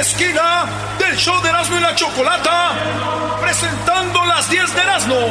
Esquina 0.00 0.66
del 0.98 1.16
show 1.16 1.40
de 1.42 1.48
Erasmo 1.48 1.78
y 1.78 1.80
la 1.80 1.94
Chocolata, 1.94 2.74
presentando 3.40 4.24
las 4.26 4.50
10 4.50 4.74
de 4.74 4.80
Erasmo. 4.82 5.16
¡El 5.16 5.26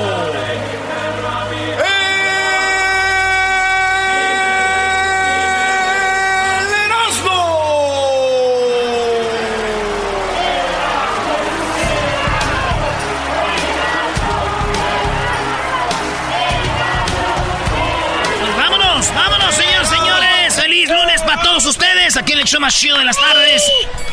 Pues 18.41 18.57
vámonos, 18.57 19.13
vámonos, 19.13 19.55
señores, 19.55 19.89
señores. 19.89 20.55
Feliz 20.55 20.89
lunes 20.89 21.21
para 21.21 21.41
todos 21.43 21.65
ustedes. 21.65 22.17
Aquí 22.17 22.34
en 22.34 22.39
el 22.39 22.45
show 22.45 22.59
más 22.59 22.73
chido 22.73 22.97
de 22.97 23.05
las 23.05 23.17
tardes. 23.17 23.63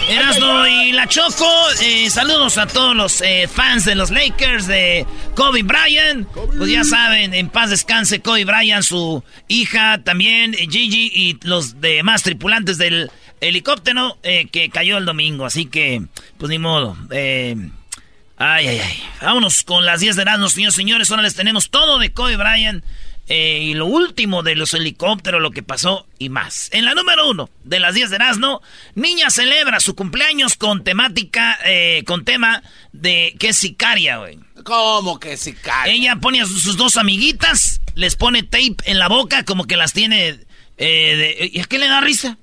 Erasmo 0.09 0.67
y 0.67 0.93
la 0.93 1.07
Choco. 1.07 1.49
Eh, 1.81 2.11
saludos 2.11 2.59
a 2.59 2.67
todos 2.67 2.95
los 2.95 3.21
eh, 3.21 3.49
fans 3.49 3.85
de 3.85 3.95
los 3.95 4.11
Lakers, 4.11 4.67
de 4.67 5.07
Kobe 5.35 5.63
Bryant. 5.63 6.29
Pues 6.29 6.71
ya 6.71 6.85
saben, 6.85 7.35
en 7.35 7.49
paz 7.49 7.71
descanse 7.71 8.21
Kobe 8.21 8.45
Bryant, 8.45 8.85
su 8.85 9.23
hija 9.49 10.03
también, 10.03 10.55
eh, 10.55 10.67
Gigi 10.69 11.11
y 11.15 11.39
los 11.43 11.81
demás 11.81 12.23
tripulantes 12.23 12.79
del 12.79 13.11
helicóptero 13.41 14.19
que 14.23 14.71
cayó 14.73 14.99
el 14.99 15.05
domingo. 15.05 15.47
Así 15.47 15.67
que, 15.67 16.03
pues 16.39 16.51
ni 16.51 16.59
modo. 16.59 16.97
Ay, 17.11 18.67
ay, 18.67 18.81
ay. 18.81 19.03
Vámonos 19.21 19.63
con 19.63 19.87
las 19.87 20.01
10 20.01 20.17
de 20.17 20.23
Erasmo, 20.23 20.49
señores, 20.49 20.75
señores. 20.75 21.11
Ahora 21.11 21.23
les 21.23 21.35
tenemos 21.35 21.71
todo 21.71 21.99
de 21.99 22.13
Kobe 22.13 22.37
Bryant. 22.37 22.85
Eh, 23.29 23.59
y 23.63 23.75
lo 23.75 23.87
último 23.87 24.43
de 24.43 24.55
los 24.57 24.75
helicópteros, 24.75 25.41
lo 25.41 25.51
que 25.53 25.63
pasó 25.63 26.07
y 26.19 26.29
más. 26.29 26.69
En 26.73 26.85
la 26.85 26.95
número 26.95 27.29
uno 27.31 27.49
de 27.65 27.81
las 27.81 27.95
10 27.95 28.11
de 28.11 28.17
Erasmo, 28.17 28.61
niña 28.95 29.31
celebra 29.31 29.81
su 29.81 29.95
cumpleaños 29.95 30.57
con 30.57 30.85
temática, 30.85 31.59
eh, 31.65 32.03
con 32.07 32.25
tema 32.25 32.63
de 32.93 33.35
que 33.39 33.49
es 33.51 33.57
sicaria, 33.59 34.19
güey. 34.19 34.39
¿Cómo 34.65 35.19
que 35.19 35.37
sicaria? 35.37 35.93
Ella 35.93 36.17
pone 36.17 36.41
a 36.41 36.47
sus, 36.47 36.63
sus 36.63 36.77
dos 36.77 36.97
amiguitas, 36.97 37.81
les 37.95 38.17
pone 38.17 38.43
tape 38.43 38.77
en 38.85 38.99
la 38.99 39.09
boca, 39.09 39.45
como 39.45 39.65
que 39.67 39.77
las 39.77 39.93
tiene. 39.93 40.39
Eh, 40.79 41.37
de- 41.39 41.51
¿Y 41.53 41.61
a 41.61 41.65
qué 41.65 41.79
le 41.79 41.87
da 41.89 42.01
risa? 42.01 42.39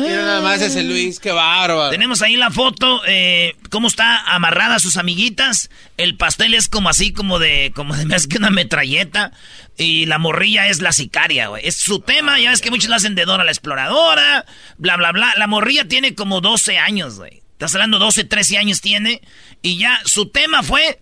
Mira 0.00 0.22
nada 0.22 0.40
más 0.40 0.60
ese 0.60 0.82
Luis, 0.82 1.20
qué 1.20 1.32
bárbaro. 1.32 1.90
Tenemos 1.90 2.22
ahí 2.22 2.36
la 2.36 2.50
foto, 2.50 3.02
eh, 3.06 3.56
cómo 3.70 3.88
está 3.88 4.20
amarrada 4.34 4.76
a 4.76 4.80
sus 4.80 4.96
amiguitas. 4.96 5.70
El 5.96 6.16
pastel 6.16 6.54
es 6.54 6.68
como 6.68 6.88
así, 6.88 7.12
como 7.12 7.38
de, 7.38 7.72
como 7.74 7.94
de 7.96 8.04
más 8.06 8.26
que 8.26 8.38
una 8.38 8.50
metralleta. 8.50 9.32
Y 9.76 10.06
la 10.06 10.18
morrilla 10.18 10.68
es 10.68 10.82
la 10.82 10.92
sicaria, 10.92 11.48
güey. 11.48 11.66
Es 11.66 11.76
su 11.76 12.00
tema, 12.00 12.38
ya 12.38 12.50
ves 12.50 12.60
que 12.60 12.70
muchos 12.70 12.90
la 12.90 12.96
hacen 12.96 13.14
de 13.14 13.24
Dora 13.24 13.44
la 13.44 13.50
exploradora, 13.50 14.44
bla, 14.76 14.96
bla, 14.96 15.12
bla. 15.12 15.32
La 15.36 15.46
morrilla 15.46 15.88
tiene 15.88 16.14
como 16.14 16.40
12 16.40 16.78
años, 16.78 17.16
güey. 17.16 17.42
Estás 17.52 17.74
hablando 17.74 17.98
12, 17.98 18.24
13 18.24 18.58
años 18.58 18.80
tiene. 18.80 19.22
Y 19.62 19.78
ya 19.78 20.00
su 20.04 20.28
tema 20.28 20.62
fue, 20.62 20.98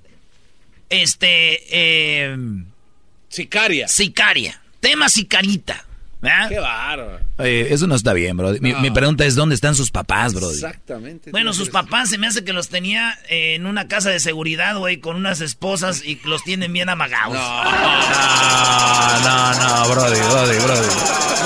este, 0.91 1.63
eh, 1.71 2.37
Sicaria. 3.29 3.89
sicaria. 3.89 4.61
Tema 4.81 5.09
sicarita. 5.09 5.85
¿Verdad? 6.21 6.49
Qué 6.49 6.59
bárbaro. 6.59 7.21
Oye, 7.39 7.73
eso 7.73 7.87
no 7.87 7.95
está 7.95 8.13
bien, 8.13 8.37
bro. 8.37 8.53
Mi, 8.61 8.75
mi 8.75 8.91
pregunta 8.91 9.25
es, 9.25 9.35
¿dónde 9.35 9.55
están 9.55 9.75
sus 9.75 9.91
papás, 9.91 10.35
bro? 10.35 10.51
Exactamente. 10.51 11.31
Bueno, 11.31 11.53
sus 11.53 11.71
papás 11.71 12.11
se 12.11 12.19
me 12.19 12.27
hace 12.27 12.45
que 12.45 12.53
los 12.53 12.69
tenía 12.69 13.19
eh, 13.29 13.55
en 13.55 13.67
una 13.67 13.87
casa 13.89 14.11
de 14.11 14.19
seguridad, 14.21 14.77
güey, 14.77 14.99
con 14.99 15.17
unas 15.17 15.41
esposas 15.41 16.05
y 16.05 16.21
los 16.25 16.43
tienen 16.43 16.73
bien 16.73 16.89
amagados. 16.89 17.35
No, 17.35 17.65
no, 19.21 19.55
no, 19.55 19.89
brody, 19.89 20.21
brody, 20.21 20.59
brody. 20.59 20.89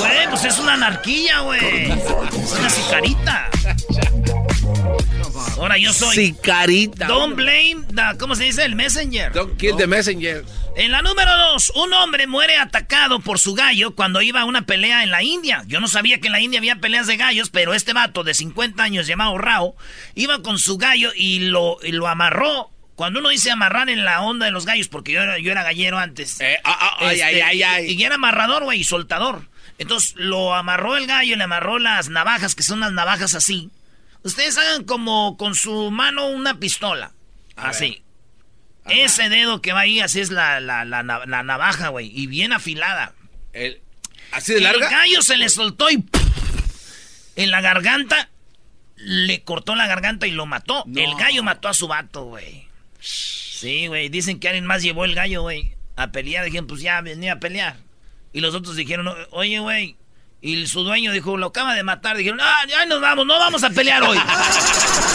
Güey, 0.01 0.29
pues 0.31 0.45
es 0.45 0.59
una 0.59 0.75
anarquía, 0.75 1.41
güey. 1.41 1.91
Es 1.91 2.53
una 2.59 2.71
sicarita. 2.71 3.51
Ahora 5.63 5.79
yo 5.79 5.93
soy. 5.93 6.17
Sicarita. 6.17 7.07
Don't 7.07 7.37
blame 7.37 7.85
the, 7.95 8.19
¿cómo 8.19 8.35
se 8.35 8.43
dice? 8.43 8.65
El 8.65 8.75
messenger. 8.75 9.33
Don't 9.33 9.57
kill 9.57 9.77
the 9.77 9.87
messenger. 9.87 10.45
En 10.75 10.91
la 10.91 11.03
número 11.03 11.31
dos, 11.37 11.71
un 11.77 11.93
hombre 11.93 12.27
muere 12.27 12.57
atacado 12.57 13.21
por 13.21 13.39
su 13.39 13.55
gallo 13.55 13.95
cuando 13.95 14.21
iba 14.23 14.41
a 14.41 14.45
una 14.45 14.67
pelea 14.67 15.05
en 15.05 15.13
la 15.13 15.23
India. 15.23 15.63
Yo 15.69 15.79
no 15.79 15.87
sabía 15.87 16.19
que 16.19 16.27
en 16.27 16.33
la 16.33 16.41
India 16.41 16.59
había 16.59 16.81
peleas 16.81 17.07
de 17.07 17.17
gallos, 17.17 17.51
pero 17.51 17.75
este 17.75 17.93
vato 17.93 18.25
de 18.25 18.35
50 18.35 18.83
años 18.83 19.07
llamado 19.07 19.39
Rao 19.39 19.77
iba 20.17 20.43
con 20.43 20.59
su 20.59 20.79
gallo 20.79 21.13
y 21.15 21.39
lo, 21.39 21.79
y 21.81 21.93
lo 21.93 22.09
amarró. 22.09 22.71
Cuando 22.97 23.21
uno 23.21 23.29
dice 23.29 23.53
amarrar 23.53 23.89
en 23.89 24.05
la 24.05 24.21
onda 24.23 24.47
de 24.47 24.53
los 24.53 24.67
gallos, 24.67 24.89
porque 24.89 25.13
yo 25.13 25.23
era, 25.23 25.39
yo 25.39 25.53
era 25.53 25.63
gallero 25.63 25.97
antes. 25.97 26.41
Eh, 26.41 26.59
ah, 26.65 26.77
ah, 26.81 26.97
ay, 26.99 27.21
Este, 27.21 27.25
ay, 27.25 27.41
ay, 27.41 27.63
ay. 27.63 27.93
Y 27.93 28.03
era 28.03 28.17
amarrador, 28.17 28.65
güey, 28.65 28.81
y 28.81 28.85
soltador. 28.85 29.49
Entonces 29.79 30.15
lo 30.17 30.55
amarró 30.55 30.97
el 30.97 31.07
gallo, 31.07 31.37
le 31.37 31.45
amarró 31.45 31.79
las 31.79 32.09
navajas, 32.09 32.57
que 32.57 32.65
son 32.65 32.79
unas 32.79 32.93
navajas 32.93 33.37
así. 33.37 33.71
Ustedes 34.25 34.57
hagan 34.59 34.85
como 34.85 35.37
con 35.37 35.55
su 35.55 35.91
mano 35.91 36.27
una 36.29 36.59
pistola. 36.59 37.13
así. 37.57 38.03
Ese 38.89 39.29
dedo 39.29 39.63
que 39.63 39.73
va 39.73 39.81
ahí, 39.81 40.01
así 40.01 40.21
es 40.21 40.31
la, 40.31 40.59
la, 40.61 40.85
la, 40.85 41.03
la 41.03 41.43
navaja, 41.45 41.89
güey. 41.89 42.11
Y 42.13 42.27
bien 42.27 42.53
afilada. 42.53 43.15
El- 43.53 43.81
¿Así 44.33 44.55
de 44.55 44.61
larga? 44.61 44.87
El 44.87 44.91
gallo 44.93 45.23
se 45.23 45.37
le 45.37 45.49
soltó 45.49 45.91
y 45.91 46.05
en 47.37 47.51
la 47.51 47.61
garganta 47.61 48.31
le 48.97 49.43
cortó 49.43 49.75
la 49.77 49.87
garganta 49.87 50.27
y 50.27 50.31
lo 50.31 50.47
mató. 50.47 50.85
No. 50.87 51.01
El 51.01 51.15
gallo 51.17 51.43
mató 51.43 51.69
a 51.69 51.75
su 51.75 51.87
vato, 51.89 52.25
güey. 52.25 52.67
Sí, 53.01 53.87
güey. 53.89 54.09
Dicen 54.09 54.41
que 54.41 54.49
alguien 54.49 54.67
más 54.67 54.83
llevó 54.83 55.05
el 55.05 55.15
gallo, 55.15 55.43
güey, 55.43 55.75
a 55.97 56.11
pelear. 56.13 56.45
Dijeron, 56.45 56.67
pues 56.67 56.81
ya 56.81 57.01
venía 57.03 57.35
a 57.35 57.41
pelear. 57.41 57.77
Y 58.33 58.41
los 58.41 58.55
otros 58.55 58.75
dijeron, 58.77 59.09
oye, 59.31 59.59
güey. 59.61 59.97
Y 60.45 60.67
su 60.67 60.83
dueño 60.83 61.13
dijo, 61.13 61.37
lo 61.37 61.47
acaba 61.47 61.73
de 61.73 61.85
matar. 61.85 62.17
Dijeron, 62.17 62.41
ah, 62.43 62.67
ya 62.69 62.85
nos 62.85 63.01
vamos, 63.01 63.25
no 63.25 63.39
vamos 63.39 63.63
a 63.63 63.71
pelear 63.71 64.03
hoy. 64.03 64.19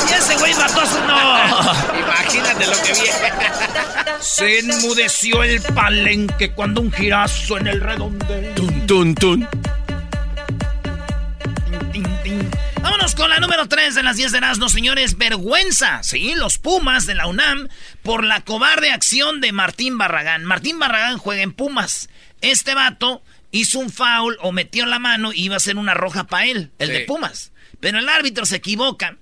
y 0.09 0.13
ese 0.13 0.37
güey 0.37 0.53
mató 0.53 0.79
a 0.79 0.85
su... 0.85 0.99
No. 1.01 1.99
Imagínate 1.99 2.65
lo 2.65 2.81
que 2.81 2.93
viene. 2.93 4.21
Se 4.21 4.59
enmudeció 4.59 5.43
el 5.43 5.61
palenque 5.61 6.53
cuando 6.53 6.79
un 6.79 6.93
girazo 6.93 7.57
en 7.57 7.67
el 7.67 7.81
redondel. 7.81 8.55
Tun, 8.55 8.87
tun, 8.87 9.15
tun. 9.15 9.49
Tin, 11.91 12.05
tin. 12.23 12.49
Vámonos 12.81 13.13
con 13.13 13.29
la 13.29 13.41
número 13.41 13.67
3 13.67 13.95
de 13.95 14.03
las 14.03 14.15
10 14.15 14.31
de 14.31 14.37
Erasmo, 14.37 14.69
señores. 14.69 15.17
Vergüenza, 15.17 16.03
sí, 16.03 16.35
los 16.35 16.57
Pumas 16.57 17.05
de 17.05 17.15
la 17.15 17.27
UNAM 17.27 17.67
por 18.01 18.23
la 18.23 18.45
cobarde 18.45 18.91
acción 18.91 19.41
de 19.41 19.51
Martín 19.51 19.97
Barragán. 19.97 20.45
Martín 20.45 20.79
Barragán 20.79 21.17
juega 21.17 21.41
en 21.41 21.51
Pumas. 21.51 22.07
Este 22.39 22.75
vato 22.75 23.23
hizo 23.59 23.79
un 23.79 23.89
foul 23.91 24.37
o 24.41 24.51
metió 24.51 24.85
la 24.85 24.99
mano 24.99 25.33
y 25.33 25.43
iba 25.45 25.55
a 25.55 25.59
ser 25.59 25.77
una 25.77 25.93
roja 25.93 26.25
para 26.25 26.45
él, 26.45 26.71
el 26.79 26.87
Sí. 26.87 26.93
de 26.93 26.99
Pumas. 27.01 27.51
Pero 27.79 27.99
el 27.99 28.09
árbitro 28.09 28.45
se 28.45 28.57
equivoca 28.57 29.17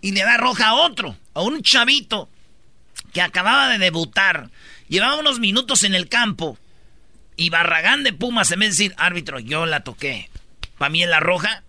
y 0.00 0.12
le 0.12 0.22
da 0.22 0.36
roja 0.36 0.68
a 0.68 0.74
otro, 0.74 1.16
a 1.34 1.42
un 1.42 1.62
chavito 1.62 2.28
que 3.12 3.22
acababa 3.22 3.68
de 3.68 3.78
debutar. 3.78 4.50
Llevaba 4.88 5.16
unos 5.16 5.38
minutos 5.40 5.84
en 5.84 5.94
el 5.94 6.08
campo. 6.08 6.58
Y 7.36 7.50
Barragán 7.50 8.02
de 8.02 8.12
Pumas, 8.14 8.50
en 8.50 8.60
vez 8.60 8.68
de 8.76 8.84
decir, 8.84 8.94
árbitro, 8.98 9.38
yo 9.40 9.66
la 9.66 9.80
toqué. 9.80 10.30
Para 10.78 10.88
mí 10.90 11.02
en 11.02 11.10
la 11.10 11.20
roja. 11.20 11.62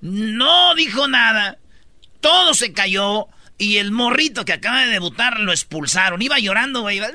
No 0.00 0.74
dijo 0.74 1.08
nada. 1.08 1.58
Todo 2.20 2.54
se 2.54 2.72
cayó. 2.72 3.28
Y 3.60 3.78
el 3.78 3.90
morrito 3.90 4.44
que 4.44 4.52
acaba 4.52 4.82
de 4.82 4.86
debutar 4.92 5.40
lo 5.40 5.50
expulsaron. 5.50 6.22
Iba 6.22 6.38
llorando, 6.38 6.82
güey. 6.82 6.98
Iba- 6.98 7.10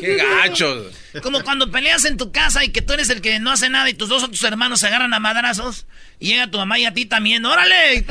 Qué 0.00 0.16
gacho. 0.16 0.90
Como 1.22 1.42
cuando 1.42 1.70
peleas 1.70 2.04
en 2.04 2.16
tu 2.18 2.30
casa 2.30 2.62
y 2.64 2.68
que 2.72 2.82
tú 2.82 2.92
eres 2.92 3.08
el 3.10 3.22
que 3.22 3.38
no 3.38 3.50
hace 3.50 3.70
nada 3.70 3.88
y 3.88 3.94
tus 3.94 4.08
dos 4.10 4.22
otros 4.22 4.42
hermanos 4.44 4.80
se 4.80 4.86
agarran 4.88 5.14
a 5.14 5.18
madrazos. 5.20 5.86
Y 6.18 6.28
llega 6.28 6.50
tu 6.50 6.58
mamá 6.58 6.78
y 6.78 6.84
a 6.84 6.92
ti 6.92 7.06
también. 7.06 7.44
¡Órale! 7.46 8.04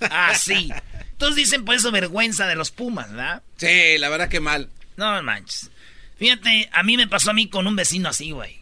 Así. 0.00 0.70
Entonces 1.12 1.36
dicen 1.36 1.64
por 1.64 1.74
eso 1.74 1.90
vergüenza 1.90 2.46
de 2.46 2.56
los 2.56 2.70
Pumas, 2.70 3.10
¿verdad? 3.10 3.42
Sí, 3.56 3.98
la 3.98 4.08
verdad 4.08 4.28
que 4.28 4.40
mal. 4.40 4.68
No 4.96 5.22
manches. 5.22 5.70
Fíjate, 6.18 6.68
a 6.72 6.82
mí 6.82 6.96
me 6.96 7.06
pasó 7.06 7.30
a 7.30 7.34
mí 7.34 7.48
con 7.48 7.66
un 7.66 7.76
vecino 7.76 8.08
así, 8.08 8.30
güey. 8.30 8.59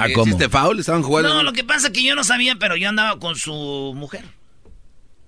¿A 0.00 0.08
¿Le 0.08 0.14
cómo? 0.14 0.26
¿Hiciste 0.26 0.48
foul? 0.48 0.80
¿Estaban 0.80 1.02
jugando? 1.02 1.34
No, 1.34 1.42
lo 1.42 1.52
que 1.52 1.64
pasa 1.64 1.88
es 1.88 1.92
que 1.92 2.02
yo 2.02 2.14
no 2.14 2.24
sabía, 2.24 2.56
pero 2.56 2.76
yo 2.76 2.88
andaba 2.88 3.18
con 3.18 3.36
su 3.36 3.92
mujer. 3.94 4.24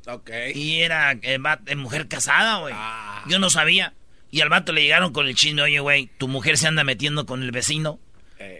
Ok. 0.07 0.31
Y 0.55 0.81
era 0.81 1.13
eh, 1.13 1.39
eh, 1.67 1.77
mujer 1.77 2.09
casada, 2.09 2.59
güey. 2.59 2.75
Ah. 2.77 3.23
Yo 3.29 3.39
no 3.39 3.51
sabía. 3.51 3.95
Y 4.31 4.41
al 4.41 4.49
vato 4.49 4.73
le 4.73 4.83
llegaron 4.83 5.13
con 5.13 5.27
el 5.27 5.35
chisme, 5.35 5.61
oye, 5.61 5.79
güey, 5.81 6.11
tu 6.17 6.27
mujer 6.27 6.57
se 6.57 6.67
anda 6.67 6.85
metiendo 6.85 7.27
con 7.27 7.43
el 7.43 7.51
vecino. 7.51 8.01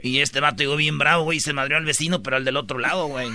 Y 0.03 0.21
este 0.21 0.39
vato 0.39 0.59
llegó 0.59 0.77
bien 0.77 0.97
bravo, 0.97 1.25
güey, 1.25 1.39
y 1.39 1.41
se 1.41 1.53
madrió 1.53 1.77
al 1.77 1.85
vecino, 1.85 2.23
pero 2.23 2.37
al 2.37 2.45
del 2.45 2.57
otro 2.57 2.79
lado, 2.79 3.07
güey. 3.07 3.29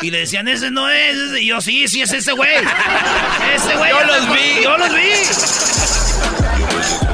Y 0.00 0.10
le 0.10 0.20
decían, 0.20 0.48
ese 0.48 0.70
no 0.70 0.88
es, 0.88 1.16
ese. 1.16 1.42
Y 1.42 1.46
yo, 1.48 1.60
sí, 1.60 1.86
sí, 1.86 2.00
es 2.00 2.12
ese 2.12 2.32
güey. 2.32 2.50
Ese 3.54 3.76
güey. 3.76 3.90
Yo 3.90 4.04
los 4.04 4.32
vi. 4.32 4.62
Yo 4.62 4.78
los 4.78 4.88
vi. 4.94 5.02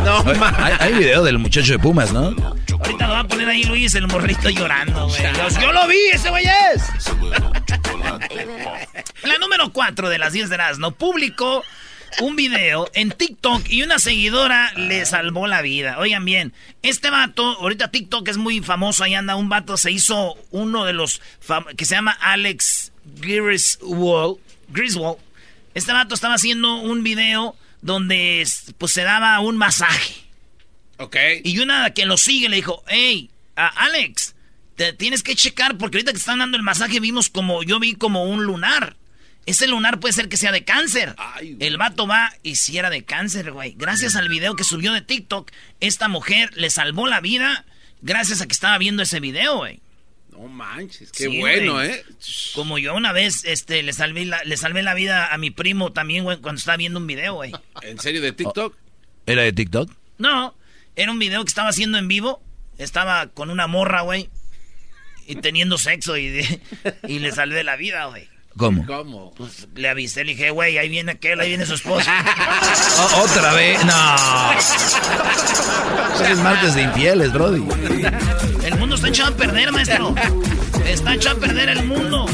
No, 0.04 0.24
hay, 0.58 0.74
hay 0.78 0.94
video 0.94 1.24
del 1.24 1.38
muchacho 1.38 1.72
de 1.72 1.78
Pumas, 1.78 2.12
¿no? 2.12 2.34
Ahorita 2.80 3.06
lo 3.06 3.12
va 3.12 3.20
a 3.20 3.28
poner 3.28 3.48
ahí 3.48 3.64
Luis, 3.64 3.94
el 3.94 4.06
morrito 4.06 4.50
llorando, 4.50 5.08
güey. 5.08 5.22
Yo, 5.22 5.60
yo 5.60 5.72
lo 5.72 5.86
vi, 5.86 5.98
ese 6.12 6.30
güey 6.30 6.44
es. 6.74 6.82
La 9.22 9.38
número 9.38 9.72
4 9.72 10.08
de 10.08 10.18
las 10.18 10.32
10 10.32 10.48
de 10.48 10.54
Erasmo 10.54 10.92
publicó 10.92 11.64
un 12.20 12.36
video 12.36 12.88
en 12.94 13.10
TikTok 13.10 13.68
y 13.68 13.82
una 13.82 13.98
seguidora 13.98 14.72
le 14.74 15.04
salvó 15.06 15.46
la 15.46 15.62
vida. 15.62 15.98
Oigan 15.98 16.24
bien, 16.24 16.52
este 16.82 17.10
vato, 17.10 17.58
ahorita 17.60 17.90
TikTok 17.90 18.26
es 18.28 18.36
muy 18.36 18.60
famoso, 18.60 19.04
ahí 19.04 19.14
anda 19.14 19.36
un 19.36 19.48
vato, 19.48 19.76
se 19.76 19.90
hizo 19.90 20.36
uno 20.50 20.84
de 20.84 20.92
los 20.92 21.20
que 21.76 21.84
se 21.84 21.94
llama 21.94 22.12
Alex 22.20 22.92
Griswold. 23.20 24.38
Griswold. 24.68 25.18
Este 25.74 25.92
vato 25.92 26.14
estaba 26.14 26.34
haciendo 26.34 26.76
un 26.76 27.02
video 27.02 27.54
donde 27.82 28.46
pues 28.78 28.92
se 28.92 29.02
daba 29.02 29.38
un 29.40 29.56
masaje. 29.56 30.27
Ok. 30.98 31.16
Y 31.44 31.58
una 31.58 31.92
que 31.94 32.06
lo 32.06 32.16
sigue 32.16 32.48
le 32.48 32.56
dijo, 32.56 32.84
hey, 32.88 33.30
a 33.56 33.66
Alex, 33.86 34.34
te 34.76 34.92
tienes 34.92 35.22
que 35.22 35.34
checar 35.34 35.76
porque 35.78 35.98
ahorita 35.98 36.12
que 36.12 36.18
están 36.18 36.38
dando 36.38 36.56
el 36.56 36.62
masaje 36.62 37.00
vimos 37.00 37.30
como, 37.30 37.62
yo 37.62 37.80
vi 37.80 37.94
como 37.94 38.24
un 38.24 38.44
lunar. 38.44 38.96
Ese 39.46 39.66
lunar 39.66 39.98
puede 39.98 40.12
ser 40.12 40.28
que 40.28 40.36
sea 40.36 40.52
de 40.52 40.64
cáncer. 40.64 41.14
Ay, 41.16 41.56
el 41.60 41.78
vato 41.78 42.06
va 42.06 42.32
y 42.42 42.56
si 42.56 42.76
era 42.76 42.90
de 42.90 43.04
cáncer, 43.04 43.50
güey. 43.52 43.74
Gracias 43.78 44.14
al 44.14 44.28
video 44.28 44.54
que 44.56 44.64
subió 44.64 44.92
de 44.92 45.00
TikTok, 45.00 45.50
esta 45.80 46.08
mujer 46.08 46.50
le 46.54 46.68
salvó 46.68 47.06
la 47.06 47.20
vida 47.20 47.64
gracias 48.02 48.40
a 48.40 48.46
que 48.46 48.52
estaba 48.52 48.76
viendo 48.78 49.02
ese 49.02 49.20
video, 49.20 49.56
güey. 49.56 49.80
No 50.32 50.46
manches, 50.46 51.10
qué 51.10 51.24
Sí, 51.24 51.38
bueno, 51.40 51.74
güey. 51.74 51.90
¿eh? 51.90 52.04
Como 52.54 52.78
yo 52.78 52.94
una 52.94 53.12
vez 53.12 53.44
este, 53.44 53.82
le, 53.82 53.92
salvé 53.92 54.26
la, 54.26 54.44
le 54.44 54.56
salvé 54.56 54.82
la 54.82 54.94
vida 54.94 55.32
a 55.32 55.38
mi 55.38 55.50
primo 55.50 55.92
también, 55.92 56.24
güey, 56.24 56.38
cuando 56.38 56.58
estaba 56.58 56.76
viendo 56.76 56.98
un 56.98 57.06
video, 57.06 57.34
güey. 57.34 57.52
¿En 57.82 57.98
serio 57.98 58.20
de 58.20 58.32
TikTok? 58.32 58.76
¿Era 59.26 59.42
de 59.42 59.52
TikTok? 59.52 59.90
No, 60.18 60.54
era 60.98 61.12
un 61.12 61.18
video 61.20 61.44
que 61.44 61.48
estaba 61.48 61.68
haciendo 61.68 61.96
en 61.96 62.08
vivo. 62.08 62.42
Estaba 62.76 63.28
con 63.28 63.50
una 63.50 63.68
morra, 63.68 64.02
güey. 64.02 64.28
Y 65.26 65.36
teniendo 65.36 65.78
sexo 65.78 66.16
y, 66.16 66.44
y 67.06 67.18
le 67.20 67.30
salvé 67.30 67.62
la 67.62 67.76
vida, 67.76 68.06
güey. 68.06 68.28
¿Cómo? 68.56 68.84
¿Cómo? 68.84 69.32
Pues 69.36 69.68
le 69.76 69.88
avisé, 69.88 70.24
le 70.24 70.32
dije, 70.32 70.50
güey, 70.50 70.76
ahí 70.78 70.88
viene 70.88 71.12
aquel, 71.12 71.38
ahí 71.38 71.50
viene 71.50 71.66
su 71.66 71.74
esposa. 71.74 72.12
¿Otra 73.22 73.52
vez? 73.52 73.84
No. 73.84 74.16
Eres 76.24 76.38
martes 76.40 76.74
de 76.74 76.82
infieles, 76.82 77.32
Brody. 77.32 77.64
El 78.64 78.76
mundo 78.78 78.96
está 78.96 79.08
echado 79.08 79.34
a 79.34 79.36
perder, 79.36 79.70
maestro. 79.70 80.12
Está 80.84 81.14
echado 81.14 81.36
a 81.36 81.40
perder 81.40 81.68
el 81.68 81.84
mundo. 81.84 82.26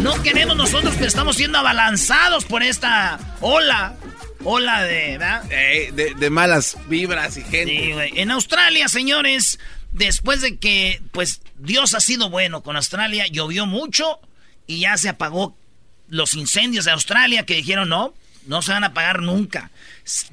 No 0.00 0.22
queremos 0.22 0.56
nosotros, 0.56 0.94
pero 0.94 1.08
estamos 1.08 1.34
siendo 1.36 1.58
abalanzados 1.58 2.44
por 2.44 2.62
esta 2.62 3.18
ola. 3.40 3.96
Ola 4.44 4.82
de, 4.82 5.18
¿verdad? 5.18 5.44
Eh, 5.50 5.90
de, 5.92 6.14
de 6.14 6.30
malas 6.30 6.76
vibras 6.88 7.36
y 7.36 7.42
gente. 7.42 7.66
Sí, 7.66 7.92
güey. 7.92 8.12
En 8.16 8.30
Australia, 8.30 8.88
señores, 8.88 9.58
después 9.92 10.40
de 10.40 10.58
que, 10.58 11.00
pues, 11.12 11.40
Dios 11.58 11.94
ha 11.94 12.00
sido 12.00 12.30
bueno 12.30 12.62
con 12.62 12.76
Australia, 12.76 13.26
llovió 13.26 13.66
mucho 13.66 14.20
y 14.66 14.80
ya 14.80 14.96
se 14.96 15.08
apagó 15.08 15.56
los 16.08 16.34
incendios 16.34 16.84
de 16.84 16.90
Australia 16.90 17.46
que 17.46 17.54
dijeron 17.54 17.88
no, 17.88 18.14
no 18.46 18.62
se 18.62 18.72
van 18.72 18.84
a 18.84 18.88
apagar 18.88 19.22
nunca. 19.22 19.70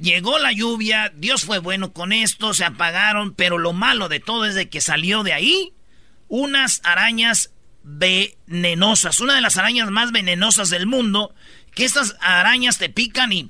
Llegó 0.00 0.38
la 0.38 0.52
lluvia, 0.52 1.12
Dios 1.14 1.44
fue 1.44 1.58
bueno 1.58 1.92
con 1.92 2.12
esto, 2.12 2.54
se 2.54 2.64
apagaron, 2.64 3.34
pero 3.34 3.58
lo 3.58 3.72
malo 3.72 4.08
de 4.08 4.20
todo 4.20 4.44
es 4.44 4.54
de 4.54 4.68
que 4.68 4.80
salió 4.80 5.22
de 5.22 5.32
ahí 5.32 5.72
unas 6.28 6.80
arañas 6.84 7.50
venenosas, 7.82 9.20
una 9.20 9.34
de 9.34 9.40
las 9.40 9.56
arañas 9.56 9.90
más 9.90 10.12
venenosas 10.12 10.70
del 10.70 10.86
mundo, 10.86 11.34
que 11.74 11.84
estas 11.84 12.16
arañas 12.20 12.78
te 12.78 12.88
pican 12.88 13.32
y 13.32 13.48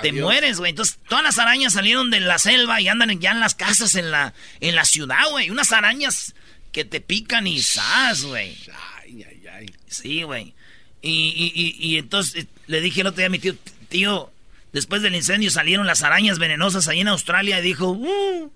te 0.00 0.10
Adiós. 0.10 0.22
mueres, 0.24 0.58
güey. 0.58 0.70
Entonces, 0.70 0.98
todas 1.08 1.22
las 1.24 1.38
arañas 1.38 1.72
salieron 1.74 2.10
de 2.10 2.20
la 2.20 2.38
selva 2.38 2.80
y 2.80 2.88
andan 2.88 3.18
ya 3.20 3.30
en 3.32 3.40
las 3.40 3.54
casas 3.54 3.94
en 3.94 4.10
la, 4.10 4.34
en 4.60 4.74
la 4.74 4.84
ciudad, 4.84 5.28
güey. 5.30 5.50
Unas 5.50 5.72
arañas 5.72 6.34
que 6.72 6.84
te 6.84 7.00
pican 7.00 7.46
y 7.46 7.62
¡zas, 7.62 8.24
güey! 8.24 8.56
Ay, 9.02 9.24
ay, 9.28 9.42
ay. 9.52 9.66
Sí, 9.86 10.22
güey. 10.24 10.54
Y, 11.02 11.10
y, 11.10 11.52
y, 11.54 11.76
y 11.94 11.98
entonces 11.98 12.44
eh, 12.44 12.46
le 12.66 12.80
dije 12.80 13.02
el 13.02 13.06
otro 13.08 13.18
día 13.18 13.26
a 13.26 13.30
mi 13.30 13.38
tío, 13.38 13.54
tío, 13.88 14.32
después 14.72 15.02
del 15.02 15.14
incendio 15.14 15.50
salieron 15.50 15.86
las 15.86 16.02
arañas 16.02 16.38
venenosas 16.38 16.88
ahí 16.88 17.00
en 17.00 17.08
Australia 17.08 17.58
y 17.60 17.62
dijo, 17.62 17.94
"Mm, 17.94 18.48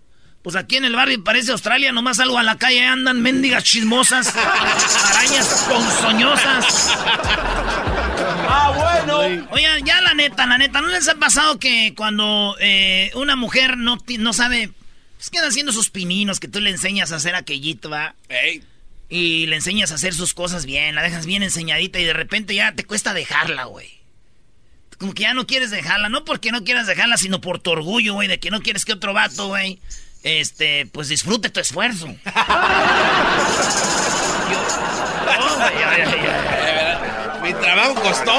pues 0.42 0.56
aquí 0.56 0.76
en 0.76 0.84
el 0.86 0.94
barrio 0.96 1.22
parece 1.22 1.52
Australia, 1.52 1.92
nomás 1.92 2.16
salgo 2.16 2.38
a 2.38 2.42
la 2.42 2.56
calle, 2.58 2.84
andan 2.86 3.20
mendigas 3.20 3.62
chismosas, 3.64 4.34
arañas 5.14 5.66
ponzoñosas. 5.68 6.98
Oigan, 9.50 9.84
ya 9.84 10.00
la 10.00 10.14
neta, 10.14 10.46
la 10.46 10.58
neta, 10.58 10.80
¿no 10.80 10.88
les 10.88 11.08
ha 11.08 11.14
pasado 11.16 11.58
que 11.58 11.94
cuando 11.96 12.56
eh, 12.60 13.10
una 13.14 13.36
mujer 13.36 13.76
no, 13.76 13.98
no 14.18 14.32
sabe, 14.32 14.70
pues 15.16 15.30
queda 15.30 15.48
haciendo 15.48 15.72
sus 15.72 15.90
pininos, 15.90 16.40
que 16.40 16.48
tú 16.48 16.60
le 16.60 16.70
enseñas 16.70 17.12
a 17.12 17.16
hacer 17.16 17.34
aquellito, 17.34 17.90
va? 17.90 18.14
Ey, 18.28 18.62
Y 19.08 19.46
le 19.46 19.56
enseñas 19.56 19.92
a 19.92 19.96
hacer 19.96 20.14
sus 20.14 20.34
cosas 20.34 20.66
bien, 20.66 20.94
la 20.94 21.02
dejas 21.02 21.26
bien 21.26 21.42
enseñadita 21.42 21.98
y 21.98 22.04
de 22.04 22.12
repente 22.12 22.54
ya 22.54 22.72
te 22.72 22.84
cuesta 22.84 23.14
dejarla, 23.14 23.64
güey. 23.64 23.98
Como 24.98 25.14
que 25.14 25.22
ya 25.22 25.32
no 25.34 25.46
quieres 25.46 25.70
dejarla, 25.70 26.08
no 26.08 26.24
porque 26.24 26.50
no 26.50 26.64
quieras 26.64 26.86
dejarla, 26.88 27.16
sino 27.18 27.40
por 27.40 27.60
tu 27.60 27.70
orgullo, 27.70 28.14
güey, 28.14 28.26
de 28.28 28.40
que 28.40 28.50
no 28.50 28.60
quieres 28.62 28.84
que 28.84 28.92
otro 28.94 29.12
vato, 29.14 29.46
güey, 29.46 29.78
este, 30.24 30.86
pues 30.86 31.08
disfrute 31.08 31.50
tu 31.50 31.60
esfuerzo. 31.60 32.06
Yo- 34.50 34.66
Oh, 35.40 35.56
güey, 35.56 35.68
ay, 35.84 36.02
ay, 36.02 36.12
ay. 36.26 36.77
Mi 37.48 37.54
trabajo 37.54 37.94
costó. 38.02 38.34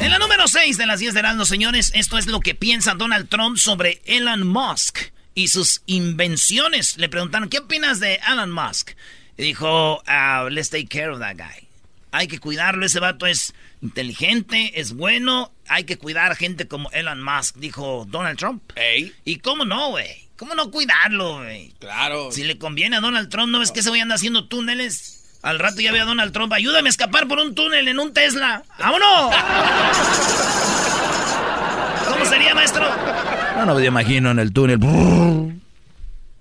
En 0.00 0.10
la 0.10 0.18
número 0.18 0.46
6 0.46 0.76
de 0.76 0.84
las 0.84 1.00
10 1.00 1.14
de 1.14 1.20
Erasmus, 1.20 1.48
señores, 1.48 1.92
esto 1.94 2.18
es 2.18 2.26
lo 2.26 2.40
que 2.40 2.54
piensa 2.54 2.92
Donald 2.92 3.30
Trump 3.30 3.56
sobre 3.56 4.02
Elon 4.04 4.46
Musk 4.46 4.98
y 5.34 5.48
sus 5.48 5.82
invenciones. 5.86 6.98
Le 6.98 7.08
preguntaron, 7.08 7.48
¿qué 7.48 7.60
opinas 7.60 8.00
de 8.00 8.20
Elon 8.30 8.50
Musk? 8.50 8.90
Y 9.38 9.42
dijo, 9.44 10.02
ah, 10.06 10.46
let's 10.50 10.68
take 10.68 10.88
care 10.88 11.08
of 11.08 11.20
that 11.20 11.36
guy. 11.36 11.66
Hay 12.12 12.28
que 12.28 12.38
cuidarlo, 12.38 12.84
ese 12.84 13.00
vato 13.00 13.26
es 13.26 13.54
inteligente, 13.80 14.78
es 14.78 14.92
bueno, 14.92 15.52
hay 15.68 15.84
que 15.84 15.96
cuidar 15.96 16.32
a 16.32 16.34
gente 16.34 16.68
como 16.68 16.90
Elon 16.90 17.22
Musk, 17.22 17.56
dijo 17.56 18.06
Donald 18.10 18.38
Trump. 18.38 18.62
Ey, 18.76 19.14
¿Y 19.24 19.36
cómo 19.36 19.64
no, 19.64 19.90
güey? 19.90 20.28
¿Cómo 20.36 20.54
no 20.54 20.70
cuidarlo, 20.70 21.38
güey? 21.38 21.72
claro. 21.78 22.30
Si 22.30 22.44
le 22.44 22.58
conviene 22.58 22.96
a 22.96 23.00
Donald 23.00 23.30
Trump, 23.30 23.50
¿no 23.50 23.58
ves 23.58 23.72
que 23.72 23.80
ese 23.80 23.88
güey 23.88 24.02
anda 24.02 24.16
haciendo 24.16 24.48
túneles? 24.48 25.19
Al 25.42 25.58
rato 25.58 25.80
ya 25.80 25.90
ve 25.92 26.00
a 26.00 26.04
Donald 26.04 26.32
Trump, 26.32 26.52
ayúdame 26.52 26.88
a 26.88 26.90
escapar 26.90 27.26
por 27.26 27.38
un 27.38 27.54
túnel 27.54 27.88
en 27.88 27.98
un 27.98 28.12
Tesla. 28.12 28.62
¡Vámonos! 28.78 29.34
¿Cómo 32.08 32.24
sería, 32.26 32.54
maestro? 32.54 32.86
No, 33.56 33.64
no 33.66 33.74
me 33.74 33.86
imagino 33.86 34.30
en 34.32 34.38
el 34.38 34.52
túnel. 34.52 34.78
No, 34.80 34.86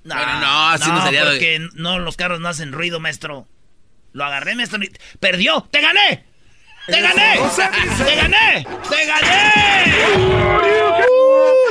Bueno, 0.03 0.39
no, 0.41 0.69
así 0.69 0.89
no 0.89 1.01
sería 1.05 1.23
de- 1.23 1.31
Porque 1.31 1.67
no, 1.75 1.99
los 1.99 2.17
carros 2.17 2.39
no 2.41 2.49
hacen 2.49 2.71
ruido, 2.73 2.99
maestro. 2.99 3.47
Lo 4.11 4.25
agarré, 4.25 4.55
maestro. 4.55 4.83
y- 4.83 4.91
¡Perdió! 5.19 5.61
¡Te 5.71 5.79
gané! 5.81 6.25
¡Te 6.87 6.99
gané! 7.01 7.39
¡Te 8.05 8.15
gané! 8.15 8.67
¡Te 8.89 9.05
gané! 9.05 9.93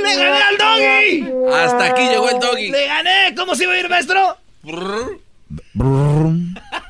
¡Le 0.02 0.16
gané 0.16 0.42
al 0.42 0.56
doggy! 0.56 1.28
Hasta 1.54 1.84
aquí 1.86 2.02
llegó 2.08 2.30
el 2.30 2.38
doggy. 2.38 2.70
¡Le 2.70 2.86
gané! 2.86 3.34
¿Cómo 3.36 3.54
se 3.54 3.64
iba 3.64 3.72
a 3.74 3.78
ir, 3.80 3.88
maestro? 3.90 4.38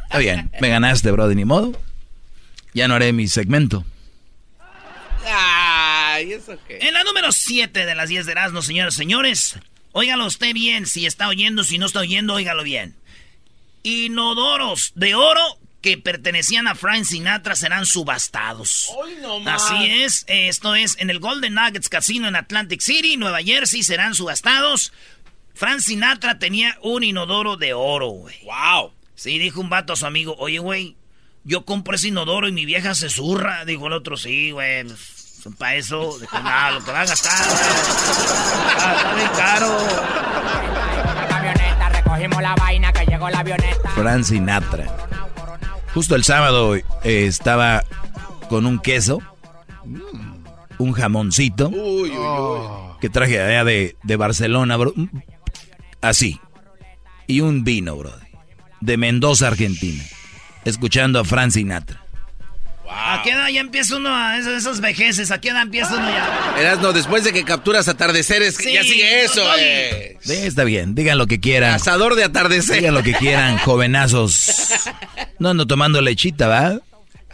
Está 0.09 0.19
bien, 0.21 0.51
me 0.59 0.71
ganaste, 0.71 1.11
Brody, 1.11 1.35
ni 1.35 1.45
modo. 1.45 1.79
Ya 2.73 2.89
no 2.89 2.95
haré 2.95 3.13
mi 3.13 3.29
segmento. 3.29 3.85
Ay, 5.27 6.33
¿eso 6.33 6.59
qué? 6.67 6.79
En 6.81 6.95
la 6.95 7.05
número 7.05 7.31
7 7.31 7.85
de 7.85 7.95
las 7.95 8.09
10 8.09 8.25
de 8.25 8.33
Erasmus, 8.33 8.65
señores, 8.65 8.95
señores. 8.95 9.59
Óigalo 9.93 10.25
usted 10.25 10.55
bien, 10.55 10.87
si 10.87 11.05
está 11.05 11.29
oyendo, 11.29 11.63
si 11.63 11.77
no 11.77 11.85
está 11.85 12.01
oyendo, 12.01 12.33
óigalo 12.33 12.63
bien. 12.63 12.97
Inodoros 13.83 14.93
de 14.95 15.15
oro 15.15 15.43
que 15.83 15.99
pertenecían 15.99 16.69
a 16.69 16.75
Frank 16.75 17.05
Sinatra 17.05 17.55
serán 17.55 17.85
subastados. 17.85 18.91
Así 19.45 19.91
es, 19.91 20.25
esto 20.27 20.75
es 20.75 20.97
en 20.99 21.11
el 21.11 21.19
Golden 21.19 21.53
Nuggets 21.53 21.91
Casino 21.91 22.29
en 22.29 22.37
Atlantic 22.37 22.81
City, 22.81 23.19
Nueva 23.19 23.43
Jersey, 23.43 23.83
serán 23.83 24.15
subastados. 24.15 24.91
Frank 25.53 25.81
Sinatra 25.81 26.39
tenía 26.39 26.79
un 26.81 27.05
inodoro 27.05 27.59
de 27.59 27.75
oro, 27.75 28.09
güey. 28.09 28.37
Wow. 28.45 28.95
Sí, 29.19 29.37
dijo 29.41 29.61
un 29.61 29.69
vato 29.69 29.95
a 29.95 29.97
su 29.97 30.07
amigo, 30.07 30.37
oye, 30.39 30.61
güey, 30.61 30.97
yo 31.43 31.65
compro 31.65 31.97
ese 31.97 32.07
inodoro 32.07 32.47
y 32.47 32.53
mi 32.53 32.65
vieja 32.65 32.95
se 32.95 33.09
zurra. 33.11 33.65
Dijo 33.65 33.89
el 33.89 33.93
otro, 33.95 34.17
sí, 34.17 34.53
güey, 34.53 34.85
pues, 34.85 35.41
son 35.43 35.55
para 35.55 35.75
eso. 35.75 36.17
Dijo, 36.21 36.39
nada, 36.39 36.71
lo 36.71 36.85
que 36.85 36.93
va 36.93 37.01
a 37.01 37.05
gastar, 37.07 37.45
güey. 37.45 37.59
Ah, 38.79 38.95
está 38.97 39.15
bien 39.17 39.31
caro. 39.37 39.77
camioneta, 41.29 41.89
recogimos 41.89 42.43
la 42.43 42.55
vaina 42.55 42.93
que 42.93 43.07
llegó 43.07 43.29
la 43.29 43.41
avioneta. 43.41 43.91
Fran 43.91 44.25
Sinatra. 44.25 44.87
Justo 45.95 46.15
el 46.15 46.23
sábado 46.23 46.77
eh, 46.77 46.85
estaba 47.03 47.83
con 48.49 48.67
un 48.67 48.79
queso, 48.79 49.21
un 50.79 50.93
jamoncito 50.93 51.71
Uy, 51.71 52.11
uy, 52.11 52.17
uy. 52.17 52.69
que 53.01 53.09
traje 53.09 53.41
allá 53.43 53.65
de, 53.65 53.97
de 54.05 54.17
Barcelona, 54.17 54.77
bro. 54.77 54.93
Así. 56.03 56.41
y 57.27 57.41
un 57.41 57.65
vino, 57.65 57.97
brody. 57.97 58.28
De 58.81 58.97
Mendoza, 58.97 59.49
Argentina. 59.49 60.03
Escuchando 60.65 61.21
a 61.21 61.25
Frank 61.25 61.53
Sinatra. 61.53 62.03
¿A 62.91 63.23
qué 63.23 63.31
edad 63.31 63.49
ya 63.49 63.61
empieza 63.61 63.97
uno 63.97 64.15
a 64.15 64.39
esas, 64.39 64.81
vejeces? 64.81 65.31
¿A 65.31 65.41
qué 65.41 65.51
edad 65.51 65.63
empieza 65.63 65.95
uno 65.95 66.09
ya? 66.09 66.77
no, 66.77 66.93
después 66.93 67.23
de 67.23 67.33
que 67.33 67.45
capturas 67.45 67.87
atardeceres, 67.89 68.57
ya 68.59 68.83
sigue 68.83 69.25
eso, 69.25 69.43
eh. 69.59 70.17
Está 70.27 70.65
bien, 70.65 70.95
digan 70.95 71.19
lo 71.19 71.27
que 71.27 71.39
quieran. 71.39 71.73
Cazador 71.73 72.15
de 72.15 72.25
atardecer. 72.25 72.77
Digan 72.77 72.95
lo 72.95 73.03
que 73.03 73.13
quieran, 73.13 73.59
jovenazos. 73.65 74.89
No 75.39 75.51
ando 75.51 75.67
tomando 75.67 76.01
lechita, 76.01 76.49
¿va? 76.49 76.81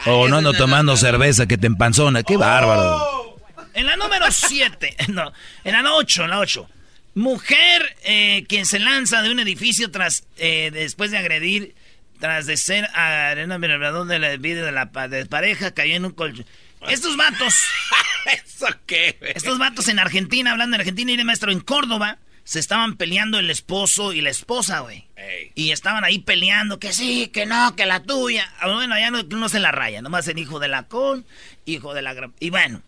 O 0.07 0.29
no 0.29 0.39
ando 0.39 0.53
tomando 0.53 0.97
cerveza 0.97 1.47
que 1.47 1.57
te 1.57 1.69
empanzona. 1.69 2.25
¡Qué 2.25 2.37
bárbaro! 2.37 3.39
En 3.75 3.87
la 3.87 3.97
número 3.97 4.27
7, 4.31 4.97
no, 5.09 5.33
en 5.65 5.73
la 5.73 5.95
8, 5.95 6.25
en 6.25 6.31
la 6.31 6.39
8. 6.41 6.69
Mujer 7.15 7.97
eh, 8.03 8.45
quien 8.49 8.67
se 8.67 8.79
lanza 8.79 9.23
de 9.23 9.31
un 9.31 9.39
edificio 9.39 9.91
tras 9.91 10.25
eh, 10.37 10.71
después 10.73 11.11
de 11.11 11.19
agredir, 11.19 11.75
tras 12.19 12.47
de 12.47 12.57
ser 12.57 12.89
arena 12.95 13.59
mirador 13.59 14.07
de 14.07 14.19
la 14.19 14.37
vida 14.37 14.65
de 14.65 14.73
la 14.73 14.91
pareja, 14.91 15.73
cayó 15.73 15.95
en 15.95 16.07
un 16.07 16.13
colchón. 16.13 16.47
Estos 16.89 17.17
vatos. 17.17 17.55
¿Eso 18.45 18.67
qué? 18.87 19.17
Estos 19.35 19.59
vatos 19.59 19.89
en 19.89 19.99
Argentina, 19.99 20.53
hablando 20.53 20.75
en 20.77 20.81
Argentina 20.81 21.13
y 21.13 21.17
de 21.17 21.25
maestro 21.25 21.51
en 21.53 21.61
Córdoba, 21.61 22.19
se 22.45 22.61
estaban 22.61 22.97
peleando 22.97 23.39
el 23.39 23.51
esposo 23.51 24.13
y 24.13 24.21
la 24.21 24.31
esposa, 24.31 24.81
güey. 24.81 25.07
Y 25.55 25.71
estaban 25.71 26.05
ahí 26.05 26.19
peleando, 26.19 26.79
que 26.79 26.93
sí, 26.93 27.29
que 27.29 27.47
no, 27.47 27.75
que 27.75 27.87
la 27.87 28.03
tuya. 28.03 28.53
Ah, 28.61 28.71
bueno, 28.71 28.99
ya 28.99 29.11
no, 29.11 29.23
no 29.23 29.49
se 29.49 29.61
la 29.61 29.73
raya, 29.73 30.03
nomás 30.03 30.29
el 30.29 30.39
hijo 30.39 30.59
de 30.59 30.69
la 30.69 30.83
con, 30.85 31.25
hijo 31.65 31.95
de 31.95 32.03
la... 32.03 32.15
Y 32.41 32.51
bueno, 32.51 32.83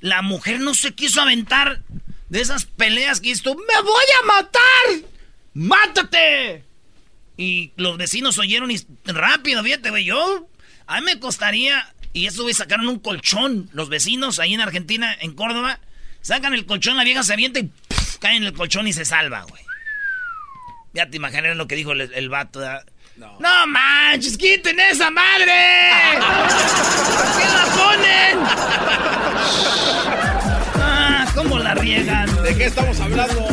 la 0.00 0.22
mujer 0.22 0.60
no 0.60 0.74
se 0.74 0.94
quiso 0.94 1.20
aventar 1.20 1.82
de 2.34 2.40
esas 2.40 2.64
peleas 2.64 3.20
que 3.20 3.30
esto, 3.30 3.54
me 3.54 3.80
voy 3.82 4.04
a 4.20 4.26
matar, 4.26 5.08
mátate. 5.54 6.64
Y 7.36 7.70
los 7.76 7.96
vecinos 7.96 8.38
oyeron 8.38 8.72
y 8.72 8.84
rápido, 9.04 9.62
fíjate, 9.62 9.90
güey, 9.90 10.04
yo, 10.04 10.48
a 10.88 10.98
mí 10.98 11.06
me 11.06 11.20
costaría, 11.20 11.94
y 12.12 12.26
eso, 12.26 12.42
güey, 12.42 12.52
sacaron 12.52 12.88
un 12.88 12.98
colchón, 12.98 13.70
los 13.72 13.88
vecinos 13.88 14.40
ahí 14.40 14.52
en 14.52 14.60
Argentina, 14.60 15.16
en 15.20 15.36
Córdoba, 15.36 15.78
sacan 16.22 16.54
el 16.54 16.66
colchón, 16.66 16.96
la 16.96 17.04
vieja 17.04 17.22
se 17.22 17.34
avienta 17.34 17.60
y 17.60 17.70
cae 18.18 18.34
en 18.34 18.42
el 18.42 18.52
colchón 18.52 18.88
y 18.88 18.92
se 18.92 19.04
salva, 19.04 19.42
güey. 19.42 19.62
Ya 20.92 21.08
te 21.08 21.18
imaginas 21.18 21.56
lo 21.56 21.68
que 21.68 21.76
dijo 21.76 21.92
el, 21.92 22.28
vato. 22.30 22.60
No. 23.14 23.38
no 23.38 23.66
manches, 23.68 24.36
quiten 24.36 24.80
esa 24.80 25.08
madre. 25.08 25.52
¿Por 27.14 27.26
qué 27.38 27.46
la 27.48 27.64
ponen? 27.76 28.38
¿cómo 31.44 31.58
la 31.58 31.74
riegan? 31.74 32.42
¿De 32.42 32.56
qué 32.56 32.64
estamos 32.64 32.98
hablando? 33.00 33.48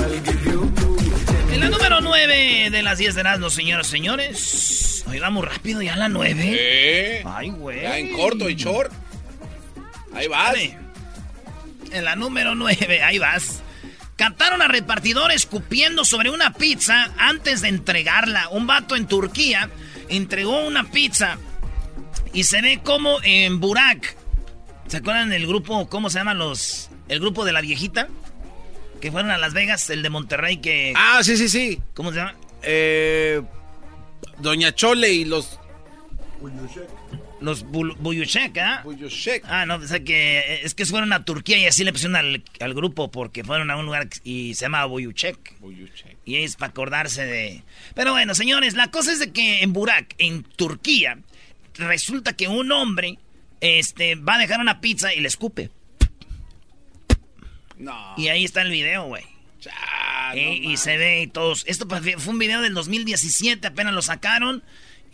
En 1.51 1.59
la 1.59 1.69
número 1.69 2.01
9 2.01 2.69
de 2.71 2.83
las 2.83 2.97
10 2.97 3.15
de 3.15 3.23
las 3.23 3.53
señoras 3.53 3.87
y 3.87 3.91
señores. 3.91 5.03
Oigamos 5.07 5.45
rápido 5.45 5.81
ya 5.81 5.95
la 5.95 6.07
9. 6.07 6.35
¿Eh? 6.43 7.23
Ay, 7.25 7.49
güey. 7.49 7.81
Ya 7.81 7.97
en 7.97 8.13
corto 8.13 8.49
y 8.49 8.55
short. 8.55 8.91
Ahí 10.13 10.27
vas. 10.27 10.55
En 11.91 12.05
la 12.05 12.15
número 12.15 12.55
9, 12.55 13.03
ahí 13.03 13.19
vas. 13.19 13.61
Captaron 14.15 14.61
a 14.61 14.67
repartidores 14.67 15.37
escupiendo 15.37 16.05
sobre 16.05 16.29
una 16.29 16.53
pizza 16.53 17.11
antes 17.17 17.61
de 17.61 17.69
entregarla. 17.69 18.49
Un 18.49 18.67
vato 18.67 18.95
en 18.95 19.07
Turquía 19.07 19.69
entregó 20.09 20.65
una 20.65 20.89
pizza 20.91 21.37
y 22.33 22.43
se 22.43 22.61
ve 22.61 22.79
como 22.83 23.17
en 23.23 23.59
Burak. 23.59 24.15
¿Se 24.87 24.97
acuerdan 24.97 25.29
del 25.29 25.47
grupo, 25.47 25.89
cómo 25.89 26.09
se 26.09 26.19
llaman 26.19 26.37
los... 26.37 26.90
el 27.11 27.19
grupo 27.19 27.43
de 27.45 27.51
la 27.51 27.61
viejita? 27.61 28.07
Que 29.01 29.11
fueron 29.11 29.31
a 29.31 29.37
Las 29.37 29.53
Vegas, 29.53 29.89
el 29.89 30.01
de 30.01 30.09
Monterrey 30.09 30.57
que... 30.57 30.93
Ah, 30.95 31.19
sí, 31.23 31.35
sí, 31.35 31.49
sí. 31.49 31.81
¿Cómo 31.93 32.11
se 32.11 32.19
llama? 32.19 32.35
Eh, 32.63 33.41
Doña 34.39 34.73
Chole 34.73 35.11
y 35.11 35.25
los... 35.25 35.59
Los 37.41 37.63
Buyushek, 37.63 38.57
¿ah? 38.59 38.81
Buyushek. 38.83 39.43
Ah, 39.45 39.65
no, 39.65 39.75
o 39.75 39.87
sea 39.87 39.99
que 40.03 40.61
es 40.63 40.73
que 40.73 40.85
fueron 40.85 41.11
a 41.11 41.25
Turquía 41.25 41.57
y 41.57 41.65
así 41.65 41.83
le 41.83 41.91
pusieron 41.91 42.15
al, 42.15 42.73
grupo 42.73 43.11
porque 43.11 43.43
fueron 43.43 43.71
a 43.71 43.77
un 43.77 43.85
lugar 43.85 44.07
y 44.23 44.53
se 44.53 44.65
llama 44.65 44.85
Buyushek. 44.85 45.55
Y 46.23 46.37
es 46.37 46.55
para 46.55 46.69
acordarse 46.69 47.25
de... 47.25 47.63
Pero 47.93 48.11
bueno, 48.11 48.35
señores, 48.35 48.75
la 48.75 48.89
cosa 48.89 49.11
es 49.11 49.19
de 49.19 49.33
que 49.33 49.63
en 49.63 49.73
Burak, 49.73 50.15
en 50.17 50.43
Turquía, 50.43 51.17
resulta 51.75 52.33
que 52.33 52.47
un 52.47 52.71
hombre 52.71 53.17
este, 53.59 54.15
va 54.15 54.35
a 54.35 54.39
dejar 54.39 54.61
una 54.61 54.79
pizza 54.79 55.13
y 55.13 55.19
le 55.19 55.27
escupe. 55.27 55.71
No. 57.81 58.13
Y 58.15 58.27
ahí 58.27 58.45
está 58.45 58.61
el 58.61 58.71
video, 58.71 59.05
güey. 59.05 59.23
y, 60.35 60.71
y 60.71 60.77
se 60.77 60.97
ve 60.97 61.23
y 61.23 61.27
todos. 61.27 61.63
Esto 61.67 61.87
fue 61.87 62.33
un 62.33 62.39
video 62.39 62.61
del 62.61 62.73
2017, 62.73 63.67
apenas 63.67 63.93
lo 63.93 64.01
sacaron. 64.01 64.63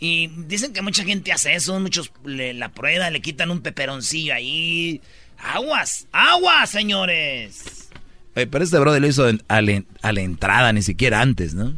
Y 0.00 0.28
dicen 0.28 0.72
que 0.72 0.82
mucha 0.82 1.02
gente 1.04 1.32
hace 1.32 1.54
eso, 1.54 1.78
muchos 1.80 2.12
la 2.24 2.68
prueba, 2.70 3.10
le 3.10 3.20
quitan 3.20 3.50
un 3.50 3.62
peperoncillo 3.62 4.34
ahí. 4.34 5.00
Aguas, 5.38 6.06
aguas, 6.12 6.70
señores. 6.70 7.88
pero 8.34 8.62
este 8.62 8.78
brother 8.78 9.00
lo 9.00 9.08
hizo 9.08 9.26
a, 9.48 9.62
la, 9.62 10.20
entrada, 10.20 10.72
ni 10.72 10.82
siquiera 10.82 11.20
antes, 11.20 11.54
¿no? 11.54 11.74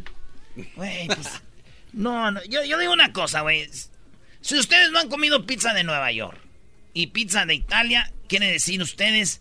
Güey, 0.76 1.06
pues, 1.06 1.28
no, 1.92 2.30
no, 2.30 2.44
yo, 2.44 2.62
yo 2.64 2.78
digo 2.78 2.92
una 2.92 3.12
cosa, 3.12 3.40
güey. 3.40 3.68
Si 4.42 4.58
ustedes 4.58 4.90
no 4.90 4.98
han 4.98 5.08
comido 5.08 5.46
pizza 5.46 5.72
de 5.72 5.84
Nueva 5.84 6.12
York 6.12 6.38
y 6.92 7.08
pizza 7.08 7.46
de 7.46 7.54
Italia, 7.54 8.12
quiere 8.28 8.50
decir 8.50 8.82
ustedes 8.82 9.40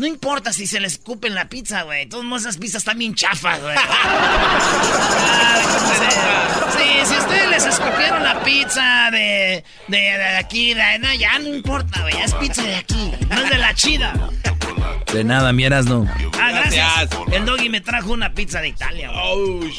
no 0.00 0.06
importa 0.06 0.52
si 0.54 0.66
se 0.66 0.80
les 0.80 0.94
escupen 0.94 1.34
la 1.34 1.50
pizza, 1.50 1.82
güey. 1.82 2.06
Todas 2.06 2.40
esas 2.40 2.56
pizzas 2.56 2.80
están 2.80 2.96
bien 2.98 3.14
chafas, 3.14 3.60
güey. 3.60 3.76
sí, 6.78 7.04
si 7.04 7.18
ustedes 7.18 7.50
les 7.50 7.66
escupieron 7.66 8.24
la 8.24 8.42
pizza 8.42 9.10
de, 9.12 9.62
de, 9.88 10.36
aquí, 10.38 10.72
de, 10.72 10.98
no, 11.00 11.12
ya 11.12 11.38
no 11.38 11.54
importa, 11.54 12.00
güey. 12.00 12.14
Es 12.24 12.32
pizza 12.32 12.62
de 12.62 12.76
aquí, 12.76 13.12
no 13.28 13.42
es 13.42 13.50
de 13.50 13.58
la 13.58 13.74
chida. 13.74 14.30
De 15.12 15.22
nada, 15.22 15.52
mieras 15.52 15.84
no. 15.84 16.06
Ah, 16.40 16.50
gracias. 16.50 17.10
El 17.30 17.44
doggy 17.44 17.68
me 17.68 17.82
trajo 17.82 18.12
una 18.12 18.32
pizza 18.32 18.62
de 18.62 18.68
Italia, 18.68 19.10
güey. 19.12 19.70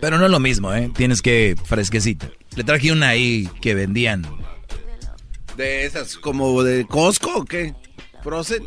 Pero 0.00 0.18
no 0.18 0.24
es 0.24 0.30
lo 0.32 0.40
mismo, 0.40 0.74
¿eh? 0.74 0.90
Tienes 0.92 1.22
que 1.22 1.54
fresquecita. 1.64 2.28
Le 2.56 2.64
traje 2.64 2.90
una 2.90 3.10
ahí 3.10 3.48
que 3.60 3.76
vendían. 3.76 4.26
¿De 5.56 5.84
esas 5.84 6.16
como 6.16 6.64
de 6.64 6.84
Costco 6.84 7.32
o 7.36 7.44
qué? 7.44 7.76
¿Frozen? 8.24 8.64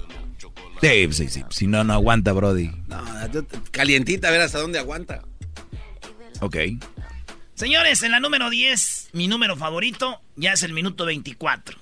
Sí, 0.86 1.08
sí, 1.13 1.30
sí. 1.30 1.44
Si 1.50 1.65
no, 1.65 1.84
no 1.84 1.94
aguanta, 1.94 2.32
Brody. 2.32 2.70
No, 2.88 3.04
calientita, 3.72 4.27
a 4.27 4.32
ver 4.32 4.42
hasta 4.42 4.60
dónde 4.60 4.77
aguanta. 4.77 5.24
Ok. 6.42 6.58
Señores, 7.56 8.04
en 8.04 8.12
la 8.12 8.20
número 8.20 8.51
10, 8.51 9.10
mi 9.13 9.27
número 9.27 9.56
favorito, 9.56 10.22
ya 10.36 10.54
es 10.54 10.62
el 10.62 10.74
minuto 10.74 11.06
24. 11.06 11.75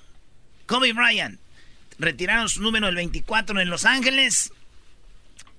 Kobe 0.66 0.94
Bryant. 0.94 1.38
Retiraron 1.98 2.48
su 2.48 2.62
número 2.62 2.88
el 2.88 2.94
24 2.94 3.60
en 3.60 3.68
Los 3.68 3.84
Ángeles 3.84 4.52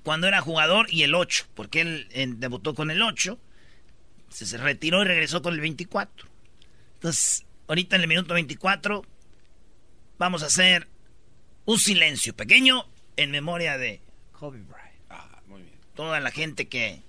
cuando 0.01 0.27
era 0.27 0.41
jugador 0.41 0.87
y 0.89 1.03
el 1.03 1.13
8, 1.13 1.45
porque 1.53 1.81
él 1.81 2.39
debutó 2.39 2.73
con 2.73 2.89
el 2.89 3.01
8. 3.03 3.37
Se, 4.29 4.57
retiró 4.57 5.03
y 5.03 5.05
regresó 5.05 5.43
con 5.43 5.53
el 5.53 5.61
24. 5.61 6.27
Entonces, 6.95 7.45
ahorita 7.67 7.95
en 7.95 8.01
el 8.01 8.07
minuto 8.07 8.33
24 8.33 9.03
vamos 10.17 10.41
a 10.41 10.47
hacer 10.47 10.87
un 11.65 11.77
silencio 11.77 12.35
pequeño 12.35 12.85
en 13.17 13.31
memoria 13.31 13.77
de 13.77 14.01
Kobe 14.31 14.61
Bryant. 14.61 15.01
Ah, 15.09 15.41
muy 15.47 15.61
bien. 15.61 15.77
Toda 15.95 16.19
la 16.19 16.31
gente 16.31 16.67
que 16.67 17.01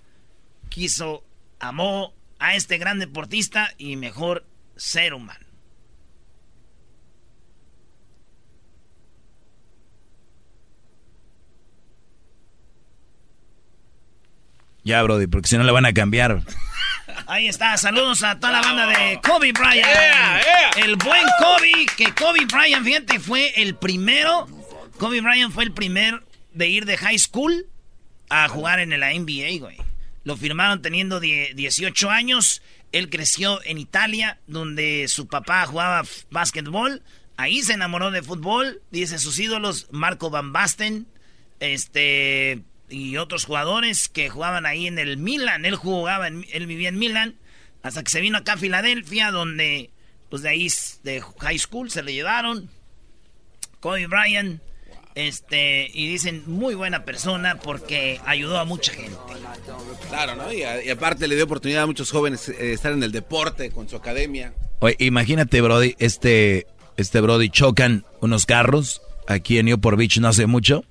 quiso, 0.69 1.25
amó 1.59 2.15
a 2.39 2.55
este 2.55 2.79
gran 2.79 2.99
deportista 2.99 3.73
y 3.79 3.97
mejor 3.97 4.47
ser 4.77 5.15
humano. 5.15 5.47
Ya, 14.85 15.03
Brody, 15.03 15.27
porque 15.27 15.49
si 15.49 15.59
no 15.59 15.65
le 15.65 15.73
van 15.73 15.85
a 15.85 15.93
cambiar. 15.93 16.43
Ahí 17.27 17.49
está, 17.49 17.77
saludos 17.77 18.23
a 18.23 18.39
toda 18.39 18.53
la 18.53 18.61
banda 18.61 18.87
de 18.87 19.21
Kobe 19.21 19.51
Bryant. 19.51 19.85
El 20.77 20.95
buen 20.95 21.25
Kobe, 21.41 21.87
que 21.97 22.15
Kobe 22.15 22.47
Bryant, 22.47 22.85
fíjate, 22.85 23.19
fue 23.19 23.53
el 23.61 23.75
primero 23.75 24.47
Kobe 24.99 25.21
Bryant 25.21 25.53
fue 25.53 25.65
el 25.65 25.73
primer 25.73 26.23
de 26.55 26.69
ir 26.69 26.87
de 26.87 26.97
high 26.97 27.19
school 27.19 27.67
a 28.31 28.49
jugar 28.49 28.81
en 28.81 28.99
la 28.99 29.12
NBA, 29.12 29.59
güey. 29.61 29.76
Lo 30.25 30.37
firmaron 30.37 30.81
teniendo 30.81 31.21
18 31.21 32.11
años. 32.11 32.62
Él 32.93 33.11
creció 33.11 33.62
en 33.65 33.79
Italia, 33.79 34.41
donde 34.47 35.07
su 35.09 35.29
papá 35.29 35.67
jugaba 35.67 36.03
básquetbol. 36.31 37.03
Ahí 37.37 37.62
se 37.62 37.75
enamoró 37.75 38.11
de 38.11 38.23
fútbol. 38.23 38.81
Dice 38.91 39.19
sus 39.19 39.38
ídolos, 39.38 39.87
Marco 39.91 40.31
Van 40.31 40.53
Basten, 40.53 41.07
este, 41.61 42.62
y 42.88 43.19
otros 43.19 43.45
jugadores 43.45 44.09
que 44.09 44.31
jugaban 44.31 44.65
ahí 44.65 44.87
en 44.87 44.99
el 44.99 45.19
Milan. 45.19 45.67
Él 45.67 45.76
jugaba, 45.76 46.29
él 46.29 46.67
vivía 46.67 46.88
en 46.88 46.99
Milan, 46.99 47.37
hasta 47.83 48.03
que 48.03 48.11
se 48.11 48.23
vino 48.23 48.38
acá 48.38 48.55
a 48.55 48.57
Filadelfia, 48.57 49.31
donde, 49.31 49.91
pues 50.31 50.43
de 50.43 50.49
ahí, 50.49 50.69
de 51.03 51.23
high 51.41 51.59
school, 51.59 51.91
se 51.91 52.03
le 52.03 52.15
llevaron. 52.15 52.71
Kobe 53.81 54.07
Bryant 54.07 54.61
Este, 55.17 55.91
y 55.95 56.09
dicen 56.09 56.43
muy 56.47 56.75
buena 56.75 57.07
persona 57.07 57.59
porque 57.59 58.21
ayudó 58.27 58.59
a 58.59 58.67
mucha 58.67 58.93
gente. 58.93 59.17
Claro, 60.11 60.37
¿no? 60.37 60.53
Y, 60.53 60.63
aparte 60.63 61.27
le 61.27 61.37
dio 61.37 61.45
oportunidad 61.45 61.85
a 61.85 61.87
muchos 61.87 62.11
jóvenes 62.11 62.51
eh, 62.51 62.73
estar 62.73 62.93
en 62.93 63.03
el 63.03 63.13
deporte 63.13 63.71
con 63.71 63.89
su 63.89 63.97
academia. 63.97 64.53
Oye, 64.81 64.95
imagínate, 64.99 65.63
Brody, 65.63 65.97
este, 65.99 66.67
este 66.99 67.23
Brody 67.23 67.49
chocan 67.49 68.05
unos 68.21 68.45
carros 68.45 69.01
aquí 69.27 69.59
en 69.59 69.67
Newport 69.67 69.97
Beach 69.97 70.19
no 70.19 70.29
hace 70.29 70.47
mucho. 70.47 70.85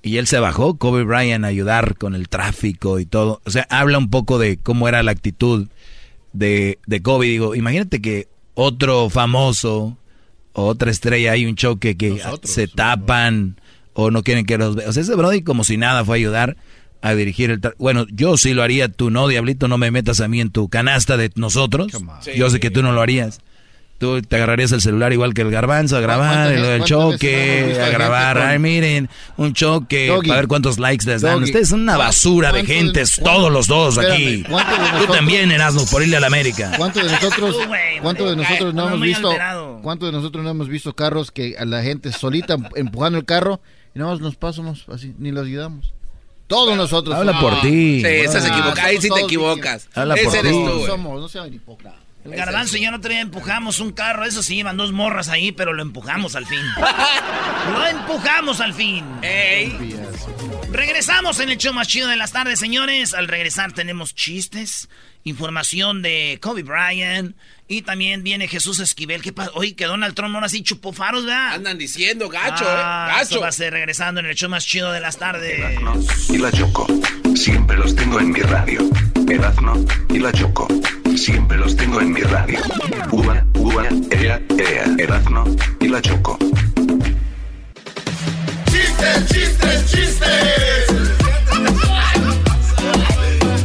Y 0.00 0.18
él 0.18 0.28
se 0.28 0.38
bajó, 0.38 0.78
Kobe 0.78 1.02
Bryant, 1.02 1.44
a 1.44 1.48
ayudar 1.48 1.96
con 1.96 2.14
el 2.14 2.28
tráfico 2.28 3.00
y 3.00 3.06
todo. 3.06 3.40
O 3.44 3.50
sea, 3.50 3.66
habla 3.68 3.98
un 3.98 4.10
poco 4.10 4.38
de 4.38 4.58
cómo 4.58 4.86
era 4.86 5.02
la 5.02 5.10
actitud 5.10 5.66
de, 6.32 6.78
de 6.86 7.02
Kobe. 7.02 7.26
Digo, 7.26 7.56
imagínate 7.56 8.00
que 8.00 8.28
otro 8.54 9.10
famoso, 9.10 9.98
otra 10.64 10.90
estrella, 10.90 11.32
hay 11.32 11.46
un 11.46 11.54
choque 11.54 11.96
que 11.96 12.20
se 12.42 12.66
tapan 12.66 13.60
o 13.92 14.10
no 14.10 14.22
quieren 14.22 14.46
que 14.46 14.58
los 14.58 14.74
vean. 14.74 14.88
O 14.88 14.92
sea, 14.92 15.02
ese 15.02 15.14
Brody 15.14 15.42
como 15.42 15.64
si 15.64 15.76
nada 15.76 16.04
fue 16.04 16.16
a 16.16 16.18
ayudar 16.18 16.56
a 17.02 17.14
dirigir 17.14 17.50
el... 17.50 17.60
Bueno, 17.78 18.06
yo 18.10 18.36
sí 18.36 18.54
lo 18.54 18.62
haría, 18.62 18.88
tú 18.88 19.10
no, 19.10 19.28
Diablito, 19.28 19.68
no 19.68 19.78
me 19.78 19.90
metas 19.90 20.20
a 20.20 20.28
mí 20.28 20.40
en 20.40 20.50
tu 20.50 20.68
canasta 20.68 21.16
de 21.16 21.30
nosotros. 21.34 21.92
yo 22.34 22.50
sé 22.50 22.58
que 22.60 22.70
tú 22.70 22.82
no 22.82 22.92
lo 22.92 23.00
harías. 23.02 23.40
Tú 23.98 24.20
te 24.20 24.36
agarrarías 24.36 24.72
el 24.72 24.82
celular 24.82 25.14
igual 25.14 25.32
que 25.32 25.40
el 25.40 25.50
garbanzo 25.50 25.96
a 25.96 26.00
grabar, 26.00 26.52
el 26.52 26.84
choque, 26.84 27.80
a 27.82 27.88
grabar. 27.88 28.38
Ay, 28.38 28.58
miren, 28.58 29.08
un 29.38 29.54
choque, 29.54 30.10
a 30.10 30.34
ver 30.34 30.48
cuántos 30.48 30.78
likes 30.78 31.06
les 31.06 31.22
dan. 31.22 31.42
Ustedes 31.42 31.70
son 31.70 31.80
una 31.80 31.96
basura 31.96 32.52
de 32.52 32.64
gentes, 32.64 33.18
todos 33.22 33.50
los 33.50 33.66
dos 33.66 33.96
aquí. 33.98 34.44
Tú 34.98 35.12
también, 35.12 35.50
Erasmus, 35.50 35.90
por 35.90 36.02
irle 36.02 36.18
a 36.18 36.20
la 36.20 36.26
América. 36.26 36.72
¿Cuántos 36.76 37.04
de 37.04 37.10
nosotros, 37.10 37.56
cuánto 38.02 38.28
de 38.28 38.36
nosotros 38.36 38.74
no 38.74 38.88
hemos 38.88 39.00
visto, 39.00 39.32
cuántos 39.82 40.08
de 40.08 40.12
nosotros 40.12 40.44
no 40.44 40.50
hemos 40.50 40.68
visto 40.68 40.94
carros 40.94 41.30
que 41.30 41.56
a 41.58 41.64
la 41.64 41.82
gente 41.82 42.12
solita 42.12 42.56
empujando 42.74 43.18
el 43.18 43.24
carro 43.24 43.60
y 43.94 43.98
nada 43.98 44.10
más 44.10 44.20
nos 44.20 44.36
pasamos 44.36 44.84
así, 44.92 45.14
ni 45.18 45.30
los 45.32 45.46
ayudamos? 45.46 45.94
Todos 46.46 46.76
nosotros. 46.76 47.16
Habla 47.16 47.40
por 47.40 47.60
ti. 47.60 48.02
Sí, 48.02 48.06
estás 48.06 48.46
equivocado. 48.46 48.86
Ahí 48.86 49.00
sí 49.00 49.08
te 49.08 49.20
equivocas. 49.20 49.88
Habla 49.94 50.14
por 50.16 50.32
ti. 50.32 50.86
Somos, 50.86 51.20
no 51.20 51.28
sean 51.28 51.52
hipócritas. 51.52 52.05
El 52.30 52.36
garbanzo 52.36 52.76
y 52.76 52.82
yo 52.82 52.90
no 52.90 53.00
te 53.00 53.18
empujamos 53.20 53.80
un 53.80 53.92
carro, 53.92 54.24
eso 54.24 54.42
sí, 54.42 54.56
iban 54.56 54.76
dos 54.76 54.92
morras 54.92 55.28
ahí, 55.28 55.52
pero 55.52 55.72
lo 55.72 55.82
empujamos 55.82 56.34
al 56.36 56.46
fin. 56.46 56.60
lo 57.72 57.86
empujamos 57.86 58.60
al 58.60 58.74
fin. 58.74 59.04
Regresamos 60.70 61.40
en 61.40 61.50
el 61.50 61.58
show 61.58 61.72
más 61.72 61.88
chido 61.88 62.08
de 62.08 62.16
las 62.16 62.32
tardes, 62.32 62.58
señores. 62.58 63.14
Al 63.14 63.28
regresar 63.28 63.72
tenemos 63.72 64.14
chistes, 64.14 64.88
información 65.24 66.02
de 66.02 66.38
Kobe 66.42 66.62
Bryant 66.62 67.36
y 67.68 67.82
también 67.82 68.22
viene 68.22 68.48
Jesús 68.48 68.80
Esquivel. 68.80 69.22
¿Qué 69.22 69.32
pasa? 69.32 69.50
Oye, 69.54 69.74
que 69.74 69.86
Donald 69.86 70.14
Trump 70.14 70.34
ahora 70.34 70.48
sí 70.48 70.62
chupó 70.62 70.92
faros, 70.92 71.24
¿verdad? 71.24 71.54
Andan 71.54 71.78
diciendo, 71.78 72.28
gacho, 72.28 72.64
¿eh? 72.64 72.68
ah, 72.68 73.06
Gacho. 73.16 73.34
Eso 73.34 73.40
va 73.40 73.48
a 73.48 73.52
ser 73.52 73.72
regresando 73.72 74.20
en 74.20 74.26
el 74.26 74.34
show 74.34 74.50
más 74.50 74.66
chido 74.66 74.92
de 74.92 75.00
las 75.00 75.16
tardes. 75.18 75.60
y 76.28 76.38
la 76.38 76.50
Choco. 76.52 76.86
Siempre 77.34 77.76
los 77.76 77.94
tengo 77.94 78.20
en 78.20 78.30
mi 78.32 78.40
radio. 78.40 78.80
Erazno 79.28 79.84
y 80.10 80.18
la 80.18 80.32
Choco. 80.32 80.68
Siempre 81.16 81.56
los 81.56 81.74
tengo 81.74 82.00
en 82.00 82.12
mi 82.12 82.20
radio. 82.20 82.60
Uva, 83.10 83.42
uva, 83.54 83.84
ea, 84.10 84.40
ea. 84.58 84.84
Erazno 84.98 85.44
y 85.80 85.88
la 85.88 86.02
Choco. 86.02 86.38
Chistes, 88.70 89.26
chistes, 89.28 89.90
chistes. 89.90 90.86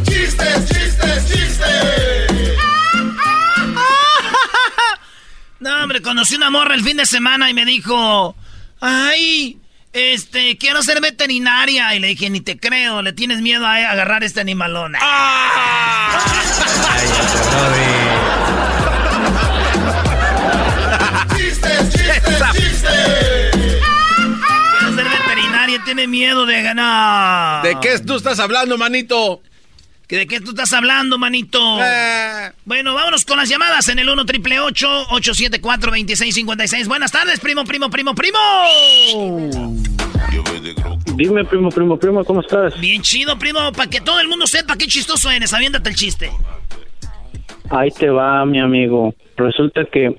Chistes, 0.03 0.69
chistes, 0.69 1.27
chistes. 1.27 2.31
No, 5.59 5.83
hombre, 5.83 6.01
conocí 6.01 6.35
una 6.35 6.49
morra 6.49 6.73
el 6.73 6.83
fin 6.83 6.97
de 6.97 7.05
semana 7.05 7.49
y 7.49 7.53
me 7.53 7.65
dijo, 7.65 8.35
ay, 8.79 9.59
este, 9.93 10.57
quiero 10.57 10.81
ser 10.83 11.01
veterinaria. 11.01 11.95
Y 11.95 11.99
le 11.99 12.07
dije, 12.07 12.29
ni 12.29 12.41
te 12.41 12.57
creo, 12.57 13.01
le 13.01 13.13
tienes 13.13 13.41
miedo 13.41 13.65
a 13.65 13.75
agarrar 13.75 14.23
este 14.23 14.41
animalón. 14.41 14.93
Chistes, 21.35 21.89
chistes, 21.89 22.43
chistes. 22.53 23.51
Quiero 23.51 24.95
ser 24.95 25.05
veterinaria, 25.05 25.81
tiene 25.83 26.07
miedo 26.07 26.45
de 26.45 26.61
ganar. 26.61 27.63
¿De 27.63 27.77
qué 27.81 27.99
tú 27.99 28.15
estás 28.15 28.39
hablando, 28.39 28.77
manito? 28.77 29.41
¿Que 30.11 30.17
¿De 30.17 30.27
qué 30.27 30.41
tú 30.41 30.49
estás 30.49 30.73
hablando, 30.73 31.17
manito? 31.17 31.79
Eh. 31.81 32.51
Bueno, 32.65 32.93
vámonos 32.93 33.23
con 33.23 33.37
las 33.37 33.47
llamadas 33.47 33.87
en 33.87 33.97
el 33.97 34.09
1 34.09 34.25
triple 34.25 34.59
874 34.59 35.89
2656 35.89 36.87
Buenas 36.89 37.13
tardes, 37.13 37.39
primo, 37.39 37.63
primo, 37.63 37.89
primo, 37.89 38.13
primo. 38.13 38.39
Dime, 41.15 41.45
primo, 41.45 41.69
primo, 41.69 41.97
primo, 41.97 42.23
¿cómo 42.23 42.41
estás? 42.41 42.79
Bien 42.79 43.01
chido, 43.01 43.37
primo, 43.37 43.59
para 43.75 43.89
que 43.89 44.01
todo 44.01 44.19
el 44.19 44.27
mundo 44.27 44.47
sepa 44.47 44.75
qué 44.77 44.87
chistoso 44.87 45.29
eres. 45.29 45.53
Aviéntate 45.53 45.89
el 45.89 45.95
chiste. 45.95 46.29
Ahí 47.69 47.89
te 47.91 48.09
va, 48.09 48.45
mi 48.45 48.59
amigo. 48.59 49.13
Resulta 49.37 49.85
que 49.85 50.15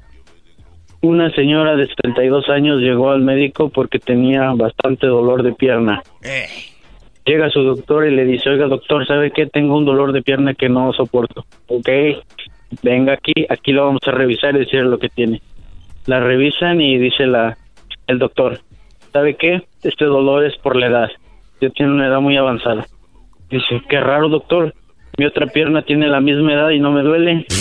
una 1.01 1.31
señora 1.33 1.77
de 1.77 1.87
72 1.87 2.49
años 2.49 2.81
llegó 2.81 3.11
al 3.11 3.21
médico 3.21 3.69
porque 3.69 3.99
tenía 3.99 4.53
bastante 4.53 5.07
dolor 5.07 5.43
de 5.43 5.53
pierna. 5.53 6.03
Eh. 6.23 6.47
Llega 7.25 7.51
su 7.51 7.63
doctor 7.63 8.07
y 8.07 8.15
le 8.15 8.25
dice, 8.25 8.51
oiga, 8.51 8.67
doctor, 8.67 9.07
¿sabe 9.07 9.31
qué? 9.31 9.47
Tengo 9.47 9.77
un 9.77 9.85
dolor 9.85 10.13
de 10.13 10.23
pierna 10.23 10.55
que 10.55 10.69
no 10.69 10.93
soporto. 10.93 11.45
Ok, 11.67 11.89
venga 12.83 13.15
aquí, 13.15 13.47
aquí 13.49 13.73
lo 13.73 13.87
vamos 13.87 14.03
a 14.07 14.13
revisar 14.13 14.55
y 14.57 14.61
decir 14.61 14.83
lo 14.83 14.99
que 14.99 15.09
tiene. 15.09 15.41
La 16.07 16.21
revisan 16.21 16.81
y 16.81 16.99
dice 16.99 17.27
la 17.27 17.57
el 18.07 18.19
doctor, 18.19 18.61
¿sabe 19.13 19.37
qué? 19.37 19.63
Este 19.83 20.05
dolor 20.05 20.45
es 20.45 20.57
por 20.59 20.77
la 20.77 20.87
edad. 20.87 21.09
Yo 21.61 21.71
tiene 21.71 21.93
una 21.93 22.07
edad 22.07 22.21
muy 22.21 22.37
avanzada. 22.37 22.87
Dice, 23.51 23.83
qué 23.89 24.01
raro, 24.01 24.29
doctor. 24.29 24.75
Mi 25.19 25.27
otra 25.27 25.47
pierna 25.47 25.83
tiene 25.83 26.09
la 26.09 26.21
misma 26.21 26.55
edad 26.55 26.71
y 26.71 26.81
no 26.81 26.91
me 26.91 27.03
duele. 27.03 27.47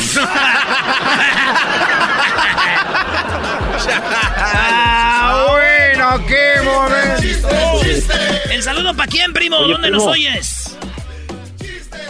Ah, 4.43 5.45
bueno, 5.49 6.25
qué 6.27 6.61
momento. 6.63 8.51
¿El 8.51 8.61
saludo 8.61 8.93
para 8.95 9.07
quién, 9.09 9.33
primo? 9.33 9.57
Oye, 9.57 9.73
¿Dónde 9.73 9.89
primo. 9.89 10.03
nos 10.05 10.13
oyes? 10.13 10.77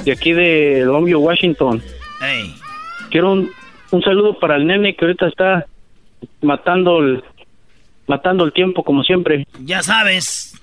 De 0.06 0.12
aquí 0.12 0.34
de 0.34 0.84
Longview, 0.86 1.20
Washington. 1.22 1.82
Ey. 2.22 2.56
Quiero 3.10 3.32
un, 3.34 3.52
un 3.92 4.02
saludo 4.02 4.38
para 4.40 4.56
el 4.56 4.66
nene 4.68 4.96
que 4.96 5.06
ahorita 5.06 5.28
está 5.28 5.66
matando 6.42 7.00
el, 7.00 7.24
matando 8.12 8.44
el 8.44 8.54
tiempo 8.54 8.84
como 8.84 9.04
siempre. 9.04 9.48
Ya 9.62 9.82
sabes. 9.82 10.54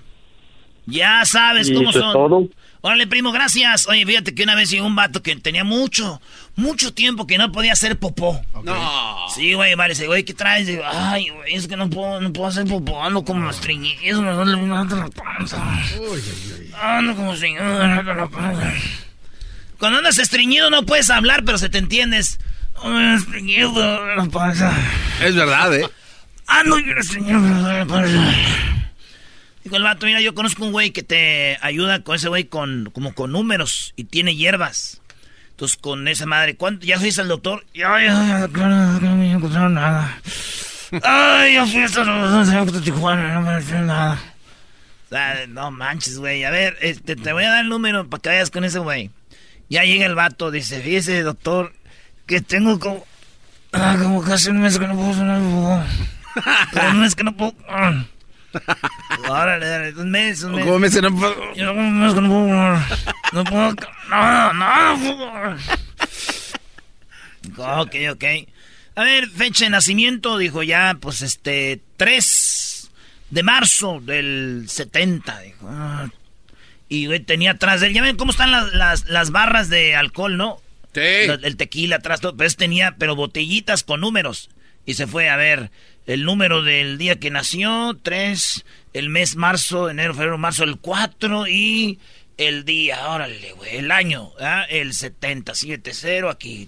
Ya 0.87 1.25
sabes 1.25 1.69
Y 1.69 1.75
cómo 1.75 1.91
eso 1.91 1.99
es 1.99 2.05
son. 2.05 2.13
todo. 2.13 2.49
Órale, 2.81 3.07
primo, 3.09 3.33
gracias. 3.33 3.89
Oye, 3.89 4.07
fíjate 4.07 4.35
que 4.35 4.45
una 4.45 4.55
vez 4.55 4.71
llegó 4.71 4.87
un 4.87 4.95
vato 4.95 5.23
que 5.23 5.35
tenía 5.37 5.65
mucho, 5.65 6.21
mucho 6.55 6.95
tiempo 6.95 7.27
que 7.27 7.37
no 7.37 7.51
podía 7.51 7.73
hacer 7.73 7.99
popó. 7.99 8.41
No. 8.63 9.17
Sí, 9.35 9.55
güey, 9.55 9.75
vale, 9.75 9.95
ese 9.95 10.07
güey, 10.07 10.25
¿qué 10.25 10.33
traes? 10.33 10.67
Digo, 10.69 10.85
ay, 10.87 11.29
güey, 11.31 11.55
es 11.55 11.67
que 11.67 11.77
no 11.77 11.91
puedo, 11.91 12.21
no 12.21 12.33
puedo 12.33 12.49
hacer 12.49 12.67
popó, 12.67 13.03
ando 13.03 13.25
como 13.25 13.51
estreñido, 13.51 14.23
me 14.23 14.31
duele 14.33 14.57
me 14.57 14.69
duele 14.69 14.95
la 14.97 15.09
panza. 15.09 15.61
Ando 16.81 17.17
como 17.17 17.33
estreñido, 17.35 17.65
me 17.65 17.95
duele 17.95 18.15
la 18.15 18.29
panza. 18.29 18.73
Cuando 19.79 19.99
andas 19.99 20.19
estreñido 20.19 20.71
no 20.71 20.85
puedes 20.87 21.11
hablar, 21.11 21.43
pero 21.45 21.59
se 21.59 21.69
te 21.69 21.79
entiendes. 21.79 22.39
Ando 22.83 23.15
estreñido, 23.15 23.73
me 23.73 23.81
duele 23.81 24.17
la 24.17 24.25
panza. 24.27 24.73
Es 25.23 25.35
verdad, 25.35 25.75
¿eh? 25.75 25.89
La 26.49 27.87
panza. 27.87 28.35
Dijo 29.65 29.77
el 29.77 29.83
vato, 29.83 30.07
mira, 30.07 30.21
yo 30.21 30.35
conozco 30.35 30.65
un 30.65 30.73
güey 30.73 30.93
que 30.93 31.03
te 31.03 31.59
ayuda 31.61 32.03
con 32.03 32.17
ese 32.17 32.29
güey 32.29 32.45
con, 32.45 32.91
como 32.93 33.15
con 33.15 33.33
números 33.33 33.93
y 33.97 34.05
tiene 34.05 34.35
hierbas. 34.35 35.01
Entonces, 35.51 35.77
con 35.77 36.09
esa 36.09 36.25
madre, 36.25 36.57
¿cuánto? 36.57 36.87
¿Ya 36.87 36.99
fuiste 36.99 37.21
al 37.21 37.29
doctor? 37.29 37.67
Ya, 37.75 38.01
ya, 38.01 38.49
claro, 38.53 39.01
no 39.01 39.17
me 39.17 39.33
encontraron 39.33 39.75
nada. 39.75 40.21
Ay, 41.03 41.55
ya 41.55 41.67
fui 41.67 41.83
hasta 41.83 42.05
los 42.05 42.83
Tijuana, 42.83 43.35
no 43.35 43.43
me 43.43 43.57
encontraron 43.57 43.87
nada. 43.89 44.19
O 45.07 45.09
sea, 45.11 45.47
no 45.49 45.71
manches, 45.71 46.19
güey. 46.19 46.45
A 46.45 46.51
ver, 46.51 46.77
este, 46.81 47.17
te 47.17 47.33
voy 47.33 47.45
a 47.45 47.51
dar 47.51 47.65
el 47.65 47.69
número 47.69 48.09
para 48.09 48.21
que 48.21 48.29
vayas 48.29 48.51
con 48.51 48.65
ese 48.65 48.79
güey. 48.79 49.11
Ya 49.69 49.85
llega 49.85 50.07
el 50.07 50.15
vato, 50.15 50.51
dice, 50.51 50.81
fíjese, 50.81 51.23
doctor, 51.23 51.75
que 52.27 52.41
tengo 52.41 52.79
como... 52.79 53.05
ah, 53.73 53.97
como 54.01 54.23
casi 54.23 54.51
un 54.51 54.61
mes 54.61 54.79
que 54.79 54.87
no 54.87 54.95
puedo 54.95 55.13
sonar. 55.13 55.87
Como 56.73 56.89
un 56.91 57.01
mes 57.01 57.15
que 57.15 57.25
no 57.25 57.37
puedo... 57.37 57.55
Órale, 59.29 59.67
dale, 59.67 59.93
un 59.95 60.11
mes, 60.11 60.43
un 60.43 60.53
mes. 60.55 60.65
¿Cómo 60.65 60.79
me? 60.79 60.89
No 60.89 61.15
puedo- 61.17 61.55
Yo 61.55 61.73
un 61.73 62.01
mes 62.01 62.15
que 62.15 62.21
no 62.21 62.29
puedo... 62.29 62.81
No 63.33 63.45
puedo... 63.45 63.75
No, 64.11 64.53
no, 64.55 64.97
no. 64.97 65.57
Ok, 67.83 67.95
ok. 68.13 68.25
A 68.95 69.03
ver, 69.05 69.29
fecha 69.29 69.65
de 69.67 69.71
nacimiento, 69.71 70.39
dijo 70.39 70.63
ya, 70.63 70.97
pues 71.01 71.23
este, 71.23 71.81
3 71.97 72.91
de 73.31 73.43
marzo 73.43 74.01
del 74.01 74.65
70, 74.69 75.41
dijo. 75.41 75.69
Y 76.89 77.07
güey, 77.07 77.21
tenía 77.21 77.53
atrás 77.53 77.81
de 77.81 77.89
él, 77.89 77.95
ya 77.95 78.03
ven 78.03 78.17
cómo 78.17 78.33
están 78.33 78.51
las, 78.51 78.73
las, 78.73 79.05
las 79.07 79.31
barras 79.31 79.69
de 79.69 79.95
alcohol, 79.95 80.37
¿no? 80.37 80.61
Sí. 80.95 81.01
El 81.01 81.57
tequila 81.57 81.97
atrás, 81.97 82.21
todo, 82.21 82.37
pues 82.37 82.57
tenía, 82.57 82.97
pero 82.99 83.15
botellitas 83.15 83.85
con 83.85 84.01
números. 84.01 84.51
y 84.87 84.95
se 84.95 85.07
fue 85.07 85.29
a 85.29 85.37
ver 85.37 85.71
el 86.09 86.25
número 86.25 86.63
del 86.63 86.97
día 86.97 87.21
que 87.21 87.31
nació, 87.31 87.97
3, 88.03 88.65
el 88.95 89.11
mes 89.11 89.37
marzo, 89.37 89.91
enero, 89.91 90.15
febrero, 90.15 90.39
marzo, 90.39 90.65
el 90.65 90.79
4 90.79 91.47
y 91.49 91.99
el 92.39 92.65
día, 92.65 93.11
órale, 93.11 93.53
güey, 93.53 93.77
el 93.77 93.91
año, 93.91 94.31
¿ah? 94.41 94.65
el 94.71 94.93
77-0, 94.93 96.31
aquí 96.31 96.67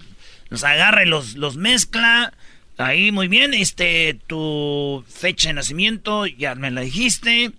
los 0.49 0.63
agarra 0.63 1.03
y 1.03 1.07
los, 1.07 1.35
los 1.35 1.57
mezcla. 1.57 2.33
Ahí, 2.77 3.11
muy 3.11 3.27
bien, 3.27 3.55
este, 3.55 4.19
tu 4.27 5.03
fecha 5.09 5.49
de 5.49 5.53
nacimiento, 5.55 6.27
ya 6.27 6.53
me 6.53 6.69
la 6.69 6.81
dijiste, 6.81 7.51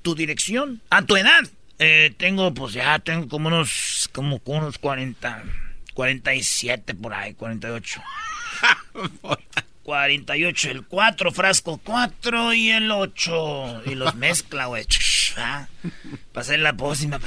tu 0.00 0.14
dirección, 0.14 0.80
a 0.88 1.02
tu 1.02 1.14
edad. 1.16 1.46
Eh, 1.78 2.14
tengo, 2.16 2.54
pues 2.54 2.72
ya 2.72 2.98
tengo 3.00 3.28
como 3.28 3.48
unos, 3.48 4.08
como 4.12 4.40
unos 4.46 4.78
40, 4.78 5.44
47 5.92 6.94
por 6.94 7.12
ahí, 7.12 7.34
48. 7.34 8.02
48, 9.88 10.70
el 10.70 10.84
4, 10.84 11.32
frasco 11.32 11.80
4 11.82 12.52
y 12.52 12.68
el 12.72 12.90
8. 12.90 13.84
Y 13.86 13.94
los 13.94 14.14
mezcla, 14.16 14.66
güey. 14.66 14.84
Pasé 16.34 16.58
la 16.58 16.74
pócima. 16.74 17.18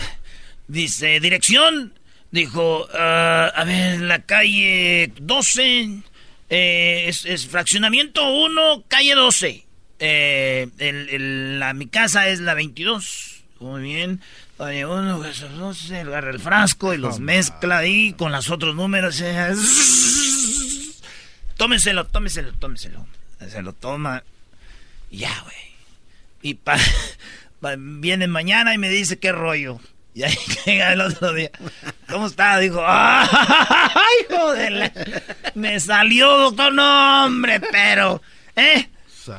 Dice, 0.68 1.20
dirección. 1.20 1.96
Dijo, 2.30 2.86
uh, 2.86 2.88
a 2.96 3.64
ver, 3.66 4.02
la 4.02 4.20
calle 4.20 5.12
12. 5.20 6.04
Eh, 6.52 7.06
es, 7.08 7.48
fraccionamiento 7.48 8.32
1, 8.32 8.84
calle 8.88 9.16
12. 9.16 9.66
Eh, 9.98 10.68
el, 10.78 11.10
el, 11.10 11.60
la, 11.60 11.74
mi 11.74 11.88
casa 11.88 12.28
es 12.28 12.42
la 12.42 12.54
22. 12.54 13.44
Muy 13.60 13.82
bien. 13.82 14.22
Calle 14.60 14.86
1, 14.86 15.20
12, 15.58 16.00
agarra 16.02 16.30
el 16.30 16.40
frasco 16.40 16.94
y 16.94 17.00
los 17.00 17.20
mezcla 17.20 17.80
ahí 17.80 18.14
con 18.14 18.32
los 18.32 18.52
otros 18.52 18.76
números. 18.76 19.20
Tómeselo, 21.62 22.08
tómeselo, 22.08 22.54
tómeselo. 22.54 23.06
Se 23.48 23.62
lo 23.62 23.74
toma. 23.74 24.24
Ya, 25.12 25.42
güey. 25.44 25.56
Y 26.42 26.54
pa, 26.56 26.76
viene 27.78 28.26
mañana 28.26 28.74
y 28.74 28.80
me 28.80 28.90
dice 28.90 29.20
qué 29.20 29.32
rollo. 29.32 29.80
Y 30.16 30.24
ahí 30.24 30.36
llega 30.66 30.94
el 30.94 31.02
otro 31.02 31.34
día. 31.34 31.52
¿Cómo 32.10 32.26
está? 32.26 32.58
Dijo, 32.58 32.82
¡ay, 32.88 34.26
joder! 34.28 34.92
Me 35.54 35.80
salió, 35.80 36.36
doctor. 36.36 36.74
No, 36.74 37.26
hombre, 37.26 37.60
pero, 37.60 38.24
¿eh? 38.56 38.90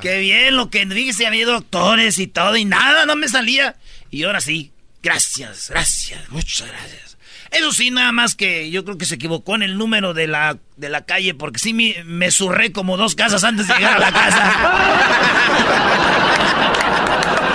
Qué 0.00 0.18
bien 0.18 0.56
lo 0.56 0.70
que 0.70 0.86
dice, 0.86 1.26
había 1.26 1.44
doctores 1.44 2.20
y 2.20 2.28
todo, 2.28 2.56
y 2.56 2.64
nada, 2.64 3.04
no 3.04 3.16
me 3.16 3.26
salía. 3.26 3.74
Y 4.12 4.22
ahora 4.22 4.40
sí, 4.40 4.70
gracias, 5.02 5.70
gracias, 5.70 6.30
muchas 6.30 6.68
gracias. 6.68 7.11
Eso 7.52 7.72
sí, 7.72 7.90
nada 7.90 8.12
más 8.12 8.34
que 8.34 8.70
yo 8.70 8.84
creo 8.84 8.96
que 8.96 9.04
se 9.04 9.16
equivocó 9.16 9.54
en 9.54 9.62
el 9.62 9.76
número 9.76 10.14
de 10.14 10.26
la, 10.26 10.56
de 10.76 10.88
la 10.88 11.04
calle, 11.04 11.34
porque 11.34 11.58
sí 11.58 11.74
me, 11.74 12.02
me 12.04 12.30
surré 12.30 12.72
como 12.72 12.96
dos 12.96 13.14
casas 13.14 13.44
antes 13.44 13.68
de 13.68 13.74
llegar 13.74 13.96
a 13.96 13.98
la 13.98 14.12
casa. 14.12 14.72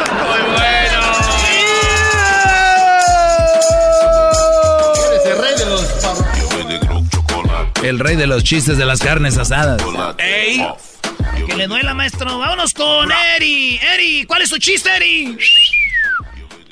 Muy 0.28 0.40
bueno. 0.52 0.68
el 5.26 5.38
rey 5.42 5.56
de 5.58 5.66
los... 5.66 5.98
El 7.84 8.00
rey 8.00 8.16
de 8.16 8.28
los 8.28 8.44
chistes 8.44 8.78
de 8.78 8.86
las 8.86 9.00
carnes 9.00 9.38
asadas. 9.38 9.82
¡Ey! 10.18 10.68
Que 11.46 11.56
le 11.56 11.68
duela, 11.68 11.94
maestro. 11.94 12.38
Vámonos 12.38 12.74
con 12.74 13.10
Eri. 13.36 13.80
Eri, 13.94 14.26
¿cuál 14.26 14.42
es 14.42 14.50
tu 14.50 14.58
chiste, 14.58 14.90
Eri? 14.96 15.38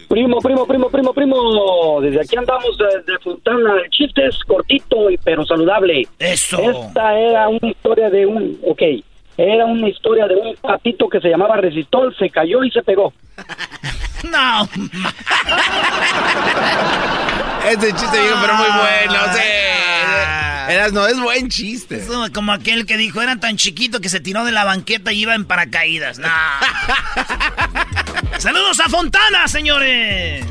Primo, 0.07 0.39
primo, 0.39 0.65
primo, 0.65 0.89
primo, 0.89 1.13
primo. 1.13 1.99
Desde 2.01 2.21
aquí 2.21 2.37
andamos 2.37 2.77
de 2.77 3.19
Fontana. 3.23 3.75
El 3.83 3.89
chiste 3.89 4.25
es 4.25 4.37
cortito 4.45 5.09
y 5.09 5.17
pero 5.17 5.45
saludable. 5.45 6.07
Eso. 6.19 6.59
Esta 6.59 7.17
era 7.17 7.49
una 7.49 7.69
historia 7.69 8.09
de 8.09 8.25
un, 8.25 8.57
ok, 8.63 8.81
era 9.37 9.65
una 9.65 9.89
historia 9.89 10.27
de 10.27 10.35
un 10.35 10.55
patito 10.55 11.09
que 11.09 11.19
se 11.19 11.29
llamaba 11.29 11.57
Resistol, 11.57 12.15
se 12.17 12.29
cayó 12.29 12.63
y 12.63 12.71
se 12.71 12.81
pegó. 12.83 13.13
no. 14.31 14.63
este 17.69 17.91
chiste 17.93 18.21
viejo, 18.21 18.37
pero 18.41 18.55
muy 18.55 18.67
bueno. 18.67 19.19
Sí. 19.33 19.41
Eras, 20.69 20.93
no, 20.93 21.05
es 21.05 21.19
buen 21.19 21.49
chiste. 21.49 21.97
Es 21.97 22.09
como 22.33 22.51
aquel 22.51 22.85
que 22.85 22.97
dijo, 22.97 23.21
era 23.21 23.37
tan 23.37 23.57
chiquito 23.57 23.99
que 23.99 24.09
se 24.09 24.19
tiró 24.19 24.45
de 24.45 24.51
la 24.51 24.63
banqueta 24.63 25.13
y 25.13 25.21
iba 25.21 25.35
en 25.35 25.45
paracaídas. 25.45 26.17
No. 26.17 26.27
Saludos 28.39 28.79
a 28.79 28.89
Fontana, 28.89 29.47
señores. 29.47 30.45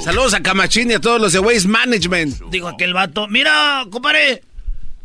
Saludos 0.00 0.34
a 0.34 0.42
Camachín 0.42 0.90
y 0.90 0.94
a 0.94 1.00
todos 1.00 1.20
los 1.20 1.32
de 1.32 1.38
Waste 1.38 1.68
Management. 1.68 2.42
Dijo 2.50 2.68
aquel 2.68 2.94
vato, 2.94 3.28
mira, 3.28 3.84
compadre, 3.90 4.42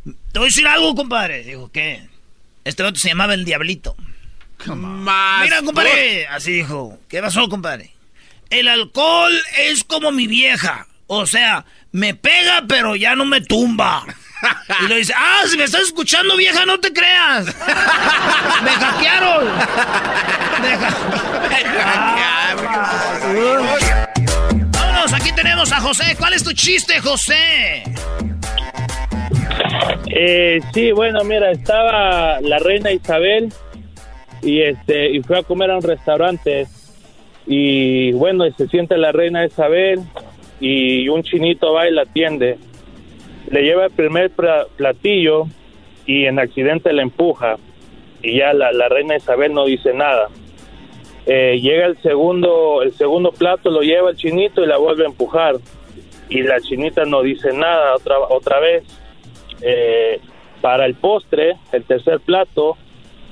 te 0.03 0.39
voy 0.39 0.47
a 0.47 0.49
decir 0.49 0.67
algo, 0.67 0.95
compadre. 0.95 1.43
Dijo, 1.43 1.69
¿qué? 1.71 2.07
Este 2.63 2.83
vato 2.83 2.99
se 2.99 3.09
llamaba 3.09 3.33
el 3.33 3.45
Diablito. 3.45 3.95
Mira, 4.65 5.61
compadre, 5.63 6.27
así 6.27 6.51
dijo. 6.51 6.97
¿Qué 7.07 7.21
pasó, 7.21 7.47
compadre? 7.47 7.91
El 8.49 8.67
alcohol 8.67 9.33
es 9.59 9.83
como 9.83 10.11
mi 10.11 10.27
vieja. 10.27 10.87
O 11.07 11.25
sea, 11.25 11.65
me 11.91 12.13
pega, 12.13 12.63
pero 12.67 12.95
ya 12.95 13.15
no 13.15 13.25
me 13.25 13.41
tumba. 13.41 14.05
Y 14.83 14.87
le 14.87 14.97
dice, 14.97 15.13
ah, 15.15 15.43
si 15.47 15.57
me 15.57 15.63
estás 15.63 15.81
escuchando, 15.81 16.37
vieja, 16.37 16.65
no 16.65 16.79
te 16.79 16.93
creas. 16.93 17.45
me 17.45 18.71
hackearon. 18.71 19.45
Me, 20.61 20.77
hackearon. 20.77 22.27
Vámonos, 24.71 25.13
aquí 25.13 25.31
tenemos 25.33 25.71
a 25.71 25.79
José. 25.79 26.15
¿Cuál 26.17 26.33
es 26.33 26.43
tu 26.43 26.53
chiste, 26.53 26.99
José? 26.99 27.83
Eh, 30.07 30.59
sí, 30.73 30.91
bueno, 30.91 31.23
mira, 31.23 31.51
estaba 31.51 32.39
la 32.41 32.59
reina 32.59 32.91
Isabel 32.91 33.51
y 34.41 34.61
este 34.61 35.11
y 35.11 35.21
fue 35.23 35.39
a 35.39 35.43
comer 35.43 35.71
a 35.71 35.77
un 35.77 35.83
restaurante 35.83 36.67
y 37.45 38.11
bueno, 38.13 38.45
se 38.55 38.67
siente 38.67 38.97
la 38.97 39.11
reina 39.11 39.45
Isabel 39.45 40.01
y 40.59 41.07
un 41.09 41.23
chinito 41.23 41.73
va 41.73 41.87
y 41.87 41.93
la 41.93 42.03
atiende 42.03 42.57
le 43.47 43.63
lleva 43.63 43.85
el 43.85 43.91
primer 43.91 44.31
platillo 44.75 45.45
y 46.05 46.25
en 46.25 46.39
accidente 46.39 46.93
le 46.93 47.01
empuja 47.01 47.57
y 48.21 48.39
ya 48.39 48.53
la, 48.53 48.89
reina 48.89 49.15
Isabel 49.15 49.53
no 49.53 49.65
dice 49.65 49.93
nada. 49.93 50.29
Eh, 51.25 51.59
llega 51.61 51.85
el 51.85 51.97
segundo, 51.97 52.81
el 52.81 52.93
segundo 52.93 53.31
plato, 53.31 53.69
lo 53.69 53.81
lleva 53.81 54.09
el 54.09 54.15
chinito 54.15 54.63
y 54.63 54.67
la 54.67 54.77
vuelve 54.77 55.03
a 55.03 55.07
empujar 55.07 55.55
y 56.29 56.41
la 56.41 56.59
chinita 56.59 57.05
no 57.05 57.21
dice 57.21 57.53
nada 57.53 57.95
otra, 57.95 58.19
otra 58.29 58.59
vez. 58.59 58.83
Eh, 59.61 60.19
para 60.61 60.85
el 60.85 60.95
postre, 60.95 61.55
el 61.71 61.83
tercer 61.83 62.19
plato, 62.19 62.77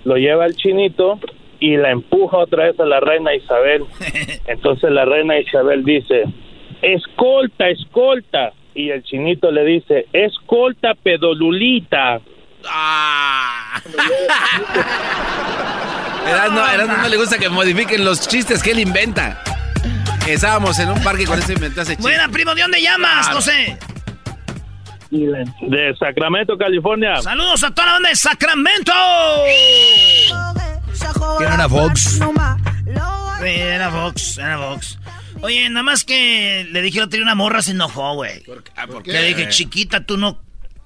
lo 0.04 0.15
lleva 0.17 0.45
el 0.45 0.56
chinito 0.56 1.19
y 1.60 1.78
la 1.78 1.91
empuja 1.91 2.38
otra 2.38 2.65
vez 2.65 2.80
a 2.80 2.86
la 2.86 2.99
reina 2.99 3.34
Isabel. 3.34 3.86
Entonces 4.47 4.91
la 4.91 5.06
reina 5.06 5.39
Isabel 5.39 5.84
dice, 5.84 6.25
escolta, 6.82 7.69
escolta 7.69 8.54
y 8.75 8.91
el 8.91 9.01
chinito 9.03 9.51
le 9.51 9.63
dice, 9.63 10.07
escolta 10.11 10.93
pedolulita. 11.01 12.19
Ah. 12.67 13.81
Erasno, 16.27 16.97
no, 16.97 17.07
le 17.07 17.17
gusta 17.17 17.38
que 17.38 17.49
modifiquen 17.49 18.03
los 18.03 18.27
chistes 18.27 18.61
que 18.61 18.71
él 18.71 18.79
inventa. 18.79 19.41
Estábamos 20.27 20.77
en 20.79 20.89
un 20.89 21.01
parque 21.03 21.25
con 21.25 21.39
ese 21.39 21.53
inventó 21.53 21.81
ese 21.81 21.95
chiste. 21.95 22.01
Buena, 22.01 22.27
primo, 22.29 22.53
¿de 22.53 22.63
dónde 22.63 22.81
llamas, 22.81 23.29
José? 23.29 23.77
De 25.09 25.95
Sacramento, 25.97 26.57
California. 26.57 27.21
Saludos 27.21 27.63
a 27.63 27.71
toda 27.71 27.85
la 27.85 27.93
banda 27.93 28.09
de 28.09 28.15
Sacramento. 28.15 28.91
¿Quién 31.38 31.53
era 31.53 31.67
Vox? 31.67 32.19
Sí, 33.41 33.49
era 33.49 33.89
Vox, 33.89 34.38
era 34.38 34.57
Vox. 34.57 34.97
Oye, 35.45 35.69
nada 35.69 35.84
más 35.84 36.03
que 36.03 36.67
le 36.71 36.81
dije, 36.81 37.05
tenía 37.05 37.23
una 37.23 37.36
morra, 37.36 37.62
se 37.62 37.69
enojó, 37.69 38.15
güey. 38.15 38.43
¿Por, 38.45 38.63
ah, 38.75 38.88
qué? 39.03 39.12
Le 39.12 39.27
dije, 39.27 39.47
chiquita, 39.49 40.03
tú 40.03 40.17
no, 40.17 40.41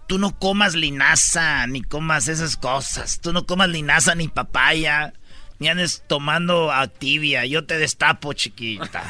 tú 0.06 0.19
no 0.19 0.38
comas 0.38 0.76
linaza, 0.76 1.65
ni 1.65 1.82
comas 1.82 2.28
esas 2.28 2.58
cosas. 2.58 3.22
Tú 3.22 3.32
no 3.32 3.45
comas 3.45 3.69
linaza 3.69 4.15
ni 4.15 4.28
papaya, 4.28 5.13
ni 5.60 5.69
andes 5.69 6.04
tomando 6.08 6.74
activia. 6.74 7.45
Yo 7.45 7.63
te 7.65 7.78
destapo, 7.78 8.34
chiquita. 8.34 9.02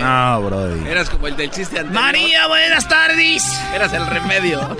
no, 0.00 0.42
bro. 0.42 0.86
Eras 0.88 1.08
como 1.08 1.28
el 1.28 1.36
del 1.36 1.52
chiste 1.52 1.78
anterior. 1.78 2.02
María, 2.02 2.48
buenas 2.48 2.88
tardes. 2.88 3.44
Eras 3.72 3.92
el 3.92 4.04
remedio. 4.08 4.76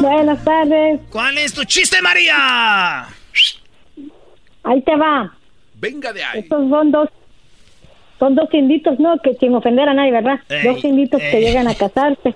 Buenas 0.00 0.44
tardes. 0.44 1.00
¿Cuál 1.10 1.38
es 1.38 1.52
tu 1.52 1.62
chiste, 1.64 2.02
María? 2.02 3.06
Ahí 4.64 4.80
te 4.82 4.96
va. 4.96 5.32
Venga 5.80 6.12
de 6.12 6.22
ahí. 6.22 6.40
Estos 6.40 6.68
son 6.68 6.90
dos, 6.92 7.08
son 8.18 8.34
dos 8.34 8.52
inditos, 8.52 8.98
¿no? 9.00 9.18
Que 9.18 9.34
sin 9.34 9.54
ofender 9.54 9.88
a 9.88 9.94
nadie, 9.94 10.12
¿verdad? 10.12 10.40
dos 10.64 10.84
inditos 10.84 11.20
que 11.20 11.40
llegan 11.40 11.66
a 11.68 11.74
casarse. 11.74 12.34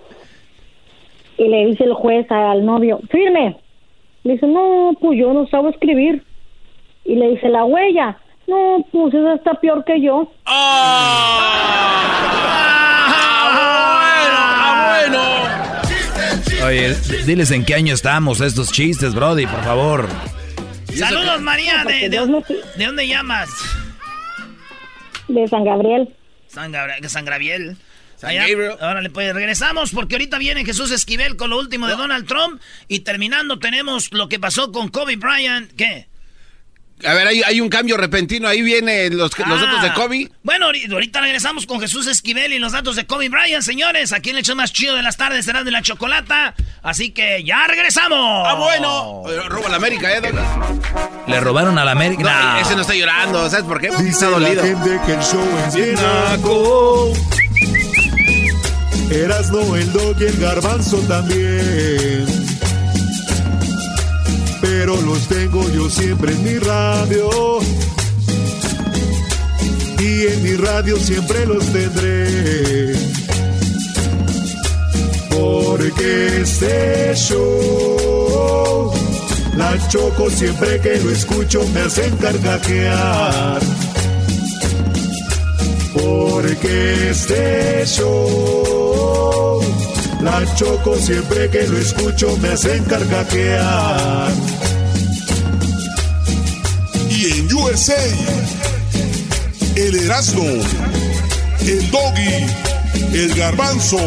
Y 1.39 1.49
le 1.49 1.67
dice 1.67 1.85
el 1.85 1.93
juez 1.93 2.31
al 2.31 2.65
novio, 2.65 3.01
firme. 3.11 3.57
Le 4.25 4.33
dice, 4.33 4.47
no, 4.47 4.97
pues 5.01 5.19
yo 5.19 5.33
no 5.33 5.47
sabo 5.47 5.69
escribir. 5.69 6.25
Y 7.05 7.15
le 7.15 7.29
dice, 7.31 7.49
la 7.49 7.65
huella. 7.65 8.19
No, 8.49 8.85
pues 8.91 9.15
esa 9.15 9.35
está 9.35 9.55
peor 9.55 9.85
que 9.85 10.01
yo. 10.01 10.33
¡Ah! 10.45 11.77
ah 14.69 15.07
bueno! 15.11 16.67
Oye, 16.67 16.95
diles 17.27 17.51
en 17.51 17.65
qué 17.65 17.75
año 17.75 17.95
estamos 17.95 18.41
estos 18.41 18.73
chistes, 18.73 19.15
Brody, 19.15 19.47
por 19.47 19.63
favor. 19.63 20.09
Saludos, 20.97 21.41
María. 21.43 21.85
¿De, 21.85 22.09
de, 22.09 22.87
dónde 22.87 23.07
llamas? 23.07 23.51
De 25.29 25.47
San 25.49 25.65
Gabriel. 25.65 26.15
San, 26.49 26.73
Gabriel. 26.73 27.09
San 27.09 27.25
Gabriel. 27.25 27.77
Ahora 28.81 29.01
le 29.01 29.11
pues 29.11 29.35
regresamos 29.35 29.91
porque 29.93 30.15
ahorita 30.15 30.39
viene 30.39 30.65
Jesús 30.65 30.91
Esquivel 30.91 31.37
con 31.37 31.51
lo 31.51 31.59
último 31.59 31.87
de 31.87 31.97
Donald 31.97 32.27
Trump 32.27 32.61
y 32.89 33.01
terminando 33.01 33.59
tenemos 33.59 34.13
lo 34.13 34.29
que 34.29 34.39
pasó 34.39 34.73
con 34.73 34.89
Kobe 34.89 35.17
Bryant. 35.17 35.71
¿Qué? 35.73 36.07
A 37.05 37.13
ver, 37.13 37.27
hay, 37.27 37.61
un 37.61 37.69
cambio 37.69 37.97
repentino. 37.97 38.49
Ahí 38.49 38.63
vienen 38.63 39.17
los, 39.17 39.31
datos 39.31 39.83
de 39.83 39.89
ah. 39.89 39.95
Kobe. 39.95 40.31
Bueno, 40.43 40.67
ahorita 40.67 41.21
regresamos 41.21 41.67
con 41.67 41.81
Jesús 41.81 42.07
Esquivel 42.07 42.53
y 42.55 42.59
los 42.59 42.73
datos 42.73 42.97
de 42.97 43.07
Kobe 43.07 43.29
Bryant, 43.29 43.63
señores. 43.63 44.13
Aquí 44.13 44.31
en 44.31 44.39
el 44.39 44.45
show 44.45 44.57
más 44.57 44.73
chido 44.73 44.95
de 44.95 45.03
las 45.03 45.17
tardes 45.17 45.45
será 45.45 45.63
de 45.63 45.71
la 45.71 45.83
chocolata. 45.83 46.55
Así 46.83 47.11
que 47.11 47.45
ya 47.45 47.67
regresamos. 47.67 48.47
Ah, 48.49 48.55
bueno. 48.55 49.25
Roba 49.49 49.69
la 49.69 49.77
América, 49.77 50.11
¿eh? 50.17 50.23
Le 51.27 51.41
robaron 51.41 51.79
a 51.79 51.85
la 51.85 51.93
América. 51.93 52.61
ese 52.61 52.75
no 52.75 52.83
está 52.83 52.95
llorando. 52.95 53.49
¿Sabes 53.51 53.67
por 53.67 53.81
qué? 53.81 53.91
Dice 54.03 54.31
la 54.31 54.49
gente 54.49 55.01
que 55.05 55.13
el 55.13 55.21
show 55.21 55.45
es 55.69 55.77
Erasno, 59.11 59.77
el 59.77 59.93
dog 59.93 60.17
y 60.21 60.25
el 60.25 60.37
garbanzo 60.39 60.99
también 61.07 62.36
pero 64.69 65.01
los 65.03 65.29
tengo 65.29 65.69
yo 65.71 65.89
siempre 65.89 66.33
en 66.33 66.43
mi 66.43 66.59
radio. 66.59 67.31
Y 69.99 70.27
en 70.27 70.43
mi 70.43 70.55
radio 70.55 70.97
siempre 70.99 71.47
los 71.47 71.65
tendré. 71.67 72.95
Porque 75.31 76.41
este 76.43 77.15
show, 77.15 78.93
la 79.57 79.89
choco 79.89 80.31
siempre 80.31 80.81
que 80.81 81.01
lo 81.01 81.11
escucho 81.11 81.67
me 81.73 81.81
hacen 81.81 82.17
carcajear. 82.17 83.61
Porque 85.95 87.11
este 87.11 87.85
show, 87.87 88.86
la 90.27 90.55
choco 90.55 90.97
siempre 90.97 91.49
que 91.51 91.63
lo 91.63 91.79
escucho 91.79 92.37
me 92.43 92.51
hacen 92.51 92.85
carcajear 92.85 94.33
en 97.29 97.53
USA, 97.53 97.95
el 99.75 99.95
Erasmo, 100.05 100.45
el 101.61 101.91
Doggy, 101.91 102.47
el 103.13 103.35
Garbanzo 103.35 103.99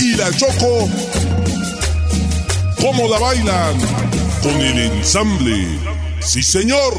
y 0.00 0.16
la 0.16 0.30
Choco, 0.32 0.88
¿cómo 2.80 3.08
la 3.08 3.18
bailan? 3.18 3.78
Con 4.42 4.60
el 4.60 4.78
ensamble. 4.78 5.78
Sí, 6.20 6.42
señor. 6.42 6.94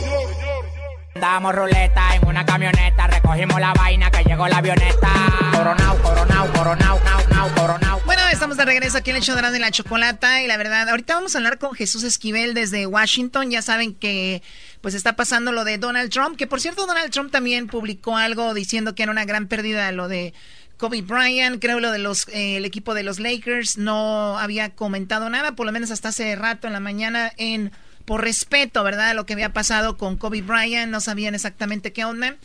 Damos 1.13 1.53
ruleta 1.55 2.15
en 2.15 2.27
una 2.27 2.45
camioneta, 2.45 3.07
recogimos 3.07 3.59
la 3.59 3.73
vaina 3.73 4.09
que 4.09 4.23
llegó 4.23 4.47
la 4.47 4.57
avioneta. 4.57 5.09
Coronao, 5.53 5.97
coronao, 6.01 6.47
coronao, 6.53 6.99
nao, 7.29 7.49
coronao. 7.55 7.94
Estamos 8.35 8.57
de 8.57 8.65
regreso 8.65 8.97
aquí 8.97 9.11
en 9.11 9.15
el 9.15 9.21
show 9.21 9.33
de 9.33 9.59
la 9.59 9.71
chocolata 9.71 10.43
y 10.43 10.47
la 10.47 10.57
verdad, 10.57 10.89
ahorita 10.89 11.15
vamos 11.15 11.33
a 11.33 11.37
hablar 11.37 11.57
con 11.57 11.73
Jesús 11.73 12.03
Esquivel 12.03 12.53
desde 12.53 12.85
Washington. 12.85 13.49
Ya 13.49 13.61
saben 13.61 13.95
que 13.95 14.43
pues 14.81 14.93
está 14.93 15.15
pasando 15.15 15.53
lo 15.53 15.63
de 15.63 15.77
Donald 15.77 16.11
Trump, 16.11 16.35
que 16.35 16.45
por 16.45 16.59
cierto 16.59 16.85
Donald 16.85 17.13
Trump 17.13 17.31
también 17.31 17.67
publicó 17.67 18.17
algo 18.17 18.53
diciendo 18.53 18.93
que 18.93 19.03
era 19.03 19.11
una 19.13 19.23
gran 19.23 19.47
pérdida 19.47 19.89
lo 19.93 20.09
de 20.09 20.33
Kobe 20.75 21.01
Bryant, 21.01 21.61
creo 21.61 21.79
lo 21.79 21.91
de 21.91 21.99
los 21.99 22.27
eh, 22.27 22.57
el 22.57 22.65
equipo 22.65 22.93
de 22.93 23.03
los 23.03 23.21
Lakers 23.21 23.77
no 23.77 24.37
había 24.37 24.69
comentado 24.69 25.29
nada, 25.29 25.53
por 25.53 25.65
lo 25.65 25.71
menos 25.71 25.89
hasta 25.89 26.09
hace 26.09 26.35
rato 26.35 26.67
en 26.67 26.73
la 26.73 26.81
mañana 26.81 27.31
en 27.37 27.71
por 28.03 28.21
respeto, 28.21 28.83
¿verdad? 28.83 29.15
Lo 29.15 29.25
que 29.25 29.31
había 29.31 29.53
pasado 29.53 29.95
con 29.95 30.17
Kobe 30.17 30.41
Bryant, 30.41 30.91
no 30.91 30.99
sabían 30.99 31.35
exactamente 31.35 31.93
qué 31.93 32.03
onda. 32.03 32.35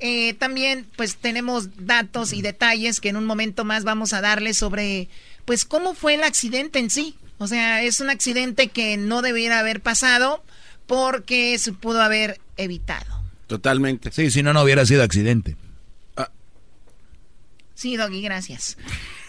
Eh, 0.00 0.34
también, 0.34 0.86
pues 0.96 1.16
tenemos 1.16 1.70
datos 1.86 2.32
y 2.32 2.40
detalles 2.40 3.00
que 3.00 3.08
en 3.08 3.16
un 3.16 3.24
momento 3.24 3.64
más 3.64 3.82
vamos 3.82 4.12
a 4.12 4.20
darles 4.20 4.56
sobre, 4.56 5.08
pues, 5.48 5.64
cómo 5.64 5.94
fue 5.94 6.12
el 6.12 6.24
accidente 6.24 6.78
en 6.78 6.90
sí. 6.90 7.16
O 7.38 7.46
sea, 7.46 7.82
es 7.82 8.00
un 8.00 8.10
accidente 8.10 8.68
que 8.68 8.98
no 8.98 9.22
debiera 9.22 9.60
haber 9.60 9.80
pasado 9.80 10.44
porque 10.86 11.56
se 11.58 11.72
pudo 11.72 12.02
haber 12.02 12.38
evitado. 12.58 13.24
Totalmente. 13.46 14.12
Sí, 14.12 14.30
si 14.30 14.42
no, 14.42 14.52
no 14.52 14.62
hubiera 14.62 14.84
sido 14.84 15.02
accidente. 15.02 15.56
Ah. 16.18 16.28
Sí, 17.74 17.96
Doggy, 17.96 18.20
gracias. 18.20 18.76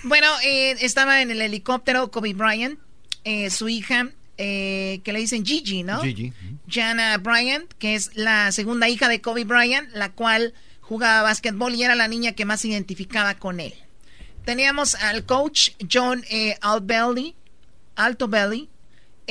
Bueno, 0.04 0.28
eh, 0.44 0.76
estaba 0.82 1.22
en 1.22 1.32
el 1.32 1.42
helicóptero 1.42 2.12
Kobe 2.12 2.34
Bryant, 2.34 2.78
eh, 3.24 3.50
su 3.50 3.70
hija, 3.70 4.10
eh, 4.38 5.00
que 5.06 5.14
le 5.14 5.20
dicen 5.20 5.46
Gigi, 5.46 5.84
¿no? 5.84 6.02
Gigi. 6.02 6.34
Jana 6.68 7.18
Bryant, 7.18 7.72
que 7.80 7.96
es 7.96 8.12
la 8.16 8.52
segunda 8.52 8.90
hija 8.90 9.08
de 9.08 9.22
Kobe 9.22 9.46
Bryant, 9.46 9.90
la 9.94 10.12
cual 10.12 10.54
jugaba 10.82 11.22
básquetbol 11.22 11.76
y 11.76 11.84
era 11.84 11.96
la 11.96 12.10
niña 12.10 12.34
que 12.34 12.44
más 12.44 12.60
se 12.60 12.68
identificaba 12.68 13.36
con 13.36 13.62
él. 13.62 13.74
Teníamos 14.46 14.96
al 14.96 15.26
coach 15.26 15.72
John 15.92 16.24
Altbelly, 16.62 17.36
Alto 17.96 18.28
Belly, 18.28 18.70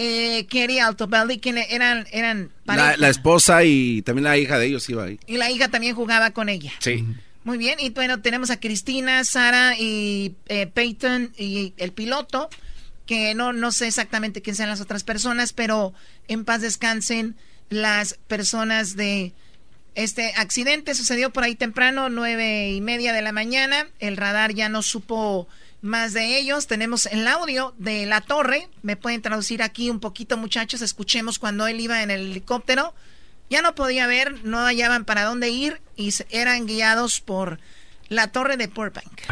eh, 0.01 0.47
Kerry 0.47 0.79
Altobelli, 0.79 1.39
que 1.39 1.67
eran, 1.71 2.07
eran 2.13 2.53
La, 2.67 3.09
esposa 3.09 3.65
y 3.65 4.03
también 4.03 4.25
la 4.25 4.39
hija 4.39 4.57
de 4.57 4.67
ellos 4.67 4.89
iba 4.89 5.03
ahí. 5.03 5.19
Y 5.27 5.39
la 5.39 5.51
hija 5.51 5.69
también 5.69 5.97
jugaba 5.97 6.31
con 6.31 6.49
ella. 6.49 6.73
Sí. 6.79 7.05
Muy 7.43 7.59
bien, 7.59 7.81
y 7.81 7.91
bueno, 7.91 8.21
tenemos 8.21 8.51
a 8.51 8.61
Cristina, 8.61 9.25
Sara 9.25 9.75
y 9.77 10.37
eh, 10.47 10.69
Peyton 10.69 11.33
y 11.37 11.75
el 11.79 11.91
piloto, 11.91 12.49
que 13.07 13.35
no, 13.35 13.53
no 13.53 13.73
sé 13.73 13.89
exactamente 13.89 14.41
quién 14.41 14.55
sean 14.55 14.69
las 14.69 14.81
otras 14.81 15.03
personas, 15.03 15.53
pero 15.53 15.93
en 16.29 16.45
paz 16.45 16.61
descansen 16.61 17.35
las 17.69 18.19
personas 18.29 18.95
de 18.95 19.33
este 19.95 20.33
accidente. 20.37 20.95
Sucedió 20.95 21.31
por 21.31 21.45
ahí 21.45 21.55
temprano, 21.55 22.09
nueve 22.09 22.71
y 22.71 22.81
media 22.81 23.13
de 23.13 23.23
la 23.23 23.33
mañana. 23.33 23.87
El 23.99 24.17
radar 24.17 24.55
ya 24.55 24.69
no 24.69 24.83
supo 24.83 25.49
más 25.81 26.13
de 26.13 26.39
ellos. 26.39 26.67
Tenemos 26.67 27.07
el 27.07 27.27
audio 27.27 27.75
de 27.79 28.07
la 28.07 28.21
torre. 28.21 28.69
Me 28.83 28.97
pueden 28.97 29.23
traducir 29.23 29.63
aquí 29.63 29.91
un 29.91 30.01
poquito, 30.01 30.37
muchachos. 30.37 30.83
Escuchemos 30.83 31.39
cuando 31.39 31.67
él 31.67 31.81
iba 31.81 32.03
en 32.03 32.11
el 32.11 32.31
helicóptero. 32.31 32.95
Ya 33.51 33.63
no 33.63 33.75
podía 33.75 34.07
ver, 34.07 34.45
no 34.45 34.59
hallaban 34.59 35.05
para 35.05 35.25
dónde 35.25 35.49
ir 35.49 35.81
y 35.97 36.13
eran 36.31 36.67
guiados 36.67 37.21
por 37.21 37.59
la 38.09 38.29
torre 38.29 38.57
de 38.57 38.67
Burbank. 38.67 39.23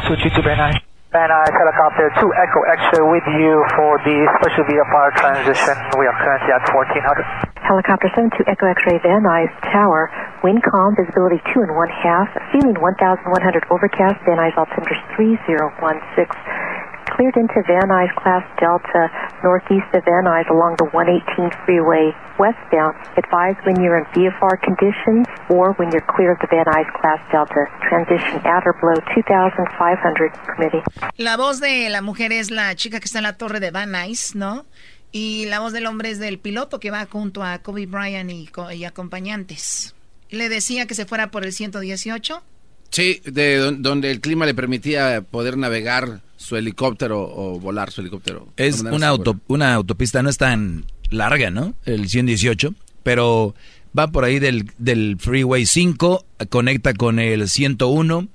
Nuys 1.25 1.49
helicopter 1.49 2.13
2 2.21 2.29
Echo 2.29 2.61
X-ray 2.77 3.01
with 3.01 3.25
you 3.41 3.65
for 3.73 3.97
the 4.05 4.17
special 4.37 4.61
VFR 4.69 5.09
transition. 5.17 5.73
We 5.97 6.05
are 6.05 6.13
currently 6.13 6.53
at 6.53 6.61
1400. 6.69 7.57
Helicopter 7.65 8.05
72 8.13 8.45
Echo 8.45 8.69
X-ray 8.69 9.01
Van 9.01 9.25
Nuys 9.25 9.49
Tower. 9.73 10.13
Wind 10.45 10.61
calm, 10.61 10.93
visibility 10.93 11.41
2 11.57 11.65
and 11.65 11.73
1 11.73 11.89
half. 12.05 12.29
Ceiling 12.53 12.77
1100 12.77 13.65
overcast. 13.73 14.21
Van 14.29 14.37
Nuys 14.37 14.53
altimeter 14.61 14.93
3016 15.17 16.96
cleared 17.17 17.35
into 17.35 17.59
Van 17.65 17.89
Nuys 17.89 18.13
Class 18.21 18.45
Delta, 18.61 19.09
northeast 19.43 19.89
of 19.97 20.05
Van 20.05 20.23
Nuys 20.29 20.47
along 20.53 20.77
the 20.77 20.85
118 20.93 21.49
freeway 21.65 22.13
westbound. 22.37 22.93
Advise 23.17 23.57
when 23.65 23.81
you're 23.81 23.97
in 23.97 24.05
VFR 24.13 24.61
conditions 24.61 25.25
or 25.49 25.73
when 25.81 25.89
you're 25.91 26.05
clear 26.05 26.31
of 26.31 26.39
the 26.39 26.47
Van 26.47 26.65
Nuys 26.69 26.89
Class 27.01 27.19
Delta. 27.33 27.65
Transition 27.89 28.37
at 28.45 28.63
or 28.69 28.77
below 28.79 29.01
2,500 29.17 30.31
permitting. 30.45 30.83
La 31.17 31.35
voz 31.37 31.59
de 31.59 31.89
la 31.89 32.01
mujer 32.01 32.31
es 32.31 32.51
la 32.51 32.75
chica 32.75 32.99
que 32.99 33.05
está 33.05 33.17
en 33.17 33.23
la 33.23 33.33
torre 33.33 33.59
de 33.59 33.71
Van 33.71 33.91
Nuys, 33.91 34.35
¿no? 34.35 34.65
Y 35.11 35.47
la 35.47 35.59
voz 35.59 35.73
del 35.73 35.87
hombre 35.87 36.11
es 36.11 36.19
del 36.19 36.37
piloto 36.37 36.79
que 36.79 36.91
va 36.91 37.07
junto 37.09 37.43
a 37.43 37.57
Kobe 37.59 37.87
Bryant 37.87 38.29
y, 38.29 38.49
y 38.73 38.85
acompañantes. 38.85 39.95
Le 40.29 40.49
decía 40.49 40.85
que 40.85 40.93
se 40.93 41.05
fuera 41.05 41.31
por 41.31 41.45
el 41.45 41.53
118. 41.53 42.43
Sí, 42.89 43.21
de 43.25 43.57
donde 43.57 44.11
el 44.11 44.21
clima 44.21 44.45
le 44.45 44.53
permitía 44.53 45.21
poder 45.21 45.57
navegar 45.57 46.21
su 46.37 46.55
helicóptero 46.55 47.21
o 47.21 47.59
volar 47.59 47.91
su 47.91 48.01
helicóptero. 48.01 48.47
Es 48.57 48.81
una, 48.81 49.07
auto, 49.07 49.39
una 49.47 49.73
autopista, 49.73 50.23
no 50.23 50.29
es 50.29 50.37
tan 50.37 50.85
larga, 51.09 51.51
¿no? 51.51 51.75
El 51.85 52.09
118, 52.09 52.73
pero 53.03 53.55
va 53.97 54.07
por 54.07 54.23
ahí 54.23 54.39
del, 54.39 54.71
del 54.77 55.17
Freeway 55.19 55.65
5, 55.65 56.25
conecta 56.49 56.93
con 56.93 57.19
el 57.19 57.49
101 57.49 58.27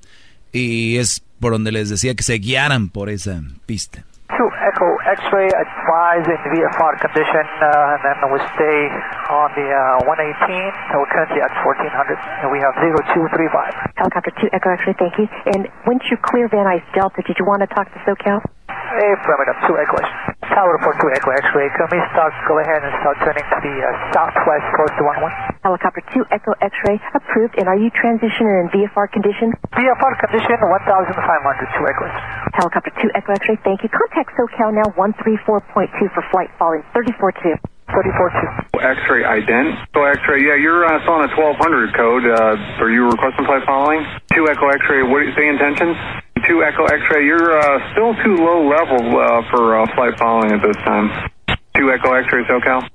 y 0.53 0.97
es 0.97 1.23
por 1.41 1.53
donde 1.53 1.73
les 1.73 1.89
decía 1.89 2.15
que 2.15 2.23
se 2.23 2.35
guiaran 2.35 2.89
por 2.89 3.11
esa 3.11 3.43
pista. 3.67 4.05
X-ray 5.13 5.53
advised 5.53 6.25
in 6.25 6.41
VFR 6.49 6.97
condition, 7.05 7.45
uh, 7.61 7.93
and 7.93 8.01
then 8.01 8.17
we 8.33 8.41
stay 8.57 8.79
on 9.29 9.53
the 9.53 9.69
uh, 9.69 10.09
118. 10.09 10.73
So 10.89 11.05
we're 11.05 11.13
currently 11.13 11.45
at 11.45 11.53
1400, 11.61 12.17
and 12.41 12.49
we 12.49 12.57
have 12.65 12.73
0235. 12.81 13.93
Helicopter 14.01 14.33
2 14.41 14.57
Echo 14.57 14.73
X-ray, 14.73 14.97
thank 14.97 15.21
you. 15.21 15.29
And 15.53 15.69
once 15.85 16.09
you 16.09 16.17
clear 16.17 16.49
Van 16.49 16.65
Nuys 16.65 16.81
Delta, 16.97 17.21
did 17.29 17.37
you 17.37 17.45
want 17.45 17.61
to 17.61 17.69
talk 17.69 17.93
to 17.93 17.99
SoCal? 18.09 18.41
Affirmative, 18.93 19.57
2 19.65 19.79
Echo 19.81 19.97
X-ray. 19.97 20.53
Tower 20.53 20.77
42 20.85 21.17
Echo 21.17 21.31
X-ray, 21.33 21.69
can 21.81 21.89
we 21.89 21.99
start, 22.13 22.33
go 22.45 22.61
ahead 22.61 22.85
and 22.85 22.93
start 23.01 23.17
turning 23.25 23.41
to 23.41 23.59
the 23.65 23.75
uh, 23.81 23.89
southwest 24.13 24.67
course 24.77 24.93
to 25.01 25.03
11? 25.09 25.25
Helicopter 25.65 26.05
2 26.13 26.29
Echo 26.29 26.53
X-ray 26.61 27.01
approved, 27.17 27.57
and 27.57 27.73
are 27.73 27.79
you 27.81 27.89
transitioning 27.97 28.53
in 28.61 28.67
VFR 28.69 29.09
condition? 29.09 29.57
VFR 29.73 30.13
condition 30.21 30.61
1500 30.61 31.09
to 31.09 31.81
Echoes. 31.89 32.17
Helicopter 32.53 32.93
2 33.01 33.17
Echo 33.17 33.33
X-ray, 33.33 33.57
thank 33.65 33.81
you. 33.81 33.89
Contact 33.89 34.29
SoCal 34.37 34.77
now 34.77 34.89
134.2 35.01 35.49
for 36.13 36.23
flight 36.29 36.53
following 36.61 36.85
34-2. 36.93 37.57
34-2. 37.89 38.77
X-ray 38.77 39.23
ident. 39.25 39.77
So 39.95 40.05
X-ray, 40.05 40.45
yeah, 40.45 40.57
you're 40.57 40.85
uh, 40.85 41.01
still 41.01 41.15
on 41.15 41.29
a 41.29 41.33
1200 41.37 41.95
code. 41.97 42.25
Uh, 42.25 42.83
are 42.83 42.91
you 42.91 43.09
requesting 43.09 43.45
flight 43.45 43.65
following? 43.65 44.05
2 44.35 44.49
Echo 44.49 44.69
X-ray, 44.69 45.03
what 45.03 45.21
do 45.21 45.27
you 45.29 45.35
say 45.37 45.49
intentions? 45.49 45.97
2 46.49 46.63
Echo 46.63 46.85
X-ray, 46.87 47.27
you're 47.27 47.59
uh, 47.59 47.79
still 47.93 48.15
too 48.23 48.37
low 48.37 48.67
level 48.69 49.01
uh, 49.17 49.43
for 49.51 49.77
uh, 49.79 49.87
flight 49.95 50.19
following 50.19 50.53
at 50.53 50.63
this 50.63 50.77
time. 50.85 51.11
2 51.77 51.91
Echo 51.93 52.15
X-ray, 52.15 52.45
SoCal. 52.47 52.89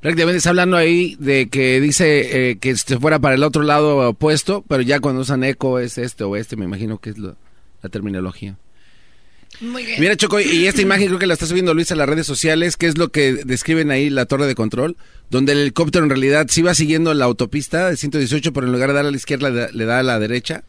Prácticamente 0.00 0.38
está 0.38 0.50
hablando 0.50 0.76
ahí 0.76 1.16
de 1.18 1.48
que 1.48 1.80
dice 1.80 2.50
eh, 2.50 2.58
que 2.58 2.76
se 2.76 2.98
fuera 2.98 3.20
para 3.20 3.36
el 3.36 3.42
otro 3.42 3.62
lado 3.62 4.06
opuesto, 4.08 4.62
pero 4.68 4.82
ya 4.82 5.00
cuando 5.00 5.22
usan 5.22 5.44
eco 5.44 5.78
es 5.78 5.96
este 5.96 6.24
o 6.24 6.36
este, 6.36 6.56
me 6.56 6.66
imagino 6.66 6.98
que 6.98 7.10
es 7.10 7.18
lo, 7.18 7.36
la 7.82 7.88
terminología. 7.88 8.58
Muy 9.62 9.86
bien. 9.86 10.00
Mira, 10.00 10.16
Choco, 10.16 10.40
y 10.40 10.66
esta 10.66 10.82
imagen 10.82 11.06
creo 11.06 11.18
que 11.18 11.26
la 11.26 11.32
está 11.32 11.46
subiendo 11.46 11.72
Luis 11.72 11.90
a 11.90 11.94
las 11.94 12.06
redes 12.06 12.26
sociales, 12.26 12.76
que 12.76 12.86
es 12.86 12.98
lo 12.98 13.08
que 13.08 13.32
describen 13.46 13.90
ahí 13.90 14.10
la 14.10 14.26
torre 14.26 14.46
de 14.46 14.54
control, 14.54 14.96
donde 15.30 15.52
el 15.52 15.60
helicóptero 15.60 16.04
en 16.04 16.10
realidad 16.10 16.48
sí 16.50 16.60
va 16.60 16.74
siguiendo 16.74 17.14
la 17.14 17.24
autopista 17.24 17.88
de 17.88 17.96
118, 17.96 18.52
pero 18.52 18.66
en 18.66 18.72
lugar 18.72 18.88
de 18.90 18.94
dar 18.96 19.06
a 19.06 19.10
la 19.10 19.16
izquierda 19.16 19.48
le 19.48 19.56
da, 19.56 19.68
le 19.72 19.84
da 19.86 20.00
a 20.00 20.02
la 20.02 20.18
derecha 20.18 20.64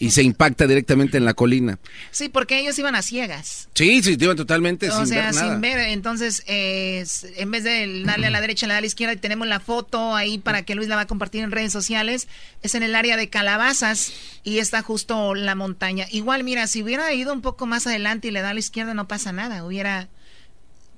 y 0.00 0.10
se 0.12 0.22
impacta 0.22 0.66
directamente 0.66 1.16
en 1.16 1.24
la 1.24 1.34
colina. 1.34 1.78
Sí, 2.12 2.28
porque 2.28 2.60
ellos 2.60 2.78
iban 2.78 2.94
a 2.94 3.02
ciegas. 3.02 3.68
Sí, 3.74 4.02
sí, 4.02 4.16
iban 4.20 4.36
totalmente 4.36 4.88
O 4.90 4.96
sin 4.96 5.06
sea, 5.08 5.26
ver 5.26 5.34
nada. 5.34 5.50
sin 5.52 5.60
ver. 5.60 5.78
Entonces, 5.88 6.44
eh, 6.46 7.04
en 7.36 7.50
vez 7.50 7.64
de 7.64 8.04
darle 8.04 8.28
a 8.28 8.30
la 8.30 8.40
derecha, 8.40 8.66
le 8.66 8.74
da 8.74 8.78
a 8.78 8.80
la 8.80 8.86
izquierda 8.86 9.14
y 9.14 9.16
tenemos 9.16 9.48
la 9.48 9.58
foto 9.58 10.14
ahí 10.14 10.38
para 10.38 10.62
que 10.62 10.74
Luis 10.76 10.88
la 10.88 10.94
va 10.96 11.02
a 11.02 11.06
compartir 11.06 11.42
en 11.42 11.50
redes 11.50 11.72
sociales. 11.72 12.28
Es 12.62 12.76
en 12.76 12.84
el 12.84 12.94
área 12.94 13.16
de 13.16 13.28
Calabazas 13.28 14.12
y 14.44 14.58
está 14.58 14.82
justo 14.82 15.34
la 15.34 15.54
montaña. 15.56 16.06
Igual, 16.12 16.44
mira, 16.44 16.66
si 16.68 16.82
hubiera 16.82 17.12
ido 17.12 17.32
un 17.32 17.40
poco 17.42 17.66
más 17.66 17.86
adelante 17.88 18.28
y 18.28 18.30
le 18.30 18.40
da 18.40 18.50
a 18.50 18.54
la 18.54 18.60
izquierda, 18.60 18.94
no 18.94 19.08
pasa 19.08 19.32
nada. 19.32 19.64
Hubiera 19.64 20.08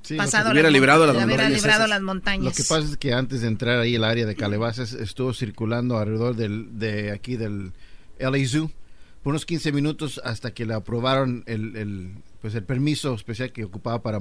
Sí, 0.03 0.17
pasado 0.17 0.51
hubiera 0.51 0.69
las 0.69 0.73
librado 0.73 1.07
las 1.07 1.15
hubiera 1.17 1.29
montañas 1.45 1.53
librado 1.63 1.87
las 1.87 2.01
montañas. 2.01 2.45
Lo 2.45 2.53
que 2.53 2.65
pasa 2.65 2.89
es 2.91 2.97
que 2.97 3.13
antes 3.13 3.43
de 3.43 3.49
entrar 3.49 3.79
ahí 3.79 3.95
el 3.95 4.05
área 4.05 4.25
de 4.27 4.35
Calabazas 4.35 4.93
estuvo 4.95 5.33
circulando 5.35 5.99
alrededor 5.99 6.37
del, 6.37 6.79
de 6.79 7.13
aquí 7.13 7.37
del 7.37 7.73
LA 8.19 8.47
Zoo 8.49 8.71
por 9.23 9.31
unos 9.33 9.45
15 9.47 9.73
minutos 9.73 10.21
hasta 10.25 10.53
que 10.53 10.65
le 10.67 10.75
aprobaron 10.75 11.45
el, 11.47 11.77
el, 11.77 12.13
pues 12.41 12.55
el 12.55 12.65
permiso 12.65 13.15
especial 13.15 13.53
que 13.53 13.65
ocupaba 13.65 14.03
para 14.03 14.19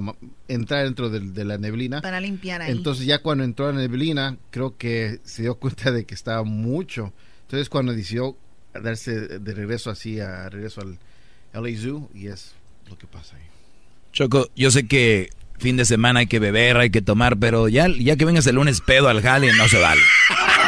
entrar 0.48 0.84
dentro 0.84 1.08
del- 1.08 1.32
de 1.32 1.44
la 1.44 1.56
neblina. 1.58 2.02
Para 2.02 2.20
limpiar 2.20 2.60
ahí. 2.62 2.70
Entonces 2.72 3.06
ya 3.06 3.20
cuando 3.22 3.44
entró 3.44 3.68
a 3.68 3.72
la 3.72 3.78
neblina 3.80 4.36
creo 4.50 4.76
que 4.76 5.20
se 5.24 5.42
dio 5.42 5.54
cuenta 5.56 5.90
de 5.90 6.04
que 6.04 6.14
estaba 6.14 6.42
mucho. 6.44 7.12
Entonces 7.42 7.68
cuando 7.70 7.92
decidió 7.94 8.36
darse 8.74 9.12
de 9.40 9.54
regreso 9.54 9.90
así, 9.90 10.20
a 10.20 10.48
regreso 10.50 10.82
al 10.82 10.98
LA 11.52 11.76
Zoo 11.80 12.08
y 12.14 12.26
es 12.28 12.52
lo 12.88 12.96
que 12.98 13.06
pasa 13.06 13.36
ahí. 13.36 13.42
Choco, 14.12 14.48
yo 14.54 14.70
sé 14.70 14.86
que 14.86 15.30
fin 15.58 15.76
de 15.76 15.84
semana 15.84 16.20
hay 16.20 16.26
que 16.26 16.38
beber, 16.40 16.76
hay 16.76 16.90
que 16.90 17.00
tomar, 17.02 17.38
pero 17.38 17.68
ya, 17.68 17.86
ya 17.88 18.16
que 18.16 18.24
vengas 18.24 18.46
el 18.46 18.56
lunes 18.56 18.80
pedo 18.80 19.08
al 19.08 19.22
jale, 19.22 19.52
no 19.56 19.66
se 19.68 19.78
vale. 19.80 20.00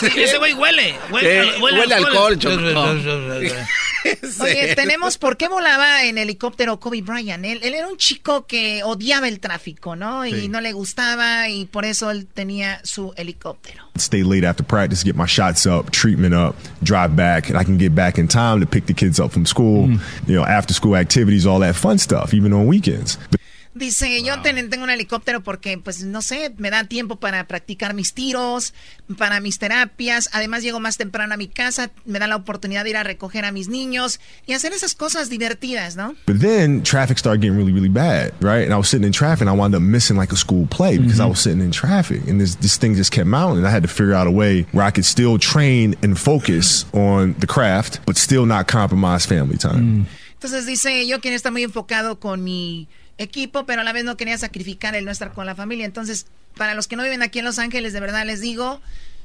Sí, 0.00 0.20
ese 0.22 0.38
güey 0.38 0.54
huele. 0.54 0.94
Huele, 1.10 1.40
Eh, 1.42 1.52
huele 1.60 1.94
a 1.94 1.96
alcohol, 1.98 2.38
Choco. 2.38 2.56
Oye, 4.40 4.74
tenemos 4.76 5.18
por 5.18 5.36
qué 5.36 5.48
volaba 5.48 6.04
en 6.04 6.18
helicóptero 6.18 6.78
Kobe 6.78 7.02
Bryant. 7.02 7.44
Él, 7.44 7.58
él 7.62 7.74
era 7.74 7.88
un 7.88 7.96
chico 7.96 8.46
que 8.46 8.82
odiaba 8.84 9.26
el 9.28 9.40
tráfico, 9.40 9.96
¿no? 9.96 10.24
Y 10.24 10.32
Sí. 10.42 10.48
no 10.48 10.60
le 10.60 10.72
gustaba 10.72 11.48
y 11.48 11.66
por 11.66 11.84
eso 11.84 12.10
él 12.10 12.26
tenía 12.32 12.80
su 12.84 13.12
helicóptero. 13.16 13.84
Stay 13.96 14.22
late 14.22 14.46
after 14.46 14.64
practice, 14.64 15.02
get 15.04 15.16
my 15.16 15.26
shots 15.26 15.66
up, 15.66 15.90
treatment 15.90 16.32
up, 16.34 16.54
drive 16.82 17.16
back, 17.16 17.50
and 17.50 17.60
I 17.60 17.64
can 17.64 17.76
get 17.76 17.94
back 17.94 18.18
in 18.18 18.28
time 18.28 18.60
to 18.60 18.66
pick 18.66 18.86
the 18.86 18.94
kids 18.94 19.18
up 19.18 19.32
from 19.32 19.44
school, 19.44 19.88
you 20.28 20.36
know, 20.36 20.44
after 20.44 20.72
school 20.72 20.96
activities, 20.96 21.44
all 21.44 21.58
that 21.60 21.74
fun 21.74 21.98
stuff, 21.98 22.32
even 22.32 22.52
on 22.52 22.68
weekends. 22.68 23.18
But 23.30 23.37
Dice, 23.78 24.22
yo 24.22 24.40
ten- 24.42 24.68
tengo 24.70 24.84
un 24.84 24.90
helicóptero 24.90 25.42
porque, 25.42 25.78
pues, 25.78 26.02
no 26.02 26.20
sé, 26.20 26.52
me 26.58 26.70
da 26.70 26.84
tiempo 26.84 27.16
para 27.16 27.46
practicar 27.46 27.94
mis 27.94 28.12
tiros, 28.12 28.74
para 29.16 29.40
mis 29.40 29.58
terapias. 29.58 30.28
Además, 30.32 30.62
llego 30.62 30.80
más 30.80 30.96
temprano 30.96 31.34
a 31.34 31.36
mi 31.36 31.48
casa, 31.48 31.90
me 32.04 32.18
da 32.18 32.26
la 32.26 32.36
oportunidad 32.36 32.84
de 32.84 32.90
ir 32.90 32.96
a 32.96 33.04
recoger 33.04 33.44
a 33.44 33.52
mis 33.52 33.68
niños 33.68 34.20
y 34.46 34.52
hacer 34.54 34.72
esas 34.72 34.94
cosas 34.94 35.28
divertidas, 35.30 35.96
¿no? 35.96 36.14
But 36.26 36.40
then 36.40 36.82
traffic 36.82 37.18
started 37.18 37.40
getting 37.40 37.56
really, 37.56 37.72
really 37.72 37.88
bad, 37.88 38.32
right? 38.40 38.64
And 38.64 38.72
I 38.72 38.76
was 38.76 38.88
sitting 38.88 39.06
in 39.06 39.12
traffic 39.12 39.42
and 39.46 39.50
I 39.50 39.54
wound 39.58 39.74
up 39.74 39.80
missing 39.82 40.16
like 40.18 40.32
a 40.32 40.36
school 40.36 40.66
play 40.68 40.98
because 40.98 41.20
I 41.20 41.26
was 41.26 41.38
sitting 41.40 41.60
in 41.62 41.70
traffic 41.70 42.22
and 42.28 42.40
this, 42.40 42.56
this 42.56 42.76
thing 42.78 42.94
just 42.96 43.12
kept 43.12 43.26
mounting. 43.28 43.64
I 43.64 43.70
had 43.70 43.82
to 43.82 43.88
figure 43.88 44.14
out 44.14 44.26
a 44.26 44.30
way 44.32 44.66
where 44.72 44.84
I 44.84 44.90
could 44.90 45.04
still 45.06 45.38
train 45.38 45.94
and 46.02 46.18
focus 46.18 46.84
on 46.92 47.34
the 47.38 47.46
craft, 47.46 48.00
but 48.06 48.16
still 48.16 48.44
not 48.46 48.66
compromise 48.66 49.24
family 49.26 49.56
time. 49.56 50.06
Entonces 50.34 50.66
dice, 50.66 51.06
yo 51.06 51.20
quería 51.20 51.36
estar 51.36 51.50
muy 51.52 51.64
enfocado 51.64 52.20
con 52.20 52.44
mi 52.44 52.86
equipo, 53.18 53.66
pero 53.66 53.82
a 53.82 53.84
la 53.84 53.92
vez 53.92 54.04
no 54.04 54.16
quería 54.16 54.38
sacrificar 54.38 54.94
el 54.94 55.04
no 55.04 55.10
estar 55.10 55.32
con 55.32 55.44
la 55.46 55.54
familia. 55.54 55.84
Entonces, 55.84 56.26
para 56.56 56.74
los 56.74 56.86
que 56.88 56.96
no 56.96 57.02
viven 57.02 57.22
aquí 57.22 57.40
en 57.40 57.44
Los 57.44 57.58
Ángeles, 57.58 57.92
de 57.92 58.00
verdad 58.00 58.24
les 58.24 58.40
digo, 58.40 58.80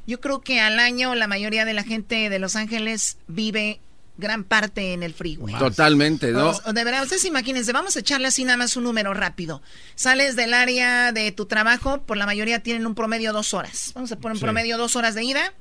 yo 0.08 0.20
creo 0.20 0.42
que 0.42 0.60
al 0.60 0.80
año 0.80 1.16
la 1.16 1.28
mayoría 1.28 1.66
de 1.66 1.74
la 1.74 1.84
gente 1.84 2.30
de 2.30 2.40
Los 2.40 2.56
Ángeles 2.56 3.18
vive 3.28 3.80
gran 4.18 4.44
parte 4.44 4.94
en 4.94 5.02
el 5.02 5.14
freeway. 5.14 5.56
Totalmente, 5.58 6.32
¿no? 6.32 6.50
O- 6.66 6.74
de 6.74 6.84
verdad, 6.84 7.02
ustedes 7.04 7.26
imagínense, 7.26 7.72
vamos 7.72 7.96
a 7.96 8.00
echarle 8.00 8.28
así 8.28 8.44
nada 8.44 8.58
más 8.58 8.76
un 8.78 8.84
número 8.84 9.14
rápido. 9.16 9.62
Sales 9.96 10.36
del 10.36 10.54
área 10.54 11.12
de 11.12 11.32
tu 11.32 11.46
trabajo, 11.48 12.02
por 12.04 12.18
la 12.18 12.26
mayoría 12.28 12.62
tienen 12.62 12.86
un 12.86 12.94
promedio 12.94 13.34
dos 13.34 13.54
horas. 13.56 13.92
Vamos 13.96 14.12
a 14.12 14.18
poner 14.18 14.34
un 14.34 14.38
Sí. 14.40 14.44
promedio 14.44 14.78
dos 14.78 14.96
horas 14.96 15.16
de 15.16 15.24
ida, 15.24 15.54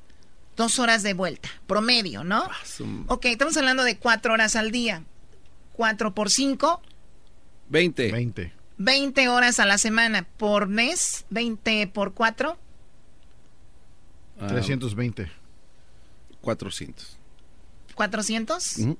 dos 0.57 0.79
horas 0.79 1.03
de 1.03 1.15
vuelta. 1.15 1.49
Promedio, 1.67 2.25
¿no? 2.25 2.47
Ok, 3.07 3.25
estamos 3.27 3.57
hablando 3.57 3.85
de 3.85 3.97
cuatro 3.97 4.35
horas 4.35 4.55
al 4.55 4.71
día. 4.71 5.03
Cuatro 5.73 6.15
por 6.15 6.29
cinco, 6.31 6.83
20. 7.69 8.11
20. 8.13 8.53
20 8.79 9.29
horas 9.29 9.61
a 9.61 9.67
la 9.67 9.79
semana. 9.79 10.27
Por 10.37 10.67
mes, 10.69 11.25
20 11.31 11.87
por 11.89 12.13
cuatro, 12.15 12.59
Ah, 14.41 14.47
320. 14.49 15.31
400. 16.41 17.17
400. 17.95 18.79
Ujú. 18.79 18.99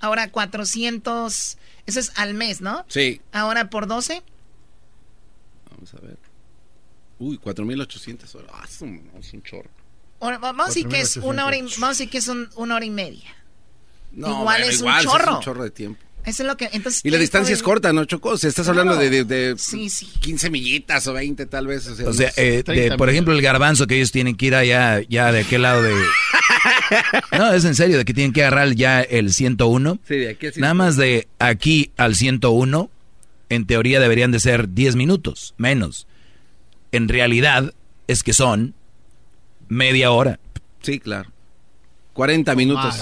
Ahora 0.00 0.30
400, 0.30 1.58
eso 1.86 2.00
es 2.00 2.12
al 2.16 2.34
mes, 2.34 2.60
¿no? 2.60 2.84
Sí, 2.88 3.20
Ahora 3.32 3.68
por 3.68 3.86
12, 3.86 4.22
vamos 5.70 5.92
a 5.94 5.98
ver. 6.00 6.18
Uy, 7.18 7.38
4.800 7.38 8.34
horas. 8.36 8.50
Ah, 8.54 8.64
es 8.66 8.80
un, 8.80 9.10
es 9.18 9.32
un 9.34 9.42
chorro. 9.42 9.68
Ahora, 10.20 10.38
vamos 10.38 10.66
a 10.66 10.68
decir 10.68 10.88
que 10.88 11.00
es 11.00 11.16
una 11.18 11.44
hora 11.46 11.56
y, 11.56 11.62
vamos 11.62 11.82
a 11.82 11.88
decir 11.88 12.08
que 12.10 12.18
es 12.18 12.28
un- 12.28 12.48
una 12.56 12.76
hora 12.76 12.84
y 12.84 12.90
media. 12.90 13.34
No, 14.12 14.28
Igual 14.28 14.44
bueno, 14.44 14.64
es 14.66 14.74
un 14.80 14.86
igual, 14.86 15.00
sí 15.02 15.06
chorro. 15.08 15.30
Es 15.32 15.36
un 15.36 15.40
chorro 15.42 15.64
de 15.64 15.70
tiempo. 15.70 16.00
Eso 16.26 16.42
es 16.42 16.46
lo 16.46 16.56
que 16.56 16.68
entonces 16.72 17.00
Y 17.04 17.08
la 17.08 17.12
¿quién 17.12 17.20
distancia 17.22 17.54
es 17.54 17.62
corta, 17.62 17.92
¿no, 17.92 18.04
Choco? 18.04 18.30
O 18.30 18.36
sea, 18.36 18.48
estás 18.48 18.66
Claro. 18.66 18.80
hablando 18.80 19.00
de, 19.02 19.10
de, 19.10 19.24
de 19.24 19.58
Sí, 19.58 19.88
sí. 19.88 20.06
15 20.20 20.50
millitas 20.50 21.06
o 21.06 21.12
20 21.14 21.46
tal 21.46 21.66
vez. 21.66 21.86
O 21.86 21.96
sea, 21.96 22.08
O 22.08 22.12
sea, 22.12 22.30
eh, 22.36 22.62
de- 22.64 22.96
por 22.98 23.08
ejemplo, 23.08 23.32
el 23.34 23.40
garbanzo 23.42 23.86
que 23.86 23.96
ellos 23.96 24.12
tienen 24.12 24.36
que 24.36 24.46
ir 24.46 24.54
allá, 24.54 25.00
ya 25.08 25.32
de 25.32 25.40
aquel 25.40 25.62
lado 25.62 25.82
de... 25.82 25.94
No, 27.32 27.52
es 27.52 27.64
en 27.64 27.74
serio, 27.74 27.96
de 27.98 28.04
que 28.04 28.12
tienen 28.12 28.32
que 28.32 28.42
agarrar 28.44 28.74
ya 28.74 29.00
el 29.00 29.32
101. 29.32 29.98
Sí, 30.06 30.16
de 30.16 30.30
aquí 30.30 30.46
al 30.48 30.52
Nada 30.56 30.74
más 30.74 30.96
de 30.96 31.28
aquí 31.38 31.92
al 31.96 32.14
101, 32.16 32.90
en 33.48 33.66
teoría 33.66 34.00
deberían 34.00 34.30
de 34.32 34.40
ser 34.40 34.68
10 34.74 34.96
minutos, 34.96 35.54
menos. 35.56 36.06
En 36.92 37.08
realidad 37.08 37.72
es 38.08 38.22
que 38.22 38.32
son 38.32 38.74
media 39.68 40.10
hora. 40.10 40.38
Sí, 40.82 40.98
claro. 40.98 41.30
40 42.12 42.54
minutos. 42.56 42.96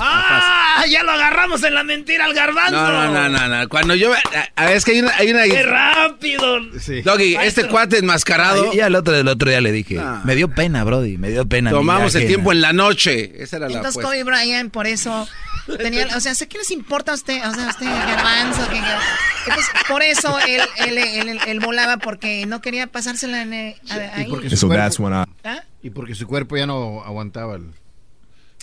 ¡Ah! 0.83 0.87
Ya 0.87 1.03
lo 1.03 1.13
agarramos 1.13 1.63
en 1.65 1.75
la 1.75 1.83
mentira 1.85 2.25
al 2.25 2.35
garbanzo. 2.35 2.73
No, 2.73 2.91
no, 3.13 3.29
no, 3.29 3.29
no, 3.29 3.49
no. 3.49 3.69
Cuando 3.69 3.95
yo... 3.95 4.13
a- 4.15 4.19
a- 4.57 4.73
es 4.73 4.85
que 4.85 4.93
hay 4.93 5.01
una... 5.01 5.17
Hay 5.17 5.31
una 5.31 5.45
¡Qué 5.45 5.63
rápido! 5.63 6.61
Doggy, 7.05 7.37
este 7.37 7.67
cuate 7.69 7.99
enmascarado... 7.99 8.73
Y 8.73 8.77
ya 8.79 8.87
el 8.87 8.95
otro, 8.95 9.15
el 9.17 9.29
otro 9.29 9.51
día 9.51 9.61
le 9.61 9.73
dije, 9.73 9.99
Ah. 10.01 10.23
me 10.25 10.35
dio 10.37 10.49
pena, 10.49 10.85
Brody, 10.85 11.19
me 11.19 11.31
dio 11.31 11.47
pena. 11.47 11.71
Tomamos 11.71 12.15
el 12.15 12.19
ajena". 12.23 12.29
tiempo 12.29 12.53
en 12.53 12.61
la 12.61 12.73
noche. 12.73 13.43
Esa 13.43 13.57
era 13.57 13.69
la 13.69 13.77
Entonces. 13.79 14.03
Kobe 14.03 14.23
Bryant 14.25 14.73
por 14.73 14.87
eso 14.87 15.29
tenía, 15.79 16.07
o 16.17 16.21
sea, 16.21 16.35
sé 16.35 16.49
que 16.49 16.59
les 16.59 16.71
importa 16.71 17.13
a 17.13 17.15
usted, 17.15 17.37
o 17.47 17.55
sea, 17.55 17.67
a 17.67 17.71
usted 17.71 17.85
garbanzo, 17.87 18.69
que, 18.71 18.79
entonces, 18.79 19.71
por 19.89 20.03
eso 20.03 20.39
él, 20.47 20.63
él, 20.87 20.97
él, 20.99 21.29
él- 21.29 21.41
él 21.47 21.61
volaba 21.61 21.99
porque 21.99 22.47
no 22.47 22.61
quería 22.63 22.87
pasársela 22.87 23.43
en, 23.43 23.53
a- 23.53 23.95
ahí. 24.17 24.23
Y 24.27 24.31
porque, 24.31 24.47
And 24.47 24.57
su 24.57 24.67
cuerpo, 24.69 25.27
¿Ah? 25.45 25.63
y 25.83 25.91
porque 25.91 26.15
su 26.15 26.27
cuerpo 26.27 26.57
ya 26.57 26.67
no 26.67 27.03
aguantaba 27.05 27.57
el... 27.57 27.67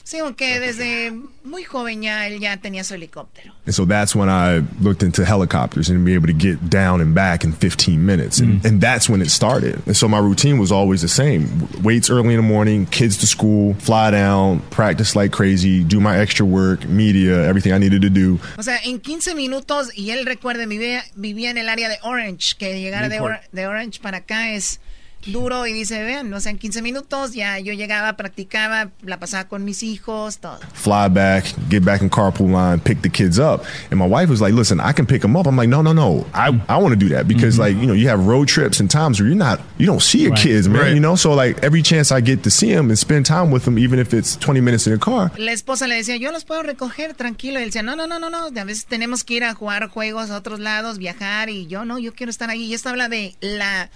Sí, 0.06 0.20
aunque 0.20 0.60
desde 0.60 1.12
muy 1.44 1.64
joven 1.64 2.04
ya 2.04 2.28
él 2.28 2.40
ya 2.40 2.58
tenía 2.58 2.84
su 2.84 2.94
helicóptero. 2.94 3.56
And 3.66 3.74
so 3.74 3.86
that's 3.86 4.16
when 4.16 4.30
I 4.30 4.64
looked 4.80 5.02
into 5.02 5.26
helicopters 5.26 5.90
and 5.90 6.06
be 6.06 6.14
able 6.14 6.28
to 6.28 6.34
get 6.34 6.70
down 6.70 7.02
and 7.02 7.16
back 7.16 7.44
in 7.44 7.54
15 7.54 8.06
minutes. 8.06 8.40
And, 8.40 8.64
and 8.64 8.80
that's 8.80 9.10
when 9.10 9.20
it 9.20 9.32
started. 9.32 9.82
And 9.88 9.98
so 9.98 10.08
my 10.08 10.20
routine 10.20 10.60
was 10.60 10.72
always 10.72 11.02
the 11.02 11.08
same. 11.08 11.68
Waits 11.82 12.12
early 12.12 12.36
in 12.36 12.38
the 12.38 12.48
morning, 12.48 12.86
kids 12.86 13.18
to 13.18 13.26
school, 13.26 13.74
fly 13.80 14.12
down, 14.12 14.60
practice 14.70 15.16
like 15.16 15.32
crazy, 15.32 15.84
do 15.84 16.00
my 16.00 16.20
extra 16.20 16.46
work, 16.46 16.86
media, 16.88 17.44
everything 17.44 17.74
I 17.74 17.80
needed 17.80 18.04
to 18.04 18.12
do. 18.12 18.40
O 18.60 18.62
sea, 18.62 18.78
en 18.84 19.00
15 19.00 19.34
minutos, 19.34 19.90
y 19.96 20.12
él 20.12 20.28
recuerde, 20.28 20.68
vivía, 20.68 21.04
vivía 21.16 21.50
en 21.50 21.58
el 21.58 21.68
área 21.68 21.90
de 21.90 21.98
Orange, 22.04 22.56
que 22.60 22.80
llegar 22.80 23.10
de, 23.10 23.20
Or 23.20 23.40
de 23.52 23.66
Orange 23.66 24.00
para 24.00 24.18
acá 24.18 24.54
es 24.54 24.80
duro 25.26 25.66
y 25.68 25.74
dice, 25.74 26.04
vean, 26.04 26.30
no 26.30 26.40
sé, 26.40 26.50
en 26.52 26.58
15 26.58 26.82
minutos 26.82 27.34
ya 27.34 27.60
yo 27.60 27.74
llegaba, 27.74 28.14
practicaba, 28.18 28.92
la 29.04 29.20
pasaba 29.20 29.48
con 29.48 29.64
mis 29.66 29.82
hijos, 29.84 30.38
todo. 30.40 30.60
Fly 30.74 31.10
back, 31.10 31.46
get 31.70 31.84
back 31.84 32.02
in 32.02 32.10
carpool 32.10 32.52
line, 32.52 32.80
pick 32.80 33.02
the 33.02 33.10
kids 33.10 33.40
up. 33.40 33.64
And 33.90 34.00
my 34.00 34.06
wife 34.08 34.30
was 34.30 34.42
like, 34.42 34.54
listen, 34.54 34.80
I 34.80 34.94
can 34.94 35.06
pick 35.06 35.22
them 35.22 35.36
up. 35.36 35.48
I'm 35.48 35.56
like, 35.56 35.70
no, 35.70 35.82
no, 35.82 35.94
no. 35.94 36.26
I, 36.34 36.50
I 36.70 36.78
want 36.78 36.92
to 36.94 36.96
do 37.00 37.10
that 37.16 37.28
because 37.28 37.58
like, 37.58 37.76
you 37.76 37.88
know, 37.88 37.94
you 37.94 38.08
have 38.10 38.26
road 38.28 38.48
trips 38.48 38.80
and 38.80 38.90
times 38.90 39.20
where 39.20 39.28
you're 39.28 39.38
not, 39.38 39.60
you 39.78 39.86
don't 39.86 40.02
see 40.02 40.20
your 40.24 40.32
Right. 40.32 40.42
kids, 40.44 40.68
man, 40.68 40.82
Right. 40.82 40.94
you 40.94 41.00
know? 41.00 41.16
So 41.16 41.34
like 41.34 41.64
every 41.64 41.82
chance 41.82 42.12
I 42.12 42.22
get 42.22 42.44
to 42.44 42.52
see 42.52 42.74
them 42.74 42.90
and 42.90 42.98
spend 42.98 43.26
time 43.26 43.52
with 43.52 43.66
them, 43.66 43.78
even 43.80 44.00
if 44.00 44.14
it's 44.14 44.36
20 44.38 44.62
minutes 44.62 44.86
in 44.88 44.94
the 44.94 45.00
car, 45.00 45.32
La 45.38 45.52
esposa 45.52 45.88
le 45.88 45.96
decía, 45.96 46.18
yo 46.18 46.32
los 46.32 46.46
puedo 46.46 46.62
recoger 46.64 47.14
tranquilo. 47.16 47.60
Y 47.60 47.64
él 47.64 47.70
decía, 47.70 47.84
no, 47.84 47.96
no, 47.96 48.06
no, 48.08 48.20
no, 48.20 48.30
no. 48.30 48.46
A 48.60 48.64
veces 48.64 48.86
tenemos 48.86 49.24
que 49.24 49.36
ir 49.36 49.44
a 49.44 49.54
jugar 49.54 49.88
juegos 49.90 50.30
a 50.30 50.38
otros 50.38 50.60
lados, 50.60 50.98
viajar. 50.98 51.50
Y 51.50 51.68
yo 51.68 51.86
no, 51.86 51.98
yo 52.00 52.14
quiero 52.14 52.30
estar 52.30 52.50
ahí. 52.50 52.64
Y 52.66 52.74
esto 52.74 52.90
habla 52.90 53.10
de 53.10 53.36
la, 53.42 53.90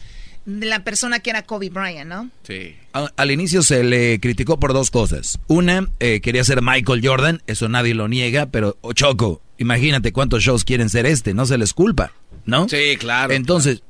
la 0.60 0.84
persona 0.84 1.20
que 1.20 1.30
era 1.30 1.44
Kobe 1.44 1.70
Bryant, 1.70 2.10
¿no? 2.10 2.30
Sí. 2.44 2.76
Al 2.92 3.32
inicio 3.32 3.62
se 3.62 3.84
le 3.84 4.20
criticó 4.20 4.60
por 4.60 4.74
dos 4.74 4.90
cosas. 4.92 5.40
Una, 5.48 5.88
eh, 6.00 6.22
quería 6.22 6.44
ser 6.44 6.62
Michael 6.62 7.02
Jordan, 7.06 7.42
eso 7.48 7.70
nadie 7.70 7.94
lo 7.94 8.08
niega, 8.08 8.48
pero 8.48 8.78
oh, 8.82 8.94
Choco, 8.94 9.42
imagínate 9.58 10.12
cuántos 10.12 10.44
shows 10.44 10.64
quieren 10.66 10.90
ser 10.90 11.06
este, 11.06 11.34
no 11.34 11.46
se 11.46 11.58
les 11.58 11.74
culpa, 11.74 12.12
¿no? 12.46 12.68
Sí, 12.68 12.96
claro. 12.98 13.34
Entonces, 13.34 13.84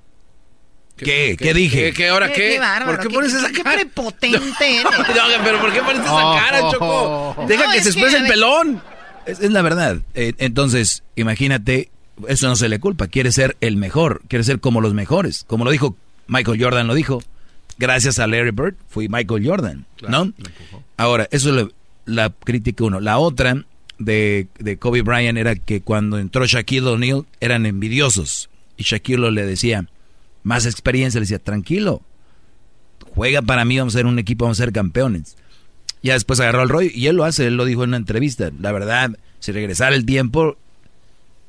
¿qué? 0.97 1.37
¿Qué, 1.39 1.53
dije? 1.53 1.85
¿Qué, 1.85 1.93
qué, 1.93 2.09
ahora 2.09 2.31
qué? 2.31 2.59
bárbaro, 2.59 2.97
¿Por 2.97 3.07
qué 3.07 3.13
pones 3.13 3.33
esa 3.33 3.49
qué 3.51 3.63
cara? 3.63 3.77
prepotente 3.77 4.39
eres. 4.59 4.83
No, 4.83 5.43
pero 5.43 5.61
¿por 5.61 5.71
qué 5.73 5.81
pones 5.81 6.01
esa 6.01 6.13
Oh. 6.31 6.35
cara, 6.35 6.59
Choco? 6.71 7.45
Deja 7.47 7.67
No, 7.67 7.71
que 7.73 7.81
se 7.81 7.89
exprese 7.89 8.17
el 8.17 8.27
pelón. 8.27 8.81
Es, 9.25 9.39
es 9.39 9.51
la 9.51 9.61
verdad. 9.61 9.99
Eh, 10.13 10.33
entonces, 10.39 11.03
imagínate, 11.15 11.89
eso 12.27 12.47
no 12.47 12.55
se 12.57 12.67
le 12.67 12.79
culpa. 12.79 13.07
Quiere 13.07 13.31
ser 13.31 13.55
el 13.61 13.77
mejor, 13.77 14.21
quiere 14.27 14.43
ser 14.43 14.59
como 14.59 14.81
los 14.81 14.93
mejores. 14.93 15.45
Como 15.47 15.63
lo 15.63 15.71
dijo 15.71 15.95
Michael 16.29 16.61
Jordan, 16.61 16.87
lo 16.87 16.93
dijo. 16.93 17.21
Gracias 17.77 18.19
a 18.19 18.27
Larry 18.27 18.51
Bird, 18.51 18.75
fui 18.87 19.07
Michael 19.09 19.45
Jordan, 19.45 19.85
¿no? 20.07 20.33
Ahora, 20.97 21.27
eso 21.31 21.49
es 21.49 21.55
la, 21.55 21.69
la 22.05 22.29
crítica 22.29 22.83
uno. 22.83 22.99
La 22.99 23.17
otra 23.19 23.65
de, 23.97 24.47
de 24.59 24.77
Kobe 24.77 25.01
Bryant 25.01 25.37
era 25.37 25.55
que 25.55 25.81
cuando 25.81 26.17
entró 26.19 26.45
Shaquille 26.45 26.87
O'Neal 26.87 27.25
eran 27.39 27.65
envidiosos. 27.65 28.49
Y 28.75 28.83
Shaquille 28.83 29.31
le 29.31 29.45
decía, 29.45 29.87
más 30.43 30.65
experiencia, 30.65 31.19
le 31.19 31.23
decía, 31.23 31.39
tranquilo, 31.39 32.01
juega 33.15 33.41
para 33.41 33.65
mí, 33.65 33.77
vamos 33.77 33.95
a 33.95 33.99
ser 33.99 34.05
un 34.05 34.19
equipo, 34.19 34.45
vamos 34.45 34.59
a 34.59 34.63
ser 34.63 34.73
campeones. 34.73 35.37
Ya 36.03 36.13
después 36.13 36.39
agarró 36.39 36.63
el 36.63 36.69
rollo 36.69 36.89
y 36.93 37.07
él 37.07 37.15
lo 37.15 37.25
hace, 37.25 37.47
él 37.47 37.55
lo 37.55 37.65
dijo 37.65 37.83
en 37.83 37.91
una 37.91 37.97
entrevista. 37.97 38.51
La 38.59 38.71
verdad, 38.71 39.17
si 39.39 39.51
regresara 39.51 39.95
el 39.95 40.05
tiempo, 40.05 40.57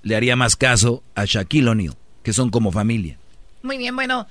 le 0.02 0.16
haría 0.16 0.36
más 0.36 0.56
caso 0.56 1.02
a 1.14 1.24
Shaquille 1.24 1.68
O'Neal, 1.68 1.96
que 2.22 2.32
son 2.32 2.50
como 2.50 2.72
familia. 2.72 3.18
Muy 3.62 3.78
bien, 3.78 3.94
bueno, 3.94 4.26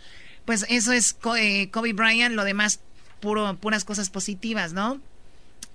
pues 0.50 0.66
eso 0.68 0.94
es 0.94 1.16
eh, 1.38 1.70
Kobe 1.70 1.94
Bryant. 1.94 2.34
Lo 2.34 2.44
demás, 2.44 2.80
puro, 3.20 3.56
puras 3.58 3.86
cosas 3.86 4.10
positivas, 4.10 4.74
¿no? 4.74 5.00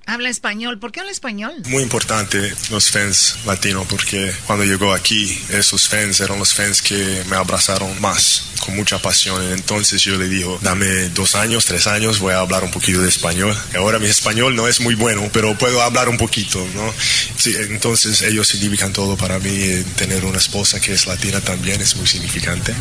Habla 0.06 0.28
español. 0.28 0.78
¿Por 0.78 0.92
qué 0.92 1.00
habla 1.00 1.12
español? 1.12 1.54
Muy 1.66 1.82
importante 1.82 2.52
los 2.70 2.90
fans 2.90 3.36
latinos 3.46 3.86
porque 3.88 4.32
cuando 4.46 4.64
llegó 4.64 4.92
aquí 4.92 5.38
esos 5.50 5.88
fans 5.88 6.20
eran 6.20 6.38
los 6.38 6.52
fans 6.52 6.82
que 6.82 7.22
me 7.30 7.36
abrazaron 7.36 7.98
más 8.02 8.50
con 8.64 8.76
mucha 8.76 8.98
pasión. 9.00 9.42
Entonces 9.52 10.02
yo 10.02 10.16
le 10.16 10.28
digo 10.28 10.58
dame 10.62 11.08
dos 11.10 11.34
años 11.34 11.64
tres 11.64 11.86
años 11.86 12.18
voy 12.18 12.34
a 12.34 12.40
hablar 12.40 12.64
un 12.64 12.70
poquito 12.70 13.00
de 13.00 13.08
español. 13.08 13.56
Ahora 13.76 13.98
mi 13.98 14.06
español 14.06 14.54
no 14.54 14.68
es 14.68 14.80
muy 14.80 14.94
bueno 14.94 15.28
pero 15.32 15.56
puedo 15.56 15.80
hablar 15.80 16.10
un 16.10 16.18
poquito 16.18 16.66
no 16.74 16.92
sí, 17.36 17.54
entonces 17.58 18.20
ellos 18.22 18.46
significan 18.46 18.92
todo 18.92 19.16
para 19.16 19.38
mí. 19.38 19.82
Tener 19.96 20.24
una 20.26 20.38
esposa 20.38 20.80
que 20.80 20.92
es 20.92 21.06
latina 21.06 21.40
también 21.40 21.80
es 21.80 21.96
muy 21.96 22.06
significante 22.06 22.74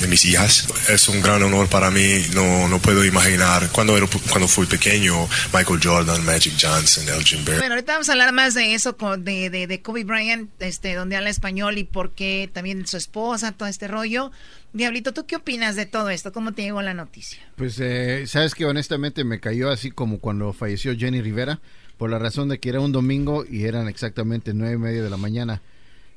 de 0.00 0.06
mis 0.06 0.24
hijas. 0.24 0.66
Es 0.88 1.08
un 1.08 1.20
gran 1.20 1.42
honor 1.42 1.68
para 1.68 1.90
mí 1.90 2.24
no, 2.32 2.68
no 2.68 2.78
puedo 2.80 3.04
imaginar. 3.04 3.68
Cuando 3.70 3.96
era 3.96 4.06
cuando 4.30 4.48
fui 4.48 4.66
pequeño 4.66 5.28
Michael 5.52 5.80
Jordan 5.82 6.24
Magic 6.24 6.53
Johnson 6.60 7.04
Elgin 7.08 7.44
Baird 7.44 7.58
Bueno, 7.58 7.74
ahorita 7.74 7.92
vamos 7.92 8.08
a 8.08 8.12
hablar 8.12 8.32
más 8.32 8.54
de 8.54 8.74
eso, 8.74 8.96
de, 9.18 9.50
de 9.50 9.82
Kobe 9.82 10.04
Bryant, 10.04 10.50
este, 10.60 10.94
donde 10.94 11.16
habla 11.16 11.30
español 11.30 11.78
y 11.78 11.84
por 11.84 12.12
qué 12.12 12.50
también 12.52 12.86
su 12.86 12.96
esposa, 12.96 13.52
todo 13.52 13.68
este 13.68 13.88
rollo. 13.88 14.30
Diablito, 14.72 15.12
¿tú 15.12 15.26
qué 15.26 15.36
opinas 15.36 15.76
de 15.76 15.86
todo 15.86 16.10
esto? 16.10 16.32
¿Cómo 16.32 16.52
te 16.52 16.62
llegó 16.62 16.82
la 16.82 16.94
noticia? 16.94 17.40
Pues, 17.56 17.78
eh, 17.80 18.26
sabes 18.26 18.54
que 18.54 18.66
honestamente 18.66 19.24
me 19.24 19.40
cayó 19.40 19.70
así 19.70 19.90
como 19.90 20.18
cuando 20.18 20.52
falleció 20.52 20.96
Jenny 20.96 21.22
Rivera, 21.22 21.60
por 21.98 22.10
la 22.10 22.18
razón 22.18 22.48
de 22.48 22.58
que 22.58 22.70
era 22.70 22.80
un 22.80 22.92
domingo 22.92 23.44
y 23.48 23.64
eran 23.64 23.88
exactamente 23.88 24.52
nueve 24.54 24.74
y 24.74 24.78
media 24.78 25.02
de 25.02 25.10
la 25.10 25.16
mañana. 25.16 25.62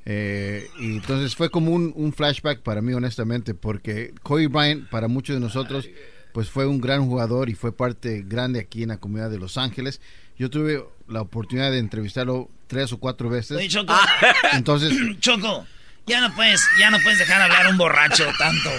Eh, 0.06 0.66
y 0.80 0.96
entonces 0.96 1.36
fue 1.36 1.50
como 1.50 1.72
un, 1.72 1.92
un 1.94 2.12
flashback 2.12 2.60
para 2.60 2.80
mí, 2.80 2.94
honestamente, 2.94 3.54
porque 3.54 4.14
Kobe 4.22 4.48
Bryant, 4.48 4.88
para 4.88 5.06
muchos 5.06 5.36
de 5.36 5.40
nosotros, 5.40 5.88
pues 6.32 6.50
fue 6.50 6.66
un 6.66 6.80
gran 6.80 7.06
jugador 7.06 7.48
y 7.48 7.54
fue 7.54 7.72
parte 7.72 8.24
grande 8.26 8.60
aquí 8.60 8.82
en 8.82 8.90
la 8.90 8.98
comunidad 8.98 9.30
de 9.30 9.38
Los 9.38 9.58
Ángeles. 9.58 10.00
Yo 10.38 10.50
tuve 10.50 10.84
la 11.08 11.20
oportunidad 11.22 11.70
de 11.70 11.78
entrevistarlo 11.78 12.48
tres 12.66 12.92
o 12.92 12.98
cuatro 12.98 13.28
veces. 13.28 13.56
Oye, 13.56 13.68
Choco. 13.68 13.94
Entonces, 14.52 14.92
Choco, 15.20 15.66
ya 16.06 16.20
no 16.20 16.34
puedes, 16.34 16.62
ya 16.78 16.90
no 16.90 16.98
puedes 17.00 17.18
dejar 17.18 17.40
hablar 17.42 17.66
a 17.66 17.70
un 17.70 17.78
borracho 17.78 18.24
tanto. 18.38 18.70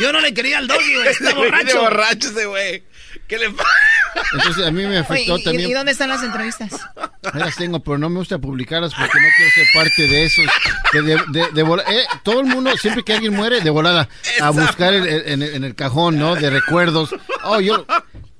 Yo 0.00 0.12
no 0.12 0.20
le 0.20 0.32
quería 0.34 0.58
al 0.58 0.66
doggy, 0.68 0.94
güey. 0.94 1.08
Está 1.08 1.34
borracho. 1.34 1.80
borracho 1.82 2.28
ese 2.28 2.46
güey. 2.46 2.82
¿Qué 3.26 3.38
le 3.38 3.50
pasa? 3.50 3.68
entonces 4.32 4.64
a 4.66 4.70
mí 4.70 4.82
me 4.82 4.88
Oye, 4.88 4.98
afectó 4.98 5.38
¿y, 5.38 5.44
también. 5.44 5.70
y 5.70 5.72
dónde 5.74 5.92
están 5.92 6.08
las 6.08 6.22
entrevistas? 6.22 6.72
Ahí 7.32 7.40
las 7.40 7.56
tengo, 7.56 7.80
pero 7.80 7.98
no 7.98 8.08
me 8.08 8.18
gusta 8.18 8.38
publicarlas 8.38 8.94
porque 8.94 9.18
no 9.18 9.26
quiero 9.36 9.52
ser 9.52 9.66
parte 9.74 10.02
de 10.08 10.24
esos. 10.24 10.44
De, 10.92 11.02
de- 11.02 11.22
de- 11.28 11.50
de 11.52 11.62
vola- 11.62 11.84
eh, 11.90 12.04
todo 12.22 12.40
el 12.40 12.46
mundo, 12.46 12.74
siempre 12.76 13.02
que 13.02 13.12
alguien 13.14 13.34
muere, 13.34 13.60
de 13.60 13.70
volada, 13.70 14.08
a 14.40 14.50
buscar 14.50 14.94
el- 14.94 15.06
el- 15.06 15.22
en, 15.28 15.42
el, 15.42 15.54
en 15.56 15.64
el 15.64 15.74
cajón, 15.74 16.18
¿no? 16.18 16.34
De 16.36 16.48
recuerdos. 16.50 17.10
Oh, 17.42 17.60
yo. 17.60 17.84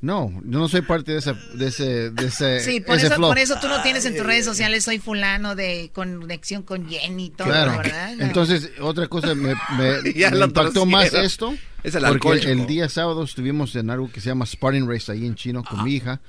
No, 0.03 0.31
yo 0.45 0.59
no 0.59 0.69
soy 0.69 0.83
parte 0.83 1.13
de, 1.13 1.19
esa, 1.19 1.33
de 1.55 1.69
ese, 1.69 2.11
de 2.11 2.27
ese, 2.27 2.61
Sí, 2.61 2.81
por 2.81 2.97
ese 2.97 3.07
eso, 3.07 3.17
flow. 3.17 3.31
por 3.31 3.39
eso 3.39 3.57
tú 3.61 3.67
no 3.67 3.83
tienes 3.83 4.05
en 4.05 4.15
tus 4.17 4.27
redes 4.27 4.45
sociales, 4.45 4.85
soy 4.85 4.99
fulano 4.99 5.55
de 5.57 5.91
conexión 5.95 6.63
con 6.63 6.89
Jenny 6.89 7.27
y 7.27 7.31
todo, 7.31 7.49
Claro. 7.49 7.79
¿verdad? 7.79 8.15
No. 8.17 8.25
Entonces, 8.25 8.71
otra 8.81 9.09
cosa 9.09 9.35
me, 9.35 9.55
me- 9.79 10.13
Ya 10.15 10.31
me 10.31 10.37
lo 10.39 10.45
impactó 10.47 10.85
más 10.85 11.13
esto. 11.15 11.55
Es 11.83 11.95
el 11.95 12.03
porque 12.03 12.29
alcohol, 12.29 12.39
el 12.47 12.67
día 12.67 12.89
sábado 12.89 13.23
estuvimos 13.25 13.75
en 13.75 13.89
algo 13.91 14.11
que 14.13 14.21
se 14.21 14.29
llama 14.29 14.45
Sparring 14.45 14.89
Race 14.89 15.11
ahí 15.11 15.25
en 15.27 15.35
chino 15.35 15.65
con 15.65 15.83
mi 15.83 15.95
hija. 15.95 16.21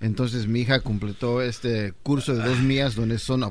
Entonces 0.00 0.46
mi 0.46 0.60
hija 0.60 0.80
completó 0.80 1.40
este 1.40 1.94
curso 2.02 2.34
de 2.34 2.46
dos 2.46 2.58
millas 2.58 2.94
donde 2.94 3.18
son 3.18 3.42
ah, 3.42 3.46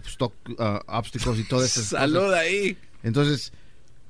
obstáculos 0.88 1.40
y 1.40 1.44
todo 1.46 1.64
eso. 1.64 1.82
Salud 1.82 2.32
ahí. 2.34 2.78
Entonces, 3.02 3.52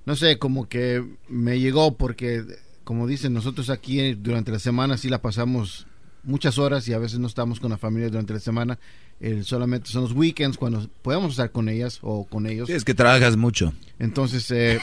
no 0.05 0.15
sé, 0.17 0.37
como 0.39 0.67
que 0.67 1.03
me 1.29 1.59
llegó 1.59 1.95
porque, 1.95 2.43
como 2.83 3.07
dicen, 3.07 3.33
nosotros 3.33 3.69
aquí 3.69 3.99
eh, 3.99 4.15
durante 4.19 4.51
la 4.51 4.59
semana 4.59 4.97
sí 4.97 5.09
la 5.09 5.21
pasamos 5.21 5.87
muchas 6.23 6.57
horas 6.57 6.87
y 6.87 6.93
a 6.93 6.99
veces 6.99 7.19
no 7.19 7.27
estamos 7.27 7.59
con 7.59 7.69
la 7.71 7.77
familia 7.77 8.09
durante 8.09 8.33
la 8.33 8.39
semana. 8.39 8.79
El, 9.19 9.45
solamente 9.45 9.89
son 9.89 10.01
los 10.03 10.11
weekends 10.11 10.57
cuando 10.57 10.89
podemos 11.01 11.31
estar 11.31 11.51
con 11.51 11.69
ellas 11.69 11.99
o 12.01 12.25
con 12.25 12.45
ellos. 12.45 12.67
Sí, 12.67 12.73
es 12.73 12.83
que 12.83 12.93
trabajas 12.93 13.37
mucho. 13.37 13.71
Entonces, 13.99 14.49
eh, 14.51 14.79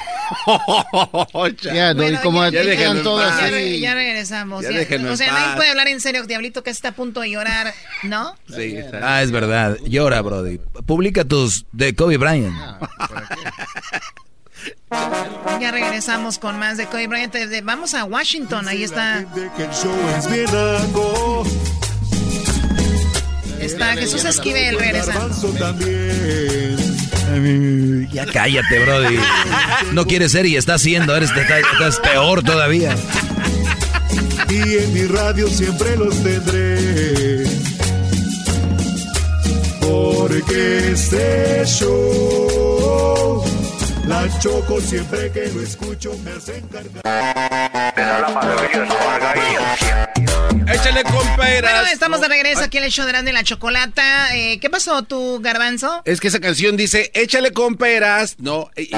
doy 1.35 1.55
Bueno, 1.95 2.21
como 2.23 2.49
ya- 2.49 2.63
ya- 2.63 3.03
todas 3.03 3.39
ya, 3.39 3.45
así. 3.47 3.53
re- 3.55 3.81
ya 3.81 3.95
regresamos. 3.95 4.63
Ya 4.63 4.71
ya. 4.73 4.79
déjenme 4.79 5.11
o 5.11 5.17
sea, 5.17 5.33
nadie 5.33 5.57
puede 5.57 5.71
hablar 5.71 5.89
en 5.89 6.01
serio, 6.01 6.25
Diablito, 6.27 6.63
que 6.63 6.71
está 6.71 6.89
a 6.89 6.93
punto 6.93 7.21
de 7.21 7.31
llorar, 7.31 7.75
¿no? 8.05 8.35
Sí, 8.55 8.77
Ah, 9.03 9.23
es 9.23 9.31
verdad. 9.31 9.77
Llora, 9.87 10.23
Brody. 10.23 10.59
Publica 10.87 11.25
tus 11.25 11.67
de 11.73 11.95
Kobe 11.95 12.17
Bryant. 12.17 12.55
Ya 15.61 15.71
regresamos 15.71 16.39
con 16.39 16.59
más 16.59 16.77
de 16.77 16.87
Kobe 16.87 17.07
Bryant. 17.07 17.35
Vamos 17.63 17.95
a 17.95 18.05
Washington, 18.05 18.69
ahí 18.69 18.83
está. 18.83 19.25
Está 23.61 23.93
Jesús 23.95 24.25
Esquivel 24.25 24.79
regresando. 24.79 25.55
Ya 28.13 28.27
cállate, 28.27 28.79
Brody. 28.81 29.19
No 29.93 30.07
quieres 30.07 30.33
ser 30.33 30.47
y 30.47 30.57
estás 30.57 30.83
siendo. 30.83 31.15
Eres, 31.17 31.31
estás, 31.31 31.63
estás 31.73 32.01
peor 32.01 32.43
todavía. 32.43 32.97
Y 34.49 34.79
en 34.79 34.93
mi 34.93 35.05
radio 35.05 35.49
siempre 35.49 35.97
los 35.97 36.21
tendré. 36.25 37.45
Porque 39.81 40.93
este 40.93 41.63
show, 41.67 43.45
la 44.07 44.29
choco 44.41 44.81
siempre 44.81 45.31
que 45.33 45.47
lo 45.49 45.61
escucho 45.63 46.17
me 46.25 46.33
hace 46.33 46.59
encargar. 46.59 47.03
Échale 50.73 51.03
con 51.05 51.37
peras. 51.37 51.73
Bueno, 51.73 51.87
estamos 51.93 52.21
de 52.21 52.29
regreso 52.29 52.61
aquí 52.61 52.79
en 52.79 52.85
el 52.85 52.91
show 52.91 53.05
de 53.05 53.13
Grande 53.13 53.33
la 53.33 53.43
Chocolata. 53.45 54.37
Eh, 54.37 54.59
¿Qué 54.61 54.71
pasó 54.71 55.03
tú, 55.03 55.41
Garbanzo? 55.43 56.03
Es 56.05 56.21
que 56.21 56.29
esa 56.29 56.41
canción 56.41 56.77
dice, 56.77 57.11
échale 57.15 57.53
con 57.53 57.77
peras. 57.77 58.37
No. 58.39 58.71
eh, 58.77 58.89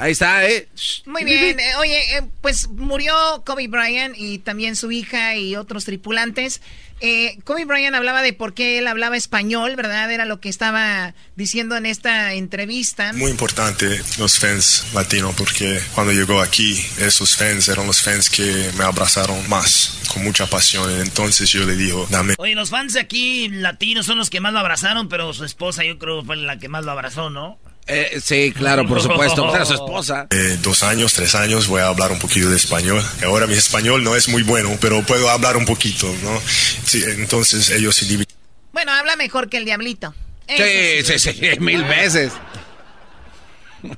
Ahí 0.00 0.12
está, 0.12 0.44
¿eh? 0.48 0.68
Muy 1.06 1.22
bien. 1.24 1.60
eh, 1.60 1.76
oye, 1.78 2.16
eh, 2.16 2.22
pues 2.40 2.68
murió 2.68 3.14
Kobe 3.46 3.68
Bryant 3.68 4.14
y 4.18 4.38
también 4.38 4.74
su 4.74 4.90
hija 4.90 5.36
y 5.36 5.54
otros 5.54 5.84
tripulantes. 5.84 6.60
Eh, 7.04 7.36
Kobe 7.42 7.64
Bryant 7.64 7.96
hablaba 7.96 8.22
de 8.22 8.32
por 8.32 8.54
qué 8.54 8.78
él 8.78 8.86
hablaba 8.86 9.16
español, 9.16 9.74
¿verdad? 9.74 10.12
Era 10.12 10.24
lo 10.24 10.40
que 10.40 10.48
estaba 10.48 11.14
diciendo 11.34 11.76
en 11.76 11.84
esta 11.84 12.32
entrevista. 12.34 13.12
Muy 13.12 13.32
importante 13.32 14.00
los 14.18 14.38
fans 14.38 14.86
latinos 14.94 15.34
porque 15.36 15.80
cuando 15.96 16.12
llegó 16.12 16.40
aquí, 16.40 16.80
esos 16.98 17.34
fans 17.36 17.68
eran 17.68 17.88
los 17.88 18.02
fans 18.02 18.30
que 18.30 18.70
me 18.78 18.84
abrazaron 18.84 19.48
más, 19.48 19.98
con 20.14 20.22
mucha 20.22 20.46
pasión. 20.46 20.88
Entonces 21.00 21.50
yo 21.50 21.64
le 21.66 21.74
digo, 21.74 22.06
dame 22.08 22.34
Oye, 22.38 22.54
los 22.54 22.70
fans 22.70 22.94
aquí 22.94 23.48
latinos 23.48 24.06
son 24.06 24.18
los 24.18 24.30
que 24.30 24.40
más 24.40 24.52
lo 24.52 24.60
abrazaron, 24.60 25.08
pero 25.08 25.34
su 25.34 25.44
esposa 25.44 25.84
yo 25.84 25.98
creo 25.98 26.24
fue 26.24 26.36
la 26.36 26.60
que 26.60 26.68
más 26.68 26.84
lo 26.84 26.92
abrazó, 26.92 27.30
¿no? 27.30 27.58
Eh, 27.86 28.20
sí, 28.22 28.52
claro, 28.56 28.86
por 28.86 29.02
supuesto. 29.02 29.42
Pues 29.42 29.54
era 29.56 29.64
su 29.64 29.74
esposa. 29.74 30.26
eh, 30.30 30.56
dos 30.62 30.82
años, 30.82 31.12
tres 31.14 31.34
años 31.34 31.66
voy 31.66 31.80
a 31.80 31.86
hablar 31.88 32.12
un 32.12 32.18
poquito 32.18 32.48
de 32.48 32.56
español. 32.56 33.02
Ahora 33.24 33.46
mi 33.46 33.54
español 33.54 34.04
no 34.04 34.14
es 34.16 34.28
muy 34.28 34.42
bueno, 34.42 34.70
pero 34.80 35.02
puedo 35.02 35.28
hablar 35.28 35.56
un 35.56 35.64
poquito, 35.64 36.06
¿no? 36.22 36.40
Sí, 36.84 37.02
entonces 37.06 37.70
ellos 37.70 37.96
se 37.96 38.04
dividen. 38.06 38.26
Bueno, 38.72 38.92
habla 38.92 39.16
mejor 39.16 39.48
que 39.48 39.56
el 39.58 39.64
diablito. 39.64 40.14
Sí, 40.48 41.02
sí, 41.04 41.18
sí, 41.18 41.40
mil 41.60 41.84
veces. 41.84 42.32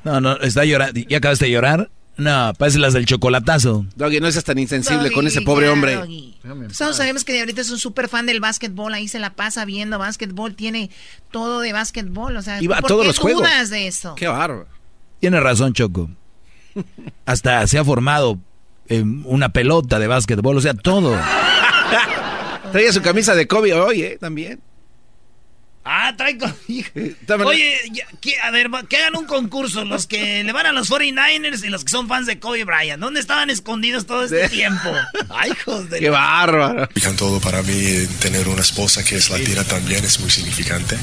No, 0.02 0.20
no, 0.20 0.36
está 0.38 0.64
llorando. 0.64 0.98
¿Ya 1.08 1.18
acabaste 1.18 1.44
de 1.44 1.50
llorar? 1.52 1.90
No, 2.16 2.52
parece 2.56 2.78
las 2.78 2.92
del 2.92 3.06
chocolatazo. 3.06 3.86
Doggy, 3.96 4.20
no 4.20 4.30
seas 4.30 4.44
tan 4.44 4.58
insensible 4.58 5.04
Doggy, 5.04 5.14
con 5.14 5.26
ese 5.26 5.42
pobre 5.42 5.66
ya, 5.66 5.72
hombre. 5.72 5.96
Doggy. 5.96 6.34
Todos 6.78 6.96
sabemos 6.96 7.24
que 7.24 7.32
Diablito 7.32 7.60
es 7.60 7.70
un 7.70 7.78
súper 7.78 8.08
fan 8.08 8.26
del 8.26 8.38
básquetbol, 8.40 8.94
ahí 8.94 9.08
se 9.08 9.18
la 9.18 9.34
pasa 9.34 9.64
viendo 9.64 9.98
básquetbol, 9.98 10.54
tiene 10.54 10.90
todo 11.32 11.60
de 11.60 11.72
básquetbol, 11.72 12.36
o 12.36 12.42
sea, 12.42 12.62
Y 12.62 12.66
va 12.68 12.78
a 12.78 12.80
¿por 12.80 12.88
todos 12.88 13.02
qué 13.02 13.08
los 13.08 13.18
juegos. 13.18 13.42
dudas 13.42 13.70
de 13.70 13.88
eso? 13.88 14.14
Qué 14.14 14.28
bárbaro. 14.28 14.66
Tiene 15.20 15.40
razón, 15.40 15.72
Choco. 15.72 16.08
Hasta 17.26 17.66
se 17.66 17.78
ha 17.78 17.84
formado 17.84 18.38
eh, 18.88 19.02
una 19.24 19.48
pelota 19.48 19.98
de 19.98 20.06
básquetbol, 20.06 20.56
o 20.56 20.60
sea, 20.60 20.74
todo. 20.74 21.18
Traía 22.72 22.92
su 22.92 23.02
camisa 23.02 23.34
de 23.34 23.46
Kobe 23.48 23.74
hoy, 23.74 24.02
¿eh? 24.02 24.18
También. 24.20 24.60
Ah, 25.84 26.14
trae 26.16 26.38
con... 26.38 26.54
Oye, 27.46 27.76
ya, 27.92 28.06
¿qué- 28.20 28.38
a 28.42 28.50
ver, 28.50 28.70
que 28.88 28.96
hagan 28.96 29.16
un 29.16 29.26
concurso, 29.26 29.84
los 29.84 30.06
que 30.06 30.42
le 30.42 30.52
van 30.52 30.66
a 30.66 30.72
los 30.72 30.90
49ers 30.90 31.62
y 31.64 31.68
los 31.68 31.84
que 31.84 31.90
son 31.90 32.08
fans 32.08 32.26
de 32.26 32.38
Kobe 32.38 32.64
Bryant. 32.64 33.00
¿Dónde 33.00 33.20
estaban 33.20 33.50
escondidos 33.50 34.06
todo 34.06 34.24
este 34.24 34.48
tiempo? 34.48 34.90
Ay, 35.28 35.50
hijos 35.52 35.90
de... 35.90 36.00
Qué 36.00 36.08
bárbaro. 36.10 36.80
Significan 36.86 37.16
todo 37.16 37.38
para 37.40 37.62
mí, 37.62 37.72
eh, 37.76 38.08
tener 38.20 38.48
una 38.48 38.62
esposa 38.62 39.04
que 39.04 39.16
es 39.16 39.28
latina 39.30 39.62
también 39.64 40.04
es 40.04 40.18
muy 40.20 40.30
significante. 40.30 40.96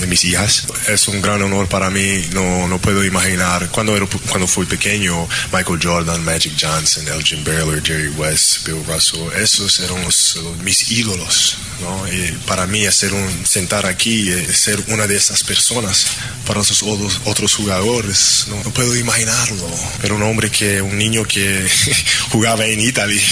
De 0.00 0.06
mis 0.06 0.24
hijas. 0.24 0.66
Es 0.88 1.08
un 1.08 1.22
gran 1.22 1.40
honor 1.42 1.66
para 1.68 1.88
mí, 1.90 2.22
no, 2.32 2.68
no 2.68 2.78
puedo 2.78 3.04
imaginar. 3.04 3.68
Cuando, 3.70 3.96
era- 3.96 4.06
cuando 4.28 4.46
fui 4.46 4.66
pequeño, 4.66 5.26
Michael 5.52 5.78
Jordan, 5.82 6.22
Magic 6.24 6.52
Johnson, 6.60 7.06
Elgin 7.08 7.42
Baylor, 7.44 7.82
Jerry 7.82 8.08
West, 8.10 8.66
Bill 8.66 8.84
Russell, 8.86 9.28
esos 9.40 9.80
eran 9.80 10.02
los- 10.04 10.36
los- 10.36 10.58
mis 10.58 10.90
ídolos. 10.90 11.56
¿no? 11.80 12.06
Y 12.12 12.32
para 12.46 12.66
mí 12.66 12.84
hacer 12.86 13.14
un, 13.14 13.46
sentar 13.46 13.86
aquí, 13.86 14.09
eh, 14.10 14.52
ser 14.52 14.82
una 14.88 15.06
de 15.06 15.16
esas 15.16 15.44
personas 15.44 16.06
para 16.46 16.60
esos 16.60 16.82
otros, 16.82 17.20
otros 17.24 17.54
jugadores, 17.54 18.46
no, 18.48 18.62
no 18.62 18.70
puedo 18.70 18.96
imaginarlo. 18.96 19.68
Pero 20.00 20.16
un 20.16 20.22
hombre 20.22 20.50
que, 20.50 20.82
un 20.82 20.98
niño 20.98 21.24
que 21.24 21.68
jugaba 22.30 22.66
en 22.66 22.80
Italia 22.80 23.22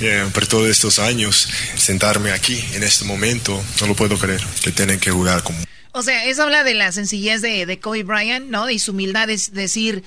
eh, 0.00 0.28
por 0.32 0.46
todos 0.46 0.68
estos 0.68 0.98
años, 0.98 1.48
sentarme 1.76 2.32
aquí 2.32 2.62
en 2.72 2.82
este 2.82 3.04
momento, 3.04 3.62
no 3.80 3.86
lo 3.86 3.94
puedo 3.94 4.18
creer, 4.18 4.42
que 4.62 4.72
tienen 4.72 4.98
que 4.98 5.10
jugar 5.10 5.42
con 5.42 5.56
O 5.92 6.02
sea, 6.02 6.24
eso 6.24 6.44
habla 6.44 6.64
de 6.64 6.74
la 6.74 6.92
sencillez 6.92 7.42
de, 7.42 7.66
de 7.66 7.78
Kobe 7.78 8.02
Bryant, 8.02 8.46
¿no? 8.48 8.70
Y 8.70 8.78
su 8.78 8.92
humildad 8.92 9.30
es 9.30 9.52
decir, 9.52 10.02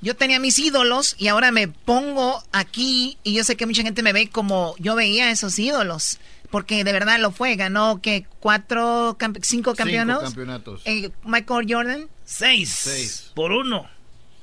yo 0.00 0.14
tenía 0.14 0.38
mis 0.38 0.58
ídolos 0.58 1.16
y 1.18 1.28
ahora 1.28 1.50
me 1.50 1.68
pongo 1.68 2.42
aquí 2.52 3.16
y 3.24 3.34
yo 3.34 3.44
sé 3.44 3.56
que 3.56 3.66
mucha 3.66 3.82
gente 3.82 4.02
me 4.02 4.12
ve 4.12 4.28
como 4.28 4.74
yo 4.78 4.94
veía 4.94 5.30
esos 5.30 5.58
ídolos. 5.58 6.18
Porque 6.50 6.84
de 6.84 6.92
verdad 6.92 7.18
lo 7.20 7.30
fue, 7.32 7.56
ganó 7.56 8.00
que 8.00 8.26
cuatro, 8.40 9.16
campe- 9.18 9.40
cinco 9.42 9.74
campeonatos. 9.74 10.24
campeonatos. 10.24 10.82
Eh, 10.84 11.10
Michael 11.24 11.66
Jordan. 11.68 12.08
Seis. 12.24 13.30
Por 13.34 13.52
uno. 13.52 13.88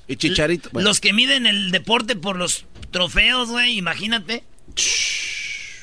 Y 0.07 0.17
Chicharito. 0.17 0.69
bueno. 0.73 0.89
Los 0.89 0.99
que 0.99 1.13
miden 1.13 1.45
el 1.45 1.71
deporte 1.71 2.15
por 2.15 2.35
los 2.35 2.65
trofeos, 2.91 3.49
güey, 3.49 3.77
imagínate. 3.77 4.43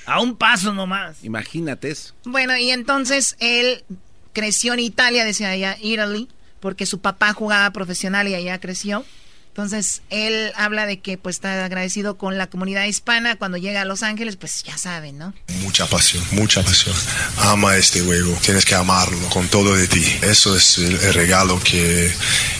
A 0.06 0.20
un 0.20 0.36
paso 0.36 0.72
nomás. 0.74 1.22
Imagínate 1.22 1.90
eso. 1.90 2.14
Bueno, 2.24 2.56
y 2.56 2.70
entonces 2.70 3.36
él 3.38 3.84
creció 4.32 4.74
en 4.74 4.80
Italia, 4.80 5.24
decía 5.24 5.50
allá, 5.50 5.76
Italy, 5.80 6.28
porque 6.60 6.84
su 6.86 7.00
papá 7.00 7.32
jugaba 7.32 7.70
profesional 7.72 8.26
y 8.28 8.34
allá 8.34 8.58
creció. 8.60 9.04
Entonces 9.50 10.02
él 10.10 10.52
habla 10.56 10.86
de 10.86 11.00
que 11.00 11.18
pues 11.18 11.36
está 11.36 11.64
agradecido 11.64 12.16
con 12.16 12.38
la 12.38 12.46
comunidad 12.48 12.84
hispana 12.84 13.36
cuando 13.36 13.58
llega 13.58 13.82
a 13.82 13.84
Los 13.84 14.02
Ángeles, 14.02 14.36
pues 14.36 14.62
ya 14.62 14.78
saben, 14.78 15.18
¿no? 15.18 15.34
mucha 15.60 15.86
pasión, 15.86 16.24
mucha 16.30 16.62
pasión. 16.62 16.94
Ama 17.38 17.76
este 17.76 18.00
juego, 18.00 18.32
tienes 18.42 18.64
que 18.64 18.74
amarlo 18.76 19.18
con 19.28 19.48
todo 19.48 19.74
de 19.74 19.88
ti. 19.88 20.04
Eso 20.22 20.56
es 20.56 20.78
el, 20.78 20.98
regalo 21.14 21.60
que 21.62 22.10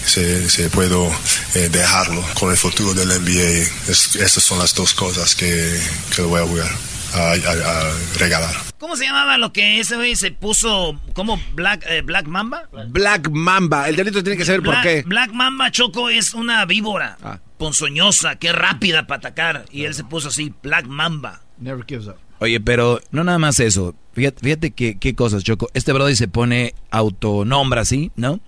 se, 0.05 0.51
se 0.51 0.69
puedo 0.69 1.11
eh, 1.55 1.69
dejarlo 1.71 2.25
con 2.35 2.51
el 2.51 2.57
futuro 2.57 2.93
del 2.93 3.09
NBA. 3.09 3.91
Es- 3.91 4.17
esas 4.17 4.43
son 4.43 4.59
las 4.59 4.75
dos 4.75 4.93
cosas 4.93 5.35
que, 5.37 5.81
que 6.15 6.23
voy 6.23 6.41
a 6.43 6.45
jugar, 6.47 6.71
a, 7.15 7.33
a- 7.33 7.35
a 7.35 7.93
regalar. 8.19 8.55
¿Cómo 8.79 8.97
se 8.97 9.05
llamaba 9.05 9.37
lo 9.39 9.53
que 9.53 9.79
ese 9.81 9.97
güey 9.97 10.17
se 10.17 10.31
puso 10.31 10.99
como 11.13 11.41
Black, 11.55 11.85
eh, 11.89 12.03
Black 12.03 12.27
Mamba? 12.27 12.69
Black 12.89 13.29
Mamba. 13.31 13.89
El 13.89 13.97
delito 13.97 14.23
tiene 14.23 14.37
que 14.39 14.45
saber 14.45 14.63
por 14.63 14.71
Black, 14.75 14.83
qué. 14.83 15.03
Black 15.07 15.33
Mamba 15.33 15.71
Choco 15.71 16.09
es 16.09 16.33
una 16.35 16.65
víbora 16.65 17.19
Ah. 17.23 17.39
ponzoñosa, 17.59 18.37
que 18.37 18.49
es 18.49 18.55
rápida 18.55 19.07
para 19.07 19.19
atacar. 19.19 19.65
Y 19.71 19.85
él 19.85 19.95
se 19.95 20.05
puso 20.05 20.29
así, 20.29 20.53
Black 20.63 20.87
Mamba. 20.87 21.43
Never 21.59 21.85
gives 21.87 22.07
up. 22.07 22.17
Oye, 22.39 22.59
pero 22.59 23.01
no 23.11 23.23
nada 23.23 23.39
más 23.39 23.61
eso. 23.61 23.95
Fíjate, 24.15 24.41
fíjate 24.43 24.71
que, 24.71 24.99
qué 24.99 25.15
cosas, 25.15 25.45
Choco. 25.45 25.69
Este 25.75 25.93
Brody 25.93 26.17
se 26.17 26.27
pone 26.27 26.75
autonombra 26.91 27.83
así, 27.83 28.11
¿no? 28.17 28.41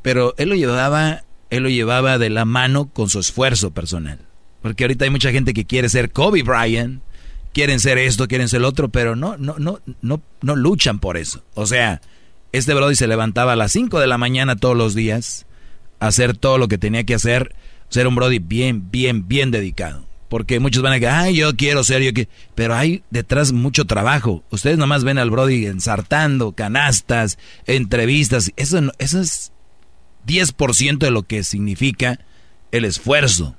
Pero 0.00 0.34
él 0.38 0.48
lo 0.48 0.54
llevaba, 0.54 1.24
él 1.50 1.64
lo 1.64 1.68
llevaba 1.68 2.18
de 2.18 2.30
la 2.30 2.44
mano 2.44 2.88
con 2.88 3.08
su 3.10 3.18
esfuerzo 3.18 3.72
personal. 3.72 4.20
Porque 4.62 4.84
ahorita 4.84 5.04
hay 5.04 5.10
mucha 5.10 5.32
gente 5.32 5.54
que 5.54 5.64
quiere 5.66 5.88
ser 5.88 6.12
Kobe 6.12 6.42
Bryant, 6.44 7.02
quieren 7.52 7.80
ser 7.80 7.98
esto, 7.98 8.28
quieren 8.28 8.48
ser 8.48 8.58
el 8.58 8.64
otro, 8.64 8.88
pero 8.88 9.16
no, 9.16 9.36
no, 9.36 9.56
no, 9.58 9.80
no, 10.00 10.22
no 10.40 10.56
luchan 10.56 10.98
por 10.98 11.16
eso. 11.16 11.44
O 11.54 11.66
sea, 11.66 12.00
este 12.52 12.74
Brody 12.74 12.96
se 12.96 13.06
levantaba 13.06 13.52
a 13.52 13.56
las 13.56 13.72
5 13.72 14.00
de 14.00 14.06
la 14.06 14.18
mañana 14.18 14.56
todos 14.56 14.76
los 14.76 14.94
días, 14.94 15.46
a 16.00 16.08
hacer 16.08 16.36
todo 16.36 16.58
lo 16.58 16.68
que 16.68 16.78
tenía 16.78 17.04
que 17.04 17.14
hacer, 17.14 17.54
ser 17.88 18.06
un 18.06 18.14
Brody 18.14 18.38
bien, 18.38 18.90
bien, 18.90 19.28
bien 19.28 19.50
dedicado. 19.50 20.06
Porque 20.28 20.60
muchos 20.60 20.82
van 20.82 20.92
a 20.92 20.94
decir, 20.94 21.08
ay, 21.08 21.36
yo 21.36 21.54
quiero 21.56 21.84
ser, 21.84 22.02
yo 22.02 22.14
quiero... 22.14 22.30
Pero 22.54 22.74
hay 22.74 23.02
detrás 23.10 23.52
mucho 23.52 23.84
trabajo. 23.84 24.42
Ustedes 24.50 24.78
nomás 24.78 25.04
ven 25.04 25.18
al 25.18 25.30
Brody 25.30 25.66
ensartando, 25.66 26.52
canastas, 26.52 27.38
entrevistas. 27.66 28.50
Eso, 28.56 28.80
eso 28.98 29.20
es 29.20 29.52
10% 30.26 30.98
de 30.98 31.10
lo 31.10 31.24
que 31.24 31.44
significa 31.44 32.18
el 32.70 32.86
esfuerzo. 32.86 33.56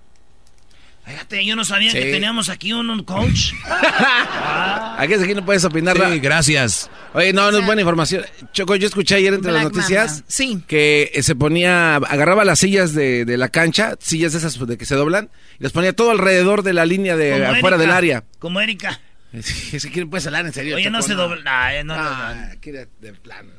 Fíjate, 1.05 1.45
yo 1.45 1.55
no 1.55 1.65
sabía 1.65 1.91
Sí. 1.91 1.99
que 1.99 2.11
teníamos 2.11 2.47
aquí 2.49 2.71
un, 2.73 2.89
un 2.89 3.03
coach. 3.03 3.51
Aquí, 4.97 5.13
aquí 5.15 5.33
no 5.33 5.43
puedes 5.43 5.63
opinar. 5.65 5.97
Sí, 5.97 6.19
gracias. 6.19 6.89
Oye, 7.13 7.33
no, 7.33 7.51
no 7.51 7.57
es 7.59 7.65
buena 7.65 7.81
información. 7.81 8.23
Choco, 8.53 8.75
yo 8.75 8.87
escuché 8.87 9.15
ayer 9.15 9.33
entre 9.33 9.51
las 9.51 9.63
Black 9.63 9.73
noticias 9.75 10.11
Mamba. 10.11 10.25
Sí. 10.29 10.63
que 10.67 11.11
eh, 11.13 11.23
se 11.23 11.35
ponía, 11.35 11.95
agarraba 11.95 12.45
las 12.45 12.59
sillas 12.59 12.93
de, 12.93 13.25
de 13.25 13.37
la 13.37 13.49
cancha, 13.49 13.95
sillas 13.99 14.31
de 14.31 14.37
esas 14.39 14.65
de 14.65 14.77
que 14.77 14.85
se 14.85 14.95
doblan, 14.95 15.29
y 15.59 15.63
las 15.63 15.71
ponía 15.73 15.93
todo 15.93 16.11
alrededor 16.11 16.63
de 16.63 16.73
la 16.73 16.85
línea 16.85 17.15
de 17.17 17.31
Como 17.31 17.43
afuera 17.45 17.75
Erika, 17.75 17.77
del 17.77 17.91
área. 17.91 18.23
Como 18.39 18.61
Erika. 18.61 18.99
Es 19.33 19.83
que 19.85 19.91
¿quién 19.91 20.09
puedes 20.09 20.25
hablar 20.27 20.45
en 20.45 20.53
serio? 20.53 20.75
Oye, 20.75 20.89
no 20.89 21.01
se 21.01 21.15
dobla. 21.15 21.75
eh, 21.75 21.83
no, 21.83 21.95
no, 21.95 22.01
Ah, 22.01 22.33
no. 22.53 22.71
de, 22.71 22.87
de 23.01 23.13
plano. 23.13 23.51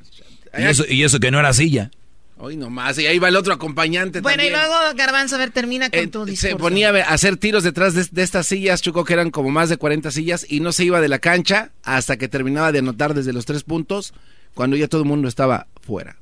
Y 0.57 0.63
eso, 0.63 0.85
y 0.89 1.03
eso 1.03 1.19
que 1.21 1.31
no 1.33 1.41
era 1.41 1.53
silla. 1.53 1.91
Hoy 2.37 2.57
nomás, 2.57 2.99
y 2.99 3.07
ahí 3.07 3.20
va 3.20 3.28
el 3.28 3.37
otro 3.37 3.55
acompañante 3.55 4.20
Bueno, 4.20 4.43
y 4.43 4.51
luego 4.51 4.74
Garbanzo, 4.97 5.37
a 5.37 5.39
ver, 5.39 5.51
termina 5.51 5.89
con 5.89 6.11
tu 6.11 6.24
discurso. 6.24 6.57
Se 6.57 6.57
ponía 6.57 6.91
a 6.91 7.14
hacer 7.14 7.37
tiros 7.37 7.62
detrás 7.62 7.95
de, 7.95 8.07
de 8.11 8.22
estas 8.22 8.49
sillas, 8.49 8.82
Choco, 8.82 9.05
que 9.05 9.12
eran 9.12 9.30
como 9.30 9.51
más 9.51 9.68
de 9.68 9.76
40 9.76 10.11
sillas, 10.11 10.45
y 10.49 10.61
no 10.61 10.72
se 10.72 10.85
iba 10.85 11.01
de 11.01 11.09
la 11.09 11.20
cancha 11.20 11.70
hasta 11.85 12.16
que 12.16 12.26
terminaba 12.26 12.72
de 12.72 12.80
anotar 12.80 13.14
desde 13.14 13.32
los 13.32 13.47
tres 13.47 13.62
puntos, 13.62 14.14
cuando 14.55 14.76
ya 14.76 14.89
todo 14.89 15.03
el 15.03 15.09
mundo 15.09 15.28
estaba 15.28 15.68
fuera. 15.80 16.16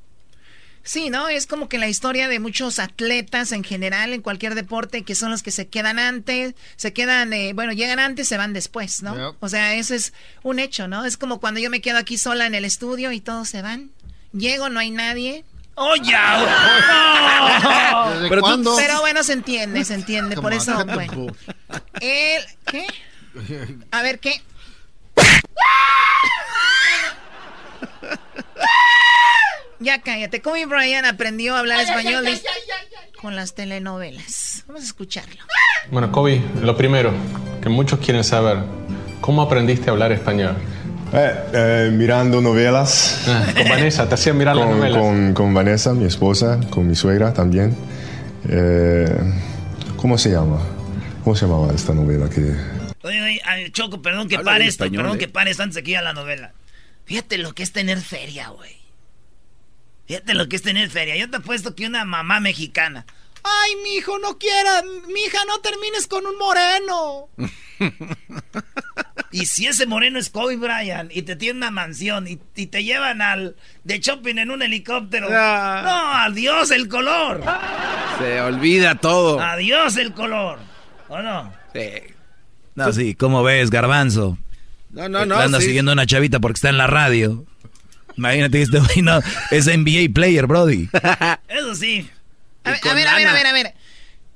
Sí, 0.83 1.09
¿no? 1.09 1.29
Es 1.29 1.47
como 1.47 1.69
que 1.69 1.77
la 1.77 1.87
historia 1.87 2.27
de 2.27 2.39
muchos 2.39 2.77
atletas 2.77 3.53
en 3.53 3.63
general, 3.63 4.11
en 4.11 4.21
cualquier 4.21 4.53
deporte, 4.53 5.03
que 5.03 5.15
son 5.15 5.31
los 5.31 5.41
que 5.41 5.51
se 5.51 5.67
quedan 5.67 5.97
antes, 5.97 6.55
se 6.75 6.91
quedan, 6.91 7.31
eh, 7.31 7.53
bueno, 7.53 7.71
llegan 7.71 7.99
antes, 7.99 8.27
se 8.27 8.37
van 8.37 8.51
después, 8.51 9.01
¿no? 9.01 9.15
Yep. 9.31 9.41
O 9.41 9.47
sea, 9.47 9.75
eso 9.75 9.95
es 9.95 10.13
un 10.43 10.59
hecho, 10.59 10.89
¿no? 10.89 11.05
Es 11.05 11.15
como 11.15 11.39
cuando 11.39 11.61
yo 11.61 11.69
me 11.69 11.79
quedo 11.79 11.97
aquí 11.97 12.17
sola 12.17 12.45
en 12.45 12.53
el 12.53 12.65
estudio 12.65 13.13
y 13.13 13.21
todos 13.21 13.47
se 13.47 13.61
van. 13.61 13.91
Llego, 14.33 14.67
no 14.67 14.81
hay 14.81 14.91
nadie. 14.91 15.45
¡Oh, 15.75 15.95
ya! 15.95 18.09
¿Desde 18.13 18.29
Pero 18.29 18.41
tú- 18.41 18.47
cuándo? 18.47 18.75
Pero 18.77 18.99
bueno, 19.01 19.23
se 19.23 19.33
entiende, 19.33 19.83
se 19.85 19.95
entiende. 19.95 20.35
Por 20.35 20.53
eso, 20.53 20.85
bueno. 20.85 21.27
El, 21.99 22.43
¿qué? 22.65 22.85
A 23.91 24.01
ver, 24.03 24.19
¿qué? 24.19 24.41
Ya 29.79 30.01
cállate. 30.01 30.41
Kobe 30.41 30.65
Bryant 30.65 31.05
aprendió 31.05 31.55
a 31.55 31.59
hablar 31.59 31.81
español 31.81 32.25
con 33.21 33.35
las 33.35 33.53
telenovelas. 33.53 34.63
Vamos 34.67 34.83
a 34.83 34.85
escucharlo. 34.85 35.43
Bueno, 35.91 36.11
Kobe, 36.11 36.41
lo 36.61 36.77
primero 36.77 37.11
que 37.61 37.69
muchos 37.69 37.99
quieren 37.99 38.23
saber, 38.23 38.59
¿cómo 39.19 39.41
aprendiste 39.41 39.89
a 39.89 39.93
hablar 39.93 40.11
español? 40.13 40.55
Eh, 41.15 41.35
eh, 41.53 41.91
mirando 41.93 42.41
novelas. 42.41 43.25
Ah, 43.27 43.45
con 43.55 43.69
Vanessa, 43.69 44.09
te 44.09 44.15
hacía 44.15 44.33
mirar 44.33 44.55
las 44.55 44.67
novelas. 44.67 44.99
con, 44.99 45.33
con 45.35 45.53
Vanessa, 45.53 45.93
mi 45.93 46.05
esposa, 46.05 46.59
con 46.71 46.87
mi 46.87 46.95
suegra 46.95 47.33
también. 47.33 47.75
Eh, 48.49 49.05
¿Cómo 49.95 50.17
se 50.17 50.31
llama? 50.31 50.59
¿Cómo 51.23 51.35
se 51.35 51.45
llamaba 51.45 51.71
esta 51.73 51.93
novela 51.93 52.29
que... 52.29 52.55
Oye, 53.03 53.21
oye, 53.21 53.71
Choco, 53.71 54.01
perdón 54.01 54.27
que 54.27 54.37
Habla 54.37 54.51
pare 54.51 54.59
bien 54.59 54.69
esto, 54.69 54.85
español, 54.85 55.03
perdón 55.03 55.17
eh. 55.17 55.19
que 55.19 55.27
pares 55.27 55.59
antes 55.59 55.75
de 55.75 55.83
que 55.83 55.95
a 55.95 56.01
la 56.01 56.13
novela. 56.13 56.53
Fíjate 57.05 57.37
lo 57.37 57.53
que 57.53 57.61
es 57.61 57.71
tener 57.71 57.99
feria, 57.99 58.49
güey. 58.49 58.75
Fíjate 60.07 60.33
lo 60.33 60.49
que 60.49 60.55
es 60.55 60.61
tener 60.63 60.89
feria. 60.89 61.15
Yo 61.15 61.29
te 61.29 61.37
apuesto 61.37 61.75
que 61.75 61.85
una 61.85 62.05
mamá 62.05 62.39
mexicana. 62.39 63.05
Ay, 63.43 63.75
mi 63.83 63.95
hijo, 63.95 64.17
no 64.19 64.37
quiera. 64.37 64.83
Mi 65.13 65.21
hija, 65.21 65.39
no 65.47 65.59
termines 65.59 66.07
con 66.07 66.25
un 66.25 66.37
moreno. 66.37 67.29
Y 69.33 69.47
si 69.47 69.65
ese 69.65 69.87
moreno 69.87 70.19
es 70.19 70.29
Kobe 70.29 70.57
Bryant 70.57 71.11
y 71.11 71.23
te 71.23 71.35
tiene 71.35 71.57
una 71.57 71.71
mansión 71.71 72.27
y, 72.27 72.39
y 72.55 72.67
te 72.67 72.83
llevan 72.83 73.19
al 73.19 73.55
de 73.83 73.99
shopping 73.99 74.37
en 74.37 74.51
un 74.51 74.61
helicóptero. 74.61 75.27
Ah. 75.31 75.81
No, 75.83 76.13
adiós 76.31 76.69
el 76.69 76.87
color. 76.87 77.43
Se 78.19 78.39
olvida 78.41 78.93
todo. 78.93 79.41
Adiós 79.41 79.97
el 79.97 80.13
color. 80.13 80.59
¿O 81.09 81.19
no? 81.19 81.51
Sí. 81.73 82.13
No, 82.75 82.93
sí, 82.93 83.15
¿cómo 83.15 83.41
ves, 83.41 83.71
Garbanzo? 83.71 84.37
No, 84.91 85.09
no, 85.09 85.25
no, 85.25 85.35
Anda 85.35 85.59
sí. 85.59 85.65
siguiendo 85.65 85.91
a 85.91 85.93
una 85.93 86.05
chavita 86.05 86.39
porque 86.39 86.57
está 86.57 86.69
en 86.69 86.77
la 86.77 86.85
radio. 86.85 87.43
Imagínate 88.15 88.59
que 88.59 88.63
este 88.63 88.79
güey 88.79 89.01
no, 89.01 89.19
es 89.49 89.65
NBA 89.65 90.13
player, 90.13 90.45
Brody. 90.45 90.89
Eso 91.47 91.73
sí. 91.73 92.07
A 92.63 92.71
ver, 92.71 92.79
a 92.89 92.93
ver, 92.93 93.07
a 93.07 93.15
ver, 93.15 93.27
a 93.27 93.33
ver, 93.33 93.47
a 93.47 93.53
ver. 93.53 93.73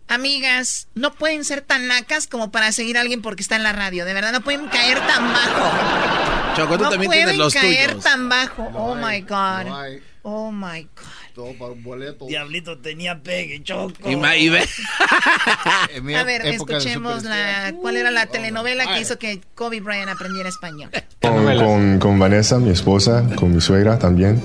Amigas, 0.10 0.88
no 0.96 1.14
pueden 1.14 1.44
ser 1.44 1.62
tan 1.62 1.88
nacas 1.88 2.28
como 2.28 2.50
para 2.50 2.72
seguir 2.72 2.98
a 2.98 3.02
alguien 3.02 3.22
porque 3.22 3.42
está 3.42 3.58
en 3.58 3.64
la 3.64 3.74
radio. 3.74 4.06
De 4.06 4.14
verdad, 4.14 4.32
no 4.32 4.42
pueden 4.42 4.68
caer 4.68 5.00
tan 5.06 5.34
bajo. 5.34 6.56
Choco, 6.56 6.78
tú 6.78 6.84
no 6.86 6.90
también 6.92 7.10
pueden 7.10 7.24
tienes 7.26 7.38
los 7.38 7.54
caer 7.54 7.90
tuyos. 7.90 8.04
tan 8.04 8.30
bajo. 8.30 8.70
oh 8.74 8.96
hay, 8.96 9.22
my 9.22 9.28
God. 9.28 9.66
no 9.66 9.78
hay. 9.78 10.02
Oh 10.22 10.52
my 10.52 10.84
God. 10.84 11.04
Todo 11.36 11.54
para 11.60 11.72
un 11.74 11.84
boleto. 11.84 12.26
Diablito 12.26 12.80
tenía 12.80 13.22
pegue, 13.22 13.62
Choco. 13.64 14.10
Y, 14.10 14.16
ma- 14.16 14.36
y 14.36 14.50
ve- 14.50 14.68
A 16.18 16.24
ver, 16.24 16.46
escuchemos 16.48 17.24
la, 17.24 17.74
cuál 17.80 17.98
era 17.98 18.10
la 18.10 18.26
telenovela 18.28 18.88
que 18.94 19.02
hizo 19.02 19.20
que 19.20 19.42
Kobe 19.56 19.82
Bryant 19.82 20.10
aprendiera 20.10 20.50
español. 20.50 20.90
Con, 21.22 21.58
con, 21.58 22.00
con 22.00 22.20
Vanessa, 22.20 22.58
mi 22.60 22.72
esposa, 22.72 23.24
con 23.36 23.54
mi 23.54 23.62
suegra 23.62 24.00
también. 24.00 24.42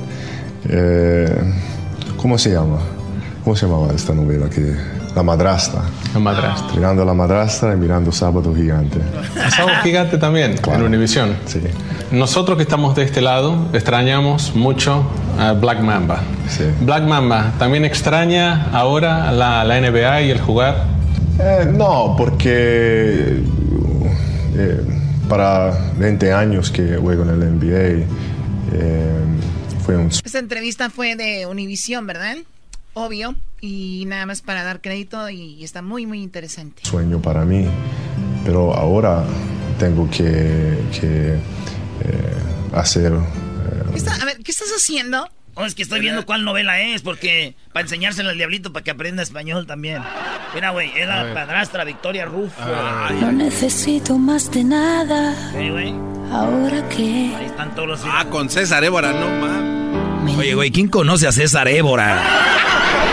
Eh, 0.69 1.35
¿Cómo 2.17 2.37
se 2.37 2.51
llama? 2.51 2.81
¿Cómo 3.45 3.57
se 3.57 3.67
llamaba 3.67 3.93
esta 3.93 4.15
novela? 4.15 4.49
Que, 4.49 4.77
la 5.15 5.23
madrastra. 5.23 5.83
La 6.15 6.21
madrastra. 6.21 6.75
Mirando 6.75 7.03
a 7.03 7.05
la 7.05 7.15
madrastra 7.15 7.75
y 7.75 7.77
mirando 7.77 8.13
Sábado 8.13 8.55
Gigante. 8.55 8.99
Sábado 9.55 9.77
Gigante 9.83 10.17
también, 10.17 10.55
en 10.67 10.83
Univisión. 10.83 11.37
Sí. 11.47 11.61
Nosotros 12.11 12.57
que 12.57 12.63
estamos 12.63 12.95
de 12.95 13.03
este 13.03 13.21
lado 13.21 13.69
extrañamos 13.73 14.55
mucho 14.55 15.05
a 15.39 15.53
Black 15.53 15.81
Mamba. 15.81 16.21
Black 16.81 17.05
Mamba, 17.05 17.53
¿también 17.59 17.85
extraña 17.85 18.71
ahora 18.73 19.33
la, 19.33 19.65
la 19.65 19.81
NBA 19.81 20.23
y 20.23 20.31
el 20.31 20.41
jugar? 20.41 20.87
Eh, 21.39 21.67
no, 21.71 22.15
porque 22.17 23.43
eh, 24.57 24.81
para 25.29 25.93
20 25.99 26.33
años 26.33 26.71
que 26.71 26.97
juego 26.97 27.23
en 27.23 27.31
el 27.31 27.59
NBA 27.59 28.07
eh, 28.73 29.25
fue 29.85 29.97
un 29.97 30.09
Esta 30.09 30.39
entrevista 30.39 30.89
fue 30.91 31.17
de 31.17 31.47
Univision, 31.47 32.07
¿verdad? 32.07 32.37
Obvio. 32.95 33.35
Y 33.61 34.05
nada 34.07 34.27
más 34.27 34.43
para 34.43 34.65
dar 34.65 34.81
crédito 34.81 35.31
y 35.31 35.63
está 35.63 35.83
muy, 35.83 36.05
muy 36.07 36.21
interesante. 36.23 36.83
sueño 36.85 37.21
para 37.23 37.45
mí, 37.45 37.67
pero 38.45 38.75
ahora 38.75 39.25
tengo 39.79 40.11
que, 40.11 40.79
que, 41.01 41.35
eh, 41.35 42.37
hacer... 42.75 43.13
eh, 43.13 43.83
¿Qué 43.93 43.99
está- 43.99 44.15
a 44.17 44.25
ver, 44.25 44.39
¿qué 44.43 44.51
estás 44.51 44.69
haciendo? 44.77 45.29
Oh, 45.55 45.65
es 45.67 45.75
que 45.75 45.83
estoy 45.83 46.01
viendo 46.01 46.25
cuál 46.25 46.45
novela 46.45 46.81
es, 46.81 47.03
porque 47.03 47.55
para 47.75 47.83
enseñárselo 47.83 48.31
al 48.31 48.37
diablito 48.39 48.73
para 48.73 48.83
que 48.85 48.91
aprenda 48.91 49.23
español 49.23 49.67
también. 49.67 50.03
Mira, 50.55 50.71
güey, 50.71 50.91
es 50.99 51.07
la 51.07 51.33
padrastra 51.35 51.85
Victoria 51.85 52.25
Rufo. 52.25 52.59
No 53.21 53.31
necesito 53.33 54.17
más 54.19 54.51
de 54.51 54.65
nada. 54.65 55.53
Sí, 55.53 55.69
güey. 55.69 55.95
Ahora 56.33 56.89
que 56.89 57.35
Ahí 57.37 57.45
están 57.47 57.75
todos 57.75 57.87
los. 57.89 58.01
Ah, 58.07 58.25
con 58.31 58.49
César 58.49 58.83
Évora, 58.83 59.13
no 59.13 59.29
mames. 59.29 59.82
Oye, 60.39 60.55
güey, 60.55 60.71
¿quién 60.71 60.89
conoce 60.89 61.27
a 61.27 61.33
César 61.33 61.69
Évora? 61.69 62.23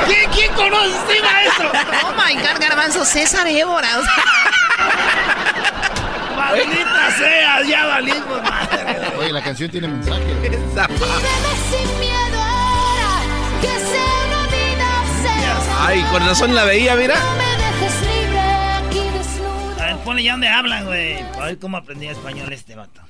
¿Quién, 0.07 0.30
quién 0.32 0.53
conoce 0.53 0.89
este 0.95 1.22
maestro? 1.22 1.72
Oh 2.03 2.14
my 2.14 2.36
God, 2.36 2.60
Garbanzo, 2.60 3.03
César 3.05 3.47
Évora. 3.47 3.88
o 3.99 4.03
sea, 4.03 4.24
Maldita 6.36 7.12
sea, 7.18 7.64
ya 7.64 7.86
valimos 7.86 8.41
madre. 8.43 9.01
Oye, 9.20 9.32
la 9.32 9.41
canción 9.43 9.70
tiene 9.70 9.88
mensaje. 9.88 10.24
sin 10.24 11.99
miedo 11.99 12.39
ahora 12.41 13.22
que 13.62 13.68
sea 13.68 14.16
una 14.28 14.47
vida 14.47 14.88
obsesa. 15.03 15.88
Ay, 15.88 16.01
con 16.12 16.26
razón 16.26 16.55
la 16.55 16.64
veía, 16.64 16.95
mira. 16.95 17.16
No 17.20 17.36
me 17.36 17.43
dejes 17.57 18.01
libre 18.07 18.39
aquí 18.39 19.18
desnudo. 19.18 19.82
A 19.84 19.86
ver, 19.88 19.97
ponle 19.97 20.24
ya 20.24 20.32
donde 20.32 20.47
hablan, 20.47 20.86
güey. 20.86 21.20
A 21.39 21.45
ver 21.45 21.60
cómo 21.60 21.78
aprendí 21.78 22.07
español 22.07 22.51
este 22.53 22.76
vato. 22.76 23.01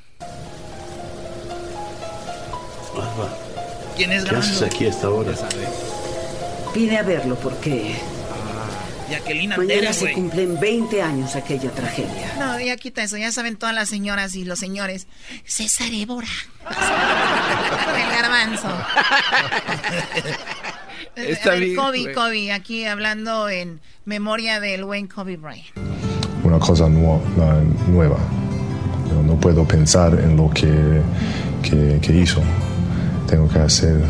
¿Quién 3.99 4.13
es 4.13 4.23
¿Qué 4.23 4.33
haces 4.35 4.61
aquí 4.61 4.85
a 4.85 4.89
esta 4.89 5.09
hora? 5.09 5.33
Vine 6.73 6.97
a 6.99 7.03
verlo 7.03 7.35
porque 7.35 7.95
Jacqueline 9.11 9.49
mañana 9.49 9.73
Andere, 9.73 9.93
se 9.93 10.13
cumplen 10.13 10.57
20 10.57 11.01
años 11.01 11.35
aquella 11.35 11.69
tragedia. 11.71 12.33
No, 12.39 12.57
ya 12.61 12.77
quita 12.77 13.03
eso. 13.03 13.17
Ya 13.17 13.29
saben 13.33 13.57
todas 13.57 13.75
las 13.75 13.89
señoras 13.89 14.35
y 14.35 14.45
los 14.45 14.57
señores. 14.57 15.07
César 15.43 15.89
Évora. 15.91 16.29
Con 16.63 17.95
el 17.99 18.09
garbanzo. 18.09 18.69
Está 21.17 21.49
a 21.49 21.53
ver, 21.55 21.63
bien, 21.65 21.75
Kobe, 21.75 22.01
güey. 22.03 22.13
Kobe, 22.15 22.51
aquí 22.53 22.85
hablando 22.85 23.49
en 23.49 23.81
memoria 24.05 24.61
del 24.61 24.85
buen 24.85 25.07
Kobe 25.07 25.35
Bryant. 25.35 25.65
una 26.45 26.57
cosa 26.59 26.87
nu- 26.87 27.21
la- 27.37 27.59
nueva. 27.91 28.17
No, 29.11 29.23
no 29.23 29.35
puedo 29.41 29.67
pensar 29.67 30.13
en 30.13 30.37
lo 30.37 30.49
que, 30.51 31.01
que, 31.63 31.99
que 32.01 32.13
hizo. 32.13 32.41
Tengo 33.29 33.47
que 33.47 33.59
hacer 33.59 34.01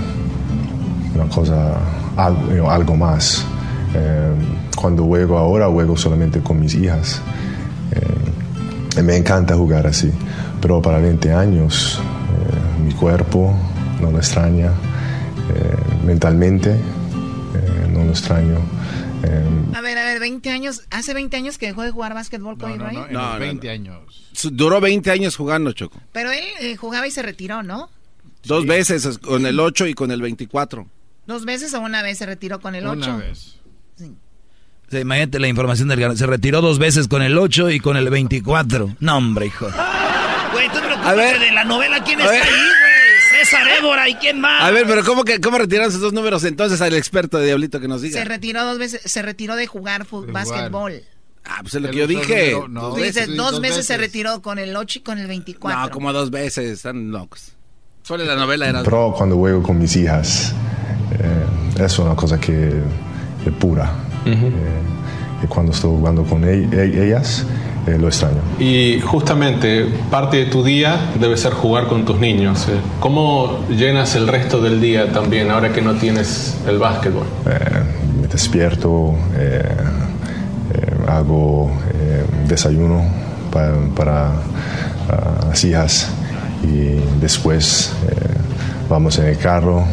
una 1.16 1.26
cosa, 1.30 1.78
al- 2.16 2.38
you 2.50 2.54
know, 2.56 2.70
algo 2.70 2.96
más. 2.96 3.46
Eh, 3.94 4.32
cuando 4.76 5.04
juego 5.06 5.38
ahora, 5.38 5.68
juego 5.68 5.98
solamente 5.98 6.40
con 6.42 6.60
mis 6.60 6.74
hijas. 6.76 7.22
Eh, 7.92 9.02
me 9.02 9.16
encanta 9.18 9.56
jugar 9.56 9.88
así. 9.88 10.12
Pero 10.62 10.82
para 10.82 11.00
20 11.00 11.32
años, 11.34 12.00
eh, 12.00 12.84
mi 12.86 12.94
cuerpo 12.94 13.54
no 14.02 14.12
lo 14.12 14.18
extraña. 14.18 14.68
Eh, 14.68 15.76
mentalmente, 16.06 16.72
eh, 16.72 17.88
no 17.92 18.04
lo 18.04 18.12
extraño. 18.12 18.58
Eh, 19.24 19.46
A 19.76 19.82
ver, 19.82 19.98
a 19.98 20.04
ver, 20.04 20.20
20 20.20 20.50
años. 20.52 20.84
¿Hace 20.92 21.14
20 21.14 21.36
años 21.38 21.58
que 21.58 21.66
dejó 21.68 21.82
de 21.84 21.92
jugar 21.92 22.14
básquetbol 22.14 22.58
Kobe 22.58 22.78
Bryant? 22.78 23.08
En 23.10 23.14
los 23.14 23.40
20 23.40 23.70
años. 23.70 23.98
Duró 24.52 24.80
20 24.80 25.12
años 25.12 25.36
jugando, 25.36 25.74
Choco. 25.74 26.00
Pero 26.14 26.32
él 26.32 26.44
eh, 26.62 26.76
jugaba 26.78 27.08
y 27.08 27.12
se 27.12 27.22
retiró, 27.22 27.64
¿no? 27.64 27.90
Dos 28.50 28.66
veces, 28.66 29.20
con 29.20 29.46
el 29.46 29.60
8 29.60 29.86
y 29.88 29.94
con 29.94 30.10
el 30.12 30.22
24. 30.22 30.88
¿Dos 31.28 31.46
veces 31.46 31.72
o 31.76 31.80
una 31.82 32.02
vez 32.02 32.18
se 32.18 32.26
retiró 32.26 32.60
con 32.60 32.74
el 32.74 32.88
8? 32.88 32.98
Una 32.98 33.18
vez. 33.18 33.56
O 34.02 34.92
sea, 34.92 35.00
imagínate 35.02 35.38
la 35.38 35.48
información 35.48 35.88
del 35.88 36.18
Se 36.18 36.26
retiró 36.26 36.62
dos 36.62 36.80
veces 36.80 37.08
con 37.08 37.22
el 37.22 37.38
8 37.38 37.70
y 37.70 37.80
con 37.80 37.96
el 37.96 38.10
24. 38.10 38.96
No, 39.00 39.18
hombre, 39.18 39.46
hijo. 39.46 39.68
Güey, 40.52 40.68
tú 40.70 40.80
A 41.04 41.14
ver. 41.14 41.40
de 41.40 41.52
la 41.52 41.64
novela. 41.64 42.04
¿Quién 42.04 42.20
está 42.20 42.32
ver. 42.32 42.42
ahí, 42.42 42.50
güey? 42.50 43.46
César 43.46 43.68
Évora 43.78 44.10
y 44.10 44.16
quién 44.16 44.42
más. 44.42 44.64
A 44.64 44.72
ver, 44.72 44.88
pero 44.88 45.04
¿cómo, 45.06 45.24
que, 45.24 45.40
cómo 45.40 45.60
retiraron 45.60 45.92
sus 45.92 46.02
dos 46.02 46.12
números 46.12 46.44
entonces 46.44 46.82
al 46.82 46.96
experto 46.96 47.38
de 47.38 47.46
Diablito 47.46 47.80
que 47.80 47.88
nos 47.88 48.02
diga? 48.02 48.18
Se 48.20 48.26
retiró 48.26 48.66
dos 48.66 48.80
veces, 48.80 49.02
se 49.06 49.22
retiró 49.22 49.56
de 49.56 49.68
jugar 49.68 50.08
básquetbol. 50.10 51.04
Ah, 51.46 51.60
pues 51.62 51.76
es 51.76 51.82
lo 51.84 51.92
que 51.92 51.98
yo 51.98 52.08
dije. 52.08 52.52
número- 52.54 52.68
no, 52.68 52.80
Tú 52.82 52.88
dos 52.88 52.98
dices, 52.98 53.16
veces, 53.16 53.36
dos, 53.38 53.52
dos 53.52 53.62
veces 53.62 53.86
se 53.86 53.94
veces. 53.94 54.08
retiró 54.08 54.42
con 54.42 54.58
el 54.58 54.76
8 54.76 55.00
y 55.00 55.02
con 55.04 55.20
el 55.20 55.28
24. 55.28 55.80
No, 55.80 55.90
como 55.92 56.12
dos 56.12 56.32
veces, 56.32 56.66
están 56.72 57.12
locos. 57.12 57.54
Solo 58.10 58.26
la 58.26 58.36
novela 58.36 58.68
era... 58.68 58.82
Pero 58.82 59.14
cuando 59.16 59.38
juego 59.38 59.62
con 59.62 59.78
mis 59.78 59.96
hijas, 59.96 60.52
eh, 61.12 61.84
es 61.86 62.00
una 62.00 62.16
cosa 62.16 62.40
que 62.40 62.70
es 63.46 63.54
pura. 63.60 63.92
Eh, 64.26 64.52
y 65.44 65.46
cuando 65.46 65.74
estoy 65.74 65.92
jugando 65.92 66.24
con 66.24 66.44
ellas, 66.44 67.46
eh, 67.86 68.00
lo 68.00 68.08
extraño. 68.08 68.40
Y 68.58 69.00
justamente 69.02 69.86
parte 70.10 70.38
de 70.38 70.46
tu 70.48 70.64
día 70.64 71.12
debe 71.20 71.38
ser 71.38 71.54
jugar 71.54 71.86
con 71.86 72.04
tus 72.04 72.20
niños. 72.20 72.68
eh. 72.70 72.80
¿Cómo 73.00 73.60
llenas 73.70 74.16
el 74.16 74.28
resto 74.28 74.60
del 74.60 74.82
día 74.82 75.12
también 75.12 75.52
ahora 75.52 75.72
que 75.72 75.84
no 75.84 75.94
tienes 75.94 76.58
el 76.68 76.80
básquetbol? 76.80 77.28
Eh, 77.46 77.60
me 78.24 78.28
despierto, 78.28 79.14
eh, 79.36 79.62
eh, 80.74 80.94
hago 81.08 81.70
eh, 81.94 82.26
desayuno 82.48 83.06
para, 83.52 83.76
para 83.96 84.30
ah, 85.10 85.46
las 85.48 85.64
hijas 85.64 86.10
y 86.64 87.00
después 87.22 87.92
eh, 88.10 88.16
vamos 88.90 89.18
en 89.20 89.26
el 89.28 89.38
carro 89.38 89.84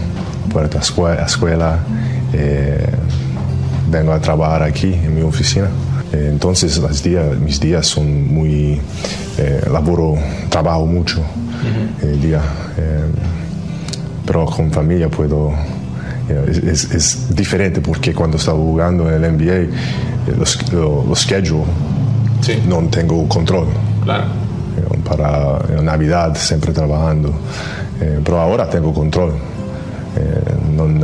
para 0.53 0.69
la 0.69 0.81
escuela, 0.81 1.25
escuela 1.27 1.79
eh, 2.33 2.87
vengo 3.91 4.13
a 4.13 4.21
trabajar 4.21 4.63
aquí 4.63 4.93
en 4.93 5.15
mi 5.15 5.23
oficina. 5.23 5.69
Eh, 6.13 6.29
entonces 6.33 6.79
los 6.79 7.03
días, 7.03 7.37
mis 7.39 7.59
días 7.61 7.87
son 7.87 8.33
muy, 8.33 8.81
eh, 9.39 9.61
laboro, 9.71 10.15
trabajo 10.49 10.87
mucho 10.87 11.21
el 12.03 12.21
día, 12.21 12.41
eh, 12.79 13.01
pero 14.25 14.45
con 14.47 14.71
familia 14.71 15.09
puedo, 15.09 15.53
know, 16.29 16.45
es, 16.49 16.59
es- 16.59 16.91
es 16.93 17.35
diferente 17.37 17.81
porque 17.81 18.13
cuando 18.15 18.37
estaba 18.37 18.57
jugando 18.59 19.09
en 19.13 19.25
el 19.25 19.33
NBA, 19.37 19.53
eh, 19.55 19.69
los, 20.39 20.73
lo- 20.73 21.05
los 21.09 21.21
schedule 21.21 21.65
no 22.69 22.83
tengo 22.89 23.29
control. 23.29 23.67
Claro. 24.05 24.25
Para 25.09 25.59
Navidad 25.83 26.35
siempre 26.37 26.73
trabajando, 26.73 27.33
Eh, 28.01 28.21
pero 28.23 28.39
ahora 28.39 28.69
tengo 28.69 28.93
control. 28.93 29.33
Eh, 30.17 30.55
non, 30.77 31.01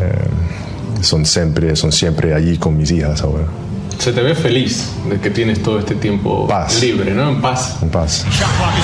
eh, 0.00 1.02
son, 1.02 1.26
siempre, 1.26 1.76
son 1.76 1.92
siempre 1.92 2.32
allí 2.32 2.56
con 2.56 2.76
mis 2.76 2.90
hijas 2.90 3.20
ahora. 3.22 3.44
Se 3.98 4.12
te 4.12 4.22
ve 4.22 4.34
feliz 4.34 4.90
de 5.08 5.20
que 5.20 5.30
tienes 5.30 5.62
todo 5.62 5.78
este 5.78 5.94
tiempo 5.94 6.48
libre, 6.80 7.12
¿no? 7.12 7.28
En 7.30 7.40
paz. 7.40 7.76
En 7.82 7.90
paz. 7.90 8.24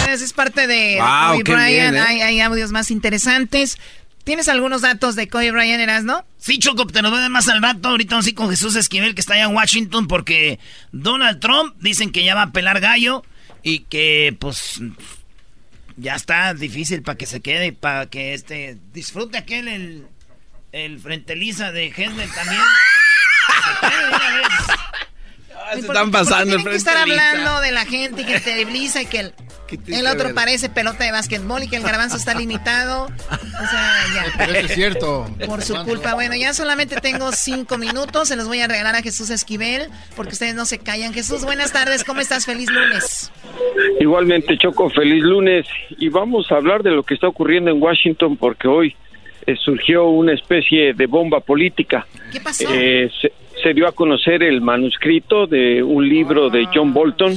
Esa 0.04 0.12
es 0.24 0.32
parte 0.32 0.66
de 0.66 0.98
Wow, 1.00 1.40
Kobe 1.42 1.54
Bryant. 1.54 1.92
bien, 1.92 1.96
¿eh? 1.96 2.00
hay, 2.06 2.20
hay 2.20 2.40
audios 2.40 2.70
más 2.70 2.90
interesantes. 2.90 3.78
¿Tienes 4.22 4.48
algunos 4.48 4.82
datos 4.82 5.16
de 5.16 5.28
Kobe 5.28 5.50
Bryant, 5.50 5.80
Erasno? 5.80 6.24
Sí, 6.38 6.58
Choco, 6.58 6.86
te 6.86 7.00
lo 7.02 7.08
voy 7.10 7.18
a 7.18 7.22
dar 7.22 7.30
más 7.30 7.48
al 7.48 7.62
rato. 7.62 7.88
Ahorita 7.88 8.14
vamos 8.14 8.26
a 8.26 8.28
ir 8.28 8.34
con 8.34 8.50
Jesús 8.50 8.76
Esquivel, 8.76 9.14
que 9.14 9.22
está 9.22 9.34
allá 9.34 9.44
en 9.44 9.56
Washington, 9.56 10.06
porque 10.06 10.58
Donald 10.92 11.40
Trump 11.40 11.74
dicen 11.80 12.12
que 12.12 12.22
ya 12.24 12.34
va 12.34 12.42
a 12.42 12.52
pelar 12.52 12.80
gallo 12.80 13.24
y 13.62 13.80
que, 13.80 14.36
pues, 14.38 14.80
ya 15.96 16.14
está 16.14 16.54
difícil 16.54 17.02
para 17.02 17.18
que 17.18 17.26
se 17.26 17.40
quede, 17.40 17.72
para 17.72 18.06
que 18.06 18.34
este 18.34 18.78
disfrute 18.92 19.38
aquel, 19.38 19.68
el, 19.68 20.06
el 20.72 20.98
frente 20.98 21.36
lisa 21.36 21.72
de 21.72 21.88
Hesler 21.88 22.30
también. 22.30 22.62
Se 23.64 23.86
quede 23.88 24.08
una 24.08 24.36
vez. 24.36 24.99
Se 25.74 25.80
están 25.80 26.10
pasando 26.10 26.56
el 26.56 26.62
Tienen 26.62 26.70
que 26.70 26.76
estar 26.76 26.96
hablando 26.96 27.60
de 27.60 27.72
la 27.72 27.84
gente 27.84 28.24
que 28.24 28.40
te 28.40 28.64
blisa 28.64 29.02
y 29.02 29.06
que 29.06 29.20
el, 29.20 29.34
el 29.86 30.06
otro 30.06 30.26
ver? 30.26 30.34
parece 30.34 30.68
pelota 30.68 31.04
de 31.04 31.12
básquetbol 31.12 31.62
y 31.62 31.68
que 31.68 31.76
el 31.76 31.82
garbanzo 31.82 32.16
está 32.16 32.34
limitado. 32.34 33.04
O 33.04 33.66
sea, 33.70 34.04
ya. 34.14 34.24
Pero 34.38 34.52
eso 34.52 34.66
es 34.66 34.74
cierto. 34.74 35.26
Por 35.46 35.62
su 35.62 35.74
culpa. 35.84 36.14
Bueno, 36.14 36.34
ya 36.36 36.52
solamente 36.54 36.96
tengo 36.96 37.32
cinco 37.32 37.78
minutos. 37.78 38.28
Se 38.28 38.36
los 38.36 38.46
voy 38.46 38.60
a 38.60 38.68
regalar 38.68 38.96
a 38.96 39.02
Jesús 39.02 39.30
Esquivel 39.30 39.88
porque 40.16 40.32
ustedes 40.32 40.54
no 40.54 40.64
se 40.64 40.78
callan. 40.78 41.12
Jesús, 41.12 41.44
buenas 41.44 41.72
tardes. 41.72 42.04
¿Cómo 42.04 42.20
estás? 42.20 42.46
Feliz 42.46 42.70
lunes. 42.70 43.30
Igualmente, 44.00 44.56
Choco, 44.58 44.90
feliz 44.90 45.22
lunes. 45.22 45.66
Y 45.98 46.08
vamos 46.08 46.50
a 46.50 46.56
hablar 46.56 46.82
de 46.82 46.90
lo 46.90 47.02
que 47.02 47.14
está 47.14 47.28
ocurriendo 47.28 47.70
en 47.70 47.82
Washington 47.82 48.36
porque 48.36 48.68
hoy 48.68 48.96
eh, 49.46 49.56
surgió 49.56 50.08
una 50.08 50.34
especie 50.34 50.94
de 50.94 51.06
bomba 51.06 51.40
política. 51.40 52.06
¿Qué 52.32 52.40
pasó? 52.40 52.64
Eh, 52.72 53.10
se, 53.20 53.32
se 53.62 53.74
dio 53.74 53.86
a 53.86 53.92
conocer 53.92 54.42
el 54.42 54.60
manuscrito 54.60 55.46
de 55.46 55.82
un 55.82 56.08
libro 56.08 56.50
de 56.50 56.66
John 56.72 56.92
Bolton, 56.92 57.32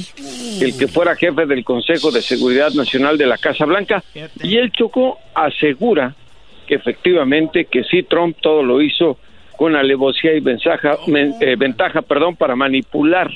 el 0.62 0.78
que 0.78 0.88
fuera 0.88 1.16
jefe 1.16 1.46
del 1.46 1.64
Consejo 1.64 2.12
de 2.12 2.22
Seguridad 2.22 2.72
Nacional 2.74 3.18
de 3.18 3.28
la 3.28 3.38
Casa 3.38 3.66
Blanca. 3.66 4.04
Y 4.42 4.58
el 4.58 4.72
Choco 4.72 5.20
asegura 5.34 6.16
que 6.68 6.76
efectivamente 6.76 7.66
que 7.66 7.84
sí 7.84 8.04
Trump 8.04 8.38
todo 8.42 8.64
lo 8.64 8.82
hizo 8.82 9.18
con 9.58 9.76
alevosía 9.76 10.34
y 10.34 10.40
ventaja, 10.40 10.98
eh, 11.08 11.56
ventaja 11.58 12.02
perdón, 12.02 12.36
para 12.36 12.56
manipular 12.56 13.30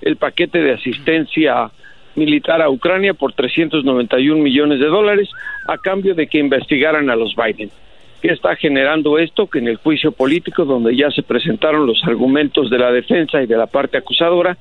el 0.00 0.16
paquete 0.16 0.60
de 0.60 0.72
asistencia 0.72 1.70
militar 2.14 2.60
a 2.60 2.68
Ucrania 2.68 3.14
por 3.14 3.32
391 3.32 4.42
millones 4.42 4.80
de 4.80 4.86
dólares 4.86 5.28
a 5.66 5.78
cambio 5.78 6.14
de 6.14 6.26
que 6.26 6.38
investigaran 6.38 7.08
a 7.08 7.16
los 7.16 7.34
Biden. 7.34 7.70
¿Qué 8.22 8.28
está 8.28 8.54
generando 8.54 9.18
esto? 9.18 9.48
Que 9.48 9.58
en 9.58 9.66
el 9.66 9.78
juicio 9.78 10.12
político, 10.12 10.64
donde 10.64 10.94
ya 10.94 11.10
se 11.10 11.24
presentaron 11.24 11.86
los 11.86 12.04
argumentos 12.04 12.70
de 12.70 12.78
la 12.78 12.92
defensa 12.92 13.42
y 13.42 13.46
de 13.46 13.56
la 13.56 13.66
parte 13.66 13.98
acusadora, 13.98 14.56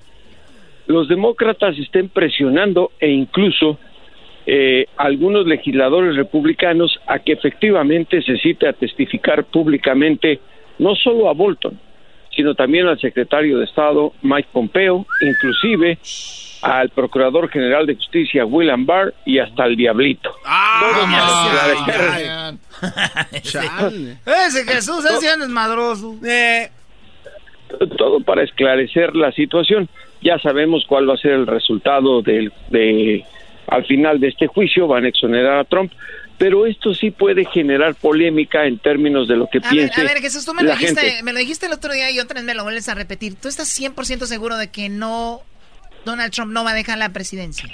los 0.87 1.07
demócratas 1.07 1.77
estén 1.77 2.09
presionando 2.09 2.91
e 2.99 3.11
incluso 3.11 3.77
eh, 4.47 4.87
algunos 4.97 5.45
legisladores 5.45 6.15
republicanos 6.15 6.99
a 7.05 7.19
que 7.19 7.33
efectivamente 7.33 8.23
se 8.23 8.35
cite 8.37 8.67
a 8.67 8.73
testificar 8.73 9.43
públicamente 9.43 10.39
no 10.79 10.95
solo 10.95 11.29
a 11.29 11.33
Bolton, 11.33 11.79
sino 12.35 12.55
también 12.55 12.87
al 12.87 12.99
secretario 12.99 13.59
de 13.59 13.65
Estado 13.65 14.13
Mike 14.23 14.49
Pompeo, 14.51 15.05
inclusive 15.21 15.99
al 16.63 16.89
Procurador 16.89 17.47
General 17.49 17.85
de 17.85 17.93
Justicia 17.93 18.43
William 18.43 18.87
Barr 18.87 19.13
y 19.23 19.37
hasta 19.37 19.65
al 19.65 19.75
Diablito. 19.75 20.33
Todo 20.79 21.05
Ese 23.33 24.63
Jesús 24.65 25.05
es 25.05 25.21
bien 25.21 25.39
desmadroso. 25.39 26.15
todo 27.97 28.21
para 28.21 28.43
esclarecer 28.43 29.15
la 29.15 29.31
situación. 29.31 29.89
Ya 30.21 30.37
sabemos 30.39 30.85
cuál 30.87 31.09
va 31.09 31.15
a 31.15 31.17
ser 31.17 31.31
el 31.31 31.47
resultado 31.47 32.21
del, 32.21 32.51
de 32.69 33.25
al 33.67 33.85
final 33.85 34.19
de 34.19 34.27
este 34.27 34.47
juicio, 34.47 34.87
van 34.87 35.05
a 35.05 35.07
exonerar 35.07 35.59
a 35.59 35.63
Trump, 35.63 35.91
pero 36.37 36.65
esto 36.65 36.93
sí 36.93 37.11
puede 37.11 37.45
generar 37.45 37.95
polémica 37.95 38.65
en 38.65 38.79
términos 38.79 39.27
de 39.27 39.37
lo 39.37 39.47
que 39.47 39.59
A 39.59 39.61
ver, 39.61 39.69
piense 39.69 40.01
a 40.01 40.03
ver, 40.03 40.17
Jesús, 40.19 40.45
tú 40.45 40.53
me 40.53 40.63
lo, 40.63 40.71
dijiste, 40.71 40.99
gente. 40.99 41.23
me 41.23 41.33
lo 41.33 41.39
dijiste 41.39 41.67
el 41.67 41.73
otro 41.73 41.93
día 41.93 42.11
y 42.11 42.19
otra 42.19 42.35
vez 42.35 42.43
me 42.43 42.53
lo 42.53 42.63
vuelves 42.63 42.89
a 42.89 42.95
repetir. 42.95 43.35
¿Tú 43.35 43.47
estás 43.47 43.79
100% 43.79 44.25
seguro 44.25 44.57
de 44.57 44.69
que 44.69 44.89
no, 44.89 45.41
Donald 46.03 46.33
Trump 46.33 46.51
no 46.51 46.63
va 46.63 46.71
a 46.71 46.73
dejar 46.73 46.97
la 46.97 47.09
presidencia? 47.09 47.69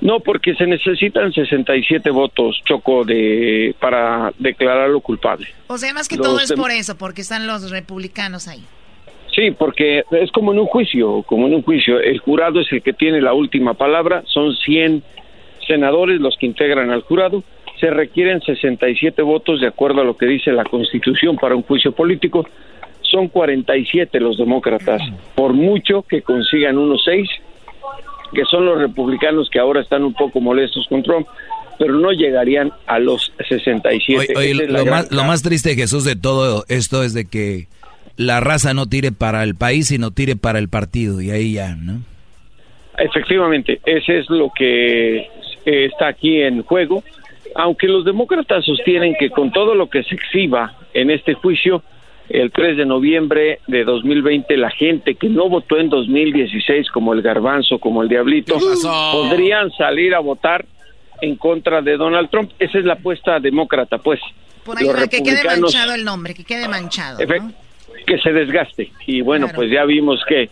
No, 0.00 0.20
porque 0.20 0.54
se 0.54 0.66
necesitan 0.66 1.32
67 1.32 2.08
votos, 2.10 2.60
Choco, 2.64 3.04
de 3.04 3.74
para 3.78 4.32
declararlo 4.38 5.00
culpable. 5.00 5.46
O 5.66 5.76
sea, 5.76 5.92
más 5.92 6.08
que 6.08 6.16
Los 6.16 6.26
todo 6.26 6.40
es 6.40 6.52
por 6.52 6.70
eso, 6.70 6.96
porque 6.96 7.20
están 7.20 7.46
los 7.46 7.70
republicanos 7.70 8.48
ahí. 8.48 8.64
Sí, 9.34 9.50
porque 9.52 10.02
es 10.10 10.32
como 10.32 10.52
en 10.52 10.58
un 10.58 10.66
juicio, 10.66 11.22
como 11.22 11.46
en 11.46 11.54
un 11.54 11.62
juicio. 11.62 12.00
El 12.00 12.18
jurado 12.18 12.60
es 12.60 12.72
el 12.72 12.82
que 12.82 12.92
tiene 12.92 13.20
la 13.20 13.32
última 13.32 13.74
palabra. 13.74 14.22
Son 14.26 14.56
100 14.56 15.02
senadores 15.66 16.20
los 16.20 16.36
que 16.36 16.46
integran 16.46 16.90
al 16.90 17.02
jurado. 17.02 17.44
Se 17.78 17.90
requieren 17.90 18.40
67 18.40 19.22
votos 19.22 19.60
de 19.60 19.68
acuerdo 19.68 20.00
a 20.00 20.04
lo 20.04 20.16
que 20.16 20.26
dice 20.26 20.50
la 20.52 20.64
Constitución 20.64 21.36
para 21.36 21.54
un 21.54 21.62
juicio 21.62 21.92
político. 21.92 22.46
Son 23.02 23.28
47 23.28 24.18
los 24.18 24.36
demócratas. 24.36 25.00
Por 25.34 25.52
mucho 25.52 26.02
que 26.02 26.22
consigan 26.22 26.78
unos 26.78 27.02
6, 27.04 27.28
que 28.32 28.44
son 28.44 28.66
los 28.66 28.78
republicanos 28.78 29.48
que 29.50 29.58
ahora 29.58 29.80
están 29.80 30.04
un 30.04 30.14
poco 30.14 30.40
molestos 30.40 30.86
con 30.88 31.02
Trump, 31.02 31.26
pero 31.78 31.94
no 31.94 32.12
llegarían 32.12 32.72
a 32.86 32.98
los 32.98 33.32
67. 33.48 34.34
Oye, 34.36 34.54
oye, 34.54 34.66
lo, 34.66 34.84
más, 34.86 35.10
lo 35.10 35.24
más 35.24 35.42
triste, 35.42 35.74
Jesús, 35.74 36.04
de 36.04 36.16
todo 36.16 36.64
esto 36.68 37.02
es 37.02 37.14
de 37.14 37.24
que 37.24 37.68
la 38.16 38.40
raza 38.40 38.74
no 38.74 38.86
tire 38.86 39.12
para 39.12 39.42
el 39.42 39.54
país, 39.54 39.88
sino 39.88 40.10
tire 40.10 40.36
para 40.36 40.58
el 40.58 40.68
partido. 40.68 41.22
Y 41.22 41.30
ahí 41.30 41.54
ya, 41.54 41.74
¿no? 41.74 42.02
Efectivamente, 42.98 43.80
ese 43.86 44.18
es 44.18 44.28
lo 44.28 44.52
que 44.54 45.16
eh, 45.16 45.28
está 45.64 46.08
aquí 46.08 46.42
en 46.42 46.62
juego. 46.62 47.02
Aunque 47.54 47.88
los 47.88 48.04
demócratas 48.04 48.64
sostienen 48.64 49.14
que 49.18 49.30
con 49.30 49.50
todo 49.50 49.74
lo 49.74 49.88
que 49.88 50.02
se 50.04 50.14
exhiba 50.14 50.74
en 50.92 51.10
este 51.10 51.32
juicio, 51.32 51.82
el 52.30 52.52
3 52.52 52.76
de 52.76 52.86
noviembre 52.86 53.58
de 53.66 53.82
2020, 53.82 54.56
la 54.56 54.70
gente 54.70 55.16
que 55.16 55.28
no 55.28 55.48
votó 55.48 55.78
en 55.78 55.88
2016 55.88 56.88
como 56.90 57.12
el 57.12 57.22
garbanzo, 57.22 57.80
como 57.80 58.02
el 58.02 58.08
diablito, 58.08 58.56
podrían 59.12 59.70
salir 59.72 60.14
a 60.14 60.20
votar 60.20 60.64
en 61.20 61.34
contra 61.34 61.82
de 61.82 61.96
Donald 61.96 62.30
Trump. 62.30 62.52
Esa 62.60 62.78
es 62.78 62.84
la 62.84 62.94
apuesta 62.94 63.40
demócrata, 63.40 63.98
pues. 63.98 64.20
Por 64.64 64.78
ahí 64.78 64.86
Los 64.86 64.94
va, 64.94 65.08
que 65.08 65.22
quede 65.24 65.42
manchado 65.44 65.92
el 65.92 66.04
nombre, 66.04 66.34
que 66.34 66.44
quede 66.44 66.68
manchado. 66.68 67.18
Que 68.06 68.18
se 68.18 68.32
desgaste 68.32 68.92
y 69.06 69.20
bueno 69.20 69.48
pues 69.54 69.70
ya 69.70 69.84
vimos 69.84 70.20
que 70.26 70.48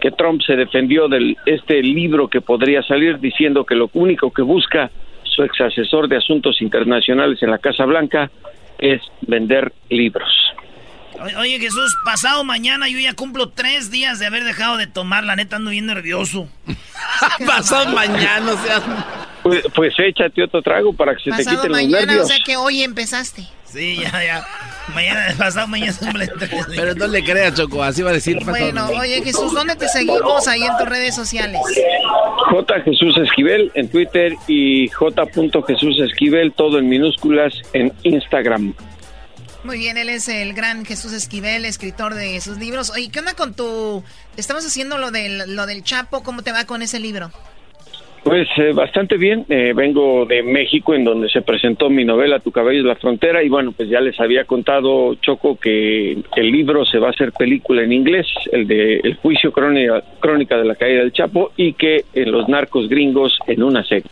que 0.00 0.10
Trump 0.10 0.42
se 0.42 0.56
defendió 0.56 1.08
de 1.08 1.36
este 1.46 1.80
libro 1.80 2.28
que 2.28 2.40
podría 2.40 2.82
salir 2.82 3.20
diciendo 3.20 3.64
que 3.64 3.76
lo 3.76 3.88
único 3.94 4.32
que 4.32 4.42
busca 4.42 4.90
su 5.22 5.44
ex 5.44 5.60
asesor 5.60 6.08
de 6.08 6.16
asuntos 6.16 6.60
internacionales 6.60 7.40
en 7.42 7.50
la 7.50 7.58
Casa 7.58 7.84
Blanca 7.84 8.30
es 8.78 9.00
vender 9.22 9.72
libros. 9.88 10.28
Oye, 11.38 11.58
Jesús, 11.58 11.96
pasado 12.04 12.44
mañana 12.44 12.88
yo 12.88 12.98
ya 12.98 13.14
cumplo 13.14 13.50
tres 13.50 13.90
días 13.90 14.18
de 14.18 14.26
haber 14.26 14.44
dejado 14.44 14.76
de 14.76 14.86
tomar. 14.86 15.24
La 15.24 15.36
neta 15.36 15.56
ando 15.56 15.70
bien 15.70 15.86
nervioso. 15.86 16.48
Pasado 17.46 17.92
mañana, 17.92 18.52
o 18.52 18.56
sea. 18.64 18.82
Pues, 19.42 19.64
pues 19.74 19.94
échate 19.98 20.42
otro 20.44 20.62
trago 20.62 20.92
para 20.92 21.14
que 21.14 21.24
se 21.24 21.30
te 21.30 21.36
Pasado 21.38 21.56
quiten 21.56 21.70
los 21.72 21.80
mañana, 21.80 22.02
o 22.02 22.06
nervios. 22.06 22.28
sea 22.28 22.38
que 22.44 22.56
hoy 22.56 22.82
empezaste. 22.82 23.44
Sí, 23.64 23.96
ya, 23.96 24.10
ya. 24.22 24.46
Mañana, 24.94 25.34
pasado 25.38 25.66
mañana 25.66 25.94
cumple 25.98 26.28
tres 26.28 26.50
días. 26.50 26.66
Pero 26.76 26.94
no 26.94 27.06
le 27.06 27.24
creas, 27.24 27.54
Choco, 27.54 27.82
así 27.82 28.02
va 28.02 28.10
a 28.10 28.12
decir. 28.12 28.38
Bueno, 28.44 28.86
oye 28.88 29.22
Jesús, 29.22 29.54
¿dónde 29.54 29.76
te 29.76 29.88
seguimos 29.88 30.46
ahí 30.46 30.62
en 30.62 30.76
tus 30.76 30.88
redes 30.88 31.14
sociales? 31.14 31.60
J. 32.50 32.80
Jesús 32.82 33.16
Esquivel 33.16 33.70
en 33.74 33.88
Twitter 33.88 34.34
y 34.46 34.88
J. 34.88 35.24
Jesús 35.66 35.98
Esquivel, 36.00 36.52
todo 36.52 36.78
en 36.78 36.88
minúsculas 36.88 37.54
en 37.72 37.92
Instagram. 38.02 38.74
Muy 39.64 39.78
bien, 39.78 39.96
él 39.96 40.08
es 40.08 40.28
el 40.28 40.54
gran 40.54 40.84
Jesús 40.84 41.12
Esquivel, 41.12 41.64
escritor 41.64 42.14
de 42.14 42.40
sus 42.40 42.58
libros. 42.58 42.90
Oye, 42.90 43.10
¿qué 43.12 43.20
onda 43.20 43.34
con 43.34 43.54
tu... 43.54 44.02
Estamos 44.36 44.66
haciendo 44.66 44.98
lo 44.98 45.12
del, 45.12 45.54
lo 45.54 45.66
del 45.66 45.84
Chapo, 45.84 46.24
¿cómo 46.24 46.42
te 46.42 46.50
va 46.50 46.64
con 46.64 46.82
ese 46.82 46.98
libro? 46.98 47.30
Pues 48.24 48.48
eh, 48.56 48.72
bastante 48.72 49.16
bien. 49.16 49.44
Eh, 49.48 49.72
vengo 49.74 50.26
de 50.26 50.42
México, 50.42 50.94
en 50.94 51.04
donde 51.04 51.28
se 51.28 51.42
presentó 51.42 51.90
mi 51.90 52.04
novela 52.04 52.38
Tu 52.38 52.50
cabello 52.52 52.80
es 52.80 52.86
la 52.86 52.96
frontera, 52.96 53.42
y 53.42 53.48
bueno, 53.48 53.72
pues 53.72 53.88
ya 53.88 54.00
les 54.00 54.18
había 54.20 54.44
contado 54.44 55.14
Choco 55.16 55.56
que 55.56 56.18
el 56.36 56.52
libro 56.52 56.84
se 56.84 56.98
va 56.98 57.08
a 57.08 57.10
hacer 57.10 57.32
película 57.32 57.82
en 57.82 57.92
inglés, 57.92 58.26
el 58.52 58.66
de 58.66 59.00
El 59.02 59.16
juicio 59.16 59.52
crónica, 59.52 60.02
crónica 60.20 60.56
de 60.56 60.64
la 60.64 60.74
caída 60.76 61.00
del 61.00 61.12
Chapo, 61.12 61.52
y 61.56 61.74
que 61.74 62.04
en 62.14 62.30
los 62.30 62.48
narcos 62.48 62.88
gringos 62.88 63.38
en 63.46 63.62
una 63.62 63.84
serie. 63.84 64.10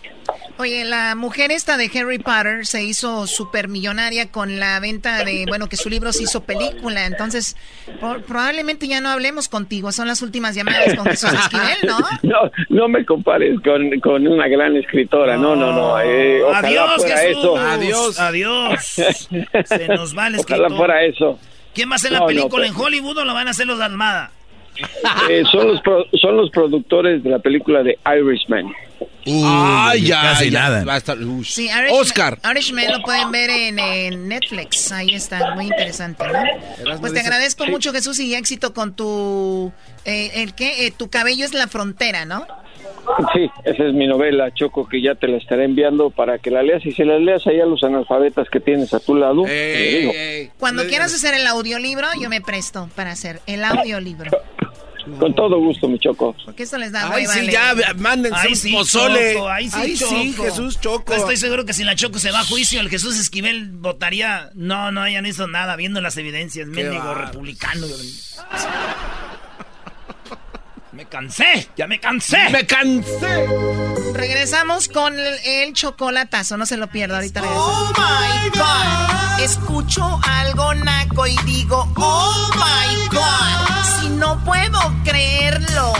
Oye, 0.60 0.84
la 0.84 1.14
mujer 1.14 1.52
esta 1.52 1.78
de 1.78 1.90
Harry 1.98 2.18
Potter 2.18 2.66
se 2.66 2.84
hizo 2.84 3.26
súper 3.26 3.68
millonaria 3.68 4.30
con 4.30 4.60
la 4.60 4.78
venta 4.78 5.24
de, 5.24 5.46
bueno, 5.48 5.70
que 5.70 5.78
su 5.78 5.88
libro 5.88 6.12
se 6.12 6.24
hizo 6.24 6.42
película. 6.42 7.06
Entonces, 7.06 7.56
probablemente 8.26 8.86
ya 8.86 9.00
no 9.00 9.08
hablemos 9.08 9.48
contigo. 9.48 9.90
Son 9.90 10.06
las 10.06 10.20
últimas 10.20 10.54
llamadas 10.54 10.94
con 10.96 11.06
Jesús 11.06 11.32
Esquivel, 11.32 11.78
¿no? 11.86 11.98
No, 12.22 12.50
no 12.68 12.88
me 12.88 13.06
compares 13.06 13.58
con, 13.62 13.98
con 14.00 14.28
una 14.28 14.48
gran 14.48 14.76
escritora. 14.76 15.38
No, 15.38 15.56
no, 15.56 15.72
no. 15.72 15.98
Eh, 15.98 16.42
adiós, 16.52 16.96
fuera 16.96 17.16
Jesús. 17.16 17.38
eso. 17.38 17.56
Adiós. 17.56 18.20
Adiós. 18.20 18.84
Se 19.64 19.88
nos 19.88 20.16
va 20.16 20.26
el 20.26 20.34
escritor. 20.34 20.66
Ojalá 20.66 20.76
fuera 20.76 21.04
eso. 21.04 21.38
¿Quién 21.74 21.88
va 21.88 21.94
a 21.94 21.96
hacer 21.96 22.12
la 22.12 22.26
película 22.26 22.66
en 22.66 22.76
Hollywood 22.76 23.16
o 23.16 23.24
lo 23.24 23.32
van 23.32 23.48
a 23.48 23.52
hacer 23.52 23.66
los 23.66 23.78
de 23.78 23.84
Almada? 23.84 24.30
Eh, 25.30 25.42
son, 25.50 25.68
los 25.68 25.80
son 26.20 26.36
los 26.36 26.50
productores 26.50 27.22
de 27.22 27.30
la 27.30 27.38
película 27.38 27.82
de 27.82 27.98
Irishman. 28.06 28.66
Ay, 29.26 30.06
ya, 30.06 30.22
casi 30.22 30.50
nada. 30.50 30.84
Va 30.84 30.94
a 30.94 30.96
estar, 30.96 31.18
sí, 31.44 31.64
Irishman, 31.64 31.88
Oscar. 31.92 32.38
Irishman 32.50 32.90
lo 32.90 33.02
pueden 33.02 33.30
ver 33.30 33.50
en, 33.50 34.28
Netflix. 34.28 34.92
Ahí 34.92 35.14
está, 35.14 35.54
muy 35.54 35.66
interesante, 35.66 36.24
¿no? 36.26 36.98
Pues 37.00 37.12
te 37.12 37.20
agradezco 37.20 37.66
mucho, 37.66 37.92
Jesús, 37.92 38.18
y 38.20 38.34
éxito 38.34 38.72
con 38.72 38.94
tu. 38.94 39.72
Eh, 40.04 40.30
¿El 40.34 40.54
qué? 40.54 40.86
Eh, 40.86 40.90
tu 40.90 41.10
cabello 41.10 41.44
es 41.44 41.54
la 41.54 41.68
frontera, 41.68 42.24
¿no? 42.24 42.46
Sí, 43.32 43.50
esa 43.64 43.84
es 43.84 43.94
mi 43.94 44.06
novela, 44.06 44.52
Choco, 44.54 44.88
que 44.88 45.02
ya 45.02 45.14
te 45.14 45.26
la 45.26 45.38
estaré 45.38 45.64
enviando 45.64 46.10
para 46.10 46.38
que 46.38 46.50
la 46.50 46.62
leas. 46.62 46.84
Y 46.86 46.92
si 46.92 47.04
la 47.04 47.18
leas 47.18 47.46
ahí 47.46 47.60
a 47.60 47.66
los 47.66 47.82
analfabetas 47.82 48.48
que 48.48 48.60
tienes 48.60 48.94
a 48.94 49.00
tu 49.00 49.14
lado, 49.14 49.44
Cuando 50.58 50.86
quieras 50.86 51.14
hacer 51.14 51.34
el 51.34 51.46
audiolibro, 51.46 52.06
yo 52.20 52.28
me 52.28 52.40
presto 52.40 52.88
para 52.94 53.12
hacer 53.12 53.40
el 53.46 53.64
audiolibro. 53.64 54.30
Con 55.18 55.34
todo 55.34 55.58
gusto, 55.58 55.88
mi 55.88 55.98
Choco. 55.98 56.34
Porque 56.44 56.64
esto 56.64 56.78
les 56.78 56.92
da 56.92 57.12
Ay, 57.12 57.26
sí, 57.26 57.46
ya, 57.50 57.74
mándense 57.96 58.38
Ay, 58.40 58.50
un 58.50 58.56
sí, 58.56 58.72
pozole. 58.72 59.34
Choco, 59.34 59.48
ay, 59.48 59.70
sí, 59.70 59.96
sí, 59.96 60.32
Jesús 60.32 60.80
Choco. 60.80 61.14
Estoy 61.14 61.36
seguro 61.36 61.64
que 61.64 61.72
si 61.72 61.84
la 61.84 61.94
Choco 61.94 62.18
se 62.18 62.30
va 62.30 62.40
a 62.40 62.44
juicio, 62.44 62.80
el 62.80 62.88
Jesús 62.88 63.18
Esquivel 63.18 63.70
votaría. 63.70 64.50
No, 64.54 64.90
no 64.92 65.02
hayan 65.02 65.26
hizo 65.26 65.46
nada, 65.46 65.76
viendo 65.76 66.00
las 66.00 66.16
evidencias. 66.16 66.66
Mendigo 66.66 67.14
republicano. 67.14 67.86
Me 71.00 71.06
cansé, 71.06 71.70
ya 71.78 71.86
me 71.86 71.98
cansé. 71.98 72.50
Me 72.50 72.66
cansé. 72.66 73.46
Regresamos 74.12 74.86
con 74.86 75.18
el, 75.18 75.72
chocolatazo, 75.72 76.58
no 76.58 76.66
se 76.66 76.76
lo 76.76 76.88
pierda 76.88 77.14
ahorita. 77.14 77.40
Oh 77.42 77.90
my 77.96 78.50
god, 78.50 79.40
escucho 79.40 80.20
algo 80.22 80.74
naco 80.74 81.26
y 81.26 81.34
digo, 81.46 81.90
oh 81.96 82.50
my 82.54 83.08
god, 83.08 83.98
si 83.98 84.10
no 84.10 84.44
puedo 84.44 84.78
creerlo. 85.02 85.94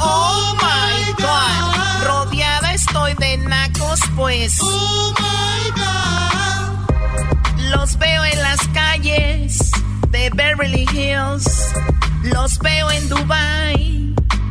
Oh 0.00 0.56
my 0.56 1.12
god, 1.12 2.04
rodeada 2.08 2.74
estoy 2.74 3.14
de 3.20 3.36
nacos, 3.36 4.00
pues. 4.16 4.58
Oh 4.60 5.14
my 5.20 5.70
god, 5.80 7.70
los 7.70 7.96
veo 7.98 8.24
en 8.24 8.42
las 8.42 8.58
calles 8.74 9.70
de 10.08 10.28
Beverly 10.30 10.88
Hills, 10.92 11.72
los 12.24 12.58
veo 12.58 12.90
en 12.90 13.08
Dubai 13.08 14.09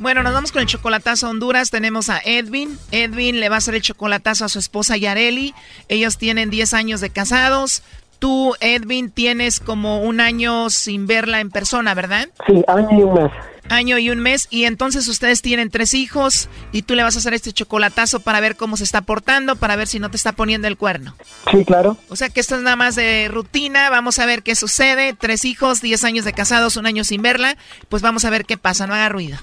Bueno, 0.00 0.22
nos 0.22 0.32
vamos 0.32 0.50
con 0.50 0.62
el 0.62 0.66
chocolatazo 0.66 1.26
a 1.26 1.30
Honduras. 1.30 1.68
Tenemos 1.68 2.08
a 2.08 2.22
Edwin. 2.24 2.78
Edwin 2.90 3.38
le 3.38 3.50
va 3.50 3.56
a 3.56 3.58
hacer 3.58 3.74
el 3.74 3.82
chocolatazo 3.82 4.46
a 4.46 4.48
su 4.48 4.58
esposa 4.58 4.96
Yareli. 4.96 5.54
Ellos 5.88 6.16
tienen 6.16 6.48
10 6.48 6.72
años 6.72 7.02
de 7.02 7.10
casados. 7.10 7.82
Tú, 8.20 8.54
Edwin, 8.60 9.10
tienes 9.10 9.60
como 9.60 10.02
un 10.02 10.20
año 10.20 10.68
sin 10.68 11.06
verla 11.06 11.40
en 11.40 11.50
persona, 11.50 11.94
¿verdad? 11.94 12.28
Sí, 12.46 12.62
año 12.68 12.88
y 12.92 13.02
un 13.02 13.14
mes. 13.14 13.32
Año 13.70 13.98
y 13.98 14.10
un 14.10 14.18
mes. 14.18 14.46
Y 14.50 14.64
entonces 14.64 15.08
ustedes 15.08 15.40
tienen 15.40 15.70
tres 15.70 15.94
hijos 15.94 16.50
y 16.70 16.82
tú 16.82 16.94
le 16.94 17.02
vas 17.02 17.16
a 17.16 17.20
hacer 17.20 17.32
este 17.32 17.52
chocolatazo 17.52 18.20
para 18.20 18.40
ver 18.40 18.56
cómo 18.56 18.76
se 18.76 18.84
está 18.84 19.00
portando, 19.00 19.56
para 19.56 19.74
ver 19.74 19.86
si 19.86 20.00
no 20.00 20.10
te 20.10 20.18
está 20.18 20.32
poniendo 20.32 20.68
el 20.68 20.76
cuerno. 20.76 21.14
Sí, 21.50 21.64
claro. 21.64 21.96
O 22.10 22.16
sea 22.16 22.28
que 22.28 22.40
esto 22.40 22.56
es 22.56 22.62
nada 22.62 22.76
más 22.76 22.94
de 22.94 23.28
rutina. 23.32 23.88
Vamos 23.88 24.18
a 24.18 24.26
ver 24.26 24.42
qué 24.42 24.54
sucede. 24.54 25.14
Tres 25.14 25.46
hijos, 25.46 25.80
diez 25.80 26.04
años 26.04 26.26
de 26.26 26.34
casados, 26.34 26.76
un 26.76 26.84
año 26.84 27.04
sin 27.04 27.22
verla. 27.22 27.56
Pues 27.88 28.02
vamos 28.02 28.26
a 28.26 28.30
ver 28.30 28.44
qué 28.44 28.58
pasa. 28.58 28.86
No 28.86 28.92
haga 28.92 29.08
ruido. 29.08 29.38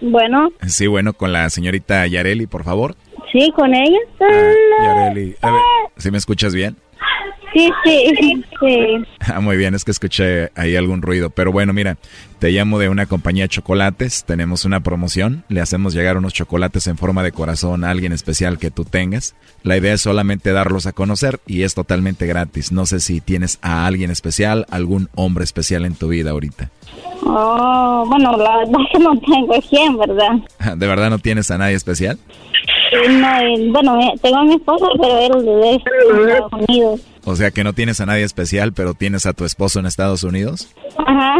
Bueno. 0.00 0.50
Sí, 0.66 0.86
bueno, 0.86 1.12
con 1.12 1.32
la 1.32 1.48
señorita 1.50 2.04
Yareli, 2.06 2.46
por 2.46 2.64
favor. 2.64 2.96
Sí, 3.34 3.52
con 3.56 3.74
ella. 3.74 3.98
Ah, 4.20 4.52
Yareli, 4.84 5.34
a 5.42 5.50
ver, 5.50 5.60
¿sí 5.96 6.12
me 6.12 6.18
escuchas 6.18 6.54
bien? 6.54 6.76
Sí, 7.52 7.68
sí, 7.84 8.44
sí. 8.60 9.04
Ah, 9.34 9.40
muy 9.40 9.56
bien, 9.56 9.74
es 9.74 9.84
que 9.84 9.90
escuché 9.90 10.50
ahí 10.54 10.76
algún 10.76 11.02
ruido. 11.02 11.30
Pero 11.30 11.50
bueno, 11.50 11.72
mira, 11.72 11.96
te 12.38 12.50
llamo 12.50 12.78
de 12.78 12.88
una 12.88 13.06
compañía 13.06 13.44
de 13.44 13.48
chocolates. 13.48 14.24
Tenemos 14.24 14.64
una 14.64 14.80
promoción. 14.80 15.44
Le 15.48 15.60
hacemos 15.60 15.94
llegar 15.94 16.16
unos 16.16 16.32
chocolates 16.32 16.86
en 16.86 16.96
forma 16.96 17.24
de 17.24 17.32
corazón 17.32 17.82
a 17.82 17.90
alguien 17.90 18.12
especial 18.12 18.58
que 18.58 18.70
tú 18.70 18.84
tengas. 18.84 19.34
La 19.64 19.76
idea 19.76 19.94
es 19.94 20.02
solamente 20.02 20.52
darlos 20.52 20.86
a 20.86 20.92
conocer 20.92 21.40
y 21.46 21.62
es 21.62 21.74
totalmente 21.74 22.26
gratis. 22.26 22.70
No 22.70 22.86
sé 22.86 23.00
si 23.00 23.20
tienes 23.20 23.58
a 23.62 23.86
alguien 23.86 24.10
especial, 24.12 24.66
algún 24.70 25.08
hombre 25.16 25.42
especial 25.42 25.84
en 25.86 25.96
tu 25.96 26.06
vida 26.08 26.30
ahorita. 26.30 26.70
Oh, 27.24 28.04
bueno, 28.06 28.36
la 28.36 28.58
verdad 28.58 28.80
es 28.80 28.92
que 28.92 28.98
no 28.98 29.18
tengo 29.20 29.54
quién, 29.68 29.96
¿verdad? 29.96 30.76
¿De 30.76 30.86
verdad 30.86 31.10
no 31.10 31.18
tienes 31.18 31.50
a 31.50 31.58
nadie 31.58 31.74
especial? 31.74 32.18
No, 33.08 33.72
bueno, 33.72 33.98
tengo 34.22 34.36
a 34.36 34.44
mi 34.44 34.54
esposo, 34.54 34.88
pero 35.00 35.18
él 35.18 35.32
es 35.36 35.44
de 35.44 35.70
Estados 35.76 36.52
Unidos. 36.68 37.00
O 37.24 37.36
sea 37.36 37.50
que 37.50 37.64
no 37.64 37.72
tienes 37.72 38.00
a 38.00 38.06
nadie 38.06 38.22
especial, 38.22 38.72
pero 38.72 38.94
tienes 38.94 39.26
a 39.26 39.32
tu 39.32 39.44
esposo 39.44 39.80
en 39.80 39.86
Estados 39.86 40.22
Unidos. 40.24 40.68
Ajá. 40.98 41.36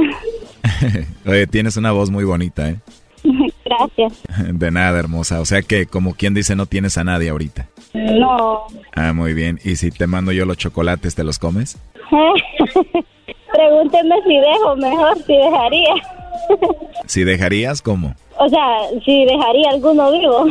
Oye, 1.26 1.46
tienes 1.46 1.76
una 1.76 1.92
voz 1.92 2.10
muy 2.10 2.24
bonita, 2.24 2.70
¿eh? 2.70 2.76
Gracias. 3.64 4.22
De 4.52 4.70
nada, 4.70 4.98
hermosa. 4.98 5.40
O 5.40 5.44
sea 5.44 5.62
que, 5.62 5.86
como 5.86 6.14
quien 6.14 6.34
dice, 6.34 6.56
no 6.56 6.66
tienes 6.66 6.98
a 6.98 7.04
nadie 7.04 7.30
ahorita. 7.30 7.68
No. 7.94 8.64
Ah, 8.94 9.12
muy 9.12 9.34
bien. 9.34 9.60
¿Y 9.64 9.76
si 9.76 9.90
te 9.90 10.06
mando 10.06 10.32
yo 10.32 10.46
los 10.46 10.56
chocolates, 10.56 11.14
te 11.14 11.24
los 11.24 11.38
comes? 11.38 11.78
Pregúnteme 13.52 14.16
si 14.26 14.36
dejo, 14.36 14.76
mejor 14.76 15.16
si 15.26 15.32
dejaría. 15.36 15.94
¿Si 17.06 17.24
dejarías, 17.24 17.82
cómo? 17.82 18.14
O 18.38 18.48
sea, 18.48 18.78
si 19.04 19.24
dejaría 19.24 19.70
alguno 19.70 20.10
vivo. 20.10 20.46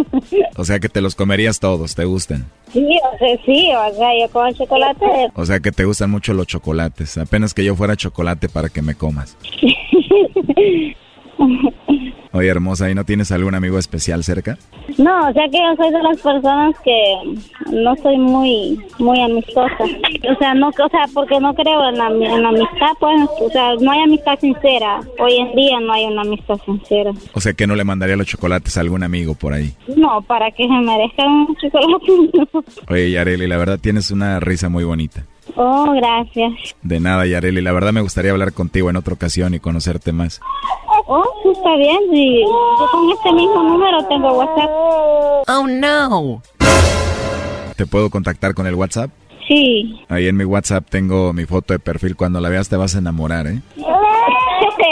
o 0.56 0.64
sea 0.64 0.80
que 0.80 0.88
te 0.88 1.00
los 1.00 1.14
comerías 1.14 1.60
todos, 1.60 1.94
¿te 1.94 2.04
gustan? 2.04 2.50
Sí, 2.72 2.86
o 3.12 3.18
sea, 3.18 3.36
sí, 3.44 3.70
o 3.72 3.94
sea, 3.94 4.08
yo 4.20 4.28
como 4.30 4.52
chocolate. 4.52 5.30
O 5.34 5.46
sea 5.46 5.60
que 5.60 5.72
te 5.72 5.84
gustan 5.84 6.10
mucho 6.10 6.34
los 6.34 6.46
chocolates. 6.46 7.16
Apenas 7.18 7.54
que 7.54 7.64
yo 7.64 7.74
fuera 7.74 7.96
chocolate 7.96 8.48
para 8.48 8.68
que 8.68 8.82
me 8.82 8.94
comas. 8.94 9.36
Oye, 12.34 12.48
hermosa, 12.48 12.90
¿y 12.90 12.94
no 12.94 13.04
tienes 13.04 13.30
algún 13.30 13.54
amigo 13.54 13.78
especial 13.78 14.24
cerca? 14.24 14.56
No, 14.96 15.28
o 15.28 15.32
sea 15.34 15.48
que 15.48 15.58
yo 15.58 15.76
soy 15.76 15.92
de 15.92 16.02
las 16.02 16.18
personas 16.20 16.74
que 16.82 17.14
no 17.70 17.94
soy 17.96 18.16
muy 18.16 18.80
muy 18.98 19.20
amistosa. 19.20 19.84
O 20.30 20.38
sea, 20.38 20.54
no, 20.54 20.68
o 20.68 20.88
sea, 20.88 21.04
porque 21.12 21.38
no 21.40 21.54
creo 21.54 21.90
en 21.90 21.98
la, 21.98 22.06
en 22.08 22.42
la 22.42 22.48
amistad, 22.48 22.92
pues, 22.98 23.28
o 23.38 23.50
sea, 23.50 23.74
no 23.80 23.90
hay 23.90 24.00
amistad 24.00 24.38
sincera. 24.40 25.00
Hoy 25.18 25.36
en 25.36 25.54
día 25.54 25.78
no 25.80 25.92
hay 25.92 26.06
una 26.06 26.22
amistad 26.22 26.58
sincera. 26.64 27.12
O 27.34 27.40
sea, 27.40 27.52
que 27.52 27.66
no 27.66 27.76
le 27.76 27.84
mandaría 27.84 28.16
los 28.16 28.26
chocolates 28.26 28.78
a 28.78 28.80
algún 28.80 29.02
amigo 29.02 29.34
por 29.34 29.52
ahí. 29.52 29.74
No, 29.94 30.22
para 30.22 30.50
que 30.52 30.66
se 30.66 30.72
merezcan 30.72 31.28
un 31.28 31.56
chocolate. 31.56 32.72
Oye, 32.88 33.10
Yareli, 33.10 33.46
la 33.46 33.58
verdad 33.58 33.78
tienes 33.78 34.10
una 34.10 34.40
risa 34.40 34.70
muy 34.70 34.84
bonita. 34.84 35.26
Oh, 35.56 35.92
gracias. 35.92 36.52
De 36.82 37.00
nada, 37.00 37.26
Yareli. 37.26 37.60
La 37.60 37.72
verdad 37.72 37.92
me 37.92 38.00
gustaría 38.00 38.30
hablar 38.30 38.52
contigo 38.52 38.90
en 38.90 38.96
otra 38.96 39.14
ocasión 39.14 39.54
y 39.54 39.60
conocerte 39.60 40.12
más. 40.12 40.40
Oh, 41.06 41.24
está 41.52 41.76
bien. 41.76 41.98
Sí. 42.10 42.42
Yo 42.42 42.88
con 42.90 43.10
este 43.10 43.32
mismo 43.32 43.62
número 43.62 44.04
tengo 44.08 44.32
WhatsApp. 44.32 44.70
Oh, 45.48 45.66
no. 45.68 46.42
¿Te 47.76 47.86
puedo 47.86 48.10
contactar 48.10 48.54
con 48.54 48.66
el 48.66 48.74
WhatsApp? 48.74 49.10
Sí. 49.48 50.00
Ahí 50.08 50.28
en 50.28 50.36
mi 50.36 50.44
WhatsApp 50.44 50.86
tengo 50.88 51.32
mi 51.32 51.44
foto 51.46 51.74
de 51.74 51.78
perfil. 51.78 52.16
Cuando 52.16 52.40
la 52.40 52.48
veas 52.48 52.68
te 52.68 52.76
vas 52.76 52.94
a 52.94 52.98
enamorar, 52.98 53.46
¿eh? 53.46 53.60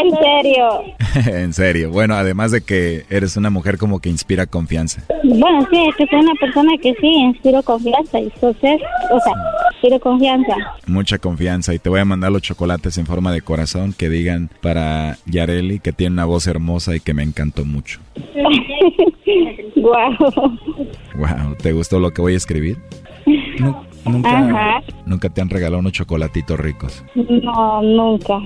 en 0.00 0.10
serio. 0.10 0.82
en 1.26 1.52
serio. 1.52 1.90
Bueno, 1.90 2.14
además 2.14 2.50
de 2.50 2.62
que 2.62 3.04
eres 3.10 3.36
una 3.36 3.50
mujer 3.50 3.78
como 3.78 4.00
que 4.00 4.08
inspira 4.08 4.46
confianza. 4.46 5.02
Bueno, 5.22 5.66
sí, 5.70 5.86
es 5.88 5.96
que 5.96 6.06
soy 6.06 6.20
una 6.20 6.34
persona 6.34 6.72
que 6.82 6.94
sí, 6.94 7.06
inspiro 7.06 7.62
confianza. 7.62 8.18
Y 8.20 8.24
entonces, 8.24 8.80
o 9.10 9.20
sea, 9.20 9.32
inspiro 9.80 9.98
confianza. 10.00 10.54
Mucha 10.86 11.18
confianza. 11.18 11.74
Y 11.74 11.78
te 11.78 11.88
voy 11.88 12.00
a 12.00 12.04
mandar 12.04 12.30
los 12.30 12.42
chocolates 12.42 12.98
en 12.98 13.06
forma 13.06 13.32
de 13.32 13.40
corazón 13.40 13.94
que 13.96 14.08
digan 14.08 14.50
para 14.60 15.16
Yareli 15.26 15.80
que 15.80 15.92
tiene 15.92 16.14
una 16.14 16.26
voz 16.26 16.46
hermosa 16.46 16.94
y 16.94 17.00
que 17.00 17.14
me 17.14 17.22
encantó 17.22 17.64
mucho. 17.64 18.00
wow. 19.76 20.58
Wow, 21.16 21.56
¿te 21.62 21.72
gustó 21.72 21.98
lo 21.98 22.10
que 22.10 22.20
voy 22.20 22.34
a 22.34 22.36
escribir? 22.36 22.78
nunca, 24.04 24.82
nunca 25.06 25.28
te 25.28 25.40
han 25.40 25.50
regalado 25.50 25.78
unos 25.78 25.92
chocolatitos 25.92 26.58
ricos. 26.58 27.04
No, 27.14 27.82
nunca. 27.82 28.38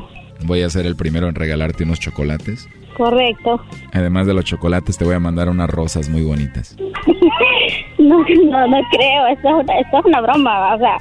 Voy 0.46 0.62
a 0.62 0.70
ser 0.70 0.86
el 0.86 0.96
primero 0.96 1.28
en 1.28 1.34
regalarte 1.34 1.84
unos 1.84 2.00
chocolates. 2.00 2.68
Correcto. 2.96 3.60
Además 3.92 4.26
de 4.26 4.34
los 4.34 4.44
chocolates, 4.44 4.96
te 4.96 5.04
voy 5.04 5.14
a 5.14 5.20
mandar 5.20 5.48
unas 5.48 5.68
rosas 5.68 6.08
muy 6.08 6.22
bonitas. 6.22 6.76
no, 7.98 8.18
no, 8.18 8.66
no 8.68 8.80
creo. 8.92 9.26
Esto 9.28 9.48
es, 9.48 9.54
una, 9.64 9.78
esto 9.80 9.98
es 9.98 10.04
una 10.04 10.20
broma. 10.20 10.74
O 10.74 10.78
sea, 10.78 10.96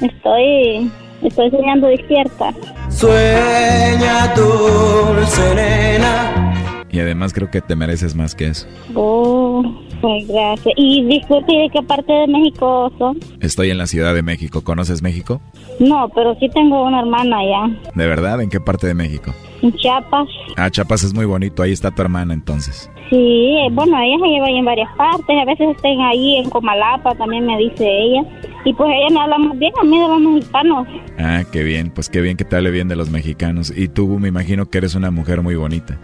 estoy, 0.00 0.90
estoy 1.22 1.50
soñando 1.50 1.88
despierta. 1.88 2.52
Sueña 2.88 4.32
dulce 4.34 5.54
nena. 5.54 6.75
Y 6.96 7.00
además 7.00 7.34
creo 7.34 7.50
que 7.50 7.60
te 7.60 7.76
mereces 7.76 8.14
más 8.14 8.34
que 8.34 8.46
eso. 8.46 8.66
Oh, 8.94 9.62
gracias. 10.00 10.74
Y 10.78 11.04
disculpe, 11.04 11.52
¿de 11.52 11.68
qué 11.68 11.82
parte 11.82 12.10
de 12.10 12.26
México 12.26 12.90
son? 12.96 13.18
Estoy 13.42 13.68
en 13.68 13.76
la 13.76 13.86
Ciudad 13.86 14.14
de 14.14 14.22
México. 14.22 14.64
¿Conoces 14.64 15.02
México? 15.02 15.42
No, 15.78 16.08
pero 16.14 16.34
sí 16.40 16.48
tengo 16.48 16.86
una 16.86 17.00
hermana 17.00 17.40
allá. 17.40 17.78
¿De 17.94 18.06
verdad? 18.06 18.40
¿En 18.40 18.48
qué 18.48 18.60
parte 18.60 18.86
de 18.86 18.94
México? 18.94 19.34
En 19.60 19.74
Chiapas. 19.74 20.26
Ah, 20.56 20.70
Chiapas 20.70 21.04
es 21.04 21.12
muy 21.12 21.26
bonito. 21.26 21.62
Ahí 21.62 21.72
está 21.72 21.90
tu 21.90 22.00
hermana 22.00 22.32
entonces. 22.32 22.90
Sí, 23.10 23.54
bueno, 23.72 23.98
ella 24.00 24.16
se 24.18 24.28
lleva 24.28 24.46
ahí 24.46 24.56
en 24.56 24.64
varias 24.64 24.88
partes. 24.96 25.36
A 25.38 25.44
veces 25.44 25.76
estén 25.76 26.00
ahí 26.00 26.36
en 26.36 26.48
Comalapa, 26.48 27.14
también 27.16 27.44
me 27.44 27.58
dice 27.58 27.86
ella. 27.86 28.22
Y 28.64 28.72
pues 28.72 28.90
ella 28.90 29.10
me 29.12 29.20
habla 29.20 29.36
muy 29.36 29.58
bien 29.58 29.72
a 29.78 29.84
mí 29.84 29.98
de 30.00 30.08
los 30.08 30.20
mexicanos. 30.20 30.88
Ah, 31.18 31.42
qué 31.52 31.62
bien. 31.62 31.90
Pues 31.90 32.08
qué 32.08 32.22
bien 32.22 32.38
que 32.38 32.46
te 32.46 32.56
hable 32.56 32.70
bien 32.70 32.88
de 32.88 32.96
los 32.96 33.10
mexicanos. 33.10 33.70
Y 33.76 33.88
tú 33.88 34.08
me 34.18 34.28
imagino 34.28 34.64
que 34.70 34.78
eres 34.78 34.94
una 34.94 35.10
mujer 35.10 35.42
muy 35.42 35.56
bonita. 35.56 36.00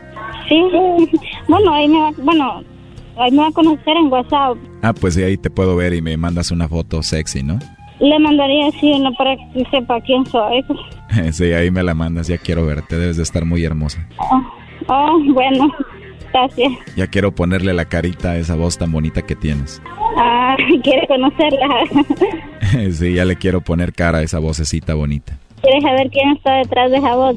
Sí, 0.48 0.60
bueno, 1.48 1.72
ahí 1.72 1.88
me 1.88 1.98
va, 1.98 2.10
bueno, 2.18 2.62
ahí 3.16 3.30
me 3.30 3.38
va 3.38 3.48
a 3.48 3.52
conocer 3.52 3.96
en 3.96 4.12
WhatsApp. 4.12 4.56
Ah, 4.82 4.92
pues 4.92 5.14
de 5.14 5.24
ahí 5.24 5.36
te 5.36 5.50
puedo 5.50 5.76
ver 5.76 5.94
y 5.94 6.02
me 6.02 6.16
mandas 6.16 6.50
una 6.50 6.68
foto 6.68 7.02
sexy, 7.02 7.42
¿no? 7.42 7.58
Le 8.00 8.18
mandaría 8.18 8.66
así 8.66 8.92
una 8.92 9.12
para 9.12 9.36
que 9.36 9.64
sepa 9.70 10.00
quién 10.00 10.26
soy. 10.26 10.64
sí, 11.32 11.52
ahí 11.52 11.70
me 11.70 11.82
la 11.82 11.94
mandas, 11.94 12.26
ya 12.26 12.38
quiero 12.38 12.66
verte, 12.66 12.98
debes 12.98 13.16
de 13.16 13.22
estar 13.22 13.44
muy 13.44 13.64
hermosa. 13.64 14.06
Oh, 14.18 14.42
oh, 14.88 15.18
bueno, 15.32 15.70
gracias. 16.32 16.72
Ya 16.96 17.06
quiero 17.06 17.32
ponerle 17.32 17.72
la 17.74 17.84
carita 17.84 18.32
a 18.32 18.38
esa 18.38 18.56
voz 18.56 18.78
tan 18.78 18.90
bonita 18.90 19.22
que 19.22 19.36
tienes. 19.36 19.80
Ah, 20.16 20.56
quiere 20.82 21.06
conocerla. 21.06 21.68
sí, 22.92 23.14
ya 23.14 23.24
le 23.24 23.36
quiero 23.36 23.60
poner 23.60 23.92
cara 23.92 24.18
a 24.18 24.22
esa 24.22 24.38
vocecita 24.38 24.94
bonita. 24.94 25.38
¿Quieres 25.62 25.82
saber 25.82 26.10
quién 26.10 26.30
está 26.32 26.54
detrás 26.56 26.90
de 26.90 26.98
esa 26.98 27.14
voz? 27.14 27.36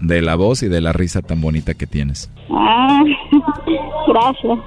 De 0.00 0.22
la 0.22 0.36
voz 0.36 0.62
y 0.62 0.68
de 0.68 0.80
la 0.80 0.92
risa 0.92 1.22
tan 1.22 1.40
bonita 1.40 1.74
que 1.74 1.86
tienes. 1.86 2.30
Ah, 2.50 3.02
gracias. 4.06 4.58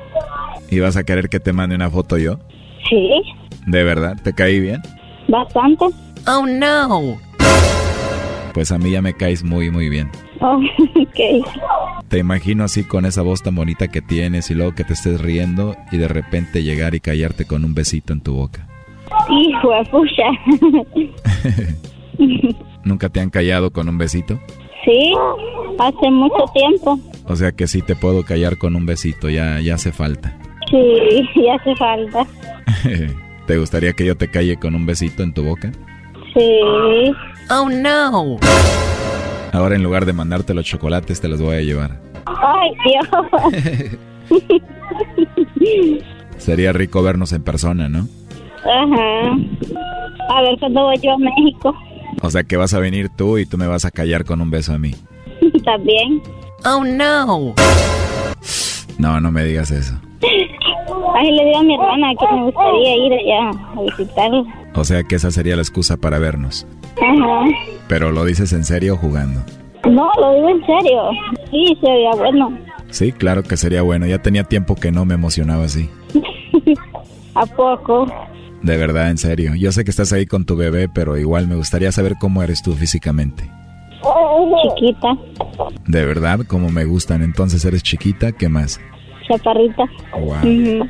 ¿Y 0.70 0.80
vas 0.80 0.98
a 0.98 1.06
querer 1.06 1.30
que 1.30 1.40
te 1.40 1.54
mande 1.54 1.76
una 1.76 1.90
foto 1.90 2.18
yo? 2.18 2.40
Sí. 2.90 3.22
¿De 3.66 3.84
verdad? 3.84 4.18
¿Te 4.22 4.34
caí 4.34 4.60
bien? 4.60 4.82
Bastante. 5.28 5.86
Oh, 6.28 6.46
no. 6.46 7.18
Pues 8.54 8.72
a 8.72 8.78
mí 8.78 8.92
ya 8.92 9.02
me 9.02 9.14
caes 9.14 9.44
muy, 9.44 9.72
muy 9.72 9.88
bien. 9.88 10.10
Oh, 10.42 10.60
ok. 11.00 11.48
Te 12.10 12.18
imagino 12.18 12.66
así 12.66 12.84
con 12.84 13.06
esa 13.06 13.22
voz 13.22 13.42
tan 13.42 13.56
bonita 13.56 13.88
que 13.88 14.02
tienes 14.02 14.52
y 14.52 14.56
luego 14.56 14.76
que 14.76 14.84
te 14.84 14.94
estés 14.94 15.22
riendo 15.22 15.76
y 15.92 15.98
de 15.98 16.08
repente 16.10 16.64
llegar 16.64 16.96
y 16.96 17.00
callarte 17.00 17.46
con 17.46 17.64
un 17.64 17.74
besito 17.74 18.12
en 18.12 18.22
tu 18.22 18.34
boca. 18.34 18.68
Hijo 19.30 19.72
de 19.72 19.86
pucha. 19.86 20.24
¿Nunca 22.84 23.10
te 23.10 23.20
han 23.20 23.30
callado 23.30 23.72
con 23.72 23.90
un 23.90 23.98
besito? 23.98 24.40
Sí, 24.86 25.14
hace 25.80 26.10
mucho 26.10 26.46
tiempo. 26.54 27.00
O 27.26 27.36
sea 27.36 27.52
que 27.52 27.68
sí 27.68 27.82
te 27.82 27.96
puedo 27.96 28.24
callar 28.24 28.58
con 28.58 28.76
un 28.76 28.86
besito, 28.86 29.30
ya, 29.30 29.60
ya 29.60 29.76
hace 29.76 29.92
falta. 29.92 30.38
Sí, 30.72 31.30
ya 31.46 31.56
hace 31.56 31.76
falta. 31.76 32.26
¿Te 33.48 33.58
gustaría 33.58 33.94
que 33.94 34.06
yo 34.06 34.16
te 34.18 34.30
calle 34.30 34.58
con 34.58 34.76
un 34.76 34.86
besito 34.86 35.24
en 35.24 35.34
tu 35.34 35.44
boca? 35.44 35.72
Sí. 36.34 36.62
Oh 37.50 37.70
no. 37.70 38.38
Ahora 39.54 39.76
en 39.76 39.84
lugar 39.84 40.06
de 40.06 40.14
mandarte 40.14 40.54
los 40.54 40.66
chocolates 40.66 41.22
te 41.22 41.28
los 41.28 41.42
voy 41.42 41.56
a 41.56 41.62
llevar. 41.62 42.00
Ay, 42.26 42.72
Dios. 42.86 43.08
Sería 46.38 46.74
rico 46.74 47.02
vernos 47.02 47.32
en 47.34 47.44
persona, 47.44 47.88
¿no? 47.90 48.08
Ajá. 48.64 49.38
A 50.30 50.42
ver 50.42 50.60
cuándo 50.60 50.84
voy 50.84 50.98
yo 51.02 51.14
a 51.14 51.18
México. 51.18 51.74
O 52.22 52.30
sea 52.30 52.44
que 52.44 52.58
vas 52.58 52.74
a 52.74 52.80
venir 52.80 53.10
tú 53.10 53.38
y 53.38 53.46
tú 53.46 53.58
me 53.58 53.68
vas 53.68 53.86
a 53.86 53.92
callar 53.92 54.26
con 54.26 54.42
un 54.42 54.50
beso 54.50 54.74
a 54.74 54.78
mí. 54.78 54.96
También. 55.66 56.22
Oh 56.66 56.84
no. 56.84 57.54
No, 58.98 59.20
no 59.22 59.32
me 59.32 59.44
digas 59.44 59.72
eso. 59.72 59.94
Ay, 61.16 61.32
le 61.32 61.46
digo 61.46 61.58
a 61.60 61.64
mi 61.64 61.74
hermana 61.76 62.14
que 62.20 62.36
me 62.36 62.44
gustaría 62.46 63.06
ir 63.06 63.14
allá 63.14 63.50
a 63.76 63.82
visitarlo. 63.82 64.46
O 64.76 64.84
sea 64.84 65.04
que 65.04 65.16
esa 65.16 65.32
sería 65.32 65.56
la 65.56 65.62
excusa 65.62 65.98
para 65.98 66.20
vernos. 66.20 66.68
Ajá. 66.96 67.46
Pero 67.88 68.12
lo 68.12 68.26
dices 68.26 68.54
en 68.54 68.64
serio 68.64 68.96
o 68.96 68.98
jugando. 68.98 69.42
No, 69.90 70.10
lo 70.20 70.34
digo 70.36 70.50
en 70.50 70.66
serio. 70.66 71.02
Sí, 71.52 71.78
sería 71.82 72.12
bueno. 72.12 72.58
Sí, 72.90 73.12
claro 73.12 73.44
que 73.44 73.58
sería 73.58 73.82
bueno. 73.82 74.06
Ya 74.08 74.20
tenía 74.20 74.44
tiempo 74.44 74.76
que 74.76 74.92
no 74.92 75.06
me 75.06 75.14
emocionaba 75.14 75.66
así. 75.66 75.90
¿A 77.36 77.46
poco? 77.46 78.08
De 78.68 78.78
verdad, 78.78 79.10
en 79.10 79.18
serio. 79.18 79.56
Yo 79.56 79.72
sé 79.72 79.86
que 79.86 79.92
estás 79.92 80.12
ahí 80.12 80.26
con 80.26 80.46
tu 80.46 80.58
bebé, 80.58 80.90
pero 80.90 81.16
igual 81.18 81.48
me 81.48 81.56
gustaría 81.56 81.92
saber 81.94 82.16
cómo 82.20 82.44
eres 82.44 82.62
tú 82.62 82.74
físicamente. 82.74 83.50
Chiquita. 84.76 85.18
De 85.86 86.06
verdad, 86.06 86.40
como 86.48 86.70
me 86.70 86.84
gustan. 86.86 87.24
Entonces 87.24 87.64
eres 87.64 87.82
chiquita, 87.82 88.32
¿qué 88.34 88.50
más? 88.50 88.80
Chaparrita. 89.28 89.86
Wow. 90.20 90.88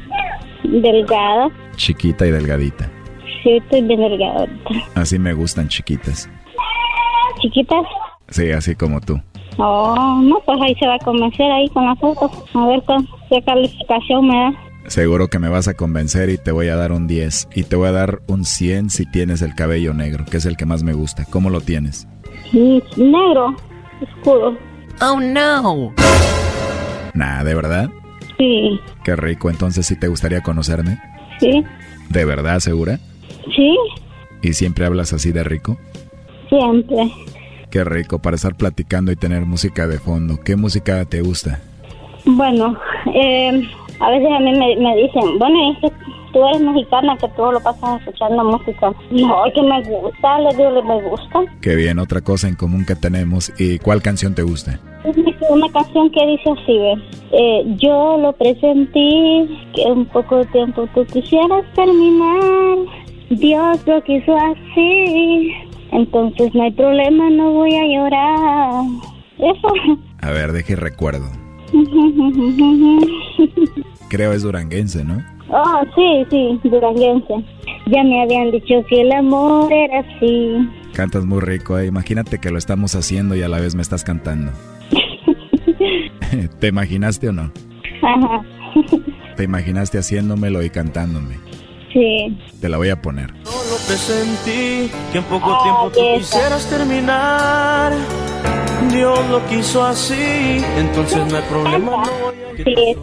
Delgada. 0.64 1.50
Chiquita 1.76 2.26
y 2.26 2.32
delgadita. 2.32 2.90
Sí, 3.44 3.52
estoy 3.58 3.82
bien 3.84 4.00
delgada 4.02 4.40
ahorita. 4.40 4.70
Así 4.96 5.20
me 5.20 5.34
gustan 5.34 5.68
chiquitas. 5.68 6.28
¿Chiquitas? 7.42 7.86
Sí, 8.30 8.52
así 8.52 8.76
como 8.76 9.00
tú. 9.02 9.20
Oh, 9.60 10.20
no, 10.24 10.40
pues 10.46 10.60
ahí 10.62 10.76
se 10.76 10.88
va 10.88 10.96
a 10.96 11.00
convencer 11.00 11.50
ahí 11.52 11.68
con 11.70 11.86
la 11.86 11.96
foto. 11.96 12.30
A 12.56 12.68
ver 12.68 12.84
con- 12.86 13.08
qué 13.30 13.42
calificación 13.44 14.28
me 14.28 14.36
da. 14.36 14.54
Seguro 14.88 15.28
que 15.28 15.40
me 15.40 15.50
vas 15.50 15.68
a 15.68 15.74
convencer 15.74 16.30
y 16.30 16.38
te 16.38 16.52
voy 16.52 16.70
a 16.70 16.76
dar 16.76 16.92
un 16.92 17.08
10. 17.08 17.50
Y 17.54 17.64
te 17.64 17.76
voy 17.76 17.90
a 17.90 17.92
dar 17.92 18.22
un 18.28 18.46
100 18.46 18.90
si 18.90 19.06
tienes 19.06 19.42
el 19.42 19.54
cabello 19.54 19.94
negro, 19.94 20.24
que 20.26 20.38
es 20.38 20.46
el 20.46 20.56
que 20.58 20.66
más 20.66 20.84
me 20.84 20.94
gusta. 20.94 21.26
¿Cómo 21.30 21.50
lo 21.50 21.60
tienes? 21.62 22.08
Negro, 22.54 23.56
oscuro. 24.02 24.58
Oh 25.02 25.20
no. 25.20 25.94
Nah, 27.14 27.44
¿de 27.44 27.54
verdad? 27.54 27.90
Sí, 28.38 28.80
Qué 29.04 29.16
rico. 29.16 29.50
Entonces, 29.50 29.86
¿sí 29.86 29.96
te 30.00 30.08
gustaría 30.08 30.42
conocerme? 30.42 31.00
sí, 31.40 31.64
¿De 32.10 32.24
verdad, 32.26 32.60
segura? 32.60 33.00
sí, 33.56 33.76
¿Y 34.42 34.54
siempre 34.54 34.86
hablas 34.86 35.12
así 35.14 35.32
de 35.32 35.44
rico? 35.44 35.78
siempre. 36.50 37.12
Qué 37.70 37.84
rico 37.84 38.20
para 38.20 38.38
estar 38.38 38.56
platicando 38.56 39.12
y 39.12 39.18
tener 39.18 39.46
música 39.46 39.88
de 39.88 40.00
fondo. 40.00 40.40
¿Qué 40.40 40.56
música 40.56 41.04
te 41.06 41.20
gusta? 41.22 41.60
Bueno, 42.26 42.78
eh, 43.14 43.68
a 44.00 44.10
veces 44.10 44.30
a 44.32 44.40
mí 44.40 44.52
me, 44.52 44.76
me 44.78 44.96
dicen, 44.96 45.40
bueno, 45.40 45.72
es 45.72 45.80
que 45.82 45.98
tú 46.34 46.46
eres 46.46 46.62
mexicana 46.62 47.18
que 47.18 47.28
todo 47.30 47.52
lo 47.54 47.60
pasas 47.60 48.00
escuchando 48.02 48.44
música. 48.44 48.94
No, 49.12 49.44
que 49.54 49.62
me 49.62 49.82
gusta, 49.84 50.40
le 50.40 50.56
digo, 50.56 50.84
me 50.84 51.02
gusta. 51.02 51.44
Qué 51.62 51.76
bien, 51.76 52.00
otra 52.00 52.22
cosa 52.22 52.48
en 52.48 52.56
común 52.56 52.86
que 52.86 52.96
tenemos. 52.96 53.52
¿Y 53.60 53.80
cuál 53.80 54.02
canción 54.02 54.36
te 54.36 54.44
gusta? 54.44 54.80
Es 55.04 55.16
una 55.50 55.70
canción 55.70 56.10
que 56.12 56.26
dice 56.26 56.50
así. 56.52 56.78
Eh, 57.32 57.64
yo 57.78 58.18
lo 58.18 58.34
presentí, 58.34 59.70
que 59.74 59.92
un 59.92 60.06
poco 60.06 60.38
de 60.38 60.46
tiempo 60.46 60.88
tú 60.94 61.06
quisieras 61.06 61.64
terminar. 61.74 62.78
Dios 63.30 63.86
lo 63.86 64.02
quiso 64.04 64.38
así, 64.38 65.52
entonces 65.92 66.54
no 66.54 66.64
hay 66.64 66.72
problema, 66.72 67.30
no 67.30 67.52
voy 67.52 67.76
a 67.76 67.86
llorar. 67.86 68.84
Eso. 69.38 69.74
A 70.22 70.32
ver, 70.32 70.52
deje 70.52 70.76
recuerdo. 70.76 71.47
Creo 74.10 74.34
es 74.34 74.44
duranguense, 74.44 75.04
¿no? 75.04 75.24
Oh, 75.50 75.82
sí, 75.96 76.26
sí, 76.30 76.60
duranguense. 76.70 77.34
Ya 77.88 78.04
me 78.04 78.22
habían 78.22 78.52
dicho 78.52 78.86
que 78.90 79.02
el 79.02 79.12
amor 79.12 79.72
era 79.72 80.00
así. 80.00 80.70
Cantas 80.94 81.26
muy 81.26 81.42
rico, 81.42 81.78
eh. 81.78 81.86
imagínate 81.86 82.40
que 82.40 82.50
lo 82.50 82.58
estamos 82.58 82.96
haciendo 82.96 83.36
y 83.36 83.42
a 83.42 83.50
la 83.50 83.60
vez 83.60 83.76
me 83.76 83.82
estás 83.82 84.04
cantando. 84.04 84.52
¿Te 86.60 86.68
imaginaste 86.68 87.30
o 87.30 87.34
no? 87.34 87.52
Ajá. 88.02 88.46
¿Te 89.36 89.44
imaginaste 89.44 89.98
haciéndomelo 89.98 90.64
y 90.64 90.70
cantándome? 90.70 91.38
Sí. 91.94 92.38
Te 92.60 92.70
la 92.70 92.78
voy 92.78 92.90
a 92.90 93.02
poner. 93.02 93.34
Solo 93.44 93.78
presentí 93.88 94.92
que 95.12 95.18
en 95.18 95.24
poco 95.26 95.58
tiempo 95.64 95.92
tú 95.94 96.00
quisieras 96.18 96.70
terminar. 96.70 97.94
Dios 98.92 99.30
lo 99.30 99.46
quiso 99.48 99.84
así, 99.84 100.62
entonces 100.78 101.26
no 101.32 101.38
hay 101.38 101.44
problema. 101.44 102.04
Sí. 102.58 102.96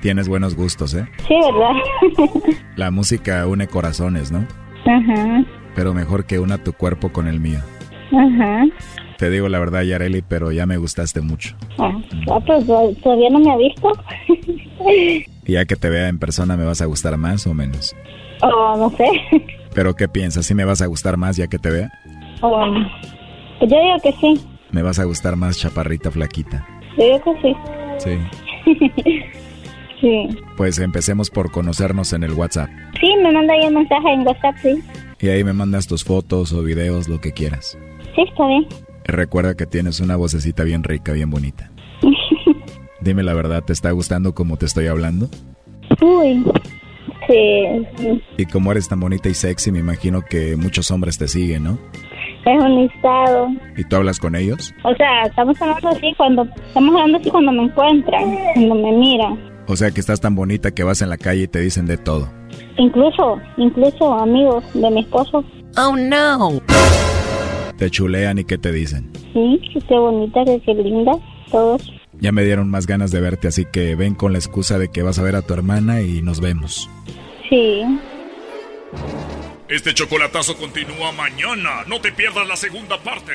Tienes 0.00 0.28
buenos 0.28 0.54
gustos, 0.56 0.94
¿eh? 0.94 1.06
Sí, 1.26 1.34
¿verdad? 1.34 2.50
La 2.76 2.90
música 2.90 3.46
une 3.46 3.66
corazones, 3.66 4.32
¿no? 4.32 4.46
Ajá. 4.86 5.44
Pero 5.74 5.94
mejor 5.94 6.24
que 6.24 6.38
una 6.38 6.58
tu 6.58 6.72
cuerpo 6.72 7.10
con 7.12 7.26
el 7.28 7.40
mío. 7.40 7.60
Ajá. 8.12 8.64
Te 9.18 9.30
digo 9.30 9.48
la 9.48 9.58
verdad, 9.58 9.82
Yareli, 9.82 10.22
pero 10.22 10.50
ya 10.50 10.66
me 10.66 10.78
gustaste 10.78 11.20
mucho. 11.20 11.54
Ah, 11.78 11.92
ah, 12.30 12.40
pues 12.46 12.66
todavía 13.02 13.30
no 13.30 13.38
me 13.38 13.52
ha 13.52 13.56
visto. 13.56 13.92
Y 15.46 15.52
ya 15.52 15.64
que 15.66 15.76
te 15.76 15.90
vea 15.90 16.08
en 16.08 16.18
persona, 16.18 16.56
¿me 16.56 16.64
vas 16.64 16.80
a 16.80 16.86
gustar 16.86 17.16
más 17.18 17.46
o 17.46 17.54
menos? 17.54 17.94
Oh, 18.42 18.76
no 18.76 18.90
sé. 18.96 19.10
¿Pero 19.74 19.94
qué 19.94 20.08
piensas? 20.08 20.46
¿Sí 20.46 20.54
me 20.54 20.64
vas 20.64 20.80
a 20.80 20.86
gustar 20.86 21.16
más 21.16 21.36
ya 21.36 21.46
que 21.48 21.58
te 21.58 21.70
vea? 21.70 21.90
Oh, 22.40 22.66
yo 23.60 23.66
digo 23.66 23.96
que 24.02 24.12
sí. 24.12 24.40
¿Me 24.72 24.82
vas 24.82 24.98
a 24.98 25.04
gustar 25.04 25.36
más 25.36 25.58
chaparrita 25.58 26.10
flaquita? 26.10 26.66
Que 26.96 27.20
sí. 27.42 27.56
Sí. 27.98 28.18
sí. 30.00 30.28
Pues 30.56 30.78
empecemos 30.78 31.30
por 31.30 31.50
conocernos 31.50 32.12
en 32.12 32.22
el 32.22 32.32
WhatsApp. 32.32 32.70
Sí, 33.00 33.08
me 33.22 33.32
manda 33.32 33.54
ahí 33.54 33.66
un 33.66 33.74
mensaje 33.74 34.12
en 34.12 34.26
WhatsApp, 34.26 34.56
sí. 34.62 34.82
Y 35.20 35.28
ahí 35.28 35.44
me 35.44 35.52
mandas 35.52 35.86
tus 35.86 36.04
fotos 36.04 36.52
o 36.52 36.62
videos, 36.62 37.08
lo 37.08 37.20
que 37.20 37.32
quieras. 37.32 37.78
Sí, 38.14 38.22
está 38.22 38.46
bien. 38.46 38.66
Recuerda 39.04 39.56
que 39.56 39.66
tienes 39.66 40.00
una 40.00 40.16
vocecita 40.16 40.62
bien 40.64 40.84
rica, 40.84 41.12
bien 41.12 41.30
bonita. 41.30 41.70
Dime 43.00 43.22
la 43.22 43.34
verdad, 43.34 43.64
¿te 43.64 43.72
está 43.72 43.90
gustando 43.90 44.34
como 44.34 44.56
te 44.56 44.66
estoy 44.66 44.86
hablando? 44.86 45.28
Uy, 46.00 46.44
sí. 47.26 48.22
Y 48.36 48.46
como 48.46 48.72
eres 48.72 48.88
tan 48.88 49.00
bonita 49.00 49.28
y 49.28 49.34
sexy, 49.34 49.72
me 49.72 49.78
imagino 49.78 50.22
que 50.22 50.56
muchos 50.56 50.90
hombres 50.90 51.18
te 51.18 51.28
siguen, 51.28 51.64
¿no? 51.64 51.78
Es 52.46 52.62
un 52.62 52.82
listado. 52.82 53.48
¿Y 53.76 53.84
tú 53.84 53.96
hablas 53.96 54.18
con 54.18 54.34
ellos? 54.34 54.74
O 54.82 54.94
sea, 54.94 55.22
estamos 55.26 55.60
hablando 55.60 55.88
así 55.88 56.14
cuando 56.16 56.42
estamos 56.42 56.94
hablando 56.94 57.18
así 57.18 57.30
cuando 57.30 57.52
me 57.52 57.62
encuentran, 57.64 58.36
cuando 58.54 58.74
me 58.76 58.92
miran. 58.92 59.38
O 59.66 59.76
sea 59.76 59.90
que 59.90 60.00
estás 60.00 60.20
tan 60.20 60.34
bonita 60.34 60.72
que 60.72 60.82
vas 60.82 61.02
en 61.02 61.10
la 61.10 61.18
calle 61.18 61.42
y 61.42 61.48
te 61.48 61.60
dicen 61.60 61.86
de 61.86 61.96
todo. 61.98 62.28
Incluso, 62.78 63.38
incluso 63.56 64.14
amigos 64.14 64.64
de 64.74 64.90
mi 64.90 65.00
esposo. 65.00 65.44
Oh 65.76 65.94
no. 65.96 66.60
Te 67.76 67.90
chulean 67.90 68.38
y 68.38 68.44
qué 68.44 68.58
te 68.58 68.72
dicen. 68.72 69.10
Sí, 69.32 69.60
qué 69.88 69.94
bonita, 69.94 70.40
qué 70.44 70.74
linda, 70.74 71.12
todos. 71.50 71.92
Ya 72.18 72.32
me 72.32 72.44
dieron 72.44 72.68
más 72.68 72.86
ganas 72.86 73.10
de 73.10 73.20
verte, 73.20 73.48
así 73.48 73.64
que 73.64 73.94
ven 73.94 74.14
con 74.14 74.32
la 74.32 74.38
excusa 74.38 74.78
de 74.78 74.88
que 74.88 75.02
vas 75.02 75.18
a 75.18 75.22
ver 75.22 75.36
a 75.36 75.42
tu 75.42 75.54
hermana 75.54 76.02
y 76.02 76.20
nos 76.20 76.40
vemos. 76.40 76.90
Sí. 77.48 77.82
Este 79.70 79.94
chocolatazo 79.94 80.56
continúa 80.56 81.12
mañana. 81.12 81.84
No 81.86 82.00
te 82.00 82.10
pierdas 82.10 82.44
la 82.48 82.56
segunda 82.56 82.98
parte. 82.98 83.32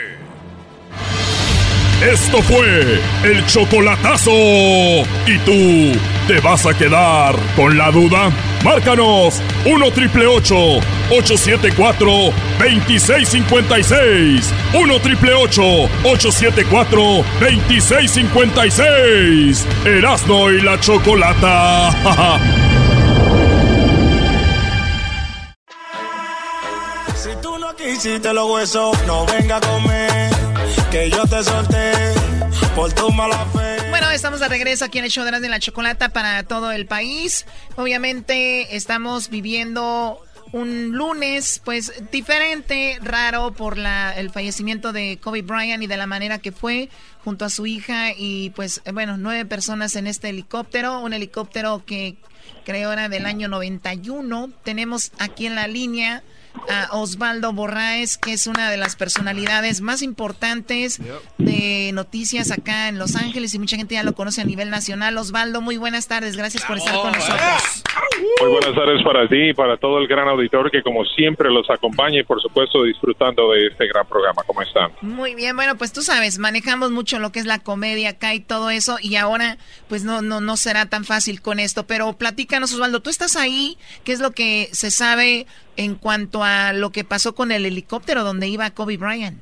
Esto 2.04 2.42
fue 2.42 3.00
el 3.24 3.46
chocolatazo. 3.46 4.34
¿Y 4.34 5.38
tú 5.46 5.98
te 6.28 6.42
vas 6.42 6.66
a 6.66 6.78
quedar 6.78 7.38
con 7.56 7.78
la 7.78 7.90
duda? 7.90 8.34
Márcanos 8.66 9.42
1 9.64 9.92
triple 9.92 10.28
874 10.28 12.34
2656. 12.60 14.54
1 14.74 15.00
triple 15.00 15.34
874 15.36 17.24
2656. 17.40 19.66
Erasno 19.86 20.52
y 20.52 20.60
la 20.60 20.78
chocolata. 20.82 22.72
quisiste 27.86 28.34
los 28.34 28.50
huesos, 28.50 28.98
no 29.06 29.26
venga 29.28 29.58
a 29.58 29.62
comer, 29.62 30.32
que 30.92 31.10
yo 31.10 31.24
te 31.26 31.44
solté 31.44 31.92
por 32.76 32.92
tu 32.94 33.12
mala 33.12 33.46
fe. 33.48 33.90
Bueno, 33.90 34.10
estamos 34.10 34.40
de 34.40 34.48
regreso 34.48 34.86
aquí 34.86 34.98
en 34.98 35.06
el 35.06 35.12
show 35.12 35.24
de 35.24 35.32
las 35.32 35.42
de 35.42 35.50
la 35.50 35.60
chocolata 35.60 36.10
para 36.10 36.44
todo 36.44 36.72
el 36.72 36.88
país. 36.88 37.46
Obviamente 37.76 38.76
estamos 38.76 39.30
viviendo 39.30 40.20
un 40.52 40.94
lunes, 40.94 41.62
pues 41.64 41.94
diferente, 42.12 42.98
raro 43.02 43.54
por 43.54 43.78
la, 43.78 44.14
el 44.14 44.32
fallecimiento 44.32 44.92
de 44.92 45.20
Kobe 45.22 45.42
Bryant 45.42 45.84
y 45.84 45.88
de 45.88 45.98
la 45.98 46.08
manera 46.08 46.40
que 46.40 46.52
fue 46.52 46.90
junto 47.24 47.46
a 47.46 47.50
su 47.50 47.66
hija 47.68 48.14
y 48.18 48.52
pues 48.52 48.82
bueno, 48.94 49.18
nueve 49.18 49.46
personas 49.46 49.96
en 49.96 50.08
este 50.08 50.30
helicóptero, 50.30 51.02
un 51.02 51.14
helicóptero 51.14 51.84
que 51.86 52.16
creo 52.64 52.92
era 52.92 53.10
del 53.10 53.26
año 53.26 53.48
91. 53.48 54.50
Tenemos 54.64 55.12
aquí 55.20 55.46
en 55.46 55.56
la 55.56 55.68
línea 55.68 56.24
a 56.70 56.90
Osvaldo 56.92 57.54
Borraes, 57.54 58.18
que 58.18 58.34
es 58.34 58.48
una 58.48 58.70
de 58.70 58.78
las 58.78 58.96
personalidades 58.96 59.82
más 59.82 60.02
importantes 60.02 61.00
de 61.38 61.92
noticias 61.94 62.52
acá 62.52 62.90
en 62.90 62.98
Los 62.98 63.16
Ángeles 63.16 63.54
y 63.54 63.60
mucha 63.60 63.78
gente 63.78 63.96
ya 63.96 64.04
lo 64.04 64.14
conoce 64.14 64.42
a 64.42 64.46
nivel 64.46 64.70
nacional. 64.70 65.18
Osvaldo, 65.18 65.62
muy 65.62 65.78
buenas 65.78 66.08
tardes, 66.08 66.36
gracias 66.38 66.66
por 66.66 66.78
estar 66.78 66.96
con 66.96 67.12
nosotros. 67.12 67.84
Muy 68.42 68.50
buenas 68.50 68.76
tardes 68.76 69.04
para 69.04 69.28
ti 69.28 69.50
y 69.50 69.54
para 69.54 69.78
todo 69.78 70.00
el 70.00 70.08
gran 70.08 70.28
auditor 70.28 70.72
que 70.72 70.82
como 70.82 71.06
siempre 71.06 71.50
los 71.50 71.70
acompaña 71.70 72.20
y 72.20 72.24
por 72.24 72.42
supuesto 72.42 72.84
disfrutando 72.84 73.52
de 73.52 73.68
este 73.68 73.88
gran 73.88 74.08
programa. 74.08 74.44
¿Cómo 74.46 74.62
están? 74.62 74.92
Muy 75.02 75.36
bien, 75.36 75.56
bueno, 75.56 75.76
pues 75.78 75.92
tú 75.92 76.02
sabes, 76.02 76.40
manejamos 76.40 76.92
mucho 76.92 77.20
lo 77.20 77.32
que 77.32 77.40
es 77.40 77.46
la 77.46 77.60
comedia 77.60 78.12
acá 78.12 78.34
y 78.34 78.40
todo 78.40 78.70
eso 78.70 78.98
y 79.02 79.16
ahora 79.16 79.58
pues 79.88 80.04
no, 80.04 80.22
no, 80.22 80.42
no 80.42 80.58
será 80.58 80.86
tan 80.88 81.06
fácil 81.06 81.42
con 81.42 81.60
esto, 81.60 81.86
pero 81.88 82.14
platícanos 82.14 82.74
Osvaldo, 82.74 83.02
tú 83.02 83.10
estás 83.10 83.36
ahí, 83.36 83.78
¿qué 84.04 84.14
es 84.14 84.20
lo 84.20 84.32
que 84.32 84.70
se 84.72 84.92
sabe 84.92 85.48
en 85.78 85.96
cuanto 85.96 86.44
a 86.44 86.74
lo 86.74 86.90
que 86.90 87.04
pasó 87.04 87.36
con 87.36 87.52
el 87.52 87.66
helicóptero 87.66 88.24
donde 88.24 88.48
iba 88.48 88.70
Kobe 88.72 88.98
Bryant? 88.98 89.40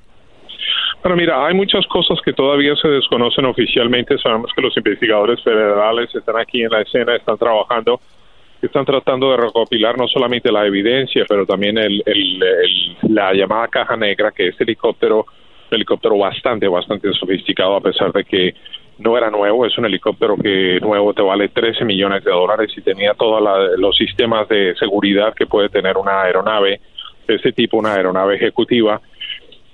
Bueno, 1.02 1.18
mira, 1.18 1.46
hay 1.46 1.54
muchas 1.54 1.86
cosas 1.88 2.20
que 2.24 2.32
todavía 2.32 2.76
se 2.78 2.88
desconocen 2.88 3.44
oficialmente. 3.46 4.18
Sabemos 4.20 4.52
que 4.56 4.62
los 4.62 4.76
investigadores 4.78 5.44
federales 5.44 6.14
están 6.16 6.38
aquí 6.38 6.64
en 6.64 6.70
la 6.70 6.82
escena, 6.82 7.16
están 7.16 7.38
trabajando, 7.38 8.00
están 8.62 8.86
tratando 8.86 9.32
de 9.32 9.38
recopilar 9.38 9.98
no 9.98 10.08
solamente 10.08 10.50
la 10.50 10.66
evidencia, 10.66 11.26
pero 11.28 11.46
también 11.46 11.78
el, 11.78 12.02
el, 12.06 12.98
la 13.14 13.34
llamada 13.34 13.68
caja 13.68 13.98
negra, 13.98 14.32
que 14.32 14.48
es 14.48 14.62
helicóptero, 14.62 15.26
un 15.72 15.76
helicóptero 15.76 16.18
bastante, 16.18 16.70
bastante 16.70 17.12
sofisticado, 17.14 17.76
a 17.76 17.82
pesar 17.82 18.14
de 18.14 18.24
que 18.24 18.56
no 19.00 19.18
era 19.18 19.30
nuevo, 19.30 19.66
es 19.66 19.78
un 19.78 19.86
helicóptero 19.86 20.36
que 20.38 20.80
nuevo 20.82 21.14
te 21.14 21.22
vale 21.22 21.50
13 21.50 21.86
millones 21.86 22.24
de 22.24 22.32
dólares 22.32 22.72
y 22.76 22.82
tenía 22.82 23.14
todos 23.14 23.41
los 23.78 23.96
sistemas 23.96 24.48
de 24.50 24.76
seguridad 24.76 25.34
que 25.34 25.46
puede 25.46 25.70
tener 25.70 25.98
una 25.98 26.22
aeronave 26.22 26.80
de 27.28 27.36
este 27.36 27.52
tipo, 27.52 27.78
una 27.78 27.94
aeronave 27.94 28.36
ejecutiva. 28.36 29.02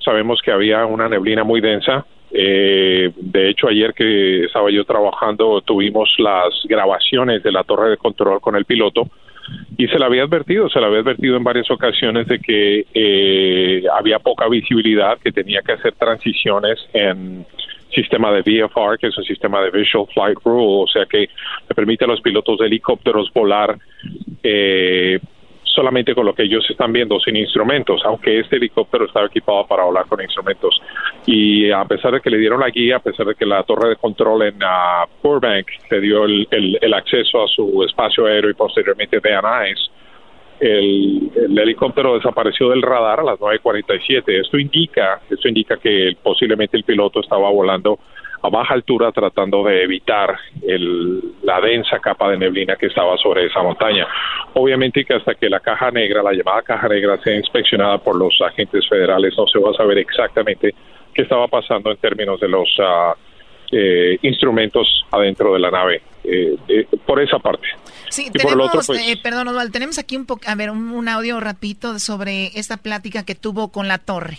Sabemos 0.03 0.41
que 0.41 0.51
había 0.51 0.85
una 0.85 1.09
neblina 1.09 1.43
muy 1.43 1.61
densa. 1.61 2.05
Eh, 2.31 3.11
de 3.15 3.49
hecho, 3.49 3.67
ayer 3.67 3.93
que 3.93 4.45
estaba 4.45 4.69
yo 4.71 4.85
trabajando, 4.85 5.61
tuvimos 5.61 6.13
las 6.19 6.49
grabaciones 6.65 7.43
de 7.43 7.51
la 7.51 7.63
torre 7.63 7.89
de 7.89 7.97
control 7.97 8.39
con 8.39 8.55
el 8.55 8.65
piloto 8.65 9.09
y 9.77 9.87
se 9.87 9.97
le 9.97 10.05
había 10.05 10.23
advertido, 10.23 10.69
se 10.69 10.79
le 10.79 10.85
había 10.85 10.99
advertido 10.99 11.37
en 11.37 11.43
varias 11.43 11.69
ocasiones 11.71 12.27
de 12.27 12.39
que 12.39 12.85
eh, 12.93 13.83
había 13.97 14.19
poca 14.19 14.47
visibilidad, 14.47 15.17
que 15.19 15.31
tenía 15.31 15.61
que 15.61 15.73
hacer 15.73 15.93
transiciones 15.93 16.77
en 16.93 17.45
sistema 17.93 18.31
de 18.31 18.41
VFR, 18.41 18.97
que 18.99 19.07
es 19.07 19.17
un 19.17 19.23
sistema 19.23 19.61
de 19.61 19.71
Visual 19.71 20.07
Flight 20.13 20.37
Rule, 20.43 20.83
o 20.83 20.87
sea 20.87 21.05
que 21.05 21.19
le 21.19 21.75
permite 21.75 22.05
a 22.05 22.07
los 22.07 22.21
pilotos 22.21 22.59
de 22.59 22.67
helicópteros 22.67 23.31
volar 23.33 23.77
eh, 24.43 25.19
solamente 25.63 26.13
con 26.13 26.25
lo 26.25 26.33
que 26.33 26.43
ellos 26.43 26.65
están 26.69 26.91
viendo, 26.91 27.19
sin 27.19 27.35
instrumentos, 27.35 28.01
aunque 28.03 28.39
este 28.39 28.57
helicóptero 28.57 29.05
estaba 29.05 29.27
equipado 29.27 29.65
para 29.65 29.83
volar 29.83 30.05
con 30.07 30.21
instrumentos. 30.21 30.81
Y 31.25 31.71
a 31.71 31.85
pesar 31.85 32.11
de 32.11 32.21
que 32.21 32.29
le 32.29 32.37
dieron 32.37 32.59
la 32.59 32.69
guía, 32.69 32.97
a 32.97 32.99
pesar 32.99 33.27
de 33.27 33.35
que 33.35 33.45
la 33.45 33.63
torre 33.63 33.89
de 33.89 33.95
control 33.95 34.43
en 34.43 34.55
uh, 34.55 35.07
Burbank 35.23 35.67
le 35.89 36.01
dio 36.01 36.25
el, 36.25 36.93
acceso 36.93 37.43
a 37.43 37.47
su 37.47 37.83
espacio 37.83 38.25
aéreo 38.25 38.49
y 38.49 38.55
posteriormente 38.55 39.19
de 39.19 39.33
Anais, 39.33 39.79
el, 40.59 41.31
el 41.35 41.57
helicóptero 41.57 42.15
desapareció 42.15 42.69
del 42.69 42.81
radar 42.81 43.21
a 43.21 43.23
las 43.23 43.39
9.47. 43.39 44.41
Esto 44.41 44.57
indica, 44.57 45.21
esto 45.29 45.47
indica 45.47 45.77
que 45.77 46.15
posiblemente 46.21 46.77
el 46.77 46.83
piloto 46.83 47.21
estaba 47.21 47.49
volando 47.49 47.99
a 48.41 48.49
baja 48.49 48.73
altura 48.73 49.11
tratando 49.11 49.63
de 49.63 49.83
evitar 49.83 50.37
el, 50.61 51.21
la 51.43 51.59
densa 51.59 51.99
capa 51.99 52.31
de 52.31 52.37
neblina 52.37 52.75
que 52.75 52.87
estaba 52.87 53.17
sobre 53.17 53.45
esa 53.45 53.61
montaña. 53.61 54.07
Obviamente 54.53 55.03
que 55.03 55.13
hasta 55.13 55.35
que 55.35 55.49
la 55.49 55.59
caja 55.59 55.91
negra, 55.91 56.23
la 56.23 56.33
llamada 56.33 56.61
caja 56.61 56.87
negra, 56.87 57.17
sea 57.21 57.35
inspeccionada 57.35 57.97
por 57.97 58.15
los 58.15 58.39
agentes 58.41 58.87
federales, 58.87 59.33
no 59.37 59.45
se 59.47 59.59
va 59.59 59.71
a 59.71 59.73
saber 59.73 59.97
exactamente 59.97 60.73
qué 61.13 61.21
estaba 61.23 61.47
pasando 61.47 61.91
en 61.91 61.97
términos 61.97 62.39
de 62.39 62.47
los 62.47 62.69
ah, 62.79 63.13
eh, 63.71 64.17
instrumentos 64.21 65.05
adentro 65.11 65.53
de 65.53 65.59
la 65.59 65.71
nave. 65.71 66.01
Eh, 66.29 66.55
eh, 66.67 66.85
por 67.07 67.19
esa 67.19 67.39
parte. 67.39 67.65
Sí, 68.09 68.29
tenemos, 68.29 68.69
pues, 68.71 68.89
eh, 68.89 69.17
perdón, 69.21 69.47
Osvaldo, 69.47 69.71
tenemos 69.71 69.97
aquí 69.97 70.15
un 70.15 70.27
poco, 70.27 70.41
a 70.45 70.53
ver, 70.53 70.69
un, 70.69 70.91
un, 70.91 71.09
audio 71.09 71.39
rapidito 71.39 71.97
sobre 71.97 72.47
esta 72.53 72.77
plática 72.77 73.25
que 73.25 73.33
tuvo 73.33 73.71
con 73.71 73.87
la 73.87 73.97
torre. 73.97 74.37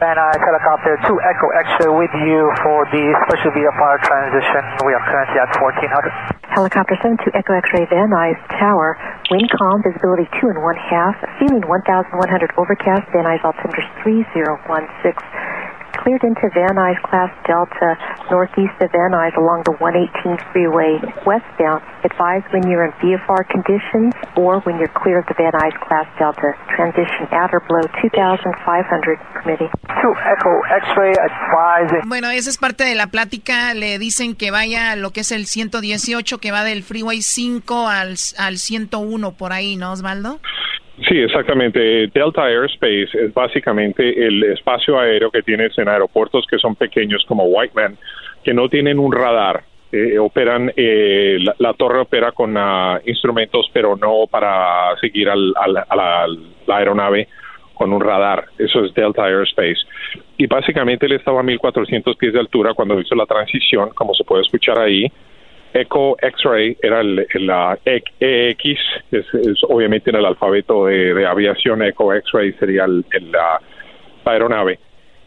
Van 0.00 0.16
Nuys 0.16 0.40
helicopter 0.40 0.96
2 1.04 1.12
Echo 1.12 1.46
X-ray 1.60 1.92
with 1.92 2.14
you 2.24 2.48
for 2.64 2.88
the 2.88 3.04
special 3.28 3.52
VFR 3.52 4.00
transition. 4.00 4.64
We 4.88 4.96
are 4.96 5.04
currently 5.04 5.36
at 5.36 5.52
1400. 5.60 6.08
Helicopter 6.56 6.96
72 7.04 7.36
Echo 7.36 7.52
X-ray 7.52 7.84
Van 7.92 8.08
Nuys 8.08 8.40
Tower. 8.56 8.96
Wind 9.28 9.52
calm, 9.52 9.84
visibility 9.84 10.24
2 10.40 10.48
and 10.56 10.64
1 10.64 10.76
half. 10.88 11.16
Ceiling 11.36 11.68
1100 11.68 12.16
overcast. 12.56 13.12
Van 13.12 13.28
Nuys 13.28 13.44
altimeter 13.44 13.84
3016 14.00 15.20
cleared 16.02 16.24
into 16.24 16.48
Van 16.54 16.74
Nuys 16.76 17.00
Class 17.04 17.30
Delta, 17.46 17.96
northeast 18.30 18.72
of 18.80 18.90
Van 18.92 19.12
Nuys 19.12 19.36
along 19.36 19.62
the 19.64 19.76
118 19.78 20.40
freeway 20.52 20.96
westbound. 21.26 21.84
Advise 22.04 22.42
when 22.52 22.64
you're 22.68 22.84
in 22.84 22.92
VFR 23.04 23.44
conditions 23.48 24.14
or 24.36 24.60
when 24.64 24.78
you're 24.78 24.92
clear 24.96 25.20
of 25.20 25.26
the 25.26 25.34
Van 25.36 25.52
Nuys 25.52 25.76
Class 25.84 26.08
Delta. 26.18 26.56
Transition 26.72 27.28
at 27.30 27.52
or 27.52 27.60
below 27.68 27.84
2,500 28.00 29.18
permitting. 29.34 29.68
To 30.00 30.08
Echo 30.24 30.52
X-ray 30.88 31.12
advise. 31.20 31.92
Bueno, 32.06 32.30
esa 32.30 32.50
es 32.50 32.56
parte 32.56 32.84
de 32.84 32.94
la 32.94 33.08
plática. 33.08 33.74
Le 33.74 33.98
dicen 33.98 34.34
que 34.34 34.50
vaya 34.50 34.92
a 34.92 34.96
lo 34.96 35.12
que 35.12 35.20
es 35.20 35.32
el 35.32 35.46
118, 35.46 36.38
que 36.38 36.50
va 36.50 36.64
del 36.64 36.82
Freeway 36.82 37.20
5 37.20 37.88
al, 37.88 38.16
al 38.38 38.56
101 38.56 39.32
por 39.32 39.52
ahí, 39.52 39.76
¿no, 39.76 39.92
Osvaldo? 39.92 40.40
Sí, 41.08 41.18
exactamente. 41.18 42.08
Delta 42.08 42.44
Airspace 42.44 43.08
es 43.12 43.32
básicamente 43.32 44.26
el 44.26 44.42
espacio 44.44 44.98
aéreo 44.98 45.30
que 45.30 45.42
tienes 45.42 45.76
en 45.78 45.88
aeropuertos 45.88 46.44
que 46.48 46.58
son 46.58 46.76
pequeños 46.76 47.24
como 47.26 47.44
Whiteman, 47.44 47.96
que 48.44 48.52
no 48.52 48.68
tienen 48.68 48.98
un 48.98 49.12
radar. 49.12 49.64
Eh, 49.92 50.18
operan, 50.18 50.72
eh, 50.76 51.38
la, 51.58 51.74
torre 51.74 51.98
opera 51.98 52.30
con 52.30 52.56
uh, 52.56 53.00
instrumentos, 53.06 53.68
pero 53.72 53.96
no 53.96 54.26
para 54.30 54.96
seguir 55.00 55.28
al, 55.28 55.52
al, 55.56 55.78
a 55.78 55.96
la, 55.96 56.26
la, 56.66 56.76
aeronave 56.76 57.26
con 57.74 57.92
un 57.92 58.00
radar. 58.00 58.44
Eso 58.58 58.84
es 58.84 58.94
Delta 58.94 59.24
Airspace. 59.24 59.80
Y 60.36 60.46
básicamente 60.46 61.06
él 61.06 61.12
estaba 61.12 61.40
a 61.40 61.42
1400 61.42 62.14
pies 62.16 62.34
de 62.34 62.40
altura 62.40 62.74
cuando 62.74 63.00
hizo 63.00 63.16
la 63.16 63.26
transición, 63.26 63.90
como 63.94 64.14
se 64.14 64.22
puede 64.22 64.42
escuchar 64.42 64.78
ahí 64.78 65.10
Echo 65.72 66.16
X-Ray 66.20 66.76
era 66.82 67.00
el, 67.00 67.26
la 67.34 67.78
EX, 67.84 68.80
es, 69.10 69.26
obviamente 69.68 70.10
en 70.10 70.16
el 70.16 70.26
alfabeto 70.26 70.86
de, 70.86 71.26
aviación, 71.26 71.82
Echo 71.82 72.12
X-Ray 72.12 72.52
sería 72.54 72.84
el, 72.84 73.04
la 73.30 73.60
aeronave. 74.24 74.78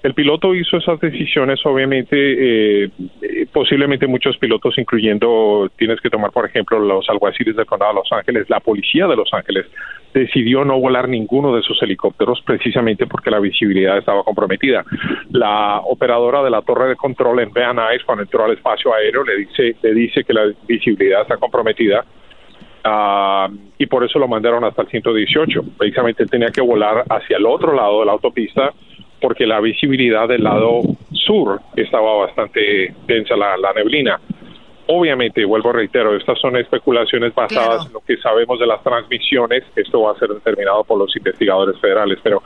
El 0.03 0.13
piloto 0.13 0.53
hizo 0.53 0.75
esas 0.75 0.99
decisiones, 0.99 1.65
obviamente, 1.65 2.15
eh, 2.17 2.89
posiblemente 3.53 4.05
muchos 4.05 4.37
pilotos, 4.37 4.77
incluyendo, 4.77 5.71
tienes 5.77 6.01
que 6.01 6.09
tomar, 6.09 6.31
por 6.31 6.45
ejemplo, 6.45 6.77
los 6.77 7.09
alguaciles 7.09 7.55
del 7.55 7.65
condado 7.65 7.93
de 7.93 7.99
Los 7.99 8.11
Ángeles, 8.11 8.49
la 8.49 8.59
policía 8.59 9.07
de 9.07 9.15
Los 9.15 9.33
Ángeles, 9.33 9.65
decidió 10.13 10.65
no 10.65 10.77
volar 10.77 11.07
ninguno 11.07 11.55
de 11.55 11.61
sus 11.61 11.81
helicópteros 11.81 12.41
precisamente 12.45 13.07
porque 13.07 13.31
la 13.31 13.39
visibilidad 13.39 13.97
estaba 13.97 14.23
comprometida. 14.23 14.83
La 15.31 15.79
operadora 15.79 16.43
de 16.43 16.49
la 16.49 16.61
torre 16.61 16.89
de 16.89 16.95
control 16.97 17.39
en 17.39 17.53
Van 17.53 17.77
Nuys, 17.77 18.03
cuando 18.05 18.23
entró 18.23 18.43
al 18.43 18.51
espacio 18.51 18.93
aéreo, 18.93 19.23
le 19.23 19.37
dice, 19.37 19.77
le 19.81 19.93
dice 19.93 20.25
que 20.25 20.33
la 20.33 20.51
visibilidad 20.67 21.21
está 21.21 21.37
comprometida 21.37 22.03
Uh, 22.85 23.47
y 23.77 23.85
por 23.85 24.03
eso 24.03 24.19
lo 24.19 24.27
mandaron 24.27 24.65
hasta 24.65 24.81
el 24.81 24.89
118. 24.89 25.61
Precisamente 25.77 26.25
tenía 26.25 26.49
que 26.49 26.59
volar 26.59 27.05
hacia 27.09 27.37
el 27.37 27.45
otro 27.45 27.73
lado 27.73 28.01
de 28.01 28.05
la 28.07 28.11
autopista 28.11 28.73
porque 29.23 29.47
la 29.47 29.61
visibilidad 29.61 30.27
del 30.27 30.43
lado 30.43 30.81
sur 31.13 31.61
estaba 31.77 32.25
bastante 32.25 32.93
densa 33.07 33.37
la, 33.37 33.71
neblina. 33.73 34.19
Obviamente, 34.87 35.45
vuelvo 35.45 35.69
a 35.69 35.73
reitero, 35.73 36.13
estas 36.17 36.37
son 36.41 36.57
especulaciones 36.57 37.33
basadas 37.33 37.87
en 37.87 37.93
lo 37.93 38.01
que 38.01 38.17
sabemos 38.17 38.59
de 38.59 38.67
las 38.67 38.83
transmisiones. 38.83 39.63
Esto 39.77 40.01
va 40.01 40.11
a 40.11 40.19
ser 40.19 40.27
determinado 40.27 40.83
por 40.83 40.99
los 40.99 41.15
investigadores 41.15 41.79
federales, 41.79 42.19
pero 42.21 42.43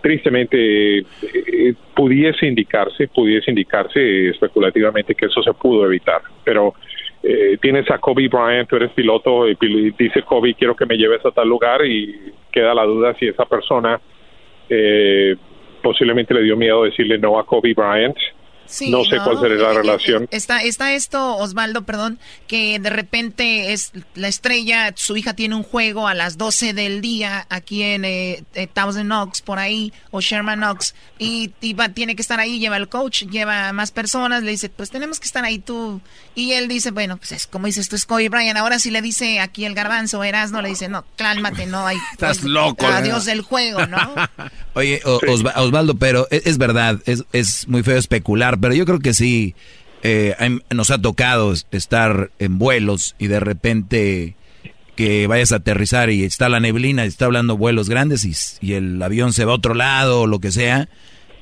tristemente 0.00 1.00
eh, 1.00 1.74
pudiese 1.94 2.46
indicarse, 2.46 3.08
pudiese 3.08 3.50
indicarse 3.50 4.30
especulativamente 4.30 5.14
que 5.14 5.26
eso 5.26 5.42
se 5.42 5.52
pudo 5.52 5.84
evitar. 5.84 6.22
Pero 6.44 6.72
eh, 7.22 7.58
tienes 7.60 7.90
a 7.90 7.98
Kobe 7.98 8.28
Bryant, 8.28 8.70
tú 8.70 8.76
eres 8.76 8.90
piloto, 8.92 9.46
y 9.50 9.54
dice 9.98 10.22
Kobe, 10.22 10.54
quiero 10.54 10.74
que 10.74 10.86
me 10.86 10.96
lleves 10.96 11.22
a 11.26 11.30
tal 11.30 11.46
lugar 11.46 11.84
y 11.84 12.32
queda 12.50 12.72
la 12.72 12.84
duda 12.84 13.14
si 13.18 13.28
esa 13.28 13.44
persona 13.44 14.00
eh, 14.70 15.36
posiblemente 15.86 16.34
le 16.34 16.42
dio 16.42 16.56
miedo 16.56 16.82
decirle 16.82 17.16
no 17.16 17.38
a 17.38 17.46
Kobe 17.46 17.72
Bryant 17.72 18.16
no 18.88 19.04
sé 19.04 19.18
cuál 19.22 19.40
será 19.40 19.56
la 19.56 19.72
relación. 19.72 20.28
Está, 20.30 20.62
está 20.62 20.92
esto, 20.92 21.36
Osvaldo, 21.36 21.84
perdón, 21.84 22.18
que 22.46 22.78
de 22.78 22.90
repente 22.90 23.72
es 23.72 23.92
la 24.14 24.28
estrella, 24.28 24.92
su 24.96 25.16
hija 25.16 25.34
tiene 25.34 25.54
un 25.54 25.62
juego 25.62 26.08
a 26.08 26.14
las 26.14 26.38
12 26.38 26.72
del 26.72 27.00
día 27.00 27.46
aquí 27.48 27.82
en 27.82 28.04
eh, 28.04 28.44
eh, 28.54 28.66
Thousand 28.66 29.10
Oaks, 29.12 29.42
por 29.42 29.58
ahí, 29.58 29.92
o 30.10 30.20
Sherman 30.20 30.62
Oaks, 30.62 30.94
y, 31.18 31.48
tiene 31.94 32.16
que 32.16 32.22
estar 32.22 32.40
ahí, 32.40 32.58
lleva 32.58 32.76
el 32.76 32.88
coach, 32.88 33.24
lleva 33.24 33.72
más 33.72 33.90
personas, 33.90 34.42
le 34.42 34.50
dice, 34.50 34.68
pues 34.68 34.90
tenemos 34.90 35.20
que 35.20 35.26
estar 35.26 35.44
ahí 35.44 35.58
tú. 35.58 36.00
Y 36.34 36.52
él 36.52 36.68
dice, 36.68 36.90
bueno, 36.90 37.16
pues 37.16 37.32
es 37.32 37.46
como 37.46 37.66
dices 37.66 37.88
tú, 37.88 37.96
es 37.96 38.06
Kobe 38.06 38.28
Bryant. 38.28 38.58
Ahora 38.58 38.78
si 38.78 38.90
le 38.90 39.00
dice 39.02 39.40
aquí 39.40 39.64
el 39.64 39.74
garbanzo, 39.74 40.22
no 40.50 40.62
le 40.62 40.68
dice, 40.68 40.88
no, 40.88 41.04
cálmate, 41.16 41.66
no 41.66 41.86
hay. 41.86 41.96
Estás 42.12 42.42
loco. 42.42 42.86
Adiós 42.86 43.24
del 43.24 43.40
juego, 43.40 43.86
¿no? 43.86 44.14
Oye, 44.74 45.00
Osvaldo, 45.04 45.94
pero 45.96 46.26
es, 46.30 46.46
es 46.46 46.58
verdad, 46.58 47.00
es, 47.06 47.24
es 47.32 47.66
muy 47.68 47.82
feo 47.82 47.96
especular 47.96 48.55
pero 48.60 48.74
yo 48.74 48.84
creo 48.84 48.98
que 48.98 49.14
sí 49.14 49.54
eh, 50.02 50.34
nos 50.74 50.90
ha 50.90 51.00
tocado 51.00 51.52
estar 51.70 52.30
en 52.38 52.58
vuelos 52.58 53.16
y 53.18 53.26
de 53.26 53.40
repente 53.40 54.36
que 54.96 55.26
vayas 55.26 55.52
a 55.52 55.56
aterrizar 55.56 56.10
y 56.10 56.24
está 56.24 56.48
la 56.48 56.60
neblina 56.60 57.04
y 57.04 57.08
está 57.08 57.26
hablando 57.26 57.56
vuelos 57.56 57.88
grandes 57.88 58.24
y, 58.62 58.74
el 58.74 59.02
avión 59.02 59.32
se 59.32 59.44
va 59.44 59.52
a 59.52 59.56
otro 59.56 59.74
lado 59.74 60.22
o 60.22 60.26
lo 60.26 60.38
que 60.38 60.50
sea. 60.50 60.88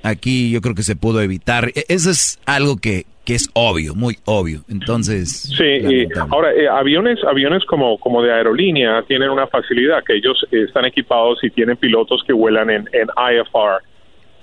Aquí 0.03 0.51
yo 0.51 0.61
creo 0.61 0.75
que 0.75 0.83
se 0.83 0.97
pudo 0.97 1.23
evitar. 1.23 1.69
E, 1.75 1.85
eso 1.89 2.11
es 2.11 2.39
algo 2.47 2.77
que, 2.77 3.05
que 3.25 3.35
es 3.35 3.49
obvio, 3.55 3.95
muy 3.95 4.17
obvio. 4.25 4.63
Entonces. 4.69 5.55
Sí, 5.57 6.09
ahora, 6.31 6.53
eh, 6.53 6.69
aviones 6.69 7.23
aviones 7.25 7.65
como, 7.65 7.99
como 7.99 8.23
de 8.23 8.33
aerolínea 8.33 9.03
tienen 9.03 9.31
una 9.31 9.47
facilidad 9.47 10.03
que 10.05 10.17
ellos 10.17 10.45
están 10.51 10.85
equipados 10.85 11.39
y 11.43 11.51
tienen 11.51 11.77
pilotos 11.77 12.23
que 12.27 12.33
vuelan 12.33 12.71
en, 12.71 12.89
en 12.93 13.09
IFR, 13.09 13.83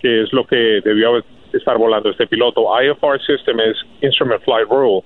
que 0.02 0.24
es 0.24 0.34
lo 0.34 0.46
que 0.46 0.82
debió 0.84 1.24
estar 1.58 1.78
volando 1.78 2.10
este 2.10 2.28
piloto. 2.28 2.68
IFR 2.82 3.20
System 3.22 3.60
es 3.60 3.78
Instrument 4.02 4.42
Flight 4.44 4.68
Rule 4.70 5.04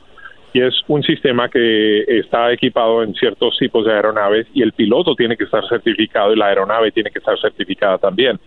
y 0.53 0.61
es 0.61 0.73
un 0.87 1.03
sistema 1.03 1.49
que 1.49 2.03
está 2.07 2.51
equipado 2.51 3.03
en 3.03 3.13
ciertos 3.13 3.57
tipos 3.57 3.85
de 3.85 3.93
aeronaves 3.93 4.47
y 4.53 4.61
el 4.61 4.71
piloto 4.71 5.13
tiene 5.13 5.35
que 5.35 5.43
estar 5.43 5.67
certificado 5.67 6.31
y 6.31 6.37
la 6.37 6.47
aeronave 6.47 6.91
tiene 6.91 7.11
que 7.11 7.19
estar 7.19 7.37
certificada 7.39 7.97
también. 7.97 8.39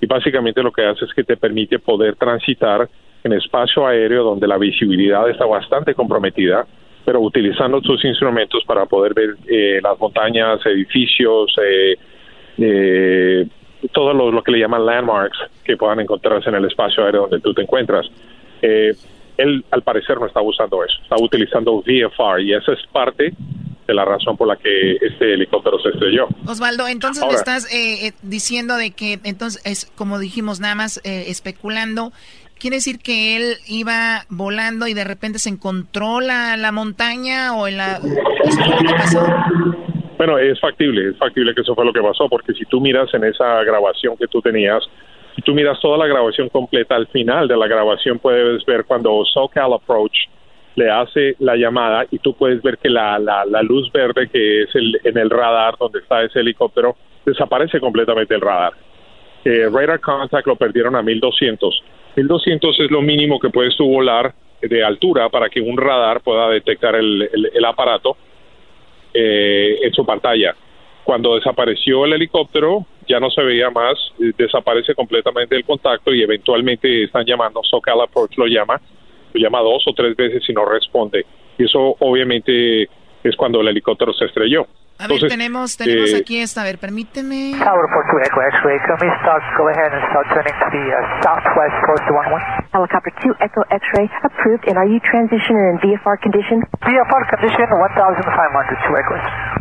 Y 0.00 0.06
básicamente 0.06 0.62
lo 0.62 0.70
que 0.70 0.84
hace 0.84 1.04
es 1.04 1.12
que 1.12 1.24
te 1.24 1.36
permite 1.36 1.78
poder 1.78 2.16
transitar 2.16 2.88
en 3.24 3.32
espacio 3.32 3.86
aéreo 3.86 4.22
donde 4.22 4.46
la 4.46 4.58
visibilidad 4.58 5.28
está 5.28 5.44
bastante 5.44 5.94
comprometida, 5.94 6.64
pero 7.04 7.20
utilizando 7.20 7.80
tus 7.80 8.04
instrumentos 8.04 8.62
para 8.64 8.86
poder 8.86 9.14
ver 9.14 9.30
eh, 9.48 9.80
las 9.82 9.98
montañas, 9.98 10.64
edificios, 10.66 11.54
eh, 11.62 11.96
eh, 12.58 13.46
todo 13.88 14.12
lo, 14.12 14.42
que 14.42 14.52
le 14.52 14.58
llaman 14.58 14.84
landmarks 14.84 15.38
que 15.64 15.76
puedan 15.76 16.00
encontrarse 16.00 16.48
en 16.48 16.56
el 16.56 16.64
espacio 16.64 17.04
aéreo 17.04 17.22
donde 17.22 17.40
tú 17.40 17.52
te 17.54 17.62
encuentras. 17.62 18.06
Eh, 18.62 18.94
él, 19.36 19.64
al 19.70 19.82
parecer, 19.82 20.18
no 20.18 20.26
está 20.26 20.40
usando 20.40 20.82
eso, 20.84 20.94
está 21.02 21.16
utilizando 21.20 21.82
VFR 21.82 22.42
y 22.42 22.54
esa 22.54 22.72
es 22.72 22.80
parte 22.90 23.32
de 23.86 23.94
la 23.94 24.04
razón 24.04 24.36
por 24.36 24.48
la 24.48 24.56
que 24.56 24.96
este 24.96 25.34
helicóptero 25.34 25.78
se 25.80 25.90
estrelló. 25.90 26.26
Osvaldo, 26.46 26.88
entonces 26.88 27.24
me 27.26 27.34
estás 27.34 27.72
eh, 27.72 28.08
eh, 28.08 28.12
diciendo 28.22 28.76
de 28.76 28.90
que, 28.90 29.20
entonces, 29.24 29.62
es 29.64 29.86
como 29.94 30.18
dijimos, 30.18 30.58
nada 30.58 30.74
más 30.74 31.00
especulando, 31.04 32.12
¿quiere 32.58 32.76
decir 32.76 32.98
que 32.98 33.36
él 33.36 33.56
iba 33.68 34.24
volando 34.28 34.88
y 34.88 34.94
de 34.94 35.04
repente 35.04 35.38
se 35.38 35.50
encontró 35.50 36.20
la, 36.20 36.56
la 36.56 36.72
montaña 36.72 37.54
o 37.54 37.68
en 37.68 37.76
la... 37.76 38.00
pasó? 38.96 39.26
Bueno, 40.16 40.38
es 40.38 40.58
factible, 40.60 41.10
es 41.10 41.16
factible 41.18 41.54
que 41.54 41.60
eso 41.60 41.74
fue 41.74 41.84
lo 41.84 41.92
que 41.92 42.00
pasó, 42.00 42.28
porque 42.28 42.54
si 42.54 42.64
tú 42.64 42.80
miras 42.80 43.12
en 43.12 43.24
esa 43.24 43.62
grabación 43.64 44.16
que 44.16 44.26
tú 44.26 44.40
tenías, 44.40 44.82
si 45.34 45.42
tú 45.42 45.52
miras 45.52 45.78
toda 45.80 45.98
la 45.98 46.06
grabación 46.06 46.48
completa, 46.48 46.96
al 46.96 47.06
final 47.08 47.46
de 47.46 47.56
la 47.56 47.66
grabación 47.66 48.18
puedes 48.18 48.64
ver 48.64 48.84
cuando 48.84 49.22
SoCal 49.26 49.74
Approach 49.74 50.16
le 50.74 50.90
hace 50.90 51.36
la 51.38 51.56
llamada 51.56 52.06
y 52.10 52.18
tú 52.18 52.34
puedes 52.34 52.62
ver 52.62 52.78
que 52.78 52.88
la, 52.88 53.18
la, 53.18 53.44
la 53.44 53.62
luz 53.62 53.90
verde 53.92 54.28
que 54.28 54.62
es 54.62 54.74
el, 54.74 54.98
en 55.04 55.18
el 55.18 55.28
radar 55.28 55.76
donde 55.78 55.98
está 55.98 56.22
ese 56.22 56.40
helicóptero 56.40 56.96
desaparece 57.24 57.80
completamente 57.80 58.34
el 58.34 58.40
radar. 58.40 58.72
Eh, 59.44 59.68
radar 59.70 60.00
contact 60.00 60.46
lo 60.46 60.56
perdieron 60.56 60.96
a 60.96 61.02
1200. 61.02 61.82
1200 62.16 62.80
es 62.80 62.90
lo 62.90 63.02
mínimo 63.02 63.38
que 63.38 63.50
puedes 63.50 63.76
tú 63.76 63.86
volar 63.86 64.34
de 64.62 64.84
altura 64.84 65.28
para 65.28 65.50
que 65.50 65.60
un 65.60 65.76
radar 65.76 66.22
pueda 66.22 66.48
detectar 66.48 66.94
el, 66.94 67.28
el, 67.32 67.50
el 67.54 67.64
aparato 67.64 68.16
eh, 69.18 69.78
en 69.82 69.92
su 69.92 70.04
pantalla. 70.04 70.54
Cuando 71.04 71.36
desapareció 71.36 72.04
el 72.04 72.14
helicóptero, 72.14 72.84
ya 73.08 73.20
no 73.20 73.30
se 73.30 73.42
veía 73.42 73.70
más, 73.70 73.94
eh, 74.20 74.32
desaparece 74.36 74.94
completamente 74.94 75.56
el 75.56 75.64
contacto 75.64 76.12
y 76.12 76.22
eventualmente 76.22 77.04
están 77.04 77.24
llamando, 77.24 77.62
SoCal 77.62 78.00
Approach 78.00 78.36
lo 78.36 78.46
llama, 78.46 78.80
lo 79.32 79.40
llama 79.40 79.60
dos 79.60 79.84
o 79.86 79.92
tres 79.94 80.16
veces 80.16 80.42
y 80.48 80.52
no 80.52 80.64
responde. 80.64 81.24
Y 81.56 81.64
eso 81.64 81.96
obviamente 82.00 82.88
es 83.22 83.36
cuando 83.36 83.60
el 83.60 83.68
helicóptero 83.68 84.12
se 84.12 84.26
estrelló. 84.26 84.66
A 84.98 85.06
ver, 85.06 85.28
tenemos, 85.28 85.76
tenemos 85.76 86.08
eh, 86.08 86.24
aquí 86.24 86.40
esta, 86.40 86.62
a 86.62 86.64
ver, 86.64 86.78
permíteme. 86.80 87.52
Tower 87.60 87.84
report 87.84 88.08
to 88.08 88.16
Echo 88.24 88.40
X-ray. 88.40 88.80
Can 88.88 88.96
we 88.96 89.12
start, 89.20 89.44
go 89.60 89.68
ahead 89.68 89.92
and 89.92 90.00
start 90.08 90.24
turning 90.32 90.56
to 90.56 90.68
the 90.72 90.84
uh, 90.88 90.96
southwest 91.20 91.76
close 91.84 92.00
to 92.08 92.12
1-1? 92.16 92.72
Helicopter 92.72 93.12
2 93.20 93.44
Echo 93.44 93.60
X-ray 93.68 94.08
approved. 94.24 94.64
And 94.64 94.80
are 94.80 94.88
you 94.88 94.96
transitioning 95.04 95.68
in 95.68 95.76
VFR 95.84 96.16
condition? 96.16 96.64
VFR 96.80 97.22
condition 97.28 97.68
1,500 97.68 98.24
to 98.24 98.90
Echo 98.96 99.16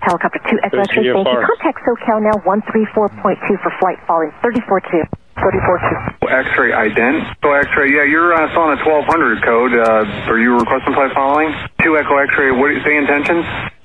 Helicopter 0.07 0.39
2 0.39 0.59
Echo 0.63 0.79
X-ray, 0.87 1.11
thank 1.11 1.27
you. 1.27 1.43
Contact 1.43 1.83
SoCal 1.83 2.23
now 2.23 2.39
134.2 2.47 3.59
for 3.59 3.71
flight 3.83 3.99
following 4.07 4.31
34-2. 4.39 5.03
34-2. 5.35 6.31
X-ray 6.31 6.71
ident. 6.71 7.27
So 7.43 7.51
X-ray, 7.51 7.91
yeah, 7.91 8.07
you're 8.07 8.31
uh, 8.31 8.47
still 8.55 8.71
on 8.71 8.79
a 8.79 8.79
1200 8.79 9.43
code. 9.43 9.75
Uh, 9.75 10.31
are 10.31 10.39
you 10.39 10.55
requesting 10.55 10.95
flight 10.95 11.11
following? 11.11 11.51
Two 11.83 11.99
Echo 11.99 12.15
X-ray. 12.23 12.55
What 12.55 12.71
do 12.71 12.79
you 12.79 12.83
say 12.87 12.95
intentions? 12.95 13.43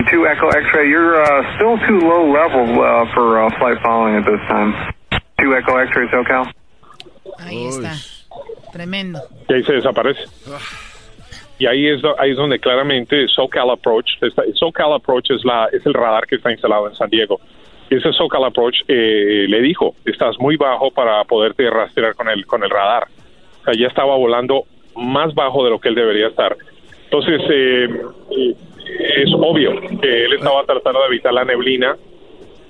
Two 0.08 0.26
Echo 0.26 0.48
X-ray. 0.48 0.88
You're 0.88 1.20
uh, 1.20 1.54
still 1.56 1.76
too 1.86 2.00
low 2.00 2.30
level 2.32 2.80
uh, 2.80 3.12
for 3.12 3.42
uh, 3.44 3.50
flight 3.58 3.78
following 3.82 4.16
at 4.16 4.24
this 4.24 4.40
time. 4.48 4.72
Two 5.38 5.54
Echo 5.56 5.76
X-ray, 5.76 6.08
SoCal. 6.08 6.50
Ahí 7.38 7.66
está. 7.66 7.92
Tremendo. 8.72 9.20
y 9.48 9.54
ahí 9.54 9.62
se 9.64 9.72
desaparece. 9.74 10.20
Y 11.58 11.66
ahí 11.66 11.88
es, 11.88 12.00
ahí 12.18 12.30
es 12.30 12.36
donde 12.36 12.58
claramente 12.58 13.26
SoCal 13.28 13.70
Approach, 13.70 14.10
está- 14.22 14.44
SoCal 14.54 14.94
Approach 14.94 15.30
es, 15.30 15.44
la, 15.44 15.68
es 15.72 15.84
el 15.84 15.92
radar 15.92 16.26
que 16.26 16.36
está 16.36 16.50
instalado 16.52 16.88
en 16.88 16.94
San 16.94 17.10
Diego. 17.10 17.40
Y 17.90 17.96
ese 17.96 18.12
SoCal 18.12 18.44
Approach 18.44 18.76
eh, 18.88 19.46
le 19.48 19.60
dijo, 19.60 19.94
estás 20.04 20.38
muy 20.38 20.56
bajo 20.56 20.90
para 20.90 21.22
poderte 21.24 21.68
rastrear 21.68 22.14
con 22.14 22.28
el, 22.28 22.46
con 22.46 22.62
el 22.62 22.70
radar. 22.70 23.08
O 23.60 23.64
sea, 23.64 23.74
ya 23.74 23.88
estaba 23.88 24.16
volando 24.16 24.64
más 24.96 25.34
bajo 25.34 25.64
de 25.64 25.70
lo 25.70 25.80
que 25.80 25.88
él 25.88 25.94
debería 25.96 26.28
estar. 26.28 26.56
Entonces, 27.04 27.40
eh, 27.50 28.54
es 28.98 29.30
obvio 29.34 29.80
que 30.00 30.24
él 30.24 30.32
estaba 30.34 30.64
tratando 30.64 31.00
de 31.00 31.06
evitar 31.06 31.32
la 31.32 31.44
neblina 31.44 31.96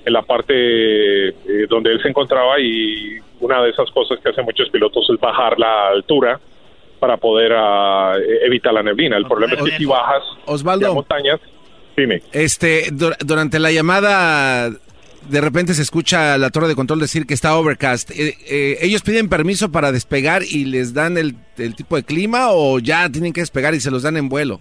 en 0.05 0.13
la 0.13 0.21
parte 0.23 0.53
eh, 1.29 1.33
donde 1.69 1.91
él 1.91 2.01
se 2.01 2.09
encontraba 2.09 2.59
y 2.59 3.17
una 3.39 3.61
de 3.63 3.69
esas 3.69 3.89
cosas 3.91 4.19
que 4.23 4.29
hacen 4.29 4.45
muchos 4.45 4.69
pilotos 4.69 5.07
es 5.13 5.19
bajar 5.19 5.57
la 5.59 5.89
altura 5.89 6.39
para 6.99 7.17
poder 7.17 7.51
e- 7.51 8.45
evitar 8.45 8.73
la 8.73 8.83
neblina. 8.83 9.17
El 9.17 9.25
problema 9.25 9.53
es 9.53 9.61
que 9.63 9.77
si 9.77 9.85
bajas 9.85 10.23
Osvaldo. 10.45 10.93
montañas, 10.93 11.39
dime. 11.97 12.21
Este, 12.31 12.91
dur- 12.91 13.17
durante 13.25 13.57
la 13.59 13.71
llamada, 13.71 14.69
de 14.69 15.41
repente 15.41 15.73
se 15.73 15.81
escucha 15.83 16.37
la 16.37 16.49
torre 16.51 16.67
de 16.67 16.75
control 16.75 16.99
decir 16.99 17.25
que 17.27 17.33
está 17.33 17.55
overcast. 17.57 18.11
Eh, 18.11 18.35
eh, 18.49 18.77
¿Ellos 18.81 19.01
piden 19.03 19.29
permiso 19.29 19.71
para 19.71 19.91
despegar 19.91 20.41
y 20.43 20.65
les 20.65 20.93
dan 20.93 21.17
el, 21.17 21.35
el 21.57 21.75
tipo 21.75 21.95
de 21.95 22.03
clima 22.03 22.49
o 22.51 22.79
ya 22.79 23.09
tienen 23.09 23.33
que 23.33 23.41
despegar 23.41 23.73
y 23.75 23.79
se 23.79 23.89
los 23.91 24.03
dan 24.03 24.17
en 24.17 24.29
vuelo? 24.29 24.59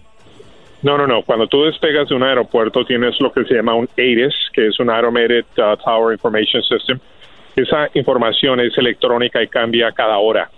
No, 0.83 0.97
no, 0.97 1.07
no. 1.07 1.23
Cuando 1.23 1.47
tú 1.47 1.65
despegas 1.65 2.09
de 2.09 2.15
un 2.15 2.23
aeropuerto 2.23 2.85
tienes 2.85 3.21
lo 3.21 3.33
que 3.33 3.45
se 3.45 3.55
llama 3.55 3.75
un 3.75 3.85
ATIS, 3.85 4.35
que 4.53 4.69
es 4.69 4.81
un 4.81 4.89
Automated 4.89 5.45
uh, 5.59 5.77
Tower 5.77 6.13
Information 6.13 6.63
System. 6.63 6.99
Esa 7.55 7.89
información 7.95 8.61
es 8.61 8.77
electrónica 8.79 9.43
y 9.43 9.49
cambia 9.49 9.93
cada 9.93 10.19
hora. 10.19 10.51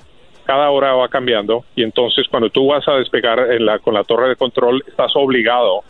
Cada 0.44 0.70
hora 0.70 0.94
va 0.94 1.08
cambiando 1.08 1.64
y 1.74 1.82
entonces 1.82 2.26
cuando 2.28 2.50
tú 2.50 2.68
vas 2.68 2.86
a 2.86 2.94
despegar 2.94 3.46
con 3.80 3.94
la 3.94 4.04
torre 4.04 4.28
de 4.28 4.36
control 4.36 4.82
estás 4.86 5.12
obligado 5.14 5.82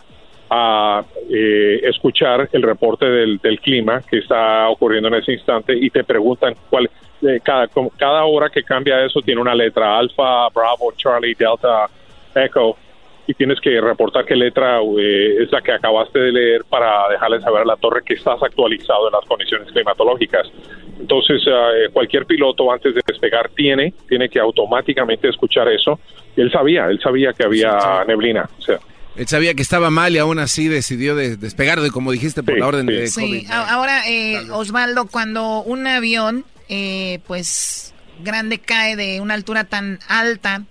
a 0.50 1.02
eh, 1.30 1.80
escuchar 1.84 2.48
el 2.52 2.62
reporte 2.62 3.06
del, 3.06 3.38
del 3.38 3.58
clima 3.60 4.02
que 4.02 4.18
está 4.18 4.68
ocurriendo 4.68 5.08
en 5.08 5.14
ese 5.14 5.32
instante 5.32 5.74
y 5.74 5.88
te 5.88 6.04
preguntan 6.04 6.54
cuál 6.68 6.90
eh, 7.22 7.40
cada 7.42 7.66
cada 7.96 8.24
hora 8.24 8.50
que 8.50 8.62
cambia 8.62 9.02
eso 9.04 9.20
tiene 9.22 9.40
una 9.40 9.54
letra 9.54 9.98
alfa, 9.98 10.48
bravo, 10.50 10.92
Charlie, 10.96 11.34
Delta, 11.34 11.86
Echo 12.34 12.76
y 13.26 13.34
tienes 13.34 13.60
que 13.60 13.80
reportar 13.80 14.24
qué 14.24 14.34
letra 14.34 14.80
eh, 14.98 15.42
es 15.42 15.52
la 15.52 15.60
que 15.62 15.72
acabaste 15.72 16.18
de 16.18 16.32
leer 16.32 16.64
para 16.68 17.08
dejarle 17.08 17.40
saber 17.40 17.62
a 17.62 17.64
la 17.64 17.76
torre 17.76 18.02
que 18.04 18.14
estás 18.14 18.42
actualizado 18.42 19.06
en 19.08 19.12
las 19.12 19.24
condiciones 19.26 19.68
climatológicas. 19.72 20.48
Entonces, 20.98 21.42
eh, 21.46 21.88
cualquier 21.92 22.26
piloto 22.26 22.70
antes 22.72 22.94
de 22.94 23.00
despegar 23.06 23.50
tiene, 23.50 23.94
tiene 24.08 24.28
que 24.28 24.38
automáticamente 24.40 25.28
escuchar 25.28 25.68
eso. 25.68 25.98
Él 26.36 26.50
sabía, 26.50 26.86
él 26.86 27.00
sabía 27.02 27.32
que 27.32 27.44
había 27.44 28.04
neblina. 28.06 28.48
O 28.58 28.62
sea, 28.62 28.78
Él 29.16 29.26
sabía 29.28 29.54
que 29.54 29.62
estaba 29.62 29.90
mal 29.90 30.14
y 30.14 30.18
aún 30.18 30.38
así 30.38 30.68
decidió 30.68 31.14
de 31.14 31.36
despegar, 31.36 31.80
de, 31.80 31.90
como 31.90 32.12
dijiste, 32.12 32.42
por 32.42 32.58
la 32.58 32.66
orden 32.66 32.86
de 32.86 33.06
Sí, 33.08 33.20
COVID. 33.20 33.50
a- 33.50 33.74
ahora, 33.74 34.08
eh, 34.08 34.38
Osvaldo, 34.52 35.06
cuando 35.06 35.62
un 35.62 35.86
avión, 35.86 36.44
eh, 36.68 37.18
pues, 37.26 37.94
grande 38.24 38.58
cae 38.58 38.96
de 38.96 39.20
una 39.20 39.34
altura 39.34 39.64
tan 39.64 39.98
alta, 40.08 40.62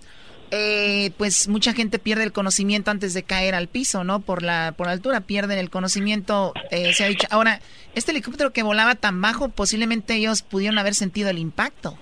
eh, 0.54 1.12
pues 1.16 1.48
mucha 1.48 1.72
gente 1.72 1.98
pierde 1.98 2.24
el 2.24 2.32
conocimiento 2.32 2.90
antes 2.90 3.14
de 3.14 3.22
caer 3.22 3.54
al 3.54 3.68
piso, 3.68 4.04
¿no? 4.04 4.20
Por 4.20 4.42
la, 4.42 4.74
por 4.76 4.86
la 4.86 4.92
altura, 4.92 5.22
pierden 5.22 5.58
el 5.58 5.70
conocimiento, 5.70 6.52
eh, 6.70 6.92
se 6.92 7.04
ha 7.04 7.08
dicho. 7.08 7.26
Ahora, 7.30 7.60
este 7.94 8.10
helicóptero 8.12 8.50
que 8.52 8.62
volaba 8.62 8.94
tan 8.94 9.22
bajo, 9.22 9.48
posiblemente 9.48 10.14
ellos 10.14 10.42
pudieron 10.42 10.78
haber 10.78 10.92
sentido 10.92 11.30
el 11.30 11.38
impacto. 11.38 11.94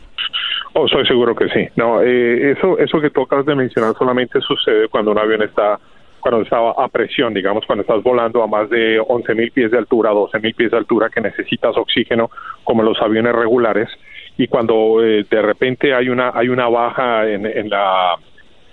Oh, 0.72 0.88
soy 0.88 1.06
seguro 1.06 1.36
que 1.36 1.48
sí. 1.50 1.68
No, 1.76 2.02
eh, 2.02 2.50
eso, 2.50 2.76
eso 2.78 3.00
que 3.00 3.10
tú 3.10 3.22
acabas 3.22 3.46
de 3.46 3.54
mencionar 3.54 3.94
solamente 3.96 4.40
sucede 4.40 4.88
cuando 4.88 5.12
un 5.12 5.18
avión 5.18 5.42
está, 5.42 5.78
cuando 6.18 6.42
está 6.42 6.56
a 6.70 6.88
presión, 6.88 7.32
digamos, 7.32 7.64
cuando 7.66 7.82
estás 7.82 8.02
volando 8.02 8.42
a 8.42 8.48
más 8.48 8.68
de 8.68 8.98
11 8.98 9.32
mil 9.36 9.52
pies 9.52 9.70
de 9.70 9.78
altura, 9.78 10.10
12 10.10 10.40
mil 10.40 10.54
pies 10.54 10.72
de 10.72 10.76
altura, 10.76 11.08
que 11.08 11.20
necesitas 11.20 11.76
oxígeno, 11.76 12.32
como 12.64 12.82
los 12.82 13.00
aviones 13.00 13.32
regulares, 13.32 13.88
y 14.36 14.48
cuando 14.48 15.04
eh, 15.04 15.24
de 15.30 15.42
repente 15.42 15.94
hay 15.94 16.08
una, 16.08 16.32
hay 16.34 16.48
una 16.48 16.68
baja 16.68 17.28
en 17.28 17.70
la, 17.70 18.16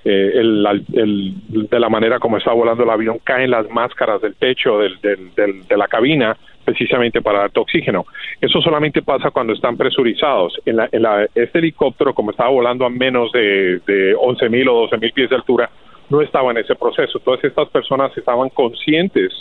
eh, 0.06 0.32
el- 0.36 0.66
el- 0.94 1.34
de 1.70 1.80
la 1.80 1.90
manera 1.90 2.20
como 2.20 2.38
está 2.38 2.54
volando 2.54 2.84
el 2.84 2.90
avión, 2.90 3.20
caen 3.24 3.52
las 3.52 3.70
máscaras 3.70 4.22
del 4.22 4.36
techo 4.36 4.80
del, 4.80 5.00
del- 5.02 5.68
de 5.68 5.78
la 5.78 5.88
cabina 5.88 6.36
precisamente 6.64 7.22
para 7.22 7.40
darte 7.40 7.60
oxígeno. 7.62 8.06
Eso 8.42 8.62
solamente 8.62 9.02
pasa 9.02 9.32
cuando 9.32 9.54
están 9.54 9.78
presurizados. 9.78 10.60
En 10.66 10.76
la, 10.76 10.90
en 10.92 11.02
la- 11.02 11.26
este 11.34 11.60
helicóptero, 11.60 12.14
como 12.14 12.32
estaba 12.32 12.50
volando 12.50 12.86
a 12.86 12.90
menos 12.90 13.32
de, 13.32 13.80
de 13.88 14.14
11 14.16 14.50
mil 14.50 14.68
o 14.68 14.74
12 14.82 14.98
mil 14.98 15.12
pies 15.14 15.30
de 15.30 15.38
altura, 15.38 15.70
no 16.10 16.22
estaba 16.22 16.52
en 16.52 16.58
ese 16.58 16.76
proceso. 16.76 17.20
Todas 17.20 17.42
estas 17.44 17.70
personas 17.70 18.16
estaban 18.18 18.50
conscientes, 18.50 19.32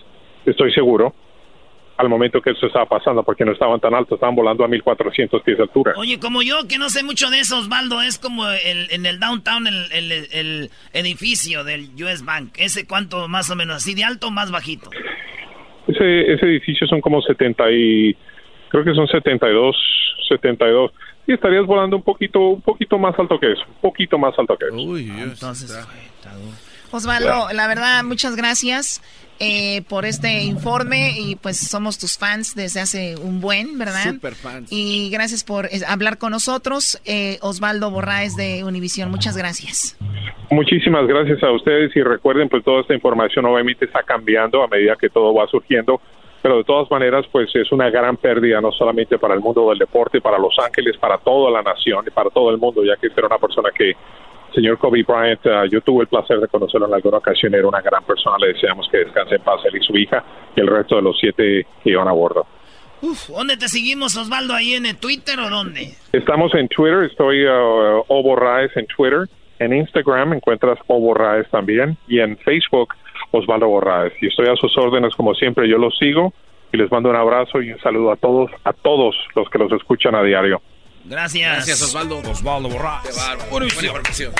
estoy 0.44 0.72
seguro, 0.72 1.14
al 1.98 2.08
momento 2.10 2.40
que 2.42 2.50
eso 2.50 2.66
estaba 2.66 2.84
pasando, 2.86 3.22
porque 3.22 3.44
no 3.44 3.52
estaban 3.52 3.80
tan 3.80 3.94
altos, 3.94 4.16
estaban 4.16 4.34
volando 4.36 4.64
a 4.64 4.68
1400 4.68 5.42
pies 5.42 5.56
de 5.56 5.62
altura. 5.62 5.94
Oye, 5.96 6.18
como 6.20 6.42
yo 6.42 6.68
que 6.68 6.76
no 6.78 6.90
sé 6.90 7.02
mucho 7.02 7.30
de 7.30 7.40
eso, 7.40 7.58
Osvaldo, 7.58 8.02
es 8.02 8.18
como 8.18 8.46
el, 8.48 8.88
en 8.90 9.06
el 9.06 9.18
downtown, 9.18 9.66
el, 9.66 9.92
el- 9.92 10.12
el 10.32 10.70
edificio 10.92 11.64
del 11.64 11.88
US 12.02 12.22
Bank. 12.24 12.54
¿Ese 12.58 12.86
cuánto 12.86 13.28
más 13.28 13.48
o 13.50 13.56
menos? 13.56 13.76
¿Así 13.76 13.94
de 13.94 14.04
alto 14.04 14.28
o 14.28 14.30
más 14.30 14.50
bajito? 14.50 14.90
Ese, 15.88 16.32
ese 16.32 16.46
edificio 16.46 16.86
son 16.86 17.00
como 17.00 17.22
70 17.22 17.70
y 17.70 18.16
creo 18.68 18.84
que 18.84 18.92
son 18.94 19.06
72, 19.06 19.76
72. 20.28 20.90
Y 21.28 21.32
estarías 21.32 21.64
volando 21.64 21.96
un 21.96 22.02
poquito, 22.02 22.40
un 22.40 22.60
poquito 22.60 22.98
más 22.98 23.18
alto 23.18 23.38
que 23.40 23.52
eso, 23.52 23.62
un 23.68 23.80
poquito 23.80 24.18
más 24.18 24.38
alto 24.38 24.56
que 24.58 24.66
eso. 24.66 24.74
Entonces, 25.32 25.86
Osvaldo, 26.92 27.48
la 27.52 27.66
verdad, 27.66 28.04
muchas 28.04 28.36
gracias 28.36 29.02
eh, 29.38 29.82
por 29.88 30.04
este 30.04 30.42
informe 30.44 31.12
y 31.18 31.36
pues 31.36 31.58
somos 31.68 31.98
tus 31.98 32.16
fans 32.16 32.54
desde 32.54 32.80
hace 32.80 33.16
un 33.16 33.40
buen, 33.40 33.78
¿verdad? 33.78 34.12
Super 34.12 34.34
fans. 34.34 34.72
Y 34.72 35.10
gracias 35.10 35.44
por 35.44 35.66
eh, 35.66 35.80
hablar 35.86 36.18
con 36.18 36.32
nosotros, 36.32 37.00
eh, 37.04 37.38
Osvaldo 37.42 37.90
Borraes 37.90 38.36
de 38.36 38.64
Univisión. 38.64 39.10
Muchas 39.10 39.36
gracias. 39.36 39.96
Muchísimas 40.50 41.06
gracias 41.06 41.42
a 41.42 41.50
ustedes 41.50 41.94
y 41.96 42.02
recuerden, 42.02 42.48
pues 42.48 42.64
toda 42.64 42.80
esta 42.80 42.94
información 42.94 43.44
obviamente 43.44 43.84
está 43.84 44.02
cambiando 44.02 44.62
a 44.62 44.68
medida 44.68 44.96
que 44.96 45.10
todo 45.10 45.34
va 45.34 45.46
surgiendo, 45.48 46.00
pero 46.40 46.58
de 46.58 46.64
todas 46.64 46.90
maneras, 46.90 47.26
pues 47.32 47.50
es 47.54 47.72
una 47.72 47.90
gran 47.90 48.16
pérdida 48.16 48.60
no 48.60 48.70
solamente 48.70 49.18
para 49.18 49.34
el 49.34 49.40
mundo 49.40 49.68
del 49.68 49.78
deporte, 49.78 50.20
para 50.20 50.38
Los 50.38 50.56
Ángeles, 50.64 50.96
para 50.98 51.18
toda 51.18 51.50
la 51.50 51.62
nación 51.62 52.04
y 52.06 52.10
para 52.10 52.30
todo 52.30 52.50
el 52.50 52.58
mundo, 52.58 52.84
ya 52.84 52.96
que 52.96 53.08
era 53.08 53.26
una 53.26 53.38
persona 53.38 53.70
que, 53.76 53.94
señor 54.56 54.78
Kobe 54.78 55.04
Bryant, 55.06 55.46
ah, 55.46 55.66
yo 55.70 55.82
tuve 55.82 56.02
el 56.02 56.08
placer 56.08 56.40
de 56.40 56.48
conocerlo 56.48 56.88
en 56.88 56.94
alguna 56.94 57.18
ocasión, 57.18 57.54
era 57.54 57.68
una 57.68 57.82
gran 57.82 58.02
persona, 58.04 58.38
le 58.38 58.54
deseamos 58.54 58.88
que 58.90 58.98
descanse 58.98 59.34
en 59.34 59.42
paz 59.42 59.60
él 59.66 59.76
y 59.76 59.84
su 59.84 59.94
hija 59.96 60.24
y 60.56 60.60
el 60.60 60.66
resto 60.66 60.96
de 60.96 61.02
los 61.02 61.16
siete 61.20 61.66
que 61.84 61.90
iban 61.90 62.08
a 62.08 62.12
bordo. 62.12 62.46
Uf, 63.02 63.28
¿dónde 63.28 63.58
te 63.58 63.68
seguimos, 63.68 64.16
Osvaldo? 64.16 64.54
¿Ahí 64.54 64.72
en 64.72 64.86
el 64.86 64.96
Twitter 64.96 65.38
o 65.38 65.50
dónde? 65.50 65.90
Estamos 66.12 66.54
en 66.54 66.66
Twitter, 66.68 67.02
estoy 67.02 67.44
uh, 67.44 68.02
Obo 68.08 68.34
Raes 68.36 68.74
en 68.74 68.86
Twitter 68.86 69.28
En 69.58 69.74
Instagram 69.74 70.32
encuentras 70.32 70.78
O 70.86 70.98
Borraes 70.98 71.46
también 71.50 71.98
y 72.08 72.20
en 72.20 72.38
Facebook 72.38 72.94
Osvaldo 73.32 73.68
Borraes. 73.68 74.14
Y 74.22 74.28
estoy 74.28 74.46
a 74.48 74.56
sus 74.56 74.76
órdenes 74.78 75.14
como 75.14 75.34
siempre, 75.34 75.68
yo 75.68 75.76
los 75.76 75.96
sigo 75.98 76.32
y 76.72 76.78
les 76.78 76.90
mando 76.90 77.10
un 77.10 77.16
abrazo 77.16 77.60
y 77.60 77.72
un 77.72 77.78
saludo 77.80 78.12
a 78.12 78.16
todos, 78.16 78.50
a 78.64 78.72
todos 78.72 79.14
los 79.34 79.48
que 79.50 79.58
los 79.58 79.70
escuchan 79.72 80.14
a 80.14 80.22
diario. 80.22 80.62
Gracias. 81.08 81.54
Gracias, 81.56 81.82
Osvaldo. 81.82 82.18
Osvaldo 82.18 82.68
Borraes. 82.68 83.02
Qué 83.04 83.12
bárbaro. 83.12 83.50
Buena 83.50 83.66
información. 83.66 84.32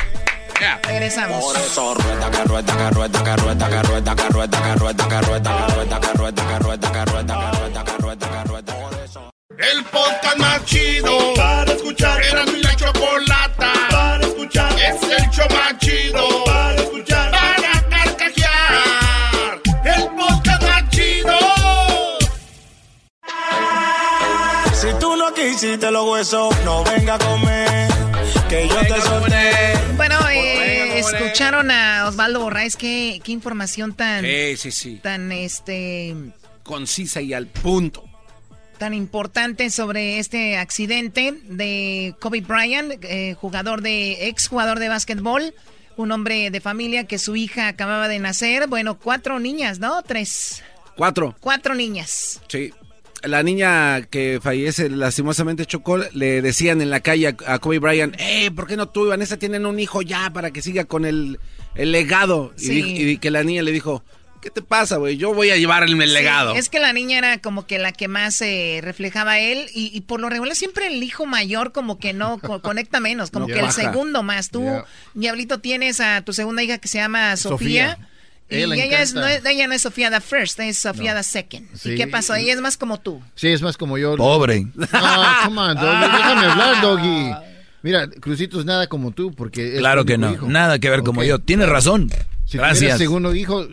Ya. 0.60 0.80
Regresamos. 0.82 1.44
Por 1.44 1.56
eso 1.56 1.94
rueda, 1.94 2.30
que 2.30 2.44
rueda, 2.44 2.76
que 2.76 2.90
rueda, 2.90 3.22
que 3.22 3.36
rueda, 3.36 3.68
que 3.68 3.82
rueda, 3.82 4.16
que 4.16 4.28
rueda, 4.28 4.60
que 4.60 4.74
rueda, 4.74 5.00
que 5.00 5.20
rueda, 5.20 5.20
que 5.20 5.20
rueda, 5.20 6.00
que 6.00 6.18
rueda, 6.18 6.34
que 6.34 6.58
rueda, 6.58 6.92
que 6.92 7.04
rueda, 7.04 7.36
que 7.36 7.58
rueda, 7.58 7.84
que 7.84 7.92
rueda, 8.02 8.28
que 8.30 8.48
rueda. 8.48 8.74
Por 8.74 9.04
eso. 9.04 9.30
El 9.58 9.84
podcast 9.84 10.38
más 10.38 10.64
chido 10.64 11.34
para 11.34 11.72
escuchar. 11.72 12.22
Era 12.22 12.44
mi 12.46 12.62
la 12.62 12.74
chocolata 12.76 13.72
para 13.90 14.26
escuchar. 14.26 14.72
Es 14.78 15.02
el 15.02 15.30
show 15.30 15.46
más 15.50 15.78
chido 15.78 16.44
para 16.44 16.74
escuchar. 16.74 17.05
Tú 25.60 25.66
no 25.66 25.70
quisiste 25.72 25.90
los 25.90 26.08
huesos, 26.10 26.54
no 26.64 26.84
venga 26.84 27.14
a 27.14 27.18
comer. 27.18 27.88
Que 28.48 28.68
yo 28.68 28.80
te 28.80 29.00
solté. 29.00 29.74
Bueno, 29.96 30.16
eh, 30.30 30.98
escucharon 30.98 31.70
a 31.70 32.06
Osvaldo 32.08 32.40
Borraes. 32.40 32.76
¿Qué, 32.76 33.20
qué 33.24 33.32
información 33.32 33.94
tan, 33.94 34.24
Sí, 34.24 34.56
sí, 34.56 34.70
sí. 34.70 35.00
tan, 35.02 35.32
este, 35.32 36.14
Concisa 36.62 37.20
y 37.20 37.32
al 37.34 37.46
punto. 37.46 38.04
tan 38.78 38.92
importante 38.94 39.70
sobre 39.70 40.18
este 40.18 40.58
accidente 40.58 41.32
de 41.44 42.14
Kobe 42.20 42.42
Bryant, 42.42 42.92
eh, 43.02 43.34
jugador 43.40 43.80
de 43.82 44.28
ex 44.28 44.48
jugador 44.48 44.78
de 44.78 44.88
básquetbol, 44.88 45.54
un 45.96 46.12
hombre 46.12 46.50
de 46.50 46.60
familia 46.60 47.04
que 47.04 47.18
su 47.18 47.34
hija 47.36 47.68
acababa 47.68 48.06
de 48.06 48.18
nacer. 48.18 48.68
Bueno, 48.68 48.98
cuatro 48.98 49.40
niñas, 49.40 49.78
¿no? 49.78 50.02
Tres. 50.02 50.62
Cuatro. 50.96 51.34
Cuatro 51.40 51.74
niñas. 51.74 52.40
Sí. 52.48 52.72
La 53.22 53.42
niña 53.42 54.02
que 54.02 54.38
fallece 54.42 54.88
lastimosamente 54.90 55.66
chocó, 55.66 55.96
le 55.98 56.42
decían 56.42 56.80
en 56.80 56.90
la 56.90 57.00
calle 57.00 57.28
a, 57.28 57.54
a 57.54 57.58
Kobe 57.58 57.78
Bryant, 57.78 58.14
eh, 58.18 58.50
¿por 58.54 58.66
qué 58.66 58.76
no 58.76 58.88
tú 58.88 59.06
y 59.06 59.08
Vanessa 59.08 59.36
tienen 59.38 59.66
un 59.66 59.80
hijo 59.80 60.02
ya 60.02 60.30
para 60.32 60.50
que 60.50 60.62
siga 60.62 60.84
con 60.84 61.04
el, 61.04 61.40
el 61.74 61.92
legado? 61.92 62.52
Y 62.58 62.62
Sí. 62.62 62.82
di- 62.82 63.10
Y, 63.12 63.18
que 63.18 63.30
la 63.30 63.42
niña 63.42 63.62
le 63.62 63.72
dijo, 63.72 64.04
¿qué 64.42 64.50
te 64.50 64.62
pasa, 64.62 64.98
güey? 64.98 65.16
Yo 65.16 65.34
voy 65.34 65.50
a 65.50 65.56
llevar 65.56 65.82
el, 65.82 66.00
el 66.00 66.12
legado. 66.12 66.54
Es 66.54 66.68
que 66.68 66.78
la 66.78 66.92
niña 66.92 67.18
era 67.18 67.38
como 67.38 67.66
que 67.66 67.78
la 67.78 67.90
que 67.90 68.06
más 68.06 68.40
eh, 68.42 68.80
reflejaba 68.82 69.32
a 69.32 69.40
él 69.40 69.66
y, 69.74 69.90
y 69.96 70.02
por 70.02 70.20
lo 70.20 70.28
regular 70.28 70.54
siempre 70.54 70.86
el 70.86 71.02
hijo 71.02 71.26
mayor 71.26 71.72
como 71.72 71.98
que 71.98 72.12
no 72.12 72.38
co- 72.38 72.60
conecta 72.62 73.00
menos, 73.00 73.30
como 73.32 73.48
No 73.48 73.54
que 73.54 73.60
el 73.60 73.72
segundo 73.72 74.22
más. 74.22 74.50
Tú, 74.50 74.60
Yeah. 74.62 74.84
Diablito, 75.14 75.58
tienes 75.58 76.00
a 76.00 76.20
tu 76.22 76.32
segunda 76.32 76.62
hija 76.62 76.78
que 76.78 76.86
se 76.88 76.98
llama 76.98 77.36
Sofía. 77.36 77.92
Sofía. 77.92 78.08
Y 78.48 78.56
Ella 78.62 79.02
es, 79.02 79.12
no 79.14 79.26
es, 79.26 79.44
ella 79.44 79.66
no 79.66 79.74
es 79.74 79.82
Sofía 79.82 80.10
the 80.10 80.20
First, 80.20 80.60
es 80.60 80.78
Sofía 80.78 81.12
No. 81.14 81.18
the 81.20 81.24
Second. 81.24 81.66
¿Y 81.84 81.96
qué 81.96 82.06
pasó? 82.06 82.34
Ella 82.34 82.52
es 82.54 82.60
más 82.60 82.76
como 82.76 83.00
tú. 83.00 83.20
Sí, 83.34 83.48
es 83.48 83.60
más 83.62 83.76
como 83.76 83.98
yo. 83.98 84.16
Pobre. 84.16 84.66
Ah, 84.92 85.42
come 85.44 85.60
on, 85.60 85.74
Doggy. 85.76 86.00
Déjame 86.16 86.46
hablar, 86.46 86.80
Doggy. 86.82 87.30
Mira, 87.82 88.08
Crucito 88.08 88.58
es 88.60 88.64
nada 88.64 88.86
como 88.88 89.10
tú, 89.12 89.32
porque 89.34 89.74
es 89.74 89.78
Claro 89.78 90.04
que 90.04 90.16
no. 90.18 90.32
hijo. 90.32 90.48
Nada 90.48 90.78
que 90.78 90.90
ver 90.90 91.02
como 91.02 91.22
yo. 91.24 91.38
Tienes 91.40 91.68
razón. 91.68 92.10
Si 92.44 92.58
Gracias. 92.58 92.98
segundo 92.98 93.34
hijo, 93.34 93.66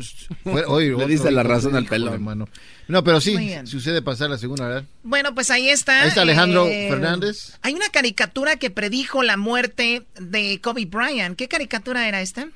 fue- 0.44 0.66
oye, 0.68 0.90
Le 0.98 1.06
diste 1.08 1.30
la 1.32 1.44
razón 1.44 1.76
al 1.76 1.86
pelón. 1.86 2.24
mano. 2.24 2.50
No, 2.88 3.04
pero 3.04 3.22
sí, 3.22 3.38
sucede 3.66 4.02
pasar 4.02 4.30
la 4.30 4.38
segunda, 4.38 4.68
¿verdad? 4.68 4.84
Bueno, 5.04 5.34
pues 5.34 5.50
ahí 5.52 5.70
está. 5.70 6.02
Ahí 6.02 6.10
está 6.10 6.24
Alejandro 6.24 6.68
eh, 6.68 6.88
Fernández. 6.90 7.54
Hay 7.62 7.74
una 7.76 7.88
caricatura 7.90 8.58
que 8.58 8.72
predijo 8.72 9.24
la 9.24 9.38
muerte 9.38 10.04
de 10.20 10.60
Kobe 10.62 10.86
Bryant. 10.86 11.38
¿Qué 11.38 11.48
caricatura 11.48 12.08
era 12.08 12.22
esta? 12.22 12.48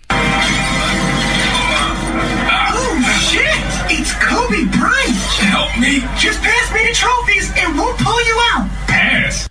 Oh 2.19 3.19
shit! 3.29 3.99
It's 3.99 4.13
Kobe 4.15 4.65
Bryant. 4.77 5.15
Help 5.39 5.77
me. 5.79 5.99
Just 6.17 6.41
pass 6.41 6.71
me 6.73 6.79
the 6.87 6.93
trophies 6.93 7.51
and 7.61 7.75
we'll 7.77 7.93
pull 7.97 8.19
you 8.25 8.37
out. 8.55 8.67
Pass. 8.87 9.47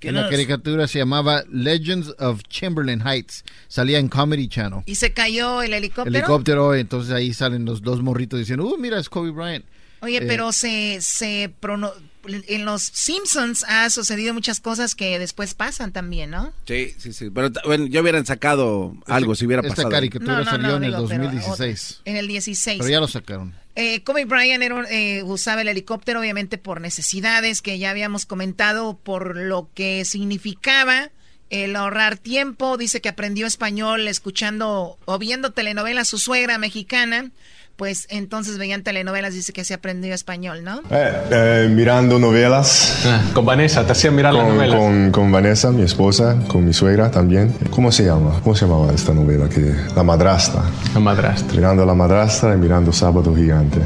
En 0.00 0.14
la 0.14 0.28
caricatura 0.28 0.86
se 0.86 0.98
llamaba 1.00 1.42
Legends 1.50 2.14
of 2.18 2.42
Chamberlain 2.48 3.00
Heights. 3.04 3.44
Salía 3.68 3.98
en 3.98 4.08
Comedy 4.08 4.48
Channel. 4.48 4.82
Y 4.86 4.94
se 4.94 5.12
cayó 5.12 5.60
el 5.62 5.74
helicóptero. 5.74 6.16
Helicóptero, 6.16 6.74
entonces 6.74 7.12
ahí 7.12 7.34
salen 7.34 7.64
los 7.64 7.82
dos 7.82 8.00
morritos 8.00 8.38
diciendo, 8.38 8.64
uh, 8.66 8.78
mira, 8.78 8.98
es 9.00 9.08
Kobe 9.08 9.30
Bryant. 9.30 9.64
Oye, 10.00 10.18
Eh, 10.18 10.24
pero 10.26 10.52
se, 10.52 10.98
se 11.00 11.50
prono- 11.60 11.92
en 12.26 12.64
los 12.64 12.82
Simpsons 12.82 13.64
ha 13.68 13.88
sucedido 13.90 14.34
muchas 14.34 14.60
cosas 14.60 14.94
que 14.94 15.18
después 15.18 15.54
pasan 15.54 15.92
también, 15.92 16.30
¿no? 16.30 16.52
Sí, 16.66 16.94
sí, 16.98 17.12
sí. 17.12 17.30
Pero 17.30 17.50
bueno, 17.64 17.86
ya 17.86 18.00
hubieran 18.00 18.26
sacado 18.26 18.96
algo 19.06 19.34
si 19.34 19.46
hubiera 19.46 19.62
esta 19.62 19.74
pasado. 19.76 19.90
caricatura 19.90 20.44
salió 20.44 20.76
en 20.76 20.84
el 20.84 20.90
digo, 20.92 21.08
pero 21.08 21.22
2016. 21.24 22.00
En 22.04 22.16
el 22.16 22.28
16. 22.28 22.78
Pero 22.78 22.90
ya 22.90 23.00
lo 23.00 23.08
sacaron. 23.08 23.54
Eh, 23.76 24.02
Kobe 24.02 24.24
Bryant 24.24 24.62
era 24.62 24.74
un- 24.74 24.86
eh, 24.90 25.22
usaba 25.22 25.62
el 25.62 25.68
helicóptero 25.68 26.18
obviamente 26.20 26.58
por 26.58 26.80
necesidades 26.80 27.62
que 27.62 27.78
ya 27.78 27.90
habíamos 27.90 28.26
comentado 28.26 28.96
por 28.98 29.36
lo 29.36 29.70
que 29.74 30.04
significaba 30.04 31.10
el 31.50 31.76
ahorrar 31.76 32.18
tiempo. 32.18 32.76
Dice 32.76 33.00
que 33.00 33.08
aprendió 33.08 33.46
español 33.46 34.08
escuchando 34.08 34.98
o 35.04 35.18
viendo 35.18 35.52
telenovelas 35.52 36.08
su 36.08 36.18
suegra 36.18 36.58
mexicana. 36.58 37.30
Pues 37.78 38.08
entonces 38.10 38.58
veían 38.58 38.82
telenovelas, 38.82 39.34
dice 39.34 39.52
que 39.52 39.62
se 39.62 39.72
aprendió 39.72 40.12
español, 40.12 40.64
¿no? 40.64 40.80
Eh, 40.90 41.12
eh, 41.30 41.68
mirando 41.70 42.18
novelas. 42.18 43.06
Con 43.32 43.46
Vanessa, 43.46 43.86
te 43.86 43.92
hacían 43.92 44.16
mirar 44.16 44.34
las 44.34 44.46
con, 44.46 44.56
novelas. 44.56 44.76
con, 44.76 45.12
con 45.12 45.30
Vanessa, 45.30 45.70
mi 45.70 45.82
esposa, 45.82 46.36
con 46.48 46.64
mi 46.64 46.72
suegra 46.72 47.12
también. 47.12 47.54
¿Cómo 47.70 47.92
se 47.92 48.04
llama? 48.04 48.40
¿Cómo 48.42 48.56
se 48.56 48.66
llamaba 48.66 48.92
esta 48.92 49.14
novela? 49.14 49.48
Que, 49.48 49.76
la 49.94 50.02
madrastra. 50.02 50.64
La 50.92 50.98
madrastra. 50.98 51.54
Mirando 51.54 51.84
a 51.84 51.86
la 51.86 51.94
madrastra 51.94 52.52
y 52.52 52.58
mirando 52.58 52.92
Sábado 52.92 53.32
Gigante. 53.32 53.78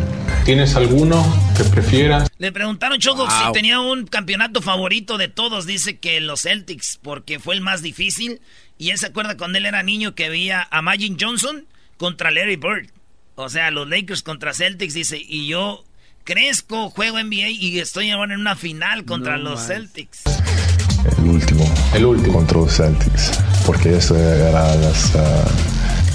¿Tienes 0.47 0.75
alguno 0.75 1.23
que 1.55 1.65
prefieras? 1.65 2.31
Le 2.39 2.51
preguntaron 2.51 2.99
Choco 2.99 3.29
si 3.31 3.53
tenía 3.53 3.79
un 3.79 4.07
campeonato 4.07 4.63
favorito 4.63 5.19
de 5.19 5.29
todos. 5.29 5.67
Dice 5.67 5.99
que 5.99 6.19
los 6.23 6.41
Celtics, 6.41 6.99
porque 7.03 7.41
fue 7.41 7.57
el 7.57 7.61
más 7.61 7.83
difícil. 7.83 8.41
Y 8.79 8.89
él 8.89 8.97
se 8.97 9.09
acuerda 9.09 9.37
cuando 9.37 9.59
él 9.59 9.67
era 9.67 9.83
niño 9.83 10.15
que 10.15 10.31
veía 10.31 10.67
a 10.71 10.81
Magic 10.81 11.19
Johnson 11.21 11.67
contra 11.99 12.31
Larry 12.31 12.57
Bird. 12.57 12.89
O 13.35 13.49
sea, 13.49 13.71
los 13.71 13.89
Lakers 13.89 14.23
contra 14.23 14.53
Celtics, 14.55 14.95
dice. 14.95 15.19
Y 15.19 15.47
yo 15.47 15.85
crezco, 16.25 16.91
juego 16.91 17.19
NBA 17.23 17.49
y 17.51 17.79
estoy 17.79 18.11
ahora 18.11 18.35
en 18.35 18.41
una 18.41 18.57
final 18.57 19.05
contra 19.05 19.37
No 19.37 19.51
los 19.51 19.61
más. 19.61 19.69
Celtics. 19.69 20.23
El 21.19 21.29
último. 21.29 21.75
El 21.95 22.05
último. 22.05 22.35
Contra 22.35 22.59
los 22.59 22.77
Celtics. 22.77 23.33
Porque 23.67 23.97
esto 23.97 24.17
era 24.17 24.75
las, 24.77 25.17
ah, 25.17 25.45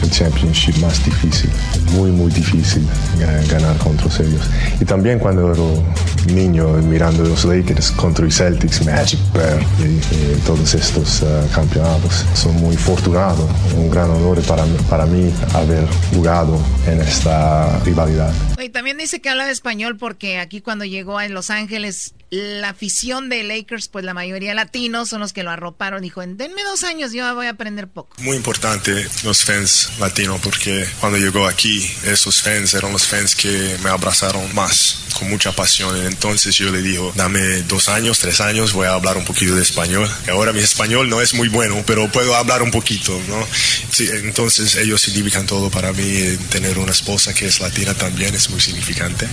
el 0.04 0.10
championship 0.12 0.76
más 0.78 1.04
difícil. 1.06 1.50
Muy, 1.92 2.12
muy 2.12 2.32
difícil 2.32 2.86
ga- 3.18 3.48
ganar 3.48 3.78
contra 3.78 4.08
ellos. 4.24 4.42
Y 4.80 4.86
también 4.86 5.20
cuando 5.20 5.52
era 5.54 6.34
niño 6.34 6.68
mirando 6.84 7.24
los 7.24 7.46
Lakers 7.46 7.92
contra 7.92 8.26
los 8.26 8.36
Celtics, 8.36 8.86
Magic 8.86 9.20
Bird 9.34 9.62
y, 9.80 9.84
y 10.16 10.42
todos 10.46 10.74
estos 10.74 11.24
ah, 11.24 11.46
campeonatos. 11.54 12.26
Soy 12.34 12.54
muy 12.54 12.76
afortunado. 12.76 13.48
Un 13.76 13.90
gran 13.90 14.10
honor 14.10 14.42
para, 14.44 14.66
mí- 14.66 14.78
para 14.90 15.06
mí 15.06 15.32
haber 15.54 15.88
jugado 16.14 16.60
en 16.86 17.02
esta 17.02 17.80
rivalidad. 17.80 18.34
Y 18.62 18.70
también 18.70 18.98
dice 18.98 19.22
que 19.22 19.30
hablaba 19.30 19.50
español 19.52 19.98
porque 19.98 20.40
aquí 20.40 20.62
cuando 20.62 20.86
llegó 20.86 21.18
a 21.18 21.28
Los 21.28 21.50
Ángeles, 21.50 22.14
la 22.30 22.70
afición 22.70 23.30
de 23.30 23.44
Lakers, 23.44 23.88
pues 23.88 24.04
la 24.04 24.14
mayoría 24.14 24.54
latinos 24.54 25.08
son 25.10 25.22
los 25.22 25.32
que 25.32 25.44
lo 25.44 25.52
arroparon. 25.52 26.02
Dijo, 26.02 26.22
denme 26.22 26.64
dos 26.64 26.84
años, 26.84 27.14
yo 27.14 27.34
voy 27.36 27.46
a 27.46 27.52
aprender 27.52 27.88
poco. 27.88 28.16
Muy 28.22 28.36
importante 28.36 29.06
los 29.24 29.44
fans 29.46 29.87
latinos 30.00 30.40
porque 30.42 30.88
cuando 31.00 31.18
llegó 31.18 31.48
aquí, 31.48 31.90
esos 32.04 32.42
fans 32.42 32.74
eran 32.74 32.92
los 32.92 33.08
fans 33.08 33.36
que 33.36 33.78
me 33.84 33.90
abrazaron 33.90 34.54
más, 34.56 35.00
con 35.18 35.30
mucha 35.30 35.52
pasión. 35.52 35.96
Entonces 36.06 36.56
yo 36.56 36.72
le 36.72 36.82
digo, 36.82 37.12
dame 37.16 37.40
dos 37.64 37.90
años, 37.90 38.20
tres 38.20 38.42
años, 38.42 38.74
voy 38.74 38.88
a 38.88 38.94
hablar 38.94 39.18
un 39.18 39.26
poquito 39.26 39.56
de 39.56 39.62
español. 39.62 40.10
Ahora 40.30 40.54
mi 40.54 40.60
español 40.60 41.10
no 41.10 41.22
es 41.22 41.34
muy 41.34 41.50
bueno, 41.50 41.84
pero 41.86 42.08
puedo 42.12 42.36
hablar 42.36 42.62
un 42.62 42.72
poquito, 42.72 43.20
¿no? 43.28 43.48
Sí, 43.92 44.08
entonces 44.12 44.76
ellos 44.76 45.02
significan 45.02 45.46
todo 45.46 45.70
para 45.70 45.94
mí. 45.94 46.38
Tener 46.50 46.78
una 46.78 46.92
esposa 46.92 47.34
que 47.34 47.48
es 47.48 47.60
latina 47.60 47.94
también 47.94 48.36
es 48.36 48.50
muy 48.50 48.62
significante. 48.62 49.28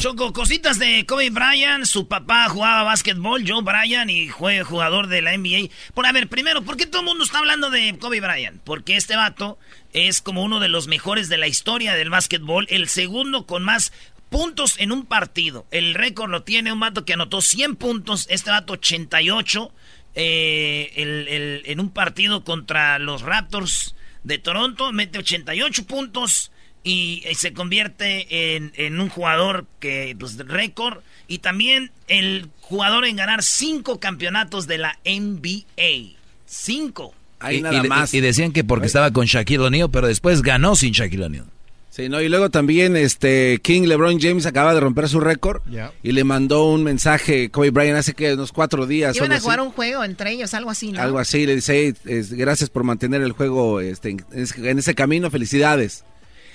Choco, 0.00 0.32
cositas 0.32 0.78
de 0.78 1.06
Kobe 1.06 1.30
Bryant. 1.30 1.84
Su 1.84 2.08
papá 2.08 2.48
jugaba 2.48 2.82
básquetbol, 2.82 3.44
Joe 3.46 3.62
Bryant, 3.62 4.10
y 4.10 4.28
fue 4.28 4.62
jugador 4.62 5.08
de 5.08 5.22
la 5.22 5.36
NBA. 5.36 5.70
Por 5.94 6.06
a 6.06 6.12
ver, 6.12 6.28
primero, 6.28 6.62
¿por 6.62 6.76
qué 6.76 6.86
todo 6.86 7.00
el 7.00 7.06
mundo 7.06 7.24
está 7.24 7.38
hablando 7.38 7.70
de 7.70 7.96
Kobe 7.98 8.20
Bryant? 8.20 8.60
Porque 8.64 8.96
este 8.96 9.16
vato 9.16 9.58
es 9.92 10.20
como 10.20 10.42
uno 10.42 10.60
de 10.60 10.68
los 10.68 10.88
mejores 10.88 11.28
de 11.28 11.38
la 11.38 11.48
historia 11.48 11.94
del 11.94 12.10
básquetbol, 12.10 12.66
el 12.70 12.88
segundo 12.88 13.46
con 13.46 13.62
más 13.62 13.92
puntos 14.30 14.76
en 14.78 14.92
un 14.92 15.04
partido. 15.04 15.66
El 15.70 15.94
récord 15.94 16.30
lo 16.30 16.42
tiene 16.42 16.72
un 16.72 16.80
vato 16.80 17.04
que 17.04 17.12
anotó 17.12 17.40
100 17.40 17.76
puntos, 17.76 18.26
este 18.30 18.50
vato 18.50 18.74
88 18.74 19.72
eh, 20.14 21.62
en 21.66 21.80
un 21.80 21.90
partido 21.90 22.44
contra 22.44 22.98
los 22.98 23.22
Raptors 23.22 23.94
de 24.24 24.38
Toronto, 24.38 24.92
mete 24.92 25.18
88 25.18 25.86
puntos 25.86 26.52
y, 26.84 27.22
y 27.28 27.34
se 27.34 27.52
convierte 27.52 28.56
en, 28.56 29.00
un 29.00 29.08
jugador 29.08 29.66
que, 29.80 30.16
pues, 30.18 30.36
récord 30.38 31.02
y 31.28 31.38
también 31.38 31.92
el 32.08 32.50
jugador 32.60 33.04
en 33.04 33.16
ganar 33.16 33.42
cinco 33.42 34.00
campeonatos 34.00 34.66
de 34.66 34.78
la 34.78 34.98
NBA. 35.04 36.18
Cinco. 36.46 37.14
Ahí 37.42 37.56
y, 37.58 37.62
nada 37.62 37.84
y- 37.84 37.88
más. 37.88 38.14
y 38.14 38.20
decían 38.20 38.52
que 38.52 38.64
porque 38.64 38.86
estaba 38.86 39.10
con 39.10 39.26
Shaquille 39.26 39.58
O'Neal, 39.64 39.90
pero 39.90 40.06
después 40.06 40.42
ganó 40.42 40.76
sin 40.76 40.92
Shaquille 40.92 41.24
O'Neal. 41.24 41.46
Sí, 41.90 42.08
no, 42.08 42.22
y 42.22 42.30
luego 42.30 42.48
también 42.48 42.96
este 42.96 43.60
King 43.62 43.82
LeBron 43.82 44.18
James 44.18 44.46
acaba 44.46 44.72
de 44.72 44.80
romper 44.80 45.10
su 45.10 45.20
récord 45.20 45.60
y 46.02 46.12
le 46.12 46.24
mandó 46.24 46.64
un 46.64 46.82
mensaje 46.82 47.50
Kobe 47.50 47.68
Bryant 47.70 47.98
hace 47.98 48.14
que 48.14 48.32
unos 48.32 48.50
cuatro 48.50 48.86
días. 48.86 49.14
Iban 49.14 49.30
a 49.32 49.34
así. 49.34 49.42
jugar 49.42 49.60
un 49.60 49.72
juego 49.72 50.02
entre 50.02 50.30
ellos, 50.30 50.54
algo 50.54 50.70
así, 50.70 50.90
¿no? 50.90 51.02
Algo 51.02 51.18
así, 51.18 51.44
le 51.44 51.54
dice, 51.56 51.94
"Hey, 51.94 51.94
es- 52.06 52.32
gracias 52.32 52.70
por 52.70 52.82
mantener 52.84 53.20
el 53.20 53.32
juego 53.32 53.80
este, 53.82 54.08
en, 54.08 54.24
en 54.32 54.78
ese 54.78 54.94
camino, 54.94 55.30
felicidades. 55.30 56.04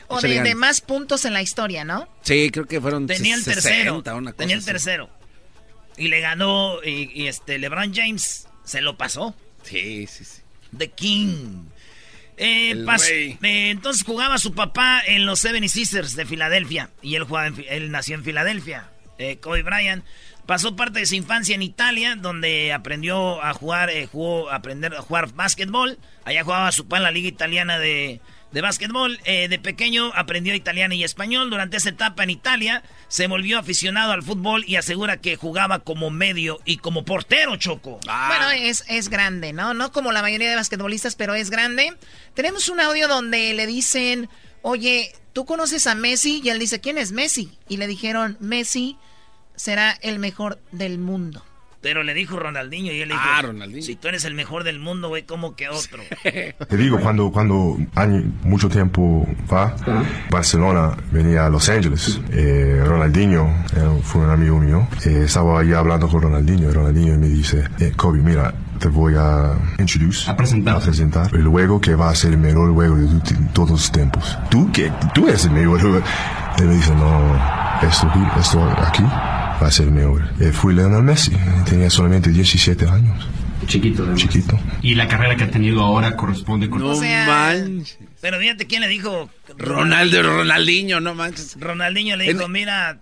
O 0.07 0.19
de, 0.21 0.55
más 0.55 0.81
puntos 0.81 1.23
en 1.25 1.33
la 1.33 1.41
historia, 1.43 1.83
¿no? 1.83 2.07
Sí, 2.21 2.49
creo 2.49 2.65
que 2.65 2.81
fueron 2.81 3.05
Tenía 3.05 3.35
el 3.35 3.43
60, 3.43 3.61
tercero. 3.61 3.95
una 4.17 4.31
cosa 4.31 4.37
Tenía 4.37 4.55
el 4.55 4.59
así. 4.61 4.65
tercero. 4.71 5.09
Y 5.97 6.07
le 6.07 6.19
ganó, 6.21 6.81
y, 6.83 7.11
y 7.13 7.27
este, 7.27 7.59
LeBron 7.59 7.93
James 7.93 8.47
se 8.63 8.81
lo 8.81 8.97
pasó. 8.97 9.35
Sí, 9.63 10.07
sí, 10.07 10.23
sí. 10.23 10.41
The 10.75 10.89
King. 10.91 11.65
Eh, 12.37 12.85
eh, 13.09 13.37
entonces 13.71 14.03
jugaba 14.03 14.37
su 14.37 14.53
papá 14.53 15.01
en 15.05 15.25
los 15.25 15.39
Seven 15.39 15.67
Sisters 15.67 16.15
de 16.15 16.25
Filadelfia. 16.25 16.91
Y 17.01 17.15
él, 17.15 17.23
jugaba 17.23 17.47
en 17.47 17.65
él 17.67 17.91
nació 17.91 18.15
en 18.15 18.23
Filadelfia. 18.23 18.89
Eh, 19.17 19.37
Kobe 19.37 19.63
Bryant. 19.63 20.05
Pasó 20.45 20.77
parte 20.77 20.99
de 20.99 21.05
su 21.05 21.15
infancia 21.15 21.55
en 21.55 21.61
Italia, 21.61 22.15
donde 22.15 22.71
aprendió 22.71 23.43
a 23.43 23.53
jugar, 23.53 23.89
eh, 23.89 24.07
jugó, 24.09 24.49
a 24.49 24.55
aprender 24.55 24.95
a 24.95 25.01
jugar 25.01 25.33
básquetbol. 25.33 25.97
Allá 26.23 26.43
jugaba 26.43 26.71
su 26.71 26.83
papá 26.83 26.97
en 26.97 27.03
la 27.03 27.11
liga 27.11 27.27
italiana 27.27 27.79
de, 27.79 28.21
de 28.51 28.61
básquetbol. 28.61 29.19
De 29.25 29.59
pequeño 29.61 30.11
aprendió 30.15 30.53
italiano 30.55 30.93
y 30.93 31.03
español. 31.03 31.49
Durante 31.49 31.77
esa 31.77 31.89
etapa 31.89 32.23
en 32.23 32.29
Italia 32.29 32.83
se 33.07 33.27
volvió 33.27 33.59
aficionado 33.59 34.11
al 34.11 34.23
fútbol 34.23 34.63
y 34.67 34.75
asegura 34.75 35.17
que 35.17 35.35
jugaba 35.35 35.79
como 35.79 36.09
medio 36.09 36.59
y 36.65 36.77
como 36.77 37.05
portero, 37.05 37.55
Choco. 37.55 37.99
Bueno, 38.05 38.51
es, 38.51 38.83
es 38.87 39.09
grande, 39.09 39.53
¿no? 39.53 39.73
No 39.73 39.91
como 39.91 40.11
la 40.11 40.21
mayoría 40.21 40.49
de 40.49 40.55
basquetbolistas, 40.55 41.15
pero 41.15 41.35
es 41.35 41.49
grande. 41.49 41.95
Tenemos 42.33 42.69
un 42.69 42.79
audio 42.79 43.07
donde 43.07 43.53
le 43.53 43.65
dicen, 43.65 44.29
oye, 44.61 45.13
¿tú 45.33 45.45
conoces 45.45 45.87
a 45.87 45.95
Messi? 45.95 46.41
Y 46.43 46.49
él 46.49 46.59
dice, 46.59 46.81
¿quién 46.81 46.97
es 46.97 47.11
Messi? 47.11 47.57
Y 47.69 47.77
le 47.77 47.87
dijeron, 47.87 48.37
Messi 48.39 48.97
será 49.55 49.91
el 50.01 50.19
mejor 50.19 50.59
del 50.71 50.99
mundo. 50.99 51.43
Pero 51.87 52.03
le 52.03 52.13
dijo 52.13 52.37
Ronaldinho 52.37 52.91
y 52.91 52.99
él 52.99 53.07
le 53.07 53.13
dijo, 53.13 53.25
Ah, 53.25 53.41
Ronaldinho. 53.43 53.81
si 53.81 53.95
tú 53.95 54.09
eres 54.09 54.25
el 54.25 54.33
mejor 54.33 54.65
del 54.65 54.77
mundo, 54.77 55.07
güey, 55.07 55.23
¿cómo 55.23 55.55
que 55.55 55.69
otro? 55.69 56.03
Te 56.23 56.75
digo, 56.77 56.99
cuando, 56.99 57.31
cuando 57.31 57.77
año- 57.95 58.25
mucho 58.43 58.67
tiempo 58.67 59.25
va, 59.49 59.73
Barcelona 60.29 60.97
venía 61.11 61.45
a 61.45 61.49
Los 61.49 61.69
Ángeles. 61.69 62.19
Eh, 62.31 62.83
Ronaldinho 62.85 63.47
eh, 63.73 63.99
fue 64.03 64.23
un 64.25 64.31
amigo 64.31 64.59
mío. 64.59 64.85
Eh, 65.05 65.21
estaba 65.25 65.61
ahí 65.61 65.71
hablando 65.71 66.09
con 66.09 66.21
Ronaldinho 66.23 66.69
y 66.69 66.73
Ronaldinho 66.73 67.17
me 67.17 67.29
dice, 67.29 67.63
eh, 67.79 67.93
Kobe, 67.95 68.19
mira, 68.19 68.53
te 68.79 68.89
voy 68.89 69.13
a 69.17 69.53
introducir, 69.79 70.29
a 70.29 70.35
presentar. 70.35 71.29
el 71.33 71.47
juego 71.47 71.79
que 71.79 71.95
va 71.95 72.09
a 72.09 72.15
ser 72.15 72.31
el 72.33 72.37
mejor 72.39 72.73
juego 72.73 72.95
de 72.97 73.07
todos 73.53 73.69
los 73.71 73.91
tiempos. 73.93 74.37
Tú, 74.49 74.69
que 74.73 74.91
tú 75.15 75.25
eres 75.29 75.45
el 75.45 75.51
mejor. 75.51 75.79
juego. 75.79 76.01
Él 76.59 76.65
me 76.67 76.73
dice, 76.75 76.91
no, 76.95 77.35
esto, 77.81 78.07
aquí- 78.07 78.39
esto 78.41 78.61
aquí 78.85 79.03
a 79.65 79.71
ser 79.71 79.87
el 79.87 79.91
mejor. 79.93 80.23
Eh, 80.39 80.51
fui 80.51 80.73
Lionel 80.73 81.01
Messi, 81.03 81.31
tenía 81.67 81.89
solamente 81.89 82.29
17 82.29 82.87
años. 82.87 83.27
Chiquito, 83.65 84.05
Chiquito. 84.15 84.59
Y 84.83 84.93
la 84.95 85.07
carrera 85.07 85.35
que 85.35 85.45
ha 85.45 85.49
tenido 85.51 85.81
ahora 85.83 86.15
corresponde 86.15 86.69
con... 86.69 86.79
No 86.79 86.89
O 86.89 86.95
sea- 86.95 87.25
manches. 87.25 87.97
Pero 88.21 88.37
fíjate 88.39 88.67
quién 88.67 88.81
le 88.81 88.87
dijo. 88.87 89.29
Ronaldo, 89.57 90.21
Ronaldinho, 90.21 90.99
no 90.99 91.15
manches. 91.15 91.57
Ronaldinho 91.59 92.15
le 92.17 92.25
dijo, 92.31 92.45
En- 92.45 92.51
mira, 92.51 92.99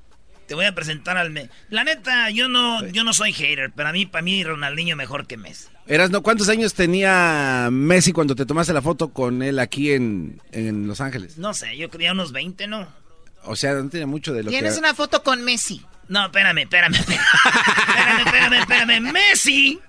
te 0.48 0.56
voy 0.56 0.66
a 0.66 0.74
presentar 0.74 1.18
al... 1.18 1.32
Me 1.32 1.50
la 1.70 1.84
neta, 1.84 2.30
yo 2.30 2.48
no, 2.48 2.88
yo 2.88 3.04
no 3.04 3.12
soy 3.14 3.34
hater, 3.34 3.72
pero 3.76 3.90
a 3.90 3.92
mí, 3.92 4.06
para 4.06 4.22
mí, 4.22 4.44
Ronaldinho 4.44 4.96
mejor 4.96 5.28
que 5.28 5.36
Messi. 5.38 5.68
Eras, 5.88 6.10
¿no? 6.10 6.24
¿Cuántos 6.24 6.48
años 6.50 6.74
tenía 6.74 7.68
Messi 7.72 8.12
cuando 8.12 8.34
te 8.34 8.46
tomaste 8.46 8.74
la 8.74 8.82
foto 8.82 9.10
con 9.10 9.44
él 9.44 9.60
aquí 9.60 9.92
en, 9.92 10.42
en 10.52 10.88
Los 10.88 11.02
Ángeles? 11.02 11.38
No 11.38 11.54
sé, 11.54 11.78
yo 11.78 11.90
creía 11.90 12.14
unos 12.14 12.32
20, 12.32 12.66
¿no? 12.68 12.88
O 13.48 13.56
sea, 13.56 13.74
no 13.74 13.90
tenía 13.90 14.08
mucho 14.08 14.34
de 14.34 14.44
lo 14.44 14.50
que... 14.50 14.58
Tienes 14.58 14.78
una 14.78 14.94
foto 14.94 15.24
con 15.24 15.44
Messi. 15.44 15.84
No, 16.08 16.26
espérame, 16.26 16.60
espérame. 16.60 16.94
Espérame, 16.96 18.20
espérame, 18.26 18.54
espérame. 18.60 19.00
Messi 19.12 19.80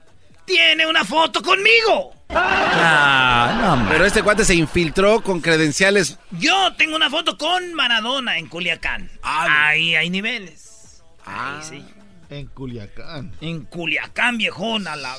tiene 0.44 0.86
una 0.86 1.04
foto 1.04 1.42
conmigo. 1.42 2.14
Pero 2.28 4.04
este 4.04 4.22
cuate 4.22 4.44
se 4.44 4.54
infiltró 4.54 5.20
con 5.22 5.40
credenciales. 5.40 6.18
Yo 6.32 6.74
tengo 6.76 6.96
una 6.96 7.10
foto 7.10 7.36
con 7.38 7.74
Maradona 7.74 8.38
en 8.38 8.48
Culiacán. 8.48 9.10
Ahí 9.22 9.94
hay 9.94 10.10
niveles. 10.10 11.02
Ahí 11.24 11.60
sí. 11.68 11.84
En 12.30 12.46
Culiacán. 12.46 13.32
En 13.40 13.64
Culiacán, 13.64 14.38
viejona, 14.38 14.96
la... 14.96 15.14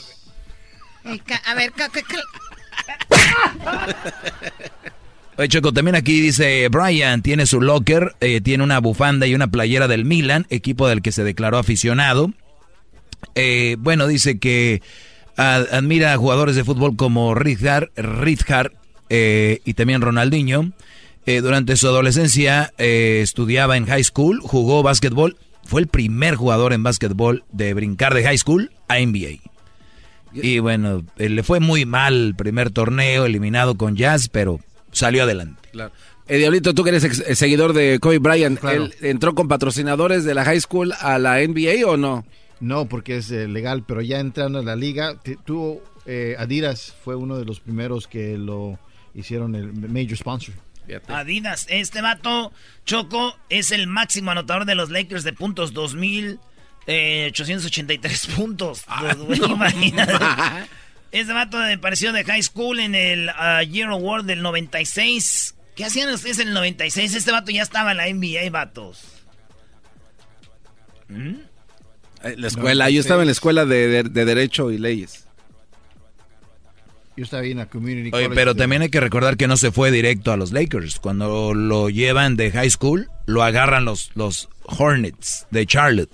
A 1.46 1.54
ver, 1.54 1.72
ca- 1.72 1.90
Oye, 5.38 5.50
Choco, 5.50 5.72
también 5.72 5.94
aquí 5.94 6.20
dice 6.20 6.68
Brian, 6.70 7.22
tiene 7.22 7.46
su 7.46 7.62
locker, 7.62 8.16
eh, 8.22 8.42
tiene 8.42 8.64
una 8.64 8.80
bufanda 8.80 9.28
y 9.28 9.36
una 9.36 9.46
playera 9.46 9.88
del 9.88 10.04
Milan, 10.04 10.48
equipo 10.50 10.88
del 10.88 11.04
que 11.04 11.12
se 11.12 11.24
declaró 11.24 11.60
aficionado. 11.60 12.32
Eh, 13.36 13.76
bueno, 13.78 14.08
dice 14.08 14.40
que 14.40 14.82
admira 15.36 16.14
a 16.14 16.18
jugadores 16.18 16.56
de 16.56 16.64
fútbol 16.64 16.96
como 16.96 17.36
Rijkaard, 17.36 17.90
Rijkaard, 17.96 18.72
eh, 19.10 19.60
y 19.64 19.76
también 19.76 20.02
Ronaldinho. 20.02 20.72
Durante 21.28 21.76
su 21.76 21.88
adolescencia 21.88 22.72
estudiaba 22.78 23.76
en 23.76 23.86
high 23.86 24.04
school, 24.06 24.40
jugó 24.42 24.82
básquetbol, 24.82 25.36
fue 25.66 25.82
el 25.82 25.88
primer 25.88 26.36
jugador 26.36 26.72
en 26.72 26.84
básquetbol 26.84 27.44
de 27.52 27.74
brincar 27.74 28.14
de 28.14 28.24
high 28.24 28.38
school 28.38 28.72
a 28.88 29.00
NBA. 29.00 29.42
Y 30.34 30.60
bueno, 30.60 31.04
le 31.18 31.44
fue 31.44 31.60
muy 31.60 31.86
mal 31.86 32.14
el 32.28 32.36
primer 32.36 32.70
torneo, 32.72 33.26
eliminado 33.26 33.76
con 33.76 33.98
Jazz, 33.98 34.30
pero 34.30 34.62
salió 34.98 35.24
adelante. 35.24 35.70
Claro. 35.72 35.94
Eh, 36.28 36.38
Diablito, 36.40 36.74
tú 36.74 36.84
que 36.84 36.90
eres 36.90 37.06
ex- 37.06 37.24
eh, 37.26 37.36
seguidor 37.36 37.72
de 37.74 38.00
Kobe 38.00 38.18
Bryant, 38.20 38.60
Claro. 38.60 38.84
¿él 38.86 38.94
entró 39.02 39.34
con 39.34 39.48
patrocinadores 39.48 40.26
de 40.26 40.34
la 40.34 40.44
high 40.44 40.60
school 40.60 40.94
a 41.00 41.18
la 41.20 41.40
NBA 41.42 41.86
o 41.88 41.96
no? 41.96 42.26
No, 42.60 42.88
porque 42.90 43.16
es 43.18 43.30
eh, 43.32 43.48
legal, 43.48 43.84
pero 43.88 44.02
ya 44.02 44.20
entrando 44.20 44.60
a 44.60 44.64
la 44.64 44.76
liga, 44.76 45.16
tuvo 45.46 45.82
eh, 46.06 46.36
Adidas 46.40 46.96
fue 47.04 47.16
uno 47.16 47.38
de 47.38 47.46
los 47.46 47.60
primeros 47.60 48.08
que 48.08 48.36
lo 48.38 48.80
hicieron 49.14 49.56
el 49.56 49.72
major 49.74 50.16
sponsor. 50.18 50.56
Adidas, 51.10 51.66
este 51.70 52.02
vato, 52.02 52.54
Choco, 52.86 53.36
es 53.50 53.72
el 53.72 53.88
máximo 53.88 54.32
anotador 54.32 54.64
de 54.66 54.76
los 54.76 54.90
Lakers 54.90 55.24
de 55.26 55.34
puntos 55.34 55.74
2.883 55.74 58.36
puntos. 58.36 58.84
Dos, 59.02 59.18
güey, 59.18 59.40
Este 61.12 61.34
vato 61.34 61.58
me 61.58 61.78
pareció 61.78 62.12
de 62.12 62.24
high 62.24 62.44
school 62.44 62.80
en 62.80 62.94
el 62.96 63.30
ah, 63.30 63.64
Year 63.64 63.90
Award 63.90 64.26
del 64.26 64.42
96. 64.42 65.56
¿Qué 65.76 65.86
hacían 65.86 66.10
ustedes 66.14 66.40
en 66.40 66.50
el 66.50 66.54
96? 66.54 67.14
Este 67.16 67.32
vato 67.32 67.52
ya 67.52 67.62
estaba 67.64 67.92
en 67.92 67.98
la 67.98 68.08
NBA, 68.12 68.50
vatos. 68.52 69.04
¿Mm? 71.08 71.36
Eh, 72.24 72.36
La 72.38 72.48
escuela, 72.48 72.90
yo 72.90 73.00
estaba 73.00 73.22
en 73.22 73.28
la 73.28 73.32
escuela 73.32 73.66
de, 73.66 73.88
de- 73.88 74.04
de 74.04 74.26
Derecho 74.26 74.72
y 74.72 74.78
Leyes. 74.78 75.26
Yo 77.16 77.24
estaba 77.24 77.44
en 77.46 77.58
la 77.58 77.66
community 77.68 78.10
Oye, 78.14 78.26
college 78.26 78.36
pero 78.36 78.54
de- 78.54 78.60
también 78.60 78.82
hay 78.84 78.90
que 78.90 79.00
recordar 79.00 79.38
que 79.38 79.48
no 79.48 79.58
se 79.58 79.72
fue 79.72 79.92
directo 79.92 80.32
a 80.32 80.38
los 80.38 80.52
Lakers. 80.52 81.00
Cuando 81.00 81.54
lo 81.54 81.90
llevan 81.90 82.36
de 82.36 82.52
high 82.52 82.70
school, 82.70 83.10
lo 83.26 83.44
agarran 83.44 83.86
los, 83.86 84.12
los 84.16 84.50
Hornets 84.64 85.48
de 85.52 85.66
Charlotte. 85.66 86.12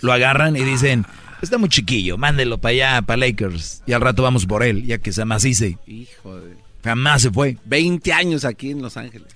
Lo 0.00 0.12
agarran 0.12 0.54
y 0.56 0.60
dicen, 0.62 1.06
está 1.44 1.58
muy 1.58 1.68
chiquillo, 1.68 2.18
mándelo 2.18 2.58
para 2.58 2.72
allá, 2.72 3.02
para 3.02 3.18
Lakers. 3.18 3.82
Y 3.86 3.92
al 3.92 4.00
rato 4.00 4.22
vamos 4.22 4.46
por 4.46 4.62
él, 4.62 4.84
ya 4.84 4.98
que 4.98 5.12
se 5.12 5.24
macice. 5.24 5.78
Hijo 5.86 6.40
de... 6.40 6.56
Jamás 6.82 7.22
se 7.22 7.30
fue. 7.30 7.56
20 7.64 8.12
años 8.12 8.44
aquí 8.44 8.70
en 8.70 8.82
Los 8.82 8.96
Ángeles. 8.96 9.34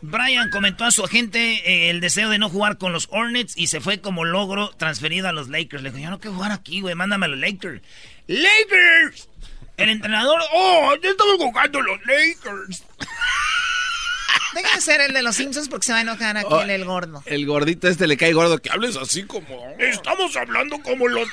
Brian 0.00 0.50
comentó 0.50 0.84
a 0.84 0.90
su 0.90 1.02
agente 1.02 1.38
eh, 1.64 1.90
el 1.90 2.00
deseo 2.00 2.28
de 2.28 2.38
no 2.38 2.50
jugar 2.50 2.76
con 2.76 2.92
los 2.92 3.08
Hornets 3.10 3.56
y 3.56 3.68
se 3.68 3.80
fue 3.80 4.00
como 4.00 4.24
logro 4.24 4.70
transferido 4.76 5.28
a 5.28 5.32
los 5.32 5.48
Lakers. 5.48 5.82
Le 5.82 5.90
dijo, 5.90 6.02
yo 6.02 6.10
no 6.10 6.20
quiero 6.20 6.36
jugar 6.36 6.52
aquí, 6.52 6.82
güey, 6.82 6.94
mándame 6.94 7.26
a 7.26 7.30
los 7.30 7.38
Lakers. 7.38 7.80
¡Lakers! 8.26 9.28
El 9.76 9.88
entrenador, 9.88 10.40
¡oh, 10.52 10.94
ya 11.02 11.10
estamos 11.10 11.36
jugando 11.38 11.80
los 11.80 11.98
Lakers! 12.06 12.84
Deja 14.54 14.74
de 14.74 14.80
ser 14.80 15.00
el 15.00 15.12
de 15.12 15.22
los 15.22 15.36
Simpsons 15.36 15.68
porque 15.68 15.86
se 15.86 15.92
va 15.92 15.98
a 15.98 16.02
enojar 16.02 16.36
aquel, 16.36 16.52
Oh. 16.52 16.62
el 16.62 16.84
gordo. 16.84 17.22
El 17.26 17.46
gordito 17.46 17.88
este 17.88 18.06
le 18.06 18.16
cae 18.16 18.32
gordo 18.32 18.58
que 18.58 18.70
hables 18.70 18.96
así 18.96 19.24
como... 19.24 19.74
Estamos 19.78 20.36
hablando 20.36 20.78
como 20.82 21.08
los... 21.08 21.28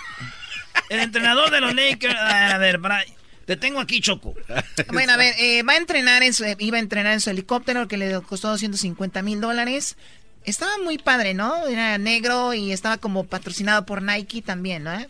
El 0.89 0.99
entrenador 0.99 1.51
de 1.51 1.61
los 1.61 1.73
Lakers... 1.73 2.15
A 2.15 2.57
ver, 2.57 2.77
Brian, 2.79 3.05
te 3.45 3.57
tengo 3.57 3.79
aquí, 3.79 4.01
Choco. 4.01 4.33
Bueno, 4.91 5.13
a 5.13 5.17
ver, 5.17 5.35
eh, 5.39 5.63
va 5.63 5.73
a 5.73 5.77
entrenar 5.77 6.23
en 6.23 6.33
su, 6.33 6.45
iba 6.59 6.77
a 6.77 6.79
entrenar 6.79 7.13
en 7.13 7.21
su 7.21 7.29
helicóptero 7.29 7.87
que 7.87 7.97
le 7.97 8.19
costó 8.21 8.49
250 8.49 9.21
mil 9.21 9.39
dólares. 9.41 9.95
Estaba 10.43 10.77
muy 10.79 10.97
padre, 10.97 11.33
¿no? 11.33 11.67
Era 11.67 11.97
negro 11.97 12.53
y 12.53 12.71
estaba 12.71 12.97
como 12.97 13.25
patrocinado 13.25 13.85
por 13.85 14.01
Nike 14.01 14.41
también, 14.41 14.83
¿no? 14.83 15.05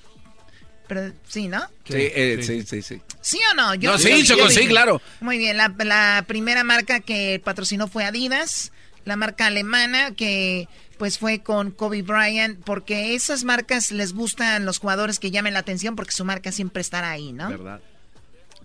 Pero 0.87 1.13
sí, 1.27 1.47
¿no? 1.47 1.61
Sí, 1.85 1.93
eh, 1.95 2.39
sí, 2.41 2.63
sí, 2.63 2.81
sí. 2.81 3.01
¿Sí 3.21 3.39
o 3.51 3.55
no? 3.55 3.75
No, 3.75 3.97
sí, 3.97 4.23
Choco, 4.23 4.49
sí, 4.49 4.67
claro. 4.67 5.01
Muy 5.19 5.37
bien, 5.37 5.57
la, 5.57 5.73
la 5.83 6.25
primera 6.27 6.63
marca 6.63 6.99
que 6.99 7.39
patrocinó 7.43 7.87
fue 7.87 8.03
Adidas, 8.03 8.71
la 9.05 9.15
marca 9.15 9.47
alemana 9.47 10.11
que 10.11 10.67
pues 10.97 11.17
fue 11.17 11.39
con 11.39 11.71
Kobe 11.71 12.03
Bryant, 12.03 12.59
porque 12.63 13.15
esas 13.15 13.43
marcas 13.43 13.91
les 13.91 14.13
gustan 14.13 14.65
los 14.65 14.77
jugadores 14.77 15.17
que 15.17 15.31
llamen 15.31 15.53
la 15.53 15.59
atención 15.59 15.95
porque 15.95 16.11
su 16.11 16.25
marca 16.25 16.51
siempre 16.51 16.81
estará 16.81 17.09
ahí, 17.09 17.31
¿no? 17.31 17.49
¿Verdad? 17.49 17.81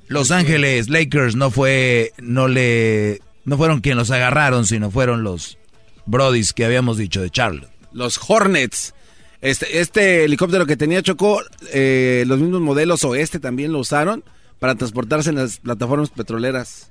Los 0.08 0.30
Ángeles 0.30 0.88
Lakers 0.88 1.34
no 1.34 1.50
fue, 1.50 2.12
no 2.18 2.46
le, 2.46 3.22
no 3.44 3.56
fueron 3.56 3.80
quienes 3.80 3.96
los 3.96 4.10
agarraron, 4.10 4.66
sino 4.66 4.90
fueron 4.90 5.22
los 5.22 5.56
Brodis 6.04 6.52
que 6.52 6.64
habíamos 6.64 6.98
dicho 6.98 7.22
de 7.22 7.30
Charlotte. 7.30 7.70
Los 7.92 8.20
Hornets. 8.28 8.94
Este, 9.40 9.80
este 9.80 10.24
helicóptero 10.24 10.66
que 10.66 10.76
tenía 10.76 11.02
Chocó, 11.02 11.42
eh, 11.72 12.24
los 12.26 12.38
mismos 12.38 12.60
modelos 12.60 13.02
o 13.04 13.14
este 13.14 13.38
también 13.38 13.72
lo 13.72 13.78
usaron 13.78 14.24
para 14.58 14.74
transportarse 14.74 15.30
en 15.30 15.36
las 15.36 15.58
plataformas 15.58 16.10
petroleras. 16.10 16.90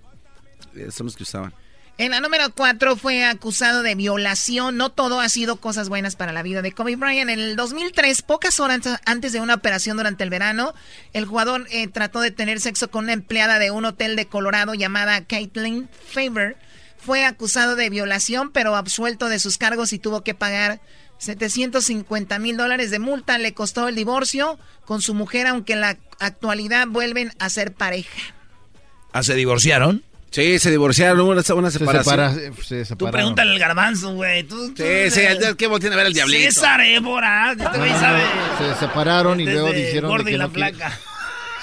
Eh, 0.76 0.92
son 0.92 1.06
los 1.08 1.16
que 1.16 1.24
usaban. 1.24 1.54
En 1.98 2.12
la 2.12 2.20
número 2.20 2.44
4 2.54 2.98
fue 2.98 3.24
acusado 3.24 3.82
de 3.82 3.96
violación. 3.96 4.76
No 4.76 4.92
todo 4.92 5.22
ha 5.22 5.30
sido 5.30 5.62
cosas 5.62 5.88
buenas 5.88 6.18
para 6.18 6.34
la 6.34 6.44
vida 6.44 6.62
de 6.62 6.74
Kobe 6.74 6.98
Bryant. 6.98 7.30
En 7.30 7.40
el 7.40 7.56
2003, 7.56 8.22
pocas 8.22 8.60
horas 8.60 8.82
antes 9.06 9.32
de 9.32 9.40
una 9.40 9.54
operación 9.54 9.96
durante 9.96 10.26
el 10.26 10.30
verano, 10.30 10.74
el 11.14 11.26
jugador 11.26 11.68
eh, 11.72 11.88
trató 11.88 12.20
de 12.20 12.32
tener 12.32 12.60
sexo 12.60 12.92
con 12.92 13.06
una 13.06 13.14
empleada 13.14 13.60
de 13.60 13.72
un 13.72 13.86
hotel 13.86 14.18
de 14.18 14.28
Colorado 14.28 14.74
llamada 14.74 15.24
Caitlin 15.24 15.88
Faber. 16.10 16.58
Fue 16.98 17.24
acusado 17.24 17.78
de 17.78 17.90
violación, 17.90 18.52
pero 18.52 18.76
absuelto 18.76 19.30
de 19.30 19.40
sus 19.40 19.58
cargos 19.58 19.94
y 19.94 20.00
tuvo 20.00 20.22
que 20.22 20.34
pagar 20.34 20.82
750 21.18 22.40
mil 22.40 22.58
dólares 22.58 22.92
de 22.92 23.00
multa. 23.00 23.38
Le 23.38 23.54
costó 23.54 23.88
el 23.88 23.96
divorcio 23.96 24.60
con 24.86 25.02
su 25.02 25.14
mujer, 25.14 25.48
aunque 25.48 25.74
en 25.74 25.82
la 25.82 25.98
actualidad 26.20 26.88
vuelven 26.88 27.32
a 27.40 27.50
ser 27.50 27.74
pareja. 27.74 28.22
¿Ah, 29.12 29.24
se 29.24 29.36
divorciaron? 29.36 30.04
Sí, 30.36 30.60
se 30.60 30.70
divorciaron, 30.70 31.22
hubo 31.22 31.32
una, 31.32 31.42
una 31.56 31.72
separación. 31.72 32.54
Se, 32.62 32.84
separa, 32.84 32.98
Tú 32.98 33.10
pregúntale 33.10 33.52
al 33.52 33.60
garbanzo, 33.60 34.14
güey. 34.16 34.44
Tú, 34.44 34.74
sí, 34.76 35.10
sí, 35.10 35.22
el 35.22 35.56
que 35.56 35.70
tiene 35.80 35.96
a 35.96 35.98
ver 35.98 36.08
el 36.08 36.14
diablito. 36.14 36.52
César 36.52 36.82
Évora, 36.82 37.54
este 37.54 37.64
sabe. 37.64 38.22
Se 38.58 38.76
separaron 38.76 39.40
y 39.40 39.46
luego 39.46 39.72
dijeron 39.72 40.18
de 40.18 40.32
que 40.32 40.38
no 40.38 40.52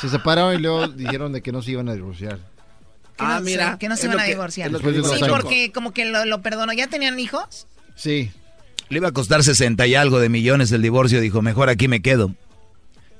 Se 0.01 0.09
separaron 0.09 0.55
y 0.55 0.59
luego 0.59 0.89
dijeron 0.89 1.33
de 1.35 1.43
que 1.43 1.53
no 1.53 1.61
se 1.61 1.73
iban 1.73 1.91
a 1.91 1.95
divorciar. 1.95 2.39
Ah, 3.19 3.41
mira. 3.43 3.77
que 3.79 3.91
no 3.91 3.97
se 3.99 4.07
iban 4.07 4.21
a 4.21 4.25
divorciar. 4.25 4.71
sí, 4.71 5.25
porque 5.29 5.71
como 5.71 5.93
que 5.93 6.07
lo, 6.07 6.25
lo 6.25 6.41
perdonó. 6.41 6.73
¿Ya 6.73 6.87
tenían 6.87 7.21
hijos? 7.21 7.67
Sí. 7.95 8.33
Le 8.93 8.99
iba 8.99 9.09
a 9.09 9.13
costar 9.13 9.43
60 9.43 9.87
y 9.87 9.95
algo 9.95 10.21
de 10.21 10.29
millones 10.29 10.71
el 10.71 10.83
divorcio. 10.83 11.19
Dijo, 11.19 11.41
mejor 11.41 11.71
aquí 11.71 11.89
me 11.89 12.03
quedo. 12.03 12.35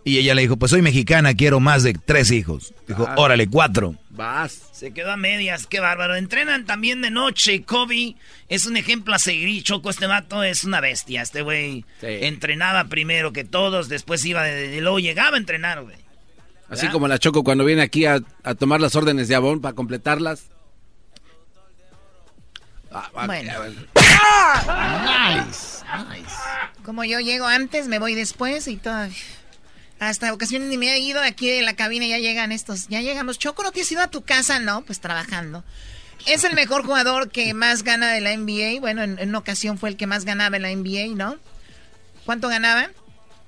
Y 0.05 0.19
ella 0.19 0.35
le 0.35 0.43
dijo, 0.43 0.59
pues 0.59 0.69
soy 0.71 0.83
mexicana, 0.83 1.33
quiero 1.33 1.61
más 1.61 1.83
de 1.83 1.95
tres 1.95 2.31
hijos. 2.31 2.75
Dijo, 2.87 3.07
ah. 3.09 3.15
órale, 3.17 3.49
cuatro. 3.49 3.95
Vas. 4.11 4.69
Se 4.73 4.93
quedó 4.93 5.13
a 5.13 5.17
medias, 5.17 5.67
qué 5.67 5.81
bárbaro. 5.81 6.15
Entrenan 6.15 6.67
también 6.67 7.01
de 7.01 7.11
noche. 7.11 7.63
Kobe 7.63 8.17
es 8.51 8.67
un 8.67 8.77
ejemplo 8.77 9.15
a 9.15 9.19
seguir. 9.19 9.63
Choco, 9.63 9.89
este 9.89 10.07
vato 10.07 10.45
es 10.45 10.65
una 10.65 10.83
bestia. 10.83 11.23
Este 11.23 11.41
güey 11.41 11.87
entrenaba 12.03 12.85
primero 12.89 13.33
que 13.33 13.45
todos, 13.45 13.89
después 13.89 14.23
iba 14.27 14.43
de, 14.43 14.79
luego 14.83 14.99
llegaba 14.99 15.37
a 15.37 15.41
entrenar, 15.41 15.83
güey. 15.85 15.97
Así 16.69 16.89
como 16.89 17.09
la 17.09 17.19
Choco 17.19 17.45
cuando 17.45 17.65
viene 17.65 17.81
aquí 17.81 18.05
a, 18.05 18.21
tomar 18.59 18.83
las 18.83 18.95
órdenes 18.95 19.27
de 19.29 19.37
Abón 19.37 19.63
para 19.63 19.75
completarlas. 19.75 20.51
Ah, 22.91 23.09
bueno. 23.27 23.53
Nice, 25.05 25.85
nice. 26.09 26.35
Como 26.85 27.05
yo 27.05 27.21
llego 27.21 27.47
antes, 27.47 27.89
me 27.89 27.99
voy 27.99 28.15
después 28.15 28.67
y 28.69 28.77
todo. 28.77 29.09
Hasta 30.01 30.33
ocasiones 30.33 30.69
ni 30.69 30.79
me 30.79 30.93
he 30.93 30.99
ido 30.99 31.21
aquí 31.21 31.49
de 31.49 31.63
la 31.63 31.77
cabina 31.77 32.07
y 32.07 32.09
ya 32.09 32.19
llegan 32.19 32.51
estos. 32.51 32.89
Ya 32.89 33.01
llegamos. 33.01 33.39
Choco, 33.39 33.63
¿no 33.63 33.71
te 33.71 33.83
has 33.83 33.93
ido 33.93 34.03
a 34.03 34.09
tu 34.09 34.23
casa? 34.23 34.59
No, 34.59 34.83
pues 34.83 35.01
trabajando. 35.01 35.63
Es 36.27 36.45
el 36.45 36.55
mejor 36.55 36.85
jugador 36.85 37.31
que 37.31 37.55
más 37.55 37.85
gana 37.85 38.13
de 38.13 38.21
la 38.21 38.37
NBA. 38.37 38.81
Bueno, 38.81 39.03
en, 39.03 39.29
una 39.29 39.39
ocasión 39.39 39.79
fue 39.79 39.91
el 39.91 39.97
que 39.97 40.09
más 40.09 40.25
ganaba 40.25 40.57
en 40.57 40.63
la 40.63 40.75
NBA, 40.75 41.15
¿no? 41.15 41.37
¿Cuánto 42.25 42.49
ganaba? 42.49 42.91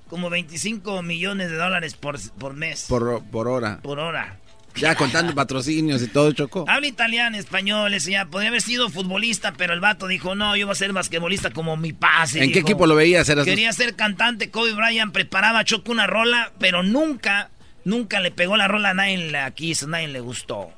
Como 0.09 0.29
25 0.29 1.01
millones 1.01 1.49
de 1.49 1.57
dólares 1.57 1.95
por, 1.95 2.17
por 2.31 2.53
mes. 2.53 2.85
Por, 2.87 3.23
por 3.25 3.47
hora. 3.47 3.79
Por 3.81 3.99
hora. 3.99 4.39
Ya 4.75 4.95
contando 4.95 5.33
patrocinios 5.33 6.01
y 6.01 6.07
todo, 6.07 6.31
Choco. 6.33 6.65
Habla 6.67 6.87
italiano, 6.87 7.37
español, 7.37 7.97
ya 7.97 8.25
podría 8.25 8.49
haber 8.49 8.61
sido 8.61 8.89
futbolista, 8.89 9.53
pero 9.53 9.73
el 9.73 9.79
vato 9.79 10.07
dijo, 10.07 10.35
no, 10.35 10.55
yo 10.55 10.65
voy 10.65 10.73
a 10.73 10.75
ser 10.75 10.91
basquetbolista 10.93 11.51
como 11.51 11.77
mi 11.77 11.93
pase. 11.93 12.43
¿En 12.43 12.51
qué 12.51 12.59
equipo 12.59 12.85
lo 12.85 12.95
veías? 12.95 13.31
Quería 13.45 13.71
ser 13.73 13.95
cantante, 13.95 14.51
Kobe 14.51 14.73
Bryant 14.73 15.13
preparaba 15.13 15.63
Choco 15.63 15.91
una 15.91 16.07
rola, 16.07 16.51
pero 16.59 16.83
nunca, 16.83 17.51
nunca 17.83 18.19
le 18.19 18.31
pegó 18.31 18.57
la 18.57 18.67
rola 18.67 18.89
a 18.89 18.93
nadie 18.93 19.31
la 19.31 19.49
quiso, 19.51 19.87
nadie 19.87 20.09
le 20.09 20.19
gustó. 20.19 20.71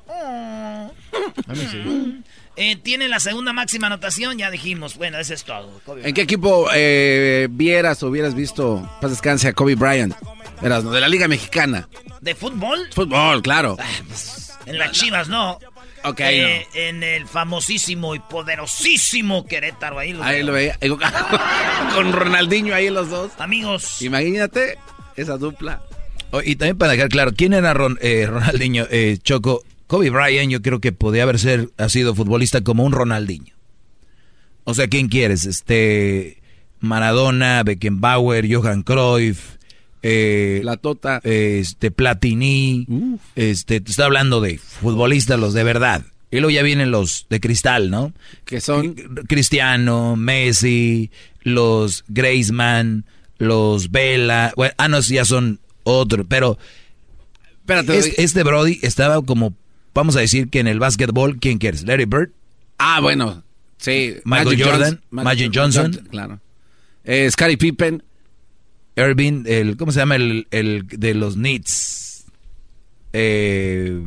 Sí. 1.54 2.22
Eh, 2.60 2.74
tiene 2.74 3.06
la 3.06 3.20
segunda 3.20 3.52
máxima 3.52 3.86
anotación, 3.86 4.36
ya 4.36 4.50
dijimos. 4.50 4.96
Bueno, 4.96 5.20
eso 5.20 5.32
es 5.32 5.44
todo. 5.44 5.80
¿En 6.02 6.12
qué 6.12 6.22
equipo 6.22 6.68
eh, 6.74 7.46
vieras 7.48 8.02
o 8.02 8.08
hubieras 8.08 8.34
visto, 8.34 8.90
paz 9.00 9.10
descanse, 9.10 9.46
a 9.46 9.52
Kobe 9.52 9.76
Bryant? 9.76 10.16
Eras, 10.62 10.84
¿no? 10.84 10.90
De 10.90 11.00
la 11.00 11.08
Liga 11.08 11.28
Mexicana. 11.28 11.88
¿De 12.20 12.34
fútbol? 12.34 12.78
Fútbol, 12.94 13.42
claro. 13.42 13.76
Ah, 13.78 13.86
pues, 14.06 14.52
en 14.66 14.78
las 14.78 14.92
Chivas, 14.92 15.28
no. 15.28 15.58
Ok. 16.04 16.20
Eh, 16.20 16.66
en 16.74 17.02
el 17.02 17.26
famosísimo 17.26 18.14
y 18.14 18.18
poderosísimo 18.20 19.46
Querétaro. 19.46 19.98
Ahí 19.98 20.12
lo, 20.12 20.22
ahí 20.22 20.42
lo 20.42 20.52
veía. 20.52 20.78
Con 21.94 22.12
Ronaldinho 22.12 22.74
ahí 22.74 22.90
los 22.90 23.10
dos. 23.10 23.32
Amigos. 23.38 24.02
Imagínate 24.02 24.78
esa 25.16 25.36
dupla. 25.36 25.82
Oh, 26.30 26.42
y 26.42 26.56
también 26.56 26.76
para 26.76 26.92
dejar 26.92 27.08
claro, 27.08 27.32
¿quién 27.34 27.54
era 27.54 27.72
Ronaldinho? 27.72 28.86
Choco, 29.22 29.64
Kobe 29.86 30.10
Bryant 30.10 30.52
yo 30.52 30.60
creo 30.60 30.80
que 30.80 30.92
podía 30.92 31.22
haber 31.22 31.38
ser, 31.38 31.70
ha 31.78 31.88
sido 31.88 32.14
futbolista 32.14 32.60
como 32.60 32.84
un 32.84 32.92
Ronaldinho. 32.92 33.54
O 34.64 34.74
sea, 34.74 34.86
¿quién 34.86 35.08
quieres? 35.08 35.46
Este, 35.46 36.42
Maradona, 36.80 37.62
Beckenbauer, 37.62 38.54
Johan 38.54 38.82
Cruyff, 38.82 39.56
eh, 40.02 40.60
La 40.64 40.76
Tota, 40.76 41.20
este, 41.24 41.90
Platini, 41.90 42.86
este, 43.36 43.80
te 43.80 43.90
está 43.90 44.04
hablando 44.04 44.40
de 44.40 44.58
futbolistas, 44.58 45.38
los 45.38 45.54
de 45.54 45.64
verdad. 45.64 46.04
Y 46.30 46.36
luego 46.40 46.50
ya 46.50 46.62
vienen 46.62 46.90
los 46.90 47.26
de 47.30 47.40
cristal, 47.40 47.90
¿no? 47.90 48.12
Que 48.44 48.60
son 48.60 48.94
Cristiano, 49.28 50.14
Messi, 50.16 51.10
los 51.42 52.04
Graceman, 52.08 53.06
los 53.38 53.90
Vela, 53.90 54.52
bueno, 54.56 54.74
ah, 54.76 54.88
no, 54.88 55.00
ya 55.00 55.24
son 55.24 55.60
otros, 55.84 56.26
pero 56.28 56.58
Espérate, 57.60 58.22
este 58.22 58.42
Brody 58.42 58.78
estaba 58.82 59.22
como 59.22 59.54
Vamos 59.98 60.14
a 60.14 60.20
decir 60.20 60.48
que 60.48 60.60
en 60.60 60.68
el 60.68 60.78
básquetbol, 60.78 61.38
¿quién 61.40 61.58
quieres? 61.58 61.82
¿Larry 61.82 62.04
Bird? 62.04 62.30
Ah, 62.78 63.00
bueno, 63.00 63.42
sí. 63.78 64.14
Michael 64.24 64.62
Jordan, 64.62 65.00
Magic, 65.10 65.50
Johnson. 65.52 66.06
claro. 66.08 66.38
Eh, 67.02 67.28
Scottie 67.28 67.56
Pippen. 67.56 68.04
Irving, 68.98 69.44
el, 69.46 69.76
¿cómo 69.76 69.92
se 69.92 70.00
llama 70.00 70.16
el, 70.16 70.46
el 70.50 70.86
de 70.88 71.14
los 71.14 71.34
Knicks? 71.34 72.26
Eh, 73.12 74.02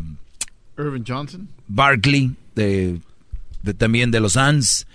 Irving 0.77 1.03
Johnson. 1.07 1.47
Barkley, 1.67 2.31
de, 2.55 2.99
de, 3.63 3.73
también 3.73 4.11
de 4.11 4.19
los 4.19 4.33
Suns. 4.33 4.87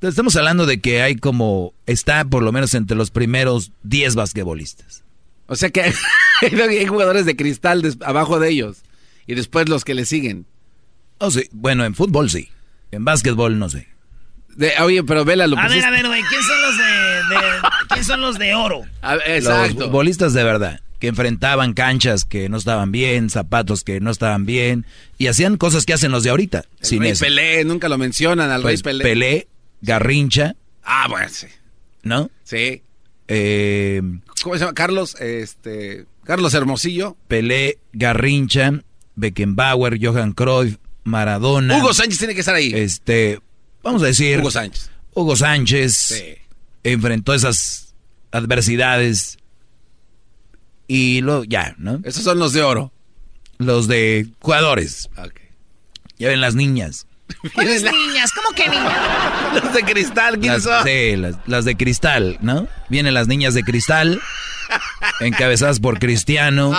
Estamos 0.00 0.36
hablando 0.36 0.66
de 0.66 0.80
que 0.80 1.02
hay 1.02 1.16
como, 1.16 1.74
está 1.86 2.24
por 2.24 2.42
lo 2.42 2.52
menos 2.52 2.74
entre 2.74 2.96
los 2.96 3.10
primeros 3.10 3.72
10 3.82 4.14
basquetbolistas. 4.14 5.02
O 5.46 5.56
sea 5.56 5.70
que 5.70 5.82
hay 6.42 6.86
jugadores 6.86 7.26
de 7.26 7.34
cristal 7.36 7.82
abajo 8.04 8.38
de 8.38 8.50
ellos. 8.50 8.82
Y 9.26 9.34
después 9.34 9.68
los 9.68 9.84
que 9.84 9.94
le 9.94 10.04
siguen. 10.04 10.46
Oh, 11.18 11.30
sí. 11.30 11.48
Bueno, 11.50 11.84
en 11.84 11.94
fútbol 11.94 12.30
sí. 12.30 12.48
En 12.92 13.04
básquetbol 13.04 13.58
no 13.58 13.68
sé. 13.68 13.88
De, 14.56 14.72
oye, 14.80 15.02
pero 15.02 15.24
vela 15.24 15.46
lo 15.46 15.58
A 15.58 15.68
ver, 15.68 15.84
a 15.84 15.90
ver, 15.90 16.06
güey, 16.06 16.22
¿quién 16.22 16.42
son 16.42 16.62
los 16.62 16.78
de, 16.78 16.84
¿quién 17.88 18.04
son 18.04 18.20
los 18.20 18.38
de 18.38 18.54
oro? 18.54 18.82
exacto. 19.26 19.74
Los 19.74 19.84
futbolistas 19.86 20.32
de 20.32 20.44
verdad, 20.44 20.80
que 20.98 21.08
enfrentaban 21.08 21.74
canchas 21.74 22.24
que 22.24 22.48
no 22.48 22.56
estaban 22.56 22.92
bien, 22.92 23.30
zapatos 23.30 23.84
que 23.84 24.00
no 24.00 24.10
estaban 24.10 24.46
bien, 24.46 24.86
y 25.18 25.26
hacían 25.26 25.56
cosas 25.56 25.84
que 25.86 25.92
hacen 25.92 26.12
los 26.12 26.22
de 26.22 26.30
ahorita. 26.30 26.64
El 26.80 26.86
sin 26.86 27.02
Rey 27.02 27.14
Pelé, 27.14 27.64
nunca 27.64 27.88
lo 27.88 27.98
mencionan 27.98 28.50
al 28.50 28.62
Rey 28.62 28.74
pues, 28.74 28.82
Pelé. 28.82 29.04
Pelé, 29.04 29.48
Garrincha. 29.82 30.56
Ah, 30.82 31.06
bueno, 31.08 31.28
sí. 31.30 31.46
¿No? 32.02 32.30
Sí. 32.44 32.82
Eh, 33.28 34.00
¿Cómo 34.42 34.54
se 34.54 34.60
llama? 34.60 34.74
Carlos, 34.74 35.16
este, 35.20 36.06
Carlos 36.24 36.54
Hermosillo. 36.54 37.16
Pelé, 37.28 37.78
Garrincha, 37.92 38.72
Beckenbauer, 39.16 39.98
Johan 40.00 40.32
Cruyff, 40.32 40.76
Maradona. 41.04 41.78
Hugo 41.78 41.92
Sánchez 41.92 42.18
tiene 42.18 42.34
que 42.34 42.40
estar 42.40 42.54
ahí. 42.54 42.72
Este, 42.74 43.40
vamos 43.82 44.02
a 44.02 44.06
decir. 44.06 44.38
Hugo 44.40 44.50
Sánchez. 44.50 44.90
Hugo 45.14 45.34
Sánchez 45.34 46.45
enfrentó 46.92 47.34
esas 47.34 47.94
adversidades 48.30 49.38
y 50.88 51.20
luego 51.20 51.44
ya, 51.44 51.74
¿no? 51.78 52.00
Esos 52.04 52.22
son 52.22 52.38
los 52.38 52.52
de 52.52 52.62
oro. 52.62 52.92
Los 53.58 53.88
de 53.88 54.28
jugadores. 54.40 55.08
Ya 56.18 56.28
ven 56.28 56.40
las 56.40 56.54
niñas. 56.54 57.06
¿Cuáles 57.54 57.82
niñas? 57.82 58.30
¿Cómo 58.32 58.50
que 58.54 58.68
niñas? 58.68 59.54
Las 59.64 59.74
de 59.74 59.82
cristal, 59.82 60.38
¿quiénes 60.38 60.62
son? 60.62 60.84
Sí, 60.84 61.16
las, 61.16 61.36
las, 61.46 61.64
de 61.64 61.76
cristal, 61.76 62.38
¿no? 62.40 62.68
Vienen 62.88 63.14
las 63.14 63.26
niñas 63.26 63.52
de 63.54 63.64
cristal, 63.64 64.22
encabezadas 65.20 65.80
por 65.80 65.98
Cristiano. 65.98 66.72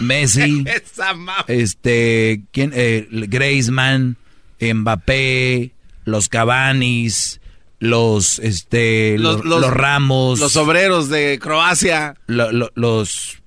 Messi, 0.00 0.64
este, 1.46 2.42
¿quién? 2.50 2.72
Eh, 2.74 3.06
Graceman, 3.10 4.16
Mbappé, 4.60 5.72
los 6.04 6.28
Cabanis, 6.28 7.40
los, 7.78 8.38
este, 8.38 9.18
los, 9.18 9.42
Ramos, 9.70 10.40
los 10.40 10.56
obreros 10.56 11.08
de 11.08 11.38
Croacia, 11.40 12.16
los, 12.26 12.72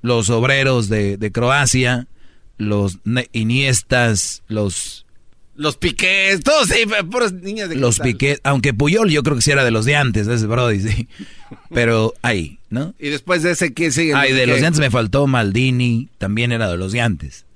los 0.02 0.30
obreros 0.30 0.90
de, 0.90 1.32
Croacia, 1.34 2.08
los 2.58 3.00
Iniestas, 3.32 4.44
los... 4.48 5.06
Los 5.56 5.76
Piqués, 5.76 6.42
todos 6.42 6.68
sí, 6.68 6.84
puros 7.10 7.34
niñas 7.34 7.68
de 7.68 7.78
Los 7.78 8.00
Piqués, 8.00 8.40
aunque 8.44 8.76
Puyol 8.76 9.10
yo 9.10 9.24
creo 9.24 9.38
que 9.38 9.42
sí 9.42 9.50
era 9.50 9.66
de 9.66 9.72
los 9.72 9.86
de 9.86 9.96
antes, 9.96 10.28
ese 10.28 10.46
Brody, 10.46 10.82
sí. 10.82 11.08
Pero 11.74 12.14
ahí, 12.22 12.60
¿no? 12.70 12.94
Y 13.00 13.10
después 13.10 13.42
de 13.42 13.52
ese, 13.54 13.74
¿quién 13.74 13.92
sigue? 13.92 14.14
Ay, 14.14 14.34
de 14.34 14.46
los 14.46 14.62
de 14.62 14.68
antes 14.68 14.80
me 14.80 14.92
faltó 14.92 15.26
Maldini, 15.26 16.10
también 16.20 16.52
era 16.52 16.70
de 16.70 16.78
los 16.78 16.92
de 16.92 17.02
antes. 17.02 17.48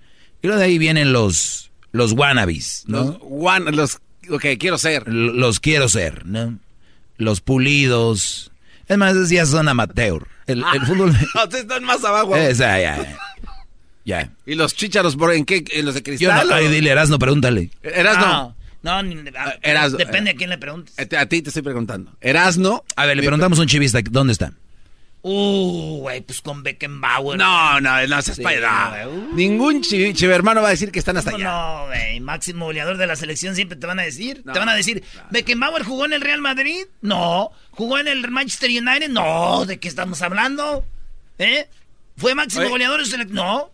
Y 0.41 0.47
luego 0.47 0.59
de 0.59 0.65
ahí 0.65 0.79
vienen 0.79 1.13
los, 1.13 1.71
los 1.91 2.13
wannabes, 2.13 2.85
¿no? 2.87 3.19
Los, 3.21 3.75
los 3.75 4.01
lo 4.31 4.39
que 4.39 4.57
quiero 4.57 4.77
ser. 4.77 5.07
los 5.07 5.59
quiero 5.59 5.89
ser, 5.89 6.25
¿no? 6.25 6.57
Los 7.17 7.41
pulidos. 7.41 8.51
Es 8.87 8.97
más, 8.97 9.11
esos 9.11 9.29
ya 9.29 9.45
son 9.45 9.67
amateur. 9.67 10.25
El, 10.47 10.63
el 10.73 10.85
fútbol... 10.85 11.13
no, 11.35 11.57
están 11.57 11.83
más 11.83 12.03
abajo. 12.03 12.35
Esa, 12.35 12.79
ya, 12.79 13.17
ya. 14.05 14.31
¿Y 14.45 14.55
los 14.55 14.73
chícharos 14.73 15.17
por 15.17 15.33
en 15.33 15.45
qué? 15.45 15.63
¿En 15.73 15.85
los 15.85 15.95
de 15.95 16.01
cristal? 16.01 16.43
Yo 16.43 16.49
no, 16.49 16.55
ay, 16.55 16.69
dile, 16.69 16.91
Erasno, 16.91 17.19
pregúntale. 17.19 17.69
Erasno. 17.83 18.55
No, 18.83 19.03
no 19.03 19.21
ah, 19.37 19.53
Erasno, 19.61 19.97
depende 19.97 20.31
a 20.31 20.35
quién 20.35 20.49
le 20.49 20.57
preguntes. 20.57 20.95
A 20.97 21.25
ti 21.25 21.41
te 21.41 21.49
estoy 21.49 21.61
preguntando. 21.61 22.11
Erasno. 22.21 22.83
A 22.95 23.05
ver, 23.05 23.17
le 23.17 23.23
preguntamos 23.23 23.59
a 23.59 23.63
un 23.63 23.67
chivista, 23.67 23.99
¿dónde 24.09 24.33
está? 24.33 24.53
Uh, 25.23 25.99
güey, 25.99 26.21
pues 26.21 26.41
con 26.41 26.63
Beckenbauer. 26.63 27.37
No, 27.37 27.79
no, 27.79 28.07
no 28.07 28.21
se 28.23 28.33
sí, 28.33 28.43
uh. 28.43 29.35
Ningún 29.35 29.81
chivermano 29.81 30.61
va 30.61 30.69
a 30.69 30.71
decir 30.71 30.91
que 30.91 30.97
están 30.97 31.15
hasta 31.17 31.35
allá. 31.35 31.43
No, 31.43 31.85
güey, 31.87 32.19
máximo 32.19 32.65
goleador 32.65 32.97
de 32.97 33.05
la 33.05 33.15
selección 33.15 33.55
siempre 33.55 33.77
te 33.77 33.85
van 33.85 33.99
a 33.99 34.03
decir. 34.03 34.43
te 34.43 34.57
van 34.57 34.69
a 34.69 34.73
decir, 34.73 35.03
¿Beckenbauer 35.29 35.83
jugó 35.83 36.05
en 36.05 36.13
el 36.13 36.21
Real 36.21 36.41
Madrid? 36.41 36.85
No. 37.01 37.51
¿Jugó 37.69 37.99
en 37.99 38.07
el 38.07 38.29
Manchester 38.31 38.69
United? 38.69 39.09
No. 39.09 39.65
¿De 39.65 39.79
qué 39.79 39.87
estamos 39.87 40.21
hablando? 40.23 40.83
¿Eh? 41.37 41.67
¿Fue 42.17 42.33
máximo 42.33 42.69
goleador? 42.69 43.01
No. 43.29 43.69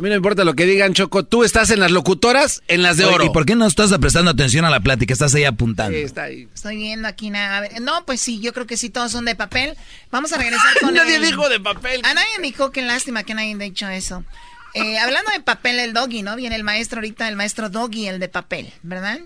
A 0.00 0.02
mí 0.02 0.08
no 0.08 0.14
me 0.14 0.16
importa 0.16 0.44
lo 0.44 0.54
que 0.54 0.64
digan, 0.64 0.94
Choco. 0.94 1.26
Tú 1.26 1.44
estás 1.44 1.68
en 1.68 1.78
las 1.78 1.90
locutoras, 1.90 2.62
en 2.68 2.80
las 2.80 2.96
de 2.96 3.04
oro. 3.04 3.22
¿Y 3.22 3.28
por 3.28 3.44
qué 3.44 3.54
no 3.54 3.66
estás 3.66 3.92
prestando 3.98 4.30
atención 4.30 4.64
a 4.64 4.70
la 4.70 4.80
plática? 4.80 5.12
Estás 5.12 5.34
ahí 5.34 5.44
apuntando. 5.44 5.94
Sí, 5.94 6.02
está 6.02 6.22
ahí. 6.22 6.48
Estoy 6.54 6.76
viendo 6.76 7.06
aquí 7.06 7.28
nada. 7.28 7.68
no, 7.82 8.06
pues 8.06 8.22
sí, 8.22 8.40
yo 8.40 8.54
creo 8.54 8.66
que 8.66 8.78
sí, 8.78 8.88
todos 8.88 9.12
son 9.12 9.26
de 9.26 9.34
papel. 9.34 9.76
Vamos 10.10 10.32
a 10.32 10.38
regresar 10.38 10.68
con 10.80 10.94
Nadie 10.94 11.20
dijo 11.20 11.50
de 11.50 11.60
papel. 11.60 12.00
A 12.02 12.14
nadie 12.14 12.30
dijo, 12.40 12.70
qué 12.70 12.80
lástima 12.80 13.24
que 13.24 13.34
nadie 13.34 13.50
haya 13.50 13.58
dicho 13.58 13.88
eso. 13.90 14.24
Eh, 14.72 14.96
hablando 14.96 15.32
de 15.32 15.40
papel, 15.40 15.78
el 15.78 15.92
doggy, 15.92 16.22
¿no? 16.22 16.34
Viene 16.34 16.56
el 16.56 16.64
maestro 16.64 17.00
ahorita, 17.00 17.28
el 17.28 17.36
maestro 17.36 17.68
doggy, 17.68 18.06
el 18.06 18.20
de 18.20 18.30
papel, 18.30 18.72
¿verdad? 18.82 19.20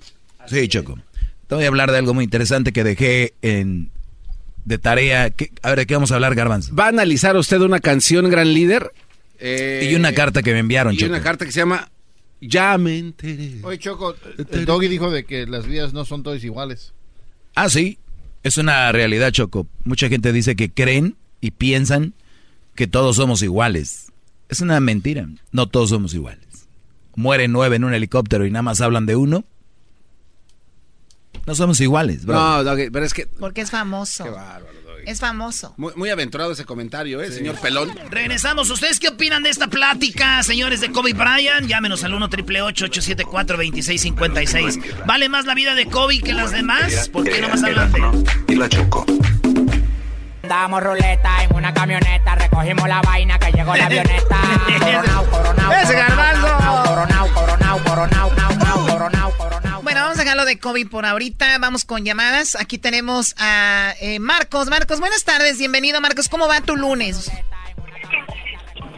Sí, 0.48 0.66
Choco. 0.66 0.98
Te 1.46 1.54
voy 1.54 1.66
a 1.66 1.68
hablar 1.68 1.92
de 1.92 1.98
algo 1.98 2.14
muy 2.14 2.24
interesante 2.24 2.72
que 2.72 2.82
dejé 2.82 3.34
en 3.42 3.92
de 4.64 4.78
tarea. 4.78 5.32
a 5.62 5.68
ver, 5.68 5.78
¿de 5.78 5.86
qué 5.86 5.94
vamos 5.94 6.10
a 6.10 6.16
hablar, 6.16 6.34
Garbanzo? 6.34 6.74
¿Va 6.74 6.86
a 6.86 6.88
analizar 6.88 7.36
usted 7.36 7.60
una 7.60 7.78
canción, 7.78 8.28
gran 8.28 8.52
líder? 8.52 8.90
Y 9.40 9.94
una 9.94 10.12
carta 10.12 10.42
que 10.42 10.52
me 10.52 10.60
enviaron, 10.60 10.94
y 10.94 11.04
una 11.04 11.22
carta 11.22 11.44
que 11.44 11.52
se 11.52 11.60
llama 11.60 11.90
Ya 12.40 12.76
me 12.78 12.98
enteré. 12.98 13.60
Oye, 13.62 13.78
Choco, 13.78 14.14
el 14.50 14.64
Doggy 14.64 14.88
dijo 14.88 15.10
de 15.10 15.24
que 15.24 15.46
las 15.46 15.66
vidas 15.66 15.92
no 15.92 16.04
son 16.04 16.22
todas 16.22 16.42
iguales. 16.44 16.92
Ah, 17.54 17.68
sí. 17.68 17.98
Es 18.42 18.58
una 18.58 18.92
realidad, 18.92 19.30
Choco. 19.32 19.66
Mucha 19.84 20.08
gente 20.08 20.32
dice 20.32 20.54
que 20.54 20.70
creen 20.70 21.16
y 21.40 21.52
piensan 21.52 22.12
que 22.74 22.86
todos 22.86 23.16
somos 23.16 23.42
iguales. 23.42 24.12
Es 24.48 24.60
una 24.60 24.78
mentira. 24.80 25.26
No 25.52 25.66
todos 25.66 25.90
somos 25.90 26.12
iguales. 26.12 26.44
Mueren 27.16 27.52
nueve 27.52 27.76
en 27.76 27.84
un 27.84 27.94
helicóptero 27.94 28.44
y 28.44 28.50
nada 28.50 28.62
más 28.62 28.80
hablan 28.80 29.06
de 29.06 29.16
uno. 29.16 29.44
No 31.46 31.54
somos 31.54 31.80
iguales, 31.80 32.26
bro. 32.26 32.62
No, 32.64 32.76
pero 32.92 33.04
es 33.04 33.14
que... 33.14 33.26
Porque 33.26 33.62
es 33.62 33.70
famoso. 33.70 34.24
Qué 34.24 34.30
bárbaro. 34.30 34.83
Es 35.06 35.20
famoso. 35.20 35.74
Muy, 35.76 36.10
aventurado 36.10 36.52
ese 36.52 36.64
comentario, 36.64 37.20
¿eh, 37.20 37.30
señor 37.30 37.56
Pelón? 37.60 37.90
Regresamos. 38.10 38.70
¿Ustedes 38.70 39.00
qué 39.00 39.08
opinan 39.08 39.42
de 39.42 39.50
esta 39.50 39.68
plática, 39.68 40.42
señores 40.42 40.80
de 40.80 40.90
Kobe 40.90 41.12
Bryant? 41.12 41.66
Llámenos 41.66 42.04
al 42.04 42.14
1 42.14 42.26
874 42.26 43.56
2656 43.56 44.78
¿Vale 45.06 45.28
más 45.28 45.46
la 45.46 45.54
vida 45.54 45.74
de 45.74 45.86
Kobe 45.86 46.20
que 46.20 46.32
las 46.32 46.52
demás? 46.52 47.08
¿Por 47.08 47.24
qué 47.24 47.40
no 47.40 47.48
más 47.48 47.62
hablan 47.62 47.92
de...? 47.92 48.02
Y 48.48 48.56
la 48.56 48.68
choco. 48.68 49.04
Damos 50.42 50.82
ruleta 50.82 51.42
en 51.42 51.54
una 51.56 51.72
camioneta, 51.72 52.34
recogimos 52.34 52.86
la 52.86 53.00
vaina 53.00 53.38
que 53.38 53.50
llegó 53.52 53.74
la 53.74 53.86
avioneta. 53.86 54.36
Coronao, 54.78 55.30
coronao. 55.30 55.72
Ese 55.72 55.94
Coronao, 55.94 56.84
coronao, 56.84 57.28
coronao, 57.32 57.80
coronao, 57.84 58.30
coronao, 58.30 58.86
coronao. 58.86 59.34
Bueno, 59.38 59.63
vamos 60.04 60.18
a 60.18 60.22
dejarlo 60.22 60.44
de 60.44 60.58
COVID 60.58 60.88
por 60.88 61.06
ahorita. 61.06 61.56
Vamos 61.58 61.86
con 61.86 62.04
llamadas. 62.04 62.56
Aquí 62.60 62.76
tenemos 62.76 63.34
a 63.38 63.94
eh, 64.02 64.18
Marcos. 64.18 64.68
Marcos, 64.68 65.00
buenas 65.00 65.24
tardes. 65.24 65.58
Bienvenido, 65.58 65.98
Marcos. 66.02 66.28
¿Cómo 66.28 66.46
va 66.46 66.60
tu 66.60 66.76
lunes? 66.76 67.32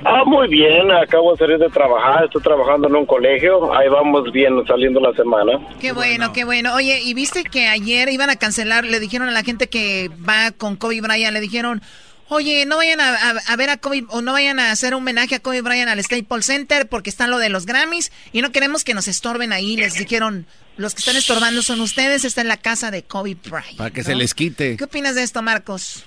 Ah, 0.05 0.25
muy 0.25 0.49
bien, 0.49 0.91
acabo 0.91 1.33
de 1.33 1.39
salir 1.39 1.59
de 1.59 1.69
trabajar, 1.69 2.27
estoy 2.27 2.41
trabajando 2.41 2.87
en 2.87 2.95
un 2.95 3.07
colegio, 3.07 3.75
ahí 3.77 3.89
vamos 3.89 4.31
bien 4.31 4.65
saliendo 4.65 5.01
la 5.01 5.13
semana. 5.15 5.59
Qué 5.81 5.91
bueno, 5.91 6.33
qué 6.33 6.45
bueno. 6.45 6.75
Oye, 6.75 7.01
¿y 7.03 7.13
viste 7.13 7.43
que 7.43 7.67
ayer 7.67 8.09
iban 8.11 8.31
a 8.31 8.37
cancelar, 8.37 8.85
le 8.85 9.01
dijeron 9.01 9.29
a 9.29 9.33
la 9.33 9.43
gente 9.43 9.69
que 9.69 10.09
va 10.29 10.53
con 10.53 10.77
Kobe 10.77 11.01
Bryant, 11.01 11.33
le 11.33 11.41
dijeron, 11.41 11.83
oye, 12.29 12.67
no 12.67 12.77
vayan 12.77 13.01
a, 13.01 13.57
ver 13.57 13.71
a 13.71 13.79
Kobe, 13.79 14.05
o 14.11 14.23
no 14.23 14.33
vayan 14.33 14.61
a 14.61 14.71
hacer 14.71 14.95
un 14.95 15.03
homenaje 15.03 15.35
a 15.35 15.41
Kobe 15.41 15.63
Bryant 15.63 15.89
al 15.89 16.05
Staples 16.05 16.47
Center 16.47 16.89
porque 16.89 17.11
está 17.11 17.27
lo 17.27 17.39
de 17.39 17.49
los 17.49 17.67
Grammys 17.67 18.13
y 18.33 18.43
no 18.43 18.53
queremos 18.53 18.85
que 18.85 18.95
nos 18.95 19.09
estorben 19.09 19.53
ahí, 19.53 19.77
les 19.77 19.95
dijeron, 19.95 20.47
los 20.77 20.95
que 20.95 20.99
están 20.99 21.17
estorbando 21.17 21.63
son 21.63 21.81
ustedes, 21.81 22.25
está 22.25 22.43
en 22.43 22.49
la 22.49 22.59
casa 22.59 22.91
de 22.91 23.03
Kobe 23.03 23.35
Bryant. 23.35 23.79
Para 23.79 23.91
que 23.91 24.03
se 24.03 24.15
les 24.15 24.35
quite. 24.35 24.77
¿Qué 24.77 24.85
opinas 24.85 25.15
de 25.15 25.23
esto, 25.23 25.43
Marcos? 25.43 26.07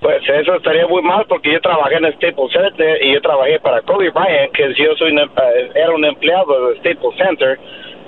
Pues 0.00 0.22
eso 0.28 0.56
estaría 0.56 0.86
muy 0.86 1.02
mal 1.02 1.24
porque 1.26 1.52
yo 1.52 1.60
trabajé 1.60 1.96
en 1.96 2.12
Staples 2.12 2.52
Center 2.52 3.02
y 3.02 3.14
yo 3.14 3.22
trabajé 3.22 3.58
para 3.60 3.80
Kobe 3.82 4.10
Bryant, 4.10 4.52
que 4.52 4.74
yo 4.76 4.94
soy 4.96 5.16
eh, 5.16 5.70
era 5.74 5.94
un 5.94 6.04
empleado 6.04 6.68
de 6.68 6.78
Staples 6.80 7.16
Center 7.16 7.58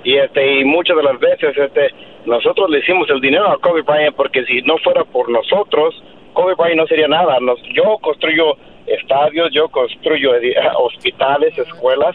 y 0.05 0.16
este 0.16 0.60
y 0.60 0.64
muchas 0.64 0.94
de 0.97 1.02
las 1.02 1.18
veces 1.18 1.56
este 1.56 1.94
nosotros 2.27 2.68
le 2.68 2.81
hicimos 2.81 3.09
el 3.09 3.20
dinero 3.20 3.51
a 3.51 3.59
Kobe 3.59 3.81
Bryant 3.81 4.14
porque 4.14 4.44
si 4.44 4.60
no 4.62 4.77
fuera 4.78 5.05
por 5.05 5.31
nosotros 5.31 5.94
Kobe 6.35 6.55
Bryant 6.55 6.77
no 6.77 6.86
sería 6.86 7.09
nada. 7.09 7.40
Nos, 7.40 7.59
yo 7.73 7.97
construyo 8.02 8.59
estadios, 8.86 9.48
yo 9.52 9.68
construyo 9.70 10.32
hospitales, 10.78 11.56
escuelas, 11.56 12.14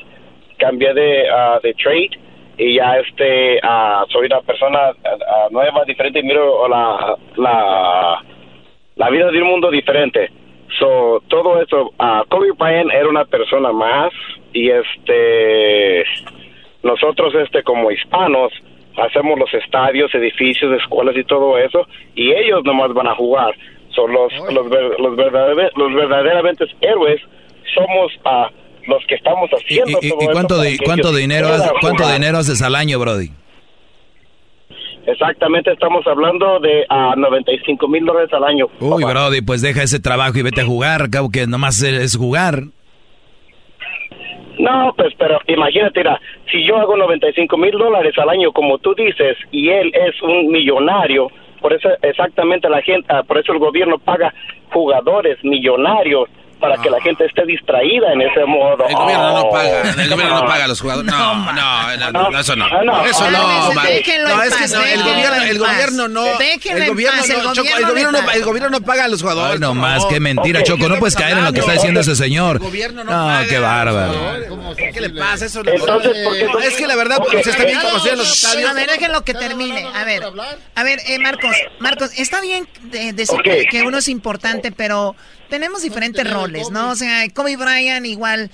cambié 0.59 0.93
de, 0.93 1.25
uh, 1.31 1.59
de 1.61 1.73
trade 1.73 2.19
y 2.61 2.75
ya 2.75 2.97
este 2.99 3.59
uh, 3.63 4.05
soy 4.11 4.27
una 4.27 4.39
persona 4.41 4.91
uh, 4.91 5.51
nueva, 5.51 5.83
diferente, 5.85 6.21
miro 6.21 6.67
la, 6.67 7.17
la 7.35 8.23
la 8.95 9.09
vida 9.09 9.31
de 9.31 9.41
un 9.41 9.47
mundo 9.47 9.71
diferente. 9.71 10.29
So, 10.77 11.23
todo 11.27 11.59
eso, 11.59 11.91
uh, 11.99 12.23
Kobe 12.29 12.51
Bryant 12.51 12.91
era 12.91 13.09
una 13.09 13.25
persona 13.25 13.71
más 13.71 14.13
y 14.53 14.69
este 14.69 16.03
nosotros 16.83 17.33
este 17.33 17.63
como 17.63 17.89
hispanos 17.89 18.53
hacemos 18.95 19.39
los 19.39 19.51
estadios, 19.55 20.13
edificios, 20.13 20.71
escuelas 20.79 21.17
y 21.17 21.23
todo 21.23 21.57
eso 21.57 21.87
y 22.13 22.31
ellos 22.31 22.63
nomás 22.63 22.93
van 22.93 23.07
a 23.07 23.15
jugar. 23.15 23.55
Son 23.95 24.13
los 24.13 24.31
los, 24.53 24.67
los, 24.99 25.15
verdaderamente, 25.15 25.73
los 25.77 25.93
verdaderamente 25.95 26.65
héroes 26.81 27.21
somos 27.73 28.11
a 28.23 28.51
los 28.87 29.05
que 29.07 29.15
estamos 29.15 29.49
haciendo 29.51 29.99
¿Y, 30.01 30.07
y, 30.07 30.11
cuánto, 30.31 30.55
cuánto 30.83 31.13
dinero 31.13 31.49
cuánto 31.81 32.11
dinero 32.11 32.39
haces 32.39 32.61
al 32.61 32.75
año, 32.75 32.99
Brody? 32.99 33.31
Exactamente, 35.05 35.71
estamos 35.71 36.05
hablando 36.05 36.59
de 36.59 36.85
a 36.87 37.15
95 37.15 37.87
mil 37.87 38.05
dólares 38.05 38.31
al 38.33 38.43
año. 38.43 38.67
Uy, 38.79 39.03
Brody, 39.03 39.41
pues 39.41 39.61
deja 39.61 39.83
ese 39.83 39.99
trabajo 39.99 40.37
y 40.37 40.43
vete 40.43 40.61
a 40.61 40.65
jugar, 40.65 41.09
cabo 41.09 41.29
que 41.31 41.47
nomás 41.47 41.81
es 41.81 42.15
jugar. 42.15 42.63
No, 44.59 44.93
pues, 44.95 45.13
pero 45.17 45.39
imagínate, 45.47 46.01
mira, 46.01 46.21
si 46.51 46.63
yo 46.67 46.77
hago 46.77 46.95
95 46.95 47.57
mil 47.57 47.71
dólares 47.71 48.13
al 48.17 48.29
año, 48.29 48.51
como 48.51 48.77
tú 48.77 48.93
dices, 48.93 49.37
y 49.51 49.69
él 49.69 49.91
es 49.93 50.21
un 50.21 50.51
millonario, 50.51 51.31
por 51.59 51.73
eso 51.73 51.89
exactamente 52.03 52.69
la 52.69 52.81
gente, 52.83 53.07
ah, 53.09 53.23
por 53.23 53.39
eso 53.39 53.53
el 53.53 53.59
gobierno 53.59 53.97
paga 53.97 54.33
jugadores 54.71 55.43
millonarios 55.43 56.29
para 56.61 56.77
que 56.77 56.89
la 56.89 57.01
gente 57.01 57.25
esté 57.25 57.43
distraída 57.45 58.13
en 58.13 58.21
ese 58.21 58.45
modo. 58.45 58.87
El 58.87 58.95
gobierno 58.95 59.33
no 59.33 59.49
paga, 59.49 59.81
el 59.81 60.09
gobierno 60.09 60.35
no 60.39 60.45
paga 60.45 60.65
a 60.65 60.67
los 60.67 60.79
jugadores. 60.79 61.11
No, 61.11 61.51
no, 61.51 62.11
no, 62.11 62.39
eso 62.39 62.55
no. 62.55 62.67
Eso 63.05 63.31
no, 63.31 63.73
no, 63.73 63.83
es 63.83 64.03
que 64.03 64.19
no, 64.19 64.43
el 64.43 65.03
gobierno, 65.03 65.43
el 65.43 65.59
gobierno 65.59 66.07
no. 66.07 66.25
El 66.39 66.87
gobierno 66.87 67.21
no, 67.27 67.51
el 67.77 67.85
gobierno 67.85 68.11
no, 68.11 68.31
el 68.31 68.43
gobierno 68.43 68.69
no 68.69 68.81
paga 68.81 69.05
a 69.05 69.07
los 69.07 69.21
jugadores. 69.21 69.59
no 69.59 69.73
más, 69.73 70.05
qué 70.05 70.19
mentira, 70.19 70.63
Choco, 70.63 70.87
no 70.87 70.97
puedes 70.99 71.15
caer 71.15 71.37
en 71.37 71.45
lo 71.45 71.51
que 71.51 71.61
está 71.61 71.73
diciendo 71.73 71.99
ese 71.99 72.15
señor. 72.15 72.57
El 72.57 72.61
gobierno 72.61 73.03
no 73.03 73.11
paga. 73.11 73.47
qué 73.47 73.59
bárbaro. 73.59 74.75
¿Qué 74.75 75.01
le 75.01 75.09
pasa? 75.09 75.45
Eso 75.45 75.63
no. 75.63 75.71
Es 75.71 76.75
que 76.75 76.87
la 76.87 76.95
verdad, 76.95 77.17
se 77.43 77.49
está 77.49 77.65
bien 77.65 77.79
conociendo 77.81 78.23
los 78.23 78.31
estadios. 78.31 78.69
A 78.69 78.73
ver, 78.73 78.89
déjenlo 78.89 79.23
que 79.23 79.33
termine. 79.33 79.87
A 79.93 80.03
ver, 80.03 80.23
a 80.75 80.83
ver, 80.83 80.99
Marcos, 81.19 81.55
Marcos, 81.79 82.11
está 82.17 82.39
bien 82.39 82.67
decir 83.13 83.39
que 83.41 83.81
uno 83.83 83.97
es 83.97 84.07
importante, 84.07 84.71
pero 84.71 85.15
tenemos 85.51 85.81
diferentes 85.81 86.31
roles, 86.31 86.50
¿no? 86.71 86.91
O 86.91 86.95
sea, 86.95 87.23
Kobe 87.33 87.57
Bryant 87.57 88.05
igual 88.05 88.49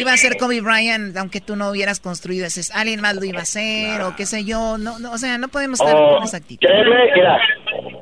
iba 0.00 0.12
a 0.12 0.16
ser 0.16 0.36
Kobe 0.36 0.60
Bryant 0.60 1.16
aunque 1.16 1.40
tú 1.40 1.56
no 1.56 1.70
hubieras 1.70 2.00
construido 2.00 2.46
ese, 2.46 2.60
alguien 2.74 3.00
más 3.00 3.16
lo 3.16 3.24
iba 3.24 3.40
a 3.40 3.42
hacer 3.42 4.02
o 4.02 4.14
qué 4.16 4.26
sé 4.26 4.44
yo, 4.44 4.78
no, 4.78 4.98
no 4.98 5.12
o 5.12 5.18
sea, 5.18 5.38
no 5.38 5.48
podemos 5.48 5.80
estar 5.80 5.94
con 5.94 6.22
esa 6.22 6.36
actitud. 6.36 6.66
Créeme, 6.66 7.12
mira, 7.14 7.38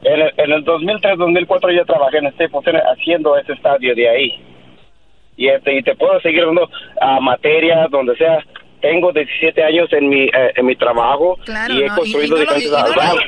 en 0.02 0.52
el, 0.52 0.64
2003-2004 0.64 1.76
yo 1.76 1.84
trabajé 1.84 2.18
en 2.18 2.26
este 2.26 2.48
haciendo 2.92 3.36
ese 3.36 3.52
estadio 3.52 3.94
de 3.94 4.08
ahí. 4.08 4.44
y 5.36 5.48
este 5.48 5.78
y 5.78 5.82
te 5.82 5.94
puedo 5.96 6.20
seguir 6.20 6.44
dando 6.44 6.68
a 7.00 7.20
materias 7.20 7.90
donde 7.90 8.16
sea 8.16 8.38
tengo 8.80 9.12
17 9.12 9.62
años 9.64 9.92
en 9.92 10.08
mi 10.08 10.24
eh, 10.24 10.52
en 10.54 10.66
mi 10.66 10.76
trabajo 10.76 11.38
y 11.68 11.82
he 11.82 11.88
construido 11.88 12.36
diferentes 12.36 12.72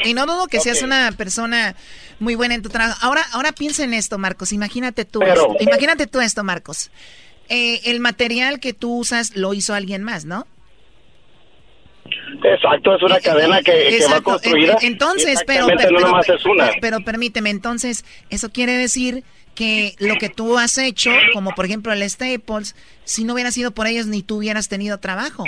y, 0.04 0.14
no, 0.14 0.26
dudo 0.26 0.46
que 0.46 0.60
seas 0.60 0.82
una 0.82 1.10
persona 1.16 1.74
muy 2.18 2.34
buena 2.34 2.54
en 2.54 2.62
tu 2.62 2.68
trabajo. 2.68 2.98
Ahora 3.02 3.22
ahora 3.32 3.52
piensa 3.52 3.84
en 3.84 3.94
esto, 3.94 4.18
Marcos. 4.18 4.52
Imagínate 4.52 5.04
tú, 5.04 5.22
esto, 5.22 5.56
imagínate 5.60 6.06
tú 6.06 6.20
esto, 6.20 6.44
Marcos. 6.44 6.90
Eh, 7.48 7.80
el 7.84 8.00
material 8.00 8.60
que 8.60 8.72
tú 8.72 8.98
usas 8.98 9.36
lo 9.36 9.54
hizo 9.54 9.74
alguien 9.74 10.02
más, 10.02 10.24
¿no? 10.24 10.46
Exacto, 12.44 12.94
es 12.94 13.02
una 13.02 13.16
eh, 13.16 13.22
cadena 13.22 13.62
que, 13.62 13.98
va 14.10 14.20
construida. 14.20 14.76
Entonces, 14.82 15.42
pero, 15.46 15.66
pero, 15.66 16.20
es 16.20 16.44
una. 16.44 16.70
pero 16.80 17.00
permíteme, 17.00 17.50
entonces, 17.50 18.04
eso 18.30 18.50
quiere 18.50 18.76
decir 18.76 19.24
que 19.54 19.94
lo 19.98 20.16
que 20.16 20.28
tú 20.28 20.56
has 20.56 20.78
hecho, 20.78 21.10
como 21.32 21.50
por 21.52 21.64
ejemplo 21.64 21.92
el 21.92 22.08
Staples, 22.08 22.76
si 23.04 23.24
no 23.24 23.34
hubiera 23.34 23.50
sido 23.50 23.72
por 23.72 23.86
ellos 23.86 24.06
ni 24.06 24.22
tú 24.22 24.36
hubieras 24.36 24.68
tenido 24.68 24.98
trabajo. 24.98 25.44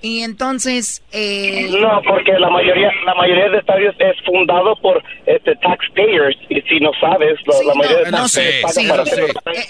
Y 0.00 0.22
entonces... 0.22 1.02
Eh... 1.12 1.68
No, 1.80 2.00
porque 2.06 2.32
la 2.38 2.50
mayoría 2.50 2.90
la 3.04 3.14
mayoría 3.14 3.48
de 3.48 3.58
estadios 3.58 3.94
es 3.98 4.16
fundado 4.24 4.76
por 4.76 5.02
este, 5.26 5.54
taxpayers. 5.56 6.36
Y 6.48 6.60
si 6.62 6.80
no 6.80 6.90
sabes, 7.00 7.38
la 7.46 7.74
mayoría 7.74 8.04
de 8.04 8.10
no 8.10 8.28
sé, 8.28 8.62
sí, 8.68 8.88
para 8.88 9.02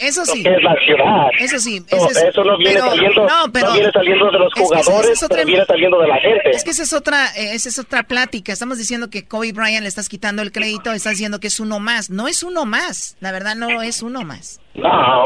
Eso 0.00 0.24
sí. 0.24 0.44
es 0.46 0.62
la 0.62 0.74
ciudad. 0.84 1.28
Eso 1.38 1.58
sí. 1.58 1.82
eso 1.90 2.44
no 2.44 2.56
viene, 2.58 2.80
saliendo, 2.80 3.26
no, 3.26 3.52
pero, 3.52 3.72
viene 3.72 3.90
saliendo 3.92 4.30
de 4.30 4.38
los 4.38 4.52
jugadores, 4.54 5.26
viene 5.44 5.64
saliendo 5.64 5.98
de 6.00 6.08
la 6.08 6.16
gente. 6.16 6.50
Es 6.50 6.64
que 6.64 6.70
esa 6.70 6.82
es, 6.82 6.92
otra, 6.92 7.26
eh, 7.36 7.54
esa 7.54 7.68
es 7.68 7.78
otra 7.78 8.04
plática. 8.04 8.52
Estamos 8.52 8.78
diciendo 8.78 9.10
que 9.10 9.26
Kobe 9.26 9.52
Bryant 9.52 9.82
le 9.82 9.88
estás 9.88 10.08
quitando 10.08 10.42
el 10.42 10.52
crédito, 10.52 10.92
estás 10.92 11.12
diciendo 11.12 11.40
que 11.40 11.48
es 11.48 11.60
uno 11.60 11.80
más. 11.80 12.10
No 12.10 12.28
es 12.28 12.42
uno 12.42 12.64
más. 12.64 13.16
La 13.20 13.32
verdad 13.32 13.54
no 13.54 13.82
es 13.82 14.02
uno 14.02 14.22
más. 14.24 14.60
No. 14.74 15.24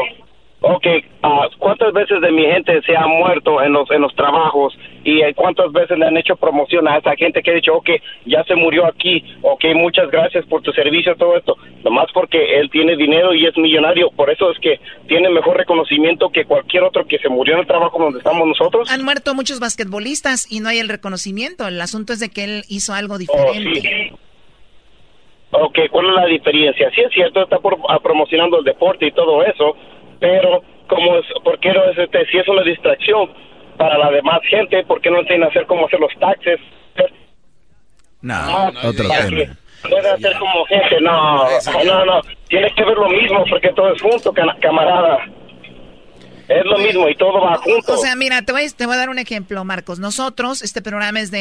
Ok, 0.63 0.85
uh, 1.23 1.57
¿cuántas 1.57 1.91
veces 1.91 2.21
de 2.21 2.31
mi 2.31 2.45
gente 2.45 2.81
se 2.83 2.95
ha 2.95 3.07
muerto 3.07 3.63
en 3.63 3.73
los 3.73 3.89
en 3.89 4.01
los 4.01 4.13
trabajos 4.15 4.77
y 5.03 5.21
eh, 5.21 5.33
cuántas 5.33 5.71
veces 5.71 5.97
le 5.97 6.05
han 6.05 6.17
hecho 6.17 6.35
promoción 6.35 6.87
a 6.87 6.97
esa 6.97 7.15
gente 7.15 7.41
que 7.41 7.51
ha 7.51 7.55
dicho, 7.55 7.75
ok, 7.75 7.89
ya 8.25 8.43
se 8.43 8.55
murió 8.55 8.85
aquí, 8.85 9.23
ok, 9.41 9.65
muchas 9.75 10.09
gracias 10.11 10.45
por 10.45 10.61
tu 10.61 10.71
servicio, 10.71 11.15
todo 11.15 11.37
esto, 11.37 11.57
nomás 11.83 12.07
porque 12.13 12.59
él 12.59 12.69
tiene 12.69 12.95
dinero 12.95 13.33
y 13.33 13.45
es 13.45 13.57
millonario, 13.57 14.11
por 14.11 14.29
eso 14.29 14.51
es 14.51 14.59
que 14.59 14.79
tiene 15.07 15.29
mejor 15.29 15.57
reconocimiento 15.57 16.29
que 16.29 16.45
cualquier 16.45 16.83
otro 16.83 17.05
que 17.05 17.17
se 17.19 17.29
murió 17.29 17.55
en 17.55 17.61
el 17.61 17.67
trabajo 17.67 17.97
donde 17.97 18.19
estamos 18.19 18.47
nosotros. 18.47 18.91
Han 18.91 19.03
muerto 19.03 19.33
muchos 19.33 19.59
basquetbolistas 19.59 20.51
y 20.51 20.59
no 20.59 20.69
hay 20.69 20.79
el 20.79 20.89
reconocimiento, 20.89 21.67
el 21.67 21.81
asunto 21.81 22.13
es 22.13 22.19
de 22.19 22.29
que 22.29 22.43
él 22.43 22.63
hizo 22.69 22.93
algo 22.93 23.17
diferente. 23.17 24.11
Oh, 24.13 24.17
Ok, 25.53 25.79
¿cuál 25.91 26.07
es 26.07 26.15
la 26.15 26.25
diferencia? 26.27 26.89
Sí 26.95 27.01
es 27.01 27.11
cierto, 27.13 27.43
está 27.43 27.59
por, 27.59 27.77
ah, 27.89 27.99
promocionando 27.99 28.59
el 28.59 28.63
deporte 28.63 29.07
y 29.07 29.11
todo 29.11 29.43
eso, 29.43 29.75
pero 30.19 30.63
como 30.87 31.17
es, 31.17 31.25
porque 31.43 31.73
no 31.73 31.83
es 31.85 31.97
este, 31.97 32.25
si 32.27 32.37
es 32.37 32.47
una 32.47 32.63
distracción 32.63 33.29
para 33.81 33.97
la 33.97 34.11
demás 34.11 34.39
gente, 34.47 34.83
¿por 34.83 35.01
qué 35.01 35.09
no 35.09 35.19
enseñan 35.21 35.45
a 35.45 35.47
hacer 35.47 35.65
cómo 35.65 35.87
hacer 35.87 35.99
los 35.99 36.13
taxes? 36.19 36.59
No, 38.21 38.35
ah, 38.35 38.71
otro 38.83 39.09
tema. 39.09 39.57
Puede 39.89 40.09
hacer 40.11 40.37
como 40.37 40.63
gente, 40.65 41.01
no, 41.01 41.47
no, 41.83 42.05
no, 42.05 42.21
tiene 42.47 42.71
que 42.75 42.83
ver 42.83 42.95
lo 42.95 43.09
mismo 43.09 43.43
porque 43.49 43.69
todo 43.73 43.91
es 43.91 44.01
junto, 44.01 44.31
camarada. 44.61 45.25
Es 46.47 46.65
lo 46.65 46.77
mismo 46.77 47.09
y 47.09 47.15
todo 47.15 47.41
va 47.41 47.55
junto. 47.57 47.93
O 47.93 47.97
sea, 47.97 48.15
mira, 48.15 48.43
te 48.43 48.51
voy, 48.51 48.69
te 48.69 48.85
voy 48.85 48.95
a 48.95 48.99
dar 48.99 49.09
un 49.09 49.17
ejemplo, 49.17 49.63
Marcos. 49.63 49.99
Nosotros, 49.99 50.61
este 50.61 50.83
programa 50.83 51.19
es 51.21 51.31
de, 51.31 51.39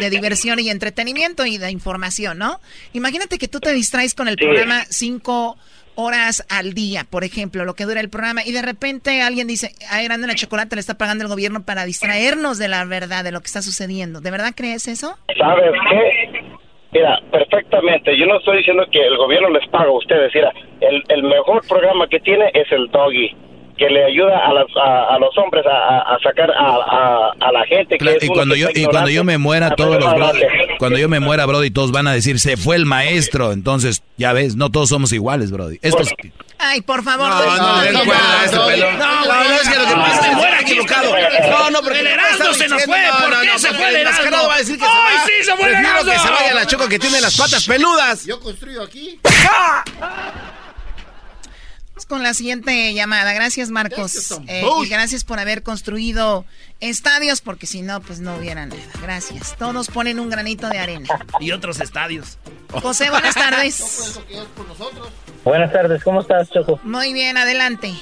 de, 0.00 0.10
diversión 0.10 0.58
y 0.58 0.68
entretenimiento 0.68 1.46
y 1.46 1.56
de 1.56 1.70
información, 1.70 2.38
¿no? 2.38 2.60
Imagínate 2.92 3.38
que 3.38 3.48
tú 3.48 3.60
te 3.60 3.72
distraes 3.72 4.14
con 4.14 4.28
el 4.28 4.36
programa 4.36 4.84
cinco 4.90 5.56
horas 5.94 6.46
al 6.50 6.74
día, 6.74 7.04
por 7.08 7.24
ejemplo, 7.24 7.64
lo 7.64 7.74
que 7.74 7.84
dura 7.84 8.00
el 8.00 8.10
programa, 8.10 8.42
y 8.44 8.52
de 8.52 8.62
repente 8.62 9.22
alguien 9.22 9.46
dice, 9.46 9.72
a 9.90 10.02
Erando 10.02 10.26
la 10.26 10.34
Chocolate 10.34 10.76
le 10.76 10.80
está 10.80 10.98
pagando 10.98 11.24
el 11.24 11.28
gobierno 11.28 11.64
para 11.64 11.84
distraernos 11.84 12.58
de 12.58 12.68
la 12.68 12.84
verdad, 12.84 13.24
de 13.24 13.32
lo 13.32 13.40
que 13.40 13.46
está 13.46 13.62
sucediendo. 13.62 14.20
¿De 14.20 14.30
verdad 14.30 14.52
crees 14.56 14.88
eso? 14.88 15.16
¿Sabes 15.38 15.72
qué? 15.90 16.42
Mira, 16.92 17.18
perfectamente. 17.30 18.16
Yo 18.18 18.26
no 18.26 18.38
estoy 18.38 18.58
diciendo 18.58 18.84
que 18.90 19.00
el 19.00 19.16
gobierno 19.16 19.48
les 19.50 19.66
paga 19.68 19.86
a 19.86 19.92
ustedes. 19.92 20.30
Mira, 20.34 20.52
el, 20.80 21.02
el 21.08 21.22
mejor 21.22 21.66
programa 21.66 22.06
que 22.06 22.20
tiene 22.20 22.50
es 22.52 22.70
el 22.70 22.88
Doggy 22.90 23.34
que 23.76 23.88
le 23.88 24.04
ayuda 24.04 24.38
a, 24.38 24.52
las, 24.52 24.66
a, 24.76 25.18
los 25.18 25.36
hombres 25.38 25.64
a, 25.66 26.16
sacar 26.22 26.50
a, 26.50 27.32
a, 27.40 27.52
la 27.52 27.64
gente. 27.66 27.98
Que 27.98 28.18
y, 28.20 28.28
cuando 28.28 28.54
yo, 28.54 28.68
y 28.74 28.84
cuando 28.84 29.10
yo 29.10 29.24
me 29.24 29.38
muera, 29.38 29.74
todos 29.74 29.98
los 29.98 30.12
cuando 30.78 30.98
yo 30.98 31.08
me 31.08 31.20
muera, 31.20 31.46
Brody, 31.46 31.70
todos 31.70 31.92
van 31.92 32.06
a 32.06 32.12
decir, 32.12 32.38
se 32.38 32.56
fue 32.56 32.76
el 32.76 32.86
maestro. 32.86 33.52
Entonces, 33.52 34.02
ya 34.16 34.32
ves, 34.32 34.56
no 34.56 34.70
todos 34.70 34.88
somos 34.88 35.12
iguales, 35.12 35.50
Brody. 35.50 35.78
Esto 35.82 36.02
es... 36.02 36.14
Ay, 36.58 36.80
por 36.80 37.02
favor. 37.02 37.28
No, 37.28 37.44
no, 37.44 37.56
no, 37.56 37.56
no, 37.56 37.82
no, 37.82 38.04
no, 38.44 38.70
es 39.54 39.68
que 39.68 39.78
lo 39.78 39.86
que 39.86 39.94
pasa 39.94 40.30
es 40.30 40.36
muera 40.36 40.60
equivocado. 40.60 41.12
No, 41.50 41.70
no, 41.70 41.80
porque 41.80 42.00
el 42.00 42.06
Erasmo 42.06 42.52
se 42.54 42.68
nos 42.68 42.84
fue. 42.84 42.98
¿Por 43.20 43.40
qué 43.40 43.58
se 43.58 43.74
fue 43.74 43.88
el 43.88 43.96
Erasmo? 43.96 44.48
va 44.48 44.54
a 44.54 44.58
decir 44.58 44.78
que 44.78 44.84
se 44.84 44.90
va. 44.90 45.26
sí, 45.26 45.44
se 45.44 45.56
fue 45.56 45.68
el 45.68 45.74
Erasmo! 45.74 46.12
que 46.12 46.18
se 46.18 46.30
vaya 46.30 46.54
la 46.54 46.66
Choco 46.66 46.88
que 46.88 46.98
tiene 46.98 47.20
las 47.20 47.36
patas 47.36 47.66
peludas. 47.66 48.24
Yo 48.26 48.38
construyo 48.38 48.82
aquí. 48.82 49.18
Con 52.12 52.22
la 52.22 52.34
siguiente 52.34 52.92
llamada. 52.92 53.32
Gracias, 53.32 53.70
Marcos. 53.70 54.38
Eh, 54.46 54.62
y 54.84 54.88
gracias 54.90 55.24
por 55.24 55.38
haber 55.38 55.62
construido 55.62 56.44
estadios, 56.78 57.40
porque 57.40 57.66
si 57.66 57.80
no, 57.80 58.02
pues 58.02 58.20
no 58.20 58.36
hubiera 58.36 58.66
nada. 58.66 58.82
Gracias. 59.00 59.56
Todos 59.56 59.88
ponen 59.88 60.20
un 60.20 60.28
granito 60.28 60.68
de 60.68 60.78
arena. 60.78 61.08
Y 61.40 61.52
otros 61.52 61.80
estadios. 61.80 62.38
José, 62.70 63.08
buenas 63.08 63.34
tardes. 63.34 64.20
buenas 65.44 65.72
tardes, 65.72 66.04
¿cómo 66.04 66.20
estás, 66.20 66.50
Choco? 66.50 66.78
Muy 66.82 67.14
bien, 67.14 67.38
adelante. 67.38 67.94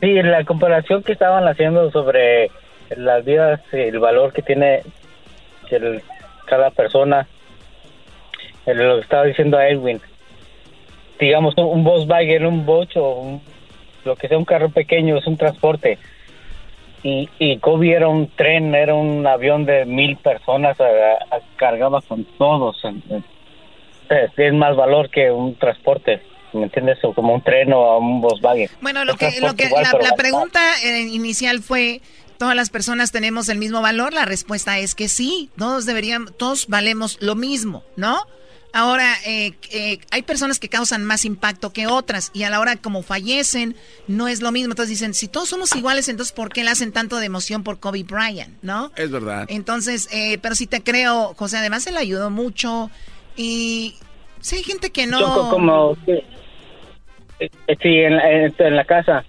Sí, 0.00 0.12
la 0.20 0.44
comparación 0.44 1.04
que 1.04 1.12
estaban 1.12 1.46
haciendo 1.46 1.92
sobre 1.92 2.50
las 2.96 3.24
vidas, 3.24 3.60
el 3.70 3.96
valor 4.00 4.32
que 4.32 4.42
tiene 4.42 4.82
cada 6.46 6.72
persona, 6.72 7.28
lo 8.66 8.96
que 8.96 9.02
estaba 9.02 9.22
diciendo 9.22 9.56
a 9.56 9.68
Edwin 9.68 10.00
digamos, 11.20 11.54
un 11.56 11.84
Volkswagen, 11.84 12.46
un 12.46 12.66
Bosch 12.66 12.96
o 12.96 13.40
lo 14.04 14.16
que 14.16 14.28
sea, 14.28 14.38
un 14.38 14.44
carro 14.44 14.70
pequeño, 14.70 15.18
es 15.18 15.26
un 15.26 15.36
transporte. 15.36 15.98
Y, 17.02 17.28
y 17.38 17.58
Kobe 17.58 17.92
era 17.92 18.08
un 18.08 18.28
tren, 18.28 18.74
era 18.74 18.94
un 18.94 19.26
avión 19.26 19.64
de 19.64 19.84
mil 19.84 20.16
personas, 20.16 20.76
cargaba 21.56 22.00
con 22.02 22.24
todos. 22.38 22.82
Es, 24.08 24.54
más 24.54 24.76
valor 24.76 25.10
que 25.10 25.30
un 25.30 25.54
transporte. 25.56 26.22
¿Me 26.52 26.64
entiendes? 26.64 26.98
O 27.04 27.14
como 27.14 27.34
un 27.34 27.42
tren 27.42 27.72
o 27.72 27.98
un 27.98 28.20
Volkswagen. 28.20 28.68
Bueno, 28.80 29.04
lo 29.04 29.14
que, 29.14 29.40
lo 29.40 29.54
que 29.54 29.68
la, 29.70 30.14
pregunta 30.16 30.60
eh, 30.84 31.02
inicial 31.02 31.60
fue, 31.60 32.00
¿todas 32.38 32.56
las 32.56 32.70
personas 32.70 33.12
tenemos 33.12 33.48
el 33.48 33.58
mismo 33.58 33.80
valor? 33.82 34.12
La 34.12 34.24
respuesta 34.24 34.78
es 34.78 34.96
que 34.96 35.08
sí, 35.08 35.50
todos 35.56 35.86
deberían, 35.86 36.26
todos 36.36 36.66
valemos 36.66 37.18
lo 37.20 37.36
mismo, 37.36 37.84
¿no? 37.96 38.26
Ahora, 38.72 39.14
eh, 39.26 39.52
eh, 39.72 39.98
hay 40.10 40.22
personas 40.22 40.60
que 40.60 40.68
causan 40.68 41.04
más 41.04 41.24
impacto 41.24 41.72
que 41.72 41.86
otras 41.86 42.30
y 42.32 42.44
a 42.44 42.50
la 42.50 42.60
hora 42.60 42.76
como 42.76 43.02
fallecen 43.02 43.74
no 44.06 44.28
es 44.28 44.42
lo 44.42 44.52
mismo. 44.52 44.72
Entonces 44.72 44.90
dicen, 44.90 45.14
si 45.14 45.28
todos 45.28 45.48
somos 45.48 45.74
iguales, 45.74 46.08
entonces 46.08 46.32
¿por 46.32 46.50
qué 46.50 46.62
le 46.62 46.70
hacen 46.70 46.92
tanto 46.92 47.16
de 47.16 47.26
emoción 47.26 47.64
por 47.64 47.80
Kobe 47.80 48.04
Bryant? 48.04 48.54
¿No? 48.62 48.92
Es 48.96 49.10
verdad. 49.10 49.46
Entonces, 49.48 50.08
eh, 50.12 50.38
pero 50.40 50.54
sí 50.54 50.66
te 50.66 50.82
creo, 50.82 51.34
José, 51.34 51.58
además 51.58 51.82
se 51.82 51.92
le 51.92 51.98
ayudó 51.98 52.30
mucho 52.30 52.90
y 53.36 53.96
sí 54.40 54.56
hay 54.56 54.62
gente 54.62 54.90
que 54.90 55.06
no... 55.06 55.50
como, 55.50 55.96
sí, 56.06 56.22
en, 57.82 58.76
la 58.76 58.84
casa. 58.84 59.24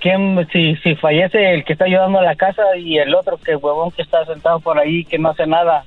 ¿Quién, 0.00 0.46
si, 0.52 0.76
si 0.76 0.94
fallece 0.96 1.54
el 1.54 1.64
que 1.64 1.72
está 1.72 1.86
ayudando 1.86 2.18
a 2.18 2.22
la 2.22 2.36
casa 2.36 2.76
y 2.76 2.98
el 2.98 3.14
otro 3.14 3.38
que 3.38 3.56
huevón 3.56 3.90
que 3.90 4.02
está 4.02 4.24
sentado 4.26 4.60
por 4.60 4.78
ahí 4.78 5.04
que 5.04 5.18
no 5.18 5.30
hace 5.30 5.46
nada, 5.46 5.84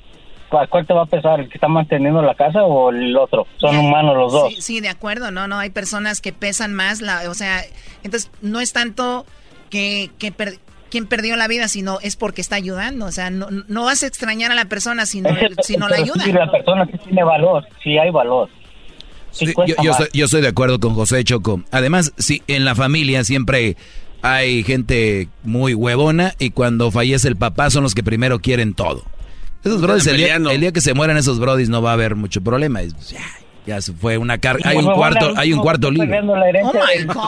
¿cuál 0.70 0.86
te 0.86 0.94
va 0.94 1.04
a 1.04 1.06
pesar? 1.06 1.40
¿El 1.40 1.50
que 1.50 1.56
está 1.56 1.68
manteniendo 1.68 2.22
la 2.22 2.36
casa 2.36 2.64
o 2.64 2.90
el 2.90 3.16
otro? 3.18 3.48
Son 3.58 3.76
humanos 3.78 4.16
los 4.16 4.32
dos. 4.32 4.54
Sí, 4.60 4.80
de 4.80 4.90
acuerdo, 4.90 5.32
no, 5.32 5.48
no, 5.48 5.60
hay 5.60 5.70
personas 5.70 6.22
que 6.22 6.34
pesan 6.34 6.74
más, 6.74 7.02
la, 7.02 7.30
o 7.30 7.34
sea, 7.34 7.62
entonces 8.04 8.32
no 8.42 8.60
es 8.60 8.74
tanto 8.74 9.26
que, 9.70 10.12
que 10.20 10.34
quien 10.90 11.08
perdió 11.08 11.36
la 11.36 11.48
vida, 11.48 11.68
sino 11.68 11.98
es 12.02 12.16
porque 12.16 12.42
está 12.42 12.56
ayudando, 12.56 13.08
o 13.08 13.12
sea, 13.12 13.32
no, 13.32 13.48
no 13.50 13.86
vas 13.86 14.04
a 14.04 14.08
extrañar 14.08 14.52
a 14.52 14.56
la 14.56 14.66
persona 14.66 15.06
si 15.08 15.22
no, 15.22 15.30
si 15.64 15.76
no 15.76 15.90
la 15.90 15.98
ayuda. 15.98 16.24
Sí, 16.24 16.32
la 16.32 16.52
persona 16.52 16.86
que 16.86 16.98
tiene 17.00 17.24
valor, 17.24 17.66
sí 17.84 17.98
hay 17.98 18.12
valor. 18.12 18.48
yo, 19.40 19.76
yo, 20.14 20.26
estoy, 20.26 20.42
de 20.42 20.48
acuerdo 20.50 20.80
con 20.80 20.94
José 20.94 21.24
Choco. 21.24 21.64
Además, 21.72 22.14
sí, 22.18 22.44
en 22.48 22.64
la 22.64 22.76
familia 22.76 23.24
siempre 23.24 23.76
hay 24.22 24.64
gente 24.64 25.30
muy 25.42 25.74
huevona 25.74 26.34
y 26.38 26.52
cuando 26.52 26.92
fallece 26.92 27.28
el 27.28 27.38
papá 27.38 27.72
son 27.72 27.82
los 27.82 27.96
que 27.96 28.04
primero 28.04 28.40
quieren 28.40 28.76
todo. 28.76 29.04
Esos 29.64 29.82
brodis, 29.82 30.08
el 30.08 30.18
día, 30.60 30.72
que 30.72 30.82
se 30.82 30.94
mueran 30.94 31.18
esos 31.18 31.40
brodis 31.40 31.70
no 31.70 31.82
va 31.82 31.92
a 31.92 31.94
haber 31.94 32.16
mucho 32.16 32.42
problema. 32.42 32.82
Ya, 32.82 33.22
ya 33.66 33.82
se 33.82 33.94
fue 33.94 34.18
una 34.18 34.38
carga. 34.38 34.70
Hay 34.70 34.78
un 34.78 34.94
cuarto, 34.94 35.34
hay 35.38 35.54
un 35.54 35.62
cuarto 35.62 35.90
libre. 35.90 36.20
Oh 36.20 36.74
my 36.74 37.04
God. 37.06 37.26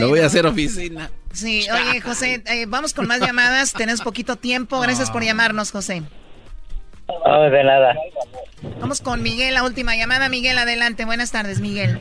Lo 0.00 0.08
voy 0.08 0.20
a 0.20 0.26
hacer 0.26 0.46
oficina. 0.46 1.10
Sí, 1.32 1.66
oye, 1.70 2.00
José, 2.00 2.42
eh, 2.46 2.66
vamos 2.66 2.92
con 2.92 3.06
más 3.06 3.20
llamadas. 3.20 3.72
Tenemos 3.72 4.02
poquito 4.02 4.36
tiempo. 4.36 4.80
Gracias 4.80 5.10
por 5.10 5.24
llamarnos, 5.24 5.70
José. 5.72 6.02
Oh, 7.06 7.42
de 7.42 7.64
nada. 7.64 7.94
Vamos 8.80 9.00
con 9.00 9.22
Miguel, 9.22 9.54
la 9.54 9.64
última 9.64 9.96
llamada. 9.96 10.28
Miguel, 10.28 10.58
adelante. 10.58 11.04
Buenas 11.04 11.32
tardes, 11.32 11.60
Miguel. 11.60 12.00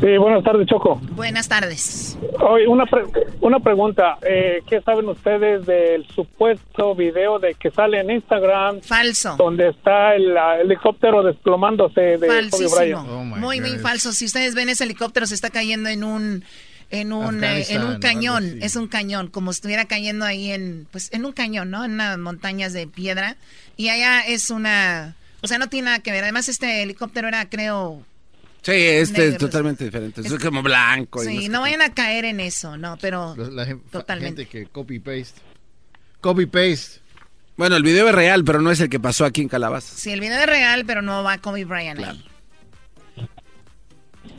Sí, 0.00 0.16
buenas 0.18 0.44
tardes, 0.44 0.66
Choco. 0.66 1.00
Buenas 1.12 1.48
tardes. 1.48 2.18
Hoy 2.40 2.66
una, 2.66 2.84
pre- 2.84 3.04
una 3.40 3.60
pregunta. 3.60 4.18
Eh, 4.22 4.62
¿Qué 4.68 4.80
saben 4.82 5.08
ustedes 5.08 5.64
del 5.64 6.06
supuesto 6.08 6.94
video 6.94 7.38
de 7.38 7.54
que 7.54 7.70
sale 7.70 8.00
en 8.00 8.10
Instagram? 8.10 8.82
Falso. 8.82 9.36
Donde 9.38 9.68
está 9.70 10.14
el 10.14 10.36
helicóptero 10.62 11.22
desplomándose 11.22 12.00
de 12.00 12.18
Kobe 12.18 12.28
Falsísimo. 12.42 12.76
Bryant. 12.76 13.08
Oh, 13.08 13.24
muy, 13.24 13.60
muy 13.60 13.78
falso. 13.78 14.12
Si 14.12 14.26
ustedes 14.26 14.54
ven 14.54 14.68
ese 14.68 14.84
helicóptero, 14.84 15.24
se 15.26 15.34
está 15.34 15.48
cayendo 15.50 15.88
en 15.88 16.04
un 16.04 16.44
en 16.90 17.12
un 17.12 17.42
eh, 17.42 17.64
en 17.70 17.82
un 17.82 17.98
cañón, 17.98 18.58
es 18.62 18.76
un 18.76 18.86
cañón, 18.86 19.26
como 19.28 19.52
si 19.52 19.56
estuviera 19.58 19.86
cayendo 19.86 20.24
ahí 20.24 20.52
en 20.52 20.86
pues 20.92 21.12
en 21.12 21.24
un 21.24 21.32
cañón, 21.32 21.70
¿no? 21.70 21.84
En 21.84 21.92
unas 21.94 22.16
montañas 22.18 22.72
de 22.72 22.86
piedra 22.86 23.36
y 23.76 23.88
allá 23.88 24.20
es 24.20 24.50
una, 24.50 25.16
o 25.42 25.48
sea, 25.48 25.58
no 25.58 25.68
tiene 25.68 25.86
nada 25.86 25.98
que 26.00 26.12
ver. 26.12 26.22
Además 26.22 26.48
este 26.48 26.82
helicóptero 26.82 27.26
era 27.28 27.48
creo 27.48 28.02
Sí, 28.66 28.72
este 28.72 29.28
es 29.28 29.38
totalmente 29.38 29.84
diferente. 29.84 30.22
Es 30.22 30.34
como 30.42 30.60
blanco. 30.60 31.22
y 31.22 31.26
no 31.26 31.30
Sí, 31.32 31.42
sé 31.44 31.48
no 31.50 31.58
qué. 31.58 31.62
vayan 31.62 31.82
a 31.82 31.94
caer 31.94 32.24
en 32.24 32.40
eso, 32.40 32.76
no, 32.76 32.96
pero 33.00 33.34
La, 33.36 33.64
la 33.64 33.76
Totalmente. 33.92 34.44
gente 34.44 34.58
que 34.66 34.66
copy 34.72 34.98
paste. 34.98 35.40
Copy 36.20 36.46
paste. 36.46 37.00
Bueno, 37.56 37.76
el 37.76 37.84
video 37.84 38.08
es 38.08 38.14
real, 38.14 38.42
pero 38.44 38.60
no 38.60 38.72
es 38.72 38.80
el 38.80 38.88
que 38.90 38.98
pasó 38.98 39.24
aquí 39.24 39.40
en 39.40 39.48
Calabazas. 39.48 39.98
sí, 40.00 40.10
el 40.10 40.20
video 40.20 40.40
es 40.40 40.46
real, 40.46 40.84
pero 40.84 41.00
no 41.00 41.22
va 41.22 41.38
Kobe 41.38 41.64
Bryant 41.64 42.00
ahí. 42.02 42.24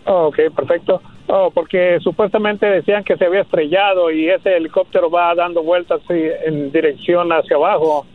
Oh, 0.06 0.28
ok, 0.28 0.38
perfecto. 0.56 1.02
Oh, 1.28 1.50
porque 1.52 1.98
supuestamente 2.02 2.66
decían 2.66 3.04
que 3.04 3.18
se 3.18 3.26
había 3.26 3.42
estrellado 3.42 4.12
y 4.12 4.30
ese 4.30 4.56
helicóptero 4.56 5.10
va 5.10 5.34
dando 5.36 5.64
vueltas 5.64 6.00
en 6.10 6.72
dirección 6.72 7.30
hacia 7.32 7.56
abajo. 7.58 8.06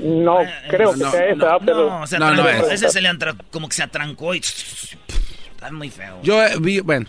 No 0.00 0.38
creo 0.70 0.92
que 0.92 0.98
no, 1.00 1.10
sea 1.10 1.26
esa, 1.26 1.36
no, 1.36 1.58
pero... 1.60 1.88
no, 2.00 2.06
se 2.06 2.18
No, 2.18 2.26
atrancó. 2.26 2.42
no 2.44 2.66
es. 2.66 2.72
Ese 2.72 2.88
se 2.90 3.00
le 3.00 3.08
entra, 3.08 3.34
como 3.50 3.68
que 3.68 3.74
se 3.74 3.82
atrancó 3.82 4.34
y... 4.34 4.40
Está 5.62 5.72
muy 5.72 5.90
feo. 5.90 6.20
Yo 6.24 6.42
eh, 6.44 6.56
vi, 6.60 6.80
bueno, 6.80 7.06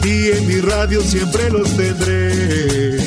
Y 0.04 0.30
en 0.30 0.46
mi 0.48 0.60
radio 0.60 1.02
siempre 1.02 1.50
los 1.50 1.70
tendré. 1.76 2.98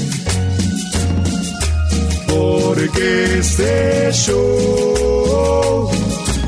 Porque 2.28 3.40
este 3.40 4.12
show, 4.12 5.90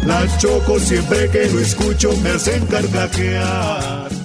la 0.05 0.37
choco 0.37 0.79
siempre 0.79 1.29
que 1.29 1.49
lo 1.49 1.59
escucho 1.59 2.15
me 2.21 2.29
hacen 2.31 2.65
carcajear. 2.67 4.24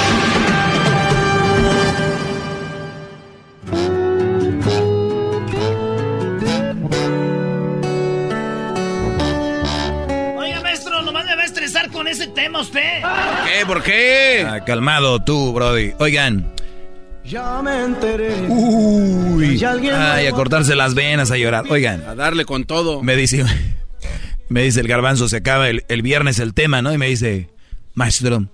ese 12.11 12.27
tema 12.27 12.61
usted. 12.61 13.01
¿Por 13.01 13.45
qué? 13.45 13.65
¿Por 13.65 13.83
qué? 13.83 14.45
Ah, 14.47 14.63
calmado 14.65 15.23
tú, 15.23 15.53
Brody. 15.53 15.93
Oigan. 15.99 16.51
Ya 17.23 17.61
me 17.61 17.83
enteré. 17.83 18.33
Uy. 18.47 19.63
Ay, 19.63 20.25
a 20.27 20.31
cortarse 20.31 20.75
las 20.75 20.93
venas, 20.95 21.31
a 21.31 21.37
llorar. 21.37 21.65
Oigan. 21.69 22.01
A 22.07 22.15
darle 22.15 22.45
con 22.45 22.65
todo. 22.65 23.03
Me 23.03 23.15
dice, 23.15 23.43
me 24.49 24.63
dice 24.63 24.79
el 24.81 24.87
garbanzo, 24.87 25.29
se 25.29 25.37
acaba 25.37 25.69
el, 25.69 25.85
el 25.87 26.01
viernes 26.01 26.39
el 26.39 26.53
tema, 26.53 26.81
¿no? 26.81 26.91
Y 26.93 26.97
me 26.97 27.07
dice, 27.07 27.49
maestro, 27.93 28.47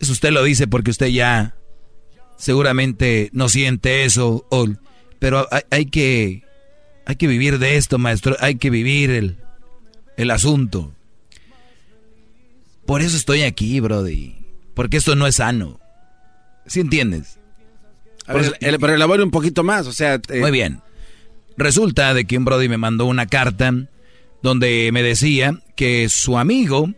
eso 0.00 0.12
usted 0.12 0.30
lo 0.30 0.42
dice 0.42 0.66
porque 0.66 0.90
usted 0.90 1.06
ya 1.08 1.54
seguramente 2.36 3.30
no 3.32 3.48
siente 3.48 4.04
eso, 4.04 4.46
o- 4.50 4.66
pero 5.18 5.46
hay, 5.50 5.62
hay 5.70 5.86
que 5.86 6.42
hay 7.06 7.16
que 7.16 7.26
vivir 7.26 7.58
de 7.58 7.76
esto, 7.76 7.98
maestro, 7.98 8.36
hay 8.40 8.56
que 8.56 8.70
vivir 8.70 9.10
el, 9.10 9.36
el 10.16 10.30
asunto. 10.30 10.92
Por 12.86 13.00
eso 13.02 13.16
estoy 13.16 13.42
aquí, 13.42 13.80
Brody, 13.80 14.34
porque 14.74 14.96
esto 14.98 15.14
no 15.16 15.26
es 15.26 15.36
sano. 15.36 15.80
¿Sí 16.66 16.80
entiendes? 16.80 17.38
A 18.26 18.34
ver, 18.34 18.56
el- 18.60 18.78
pero 18.78 18.94
elabore 18.94 19.22
un 19.22 19.30
poquito 19.30 19.62
más, 19.64 19.86
o 19.86 19.92
sea... 19.92 20.14
eh, 20.28 20.40
Muy 20.40 20.50
bien. 20.50 20.80
Resulta 21.56 22.14
de 22.14 22.24
que 22.24 22.36
un 22.38 22.44
Brody 22.44 22.68
me 22.68 22.78
mandó 22.78 23.06
una 23.06 23.26
carta 23.26 23.72
donde 24.42 24.90
me 24.92 25.02
decía 25.02 25.58
que 25.76 26.08
su 26.08 26.36
amigo 26.38 26.90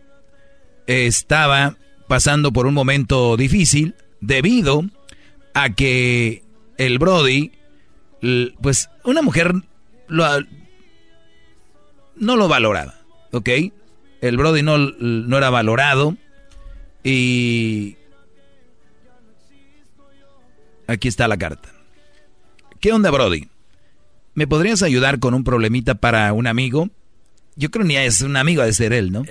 estaba 0.87 1.77
pasando 2.07 2.51
por 2.51 2.65
un 2.65 2.73
momento 2.73 3.35
difícil 3.37 3.95
debido 4.21 4.83
a 5.53 5.69
que 5.71 6.43
el 6.77 6.97
Brody, 6.99 7.51
pues 8.61 8.89
una 9.03 9.21
mujer 9.21 9.53
lo- 10.07 10.25
no 12.15 12.35
lo 12.35 12.47
valoraba, 12.47 12.95
¿ok? 13.31 13.49
El 14.21 14.37
Brody 14.37 14.63
no, 14.63 14.77
no 14.77 15.37
era 15.37 15.49
valorado 15.49 16.17
y 17.03 17.97
aquí 20.87 21.07
está 21.07 21.27
la 21.27 21.37
carta. 21.37 21.69
¿Qué 22.79 22.91
onda, 22.91 23.11
Brody? 23.11 23.47
¿Me 24.33 24.47
podrías 24.47 24.83
ayudar 24.83 25.19
con 25.19 25.33
un 25.33 25.43
problemita 25.43 25.95
para 25.95 26.31
un 26.33 26.47
amigo? 26.47 26.89
Yo 27.55 27.71
creo 27.71 27.85
ni 27.85 27.95
es 27.95 28.21
un 28.21 28.37
amigo 28.37 28.63
de 28.63 28.73
ser 28.73 28.93
él, 28.93 29.11
¿no? 29.11 29.23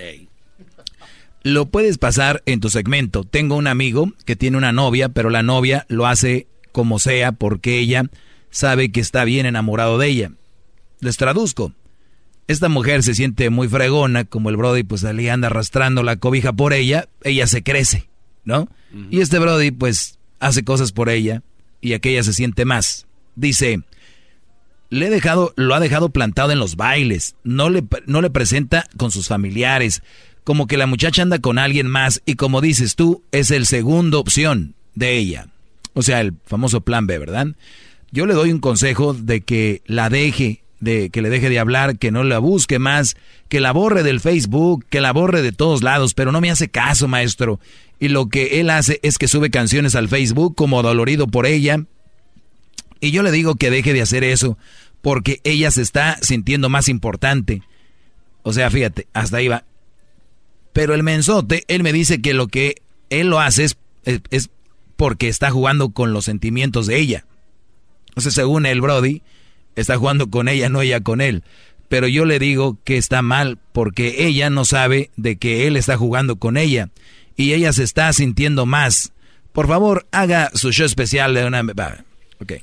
Lo 1.43 1.67
puedes 1.67 1.97
pasar 1.97 2.43
en 2.45 2.59
tu 2.59 2.69
segmento. 2.69 3.23
Tengo 3.23 3.55
un 3.55 3.67
amigo 3.67 4.11
que 4.25 4.35
tiene 4.35 4.57
una 4.57 4.73
novia, 4.73 5.09
pero 5.09 5.29
la 5.29 5.43
novia 5.43 5.85
lo 5.87 6.07
hace 6.07 6.47
como 6.73 6.99
sea 6.99 7.31
porque 7.31 7.79
ella 7.79 8.09
sabe 8.49 8.91
que 8.91 8.99
está 8.99 9.23
bien 9.23 9.45
enamorado 9.45 9.97
de 9.97 10.07
ella. 10.07 10.31
Les 10.99 11.15
traduzco. 11.15 11.73
Esta 12.47 12.69
mujer 12.69 13.03
se 13.03 13.13
siente 13.13 13.49
muy 13.49 13.67
fregona, 13.67 14.25
como 14.25 14.49
el 14.49 14.57
Brody 14.57 14.83
pues 14.83 15.03
allí 15.03 15.27
anda 15.29 15.47
arrastrando 15.47 16.03
la 16.03 16.15
cobija 16.15 16.53
por 16.53 16.73
ella, 16.73 17.07
ella 17.23 17.47
se 17.47 17.63
crece, 17.63 18.09
¿no? 18.45 18.69
Y 19.11 19.19
este 19.19 19.37
Brody 19.37 19.71
pues 19.71 20.17
hace 20.39 20.63
cosas 20.63 20.91
por 20.91 21.09
ella 21.09 21.43
y 21.81 21.93
aquella 21.93 22.23
se 22.23 22.33
siente 22.33 22.65
más. 22.65 23.05
Dice, 23.35 23.81
le 24.89 25.07
he 25.07 25.09
dejado, 25.09 25.53
lo 25.57 25.75
ha 25.75 25.79
dejado 25.79 26.09
plantado 26.09 26.51
en 26.51 26.59
los 26.59 26.75
bailes, 26.75 27.35
no 27.43 27.69
le, 27.69 27.83
no 28.05 28.21
le 28.21 28.29
presenta 28.29 28.87
con 28.97 29.11
sus 29.11 29.27
familiares, 29.27 30.01
como 30.43 30.67
que 30.67 30.77
la 30.77 30.87
muchacha 30.87 31.21
anda 31.21 31.39
con 31.39 31.59
alguien 31.59 31.87
más 31.87 32.21
y 32.25 32.35
como 32.35 32.61
dices 32.61 32.95
tú, 32.95 33.23
es 33.31 33.51
el 33.51 33.65
segundo 33.65 34.19
opción 34.19 34.75
de 34.95 35.17
ella. 35.17 35.47
O 35.93 36.01
sea, 36.01 36.21
el 36.21 36.33
famoso 36.45 36.81
plan 36.81 37.07
B, 37.07 37.17
¿verdad? 37.17 37.47
Yo 38.11 38.25
le 38.25 38.33
doy 38.33 38.51
un 38.51 38.59
consejo 38.59 39.13
de 39.13 39.41
que 39.41 39.81
la 39.85 40.09
deje, 40.09 40.61
de 40.79 41.09
que 41.09 41.21
le 41.21 41.29
deje 41.29 41.49
de 41.49 41.59
hablar, 41.59 41.97
que 41.97 42.11
no 42.11 42.23
la 42.23 42.39
busque 42.39 42.79
más, 42.79 43.15
que 43.49 43.59
la 43.59 43.71
borre 43.71 44.03
del 44.03 44.19
Facebook, 44.19 44.85
que 44.89 45.01
la 45.01 45.13
borre 45.13 45.41
de 45.41 45.51
todos 45.51 45.83
lados, 45.83 46.13
pero 46.13 46.31
no 46.31 46.41
me 46.41 46.51
hace 46.51 46.69
caso, 46.69 47.07
maestro. 47.07 47.59
Y 47.99 48.09
lo 48.09 48.29
que 48.29 48.59
él 48.59 48.69
hace 48.69 48.99
es 49.03 49.17
que 49.17 49.27
sube 49.27 49.49
canciones 49.49 49.95
al 49.95 50.09
Facebook 50.09 50.55
como 50.55 50.83
dolorido 50.83 51.27
por 51.27 51.45
ella. 51.45 51.83
Y 52.99 53.11
yo 53.11 53.23
le 53.23 53.31
digo 53.31 53.55
que 53.55 53.71
deje 53.71 53.93
de 53.93 54.01
hacer 54.01 54.23
eso, 54.23 54.57
porque 55.01 55.41
ella 55.43 55.71
se 55.71 55.81
está 55.81 56.17
sintiendo 56.21 56.69
más 56.69 56.89
importante. 56.89 57.61
O 58.43 58.53
sea, 58.53 58.69
fíjate, 58.69 59.07
hasta 59.13 59.37
ahí 59.37 59.47
va. 59.47 59.65
Pero 60.73 60.93
el 60.93 61.03
mensote, 61.03 61.63
él 61.67 61.83
me 61.83 61.91
dice 61.91 62.21
que 62.21 62.33
lo 62.33 62.47
que 62.47 62.81
él 63.09 63.29
lo 63.29 63.39
hace 63.39 63.63
es, 63.63 63.77
es, 64.05 64.49
porque 64.95 65.27
está 65.27 65.49
jugando 65.49 65.89
con 65.89 66.13
los 66.13 66.25
sentimientos 66.25 66.87
de 66.87 66.97
ella. 66.99 67.25
O 68.15 68.21
sea, 68.21 68.31
según 68.31 68.65
el 68.65 68.81
Brody, 68.81 69.21
está 69.77 69.95
jugando 69.97 70.29
con 70.29 70.49
ella, 70.49 70.67
no 70.67 70.81
ella 70.81 70.99
con 70.99 71.21
él. 71.21 71.43
Pero 71.87 72.07
yo 72.07 72.25
le 72.25 72.39
digo 72.39 72.77
que 72.83 72.97
está 72.97 73.21
mal 73.21 73.59
porque 73.71 74.25
ella 74.27 74.49
no 74.49 74.65
sabe 74.65 75.09
de 75.15 75.37
que 75.37 75.67
él 75.67 75.77
está 75.77 75.95
jugando 75.95 76.35
con 76.35 76.57
ella 76.57 76.89
y 77.37 77.53
ella 77.53 77.71
se 77.71 77.83
está 77.83 78.11
sintiendo 78.11 78.65
más. 78.65 79.13
Por 79.53 79.67
favor, 79.67 80.05
haga 80.11 80.51
su 80.53 80.73
show 80.73 80.85
especial 80.85 81.33
de 81.33 81.45
una... 81.45 81.61
Ok. 82.41 82.53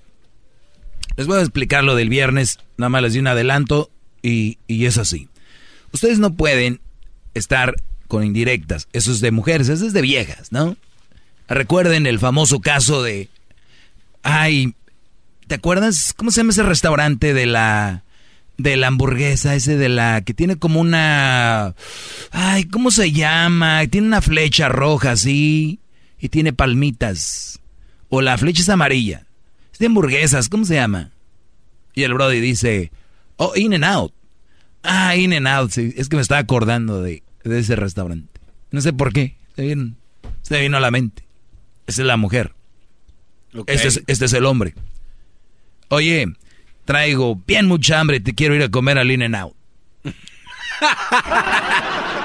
Les 1.17 1.27
voy 1.27 1.39
a 1.39 1.43
explicar 1.43 1.85
lo 1.85 1.95
del 1.95 2.09
viernes, 2.09 2.59
nada 2.77 2.91
más 2.91 3.03
les 3.03 3.13
di 3.15 3.21
un 3.21 3.29
adelanto 3.29 3.91
y, 4.21 4.59
y 4.67 4.87
es 4.87 4.99
así. 4.99 5.29
Ustedes 5.93 6.19
no 6.19 6.35
pueden 6.35 6.81
estar 7.35 7.77
con 8.09 8.25
indirectas, 8.25 8.89
eso 8.93 9.13
es 9.13 9.21
de 9.21 9.31
mujeres, 9.31 9.69
eso 9.69 9.87
es 9.87 9.93
de 9.93 10.03
viejas, 10.03 10.53
¿no? 10.53 10.77
Recuerden 11.49 12.07
el 12.07 12.19
famoso 12.19 12.61
caso 12.61 13.03
de... 13.03 13.29
Ay, 14.23 14.75
¿te 15.47 15.55
acuerdas? 15.55 16.13
¿Cómo 16.17 16.31
se 16.31 16.41
llama 16.41 16.51
ese 16.51 16.63
restaurante 16.63 17.35
de 17.35 17.47
la 17.47 18.05
de 18.57 18.77
la 18.77 18.87
hamburguesa, 18.87 19.55
ese 19.55 19.77
de 19.77 19.89
la 19.89 20.23
que 20.23 20.33
tiene 20.33 20.57
como 20.57 20.81
una 20.81 21.75
ay, 22.31 22.65
¿cómo 22.65 22.91
se 22.91 23.13
llama? 23.13 23.87
Tiene 23.89 24.07
una 24.07 24.23
flecha 24.23 24.69
roja 24.69 25.13
así 25.13 25.81
y 26.19 26.29
tiene 26.29 26.53
palmitas. 26.53 27.61
O 28.09 28.23
la 28.23 28.39
flecha 28.39 28.63
es 28.63 28.69
amarilla. 28.69 29.27
Es 29.73 29.79
de 29.79 29.87
hamburguesas, 29.87 30.49
¿cómo 30.49 30.65
se 30.65 30.75
llama? 30.75 31.11
Y 31.95 32.05
el 32.05 32.15
Brody 32.15 32.41
dice, 32.41 32.93
"Oh, 33.37 33.53
In 33.57 33.75
and 33.75 33.85
Out." 33.85 34.13
Ah, 34.83 35.17
In 35.17 35.33
and 35.33 35.49
Out, 35.49 35.71
sí, 35.73 35.93
es 35.97 36.09
que 36.09 36.17
me 36.17 36.23
estaba 36.23 36.41
acordando 36.41 37.03
de, 37.03 37.23
de 37.43 37.59
ese 37.59 37.75
restaurante. 37.75 38.41
No 38.71 38.81
sé 38.81 38.93
por 38.93 39.13
qué, 39.13 39.37
se 39.57 39.63
vino, 39.63 39.95
se 40.43 40.61
vino 40.61 40.77
a 40.77 40.81
la 40.81 40.91
mente. 40.91 41.25
Esa 41.87 42.03
es 42.03 42.07
la 42.07 42.17
mujer. 42.17 42.53
Este, 43.67 43.89
es, 43.89 44.03
este 44.07 44.25
es 44.25 44.33
el 44.33 44.47
hombre. 44.47 44.75
Oye, 45.95 46.27
traigo 46.85 47.37
bien 47.47 47.67
mucha 47.67 48.01
hambre, 48.01 48.21
te 48.21 48.35
quiero 48.35 48.55
ir 48.55 48.63
a 48.63 48.69
comer 48.69 48.99
al 48.99 49.11
In 49.11 49.23
and 49.23 49.37
Out. 49.37 49.55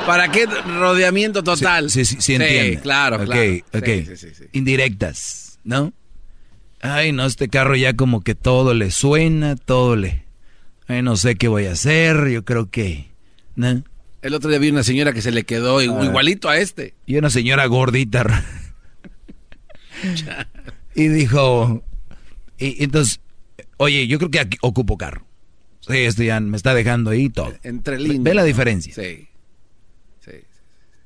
¿Para 0.06 0.32
qué 0.32 0.46
rodeamiento 0.46 1.44
total? 1.44 1.90
Sí, 1.90 2.04
sí, 2.06 2.18
sí, 2.20 2.36
entiende. 2.36 2.80
claro, 2.82 3.18
Ok, 3.18 3.26
claro. 3.26 3.42
ok. 3.74 3.86
Sí, 3.86 4.18
sí, 4.18 4.28
sí, 4.34 4.44
Indirectas, 4.54 5.60
¿no? 5.64 5.94
Ay, 6.82 7.12
no, 7.12 7.26
este 7.26 7.50
carro 7.50 7.76
ya 7.76 7.94
como 7.96 8.22
que 8.22 8.36
todo 8.36 8.74
le 8.74 8.90
suena, 8.92 9.56
todo 9.56 9.96
le... 9.96 10.24
Ay, 10.88 11.02
no 11.04 11.16
sé 11.18 11.36
qué 11.36 11.48
voy 11.48 11.66
a 11.66 11.74
hacer, 11.74 12.30
yo 12.30 12.44
creo 12.46 12.70
que... 12.70 13.10
¿no? 13.56 13.84
El 14.22 14.34
otro 14.34 14.50
día 14.50 14.60
vi 14.60 14.70
una 14.70 14.84
señora 14.84 15.14
que 15.14 15.22
se 15.22 15.32
le 15.32 15.44
quedó 15.44 15.78
Ah. 15.80 15.84
igualito 15.84 16.50
a 16.50 16.58
este. 16.58 16.96
Y 17.06 17.18
una 17.18 17.30
señora 17.30 17.66
gordita. 17.68 18.44
y 20.96 21.08
dijo... 21.10 21.84
Y 22.58 22.84
entonces, 22.84 23.20
oye, 23.80 24.08
yo 24.08 24.18
creo 24.20 24.30
que 24.32 24.40
aquí 24.40 24.58
ocupo 24.62 24.98
carro. 24.98 25.26
Sí, 25.82 25.98
esto 25.98 26.22
ya 26.24 26.40
me 26.40 26.56
está 26.58 26.74
dejando 26.74 27.10
ahí 27.10 27.30
todo. 27.30 27.54
Entre 27.64 27.98
líneas. 28.00 28.22
Ve 28.24 28.34
la 28.36 28.44
diferencia. 28.44 28.94
Sí. 28.94 29.28
Sí. 30.24 30.32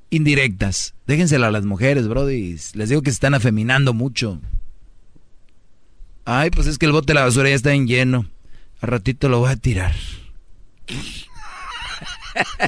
Indirectas. 0.10 0.94
Déjenselo 1.08 1.46
a 1.46 1.52
las 1.52 1.66
mujeres, 1.66 2.08
brody. 2.08 2.58
Les 2.74 2.90
digo 2.90 3.02
que 3.02 3.12
se 3.12 3.16
están 3.16 3.34
afeminando 3.34 3.94
mucho. 3.94 4.42
Ay, 6.26 6.50
pues 6.52 6.68
es 6.68 6.78
que 6.78 6.86
el 6.86 6.92
bote 6.92 7.08
de 7.08 7.16
la 7.16 7.26
basura 7.26 7.50
ya 7.50 7.56
está 7.56 7.74
en 7.74 7.88
lleno. 7.88 8.26
Al 8.82 8.90
ratito 8.90 9.30
lo 9.30 9.40
voy 9.40 9.52
a 9.52 9.56
tirar. 9.56 9.94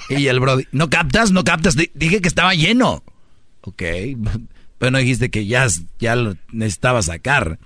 y 0.10 0.27
el 0.27 0.40
brody, 0.40 0.65
¿no 0.72 0.90
captas? 0.90 1.32
¿No 1.32 1.44
captas? 1.44 1.76
Di- 1.76 1.91
Dije 1.95 2.22
que 2.22 2.27
estaba 2.27 2.53
lleno. 2.53 3.03
Ok, 3.61 3.82
pero 4.77 4.91
no 4.91 4.98
dijiste 4.99 5.30
que 5.32 5.45
ya, 5.48 5.68
ya 5.99 6.15
lo 6.15 6.36
necesitaba 6.52 7.02
sacar. 7.02 7.60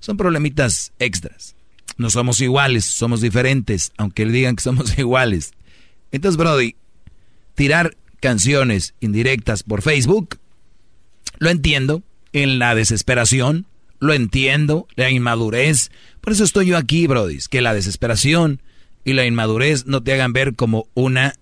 Son 0.00 0.16
problemitas 0.16 0.92
extras. 0.98 1.54
No 1.98 2.10
somos 2.10 2.40
iguales, 2.40 2.84
somos 2.86 3.20
diferentes, 3.20 3.92
aunque 3.98 4.24
le 4.24 4.32
digan 4.32 4.56
que 4.56 4.62
somos 4.62 4.96
iguales. 4.98 5.52
Entonces, 6.12 6.36
Brody, 6.38 6.74
tirar 7.54 7.96
canciones 8.20 8.94
indirectas 9.00 9.62
por 9.62 9.82
Facebook, 9.82 10.38
lo 11.38 11.50
entiendo, 11.50 12.02
en 12.32 12.58
la 12.58 12.74
desesperación, 12.74 13.66
lo 14.00 14.12
entiendo, 14.14 14.86
la 14.96 15.10
inmadurez. 15.10 15.90
Por 16.20 16.32
eso 16.32 16.44
estoy 16.44 16.66
yo 16.66 16.76
aquí, 16.76 17.06
Brody, 17.06 17.38
que 17.50 17.60
la 17.60 17.74
desesperación 17.74 18.62
y 19.04 19.12
la 19.14 19.24
inmadurez 19.26 19.86
no 19.86 20.02
te 20.02 20.12
hagan 20.12 20.32
ver 20.32 20.54
como 20.54 20.86
una 20.94 21.34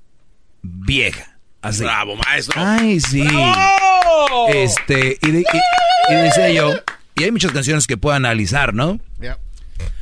vieja. 0.62 1.38
Así. 1.62 1.82
Bravo, 1.84 2.16
maestro. 2.16 2.54
Ay, 2.64 3.00
sí. 3.00 3.22
¡Bravo! 3.22 4.48
Este, 4.54 5.18
y, 5.22 5.30
de- 5.32 5.40
y- 5.40 6.12
y 6.12 6.14
decía 6.14 6.50
yo, 6.50 6.72
y 7.16 7.24
hay 7.24 7.32
muchas 7.32 7.52
canciones 7.52 7.86
que 7.86 7.96
puedo 7.96 8.14
analizar, 8.16 8.72
¿no? 8.74 9.00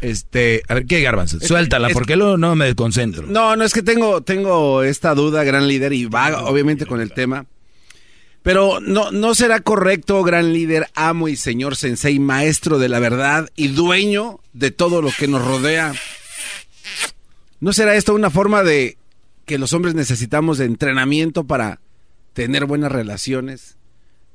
Este, 0.01 0.63
a 0.69 0.75
ver, 0.75 0.87
¿qué 0.87 1.01
garbanzo? 1.01 1.41
Suéltala, 1.41 1.89
es- 1.89 1.95
porque 1.95 2.17
luego 2.17 2.37
no 2.37 2.55
me 2.55 2.67
desconcentro. 2.67 3.27
No, 3.27 3.57
no 3.57 3.65
es 3.65 3.73
que 3.73 3.83
tengo, 3.83 4.23
tengo 4.23 4.83
esta 4.83 5.15
duda, 5.15 5.45
gran 5.45 5.67
líder, 5.69 5.93
y 5.93 6.07
va 6.07 6.45
obviamente 6.45 6.87
con 6.87 7.01
el 7.01 7.13
tema. 7.13 7.47
Pero 8.43 8.79
no, 8.81 9.11
no 9.11 9.35
será 9.35 9.61
correcto, 9.61 10.23
gran 10.23 10.53
líder, 10.53 10.89
amo 10.95 11.29
y 11.29 11.37
señor 11.37 11.77
sensei, 11.77 12.19
maestro 12.19 12.79
de 12.79 12.91
la 12.91 12.99
verdad 12.99 13.49
y 13.57 13.69
dueño 13.69 14.41
de 14.53 14.71
todo 14.71 15.01
lo 15.01 15.11
que 15.19 15.27
nos 15.29 15.43
rodea. 15.43 15.95
¿No 17.61 17.73
será 17.73 17.97
esto 17.97 18.15
una 18.15 18.29
forma 18.31 18.63
de 18.63 18.99
que 19.47 19.57
los 19.59 19.73
hombres 19.73 19.95
necesitamos 19.95 20.59
de 20.59 20.67
entrenamiento 20.67 21.45
para 21.45 21.81
tener 22.35 22.67
buenas 22.67 22.93
relaciones? 22.93 23.77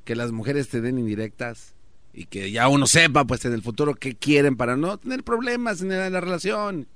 Que 0.06 0.16
las 0.16 0.32
mujeres 0.32 0.70
te 0.70 0.82
den 0.82 0.98
indirectas 0.98 1.74
y 2.14 2.26
que 2.26 2.52
ya 2.52 2.68
uno 2.68 2.88
sepa, 2.88 3.26
pues 3.26 3.45
en 3.45 3.53
el 3.53 3.61
futuro, 3.61 3.95
qué 3.95 4.15
quieren 4.15 4.56
para 4.57 4.76
no 4.76 4.98
tener 4.98 5.23
problemas 5.23 5.81
en 5.81 5.90
la, 5.90 6.07
en 6.07 6.14
la 6.14 6.22
relación. 6.22 6.88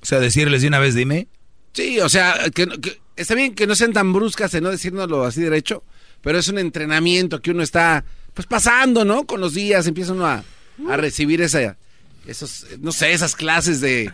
O 0.00 0.06
sea, 0.06 0.20
decirles 0.20 0.62
de 0.62 0.68
una 0.68 0.78
vez, 0.78 0.94
dime. 0.94 1.28
Sí, 1.72 2.00
o 2.00 2.08
sea, 2.08 2.34
que, 2.54 2.66
que- 2.66 3.00
está 3.16 3.34
bien 3.34 3.54
que 3.54 3.66
no 3.66 3.74
sean 3.74 3.92
tan 3.92 4.12
bruscas 4.12 4.54
en 4.54 4.64
no 4.64 4.70
decírnoslo 4.70 5.24
así 5.24 5.40
derecho, 5.42 5.82
pero 6.20 6.38
es 6.38 6.48
un 6.48 6.58
entrenamiento 6.58 7.40
que 7.40 7.50
uno 7.50 7.62
está 7.62 8.04
pues 8.34 8.46
pasando, 8.46 9.04
¿no? 9.04 9.26
Con 9.26 9.40
los 9.40 9.54
días 9.54 9.86
empieza 9.86 10.12
uno 10.12 10.26
a, 10.26 10.44
a 10.88 10.96
recibir 10.96 11.40
esa, 11.42 11.76
esos, 12.26 12.66
no 12.80 12.92
sé, 12.92 13.12
esas 13.12 13.34
clases 13.34 13.80
de, 13.80 14.10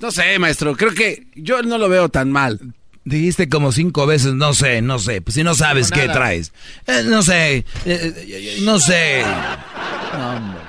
no 0.00 0.10
sé, 0.10 0.38
maestro, 0.38 0.76
creo 0.76 0.92
que 0.92 1.28
yo 1.34 1.62
no 1.62 1.78
lo 1.78 1.88
veo 1.88 2.08
tan 2.10 2.30
mal. 2.30 2.60
Dijiste 3.06 3.48
como 3.48 3.70
cinco 3.70 4.04
veces, 4.04 4.34
no 4.34 4.52
sé, 4.52 4.82
no 4.82 4.98
sé. 4.98 5.22
Pues 5.22 5.36
si 5.36 5.44
no 5.44 5.54
sabes 5.54 5.92
No, 5.92 5.96
qué 5.96 6.08
traes. 6.08 6.52
Eh, 6.88 7.02
no 7.04 7.22
sé, 7.22 7.58
eh, 7.58 7.64
eh, 7.86 8.58
no 8.62 8.80
sé. 8.80 9.22
No, 10.12 10.30
hombre. 10.30 10.60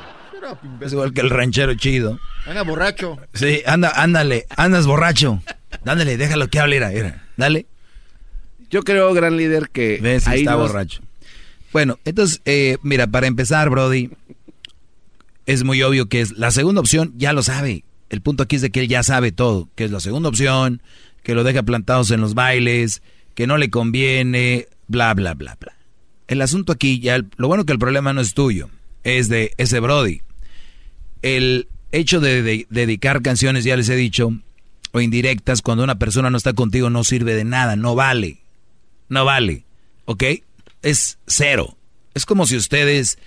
Es 0.82 0.94
igual 0.94 1.14
que 1.14 1.22
el 1.22 1.32
ranchero 1.32 1.74
chido. 1.74 2.20
Anda 2.46 2.62
borracho. 2.62 3.18
Sí, 3.34 3.64
anda, 3.66 3.90
ándale, 3.90 4.46
andas 4.56 4.86
borracho. 4.86 5.42
Dándole, 5.84 6.16
déjalo 6.16 6.48
que 6.48 6.60
hable, 6.60 6.76
mira, 6.76 6.90
mira. 6.90 7.26
Dale. 7.38 7.66
Yo 8.70 8.84
creo, 8.84 9.12
gran 9.16 9.36
líder, 9.36 9.70
que 9.72 9.98
Ves, 10.00 10.28
ahí 10.28 10.42
está 10.42 10.56
borracho. 10.56 11.02
Bueno, 11.74 11.98
entonces, 12.06 12.42
eh, 12.46 12.78
mira, 12.84 13.08
para 13.08 13.26
empezar, 13.26 13.72
Brody, 13.72 14.12
es 15.48 15.64
muy 15.64 15.82
obvio 15.82 16.08
que 16.08 16.22
es 16.22 16.38
la 16.38 16.52
segunda 16.52 16.82
opción, 16.82 17.14
ya 17.18 17.34
lo 17.34 17.42
sabe. 17.42 17.84
El 18.10 18.22
punto 18.22 18.44
aquí 18.44 18.58
es 18.58 18.62
de 18.62 18.70
que 18.70 18.82
él 18.82 18.88
ya 18.88 19.02
sabe 19.02 19.32
todo, 19.32 19.70
que 19.76 19.86
es 19.86 19.92
la 19.92 20.00
segunda 20.00 20.30
opción, 20.30 20.84
que 21.28 21.36
lo 21.36 21.44
deja 21.44 21.62
plantados 21.62 22.10
en 22.12 22.22
los 22.22 22.36
bailes, 22.36 23.02
que 23.36 23.48
no 23.48 23.58
le 23.58 23.70
conviene, 23.70 24.70
bla, 24.88 25.14
bla, 25.14 25.34
bla, 25.34 25.58
bla. 25.60 25.74
El 26.30 26.42
asunto 26.42 26.72
aquí, 26.72 27.02
ya, 27.02 27.20
lo 27.36 27.50
bueno 27.50 27.66
que 27.66 27.74
el 27.74 27.80
problema 27.80 28.14
no 28.14 28.22
es 28.22 28.34
tuyo, 28.34 28.70
es 29.04 29.28
de 29.28 29.52
ese 29.58 29.82
Brody. 29.82 30.22
El 31.22 31.68
hecho 31.92 32.22
de, 32.22 32.42
de 32.44 32.66
dedicar 32.70 33.22
canciones, 33.22 33.66
ya 33.66 33.76
les 33.76 33.90
he 33.90 33.98
dicho, 33.98 34.40
o 34.94 35.02
indirectas 35.02 35.62
cuando 35.62 35.84
una 35.84 36.00
persona 36.00 36.30
no 36.30 36.38
está 36.38 36.54
contigo 36.54 36.90
no 36.90 37.04
sirve 37.04 37.34
de 37.34 37.44
nada, 37.44 37.76
no 37.76 37.94
vale. 37.94 38.38
No 39.10 39.26
vale. 39.26 39.66
¿Ok? 40.06 40.24
Es 40.82 41.18
cero. 41.28 41.76
Es 42.14 42.26
como 42.26 42.48
si 42.48 42.56
ustedes 42.56 43.20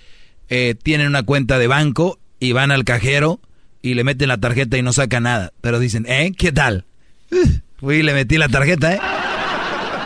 eh, 0.48 0.74
tienen 0.82 1.06
una 1.06 1.24
cuenta 1.24 1.59
de 1.59 1.66
banco 1.66 2.18
y 2.39 2.52
van 2.52 2.70
al 2.70 2.85
cajero 2.85 3.40
y 3.82 3.93
le 3.93 4.05
meten 4.05 4.28
la 4.28 4.39
tarjeta 4.39 4.78
y 4.78 4.82
no 4.82 4.94
sacan 4.94 5.24
nada. 5.24 5.52
Pero 5.60 5.78
dicen, 5.78 6.06
¿eh? 6.09 6.32
¿Qué 6.35 6.51
tal? 6.51 6.86
Fui 7.81 7.97
y 7.97 8.02
le 8.02 8.12
metí 8.15 8.36
la 8.36 8.48
tarjeta, 8.48 8.94
¿eh? 8.94 9.01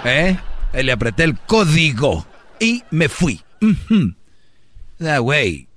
¿Eh? 0.05 0.39
Y 0.79 0.83
le 0.83 0.93
apreté 0.93 1.25
el 1.25 1.39
código 1.39 2.27
y 2.61 2.83
me 2.91 3.09
fui. 3.09 3.43
O 3.63 5.05
sea, 5.05 5.19
güey, 5.19 5.69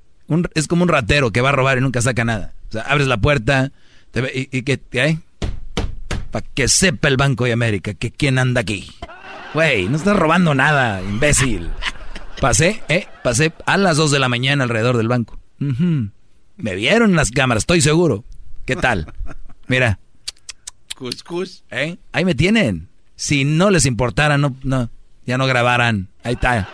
es 0.53 0.67
como 0.67 0.83
un 0.83 0.89
ratero 0.89 1.31
que 1.31 1.41
va 1.41 1.49
a 1.49 1.53
robar 1.53 1.77
y 1.77 1.81
nunca 1.81 2.01
saca 2.01 2.23
nada. 2.23 2.53
O 2.69 2.71
sea, 2.71 2.83
abres 2.83 3.07
la 3.07 3.17
puerta 3.17 3.71
y, 4.33 4.61
que, 4.61 4.79
¿eh? 4.91 5.19
Para 6.31 6.45
que 6.53 6.67
sepa 6.67 7.07
el 7.07 7.17
Banco 7.17 7.45
de 7.45 7.53
América 7.53 7.93
que 7.93 8.11
quién 8.11 8.37
anda 8.37 8.61
aquí. 8.61 8.91
Güey, 9.53 9.87
no 9.87 9.97
estás 9.97 10.15
robando 10.15 10.53
nada, 10.53 11.01
imbécil. 11.01 11.69
Pasé, 12.39 12.83
¿eh? 12.89 13.07
Pasé 13.23 13.53
a 13.65 13.77
las 13.77 13.97
2 13.97 14.11
de 14.11 14.19
la 14.19 14.29
mañana 14.29 14.63
alrededor 14.63 14.97
del 14.97 15.07
banco. 15.07 15.39
Me 15.59 16.75
vieron 16.75 17.15
las 17.15 17.31
cámaras, 17.31 17.63
estoy 17.63 17.81
seguro. 17.81 18.23
¿Qué 18.65 18.75
tal? 18.75 19.11
Mira. 19.67 19.99
Cuscus. 20.97 21.63
¿Eh? 21.69 21.97
Ahí 22.11 22.25
me 22.25 22.35
tienen. 22.35 22.89
Si 23.15 23.45
no 23.45 23.69
les 23.69 23.85
importara, 23.85 24.37
no, 24.37 24.55
no, 24.63 24.89
ya 25.25 25.37
no 25.37 25.45
grabaran. 25.45 26.09
Ahí 26.23 26.33
está. 26.33 26.67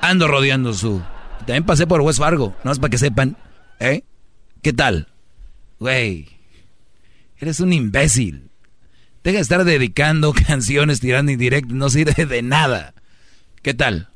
Ando 0.00 0.28
rodeando 0.28 0.72
su. 0.72 1.02
También 1.40 1.64
pasé 1.64 1.86
por 1.86 2.00
West 2.00 2.20
Fargo, 2.20 2.56
no 2.62 2.70
es 2.70 2.78
para 2.78 2.90
que 2.90 2.98
sepan. 2.98 3.36
¿Eh? 3.80 4.04
¿Qué 4.62 4.72
tal? 4.72 5.08
Güey. 5.80 6.28
Eres 7.38 7.60
un 7.60 7.72
imbécil. 7.72 8.50
Deja 9.24 9.36
de 9.36 9.42
estar 9.42 9.64
dedicando 9.64 10.32
canciones, 10.46 11.00
tirando 11.00 11.32
indirecto, 11.32 11.74
no 11.74 11.90
sirve 11.90 12.26
de 12.26 12.42
nada. 12.42 12.94
¿Qué 13.62 13.74
tal? 13.74 14.08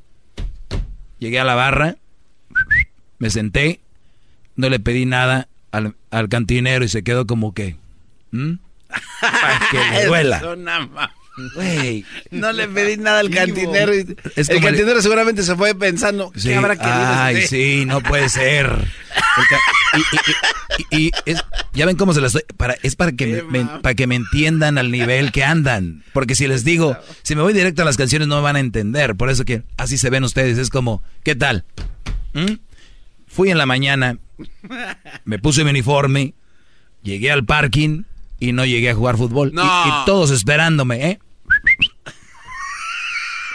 Llegué 1.19 1.39
a 1.39 1.43
la 1.43 1.55
barra, 1.55 1.97
me 3.19 3.29
senté, 3.29 3.81
no 4.55 4.69
le 4.69 4.79
pedí 4.79 5.05
nada 5.05 5.47
al, 5.71 5.95
cantinero 6.29 6.83
y 6.83 6.87
se 6.87 7.03
quedó 7.03 7.27
como 7.27 7.53
que... 7.53 7.77
Para 9.21 9.69
que 9.69 9.77
le 9.77 10.05
duela. 10.07 10.41
No 12.31 12.51
le 12.51 12.67
pedí 12.67 12.97
nada 12.97 13.19
al 13.19 13.29
cantinero. 13.31 13.91
el 13.91 14.15
cantinero 14.61 15.01
seguramente 15.01 15.41
se 15.41 15.55
fue 15.55 15.73
pensando, 15.73 16.31
¿qué 16.31 16.55
habrá 16.55 16.75
querido 16.75 16.95
Ay, 16.95 17.47
sí, 17.47 17.85
no 17.87 18.01
puede 18.01 18.29
ser. 18.29 18.87
y, 20.91 21.11
ya 21.73 21.85
ven 21.87 21.95
cómo 21.95 22.13
se 22.13 22.21
las 22.21 22.33
doy. 22.33 22.43
Para, 22.55 22.75
es 22.83 22.95
para 22.95 23.13
que, 23.13 23.43
me, 23.49 23.65
para 23.65 23.95
que 23.95 24.05
me 24.05 24.15
entiendan 24.15 24.77
al 24.77 24.91
nivel 24.91 25.31
que 25.31 25.43
andan. 25.43 26.03
Porque 26.13 26.35
si 26.35 26.47
les 26.47 26.63
digo, 26.63 26.95
si 27.23 27.35
me 27.35 27.41
voy 27.41 27.53
directo 27.53 27.81
a 27.81 27.85
las 27.85 27.97
canciones 27.97 28.27
no 28.27 28.35
me 28.35 28.41
van 28.43 28.55
a 28.55 28.59
entender. 28.59 29.15
Por 29.15 29.31
eso 29.31 29.43
que 29.43 29.63
así 29.77 29.97
se 29.97 30.11
ven 30.11 30.23
ustedes. 30.23 30.59
Es 30.59 30.69
como, 30.69 31.01
¿qué 31.23 31.35
tal? 31.35 31.65
¿Mm? 32.33 32.57
Fui 33.25 33.49
en 33.49 33.57
la 33.57 33.65
mañana, 33.65 34.19
me 35.25 35.39
puse 35.39 35.63
mi 35.63 35.71
uniforme, 35.71 36.35
llegué 37.01 37.31
al 37.31 37.43
parking 37.43 38.03
y 38.39 38.51
no 38.51 38.65
llegué 38.65 38.89
a 38.89 38.95
jugar 38.95 39.17
fútbol. 39.17 39.53
Y, 39.53 40.05
todos 40.05 40.31
esperándome, 40.31 41.11
¿eh? 41.11 41.19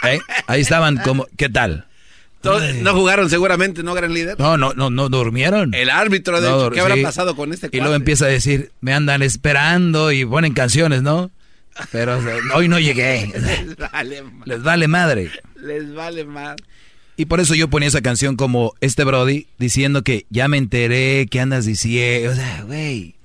¿eh? 0.03 0.19
Ahí 0.47 0.61
estaban 0.61 0.97
como, 0.97 1.27
¿qué 1.37 1.49
tal? 1.49 1.85
no 2.43 2.93
jugaron 2.93 3.29
seguramente, 3.29 3.83
¿no, 3.83 3.93
gran 3.93 4.13
líder? 4.13 4.39
No, 4.39 4.57
no, 4.57 4.73
no, 4.73 4.89
no 4.89 5.09
durmieron. 5.09 5.73
El 5.73 5.89
árbitro, 5.89 6.39
de 6.39 6.73
¿qué 6.73 6.79
habrá 6.79 6.95
pasado 7.01 7.35
con 7.35 7.51
este 7.51 7.69
Y 7.71 7.79
luego 7.79 7.95
empieza 7.95 8.25
a 8.25 8.29
decir, 8.29 8.71
me 8.81 8.93
andan 8.93 9.21
esperando 9.21 10.11
y 10.11 10.25
ponen 10.25 10.53
canciones, 10.53 11.01
¿no? 11.01 11.31
Pero 11.91 12.19
hoy 12.55 12.67
no 12.67 12.79
llegué. 12.79 13.31
Les 13.35 13.75
vale, 13.77 14.23
Les 14.45 14.63
vale 14.63 14.87
madre. 14.87 15.31
Les 15.55 15.93
vale 15.93 16.25
madre. 16.25 16.63
Y 17.19 17.25
por 17.25 17.41
eso 17.41 17.53
yo 17.53 17.69
ponía 17.69 17.89
esa 17.89 18.01
canción 18.01 18.37
como 18.37 18.73
este 18.79 19.03
Brody, 19.03 19.47
diciendo 19.57 20.03
que 20.03 20.25
ya 20.29 20.47
me 20.47 20.57
enteré 20.57 21.27
que 21.29 21.41
andas 21.41 21.65
diciendo, 21.65 22.31
o 22.31 22.35
sea, 22.35 22.63
güey, 22.65 23.15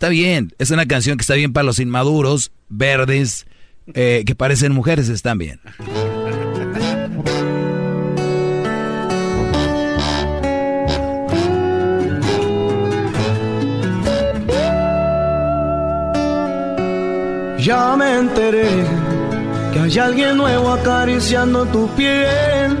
está 0.00 0.08
bien, 0.08 0.54
es 0.58 0.70
una 0.70 0.86
canción 0.86 1.18
que 1.18 1.20
está 1.20 1.34
bien 1.34 1.52
para 1.52 1.64
los 1.64 1.78
inmaduros, 1.78 2.52
verdes, 2.70 3.46
eh, 3.92 4.22
que 4.24 4.34
parecen 4.34 4.72
mujeres, 4.72 5.10
están 5.10 5.36
bien. 5.36 5.60
Ya 17.58 17.94
me 17.98 18.20
enteré 18.20 18.70
que 19.74 19.80
hay 19.80 19.98
alguien 19.98 20.38
nuevo 20.38 20.72
acariciando 20.72 21.66
tu 21.66 21.86
piel, 21.94 22.74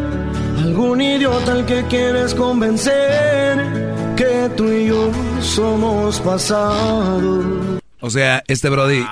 algún 0.58 1.02
idiota 1.02 1.52
al 1.52 1.66
que 1.66 1.84
quieres 1.84 2.34
convencer 2.34 3.99
que 4.20 4.50
tú 4.54 4.70
y 4.70 4.88
yo 4.88 5.10
somos 5.40 6.20
pasado. 6.20 7.80
O 8.00 8.10
sea, 8.10 8.44
este 8.48 8.68
Brody, 8.68 9.02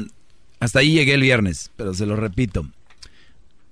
hasta 0.60 0.80
ahí 0.80 0.90
llegué 0.90 1.14
el 1.14 1.20
viernes, 1.20 1.70
pero 1.76 1.94
se 1.94 2.06
lo 2.06 2.16
repito. 2.16 2.66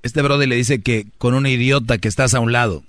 Este 0.04 0.22
Brody 0.22 0.46
le 0.46 0.54
dice 0.54 0.82
que 0.82 1.06
con 1.18 1.34
un 1.34 1.44
idiota 1.44 1.98
que 1.98 2.06
estás 2.06 2.34
a 2.34 2.40
un 2.40 2.52
lado. 2.52 2.84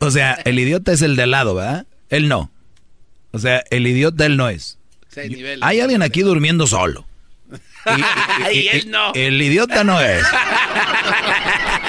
O 0.00 0.10
sea, 0.10 0.34
el 0.44 0.58
idiota 0.58 0.92
es 0.92 1.00
el 1.00 1.16
de 1.16 1.22
al 1.22 1.30
lado, 1.30 1.54
¿verdad? 1.54 1.86
Él 2.10 2.28
no. 2.28 2.50
O 3.30 3.38
sea, 3.38 3.64
el 3.70 3.86
idiota 3.86 4.26
él 4.26 4.36
no 4.36 4.50
es. 4.50 4.76
hay 5.62 5.80
alguien 5.80 6.02
aquí 6.02 6.20
durmiendo 6.20 6.66
solo. 6.66 7.06
Y, 8.52 8.68
él 8.68 8.90
no. 8.90 9.14
El 9.14 9.40
idiota 9.40 9.84
no 9.84 9.98
es. 10.02 10.22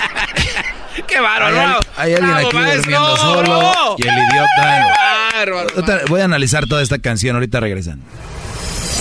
¡Qué 1.11 1.19
bárbaro! 1.19 1.79
Hay, 1.97 2.13
alguien 2.13 2.33
aquí 2.33 2.57
durmiendo 2.57 3.17
solo 3.17 3.95
y 3.97 4.07
el 4.07 4.13
idiota. 4.13 6.05
Voy 6.07 6.21
a 6.21 6.25
analizar 6.25 6.67
toda 6.67 6.81
esta 6.81 6.99
canción, 6.99 7.35
ahorita 7.35 7.59
regresan. 7.59 8.01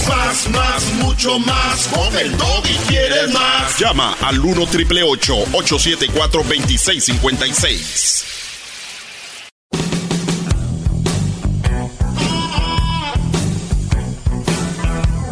Más, 0.08 0.48
más, 0.50 0.92
mucho 0.94 1.38
más. 1.38 1.86
Con 1.86 2.16
el 2.16 2.34
y 2.64 2.76
quieres 2.88 3.32
más. 3.32 3.78
Llama 3.78 4.16
al 4.22 4.40
1 4.40 4.66
triple 4.66 5.04
874 5.04 6.42
2656. 6.42 8.24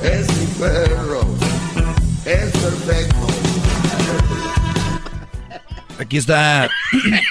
Es 0.04 0.28
mi 0.28 0.46
perro. 0.60 1.26
Es 2.24 2.52
perfecto. 2.52 3.17
Aquí 6.08 6.16
está 6.16 6.70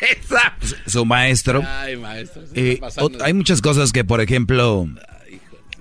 su 0.85 1.03
maestro. 1.03 1.63
Ay, 1.67 1.97
maestro. 1.97 2.43
Eh, 2.53 2.79
hay 3.23 3.33
muchas 3.33 3.59
cosas 3.59 3.91
que, 3.91 4.05
por 4.05 4.21
ejemplo, 4.21 4.87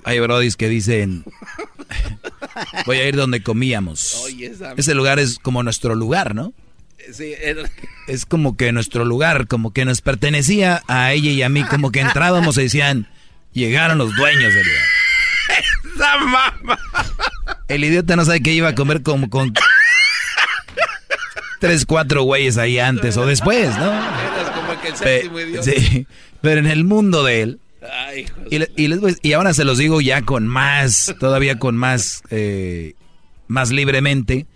hay 0.03 0.19
brodis 0.19 0.57
que 0.57 0.71
dicen, 0.71 1.23
voy 2.87 2.97
a 2.97 3.07
ir 3.07 3.15
donde 3.15 3.43
comíamos. 3.43 4.25
Ese 4.79 4.95
lugar 4.95 5.19
es 5.19 5.39
como 5.39 5.63
nuestro 5.63 5.95
lugar, 5.95 6.35
¿no? 6.35 6.55
Sí, 7.13 7.35
es 8.09 8.25
como 8.25 8.57
que 8.57 8.73
nuestro 8.73 9.05
lugar, 9.05 9.47
como 9.47 9.75
que 9.75 9.85
nos 9.85 10.01
pertenecía 10.01 10.83
a 10.89 11.13
ella 11.13 11.33
y 11.33 11.43
a 11.43 11.51
mí, 11.51 11.65
como 11.65 11.93
que 11.93 12.01
entrábamos 12.01 12.57
y 12.57 12.63
decían, 12.63 13.11
llegaron 13.53 13.99
los 13.99 14.17
dueños 14.17 14.55
del 14.55 14.67
lugar. 14.67 14.85
Esa 15.95 16.17
mamá. 16.17 16.79
El 17.69 17.85
idiota 17.85 18.17
no 18.17 18.25
sabe 18.25 18.41
que 18.41 18.55
iba 18.55 18.69
a 18.69 18.75
comer 18.75 19.03
como 19.03 19.29
con 19.29 19.53
tres, 21.61 21.87
cuatro 21.87 22.23
güeyes 22.23 22.59
ahí 22.59 22.79
antes 22.79 23.17
o 23.17 23.27
después, 23.27 23.77
¿no? 23.79 23.93
como 24.55 24.81
que 24.81 24.89
el 24.89 24.97
séptimo 24.97 25.41
idioma. 25.41 25.63
Sí, 25.63 26.07
pero 26.41 26.61
en 26.61 26.67
el 26.67 26.85
mundo 26.85 27.25
de 27.25 27.43
él. 27.43 27.61
y, 29.23 29.33
ahora 29.33 29.55
se 29.55 29.65
los 29.65 29.79
digo 29.79 30.01
ya 30.01 30.23
con 30.23 30.47
más, 30.47 31.15
todavía 31.19 31.59
con 31.59 31.77
más, 31.77 32.23
eh, 32.31 32.95
más 33.49 33.71
libremente. 33.71 34.47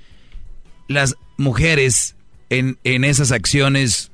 Las 0.89 1.16
mujeres 1.36 2.16
en, 2.48 2.78
en 2.85 3.05
esas 3.05 3.32
acciones 3.32 4.10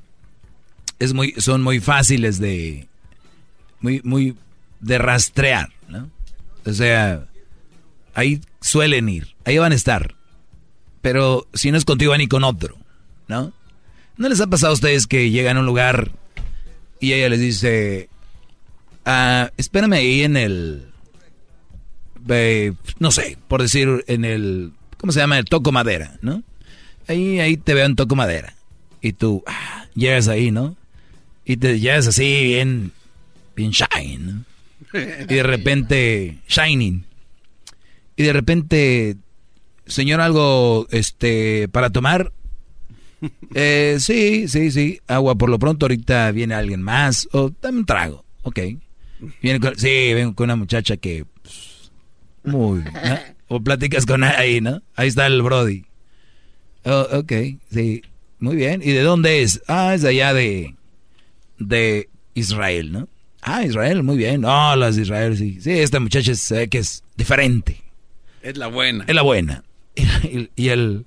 es 0.99 1.13
muy, 1.13 1.33
son 1.37 1.63
muy 1.63 1.79
fáciles 1.79 2.39
de, 2.39 2.87
muy, 3.79 4.01
muy 4.03 4.35
de 4.79 4.97
rastrear, 4.97 5.69
¿no? 5.87 6.09
O 6.65 6.73
sea, 6.73 7.25
ahí 8.13 8.41
suelen 8.61 9.09
ir, 9.09 9.35
ahí 9.45 9.57
van 9.57 9.71
a 9.71 9.75
estar. 9.75 10.16
Pero 11.01 11.47
si 11.53 11.71
no 11.71 11.77
es 11.77 11.85
contigo, 11.85 12.11
van 12.11 12.21
y 12.21 12.27
con 12.27 12.43
otro, 12.43 12.77
¿no? 13.27 13.53
¿No 14.17 14.29
les 14.29 14.41
ha 14.41 14.47
pasado 14.47 14.71
a 14.71 14.75
ustedes 14.75 15.07
que 15.07 15.29
llegan 15.29 15.57
a 15.57 15.59
un 15.59 15.65
lugar 15.65 16.11
y 16.99 17.13
ella 17.13 17.29
les 17.29 17.39
dice, 17.39 18.09
ah, 19.05 19.51
espérame 19.57 19.93
ahí 19.93 20.23
en 20.23 20.37
el, 20.37 20.87
no 22.99 23.11
sé, 23.11 23.37
por 23.47 23.61
decir, 23.61 24.03
en 24.07 24.25
el, 24.25 24.71
¿cómo 24.97 25.11
se 25.11 25.19
llama? 25.19 25.37
El 25.37 25.45
toco 25.45 25.71
madera, 25.71 26.17
¿no? 26.21 26.43
Ahí, 27.07 27.39
ahí 27.39 27.57
te 27.57 27.73
veo 27.73 27.85
en 27.85 27.95
toco 27.95 28.15
madera. 28.15 28.53
Y 29.01 29.13
tú 29.13 29.43
ah, 29.45 29.85
llegas 29.95 30.27
ahí, 30.27 30.51
¿no? 30.51 30.75
Y 31.45 31.57
te 31.57 31.79
llegas 31.79 32.07
así 32.07 32.43
bien, 32.43 32.91
bien 33.55 33.71
shine, 33.71 34.19
¿no? 34.19 34.45
Y 34.93 35.35
de 35.35 35.43
repente, 35.43 36.37
shining. 36.47 37.03
y 38.15 38.23
de 38.23 38.33
repente, 38.33 39.17
señor, 39.87 40.21
algo 40.21 40.87
este 40.91 41.67
para 41.69 41.89
tomar. 41.89 42.31
Eh, 43.55 43.97
sí, 43.99 44.47
sí, 44.47 44.69
sí, 44.69 44.99
agua 45.07 45.33
por 45.33 45.49
lo 45.49 45.57
pronto, 45.57 45.85
ahorita 45.85 46.29
viene 46.31 46.53
alguien 46.53 46.83
más, 46.83 47.27
o 47.31 47.51
dame 47.63 47.79
un 47.79 47.85
trago, 47.87 48.23
ok. 48.43 48.59
Viene 49.41 49.59
con, 49.59 49.75
sí, 49.75 50.13
vengo 50.13 50.35
con 50.35 50.43
una 50.43 50.55
muchacha 50.55 50.97
que, 50.97 51.25
pues, 51.41 51.91
muy, 52.43 52.81
¿no? 52.81 52.91
o 53.47 53.59
platicas 53.59 54.05
con 54.05 54.23
ahí, 54.23 54.61
¿no? 54.61 54.83
Ahí 54.95 55.07
está 55.07 55.25
el 55.25 55.41
Brody. 55.41 55.85
Oh, 56.85 57.07
ok, 57.11 57.33
sí, 57.71 58.03
muy 58.39 58.55
bien. 58.55 58.81
¿Y 58.83 58.91
de 58.91 59.01
dónde 59.01 59.41
es? 59.41 59.63
Ah, 59.67 59.95
es 59.95 60.03
de 60.03 60.09
allá 60.09 60.33
de, 60.33 60.75
de 61.57 62.09
Israel, 62.35 62.91
¿no? 62.91 63.09
Ah, 63.41 63.63
Israel, 63.63 64.03
muy 64.03 64.17
bien. 64.17 64.41
No, 64.41 64.75
las 64.75 64.95
de 64.95 65.03
Israel, 65.03 65.37
sí. 65.37 65.59
Sí, 65.61 65.71
esta 65.71 65.99
muchacha 65.99 66.35
se 66.35 66.55
ve 66.55 66.67
que 66.67 66.79
es 66.79 67.03
diferente. 67.15 67.81
Es 68.41 68.57
la 68.57 68.67
buena. 68.67 69.05
Es 69.07 69.15
la 69.15 69.21
buena. 69.21 69.63
Y, 69.97 70.49
y 70.55 70.69
el, 70.69 71.05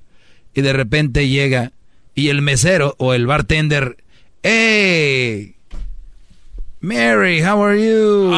y 0.54 0.60
de 0.62 0.72
repente 0.72 1.28
llega 1.28 1.72
y 2.14 2.28
el 2.28 2.40
mesero 2.42 2.94
o 2.98 3.14
el 3.14 3.26
bartender, 3.26 3.96
¡Hey! 4.42 5.56
Mary, 6.80 7.42
how 7.42 7.62
are 7.62 7.78
you? 7.78 8.32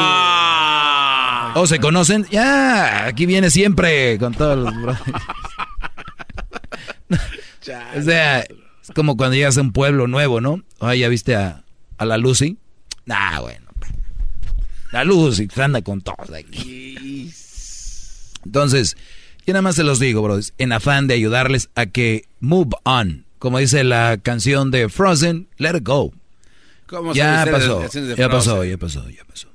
¿O 1.54 1.66
se 1.66 1.78
conocen? 1.78 2.26
Ya, 2.30 3.06
aquí 3.06 3.26
viene 3.26 3.50
siempre 3.50 4.18
con 4.18 4.34
todos 4.34 4.58
los... 4.58 4.74
o 7.96 8.02
sea, 8.02 8.40
es 8.40 8.90
como 8.94 9.16
cuando 9.16 9.36
llegas 9.36 9.58
a 9.58 9.60
un 9.60 9.72
pueblo 9.72 10.08
nuevo, 10.08 10.40
¿no? 10.40 10.62
Ay, 10.80 11.00
¿ya 11.00 11.08
viste 11.08 11.36
a, 11.36 11.62
a 11.98 12.04
la 12.04 12.18
Lucy? 12.18 12.58
Nah, 13.06 13.40
bueno. 13.40 13.66
La 14.90 15.04
Lucy 15.04 15.46
anda 15.56 15.82
con 15.82 16.00
todos 16.00 16.32
aquí. 16.32 17.30
Entonces, 18.44 18.96
yo 19.46 19.52
nada 19.52 19.62
más 19.62 19.76
se 19.76 19.84
los 19.84 19.98
digo, 19.98 20.22
bros, 20.22 20.52
en 20.58 20.72
afán 20.72 21.06
de 21.06 21.14
ayudarles 21.14 21.70
a 21.74 21.86
que 21.86 22.26
move 22.40 22.70
on. 22.84 23.26
Como 23.38 23.58
dice 23.58 23.82
la 23.84 24.18
canción 24.22 24.70
de 24.70 24.88
Frozen, 24.88 25.48
let 25.58 25.76
it 25.76 25.86
go. 25.86 26.12
Ya 27.14 27.46
pasó, 27.50 27.82
ya 28.16 28.28
pasó, 28.28 28.64
ya 28.64 28.78
pasó, 28.78 29.08
ya 29.08 29.24
pasó. 29.24 29.48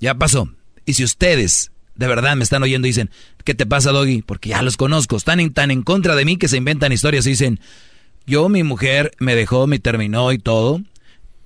Ya 0.00 0.14
pasó. 0.14 0.48
Y 0.86 0.94
si 0.94 1.04
ustedes 1.04 1.70
de 1.98 2.06
verdad 2.06 2.36
me 2.36 2.44
están 2.44 2.62
oyendo 2.62 2.86
y 2.86 2.90
dicen, 2.90 3.10
¿qué 3.44 3.54
te 3.54 3.66
pasa, 3.66 3.90
Doggy? 3.90 4.22
Porque 4.22 4.50
ya 4.50 4.62
los 4.62 4.76
conozco, 4.76 5.16
están 5.16 5.40
en, 5.40 5.52
tan 5.52 5.70
en 5.70 5.82
contra 5.82 6.14
de 6.14 6.24
mí 6.24 6.36
que 6.36 6.48
se 6.48 6.56
inventan 6.56 6.92
historias 6.92 7.26
y 7.26 7.30
dicen, 7.30 7.60
yo, 8.24 8.48
mi 8.48 8.62
mujer, 8.62 9.10
me 9.18 9.34
dejó, 9.34 9.66
me 9.66 9.80
terminó 9.80 10.32
y 10.32 10.38
todo. 10.38 10.80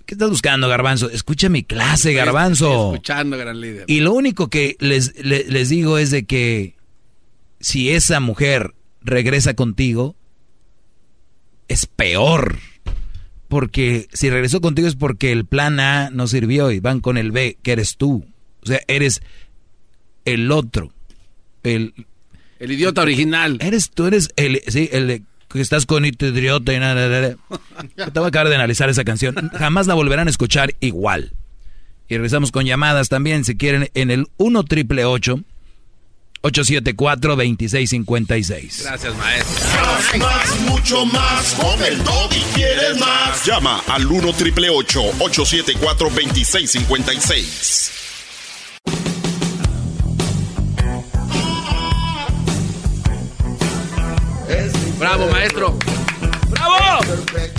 ¿Qué 0.05 0.14
estás 0.14 0.28
buscando, 0.28 0.69
Garbanzo? 0.69 1.09
Escucha 1.09 1.48
mi 1.48 1.62
clase, 1.62 2.12
Garbanzo. 2.12 2.93
escuchando, 2.93 3.39
gran 3.39 3.60
líder. 3.60 3.85
Y 3.86 4.01
lo 4.01 4.12
único 4.12 4.48
que 4.48 4.77
les, 4.78 5.16
les, 5.24 5.48
les 5.48 5.69
digo 5.70 5.97
es 5.97 6.10
de 6.10 6.24
que 6.27 6.74
si 7.62 7.90
esa 7.90 8.20
mujer 8.20 8.74
regresa 9.01 9.55
contigo, 9.55 10.16
es 11.68 11.86
peor. 11.86 12.59
Porque 13.48 14.09
si 14.12 14.30
regresó 14.30 14.60
contigo 14.60 14.89
es 14.89 14.97
porque 14.97 15.32
el 15.32 15.47
plan 15.47 15.80
A 15.80 16.10
no 16.10 16.26
sirvió 16.26 16.70
y 16.70 16.80
van 16.80 17.01
con 17.01 17.16
el 17.16 17.32
B, 17.32 17.59
que 17.62 17.72
eres 17.72 17.97
tú. 17.97 18.26
O 18.62 18.66
sea, 18.66 18.80
eres 18.89 19.22
el 20.24 20.51
otro. 20.51 20.93
El, 21.62 21.94
el 22.59 22.72
idiota 22.72 23.02
original. 23.02 23.59
Eres 23.60 23.90
tú, 23.90 24.06
eres 24.06 24.30
el, 24.36 24.60
sí, 24.66 24.89
el 24.93 25.22
que 25.48 25.60
estás 25.60 25.86
con 25.86 26.05
idiota 26.05 26.72
y 26.72 26.80
nada, 26.80 26.94
nada, 26.94 27.20
nada. 27.20 27.36
Te 28.10 28.18
voy 28.18 28.26
a 28.26 28.28
acabar 28.28 28.48
de 28.48 28.56
analizar 28.56 28.89
esa 28.89 29.05
canción. 29.05 29.34
Jamás 29.51 29.86
la 29.86 29.94
volverán 29.94 30.26
a 30.26 30.30
escuchar 30.30 30.74
igual. 30.80 31.32
Y 32.09 32.14
regresamos 32.14 32.51
con 32.51 32.64
llamadas 32.64 33.09
también, 33.09 33.44
si 33.44 33.56
quieren, 33.56 33.89
en 33.94 34.10
el 34.10 34.26
1 34.39 34.64
triple 34.64 35.05
874 35.05 35.51
2656 36.43 38.82
Gracias, 38.85 39.16
maestro. 39.16 39.64
Más, 39.81 40.19
más, 40.19 40.60
mucho 40.60 41.06
más. 41.06 41.55
Con 41.55 41.82
el 41.85 41.98
y 41.98 42.43
quieres 42.55 42.98
más. 42.98 43.44
Llama 43.47 43.81
al 43.86 44.06
1 44.06 44.32
triple 44.32 44.69
874 44.70 46.09
2656 46.10 47.90
Bravo, 54.98 55.28
maestro. 55.31 55.77
¡Bravo! 56.48 57.01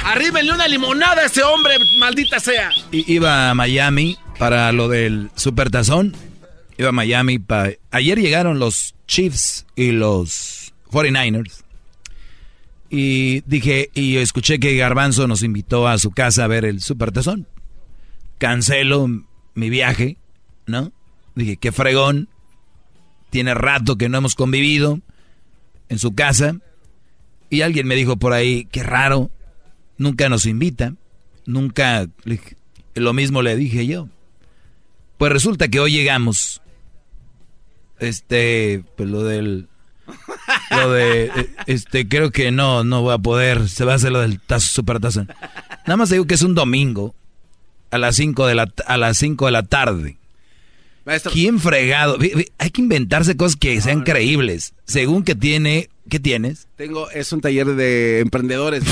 Arríbenle 0.05 0.53
una 0.53 0.65
limonada 0.65 1.23
a 1.23 1.26
ese 1.26 1.43
hombre, 1.43 1.76
maldita 1.99 2.39
sea. 2.39 2.69
I 2.93 3.03
iba 3.07 3.49
a 3.49 3.53
Miami 3.53 4.18
para 4.39 4.72
lo 4.72 4.88
del 4.88 5.30
supertazón. 5.35 6.15
Iba 6.77 6.89
a 6.89 6.93
Miami 6.93 7.39
para... 7.39 7.73
Ayer 7.91 8.19
llegaron 8.19 8.59
los 8.59 8.95
Chiefs 9.07 9.65
y 9.75 9.91
los 9.91 10.73
49ers. 10.91 11.63
Y 12.89 13.41
dije, 13.41 13.89
y 13.93 14.17
escuché 14.17 14.59
que 14.59 14.75
Garbanzo 14.75 15.27
nos 15.27 15.43
invitó 15.43 15.87
a 15.87 15.97
su 15.97 16.11
casa 16.11 16.43
a 16.43 16.47
ver 16.47 16.65
el 16.65 16.81
supertazón. 16.81 17.47
Cancelo 18.37 19.07
mi 19.55 19.69
viaje, 19.69 20.17
¿no? 20.67 20.91
Dije, 21.35 21.57
qué 21.57 21.71
fregón. 21.71 22.29
Tiene 23.29 23.53
rato 23.53 23.97
que 23.97 24.09
no 24.09 24.19
hemos 24.19 24.35
convivido 24.35 24.99
en 25.89 25.99
su 25.99 26.13
casa. 26.13 26.57
Y 27.49 27.61
alguien 27.61 27.87
me 27.87 27.95
dijo 27.95 28.17
por 28.17 28.33
ahí, 28.33 28.65
qué 28.71 28.83
raro, 28.83 29.31
nunca 29.97 30.27
nos 30.29 30.45
invita, 30.45 30.95
nunca, 31.45 32.07
lo 32.95 33.13
mismo 33.13 33.41
le 33.41 33.55
dije 33.55 33.85
yo. 33.85 34.09
Pues 35.17 35.31
resulta 35.31 35.67
que 35.67 35.79
hoy 35.79 35.91
llegamos, 35.91 36.62
este, 37.99 38.83
pues 38.95 39.09
lo 39.09 39.23
del, 39.23 39.67
lo 40.71 40.91
de, 40.91 41.31
este, 41.67 42.07
creo 42.07 42.31
que 42.31 42.51
no, 42.51 42.83
no 42.83 43.01
voy 43.01 43.13
a 43.13 43.17
poder, 43.17 43.69
se 43.69 43.85
va 43.85 43.93
a 43.93 43.95
hacer 43.95 44.11
lo 44.11 44.21
del 44.21 44.39
tazo, 44.39 44.67
super 44.67 44.99
tazo. 44.99 45.25
Nada 45.85 45.97
más 45.97 46.09
digo 46.09 46.25
que 46.25 46.35
es 46.35 46.41
un 46.41 46.55
domingo, 46.55 47.15
a 47.93 47.99
las 47.99 48.15
5 48.15 48.47
de 48.47 48.55
la, 48.55 48.73
a 48.87 48.97
las 48.97 49.17
5 49.19 49.45
de 49.45 49.51
la 49.51 49.63
tarde. 49.63 50.17
Maestro. 51.05 51.31
¿Quién 51.31 51.59
fregado? 51.59 52.17
Hay 52.57 52.69
que 52.71 52.81
inventarse 52.81 53.37
cosas 53.37 53.55
que 53.55 53.79
sean 53.81 54.01
creíbles. 54.01 54.73
Según 54.85 55.23
que 55.23 55.35
tiene, 55.35 55.89
¿qué 56.09 56.19
tienes? 56.19 56.67
Tengo, 56.75 57.09
es 57.11 57.31
un 57.33 57.41
taller 57.41 57.67
de 57.67 58.21
emprendedores. 58.21 58.83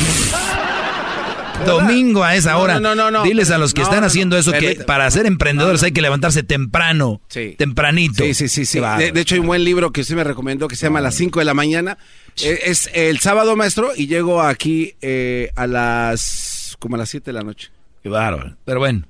Domingo 1.65 2.23
a 2.23 2.35
esa 2.35 2.57
hora. 2.57 2.79
No, 2.79 2.95
no, 2.95 2.95
no, 2.95 3.11
no. 3.11 3.23
Diles 3.23 3.51
a 3.51 3.57
los 3.57 3.73
que 3.73 3.81
No, 3.81 3.87
están 3.87 4.01
no, 4.01 4.07
haciendo 4.07 4.37
eso 4.37 4.51
que 4.51 4.75
para 4.75 5.09
ser 5.11 5.25
emprendedores 5.25 5.83
hay 5.83 5.91
que 5.91 6.01
levantarse 6.01 6.43
temprano. 6.43 7.21
Sí. 7.27 7.55
Tempranito. 7.57 8.23
Sí, 8.23 8.33
sí, 8.47 8.65
sí. 8.65 8.79
De, 8.97 9.11
de 9.11 9.21
hecho, 9.21 9.35
hay 9.35 9.41
un 9.41 9.47
buen 9.47 9.63
libro 9.63 9.91
que 9.91 10.01
usted 10.01 10.15
me 10.15 10.23
recomendó 10.23 10.67
que 10.67 10.75
se 10.75 10.85
llama 10.85 11.01
Las 11.01 11.15
5 11.15 11.39
de 11.39 11.45
la 11.45 11.53
mañana. 11.53 11.97
Eh, 12.43 12.59
es 12.65 12.89
el 12.93 13.19
sábado, 13.19 13.55
maestro, 13.55 13.91
y 13.95 14.07
llego 14.07 14.41
aquí 14.41 14.95
eh, 15.01 15.51
a 15.55 15.67
las 15.67 16.75
como 16.79 16.95
a 16.95 16.99
las 16.99 17.09
7 17.09 17.25
de 17.25 17.33
la 17.33 17.41
noche. 17.43 17.69
Qué 18.03 18.09
bárbaro. 18.09 18.55
Pero 18.65 18.79
bueno. 18.79 19.05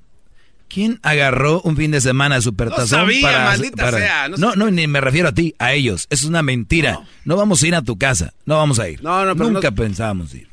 ¿Quién 0.74 1.02
agarró 1.04 1.60
un 1.64 1.76
fin 1.76 1.92
de 1.92 2.00
semana 2.00 2.36
de 2.36 2.42
supertazón 2.42 2.84
No 2.84 2.88
sabía, 3.06 3.22
para, 3.24 3.44
maldita 3.44 3.84
para- 3.84 3.98
sea, 3.98 4.30
no 4.30 4.38
No, 4.38 4.56
no, 4.56 4.72
ni 4.72 4.88
me 4.88 5.02
refiero 5.02 5.28
a 5.28 5.34
ti, 5.34 5.54
a 5.60 5.74
ellos. 5.74 6.08
Es 6.10 6.24
una 6.24 6.44
mentira. 6.44 7.02
No. 7.26 7.36
vamos 7.36 7.62
a 7.62 7.68
ir 7.68 7.76
a 7.76 7.82
tu 7.82 7.98
casa. 7.98 8.34
No 8.46 8.56
vamos 8.56 8.80
a 8.80 8.88
ir. 8.88 9.04
No, 9.04 9.26
no, 9.26 9.36
pero 9.36 9.50
Nunca 9.50 9.70
pensábamos 9.72 10.34
ir. 10.34 10.48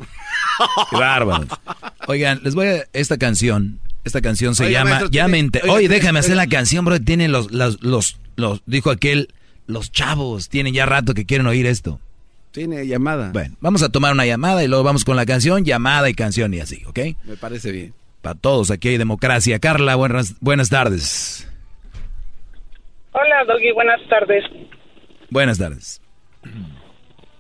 Qué 0.91 0.97
bárbaros. 0.97 1.47
Oigan, 2.07 2.41
les 2.43 2.55
voy 2.55 2.67
a 2.69 2.85
esta 2.93 3.17
canción. 3.19 3.81
Esta 4.05 4.21
canción 4.21 4.55
se 4.55 4.71
llama 4.71 4.91
maestro, 4.91 5.11
Ya 5.11 5.29
me 5.29 5.41
Oye, 5.43 5.51
tiene- 5.81 5.89
déjame 5.89 6.19
hacer 6.21 6.37
la 6.37 6.47
canción, 6.47 6.85
bro. 6.85 7.01
Tienen 7.01 7.31
los, 7.33 7.51
los, 7.53 7.83
los, 7.83 8.19
los, 8.37 8.63
dijo 8.65 8.91
aquel, 8.91 9.29
los 9.67 9.93
chavos 9.93 10.49
tienen 10.49 10.73
ya 10.73 10.87
rato 10.87 11.13
que 11.15 11.27
quieren 11.27 11.47
oír 11.47 11.67
esto. 11.67 12.01
Tiene 12.53 12.87
llamada. 12.87 13.31
Bueno, 13.33 13.57
vamos 13.61 13.83
a 13.83 13.91
tomar 13.91 14.13
una 14.13 14.25
llamada 14.25 14.65
y 14.65 14.69
luego 14.69 14.83
vamos 14.83 15.05
con 15.05 15.17
la 15.17 15.27
canción, 15.27 15.65
llamada 15.65 16.09
y 16.09 16.15
canción 16.15 16.55
y 16.55 16.61
así, 16.61 16.83
¿ok? 16.87 16.99
Me 17.25 17.37
parece 17.37 17.71
bien. 17.71 17.93
Para 18.23 18.35
todos, 18.35 18.71
aquí 18.71 18.89
hay 18.89 18.97
democracia. 18.97 19.59
Carla, 19.59 19.95
buenas, 19.97 20.35
buenas 20.41 20.71
tardes. 20.71 21.47
Hola, 23.13 23.45
Doggy, 23.47 23.73
buenas 23.73 24.01
tardes. 24.09 24.45
Buenas 25.31 25.59
tardes. 25.59 26.01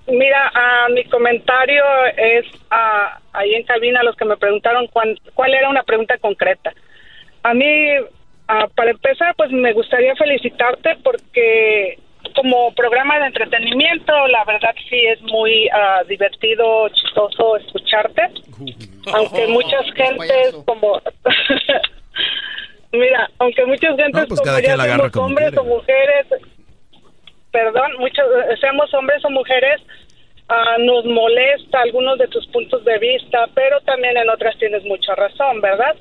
Mira, 0.08 0.50
ah, 0.54 0.86
mi 0.90 1.04
comentario 1.04 1.84
es 2.16 2.46
ah, 2.70 3.18
ahí 3.32 3.54
en 3.54 3.62
cabina 3.64 4.02
los 4.02 4.16
que 4.16 4.24
me 4.24 4.36
preguntaron 4.36 4.86
cuán- 4.88 5.18
cuál 5.34 5.54
era 5.54 5.68
una 5.68 5.82
pregunta 5.82 6.16
concreta. 6.18 6.72
A 7.42 7.52
mí, 7.54 7.66
ah, 8.48 8.66
para 8.74 8.90
empezar, 8.90 9.34
pues 9.36 9.50
me 9.50 9.72
gustaría 9.72 10.14
felicitarte 10.16 10.96
porque 11.04 11.98
como 12.34 12.72
programa 12.74 13.18
de 13.20 13.26
entretenimiento, 13.26 14.12
la 14.28 14.44
verdad 14.44 14.74
sí 14.88 14.96
es 15.06 15.20
muy 15.22 15.68
divertido, 16.08 16.88
chistoso 16.90 17.56
escucharte. 17.58 18.22
Aunque 19.12 19.46
muchas 19.48 19.84
gentes 19.94 20.54
como... 20.66 21.00
Mira, 22.92 23.28
aunque 23.38 23.66
muchas 23.66 23.96
gentes 23.96 24.14
No, 24.14 24.26
pues 24.28 24.40
como 24.40 24.44
cada 24.44 24.60
ya 24.60 24.66
quien 24.66 24.78
la 24.78 24.84
agarra 24.84 24.98
somos 24.98 25.12
como 25.12 25.26
hombres 25.26 25.48
quiere. 25.50 25.60
o 25.60 25.64
mujeres, 25.64 26.26
perdón, 27.50 27.92
muchos, 27.98 28.24
eh, 28.48 28.56
seamos 28.60 28.92
hombres 28.94 29.24
o 29.24 29.30
mujeres, 29.30 29.80
ah, 30.48 30.76
nos 30.78 31.04
molesta 31.04 31.80
algunos 31.80 32.18
de 32.18 32.28
tus 32.28 32.46
puntos 32.48 32.84
de 32.84 32.98
vista, 32.98 33.46
pero 33.54 33.80
también 33.82 34.16
en 34.16 34.28
otras 34.30 34.56
tienes 34.58 34.84
mucha 34.84 35.14
razón, 35.14 35.60
¿verdad? 35.60 35.96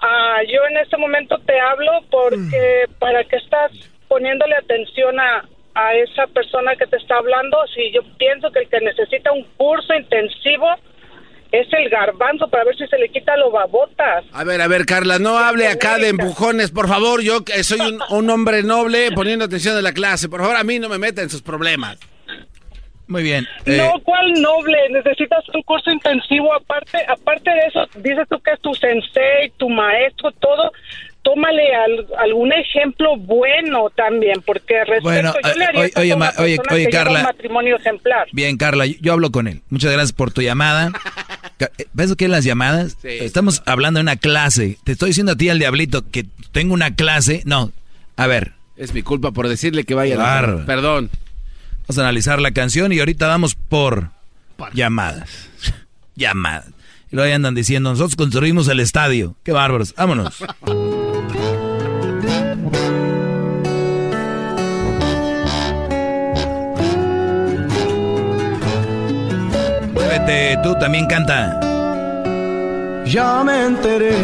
Ah, 0.00 0.42
yo 0.46 0.66
en 0.66 0.76
este 0.78 0.96
momento 0.96 1.38
te 1.46 1.58
hablo 1.58 1.92
porque 2.10 2.84
para 2.98 3.24
que 3.24 3.36
estás 3.36 3.72
poniéndole 4.08 4.54
atención 4.56 5.18
a, 5.18 5.48
a 5.74 5.94
esa 5.94 6.26
persona 6.28 6.76
que 6.76 6.86
te 6.86 6.96
está 6.96 7.16
hablando 7.16 7.58
si 7.74 7.90
yo 7.92 8.02
pienso 8.18 8.50
que 8.50 8.60
el 8.60 8.68
que 8.68 8.80
necesita 8.80 9.32
un 9.32 9.44
curso 9.56 9.94
intensivo 9.94 10.68
es 11.60 11.72
el 11.72 11.88
garbanzo 11.88 12.48
para 12.48 12.64
ver 12.64 12.76
si 12.76 12.86
se 12.86 12.98
le 12.98 13.08
quita 13.08 13.36
los 13.36 13.52
babotas. 13.52 14.24
A 14.32 14.44
ver, 14.44 14.60
a 14.60 14.68
ver, 14.68 14.86
Carla, 14.86 15.18
no 15.18 15.38
hable 15.38 15.68
acá 15.68 15.98
de 15.98 16.08
empujones, 16.08 16.70
por 16.70 16.88
favor. 16.88 17.22
Yo 17.22 17.44
que 17.44 17.62
soy 17.64 17.80
un, 17.80 18.00
un 18.10 18.30
hombre 18.30 18.62
noble 18.62 19.10
poniendo 19.12 19.44
atención 19.44 19.76
a 19.76 19.82
la 19.82 19.92
clase. 19.92 20.28
Por 20.28 20.40
favor, 20.40 20.56
a 20.56 20.64
mí 20.64 20.78
no 20.78 20.88
me 20.88 20.98
meta 20.98 21.22
en 21.22 21.30
sus 21.30 21.42
problemas. 21.42 21.98
Muy 23.08 23.22
bien. 23.22 23.46
eh, 23.66 23.76
No, 23.76 24.00
¿cuál 24.02 24.32
noble? 24.32 24.76
Necesitas 24.90 25.44
un 25.54 25.62
curso 25.62 25.90
intensivo 25.92 26.52
aparte, 26.52 26.98
aparte 27.08 27.50
de 27.50 27.60
eso, 27.68 27.86
dices 28.00 28.26
tú 28.28 28.40
que 28.40 28.50
es 28.50 28.60
tu 28.60 28.74
sensei, 28.74 29.50
tu 29.56 29.68
maestro, 29.68 30.32
todo. 30.32 30.72
Tómale 31.26 31.74
al- 31.74 32.06
algún 32.20 32.52
ejemplo 32.52 33.16
bueno 33.16 33.90
también, 33.96 34.40
porque 34.46 34.78
respecto, 34.84 35.02
Bueno, 35.02 35.34
yo 35.42 35.54
le 35.58 35.64
eh, 35.64 35.66
haría 35.66 35.80
oye, 35.80 35.92
oye, 35.96 36.12
a 36.12 36.16
una 36.16 36.24
ma- 36.26 36.32
oye, 36.42 36.56
persona 36.56 36.74
oye, 36.76 36.84
que 36.86 36.90
lleva 36.92 37.04
Carla. 37.04 37.18
un 37.18 37.24
matrimonio 37.26 37.76
ejemplar. 37.76 38.28
Bien, 38.32 38.56
Carla, 38.56 38.86
yo, 38.86 38.94
yo 39.00 39.12
hablo 39.12 39.32
con 39.32 39.48
él. 39.48 39.60
Muchas 39.68 39.90
gracias 39.90 40.12
por 40.12 40.30
tu 40.30 40.40
llamada. 40.42 40.92
Eh, 41.58 41.86
¿Ves 41.94 42.14
qué 42.18 42.28
las 42.28 42.44
llamadas? 42.44 42.98
Estamos 43.02 43.62
hablando 43.64 43.96
de 43.96 44.02
una 44.02 44.16
clase. 44.16 44.76
Te 44.84 44.92
estoy 44.92 45.08
diciendo 45.08 45.32
a 45.32 45.36
ti, 45.36 45.48
al 45.48 45.58
diablito, 45.58 46.04
que 46.10 46.26
tengo 46.52 46.74
una 46.74 46.94
clase. 46.94 47.40
No, 47.46 47.72
a 48.18 48.26
ver. 48.26 48.52
Es 48.76 48.92
mi 48.92 49.00
culpa 49.02 49.30
por 49.32 49.48
decirle 49.48 49.84
que 49.84 49.94
vaya 49.94 50.16
a 50.16 50.42
la-. 50.42 50.66
Perdón. 50.66 51.08
Vamos 51.88 51.96
a 51.98 52.02
analizar 52.02 52.42
la 52.42 52.50
canción 52.50 52.92
y 52.92 52.98
ahorita 52.98 53.26
vamos 53.26 53.54
por 53.54 54.10
llamadas. 54.74 55.48
llamadas. 56.14 56.66
Y 57.10 57.16
luego 57.16 57.26
ahí 57.26 57.32
andan 57.32 57.54
diciendo, 57.54 57.88
nosotros 57.88 58.16
construimos 58.16 58.68
el 58.68 58.80
estadio. 58.80 59.34
Qué 59.42 59.52
bárbaros. 59.52 59.94
Vámonos. 59.96 60.36
Muévete, 70.26 70.58
tú 70.62 70.74
también 70.78 71.06
canta. 71.06 71.60
Ya 73.06 73.44
me 73.44 73.66
enteré 73.66 74.16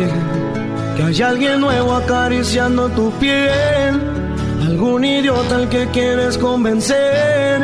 que 0.96 1.02
hay 1.02 1.22
alguien 1.22 1.60
nuevo 1.60 1.94
acariciando 1.94 2.88
tu 2.90 3.12
piel. 3.18 4.00
Algún 4.62 5.04
idiota 5.04 5.56
al 5.56 5.68
que 5.68 5.86
quieres 5.92 6.38
convencer 6.38 7.62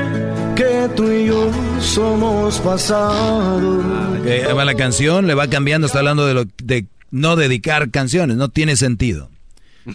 que 0.55 0.89
tú 0.97 1.10
y 1.10 1.27
yo 1.27 1.51
somos 1.81 2.59
pasado. 2.60 3.81
Ok, 4.20 4.27
ahí 4.27 4.52
va 4.52 4.65
la 4.65 4.74
canción, 4.74 5.27
le 5.27 5.35
va 5.35 5.48
cambiando, 5.48 5.86
está 5.86 5.98
hablando 5.98 6.27
de, 6.27 6.35
lo, 6.35 6.44
de 6.62 6.86
no 7.10 7.36
dedicar 7.36 7.90
canciones, 7.90 8.36
no 8.36 8.48
tiene 8.48 8.77
sentido. 8.77 9.31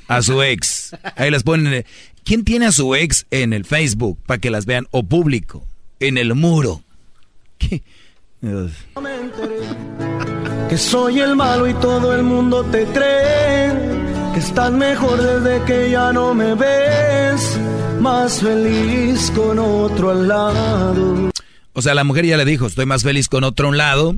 A 0.08 0.22
su 0.22 0.42
ex. 0.42 0.96
Ahí 1.16 1.30
las 1.30 1.44
ponen. 1.44 1.86
¿Quién 2.24 2.44
tiene 2.44 2.66
a 2.66 2.72
su 2.72 2.96
ex 2.96 3.26
en 3.32 3.54
el 3.54 3.64
Facebook 3.64 4.18
para 4.26 4.40
que 4.40 4.50
las 4.50 4.66
vean? 4.66 4.88
O 4.92 5.04
público, 5.04 5.66
en 6.00 6.18
el 6.18 6.34
muro. 6.34 6.82
¿Qué? 7.60 7.84
Que 10.70 10.78
soy 10.78 11.22
el 11.22 11.34
malo 11.38 11.66
y 11.66 11.74
todo 11.76 12.14
el 12.14 12.24
mundo 12.24 12.66
te 12.66 12.84
cree. 12.88 13.72
Que 14.34 14.40
estás 14.40 14.70
mejor 14.70 15.22
desde 15.22 15.64
que 15.64 15.92
ya 15.92 16.12
no 16.12 16.34
me 16.34 16.54
ves. 16.54 17.58
Más 18.02 18.42
feliz 18.42 19.32
con 19.34 19.60
otro 19.60 20.14
lado. 20.14 21.32
O 21.72 21.82
sea, 21.82 21.94
la 21.94 22.04
mujer 22.04 22.26
ya 22.26 22.36
le 22.36 22.44
dijo, 22.44 22.68
estoy 22.68 22.86
más 22.86 23.04
feliz 23.04 23.30
con 23.30 23.46
otro 23.46 23.68
a 23.68 23.70
un 23.70 23.78
lado, 23.78 24.18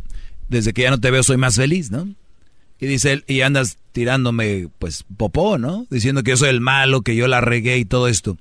desde 0.50 0.74
que 0.74 0.82
ya 0.82 0.90
no 0.90 1.00
te 1.00 1.12
veo 1.12 1.22
soy 1.22 1.38
más 1.38 1.56
feliz, 1.56 1.92
¿no? 1.92 2.08
Y 2.80 2.88
dice 2.88 3.12
él, 3.14 3.26
y 3.28 3.42
andas 3.42 3.78
tirándome, 3.92 4.70
pues, 4.80 5.06
popó, 5.18 5.60
¿no? 5.60 5.86
Diciendo 5.92 6.24
que 6.24 6.32
yo 6.32 6.38
soy 6.38 6.50
el 6.50 6.62
malo, 6.62 7.02
que 7.02 7.16
yo 7.16 7.28
la 7.28 7.42
regué 7.42 7.78
y 7.78 7.86
todo 7.86 8.08
esto. 8.08 8.38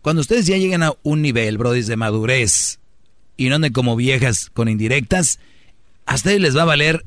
Cuando 0.00 0.20
ustedes 0.20 0.46
ya 0.46 0.56
llegan 0.56 0.82
a 0.82 0.94
un 1.02 1.20
nivel, 1.20 1.58
bro, 1.58 1.72
de 1.72 1.96
madurez, 1.96 2.78
y 3.36 3.48
no 3.48 3.56
anden 3.56 3.72
como 3.72 3.96
viejas 3.96 4.50
con 4.52 4.68
indirectas, 4.68 5.38
a 6.06 6.14
ustedes 6.14 6.40
les 6.40 6.56
va 6.56 6.62
a 6.62 6.66
valer 6.66 7.04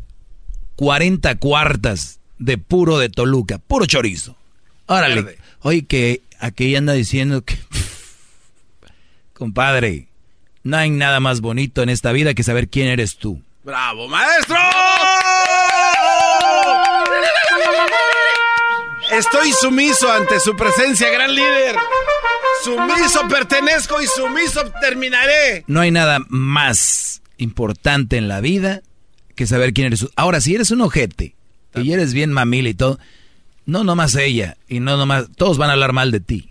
40 0.75 1.35
cuartas 1.35 2.19
de 2.37 2.57
puro 2.57 2.97
de 2.97 3.09
Toluca, 3.09 3.57
puro 3.57 3.85
chorizo. 3.85 4.35
Órale, 4.85 5.37
oye, 5.61 5.85
que 5.85 6.21
aquí 6.39 6.75
anda 6.75 6.93
diciendo 6.93 7.43
que... 7.43 7.57
Compadre, 9.33 10.07
no 10.63 10.77
hay 10.77 10.89
nada 10.89 11.19
más 11.19 11.41
bonito 11.41 11.81
en 11.81 11.89
esta 11.89 12.11
vida 12.11 12.33
que 12.33 12.43
saber 12.43 12.69
quién 12.69 12.87
eres 12.87 13.17
tú. 13.17 13.41
¡Bravo, 13.63 14.07
maestro! 14.07 14.57
Estoy 19.11 19.51
sumiso 19.53 20.11
ante 20.11 20.39
su 20.39 20.55
presencia, 20.55 21.09
gran 21.09 21.33
líder. 21.33 21.75
Sumiso 22.63 23.27
pertenezco 23.27 24.01
y 24.01 24.07
sumiso 24.07 24.61
terminaré. 24.81 25.63
No 25.67 25.81
hay 25.81 25.91
nada 25.91 26.19
más 26.29 27.21
importante 27.37 28.17
en 28.17 28.27
la 28.27 28.41
vida 28.41 28.81
que 29.35 29.47
saber 29.47 29.73
quién 29.73 29.87
eres. 29.87 30.05
Ahora, 30.15 30.41
si 30.41 30.55
eres 30.55 30.71
un 30.71 30.81
ojete 30.81 31.35
y 31.75 31.91
eres 31.91 32.13
bien 32.13 32.31
mamil 32.31 32.67
y 32.67 32.73
todo, 32.73 32.99
no 33.65 33.83
nomás 33.83 34.15
ella 34.15 34.57
y 34.67 34.79
no 34.79 34.97
nomás, 34.97 35.27
todos 35.35 35.57
van 35.57 35.69
a 35.69 35.73
hablar 35.73 35.93
mal 35.93 36.11
de 36.11 36.19
ti. 36.19 36.49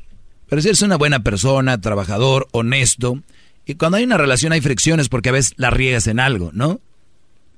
Pero 0.48 0.62
si 0.62 0.68
eres 0.68 0.82
una 0.82 0.96
buena 0.96 1.22
persona, 1.22 1.80
trabajador, 1.80 2.48
honesto, 2.52 3.22
y 3.66 3.74
cuando 3.74 3.98
hay 3.98 4.04
una 4.04 4.16
relación 4.16 4.52
hay 4.52 4.62
fricciones 4.62 5.10
porque 5.10 5.28
a 5.28 5.32
veces 5.32 5.52
la 5.58 5.68
riegas 5.68 6.06
en 6.06 6.20
algo, 6.20 6.50
¿no? 6.54 6.80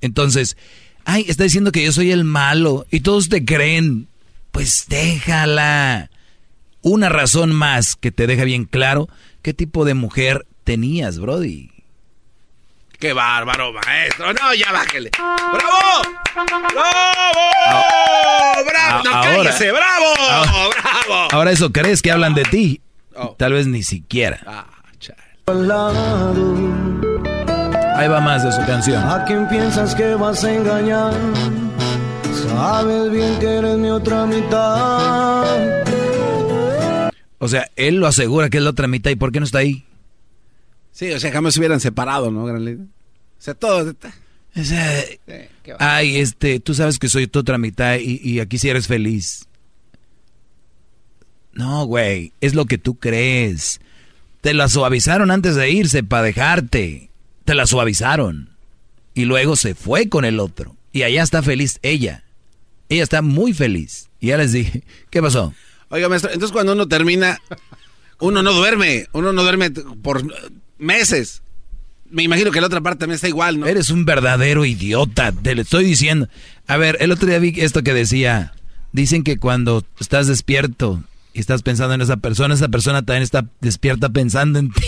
Entonces, 0.01 0.57
ay, 1.05 1.25
está 1.27 1.45
diciendo 1.45 1.71
que 1.71 1.85
yo 1.85 1.93
soy 1.93 2.11
el 2.11 2.25
malo 2.25 2.85
y 2.91 2.99
todos 2.99 3.29
te 3.29 3.45
creen. 3.45 4.09
Pues 4.51 4.85
déjala. 4.89 6.10
Una 6.81 7.09
razón 7.09 7.51
más 7.53 7.95
que 7.95 8.11
te 8.11 8.27
deja 8.27 8.43
bien 8.43 8.65
claro 8.65 9.07
qué 9.41 9.53
tipo 9.53 9.85
de 9.85 9.93
mujer 9.93 10.45
tenías, 10.63 11.19
Brody. 11.19 11.69
¡Qué 12.99 13.13
bárbaro, 13.13 13.73
maestro! 13.73 14.31
No, 14.33 14.53
ya 14.53 14.71
bájele. 14.71 15.09
¡Bravo! 15.17 16.01
¡Bravo! 16.35 16.61
¡Bravo! 18.65 19.03
¡No, 19.03 19.11
A- 19.11 19.19
ahora- 19.19 19.35
cállese! 19.49 19.71
¡Bravo! 19.71 20.05
ahora- 20.29 20.81
¡Bravo! 21.07 21.27
Ahora 21.31 21.51
eso 21.51 21.71
crees 21.71 22.01
que 22.01 22.11
hablan 22.11 22.33
de 22.35 22.43
ti. 22.43 22.81
Oh. 23.15 23.35
Tal 23.37 23.53
vez 23.53 23.67
ni 23.67 23.83
siquiera. 23.83 24.39
Ah. 24.45 24.65
Ahí 27.97 28.07
va 28.07 28.21
más 28.21 28.43
de 28.43 28.51
su 28.51 28.65
canción. 28.65 29.03
¿A 29.03 29.25
quién 29.25 29.47
piensas 29.49 29.93
que 29.95 30.15
vas 30.15 30.43
a 30.43 30.53
engañar? 30.53 31.13
Sabes 32.47 33.11
bien 33.11 33.37
que 33.39 33.47
eres 33.57 33.77
mi 33.77 33.89
otra 33.89 34.25
mitad. 34.25 35.45
O 37.43 37.47
sea, 37.47 37.71
él 37.75 37.95
lo 37.95 38.05
asegura 38.05 38.51
que 38.51 38.57
es 38.57 38.63
la 38.63 38.69
otra 38.69 38.87
mitad. 38.87 39.09
¿Y 39.09 39.15
por 39.15 39.31
qué 39.31 39.39
no 39.39 39.47
está 39.47 39.57
ahí? 39.57 39.83
Sí, 40.91 41.11
o 41.11 41.19
sea, 41.19 41.31
jamás 41.31 41.55
se 41.55 41.59
hubieran 41.59 41.79
separado, 41.79 42.29
¿no, 42.29 42.45
gran 42.45 42.63
líder? 42.63 42.85
O 42.85 43.41
sea, 43.41 43.55
todo... 43.55 43.95
O 44.55 44.63
sea, 44.63 45.03
ay, 45.79 46.17
este, 46.17 46.59
tú 46.59 46.75
sabes 46.75 46.99
que 46.99 47.09
soy 47.09 47.25
tu 47.25 47.39
otra 47.39 47.57
mitad 47.57 47.97
y, 47.97 48.19
y 48.21 48.41
aquí 48.41 48.59
sí 48.59 48.69
eres 48.69 48.85
feliz. 48.85 49.47
No, 51.53 51.85
güey, 51.85 52.33
es 52.41 52.53
lo 52.53 52.65
que 52.65 52.77
tú 52.77 52.99
crees. 52.99 53.81
Te 54.41 54.53
la 54.53 54.67
suavizaron 54.67 55.31
antes 55.31 55.55
de 55.55 55.71
irse 55.71 56.03
para 56.03 56.23
dejarte. 56.23 57.09
Te 57.43 57.55
la 57.55 57.65
suavizaron. 57.65 58.49
Y 59.15 59.25
luego 59.25 59.55
se 59.55 59.73
fue 59.73 60.09
con 60.09 60.25
el 60.25 60.39
otro. 60.39 60.75
Y 60.91 61.03
allá 61.03 61.23
está 61.23 61.41
feliz 61.41 61.79
ella. 61.81 62.23
Ella 62.87 63.03
está 63.03 63.23
muy 63.23 63.53
feliz. 63.53 64.09
Y 64.19 64.27
ya 64.27 64.37
les 64.37 64.51
dije, 64.51 64.83
¿qué 65.09 65.21
pasó? 65.21 65.55
Oiga, 65.91 66.09
maestro, 66.09 66.31
entonces 66.31 66.53
cuando 66.53 66.73
uno 66.73 66.87
termina, 66.87 67.39
uno 68.19 68.41
no 68.41 68.53
duerme, 68.53 69.07
uno 69.11 69.33
no 69.33 69.43
duerme 69.43 69.69
por 69.69 70.23
meses. 70.77 71.43
Me 72.09 72.23
imagino 72.23 72.51
que 72.51 72.61
la 72.61 72.67
otra 72.67 72.81
parte 72.81 73.01
también 73.01 73.15
está 73.15 73.27
igual, 73.27 73.59
¿no? 73.59 73.67
Eres 73.67 73.89
un 73.89 74.05
verdadero 74.05 74.65
idiota, 74.65 75.31
te 75.31 75.53
lo 75.53 75.61
estoy 75.61 75.83
diciendo. 75.83 76.29
A 76.67 76.77
ver, 76.77 76.97
el 77.01 77.11
otro 77.11 77.27
día 77.27 77.39
vi 77.39 77.53
esto 77.57 77.83
que 77.83 77.93
decía, 77.93 78.53
dicen 78.93 79.23
que 79.23 79.37
cuando 79.37 79.85
estás 79.99 80.27
despierto 80.27 81.03
y 81.33 81.39
estás 81.39 81.61
pensando 81.61 81.93
en 81.93 82.01
esa 82.01 82.17
persona, 82.17 82.53
esa 82.53 82.69
persona 82.69 83.03
también 83.03 83.23
está 83.23 83.45
despierta 83.59 84.09
pensando 84.09 84.59
en 84.59 84.71
ti. 84.71 84.81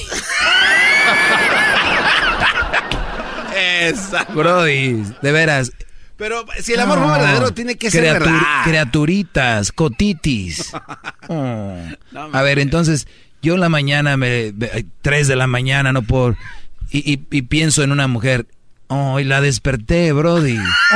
Brody, 4.34 5.04
de 5.22 5.32
veras. 5.32 5.72
Pero 6.18 6.46
si 6.60 6.74
el 6.74 6.80
amor 6.80 7.00
fue 7.00 7.08
No. 7.08 7.14
verdadero, 7.14 7.52
tiene 7.54 7.76
que 7.76 7.90
ser 7.92 8.04
verdad. 8.04 8.40
Criaturitas, 8.66 9.72
cotitis. 9.72 10.72
Oh. 11.30 11.78
A 12.34 12.42
ver, 12.42 12.60
entonces, 12.60 13.08
yo 13.42 13.54
en 13.54 13.62
la 13.62 13.70
mañana, 13.70 14.18
me, 14.18 14.52
me- 14.52 14.86
tres 15.02 15.28
de 15.30 15.38
la 15.38 15.48
mañana, 15.48 15.94
no 15.94 16.02
puedo... 16.02 16.36
Y, 16.92 17.14
y- 17.14 17.26
y 17.32 17.42
pienso 17.44 17.82
en 17.82 17.92
una 17.94 18.08
mujer. 18.08 18.46
Oh, 18.88 19.20
y 19.22 19.24
la 19.24 19.40
desperté, 19.40 20.12
Brody. 20.12 20.56
no 20.58 20.64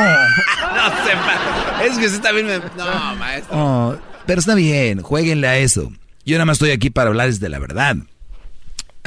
sé, 1.06 1.16
ma- 1.16 1.84
es 1.84 1.98
que 1.98 2.06
usted 2.08 2.22
también 2.22 2.48
me... 2.48 2.58
No, 2.60 3.16
maestro. 3.16 3.58
Oh, 3.58 3.98
pero 4.26 4.40
está 4.42 4.54
bien, 4.54 5.02
jueguenle 5.02 5.48
a 5.48 5.58
eso. 5.58 5.92
Yo 6.26 6.36
nada 6.36 6.46
más 6.46 6.56
estoy 6.56 6.72
aquí 6.72 6.90
para 6.90 7.08
hablarles 7.10 7.40
de 7.40 7.48
la 7.50 7.60
verdad. 7.60 7.96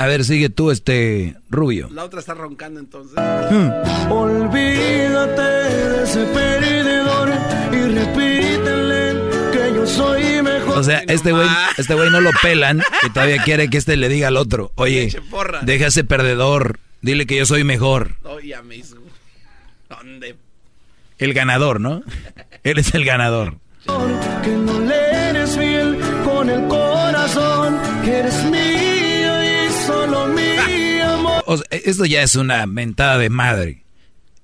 A 0.01 0.07
ver, 0.07 0.25
sigue 0.25 0.49
tú, 0.49 0.71
este 0.71 1.37
rubio. 1.51 1.91
La 1.93 2.05
otra 2.05 2.21
está 2.21 2.33
roncando 2.33 2.81
entonces. 2.81 3.19
Olvídate 4.09 5.43
de 5.43 6.05
ese 6.05 6.25
perdedor 6.25 7.29
y 7.71 7.83
repítele 7.99 9.21
que 9.53 9.75
yo 9.75 9.87
soy 9.87 10.41
mejor. 10.43 10.79
O 10.79 10.83
sea, 10.83 11.03
este 11.07 11.33
güey 11.33 11.47
este 11.77 11.93
güey 11.93 12.09
no 12.09 12.23
lo 12.23 12.31
pelan 12.41 12.83
y 13.07 13.11
todavía 13.11 13.43
quiere 13.45 13.69
que 13.69 13.77
este 13.77 13.99
le 13.99 14.09
diga 14.09 14.29
al 14.29 14.39
otro, 14.39 14.73
oye, 14.77 15.15
deja 15.61 15.89
ese 15.89 16.03
perdedor, 16.03 16.81
dile 17.03 17.27
que 17.27 17.37
yo 17.37 17.45
soy 17.45 17.65
mejor. 17.65 18.15
¿Dónde? 19.91 20.35
El 21.19 21.35
ganador, 21.35 21.79
¿no? 21.79 22.03
Él 22.63 22.79
es 22.79 22.95
el 22.95 23.05
ganador. 23.05 23.59
Que 23.85 24.51
no 24.51 24.81
le 24.81 25.29
eres 25.29 25.59
fiel 25.59 25.99
con 26.25 26.49
el 26.49 26.67
corazón, 26.69 27.79
que 28.03 28.17
eres 28.21 28.45
mío 28.45 28.60
O 31.53 31.57
sea, 31.57 31.67
esto 31.71 32.05
ya 32.05 32.23
es 32.23 32.37
una 32.37 32.65
mentada 32.67 33.19
de 33.19 33.29
madre. 33.29 33.83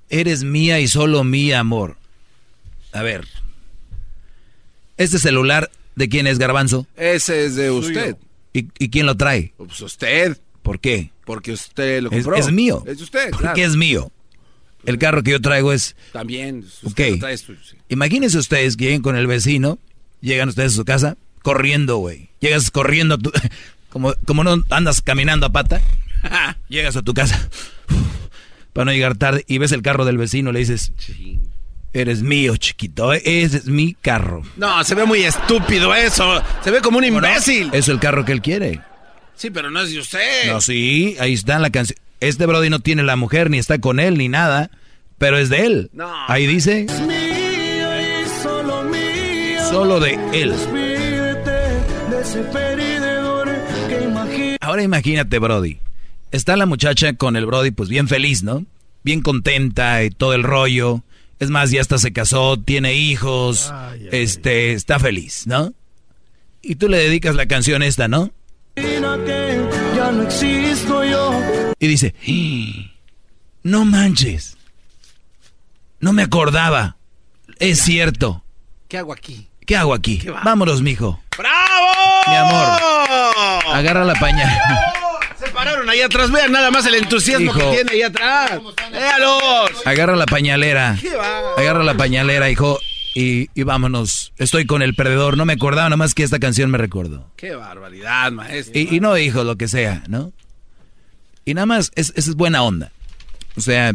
Eres 0.09 0.43
mía 0.43 0.81
y 0.81 0.89
solo 0.89 1.23
mi 1.23 1.53
amor. 1.53 1.99
A 2.93 3.03
ver. 3.03 3.29
¿Este 4.97 5.21
celular 5.21 5.71
de 5.95 6.09
quién 6.09 6.27
es 6.27 6.39
Garbanzo? 6.39 6.89
Ese 6.97 7.45
es 7.45 7.55
de 7.55 7.71
usted. 7.71 8.17
¿Y, 8.53 8.67
y 8.81 8.89
quién 8.89 9.07
lo 9.07 9.17
trae? 9.17 9.53
Pues 9.57 9.81
usted. 9.83 10.37
¿Por 10.63 10.81
qué? 10.81 11.13
Porque 11.25 11.53
usted 11.53 12.03
lo 12.03 12.11
Es, 12.11 12.25
compró. 12.25 12.37
es 12.41 12.51
mío. 12.51 12.83
Es 12.89 12.99
de 12.99 13.05
usted. 13.05 13.31
¿Por 13.31 13.41
claro. 13.41 13.55
qué 13.55 13.63
es 13.63 13.77
mío? 13.77 14.11
El 14.85 14.99
carro 14.99 15.23
que 15.23 15.31
yo 15.33 15.41
traigo 15.41 15.73
es... 15.73 15.95
También. 16.13 16.65
Usted 16.83 16.89
Ok. 17.09 17.11
lo 17.13 17.19
trae, 17.21 17.35
es 17.35 17.41
suyo, 17.43 17.61
sí. 17.69 17.77
Imagínense 17.89 18.37
ustedes 18.37 18.77
que 18.77 18.85
lleguen 18.87 19.03
con 19.03 19.15
el 19.17 19.29
vecino, 19.29 19.79
llegan 20.21 20.49
ustedes 20.49 20.73
a 20.73 20.77
su 20.77 20.85
casa, 20.85 21.17
corriendo, 21.43 21.99
güey. 21.99 22.31
Llegas 22.41 22.71
corriendo, 22.73 23.17
como, 23.91 24.13
como 24.27 24.43
no 24.43 24.65
andas 24.71 25.03
caminando 25.03 25.47
a 25.47 25.53
pata, 25.53 25.81
llegas 26.69 26.97
a 26.97 27.03
tu 27.03 27.15
casa 27.15 27.49
para 28.73 28.87
no 28.87 28.93
llegar 28.93 29.17
tarde 29.17 29.45
y 29.49 29.59
ves 29.59 29.73
el 29.73 29.83
carro 29.83 30.05
del 30.05 30.19
vecino, 30.19 30.53
le 30.53 30.59
dices, 30.59 30.93
eres 31.95 32.23
mío, 32.23 32.57
chiquito, 32.59 33.15
eh, 33.15 33.23
ese 33.25 33.57
es 33.59 33.67
mi 33.67 33.95
carro. 33.95 34.43
No, 34.57 34.85
se 34.85 34.95
ve 34.95 35.07
muy 35.07 35.23
estúpido 35.23 35.95
eso. 35.95 36.43
Se 36.63 36.71
ve 36.71 36.81
como 36.83 36.99
un 36.99 37.05
imbécil. 37.05 37.71
Es 37.73 37.89
el 37.89 37.99
carro 37.99 38.25
que 38.27 38.33
él 38.33 38.43
quiere. 38.43 38.81
Sí, 39.35 39.51
pero 39.51 39.71
no 39.71 39.81
es 39.81 39.91
de 39.93 39.99
usted. 40.01 40.53
No, 40.53 40.61
sí, 40.61 41.17
ahí 41.21 41.33
está 41.33 41.57
en 41.57 41.63
la 41.63 41.71
canción. 41.71 41.99
Este 42.21 42.45
Brody 42.47 42.69
no 42.71 42.81
tiene 42.81 43.03
la 43.03 43.17
mujer, 43.17 43.51
ni 43.51 43.59
está 43.59 43.79
con 43.79 43.99
él, 44.01 44.19
ni 44.19 44.29
nada, 44.29 44.71
pero 45.19 45.39
es 45.39 45.49
de 45.49 45.65
él. 45.67 45.91
No. 45.95 46.11
Ahí 46.29 46.47
dice, 46.47 46.87
Mío 47.07 48.25
y 48.25 48.43
solo 48.43 48.79
amor. 48.81 49.71
solo 49.71 50.01
de 50.01 50.19
él. 50.35 50.55
Ahora 54.61 54.83
imagínate, 54.83 55.39
Brody. 55.39 55.79
Está 56.31 56.57
la 56.57 56.67
muchacha 56.67 57.13
con 57.15 57.37
el 57.37 57.47
Brody, 57.47 57.71
pues 57.71 57.89
bien 57.89 58.09
feliz, 58.09 58.43
¿no? 58.43 58.65
Bien 59.03 59.23
contenta 59.23 60.03
y 60.05 60.11
todo 60.11 60.35
el 60.35 60.43
rollo. 60.43 61.03
Es 61.39 61.51
más, 61.51 61.71
ya 61.71 61.81
hasta 61.81 61.99
se 61.99 62.13
casó, 62.13 62.57
tiene 62.59 62.95
hijos, 62.95 63.73
este, 64.11 64.73
está 64.73 64.99
feliz, 64.99 65.47
¿no? 65.47 65.73
Y 66.63 66.77
tú 66.77 66.89
le 66.89 66.97
dedicas 66.99 67.35
la 67.35 67.47
canción 67.47 67.83
esta, 67.83 68.09
¿no? 68.09 68.33
ya 68.77 70.13
no 70.13 70.23
existo 70.23 71.05
yo. 71.05 71.41
Y 71.79 71.87
dice, 71.87 72.15
"¡Ah! 72.29 72.91
no 73.63 73.85
manches, 73.85 74.57
no 76.01 76.13
me 76.13 76.23
acordaba, 76.23 76.97
es 77.59 77.81
cierto, 77.81 78.43
¿Qué 78.89 78.99
hago 78.99 79.13
aquí? 79.13 79.49
¿qué 79.67 79.77
hago 79.77 79.95
aquí? 79.95 80.23
Vámonos, 80.45 80.83
mijo, 80.83 81.21
¡Bravo! 81.37 81.87
mi 82.29 82.35
amor, 82.35 83.75
agarra 83.75 84.05
la 84.05 84.15
pañal. 84.15 84.51
Pararon 85.67 85.91
ahí 85.91 86.01
atrás. 86.01 86.31
Vean 86.31 86.53
nada 86.53 86.71
más 86.71 86.87
el 86.87 86.95
entusiasmo 86.95 87.51
Hijo. 87.51 87.59
que 87.59 87.77
tiene 87.77 87.93
ahí 87.93 88.03
atrás. 88.03 88.61
¡Véalos! 88.93 89.71
Agarra 89.85 90.17
la 90.17 90.27
pañalera. 90.27 90.97
¿Qué 91.01 91.15
va? 91.15 91.55
Agarra 91.57 91.83
la 91.83 91.97
pañalera, 91.97 92.51
hijo, 92.51 92.79
y, 93.15 93.49
y 93.55 93.63
vámonos. 93.65 94.33
Estoy 94.39 94.67
con 94.67 94.83
el 94.83 94.95
perdedor. 94.95 95.37
No 95.37 95.45
me 95.45 95.55
acordaba, 95.55 95.89
nomás 95.89 96.15
que 96.15 96.23
esta 96.23 96.39
canción 96.39 96.71
me 96.71 96.79
recordó. 96.79 97.31
¡Qué 97.37 97.55
barbaridad, 97.55 98.31
maestro! 98.33 98.79
Y, 98.79 98.95
y 98.97 99.01
no, 99.01 99.17
hijo, 99.19 99.43
lo 99.45 99.57
que 99.57 99.69
sea, 99.69 100.05
¿no? 100.09 100.33
Y 101.45 101.55
nada 101.55 101.67
más, 101.67 101.93
es, 101.95 102.13
es 102.17 102.35
buena 102.35 102.63
onda. 102.63 102.93
O 103.57 103.61
sea, 103.61 103.93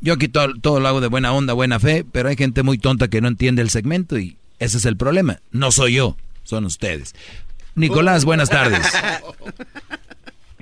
yo 0.00 0.14
aquí 0.14 0.28
todo, 0.28 0.52
todo 0.60 0.80
lo 0.80 0.88
hago 0.88 1.00
de 1.00 1.08
buena 1.08 1.32
onda, 1.32 1.52
buena 1.52 1.78
fe, 1.78 2.04
pero 2.10 2.28
hay 2.28 2.36
gente 2.36 2.62
muy 2.62 2.78
tonta 2.78 3.08
que 3.08 3.20
no 3.20 3.28
entiende 3.28 3.62
el 3.62 3.70
segmento 3.70 4.18
y 4.18 4.36
ese 4.58 4.78
es 4.78 4.84
el 4.84 4.96
problema. 4.96 5.40
No 5.50 5.72
soy 5.72 5.94
yo, 5.94 6.16
son 6.44 6.64
ustedes. 6.64 7.14
Nicolás, 7.74 8.24
buenas 8.24 8.48
tardes. 8.48 8.86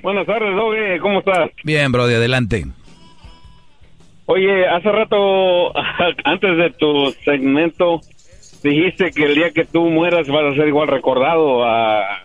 Buenas 0.01 0.25
tardes, 0.25 0.55
Doge, 0.55 0.99
¿cómo 0.99 1.19
estás? 1.19 1.49
Bien, 1.63 1.91
Brody, 1.91 2.13
adelante. 2.13 2.65
Oye, 4.25 4.67
hace 4.67 4.91
rato, 4.91 5.75
antes 6.23 6.57
de 6.57 6.69
tu 6.71 7.11
segmento, 7.25 8.01
dijiste 8.63 9.11
que 9.11 9.25
el 9.25 9.35
día 9.35 9.51
que 9.51 9.65
tú 9.65 9.89
mueras 9.89 10.27
vas 10.27 10.51
a 10.53 10.55
ser 10.55 10.67
igual 10.67 10.87
recordado, 10.87 11.63
a- 11.65 12.23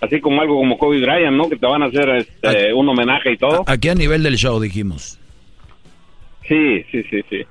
así 0.00 0.20
como 0.20 0.40
algo 0.40 0.56
como 0.56 0.78
Kobe 0.78 1.00
Bryant, 1.00 1.36
¿no? 1.36 1.48
Que 1.50 1.56
te 1.56 1.66
van 1.66 1.82
a 1.82 1.86
hacer 1.86 2.08
este, 2.10 2.72
un 2.72 2.88
homenaje 2.88 3.32
y 3.32 3.36
todo. 3.36 3.64
Aquí 3.66 3.88
a 3.88 3.94
nivel 3.94 4.22
del 4.22 4.36
show 4.36 4.58
dijimos. 4.60 5.18
Sí, 6.48 6.82
sí, 6.90 7.02
sí, 7.10 7.20
sí. 7.28 7.42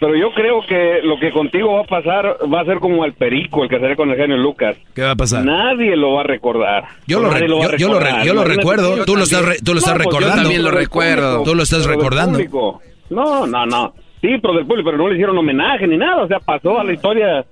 Pero 0.00 0.14
yo 0.14 0.30
creo 0.32 0.60
que 0.68 1.00
lo 1.02 1.18
que 1.18 1.32
contigo 1.32 1.72
va 1.74 1.80
a 1.80 1.84
pasar 1.84 2.36
va 2.52 2.60
a 2.60 2.64
ser 2.64 2.78
como 2.78 3.04
el 3.04 3.14
perico, 3.14 3.64
el 3.64 3.68
que 3.68 3.80
salió 3.80 3.96
con 3.96 4.10
el 4.10 4.16
genio 4.16 4.36
Lucas. 4.36 4.76
¿Qué 4.94 5.02
va 5.02 5.10
a 5.12 5.16
pasar? 5.16 5.44
Nadie 5.44 5.96
lo 5.96 6.12
va 6.14 6.20
a 6.20 6.24
recordar. 6.24 6.84
Yo 7.08 7.20
lo, 7.20 7.30
re- 7.30 7.44
a 7.44 7.48
yo, 7.48 7.76
yo 7.76 7.88
lo, 7.88 7.98
re- 7.98 8.04
recordar. 8.06 8.24
yo 8.26 8.34
lo 8.34 8.44
recuerdo, 8.44 9.04
tú 9.04 9.16
lo 9.16 9.24
estás, 9.24 9.44
re- 9.44 9.58
tú 9.58 9.72
lo 9.72 9.78
estás 9.80 9.94
No, 9.98 10.04
pues 10.04 10.04
yo 10.04 10.10
recordando. 10.20 10.42
también 10.42 10.62
lo 10.62 10.70
recuerdo. 10.70 11.42
Tú 11.42 11.54
lo 11.54 11.62
estás 11.64 11.80
Pero 11.84 11.96
recordando. 11.98 12.38
No, 13.10 13.46
no, 13.46 13.66
no. 13.66 13.92
Sí, 14.20 14.28
pero 14.40 14.54
del 14.54 14.66
público, 14.66 14.86
pero 14.90 14.98
no 14.98 15.08
le 15.08 15.14
hicieron 15.14 15.36
homenaje 15.36 15.86
ni 15.88 15.96
nada. 15.96 16.22
O 16.22 16.28
sea, 16.28 16.38
pasó 16.40 16.78
a 16.78 16.84
la 16.84 16.92
historia 16.92 17.44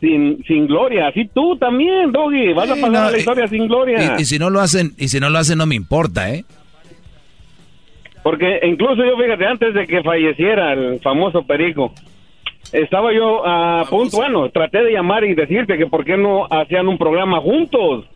sin, 0.00 0.44
sin 0.46 0.66
gloria. 0.66 1.08
Así 1.08 1.28
tú 1.34 1.56
también, 1.56 2.12
Doggy. 2.12 2.52
Vas 2.52 2.70
a 2.70 2.74
Sí, 2.74 2.80
pasar 2.82 2.92
no, 2.92 3.08
a 3.08 3.10
la 3.10 3.16
y- 3.16 3.20
historia 3.20 3.48
sin 3.48 3.66
gloria. 3.66 4.14
Y, 4.18 4.22
y 4.22 4.24
si 4.26 4.38
no 4.38 4.50
lo 4.50 4.60
hacen, 4.60 4.92
y 4.98 5.08
si 5.08 5.18
no 5.20 5.30
lo 5.30 5.38
hacen 5.38 5.58
no 5.58 5.66
me 5.66 5.74
importa, 5.74 6.30
¿eh? 6.32 6.44
Porque 8.24 8.58
incluso 8.62 9.04
yo, 9.04 9.18
fíjate, 9.18 9.46
antes 9.46 9.74
de 9.74 9.86
que 9.86 10.02
falleciera 10.02 10.72
el 10.72 10.98
famoso 11.00 11.46
Perico, 11.46 11.92
estaba 12.72 13.12
yo 13.12 13.46
a 13.46 13.84
punto, 13.84 14.16
bueno, 14.16 14.48
traté 14.48 14.82
de 14.82 14.92
llamar 14.92 15.24
y 15.24 15.34
decirte 15.34 15.76
que 15.76 15.86
por 15.86 16.06
qué 16.06 16.16
no 16.16 16.46
hacían 16.50 16.88
un 16.88 16.96
programa 16.96 17.38
juntos. 17.42 18.06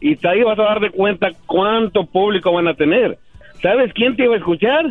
Y 0.00 0.16
ahí 0.26 0.42
vas 0.42 0.58
a 0.58 0.62
dar 0.62 0.80
de 0.80 0.88
cuenta 0.88 1.32
cuánto 1.44 2.06
público 2.06 2.50
van 2.50 2.66
a 2.66 2.74
tener. 2.74 3.18
¿Sabes 3.60 3.92
quién 3.92 4.16
te 4.16 4.24
iba 4.24 4.34
a 4.34 4.38
escuchar? 4.38 4.86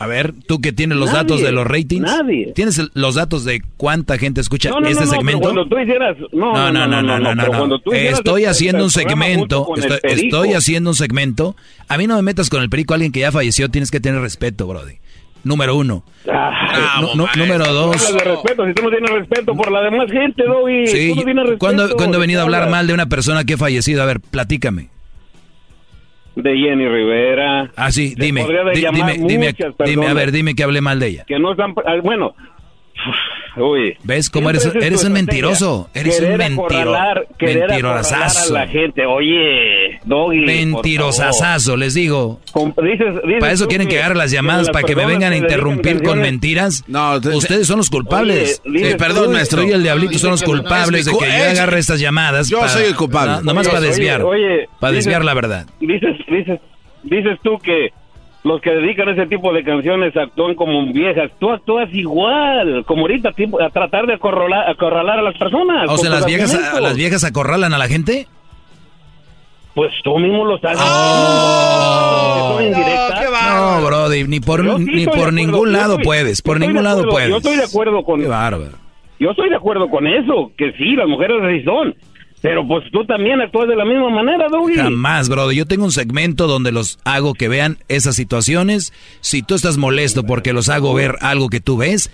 A 0.00 0.06
ver, 0.06 0.32
tú 0.46 0.60
que 0.60 0.72
tienes 0.72 0.96
los 0.96 1.06
Nadie, 1.08 1.18
datos 1.22 1.42
de 1.42 1.50
los 1.50 1.66
ratings. 1.66 2.02
nadie. 2.02 2.52
¿Tienes 2.54 2.80
los 2.94 3.16
datos 3.16 3.44
de 3.44 3.62
cuánta 3.76 4.16
gente 4.16 4.40
escucha 4.40 4.70
No, 4.70 4.80
no, 4.80 4.86
este 4.88 5.04
no, 5.06 5.10
segmento? 5.10 5.40
cuando 5.40 5.66
tú 5.66 5.76
hicieras... 5.76 6.16
No, 6.32 6.52
No, 6.52 6.86
no, 6.86 7.02
no, 7.02 7.34
no, 7.34 7.80
Estoy 7.92 8.44
haciendo 8.44 8.84
un 8.84 8.90
segmento, 8.90 9.66
estoy, 10.04 10.52
haciendo 10.52 10.90
un 10.90 10.96
segmento. 10.96 11.56
A 11.88 11.98
mí 11.98 12.06
no 12.06 12.14
me 12.14 12.22
metas 12.22 12.48
con 12.48 12.62
el 12.62 12.70
perico, 12.70 12.94
alguien 12.94 13.10
que 13.10 13.20
ya 13.20 13.32
falleció, 13.32 13.68
tienes 13.70 13.90
que 13.90 13.98
tener 13.98 14.20
respeto, 14.20 14.66
brody. 14.68 14.98
Número 15.42 15.74
uno. 15.76 16.04
Ah, 16.30 17.00
número 17.36 17.72
dos. 17.72 18.12
De 18.12 18.22
respeto, 18.22 18.66
si 18.66 18.74
tú 18.74 18.82
no 18.82 18.90
tienes 18.90 19.10
respeto 19.10 19.54
por 19.56 19.70
la 19.72 19.82
demás 19.82 20.10
gente, 20.10 20.44
Doggy. 20.44 20.86
Sí, 20.86 21.08
tú 21.10 21.16
no 21.16 21.22
tienes 21.24 21.42
respeto. 21.44 21.58
¿cuándo, 21.58 21.96
cuándo 21.96 22.18
he 22.18 22.20
venido 22.20 22.40
a 22.40 22.44
hablar 22.44 22.68
mal 22.70 22.86
de 22.86 22.94
una 22.94 23.06
persona 23.08 23.44
que 23.44 23.54
ha 23.54 23.58
fallecido? 23.58 24.02
A 24.02 24.06
ver, 24.06 24.20
platícame. 24.20 24.88
De 26.42 26.56
Jenny 26.56 26.86
Rivera. 26.88 27.70
Ah, 27.74 27.90
sí, 27.90 28.14
dime, 28.16 28.42
di- 28.72 28.80
dime, 28.92 29.12
dime, 29.26 29.46
muchas 29.48 29.74
dime, 29.84 30.06
a 30.06 30.14
ver, 30.14 30.30
dime 30.30 30.54
que 30.54 30.62
hablé 30.62 30.80
mal 30.80 31.00
de 31.00 31.06
ella. 31.08 31.24
Que 31.26 31.38
no 31.38 31.50
están... 31.52 31.74
ah, 31.84 31.96
Bueno... 32.02 32.34
Uy. 33.56 33.96
¿Ves 34.04 34.30
cómo 34.30 34.50
eres, 34.50 34.66
eres 34.66 35.02
un 35.04 35.12
mentiroso? 35.12 35.88
Eres 35.92 36.20
un 36.20 36.36
mentiro, 36.36 36.94
mentirosazo. 37.40 38.54
a 38.54 38.60
la 38.60 38.66
gente. 38.68 39.04
Oye, 39.06 39.98
Doggy, 40.04 40.44
les 41.76 41.94
digo. 41.94 42.40
Dices- 42.82 43.22
dices 43.24 43.40
Para 43.40 43.52
eso 43.52 43.66
quieren 43.66 43.88
que 43.88 43.98
agarre 43.98 44.14
las 44.14 44.30
llamadas, 44.30 44.66
las 44.66 44.70
para 44.72 44.84
que 44.86 44.94
me 44.94 45.06
vengan 45.06 45.32
a 45.32 45.36
interrumpir 45.36 46.02
con 46.02 46.20
mentiras. 46.20 46.84
No, 46.86 47.20
te- 47.20 47.30
Ustedes 47.30 47.66
son 47.66 47.78
los 47.78 47.90
culpables. 47.90 48.60
Oye, 48.64 48.78
dices 48.78 48.94
Eh, 48.94 48.96
perdón, 48.96 49.26
tú- 49.26 49.30
maestro. 49.32 49.62
Soy 49.62 49.72
el 49.72 49.82
diablito, 49.82 50.18
son 50.18 50.30
los 50.30 50.42
culpables 50.42 51.04
de 51.04 51.12
que 51.12 51.26
yo 51.26 51.50
agarre 51.50 51.78
estas 51.80 52.00
llamadas. 52.00 52.48
Yo 52.48 52.60
para- 52.60 52.70
soy 52.72 52.84
el 52.84 52.94
culpable. 52.96 53.32
no- 53.36 53.42
nomás 53.42 53.66
Oye, 53.66 53.74
para 53.74 53.86
desviar. 53.86 54.22
oye, 54.22 54.68
para 54.78 54.92
dices- 54.92 55.04
desviar 55.06 55.24
la 55.24 55.34
verdad. 55.34 55.66
Dices, 55.80 56.16
dices, 56.28 56.60
dices 57.02 57.38
tú 57.42 57.58
que 57.58 57.88
los 58.44 58.60
que 58.60 58.70
dedican 58.70 59.08
ese 59.08 59.26
tipo 59.26 59.52
de 59.52 59.62
canciones 59.64 60.16
actúan 60.16 60.54
como 60.54 60.84
viejas. 60.92 61.30
Tú 61.38 61.50
actúas 61.50 61.88
igual, 61.92 62.84
como 62.86 63.02
ahorita, 63.02 63.32
tipo, 63.32 63.60
a 63.60 63.68
tratar 63.70 64.06
de 64.06 64.14
acorralar, 64.14 64.70
acorralar 64.70 65.18
a 65.18 65.22
las 65.22 65.36
personas. 65.36 65.88
O 65.90 65.98
sea, 65.98 66.10
las 66.10 66.24
viejas, 66.24 66.54
argumentos. 66.54 66.80
las 66.82 66.96
viejas 66.96 67.24
acorralan 67.24 67.74
a 67.74 67.78
la 67.78 67.88
gente. 67.88 68.26
Pues 69.74 69.92
tú 70.02 70.18
mismo 70.18 70.44
lo 70.44 70.56
estás 70.56 70.76
Oh. 70.80 72.58
indirectas. 72.60 73.24
No, 73.54 73.86
Brody, 73.86 74.24
ni 74.24 74.40
por, 74.40 74.60
sí 74.78 74.84
ni 74.84 75.06
por 75.06 75.32
ningún 75.32 75.72
lado 75.72 75.92
estoy- 75.94 76.04
puedes. 76.04 76.42
Por 76.42 76.58
ningún 76.60 76.82
lado 76.84 77.04
puedes. 77.08 77.30
Yo 77.30 77.36
estoy 77.38 77.56
de 77.56 77.64
acuerdo 77.64 78.02
con. 78.02 78.20
Qué 78.20 78.26
bárbaro. 78.28 78.72
Yo 79.20 79.30
estoy 79.30 79.48
de 79.50 79.56
acuerdo 79.56 79.88
con 79.88 80.06
eso, 80.06 80.52
que 80.56 80.72
sí, 80.72 80.94
las 80.96 81.08
mujeres 81.08 81.36
así 81.42 81.62
son. 81.64 81.94
Pero 82.40 82.66
pues 82.66 82.84
tú 82.92 83.04
también 83.04 83.40
actúas 83.40 83.68
de 83.68 83.74
la 83.76 83.84
misma 83.84 84.10
manera, 84.10 84.46
Doggy. 84.48 84.74
Jamás, 84.76 85.28
brother. 85.28 85.56
Yo 85.56 85.66
tengo 85.66 85.84
un 85.84 85.92
segmento 85.92 86.46
donde 86.46 86.70
los 86.72 86.98
hago 87.04 87.34
que 87.34 87.48
vean 87.48 87.78
esas 87.88 88.14
situaciones. 88.16 88.92
Si 89.20 89.42
tú 89.42 89.54
estás 89.56 89.76
molesto 89.76 90.22
porque 90.24 90.52
los 90.52 90.68
hago 90.68 90.94
ver 90.94 91.16
algo 91.20 91.48
que 91.48 91.60
tú 91.60 91.76
ves, 91.78 92.10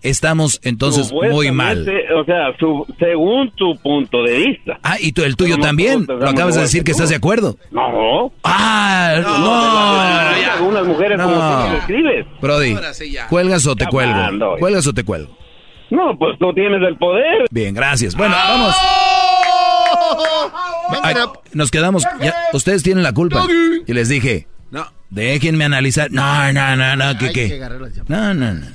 Estamos 0.00 0.60
entonces 0.64 1.12
muy 1.12 1.50
mal. 1.50 1.86
O 2.16 2.24
sea, 2.24 2.56
su- 2.58 2.86
según 2.98 3.50
tu 3.50 3.76
punto 3.82 4.22
de 4.22 4.38
vista. 4.38 4.78
Ah, 4.82 4.96
y 4.98 5.12
tú- 5.12 5.24
el 5.24 5.36
tuyo 5.36 5.58
también. 5.58 6.06
Lo 6.08 6.26
acabas 6.26 6.54
de 6.54 6.62
decir 6.62 6.84
que 6.84 6.92
estás 6.92 7.10
de 7.10 7.16
acuerdo. 7.16 7.58
No. 7.70 8.32
Ah, 8.44 9.16
no. 9.22 10.52
Algunas 10.54 10.86
mujeres 10.86 11.20
como 11.20 11.36
No. 11.36 11.64
tú 11.66 11.70
lo 11.72 11.78
escribes. 11.80 12.26
Brody, 12.40 12.76
¿cuelgas 13.28 13.66
o 13.66 13.76
te 13.76 13.84
Ya 13.84 13.90
cuelgo? 13.90 14.14
mando. 14.14 14.56
¿Cuelgas 14.58 14.86
o 14.86 14.94
te 14.94 15.04
cuelgo? 15.04 15.36
No, 15.90 16.16
pues 16.18 16.38
tú 16.38 16.50
tienes 16.54 16.80
el 16.80 16.96
poder. 16.96 17.44
Bien, 17.50 17.74
gracias. 17.74 18.16
Bueno, 18.16 18.34
vamos. 18.34 18.74
Ay, 21.02 21.14
nos 21.52 21.70
quedamos. 21.70 22.04
ya, 22.20 22.34
ustedes 22.52 22.82
tienen 22.82 23.02
la 23.02 23.12
culpa. 23.12 23.46
Y 23.86 23.92
les 23.92 24.08
dije, 24.08 24.46
No. 24.70 24.86
déjenme 25.10 25.64
analizar. 25.64 26.10
No, 26.10 26.52
no, 26.52 26.76
no, 26.76 26.96
no, 26.96 27.18
¿qué 27.18 27.26
Hay 27.26 27.32
que 27.32 27.48
qué? 27.48 27.68
No, 28.08 28.34
no, 28.34 28.54
no. 28.54 28.66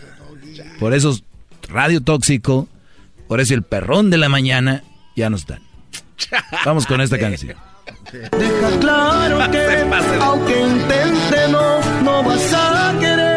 Por 0.80 0.94
eso 0.94 1.12
es 1.12 1.24
radio 1.70 2.02
tóxico, 2.02 2.68
por 3.28 3.40
eso 3.40 3.54
el 3.54 3.64
perrón 3.64 4.10
de 4.10 4.18
la 4.18 4.30
mañana 4.30 4.84
ya 5.16 5.30
no 5.30 5.36
están. 5.38 5.62
Vamos 6.66 6.86
con 6.86 7.02
esta 7.02 7.18
canción. 7.18 7.56
Deja 8.12 8.80
claro 8.80 9.40
que 9.52 9.86
aunque 10.22 10.62
intente 10.62 11.48
no, 11.52 11.80
no 12.04 12.24
vas 12.24 12.54
a 12.54 12.94
querer. 13.00 13.30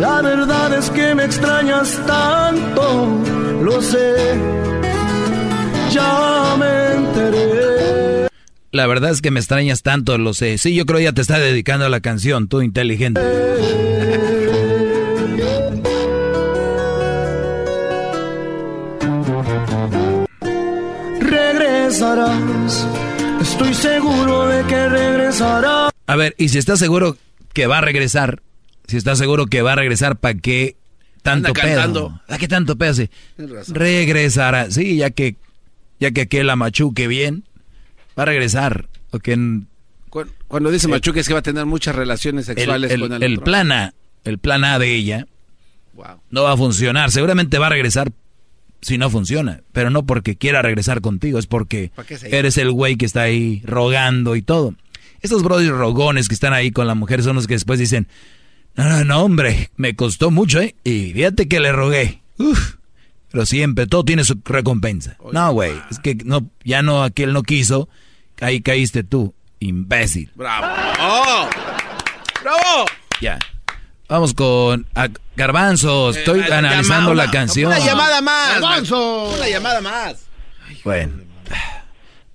La 0.00 0.20
verdad 0.22 0.74
es 0.78 0.90
que 0.90 1.14
me 1.14 1.24
extrañas 1.24 1.98
tanto, 2.06 3.20
lo 3.62 3.80
sé. 3.80 4.34
Ya 5.94 6.56
me 6.58 6.92
enteré. 6.94 8.28
La 8.72 8.86
verdad 8.88 9.10
es 9.12 9.22
que 9.22 9.30
me 9.30 9.38
extrañas 9.38 9.82
tanto, 9.82 10.18
lo 10.18 10.34
sé. 10.34 10.58
Sí, 10.58 10.74
yo 10.74 10.84
creo 10.86 10.98
ya 10.98 11.12
te 11.12 11.20
está 11.22 11.38
dedicando 11.38 11.86
a 11.86 11.88
la 11.88 12.00
canción, 12.00 12.48
tú 12.48 12.60
inteligente. 12.60 13.20
Regresarás, 21.54 22.86
estoy 23.40 23.74
seguro 23.74 24.46
de 24.48 24.64
que 24.66 24.88
regresarás. 24.88 25.92
A 26.06 26.16
ver, 26.16 26.34
y 26.38 26.48
si 26.48 26.58
estás 26.58 26.78
seguro 26.78 27.16
que 27.52 27.66
va 27.66 27.78
a 27.78 27.80
regresar, 27.80 28.42
si 28.86 28.96
estás 28.96 29.18
seguro 29.18 29.46
que 29.46 29.62
va 29.62 29.72
a 29.72 29.76
regresar, 29.76 30.16
¿para 30.16 30.34
qué 30.34 30.76
tanto 31.22 31.48
Anda 31.48 31.60
pedo? 31.62 31.74
cantando. 31.74 32.20
¿A 32.28 32.38
qué 32.38 32.48
tanto 32.48 32.76
pedo? 32.76 33.04
Regresará, 33.68 34.70
sí, 34.70 34.96
ya 34.96 35.10
que 35.10 35.36
ya 36.04 36.10
que 36.12 36.20
aquel 36.22 36.46
la 36.46 36.56
machuque 36.56 37.08
bien, 37.08 37.44
va 38.18 38.22
a 38.24 38.26
regresar. 38.26 38.88
O 39.10 39.18
que 39.18 39.32
en- 39.32 39.66
Cu- 40.10 40.26
Cuando 40.46 40.70
dice 40.70 40.86
Machuque 40.86 41.20
es 41.20 41.26
que 41.26 41.32
va 41.34 41.40
a 41.40 41.42
tener 41.42 41.64
muchas 41.66 41.96
relaciones 41.96 42.48
el, 42.48 42.56
sexuales 42.56 42.90
el- 42.92 43.00
con 43.00 43.12
el, 43.14 43.22
el 43.22 43.32
otro. 43.34 43.44
plan 43.44 43.72
A, 43.72 43.94
el 44.24 44.38
plan 44.38 44.64
A 44.64 44.78
de 44.78 44.94
ella 44.94 45.26
Wow. 45.94 46.20
no 46.30 46.42
va 46.44 46.52
a 46.52 46.56
funcionar. 46.56 47.10
Seguramente 47.10 47.58
va 47.58 47.66
a 47.66 47.70
regresar 47.70 48.12
si 48.82 48.98
no 48.98 49.08
funciona, 49.10 49.62
pero 49.72 49.88
no 49.90 50.04
porque 50.04 50.36
quiera 50.36 50.60
regresar 50.62 51.00
contigo, 51.00 51.38
es 51.38 51.46
porque 51.46 51.90
eres 52.24 52.58
el 52.58 52.70
güey 52.70 52.96
que 52.96 53.06
está 53.06 53.22
ahí 53.22 53.62
rogando 53.64 54.36
y 54.36 54.42
todo. 54.42 54.74
Estos 55.22 55.42
brothers 55.42 55.70
rogones 55.74 56.28
que 56.28 56.34
están 56.34 56.52
ahí 56.52 56.70
con 56.70 56.86
la 56.86 56.94
mujer 56.94 57.22
son 57.22 57.36
los 57.36 57.46
que 57.46 57.54
después 57.54 57.78
dicen, 57.78 58.06
no, 58.76 58.88
no, 58.88 59.04
no, 59.04 59.22
hombre, 59.22 59.70
me 59.76 59.96
costó 59.96 60.30
mucho, 60.30 60.60
¿eh? 60.60 60.74
Y 60.84 61.12
fíjate 61.14 61.48
que 61.48 61.60
le 61.60 61.72
rogué. 61.72 62.20
Uf, 62.38 62.74
pero 63.34 63.46
siempre, 63.46 63.88
todo 63.88 64.04
tiene 64.04 64.22
su 64.22 64.38
recompensa. 64.44 65.16
No, 65.32 65.52
güey, 65.52 65.72
es 65.90 65.98
que 65.98 66.14
no, 66.24 66.48
ya 66.62 66.82
no, 66.82 67.02
aquel 67.02 67.32
no 67.32 67.42
quiso, 67.42 67.88
ahí 68.40 68.60
caíste 68.60 69.02
tú, 69.02 69.34
imbécil. 69.58 70.30
¡Bravo! 70.36 70.66
¡Oh! 71.00 71.48
¡Bravo! 72.44 72.84
Ya. 73.20 73.40
Vamos 74.08 74.34
con 74.34 74.86
Garbanzo. 75.34 76.10
Estoy 76.10 76.42
Eh, 76.42 76.52
analizando 76.52 77.12
la 77.12 77.28
canción. 77.32 77.72
Una 77.72 77.84
llamada 77.84 78.20
más. 78.20 78.52
¡Garbanzo! 78.60 79.30
Una 79.34 79.48
llamada 79.48 79.80
más. 79.80 80.26
Bueno. 80.84 81.14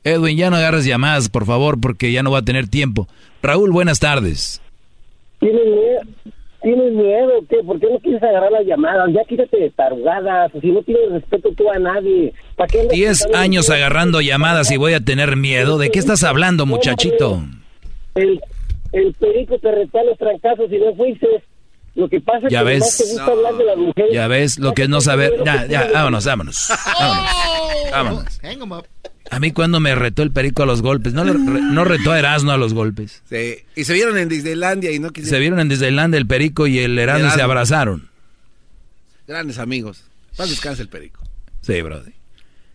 Edwin, 0.03 0.35
ya 0.37 0.49
no 0.49 0.57
agarres 0.57 0.83
llamadas, 0.83 1.29
por 1.29 1.45
favor, 1.45 1.79
porque 1.79 2.11
ya 2.11 2.23
no 2.23 2.31
va 2.31 2.39
a 2.39 2.43
tener 2.43 2.67
tiempo. 2.67 3.07
Raúl, 3.41 3.71
buenas 3.71 3.99
tardes. 4.01 4.59
¿Tienes 6.61 6.91
miedo? 6.91 6.91
¿Tienes 6.91 6.93
miedo? 6.93 7.31
¿Qué? 7.49 7.57
¿Por 7.65 7.79
qué 7.79 7.87
no 7.91 7.99
quieres 7.99 8.23
agarrar 8.23 8.51
las 8.51 8.65
llamadas? 8.65 9.09
Ya 9.13 9.23
quítate 9.27 9.57
de 9.59 9.69
tarugadas. 9.71 10.51
Si 10.61 10.71
no 10.71 10.81
tienes 10.83 11.11
respeto 11.11 11.49
tú 11.55 11.69
a 11.71 11.79
nadie. 11.79 12.33
¿Para 12.55 12.67
qué 12.67 12.87
Diez 12.91 13.25
años 13.33 13.69
agarrando 13.69 14.21
llamadas 14.21 14.71
y 14.71 14.77
voy 14.77 14.93
a 14.93 14.99
tener 14.99 15.35
miedo. 15.35 15.77
¿De 15.77 15.89
qué 15.89 15.99
estás 15.99 16.23
hablando, 16.23 16.65
muchachito? 16.65 17.41
El, 18.15 18.39
el 18.91 19.13
perico 19.13 19.57
te 19.59 19.71
retó 19.71 19.99
a 19.99 20.03
los 20.03 20.17
trancazos 20.17 20.71
y 20.71 20.77
no 20.77 20.93
fuiste. 20.95 21.27
Lo 21.95 22.07
que 22.07 22.21
pasa 22.21 22.47
es 22.47 22.53
Ya 22.53 22.59
que 22.59 22.65
ves. 22.65 22.97
te 22.97 23.03
gusta 23.03 23.25
hablar 23.25 23.57
de 23.57 23.63
las 23.65 23.77
mujeres. 23.77 24.13
Ya 24.13 24.27
ves 24.27 24.59
lo 24.59 24.73
que 24.73 24.83
es 24.83 24.89
no 24.89 25.01
saber. 25.01 25.33
Ya, 25.43 25.65
ya, 25.65 25.89
vámonos, 25.93 26.25
vámonos. 26.25 26.67
Vámonos. 27.91 28.39
vámonos. 28.41 28.85
A 29.31 29.39
mí 29.39 29.51
cuando 29.51 29.79
me 29.79 29.93
retó 29.95 30.23
el 30.23 30.31
perico 30.31 30.63
a 30.63 30.65
los 30.65 30.81
golpes, 30.81 31.13
no, 31.13 31.23
le 31.23 31.33
re- 31.33 31.39
no 31.61 31.85
retó 31.85 32.11
a 32.11 32.19
Erasmo 32.19 32.51
a 32.51 32.57
los 32.57 32.73
golpes. 32.73 33.21
Sí. 33.29 33.57
Y 33.75 33.83
se 33.83 33.93
vieron 33.93 34.17
en 34.17 34.27
Disneylandia 34.27 34.91
y 34.91 34.99
no 34.99 35.11
quisieron. 35.11 35.29
Se 35.35 35.39
vieron 35.39 35.59
en 35.59 35.69
Disneyland 35.69 36.15
el 36.15 36.25
perico 36.25 36.65
y 36.67 36.79
el 36.79 36.97
Erasmo 36.97 37.27
y 37.27 37.31
se 37.31 37.41
abrazaron. 37.41 38.09
Grandes 39.27 39.59
amigos. 39.59 40.03
Paz 40.35 40.49
descanse 40.49 40.81
el 40.81 40.89
perico. 40.89 41.21
Sí, 41.61 41.79
Brody. 41.81 42.13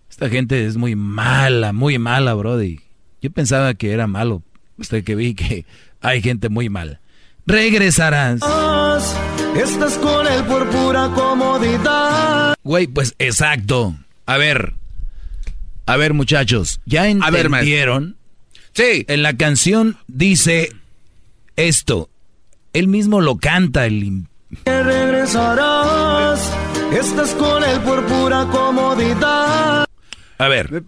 Esta 0.08 0.28
gente 0.28 0.64
es 0.66 0.76
muy 0.76 0.94
mala, 0.94 1.72
muy 1.72 1.98
mala, 1.98 2.34
Brody. 2.34 2.80
Yo 3.20 3.30
pensaba 3.30 3.74
que 3.74 3.90
era 3.92 4.06
malo, 4.06 4.42
hasta 4.80 5.02
que 5.02 5.16
vi 5.16 5.34
que 5.34 5.66
hay 6.00 6.22
gente 6.22 6.48
muy 6.50 6.68
mala. 6.68 7.00
Regresarás. 7.46 8.40
Estás 9.56 9.98
con 9.98 10.26
él 10.26 10.44
por 10.44 10.68
pura 10.70 11.10
comodidad. 11.14 12.54
Güey, 12.62 12.86
pues 12.86 13.14
exacto. 13.18 13.96
A 14.26 14.36
ver. 14.36 14.74
A 15.86 15.96
ver, 15.96 16.14
muchachos. 16.14 16.80
¿Ya 16.86 17.08
entendieron? 17.08 18.16
Sí. 18.72 19.04
En 19.08 19.22
la 19.22 19.36
canción 19.36 19.96
dice 20.06 20.70
esto. 21.56 22.08
Él 22.72 22.88
mismo 22.88 23.20
lo 23.20 23.36
canta, 23.36 23.86
el 23.86 24.24
Que 24.64 24.82
regresarás. 24.82 26.52
Estás 26.92 27.32
con 27.34 27.62
él 27.62 27.80
por 27.80 28.04
pura 28.06 28.46
comodidad. 28.46 29.86
A 30.38 30.48
ver. 30.48 30.84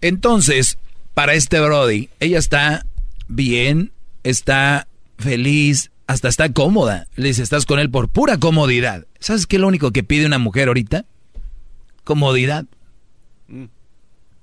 Entonces, 0.00 0.78
para 1.14 1.34
este 1.34 1.60
Brody, 1.60 2.10
ella 2.20 2.38
está 2.38 2.86
bien, 3.28 3.92
está 4.22 4.86
feliz, 5.18 5.90
hasta 6.06 6.28
está 6.28 6.52
cómoda. 6.52 7.06
Le 7.16 7.28
dice, 7.28 7.42
estás 7.42 7.66
con 7.66 7.78
él 7.78 7.90
por 7.90 8.08
pura 8.08 8.38
comodidad. 8.38 9.06
¿Sabes 9.18 9.46
qué 9.46 9.56
es 9.56 9.60
lo 9.60 9.68
único 9.68 9.92
que 9.92 10.02
pide 10.02 10.26
una 10.26 10.38
mujer 10.38 10.68
ahorita? 10.68 11.04
Comodidad. 12.04 12.66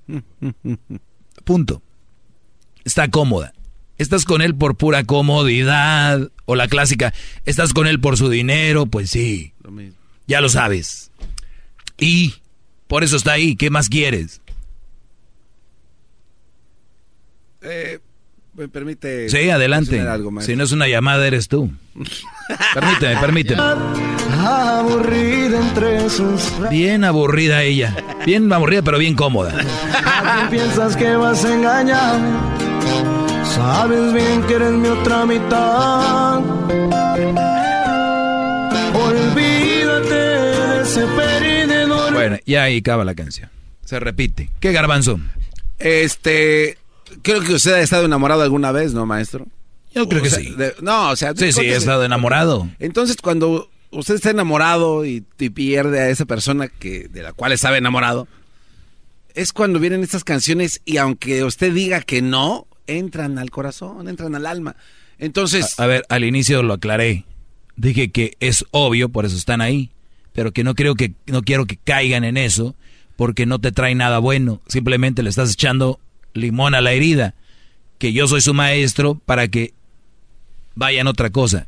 Punto. 1.43 1.81
Está 2.83 3.09
cómoda. 3.09 3.53
Estás 3.97 4.25
con 4.25 4.41
él 4.41 4.55
por 4.55 4.75
pura 4.77 5.03
comodidad. 5.03 6.31
O 6.45 6.55
la 6.55 6.67
clásica, 6.67 7.13
estás 7.45 7.73
con 7.73 7.85
él 7.87 7.99
por 7.99 8.17
su 8.17 8.29
dinero. 8.29 8.85
Pues 8.85 9.09
sí, 9.11 9.53
Lo 9.63 9.71
mismo. 9.71 9.97
ya 10.27 10.41
lo 10.41 10.49
sabes. 10.49 11.11
Y 11.97 12.35
por 12.87 13.03
eso 13.03 13.17
está 13.17 13.33
ahí. 13.33 13.55
¿Qué 13.55 13.69
más 13.69 13.89
quieres? 13.89 14.41
Eh, 17.61 17.99
me 18.59 18.67
permite. 18.67 19.29
Sí, 19.29 19.49
adelante. 19.49 20.01
Algo, 20.01 20.41
si 20.41 20.55
no 20.57 20.65
es 20.65 20.73
una 20.73 20.87
llamada, 20.87 21.25
eres 21.25 21.47
tú. 21.47 21.71
permíteme, 22.73 23.17
permíteme. 23.21 23.61
Aburrida 24.37 25.59
entre 25.59 26.09
sus 26.09 26.51
Bien 26.69 27.05
aburrida 27.05 27.63
ella. 27.63 27.95
Bien 28.25 28.51
aburrida, 28.51 28.81
pero 28.81 28.97
bien 28.97 29.15
cómoda. 29.15 29.53
¿A 29.53 30.35
quién 30.35 30.49
piensas 30.61 30.95
que 30.97 31.15
vas 31.15 31.43
a 31.45 31.53
engañarme? 31.53 32.37
Sabes 33.45 34.13
bien 34.13 34.43
que 34.43 34.53
eres 34.53 34.71
mi 34.71 34.87
otra 34.89 35.25
mitad. 35.25 36.39
Olvídate 38.93 40.13
de 40.13 40.81
ese 40.81 41.05
perdedor. 41.05 42.13
Bueno, 42.13 42.37
ya 42.45 42.63
ahí 42.63 42.79
acaba 42.79 43.05
la 43.05 43.15
canción. 43.15 43.49
Se 43.85 43.99
repite. 44.01 44.49
¿Qué 44.59 44.73
garbanzo? 44.73 45.19
Este. 45.79 46.78
Creo 47.21 47.41
que 47.41 47.53
usted 47.53 47.73
ha 47.73 47.81
estado 47.81 48.05
enamorado 48.05 48.41
alguna 48.41 48.71
vez, 48.71 48.93
¿no, 48.93 49.05
maestro? 49.05 49.47
Yo 49.93 50.07
creo 50.07 50.21
O 50.21 50.23
que 50.23 50.29
sea, 50.29 50.39
sí. 50.39 50.53
de- 50.55 50.75
no, 50.81 51.09
o 51.11 51.15
sea. 51.15 51.33
Sí, 51.35 51.51
sí, 51.51 51.61
he 51.61 51.75
estado 51.75 52.03
enamorado. 52.03 52.69
Entonces, 52.79 53.17
cuando 53.21 53.69
usted 53.91 54.15
está 54.15 54.29
enamorado 54.29 55.05
y, 55.05 55.23
y 55.39 55.49
pierde 55.49 55.99
a 55.99 56.09
esa 56.09 56.25
persona 56.25 56.67
que 56.67 57.07
de 57.07 57.23
la 57.23 57.33
cual 57.33 57.51
estaba 57.51 57.77
enamorado, 57.77 58.27
es 59.33 59.53
cuando 59.53 59.79
vienen 59.79 60.03
estas 60.03 60.23
canciones 60.23 60.81
y 60.85 60.97
aunque 60.97 61.43
usted 61.43 61.73
diga 61.73 62.01
que 62.01 62.21
no, 62.21 62.67
entran 62.87 63.37
al 63.37 63.49
corazón, 63.51 64.07
entran 64.07 64.35
al 64.35 64.45
alma. 64.45 64.75
Entonces, 65.17 65.79
A, 65.79 65.83
a 65.83 65.87
ver, 65.87 66.05
al 66.09 66.23
inicio 66.23 66.63
lo 66.63 66.73
aclaré. 66.73 67.25
Dije 67.75 68.11
que 68.11 68.35
es 68.39 68.65
obvio, 68.71 69.09
por 69.09 69.25
eso 69.25 69.35
están 69.37 69.61
ahí. 69.61 69.91
Pero 70.33 70.51
que 70.51 70.63
no 70.63 70.75
creo 70.75 70.95
que, 70.95 71.13
no 71.27 71.41
quiero 71.41 71.65
que 71.65 71.77
caigan 71.77 72.23
en 72.23 72.37
eso, 72.37 72.75
porque 73.15 73.45
no 73.45 73.59
te 73.59 73.71
trae 73.71 73.95
nada 73.95 74.19
bueno. 74.19 74.61
Simplemente 74.67 75.23
le 75.23 75.29
estás 75.29 75.51
echando 75.53 75.99
limón 76.39 76.75
a 76.75 76.81
la 76.81 76.91
herida. 76.93 77.35
Que 77.97 78.13
yo 78.13 78.27
soy 78.27 78.41
su 78.41 78.53
maestro 78.53 79.15
para 79.25 79.47
que 79.47 79.73
vayan 80.75 81.07
otra 81.07 81.29
cosa. 81.29 81.67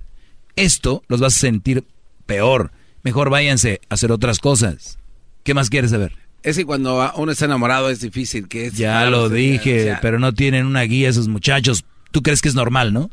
esto 0.55 1.03
los 1.07 1.19
vas 1.19 1.35
a 1.35 1.39
sentir 1.39 1.85
peor. 2.25 2.71
Mejor 3.03 3.29
váyanse 3.29 3.81
a 3.89 3.95
hacer 3.95 4.11
otras 4.11 4.39
cosas. 4.39 4.97
¿Qué 5.43 5.53
más 5.53 5.69
quieres 5.69 5.91
saber? 5.91 6.13
Es 6.43 6.57
que 6.57 6.65
cuando 6.65 7.11
uno 7.15 7.31
está 7.31 7.45
enamorado 7.45 7.89
es 7.89 8.01
difícil 8.01 8.47
que 8.47 8.67
es. 8.67 8.73
Ya 8.73 9.05
lo 9.05 9.29
dije, 9.29 9.97
pero 10.01 10.19
no 10.19 10.33
tienen 10.33 10.65
una 10.65 10.81
guía 10.83 11.09
esos 11.09 11.27
muchachos. 11.27 11.85
¿Tú 12.11 12.21
crees 12.21 12.41
que 12.41 12.49
es 12.49 12.55
normal, 12.55 12.93
no? 12.93 13.09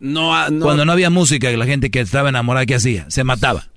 no, 0.00 0.34
ah, 0.34 0.48
no, 0.50 0.64
Cuando 0.64 0.84
no 0.84 0.92
había 0.92 1.08
música, 1.08 1.50
la 1.50 1.64
gente 1.64 1.90
que 1.90 2.00
estaba 2.00 2.28
enamorada, 2.28 2.66
¿qué 2.66 2.74
hacía? 2.74 3.06
Se 3.08 3.24
mataba. 3.24 3.68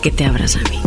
que 0.00 0.10
te 0.10 0.24
abras 0.24 0.56
a 0.56 0.60
mí. 0.70 0.80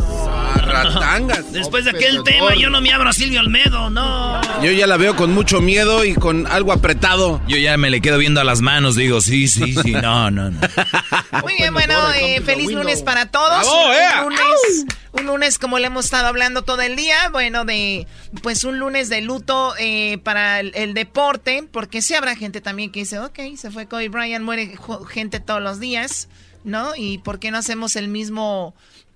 Ratangas. 0.55 1.51
Después 1.51 1.85
de 1.85 1.91
aquel 1.91 2.23
tema, 2.23 2.55
yo 2.55 2.69
no 2.69 2.81
me 2.81 2.91
abro 2.91 3.09
a 3.09 3.13
Silvio 3.13 3.39
Olmedo, 3.41 3.89
no. 3.89 4.41
Yo 4.61 4.71
ya 4.71 4.87
la 4.87 4.97
veo 4.97 5.15
con 5.15 5.31
mucho 5.33 5.61
miedo 5.61 6.03
y 6.05 6.15
con 6.15 6.47
algo 6.47 6.71
apretado. 6.71 7.41
Yo 7.47 7.57
ya 7.57 7.77
me 7.77 7.89
le 7.89 8.01
quedo 8.01 8.17
viendo 8.17 8.41
a 8.41 8.43
las 8.43 8.61
manos, 8.61 8.95
digo, 8.95 9.21
sí, 9.21 9.47
sí, 9.47 9.75
sí, 9.75 9.91
no, 9.91 10.31
no, 10.31 10.51
no. 10.51 10.59
Muy 11.43 11.55
bien, 11.55 11.73
bueno, 11.73 11.95
eh, 12.13 12.41
feliz 12.41 12.71
lunes 12.71 13.03
para 13.03 13.27
todos. 13.27 13.61
¡Bravo, 13.61 14.27
un, 14.27 14.33
eh! 14.33 14.37
lunes, 14.37 14.85
un 15.11 15.25
lunes 15.25 15.59
como 15.59 15.79
le 15.79 15.87
hemos 15.87 16.05
estado 16.05 16.27
hablando 16.27 16.63
todo 16.63 16.81
el 16.81 16.95
día, 16.95 17.29
bueno, 17.31 17.65
de 17.65 18.07
pues 18.41 18.63
un 18.63 18.79
lunes 18.79 19.09
de 19.09 19.21
luto 19.21 19.73
eh, 19.77 20.17
para 20.23 20.59
el, 20.59 20.71
el 20.75 20.93
deporte, 20.93 21.67
porque 21.71 22.01
sí 22.01 22.13
habrá 22.15 22.35
gente 22.35 22.61
también 22.61 22.91
que 22.91 23.01
dice, 23.01 23.19
ok, 23.19 23.39
se 23.57 23.69
fue 23.69 23.87
Kobe 23.87 24.09
Bryant, 24.09 24.43
muere 24.43 24.77
gente 25.09 25.39
todos 25.39 25.61
los 25.61 25.79
días, 25.79 26.29
¿no? 26.63 26.95
Y 26.95 27.19
¿por 27.19 27.39
qué 27.39 27.51
no 27.51 27.57
hacemos 27.57 27.95
el 27.95 28.07
mismo 28.07 28.73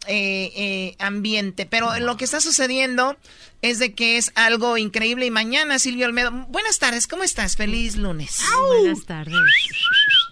eh, 0.08 0.52
eh, 0.56 0.96
ambiente? 1.00 1.66
Pero 1.66 1.98
lo 2.00 2.18
que 2.18 2.26
está 2.26 2.42
sucediendo 2.42 3.18
es 3.62 3.80
de 3.80 3.94
que 3.94 4.18
es 4.18 4.32
algo 4.36 4.78
increíble 4.78 5.26
y 5.26 5.32
mañana 5.32 5.80
Silvio 5.80 6.06
Olmedo, 6.06 6.32
buenas 6.50 6.80
tardes, 6.80 7.08
¿cómo 7.08 7.24
estás? 7.24 7.56
Feliz 7.56 7.96
lunes. 7.96 8.42
Buenas 8.68 9.06
tardes. 9.06 9.38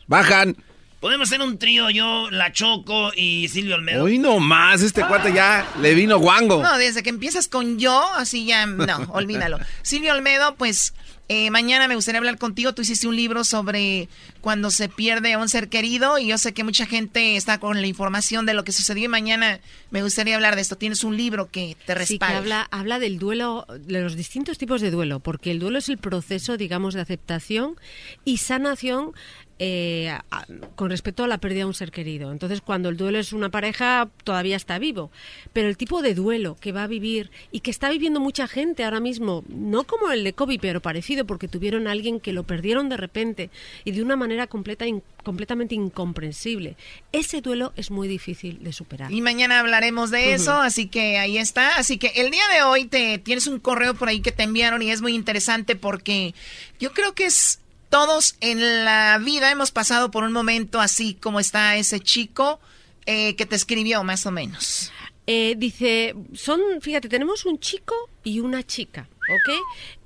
Bajan. 0.07 0.55
Podemos 0.99 1.29
hacer 1.29 1.41
un 1.41 1.59
trío, 1.59 1.91
yo, 1.91 2.31
La 2.31 2.51
Choco 2.51 3.11
y 3.15 3.47
Silvio 3.49 3.75
Olmedo. 3.75 4.05
Hoy 4.05 4.17
no 4.17 4.39
más, 4.39 4.81
este 4.81 5.05
cuate 5.05 5.31
ya 5.33 5.67
le 5.79 5.93
vino 5.93 6.17
guango. 6.17 6.63
No, 6.63 6.77
desde 6.79 7.03
que 7.03 7.11
empiezas 7.11 7.47
con 7.47 7.77
yo, 7.77 8.03
así 8.15 8.45
ya, 8.45 8.65
no, 8.65 8.97
olvídalo. 9.13 9.59
Silvio 9.83 10.13
Olmedo, 10.13 10.55
pues 10.55 10.95
eh, 11.27 11.49
mañana 11.49 11.87
me 11.87 11.95
gustaría 11.95 12.19
hablar 12.19 12.37
contigo. 12.37 12.73
Tú 12.73 12.83
hiciste 12.83 13.07
un 13.07 13.15
libro 13.15 13.43
sobre 13.43 14.07
cuando 14.41 14.69
se 14.69 14.89
pierde 14.89 15.33
a 15.33 15.39
un 15.39 15.49
ser 15.49 15.69
querido 15.69 16.19
y 16.19 16.27
yo 16.27 16.37
sé 16.37 16.53
que 16.53 16.63
mucha 16.63 16.85
gente 16.85 17.35
está 17.35 17.59
con 17.59 17.81
la 17.81 17.87
información 17.87 18.45
de 18.45 18.53
lo 18.53 18.63
que 18.63 18.71
sucedió 18.71 19.05
y 19.05 19.07
mañana 19.07 19.59
me 19.89 20.03
gustaría 20.03 20.35
hablar 20.35 20.55
de 20.55 20.61
esto. 20.61 20.75
Tienes 20.77 21.03
un 21.03 21.17
libro 21.17 21.49
que 21.49 21.69
te 21.69 21.75
Sí, 21.75 21.85
que 21.87 21.95
respalda. 21.95 22.37
habla, 22.37 22.67
habla 22.71 22.99
del 22.99 23.17
duelo, 23.17 23.65
de 23.79 24.01
los 24.01 24.15
distintos 24.15 24.57
tipos 24.57 24.81
de 24.81 24.91
duelo, 24.91 25.19
porque 25.19 25.49
el 25.51 25.59
duelo 25.59 25.79
es 25.79 25.89
el 25.89 25.97
proceso, 25.97 26.57
digamos, 26.57 26.93
de 26.93 27.01
aceptación 27.01 27.75
y 28.23 28.37
sanación 28.37 29.13
eh, 29.57 30.09
a- 30.09 30.45
con 30.75 30.89
respecto 30.89 31.23
a 31.23 31.27
la 31.27 31.37
pérdida 31.37 31.59
de 31.59 31.65
un 31.65 31.73
ser 31.73 31.91
querido. 31.91 32.31
Entonces, 32.31 32.59
cuando 32.61 32.89
el 32.89 32.97
duelo 32.97 33.19
es 33.19 33.31
una 33.31 33.49
pareja, 33.49 34.09
todavía 34.25 34.55
está 34.57 34.79
vivo. 34.79 35.11
Pero 35.53 35.69
el 35.69 35.77
tipo 35.77 36.01
de 36.01 36.13
duelo 36.13 36.57
que 36.59 36.71
va 36.73 36.83
a 36.83 36.87
vivir 36.87 37.31
y 37.51 37.61
que 37.61 37.71
está 37.71 37.89
viviendo 37.89 38.19
mucha 38.19 38.47
gente 38.47 38.83
ahora 38.83 38.99
mismo, 38.99 39.43
no 39.47 39.85
como 39.85 40.11
el 40.11 40.23
de 40.25 40.33
Kobe, 40.33 40.59
pero 40.59 40.81
parecido, 40.81 41.25
porque 41.25 41.47
tuvieron 41.47 41.87
a 41.87 41.91
alguien 41.91 42.19
que 42.19 42.33
lo 42.33 42.43
perdieron 42.43 42.89
de 42.89 42.97
repente 42.97 43.49
y 43.85 43.91
de 43.91 44.01
una 44.01 44.15
manera 44.17 44.47
completa, 44.47 44.85
in- 44.87 45.03
completamente 45.23 45.73
incomprensible. 45.75 46.75
Ese 47.11 47.41
duelo 47.41 47.71
es 47.75 47.91
muy 47.91 48.07
difícil 48.07 48.61
de 48.63 48.73
superar. 48.73 49.11
Y 49.11 49.21
mañana 49.21 49.59
hablaremos 49.59 50.11
de 50.11 50.33
eso, 50.33 50.53
así 50.53 50.87
que 50.87 51.17
ahí 51.17 51.37
está. 51.37 51.75
Así 51.77 51.97
que 51.97 52.07
el 52.15 52.29
día 52.31 52.43
de 52.53 52.63
hoy 52.63 52.85
te 52.85 53.17
tienes 53.19 53.47
un 53.47 53.59
correo 53.59 53.93
por 53.95 54.09
ahí 54.09 54.19
que 54.21 54.31
te 54.31 54.43
enviaron 54.43 54.81
y 54.81 54.91
es 54.91 55.01
muy 55.01 55.15
interesante 55.15 55.75
porque 55.75 56.33
yo 56.79 56.91
creo 56.91 57.13
que 57.13 57.25
es 57.25 57.59
todos 57.89 58.35
en 58.41 58.85
la 58.85 59.19
vida 59.23 59.51
hemos 59.51 59.71
pasado 59.71 60.11
por 60.11 60.23
un 60.23 60.31
momento 60.31 60.79
así 60.81 61.13
como 61.15 61.39
está 61.39 61.75
ese 61.75 61.99
chico 61.99 62.59
eh, 63.05 63.35
que 63.35 63.45
te 63.45 63.55
escribió 63.55 64.03
más 64.03 64.25
o 64.25 64.31
menos. 64.31 64.91
Eh, 65.27 65.55
dice, 65.57 66.15
son, 66.33 66.59
fíjate, 66.81 67.09
tenemos 67.09 67.45
un 67.45 67.59
chico 67.59 67.95
y 68.23 68.39
una 68.39 68.63
chica, 68.63 69.07
¿ok? 69.21 69.55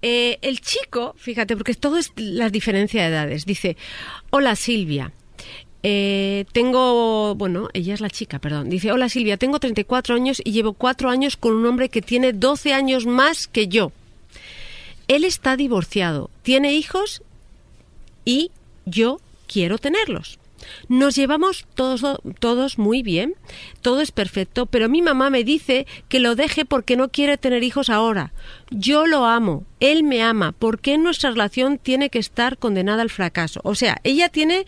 Eh, 0.01 0.37
el 0.41 0.61
chico, 0.61 1.15
fíjate, 1.17 1.55
porque 1.57 1.73
todo 1.73 1.97
es 1.97 2.11
la 2.15 2.49
diferencia 2.49 3.01
de 3.01 3.09
edades, 3.09 3.45
dice, 3.45 3.75
hola 4.29 4.55
Silvia. 4.55 5.11
tengo, 5.81 7.35
bueno, 7.35 7.69
ella 7.73 7.93
es 7.93 8.01
la 8.01 8.09
chica, 8.09 8.39
perdón. 8.39 8.69
Dice, 8.69 8.91
hola 8.91 9.07
Silvia, 9.09 9.37
tengo 9.37 9.59
34 9.59 10.15
años 10.15 10.41
y 10.43 10.51
llevo 10.51 10.73
4 10.73 11.09
años 11.09 11.37
con 11.37 11.53
un 11.53 11.65
hombre 11.65 11.89
que 11.89 12.01
tiene 12.01 12.33
12 12.33 12.73
años 12.73 13.05
más 13.05 13.47
que 13.47 13.67
yo. 13.67 13.91
Él 15.07 15.23
está 15.23 15.55
divorciado, 15.55 16.29
tiene 16.43 16.73
hijos 16.73 17.23
y 18.29 18.51
yo 18.85 19.19
quiero 19.47 19.79
tenerlos. 19.79 20.37
Nos 20.87 21.15
llevamos 21.15 21.65
todos, 21.73 22.03
todos 22.37 22.77
muy 22.77 23.01
bien, 23.01 23.33
todo 23.81 24.01
es 24.01 24.11
perfecto, 24.11 24.67
pero 24.67 24.87
mi 24.87 25.01
mamá 25.01 25.31
me 25.31 25.43
dice 25.43 25.87
que 26.09 26.19
lo 26.19 26.35
deje 26.35 26.63
porque 26.63 26.95
no 26.95 27.09
quiere 27.09 27.39
tener 27.39 27.63
hijos 27.63 27.89
ahora. 27.89 28.31
Yo 28.69 29.07
lo 29.07 29.25
amo, 29.25 29.63
él 29.79 30.03
me 30.03 30.21
ama, 30.21 30.51
¿por 30.51 30.77
qué 30.79 30.99
nuestra 30.99 31.31
relación 31.31 31.79
tiene 31.79 32.11
que 32.11 32.19
estar 32.19 32.59
condenada 32.59 33.01
al 33.01 33.09
fracaso? 33.09 33.61
O 33.63 33.73
sea, 33.73 33.97
ella 34.03 34.29
tiene 34.29 34.67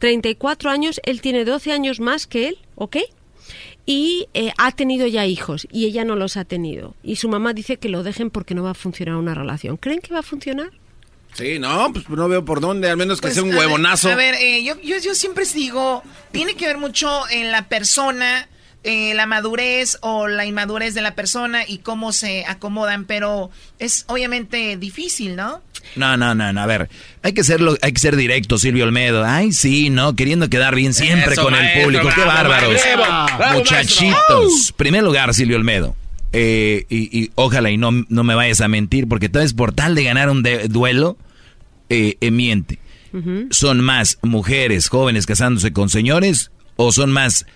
34 0.00 0.68
años, 0.70 1.00
él 1.04 1.20
tiene 1.20 1.44
12 1.44 1.70
años 1.70 2.00
más 2.00 2.26
que 2.26 2.48
él, 2.48 2.58
¿ok? 2.74 2.96
Y 3.84 4.26
eh, 4.34 4.52
ha 4.58 4.72
tenido 4.72 5.06
ya 5.06 5.26
hijos 5.26 5.68
y 5.70 5.84
ella 5.84 6.04
no 6.04 6.16
los 6.16 6.36
ha 6.36 6.44
tenido. 6.44 6.96
Y 7.04 7.16
su 7.16 7.28
mamá 7.28 7.52
dice 7.52 7.76
que 7.76 7.88
lo 7.88 8.02
dejen 8.02 8.30
porque 8.30 8.56
no 8.56 8.64
va 8.64 8.70
a 8.70 8.74
funcionar 8.74 9.14
una 9.14 9.34
relación. 9.34 9.76
¿Creen 9.76 10.00
que 10.00 10.12
va 10.12 10.20
a 10.20 10.24
funcionar? 10.24 10.72
Sí, 11.36 11.58
no, 11.58 11.92
pues 11.92 12.08
no 12.08 12.28
veo 12.28 12.44
por 12.44 12.60
dónde, 12.60 12.88
al 12.88 12.96
menos 12.96 13.18
que 13.20 13.26
Pues, 13.28 13.34
sea 13.34 13.42
un 13.42 13.50
a 13.50 13.52
ver, 13.52 13.60
huevonazo. 13.66 14.10
A 14.10 14.14
ver, 14.14 14.34
eh, 14.36 14.64
yo, 14.64 14.80
yo, 14.82 14.96
yo 14.98 15.14
siempre 15.14 15.44
digo, 15.54 16.02
tiene 16.32 16.54
que 16.54 16.66
ver 16.66 16.78
mucho 16.78 17.28
en 17.30 17.52
la 17.52 17.68
persona, 17.68 18.48
eh, 18.84 19.12
la 19.14 19.26
madurez 19.26 19.98
o 20.00 20.28
la 20.28 20.46
inmadurez 20.46 20.94
de 20.94 21.02
la 21.02 21.14
persona 21.14 21.64
y 21.66 21.78
cómo 21.78 22.12
se 22.12 22.44
acomodan, 22.46 23.04
pero 23.04 23.50
es 23.78 24.04
obviamente 24.08 24.76
difícil, 24.76 25.36
¿no? 25.36 25.60
No, 25.94 26.16
no, 26.16 26.34
no, 26.34 26.52
no, 26.52 26.60
a 26.60 26.66
ver, 26.66 26.88
hay 27.22 27.32
que 27.32 27.44
serlo, 27.44 27.76
hay 27.82 27.92
que 27.92 28.00
ser 28.00 28.16
directo, 28.16 28.58
Silvio 28.58 28.84
Olmedo. 28.84 29.24
Ay, 29.24 29.52
sí, 29.52 29.88
no, 29.90 30.16
queriendo 30.16 30.48
quedar 30.50 30.74
bien 30.74 30.94
siempre 30.94 31.34
Eso, 31.34 31.42
con 31.44 31.54
el 31.54 31.82
público. 31.82 32.08
Qué 32.14 32.20
bravo, 32.22 32.32
bárbaros. 32.32 32.70
maestro, 32.72 33.36
bravo, 33.38 33.58
Muchachitos. 33.58 34.72
Primer 34.76 35.02
lugar, 35.04 35.32
Silvio 35.34 35.56
Olmedo. 35.56 35.94
eh, 36.32 36.86
y, 36.88 37.18
y 37.18 37.30
ojalá 37.34 37.70
y 37.70 37.76
no, 37.76 37.90
no 38.08 38.24
me 38.24 38.34
vayas 38.34 38.60
a 38.60 38.68
mentir, 38.68 39.06
porque 39.08 39.28
tal 39.28 39.42
vez 39.42 39.54
por 39.54 39.72
tal 39.72 39.94
de 39.94 40.04
ganar 40.04 40.28
un 40.28 40.42
de- 40.42 40.68
duelo, 40.68 41.16
eh, 41.88 42.16
eh, 42.20 42.30
miente. 42.30 42.78
¿Son 43.50 43.80
más 43.82 44.18
mujeres 44.22 44.88
jóvenes 44.88 45.24
casándose 45.24 45.72
con 45.72 45.88
señores 45.88 46.50
o 46.76 46.92
son 46.92 47.10
más 47.10 47.46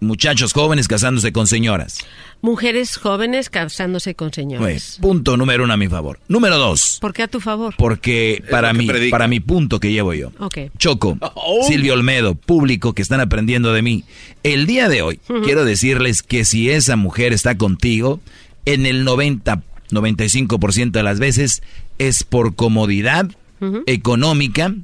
muchachos 0.00 0.54
jóvenes 0.54 0.88
casándose 0.88 1.30
con 1.30 1.46
señoras? 1.46 1.98
Mujeres 2.40 2.96
jóvenes 2.96 3.50
casándose 3.50 4.14
con 4.14 4.32
señores. 4.32 4.62
Pues, 4.62 4.98
punto 5.00 5.36
número 5.36 5.64
uno 5.64 5.74
a 5.74 5.76
mi 5.76 5.88
favor. 5.88 6.20
Número 6.28 6.56
dos. 6.56 6.98
¿Por 7.02 7.12
qué 7.12 7.24
a 7.24 7.28
tu 7.28 7.40
favor? 7.40 7.74
Porque 7.76 8.42
para 8.50 8.72
mi, 8.72 8.86
predica. 8.86 9.10
para 9.10 9.28
mi 9.28 9.40
punto 9.40 9.78
que 9.78 9.92
llevo 9.92 10.14
yo. 10.14 10.30
Ok. 10.38 10.58
Choco, 10.78 11.18
Oh. 11.34 11.66
Silvio 11.68 11.92
Olmedo, 11.92 12.34
público 12.34 12.94
que 12.94 13.02
están 13.02 13.20
aprendiendo 13.20 13.74
de 13.74 13.82
mí. 13.82 14.04
El 14.42 14.66
día 14.66 14.88
de 14.88 15.02
hoy 15.02 15.20
quiero 15.44 15.66
decirles 15.66 16.22
que 16.22 16.46
si 16.46 16.70
esa 16.70 16.96
mujer 16.96 17.34
está 17.34 17.58
contigo, 17.58 18.20
en 18.64 18.86
el 18.86 19.04
90, 19.04 19.62
95% 19.90 20.92
de 20.92 21.02
las 21.02 21.18
veces 21.18 21.62
es 21.98 22.24
por 22.24 22.54
comodidad 22.54 23.28
económica 23.86 24.74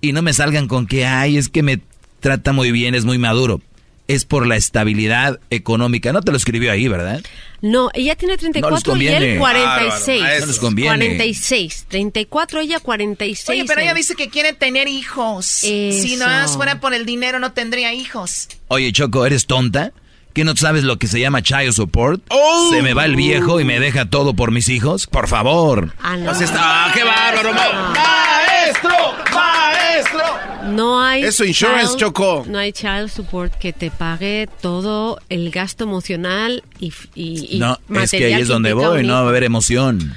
y 0.00 0.12
no 0.12 0.22
me 0.22 0.32
salgan 0.32 0.68
con 0.68 0.86
que, 0.86 1.04
ay, 1.06 1.36
es 1.36 1.48
que 1.48 1.62
me 1.62 1.80
trata 2.20 2.52
muy 2.52 2.70
bien, 2.72 2.94
es 2.94 3.04
muy 3.04 3.18
maduro. 3.18 3.60
es 4.08 4.24
por 4.24 4.46
la 4.46 4.56
estabilidad 4.56 5.38
económica. 5.50 6.14
No 6.14 6.22
te 6.22 6.30
lo 6.30 6.38
escribió 6.38 6.72
ahí, 6.72 6.88
¿verdad? 6.88 7.20
No, 7.60 7.90
ella 7.92 8.14
tiene 8.16 8.38
34 8.38 8.78
y 8.78 8.82
conviene. 8.82 9.32
él 9.34 9.38
46. 9.38 10.20
Bárbaro, 10.20 10.40
no 10.40 10.46
les 10.46 10.58
conviene. 10.58 10.96
46. 10.96 11.84
34, 11.88 12.60
ella 12.60 12.80
46. 12.80 13.48
Oye, 13.50 13.64
pero 13.66 13.82
ella 13.82 13.92
dice 13.92 14.14
que 14.14 14.30
quiere 14.30 14.54
tener 14.54 14.88
hijos. 14.88 15.44
Si 15.46 16.16
no 16.16 16.26
fuera 16.48 16.80
por 16.80 16.94
el 16.94 17.04
dinero, 17.04 17.38
no 17.38 17.52
tendría 17.52 17.92
hijos. 17.92 18.48
Oye, 18.68 18.92
Choco, 18.92 19.26
¿eres 19.26 19.46
tonta? 19.46 19.92
¿Que 20.38 20.44
no 20.44 20.54
sabes 20.54 20.84
lo 20.84 21.00
que 21.00 21.08
se 21.08 21.18
llama 21.18 21.42
child 21.42 21.72
support? 21.72 22.22
¿Se 22.70 22.80
me 22.80 22.94
va 22.94 23.06
el 23.06 23.16
viejo 23.16 23.58
y 23.60 23.64
me 23.64 23.80
deja 23.80 24.04
todo 24.08 24.34
por 24.34 24.52
mis 24.52 24.68
hijos? 24.68 25.08
Por 25.08 25.26
favor. 25.26 25.92
Ah, 26.00 26.16
no. 26.16 26.30
Así 26.30 26.44
está. 26.44 26.60
¡Ah, 26.86 26.92
qué 26.94 27.02
bárbaro! 27.02 27.52
¡Maestro! 27.52 28.90
¡Maestro! 29.34 30.20
No 30.68 31.02
hay. 31.02 31.24
Eso, 31.24 31.44
insurance, 31.44 31.86
child- 31.88 31.98
Choco. 31.98 32.44
No 32.46 32.56
hay 32.60 32.70
child 32.72 33.08
support 33.08 33.52
que 33.58 33.72
te 33.72 33.90
pague 33.90 34.48
todo 34.60 35.18
el 35.28 35.50
gasto 35.50 35.82
emocional 35.82 36.62
y, 36.78 36.92
y, 37.16 37.56
y 37.56 37.58
No, 37.58 37.72
es 37.72 37.78
que 37.88 37.92
material 37.94 38.34
ahí 38.34 38.42
es 38.42 38.46
donde 38.46 38.72
voy, 38.74 39.02
no 39.04 39.14
va 39.14 39.18
a 39.18 39.28
haber 39.30 39.42
emoción. 39.42 40.14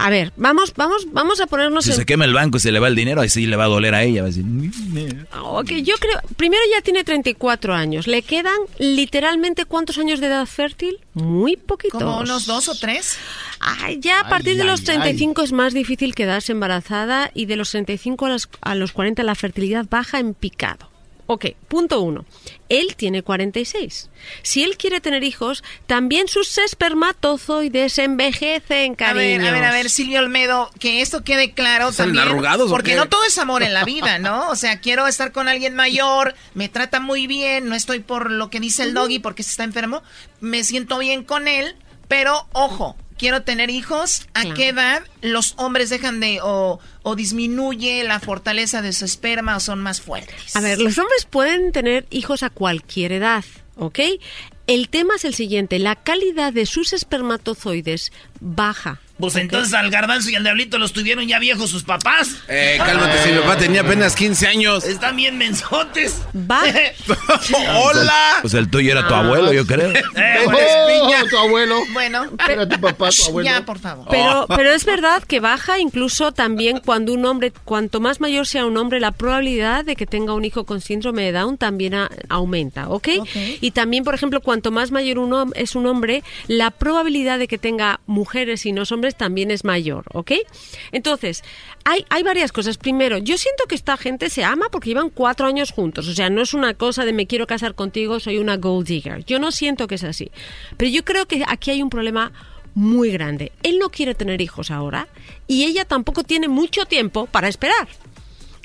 A 0.00 0.10
ver, 0.10 0.32
vamos, 0.36 0.72
vamos, 0.76 1.08
vamos 1.12 1.40
a 1.40 1.46
ponernos 1.48 1.84
Si 1.84 1.90
en. 1.90 1.96
se 1.96 2.06
quema 2.06 2.24
el 2.24 2.32
banco 2.32 2.56
y 2.58 2.60
se 2.60 2.70
le 2.70 2.78
va 2.78 2.86
el 2.86 2.94
dinero, 2.94 3.20
ahí 3.20 3.28
sí 3.28 3.46
le 3.46 3.56
va 3.56 3.64
a 3.64 3.68
doler 3.68 3.94
a 3.96 4.04
ella. 4.04 4.22
Va 4.22 4.28
a 4.28 4.30
decir, 4.30 4.44
Ok, 5.42 5.70
yo 5.82 5.96
creo. 5.98 6.20
Primero 6.36 6.62
ya 6.72 6.80
tiene 6.82 7.02
34 7.02 7.74
años. 7.74 8.06
¿Le 8.06 8.22
quedan 8.22 8.54
literalmente 8.78 9.64
cuántos 9.64 9.98
años 9.98 10.20
de 10.20 10.28
edad 10.28 10.46
fértil? 10.46 10.98
Muy 11.14 11.56
poquitos. 11.56 12.00
Como 12.00 12.20
unos 12.20 12.46
dos 12.46 12.68
o 12.68 12.74
tres. 12.76 13.18
Ay, 13.60 13.98
ya 14.00 14.20
a 14.20 14.28
partir 14.28 14.54
de 14.56 14.62
ay, 14.62 14.68
los 14.68 14.80
ay. 14.80 14.86
35 14.86 15.42
es 15.42 15.52
más 15.52 15.74
difícil 15.74 16.14
quedarse 16.14 16.52
embarazada 16.52 17.30
y 17.34 17.46
de 17.46 17.56
los 17.56 17.70
35 17.70 18.26
a, 18.26 18.28
las- 18.30 18.48
a 18.60 18.74
los 18.76 18.92
40 18.92 19.22
la 19.24 19.34
fertilidad 19.34 19.86
baja 19.90 20.20
en 20.20 20.34
picado. 20.34 20.90
Ok, 21.30 21.44
punto 21.68 22.00
uno. 22.00 22.24
Él 22.70 22.96
tiene 22.96 23.22
46. 23.22 24.08
Si 24.42 24.62
él 24.64 24.78
quiere 24.78 25.02
tener 25.02 25.22
hijos, 25.24 25.62
también 25.86 26.26
sus 26.26 26.56
espermatozoides 26.56 27.98
envejecen, 27.98 28.92
A 28.94 28.96
cariños. 28.96 29.42
ver, 29.42 29.48
a 29.48 29.52
ver, 29.52 29.64
a 29.64 29.70
ver, 29.70 29.90
Silvio 29.90 30.20
Olmedo, 30.20 30.70
que 30.80 31.02
esto 31.02 31.24
quede 31.24 31.52
claro 31.52 31.92
¿Salen 31.92 32.14
también. 32.14 32.28
arrugados 32.34 32.70
porque 32.70 32.94
no 32.96 33.10
todo 33.10 33.24
es 33.24 33.36
amor 33.36 33.62
en 33.62 33.74
la 33.74 33.84
vida, 33.84 34.18
¿no? 34.18 34.48
O 34.48 34.56
sea, 34.56 34.80
quiero 34.80 35.06
estar 35.06 35.30
con 35.32 35.48
alguien 35.48 35.74
mayor, 35.74 36.34
me 36.54 36.70
trata 36.70 36.98
muy 36.98 37.26
bien, 37.26 37.68
no 37.68 37.74
estoy 37.74 38.00
por 38.00 38.30
lo 38.30 38.48
que 38.48 38.58
dice 38.60 38.82
el 38.84 38.94
doggy 38.94 39.18
porque 39.18 39.42
se 39.42 39.50
está 39.50 39.64
enfermo, 39.64 40.02
me 40.40 40.64
siento 40.64 40.98
bien 40.98 41.24
con 41.24 41.46
él, 41.46 41.76
pero 42.08 42.48
ojo, 42.52 42.96
quiero 43.18 43.42
tener 43.42 43.68
hijos. 43.70 44.26
¿A 44.34 44.42
Claro. 44.42 44.56
qué 44.56 44.68
edad 44.68 45.02
los 45.20 45.54
hombres 45.58 45.90
dejan 45.90 46.20
de 46.20 46.40
o, 46.42 46.80
o 47.02 47.16
disminuye 47.16 48.02
la 48.04 48.20
fortaleza 48.20 48.80
de 48.80 48.92
su 48.92 49.04
esperma 49.04 49.56
o 49.56 49.60
son 49.60 49.80
más 49.80 50.00
fuertes? 50.00 50.56
A 50.56 50.60
ver, 50.60 50.78
los 50.80 50.96
hombres 50.98 51.26
pueden 51.28 51.72
tener 51.72 52.06
hijos 52.10 52.42
a 52.42 52.50
cualquier 52.50 53.12
edad, 53.12 53.44
¿ok? 53.76 53.98
El 54.66 54.88
tema 54.88 55.16
es 55.16 55.24
el 55.24 55.34
siguiente, 55.34 55.78
la 55.78 55.96
calidad 55.96 56.52
de 56.52 56.66
sus 56.66 56.92
espermatozoides 56.92 58.12
baja. 58.40 59.00
Pues 59.18 59.36
entonces 59.36 59.74
al 59.74 59.90
garbanzo 59.90 60.30
y 60.30 60.34
al 60.36 60.42
diablito 60.42 60.78
los 60.78 60.92
tuvieron 60.92 61.26
ya 61.26 61.38
viejos 61.38 61.70
sus 61.70 61.82
papás. 61.84 62.28
Eh, 62.48 62.76
cálmate, 62.78 63.22
si 63.24 63.30
mi 63.32 63.38
papá 63.38 63.56
tenía 63.56 63.80
apenas 63.82 64.14
15 64.16 64.46
años. 64.46 64.84
Están 64.84 65.16
bien 65.16 65.36
mensotes. 65.38 66.22
Va. 66.34 66.62
¡Hola! 67.76 68.38
Pues 68.40 68.54
el 68.54 68.70
tuyo 68.70 68.92
era 68.92 69.06
tu 69.06 69.14
Ah. 69.14 69.20
abuelo, 69.20 69.52
yo 69.52 69.66
creo. 69.66 69.90
Eh, 69.90 70.02
Oh, 70.46 71.26
tu 71.28 71.36
abuelo. 71.38 71.76
Bueno, 71.92 72.24
Era 72.48 72.68
tu 72.68 72.80
papá, 72.80 73.10
tu 73.10 73.24
abuelo. 73.28 73.48
ya, 73.50 73.64
por 73.64 73.78
favor. 73.78 74.06
Pero, 74.10 74.46
pero 74.48 74.70
es 74.72 74.84
verdad 74.84 75.22
que 75.22 75.40
baja 75.40 75.78
incluso 75.78 76.32
también 76.32 76.80
cuando 76.84 77.12
un 77.12 77.24
hombre, 77.24 77.52
cuanto 77.64 78.00
más 78.00 78.20
mayor 78.20 78.46
sea 78.46 78.66
un 78.66 78.76
hombre, 78.76 79.00
la 79.00 79.12
probabilidad 79.12 79.84
de 79.84 79.96
que 79.96 80.06
tenga 80.06 80.32
un 80.34 80.44
hijo 80.44 80.64
con 80.64 80.80
síndrome 80.80 81.22
de 81.22 81.32
Down 81.32 81.56
también 81.58 81.94
a- 81.94 82.10
aumenta, 82.28 82.88
¿ok? 82.88 83.08
Y 83.60 83.70
también, 83.72 84.04
por 84.04 84.14
ejemplo, 84.14 84.40
cuanto 84.40 84.70
más 84.70 84.90
mayor 84.90 85.18
un 85.18 85.30
hom- 85.32 85.52
es 85.54 85.74
un 85.74 85.86
hombre, 85.86 86.22
la 86.46 86.70
probabilidad 86.70 87.38
de 87.38 87.48
que 87.48 87.58
tenga 87.58 88.00
mujeres 88.06 88.64
y 88.66 88.72
no 88.72 88.84
hombres 88.90 89.07
también 89.16 89.50
es 89.50 89.64
mayor, 89.64 90.04
¿ok? 90.12 90.32
Entonces, 90.92 91.42
hay, 91.84 92.04
hay 92.10 92.22
varias 92.22 92.52
cosas. 92.52 92.78
Primero, 92.78 93.18
yo 93.18 93.38
siento 93.38 93.64
que 93.66 93.74
esta 93.74 93.96
gente 93.96 94.30
se 94.30 94.44
ama 94.44 94.66
porque 94.70 94.90
llevan 94.90 95.10
cuatro 95.10 95.46
años 95.46 95.70
juntos. 95.70 96.08
O 96.08 96.14
sea, 96.14 96.30
no 96.30 96.42
es 96.42 96.54
una 96.54 96.74
cosa 96.74 97.04
de 97.04 97.12
me 97.12 97.26
quiero 97.26 97.46
casar 97.46 97.74
contigo, 97.74 98.20
soy 98.20 98.38
una 98.38 98.56
gold 98.56 98.86
digger. 98.86 99.24
Yo 99.24 99.38
no 99.38 99.52
siento 99.52 99.86
que 99.86 99.96
es 99.96 100.04
así. 100.04 100.30
Pero 100.76 100.90
yo 100.90 101.04
creo 101.04 101.26
que 101.26 101.44
aquí 101.46 101.70
hay 101.70 101.82
un 101.82 101.90
problema 101.90 102.32
muy 102.74 103.10
grande. 103.10 103.52
Él 103.62 103.78
no 103.78 103.90
quiere 103.90 104.14
tener 104.14 104.40
hijos 104.40 104.70
ahora 104.70 105.08
y 105.46 105.64
ella 105.64 105.84
tampoco 105.84 106.22
tiene 106.22 106.48
mucho 106.48 106.86
tiempo 106.86 107.26
para 107.26 107.48
esperar. 107.48 107.88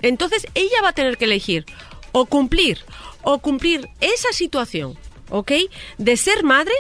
Entonces 0.02 0.46
ella 0.54 0.82
va 0.84 0.90
a 0.90 0.94
tener 0.94 1.18
que 1.18 1.26
elegir 1.26 1.66
o 2.12 2.26
cumplir 2.26 2.80
o 3.24 3.40
cumplir 3.40 3.90
esa 4.02 4.32
situación, 4.32 4.98
¿ok? 5.30 5.52
De 5.98 6.18
ser 6.18 6.44
madre, 6.44 6.74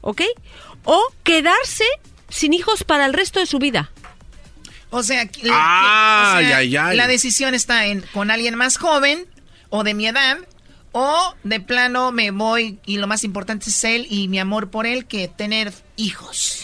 ¿ok? 0.00 0.22
O 0.84 1.00
quedarse 1.22 1.84
sin 2.32 2.52
hijos 2.54 2.82
para 2.84 3.06
el 3.06 3.12
resto 3.12 3.38
de 3.40 3.46
su 3.46 3.58
vida. 3.58 3.90
O 4.90 5.02
sea, 5.02 5.26
que- 5.26 5.48
Ah, 5.50 6.34
o 6.36 6.40
sea, 6.40 6.56
ay, 6.58 6.76
ay. 6.76 6.96
la 6.96 7.06
decisión 7.06 7.54
está 7.54 7.86
en 7.86 8.02
con 8.12 8.30
alguien 8.30 8.56
más 8.56 8.76
joven 8.76 9.26
o 9.70 9.84
de 9.84 9.94
mi 9.94 10.06
edad 10.06 10.38
o 10.92 11.34
de 11.44 11.60
plano 11.60 12.12
me 12.12 12.30
voy 12.30 12.78
y 12.84 12.98
lo 12.98 13.06
más 13.06 13.24
importante 13.24 13.70
es 13.70 13.84
él 13.84 14.06
y 14.10 14.28
mi 14.28 14.38
amor 14.38 14.70
por 14.70 14.86
él 14.86 15.06
que 15.06 15.28
tener 15.28 15.72
hijos. 15.96 16.58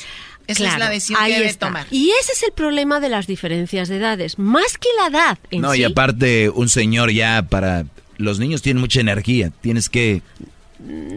Esa 0.46 0.66
es 0.72 0.78
la 0.78 0.88
decisión 0.88 1.20
ahí 1.20 1.32
que 1.32 1.38
debe 1.38 1.50
está. 1.50 1.66
tomar. 1.66 1.86
Y 1.90 2.10
ese 2.20 2.32
es 2.32 2.42
el 2.42 2.52
problema 2.52 3.00
de 3.00 3.10
las 3.10 3.26
diferencias 3.26 3.88
de 3.88 3.96
edades. 3.96 4.38
Más 4.38 4.78
que 4.78 4.88
la 4.98 5.08
edad 5.08 5.38
en 5.50 5.60
No, 5.60 5.72
sí. 5.72 5.80
y 5.80 5.84
aparte, 5.84 6.48
un 6.50 6.68
señor 6.70 7.10
ya 7.10 7.42
para... 7.48 7.84
Los 8.16 8.38
niños 8.40 8.62
tienen 8.62 8.80
mucha 8.80 9.00
energía, 9.00 9.52
tienes 9.60 9.88
que 9.88 10.22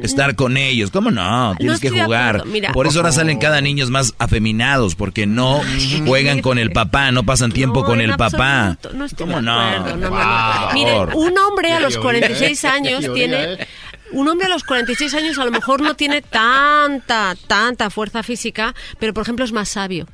estar 0.03 0.35
con 0.35 0.57
ellos. 0.57 0.91
¿Cómo 0.91 1.11
no? 1.11 1.55
Tienes 1.57 1.79
que 1.79 1.89
jugar. 1.89 2.45
mira. 2.45 2.71
Por 2.71 2.87
eso 2.87 2.99
ahora 2.99 3.11
salen 3.11 3.37
cada 3.39 3.61
niños 3.61 3.89
más 3.89 4.13
afeminados, 4.17 4.95
porque 4.95 5.25
no 5.27 5.61
juegan 6.05 6.41
con 6.41 6.57
el 6.57 6.71
papá, 6.71 7.11
no 7.11 7.23
pasan 7.23 7.51
tiempo 7.51 7.81
No, 7.81 7.85
con 7.85 8.01
el 8.01 8.15
papá. 8.15 8.77
no 8.93 9.05
estoy 9.05 9.25
¿Cómo 9.27 9.37
de 9.37 9.43
no? 9.43 9.79
no, 9.79 9.95
no, 9.97 10.09
no. 10.09 10.65
Por 10.65 10.73
Mire, 10.73 10.91
favor. 10.91 11.11
un 11.15 11.37
hombre 11.37 11.71
a 11.73 11.79
los 11.79 11.93
teoría, 11.93 12.21
46 12.27 12.63
¿eh? 12.63 12.67
años 12.67 13.05
tiene... 13.13 13.43
¿eh? 13.53 13.67
Un 14.13 14.27
hombre 14.27 14.47
a 14.47 14.49
los 14.49 14.63
46 14.65 15.13
años 15.13 15.37
a 15.39 15.45
lo 15.45 15.51
mejor 15.51 15.81
no 15.81 15.95
tiene 15.95 16.21
tanta, 16.21 17.33
tanta 17.47 17.89
fuerza 17.89 18.23
física, 18.23 18.75
pero 18.99 19.13
por 19.13 19.23
ejemplo 19.23 19.45
es 19.45 19.53
más 19.53 19.69
sabio. 19.69 20.05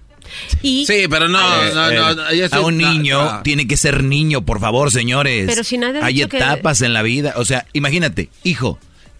Y, 0.61 0.85
Sí, 0.85 1.05
pero 1.09 1.27
no, 1.29 1.39
Eh, 1.39 1.71
no, 1.73 1.81
no, 1.81 1.89
eh, 1.89 2.15
no, 2.15 2.29
estoy- 2.29 2.59
a 2.59 2.65
un 2.65 2.77
no, 2.77 2.91
niño 2.91 3.23
no. 3.23 3.41
tiene 3.41 3.65
que 3.65 3.75
ser 3.77 4.03
niño, 4.03 4.45
por 4.45 4.59
favor, 4.59 4.91
señores. 4.91 5.45
Pero 5.47 5.63
si 5.63 5.77
nadie 5.79 5.99
ha 6.01 6.05
Hay 6.05 6.13
dicho 6.15 6.29
que- 6.29 6.37
etapas 6.37 6.81
en 6.83 6.93
la 6.93 7.01
vida. 7.01 7.33
O 7.37 7.45
sea, 7.45 7.65
imagínate, 7.73 8.29
hijo, 8.43 8.77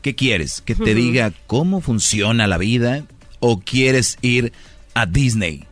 ¿qué 0.08 0.16
quieres? 0.16 0.62
¿Que 0.62 0.74
te 0.74 0.96
diga 0.96 1.34
cómo 1.48 1.82
funciona 1.82 2.48
la 2.48 2.58
vida? 2.58 3.04
¿O 3.42 3.60
quieres 3.60 4.18
ir 4.22 4.54
a 4.94 5.06
Disney? 5.06 5.66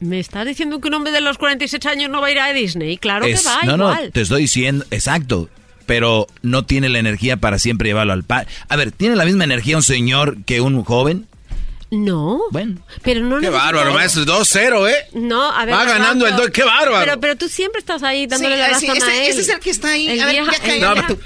¿Me 0.00 0.18
estás 0.18 0.44
diciendo 0.46 0.80
que 0.80 0.88
un 0.88 0.94
hombre 0.94 1.12
de 1.12 1.20
los 1.20 1.38
46 1.38 1.86
años 1.86 2.10
no 2.10 2.20
va 2.20 2.26
a 2.26 2.30
ir 2.32 2.40
a 2.40 2.52
Disney? 2.52 2.96
Claro 2.96 3.26
Es- 3.26 3.42
que 3.42 3.48
va, 3.48 3.62
no, 3.62 3.74
igual. 3.76 4.04
no, 4.06 4.10
te 4.10 4.20
estoy 4.22 4.42
diciendo, 4.42 4.84
exacto. 4.90 5.48
Pero 5.86 6.26
no 6.42 6.64
tiene 6.64 6.88
la 6.88 6.98
energía 6.98 7.36
para 7.36 7.60
siempre 7.60 7.88
llevarlo 7.90 8.12
al 8.14 8.24
par. 8.24 8.48
A 8.68 8.74
ver, 8.74 8.90
¿tiene 8.90 9.14
la 9.14 9.24
misma 9.24 9.44
energía 9.44 9.76
un 9.76 9.84
señor 9.84 10.42
que 10.44 10.60
un 10.60 10.82
joven? 10.82 11.26
No. 11.90 12.42
Bueno. 12.52 12.80
Pero 13.02 13.20
no 13.20 13.40
Qué 13.40 13.50
bárbaro, 13.50 13.92
maestro. 13.92 14.24
2-0, 14.24 14.88
¿eh? 14.88 14.94
No, 15.12 15.50
a 15.50 15.64
ver. 15.64 15.74
Va 15.74 15.84
ganando 15.84 16.24
el 16.26 16.30
Garbanzo, 16.32 16.42
doy. 16.42 16.52
¡Qué 16.52 16.62
bárbaro! 16.64 17.04
Pero, 17.04 17.20
pero 17.20 17.36
tú 17.36 17.48
siempre 17.48 17.80
estás 17.80 18.02
ahí 18.04 18.26
dándole 18.28 18.54
Sí, 18.54 18.60
la 18.60 18.78
sí, 18.78 18.86
razón 18.86 19.02
a 19.02 19.06
ese- 19.12 19.24
él. 19.26 19.30
ese 19.32 19.40
es 19.40 19.48
el 19.48 19.58
que 19.60 19.70
está 19.70 19.88
ahí. 19.90 20.08
El 20.08 20.20
A 20.20 20.26
ver, 20.26 20.34
vieja- 20.42 20.52
ya 20.78 20.94
vieja- 20.94 21.16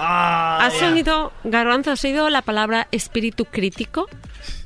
Ah, 0.00 0.58
¿Has 0.66 0.82
oído, 0.82 1.32
Garbanzo, 1.44 1.90
has 1.90 2.04
oído 2.04 2.28
la 2.30 2.42
palabra 2.42 2.86
espíritu 2.92 3.44
crítico? 3.46 4.08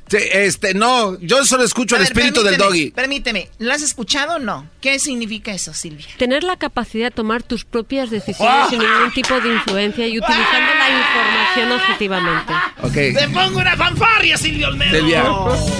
Sí, 0.09 0.17
este, 0.31 0.73
no, 0.73 1.19
yo 1.21 1.43
solo 1.45 1.63
escucho 1.63 1.95
A 1.95 1.99
el 1.99 2.03
ver, 2.03 2.11
espíritu 2.11 2.43
del 2.43 2.57
doggy. 2.57 2.91
Permíteme, 2.91 3.49
¿lo 3.59 3.73
has 3.73 3.81
escuchado 3.81 4.35
o 4.35 4.39
no? 4.39 4.69
¿Qué 4.81 4.99
significa 4.99 5.51
eso, 5.53 5.73
Silvia? 5.73 6.05
Tener 6.17 6.43
la 6.43 6.57
capacidad 6.57 7.07
de 7.07 7.11
tomar 7.11 7.41
tus 7.41 7.65
propias 7.65 8.09
decisiones 8.11 8.69
sin 8.69 8.79
ningún 8.79 9.11
tipo 9.13 9.39
de 9.39 9.53
influencia 9.53 10.05
y 10.07 10.19
utilizando 10.19 10.73
la 10.77 10.89
información 10.89 11.71
objetivamente. 11.71 12.53
Ok. 12.83 12.93
¡Te 13.17 13.29
pongo 13.33 13.59
una 13.59 13.75
fanfarria, 13.75 14.37
Silvio 14.37 14.67
Olmedo! 14.67 14.91
Silvia, 14.97 15.23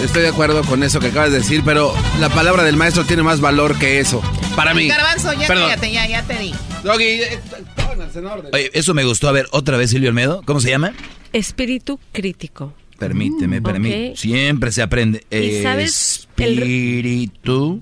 estoy 0.04 0.22
de 0.24 0.30
acuerdo 0.30 0.64
con 0.64 0.84
eso 0.84 1.00
que 1.00 1.08
acabas 1.08 1.32
de 1.32 1.40
decir, 1.40 1.62
pero 1.66 1.94
la 2.20 2.30
palabra 2.30 2.64
del 2.64 2.78
maestro 2.78 3.04
tiene 3.06 3.24
más 3.24 3.40
valor 3.42 3.78
que 3.78 4.00
eso. 4.00 4.22
Para 4.56 4.74
mí. 4.74 4.88
Garbanzo, 4.88 5.34
ya 5.34 5.48
Perdón. 5.48 5.70
cállate, 5.70 5.92
ya, 5.92 6.08
ya 6.08 6.24
te 6.24 6.38
di. 6.40 6.54
Doggy, 6.84 7.04
eh, 7.04 7.40
pónganse 7.76 8.20
en 8.20 8.26
orden. 8.28 8.52
Oye, 8.54 8.72
eso 8.74 8.94
me 8.94 9.04
gustó. 9.04 9.28
A 9.28 9.32
ver, 9.32 9.48
otra 9.52 9.78
vez 9.78 9.90
Silvio 9.92 10.10
Olmedo. 10.10 10.42
¿Cómo 10.46 10.60
se 10.60 10.70
llama? 10.70 10.94
Espíritu 11.34 12.00
crítico. 12.12 12.74
Permíteme, 13.08 13.60
Mm, 13.60 13.64
permíteme. 13.64 14.10
ok. 14.12 14.16
Siempre 14.18 14.72
se 14.72 14.82
aprende. 14.82 15.24
¿Y 15.30 15.62
sabes 15.64 16.28
el- 16.38 16.60
Espíritu 16.60 17.82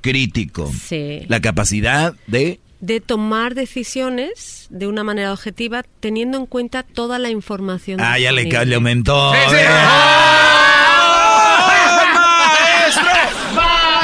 crítico. 0.00 0.72
Sí. 0.86 1.22
La 1.28 1.40
capacidad 1.40 2.14
de... 2.26 2.60
De 2.80 3.00
tomar 3.00 3.54
decisiones 3.54 4.66
de 4.70 4.86
una 4.86 5.02
manera 5.02 5.32
objetiva 5.32 5.82
teniendo 6.00 6.36
en 6.38 6.46
cuenta 6.46 6.82
toda 6.82 7.18
la 7.18 7.30
información. 7.30 8.00
Ah, 8.00 8.18
ya 8.18 8.30
le, 8.32 8.44
le 8.44 8.74
aumentó. 8.74 9.32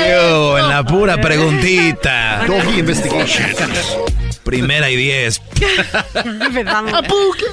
Yo, 0.01 0.59
en 0.59 0.69
la 0.69 0.85
pura 0.85 1.21
preguntita. 1.21 2.45
Doggy 2.47 2.81
Investigation. 2.81 3.47
Primera 4.45 4.91
y 4.91 4.97
diez. 4.97 5.41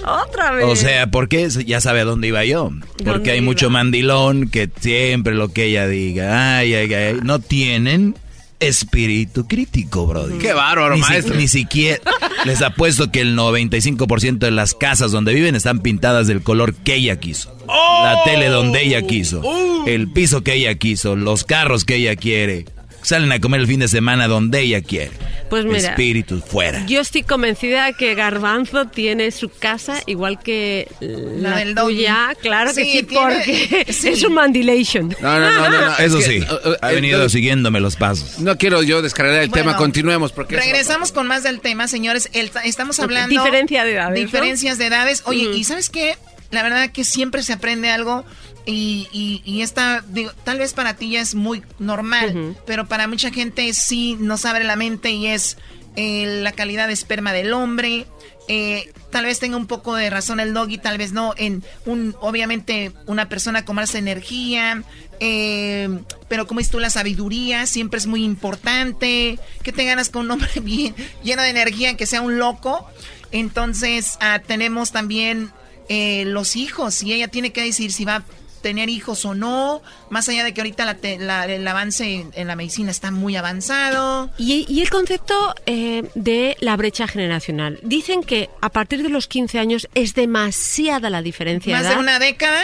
Otra 0.06 0.51
vez. 0.51 0.66
O 0.66 0.76
sea, 0.76 1.08
porque 1.08 1.50
ya 1.50 1.82
sabe 1.82 2.01
a 2.01 2.06
dónde 2.06 2.27
iba 2.27 2.43
yo. 2.45 2.72
Porque 3.06 3.32
hay 3.32 3.42
mucho 3.42 3.69
mandilón 3.69 4.50
que 4.50 4.69
siempre 4.80 5.35
lo 5.35 5.51
que 5.53 5.66
ella 5.66 5.88
diga, 5.88 6.58
ay, 6.58 6.74
ay, 6.74 6.93
ay, 6.93 7.19
no 7.22 7.40
tienen 7.40 8.16
espíritu 8.60 9.48
crítico, 9.48 10.08
brody. 10.08 10.38
Qué 10.38 10.54
bárbaro, 10.54 10.96
ni, 10.96 11.02
maestro. 11.02 11.36
ni 11.36 11.48
siquiera 11.48 12.00
les 12.46 12.62
apuesto 12.62 13.12
que 13.12 13.22
el 13.22 13.38
95% 13.38 14.40
de 14.40 14.52
las 14.52 14.74
casas 14.74 15.12
donde 15.12 15.34
viven 15.34 15.56
están 15.56 15.80
pintadas 15.80 16.28
del 16.28 16.42
color 16.42 16.74
que 16.74 16.96
ella 16.96 17.20
quiso. 17.20 17.56
La 17.68 18.24
tele 18.24 18.48
donde 18.48 18.84
ella 18.84 19.02
quiso. 19.04 19.42
El 19.86 20.12
piso 20.12 20.42
que 20.44 20.54
ella 20.54 20.76
quiso. 20.76 21.16
Los 21.16 21.44
carros 21.44 21.86
que 21.86 21.96
ella 21.96 22.16
quiere. 22.16 22.66
Salen 23.02 23.32
a 23.32 23.40
comer 23.40 23.61
el 23.61 23.68
fin 23.68 23.80
de 23.80 23.88
semana 23.88 24.28
donde 24.28 24.61
ella 24.61 24.82
quiere. 24.82 25.11
Pues 25.50 25.66
mira, 25.66 25.80
Espíritus 25.90 26.44
fuera. 26.44 26.86
Yo 26.86 27.02
estoy 27.02 27.24
convencida 27.24 27.92
que 27.94 28.14
Garbanzo 28.14 28.86
tiene 28.86 29.32
su 29.32 29.50
casa 29.50 30.02
igual 30.06 30.40
que 30.40 30.88
la, 31.00 31.58
del 31.58 31.74
doggy. 31.74 31.95
tuya. 31.95 32.36
Claro 32.42 32.72
que 32.74 32.84
Sí, 32.86 32.92
sí, 33.00 33.03
tiene- 33.03 33.24
porque 33.24 33.86
sí. 33.94 34.10
es 34.10 34.24
un 34.24 34.34
mandilation. 34.34 35.16
No, 35.22 35.40
no, 35.40 35.52
no, 35.52 35.69
no. 35.69 35.82
no, 35.88 35.98
Eso 35.98 36.19
es 36.19 36.28
que, 36.28 36.42
sí, 36.42 36.45
uh, 36.48 36.69
uh, 36.69 36.76
ha 36.82 36.90
venido 36.92 37.26
eh, 37.26 37.30
siguiéndome 37.30 37.80
los 37.80 37.95
pasos. 37.95 38.40
No 38.40 38.58
quiero 38.58 38.84
yo 38.84 39.02
descargar 39.02 39.42
el 39.42 39.50
Bueno, 39.50 39.64
tema, 39.72 39.78
continuemos 39.78 40.32
porque 40.32 40.56
Regresamos 40.58 41.11
con 41.11 41.26
más 41.26 41.42
del 41.44 41.61
tema, 41.61 41.88
señores. 41.88 42.30
El- 42.34 42.52
estamos 42.64 43.00
hablando... 43.00 43.30
Diferencia 43.30 43.84
de 43.86 43.94
edades, 43.94 44.19
¿no? 44.19 44.26
Diferencias 44.26 44.78
de 44.78 44.86
edades. 44.86 45.24
Oye, 45.26 45.48
Ujú. 45.48 45.58
¿y 45.58 45.64
sabes 45.64 45.90
qué? 45.90 46.16
La 46.52 46.64
verdad 46.64 46.92
que 46.92 47.03
siempre 47.03 47.44
se 47.44 47.53
aprende 47.53 47.90
algo 47.92 48.26
y, 48.66 49.08
y, 49.12 49.42
y 49.46 49.62
esta, 49.62 50.04
digo, 50.08 50.32
tal 50.44 50.60
vez 50.60 50.74
para 50.74 50.96
ti 50.96 51.12
ya 51.12 51.22
es 51.22 51.36
muy 51.36 51.64
normal, 51.80 52.56
pero 52.66 52.88
para 52.88 53.08
mucha 53.08 53.32
gente 53.32 53.74
sí 53.74 54.16
nos 54.20 54.46
abre 54.46 54.64
la 54.64 54.76
mente 54.76 55.12
y 55.12 55.28
es 55.28 55.58
eh, 55.96 56.42
la 56.42 56.52
calidad 56.52 56.88
de 56.88 56.94
esperma 56.94 57.34
del 57.34 57.54
hombre. 57.54 58.06
Eh, 58.48 58.92
tal 59.12 59.26
vez 59.26 59.40
tenga 59.40 59.58
un 59.58 59.68
poco 59.68 59.96
de 59.96 60.10
razón 60.10 60.40
el 60.40 60.54
doggy, 60.54 60.78
tal 60.78 60.98
vez 60.98 61.12
no. 61.12 61.34
En 61.38 61.64
un, 61.86 62.16
obviamente, 62.20 62.92
una 63.06 63.30
persona 63.30 63.64
con 63.64 63.76
más 63.76 63.94
energía, 63.96 64.84
eh, 65.20 65.90
pero 66.28 66.48
como 66.48 66.60
dices 66.60 66.72
tú, 66.72 66.80
la 66.80 66.90
sabiduría 66.90 67.66
siempre 67.66 68.00
es 68.00 68.08
muy 68.08 68.24
importante. 68.24 69.40
Que 69.64 69.72
te 69.72 69.86
ganas 69.86 70.10
con 70.10 70.26
un 70.26 70.32
hombre 70.32 70.50
bien 70.62 70.96
lleno 71.24 71.44
de 71.44 71.50
energía, 71.50 71.96
que 71.96 72.06
sea 72.06 72.22
un 72.22 72.40
loco. 72.40 72.88
Entonces, 73.32 74.18
ah, 74.20 74.42
tenemos 74.46 74.92
también 74.92 75.52
eh, 75.88 76.24
los 76.26 76.56
hijos, 76.56 77.04
y 77.04 77.14
ella 77.14 77.28
tiene 77.28 77.52
que 77.52 77.64
decir 77.64 77.92
si 77.92 78.06
va 78.06 78.24
tener 78.62 78.90
hijos 78.90 79.26
o 79.26 79.34
no, 79.34 79.82
más 80.10 80.28
allá 80.30 80.44
de 80.44 80.54
que 80.54 80.62
ahorita 80.62 80.86
la 80.86 80.96
te- 80.96 81.18
la- 81.18 81.46
el 81.46 81.68
avance 81.68 82.26
en, 82.34 82.48
la 82.48 82.56
medicina 82.56 82.92
está 82.92 83.12
muy 83.12 83.36
avanzado. 83.36 84.30
Y, 84.38 84.66
y 84.68 84.82
el 84.82 84.90
concepto 84.90 85.56
eh, 85.66 86.10
de 86.16 86.58
la 86.60 86.76
brecha 86.78 87.08
generacional. 87.08 87.80
Dicen 87.84 88.24
que 88.24 88.50
a 88.62 88.70
partir 88.70 89.04
de 89.04 89.10
los 89.10 89.28
15 89.28 89.60
años 89.60 89.88
es 89.96 90.14
demasiada 90.16 91.10
la 91.10 91.22
diferencia. 91.22 91.76
Más 91.78 91.88
de 91.90 91.96
una 91.98 92.20
década. 92.20 92.62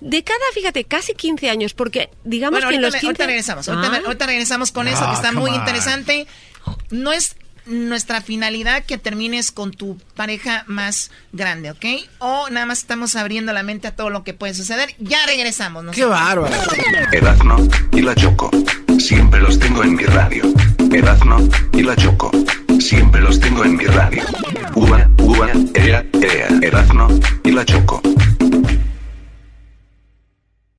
Década, 0.00 0.38
fíjate, 0.54 0.84
casi 0.84 1.14
15 1.14 1.50
años, 1.50 1.74
porque 1.74 2.10
digamos 2.24 2.52
Bueno, 2.60 2.68
que 2.68 2.74
en 2.76 2.82
los 2.82 2.92
me- 2.92 3.00
15... 3.00 3.06
ahorita 3.08 3.26
regresamos. 3.26 3.68
Ahorita, 3.68 3.96
Ah. 3.96 4.00
ahorita 4.06 4.26
regresamos 4.26 4.72
con 4.72 4.88
eso, 4.88 5.00
Ah, 5.02 5.08
que 5.10 5.14
está 5.16 5.28
come 5.28 5.40
muy 5.40 5.50
on. 5.50 5.56
interesante. 5.56 6.26
No 6.90 7.12
es 7.12 7.36
nuestra 7.66 8.20
finalidad 8.20 8.84
que 8.84 8.98
termines 8.98 9.52
con 9.52 9.72
tu 9.72 9.98
pareja 10.14 10.64
más 10.66 11.10
grande, 11.32 11.70
¿ok? 11.70 11.84
O 12.18 12.48
nada 12.50 12.66
más 12.66 12.78
estamos 12.78 13.16
abriendo 13.16 13.52
la 13.52 13.62
mente 13.62 13.88
a 13.88 13.96
todo 13.96 14.10
lo 14.10 14.24
que 14.24 14.34
puede 14.34 14.54
suceder. 14.54 14.94
Ya 14.98 15.18
regresamos. 15.26 15.84
¿no? 15.84 15.92
Erazno 17.12 17.56
y 17.92 18.02
la 18.02 18.14
Choco. 18.14 18.50
Siempre 18.98 19.40
los 19.40 19.58
tengo 19.58 19.82
en 19.82 19.94
mi 19.94 20.04
radio. 20.04 20.44
Erazno 20.92 21.48
y 21.72 21.82
la 21.82 21.96
Choco. 21.96 22.30
Siempre 22.80 23.20
los 23.20 23.40
tengo 23.40 23.64
en 23.64 23.76
mi 23.76 23.84
radio. 23.84 24.22
Ua, 24.74 25.08
ua, 25.18 25.50
ea, 25.74 26.04
ea. 26.12 26.48
Erazno 26.62 27.08
y 27.44 27.52
la 27.52 27.64
Choco. 27.64 28.00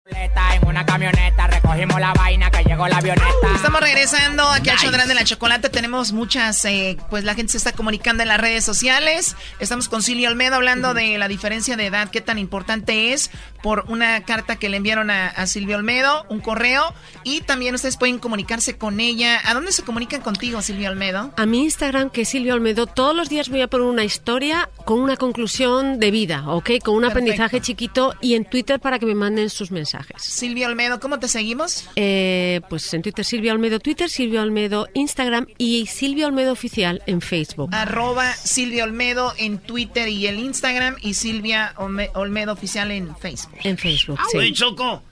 En 0.10 0.66
una 0.66 0.86
camioneta 0.86 1.48
recogimos 1.48 2.00
la 2.00 2.14
vaina 2.14 2.50
que 2.50 2.64
llegó 2.64 2.88
la 2.88 2.98
avioneta. 2.98 3.26
Estamos 3.56 3.82
regresando 3.82 4.48
aquí 4.50 4.70
al 4.70 4.78
show 4.78 4.90
de 4.90 5.14
la 5.14 5.24
chocolate. 5.26 5.70
Tenemos 5.70 6.14
muchas, 6.14 6.64
eh, 6.64 6.98
pues 7.10 7.26
la 7.26 7.36
gente 7.36 7.52
se 7.52 7.58
está 7.58 7.74
comunicando 7.74 8.24
en 8.24 8.30
las 8.30 8.40
redes 8.40 8.64
sociales. 8.64 9.36
Estamos 9.60 9.90
con 9.90 10.02
Silvia 10.02 10.30
Olmedo 10.30 10.56
hablando 10.56 10.94
de 10.94 11.18
la 11.18 11.28
diferencia 11.28 11.76
de 11.76 11.88
edad, 11.88 12.10
qué 12.10 12.22
tan 12.22 12.38
importante 12.40 13.12
es 13.12 13.32
por 13.62 13.86
una 13.88 14.24
carta 14.24 14.56
que 14.58 14.70
le 14.70 14.78
enviaron 14.78 15.10
a, 15.10 15.28
a 15.28 15.48
Silvia 15.48 15.78
Olmedo, 15.78 16.26
un 16.30 16.40
correo. 16.40 16.94
Y 17.24 17.42
también 17.42 17.76
ustedes 17.76 17.98
pueden 17.98 18.20
comunicarse 18.20 18.78
con 18.78 19.00
ella. 19.00 19.40
¿A 19.46 19.54
dónde 19.54 19.72
se 19.72 19.84
comunican 19.84 20.22
contigo, 20.22 20.62
Silvia 20.62 20.90
Olmedo? 20.90 21.34
A 21.38 21.46
mi 21.46 21.64
Instagram, 21.64 22.10
que 22.10 22.22
es 22.22 22.30
Silvia 22.30 22.54
Olmedo, 22.54 22.88
todos 22.88 23.16
los 23.16 23.30
días 23.30 23.50
voy 23.50 23.62
a 23.62 23.68
poner 23.68 23.88
una 23.88 24.04
historia 24.04 24.70
con 24.86 25.00
una 25.00 25.18
conclusión 25.18 26.00
de 26.00 26.12
vida, 26.12 26.44
¿ok? 26.50 26.72
Con 26.84 26.96
un 26.96 27.06
aprendizaje 27.06 27.62
chiquito 27.62 28.14
y 28.22 28.36
en 28.36 28.46
Twitter 28.46 28.80
para 28.80 29.00
que 29.00 29.06
me 29.06 29.16
manden 29.16 29.50
sus 29.50 29.72
mensajes. 29.72 30.22
Silvia 30.22 30.68
Olmedo, 30.68 31.00
¿cómo 31.00 31.20
te 31.20 31.28
seguimos? 31.28 31.90
Eh, 31.96 32.62
pues 32.70 32.94
en 32.94 33.02
Twitter 33.02 33.26
Silvia 33.26 33.54
Olmedo, 33.54 33.80
Twitter 33.80 34.10
Silvia 34.10 34.42
Olmedo, 34.42 34.88
Instagram 34.94 35.48
y 35.58 35.86
Silvia 35.88 36.28
Olmedo 36.28 36.52
Oficial 36.52 37.02
en 37.06 37.22
Facebook. 37.22 37.70
Arroba 37.74 38.34
Silvia 38.34 38.84
Olmedo 38.84 39.34
en 39.38 39.58
Twitter 39.60 40.08
y 40.10 40.28
el 40.28 40.40
Instagram 40.40 40.96
y 41.02 41.14
Silvia 41.16 41.74
Olme- 41.78 42.10
Olmedo 42.14 42.54
Oficial 42.54 42.92
en 42.92 43.16
Facebook. 43.18 43.47
En 43.64 43.78
Facebook, 43.78 44.20
Oye, 44.36 44.52
Choco, 44.54 45.04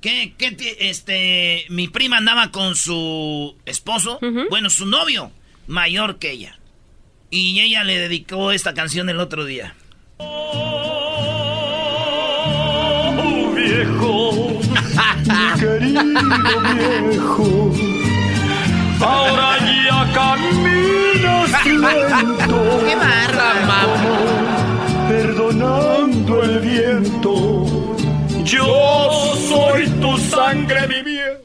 ¿qué, 0.00 0.34
qué 0.38 0.52
ti- 0.52 0.74
este, 0.78 1.64
mi 1.68 1.88
prima 1.88 2.16
andaba 2.18 2.50
con 2.50 2.74
su 2.76 3.56
esposo, 3.66 4.18
bueno, 4.50 4.70
su 4.70 4.86
novio, 4.86 5.30
mayor 5.66 6.18
que 6.18 6.30
ella. 6.32 6.58
Y 7.30 7.60
ella 7.60 7.84
le 7.84 7.98
dedicó 7.98 8.52
esta 8.52 8.74
canción 8.74 9.08
el 9.08 9.20
otro 9.20 9.44
día. 9.44 9.74
Oh, 12.64 13.52
viejo, 13.54 14.60
mi 15.26 15.60
querido 15.60 16.02
viejo, 17.10 17.72
ahora 19.00 19.58
ya 19.86 19.98
caminas 20.14 21.66
lento. 22.28 22.58
¡Qué 22.86 22.94
como 22.94 23.06
Perdonando 25.08 26.42
el 26.42 26.58
viento, 26.60 27.64
yo 28.44 29.34
soy 29.48 29.88
tu 30.00 30.18
sangre, 30.18 30.86
mi 30.88 31.02
viejo. 31.02 31.38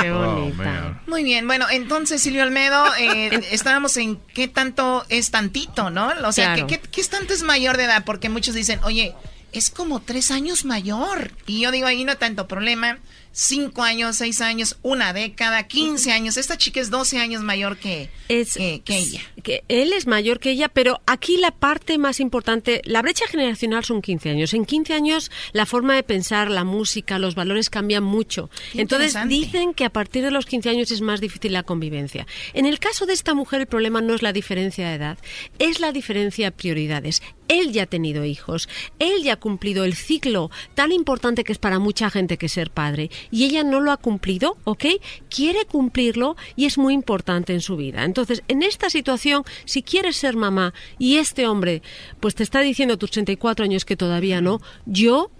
Qué 0.00 0.10
bonita. 0.10 1.02
Muy 1.06 1.22
bien, 1.22 1.46
bueno, 1.46 1.66
entonces 1.70 2.22
Silvio 2.22 2.42
Olmedo, 2.42 2.84
eh, 2.98 3.40
estábamos 3.52 3.96
en 3.96 4.16
qué 4.34 4.48
tanto 4.48 5.04
es 5.08 5.30
tantito, 5.30 5.90
¿no? 5.90 6.12
O 6.24 6.32
sea, 6.32 6.54
Claro. 6.54 6.66
¿qué, 6.66 6.80
qué, 6.80 6.88
qué 6.88 7.00
es 7.00 7.08
tanto 7.10 7.34
es 7.34 7.42
mayor 7.42 7.76
de 7.76 7.84
edad? 7.84 8.04
Porque 8.04 8.28
muchos 8.28 8.54
dicen, 8.54 8.80
oye, 8.84 9.14
es 9.52 9.70
como 9.70 10.00
tres 10.00 10.30
años 10.30 10.64
mayor. 10.64 11.32
Y 11.46 11.60
yo 11.60 11.70
digo, 11.70 11.86
ahí 11.86 12.04
no 12.04 12.12
hay 12.12 12.18
tanto 12.18 12.48
problema. 12.48 12.98
Cinco 13.36 13.82
años, 13.82 14.14
seis 14.14 14.40
años, 14.40 14.78
una 14.82 15.12
década, 15.12 15.64
quince 15.64 16.12
años. 16.12 16.36
Esta 16.36 16.56
chica 16.56 16.80
es 16.80 16.88
12 16.88 17.18
años 17.18 17.42
mayor 17.42 17.76
que, 17.76 18.08
Es, 18.28 18.54
que, 18.54 18.80
que 18.84 18.96
ella. 18.96 19.22
que 19.42 19.64
él 19.66 19.92
es 19.92 20.06
mayor 20.06 20.38
que 20.38 20.52
ella, 20.52 20.68
pero 20.68 21.00
aquí 21.04 21.36
la 21.36 21.50
parte 21.50 21.98
más 21.98 22.20
importante, 22.20 22.80
la 22.84 23.02
brecha 23.02 23.26
generacional 23.26 23.84
son 23.84 24.02
15 24.02 24.30
años. 24.30 24.54
En 24.54 24.64
15 24.64 24.94
años 24.94 25.32
la 25.52 25.66
forma 25.66 25.96
de 25.96 26.04
pensar, 26.04 26.48
la 26.48 26.62
música, 26.62 27.18
los 27.18 27.34
valores 27.34 27.70
cambian 27.70 28.04
mucho. 28.04 28.50
Qué 28.72 28.82
Entonces 28.82 29.16
dicen 29.26 29.74
que 29.74 29.84
a 29.84 29.90
partir 29.90 30.22
de 30.22 30.30
los 30.30 30.46
15 30.46 30.70
años 30.70 30.92
es 30.92 31.00
más 31.00 31.20
difícil 31.20 31.54
la 31.54 31.64
convivencia. 31.64 32.28
En 32.52 32.66
el 32.66 32.78
caso 32.78 33.04
de 33.04 33.14
esta 33.14 33.34
mujer 33.34 33.62
el 33.62 33.66
problema 33.66 34.00
no 34.00 34.14
es 34.14 34.22
la 34.22 34.32
diferencia 34.32 34.88
de 34.88 34.94
edad, 34.94 35.18
es 35.58 35.80
la 35.80 35.90
diferencia 35.90 36.46
de 36.46 36.52
prioridades. 36.52 37.20
Él 37.48 37.72
ya 37.72 37.82
ha 37.82 37.86
tenido 37.86 38.24
hijos, 38.24 38.68
él 39.00 39.24
ya 39.24 39.34
ha 39.34 39.40
cumplido 39.40 39.84
el 39.84 39.94
ciclo 39.94 40.52
tan 40.74 40.92
importante 40.92 41.42
que 41.42 41.52
es 41.52 41.58
para 41.58 41.80
mucha 41.80 42.08
gente 42.10 42.38
que 42.38 42.48
ser 42.48 42.70
padre 42.70 43.10
y 43.30 43.44
ella 43.44 43.64
no 43.64 43.80
lo 43.80 43.92
ha 43.92 43.96
cumplido, 43.96 44.56
¿ok? 44.64 44.84
Quiere 45.28 45.64
cumplirlo 45.64 46.36
y 46.56 46.66
es 46.66 46.78
muy 46.78 46.94
importante 46.94 47.52
en 47.52 47.60
su 47.60 47.76
vida. 47.76 48.04
Entonces, 48.04 48.42
en 48.48 48.62
esta 48.62 48.90
situación, 48.90 49.44
si 49.64 49.82
quieres 49.82 50.16
ser 50.16 50.36
mamá 50.36 50.74
y 50.98 51.16
este 51.16 51.46
hombre 51.46 51.82
pues 52.20 52.34
te 52.34 52.42
está 52.42 52.60
diciendo 52.60 52.94
a 52.94 52.96
tus 52.96 53.10
34 53.10 53.64
años 53.64 53.84
que 53.84 53.96
todavía 53.96 54.40
no, 54.40 54.60
yo 54.86 55.30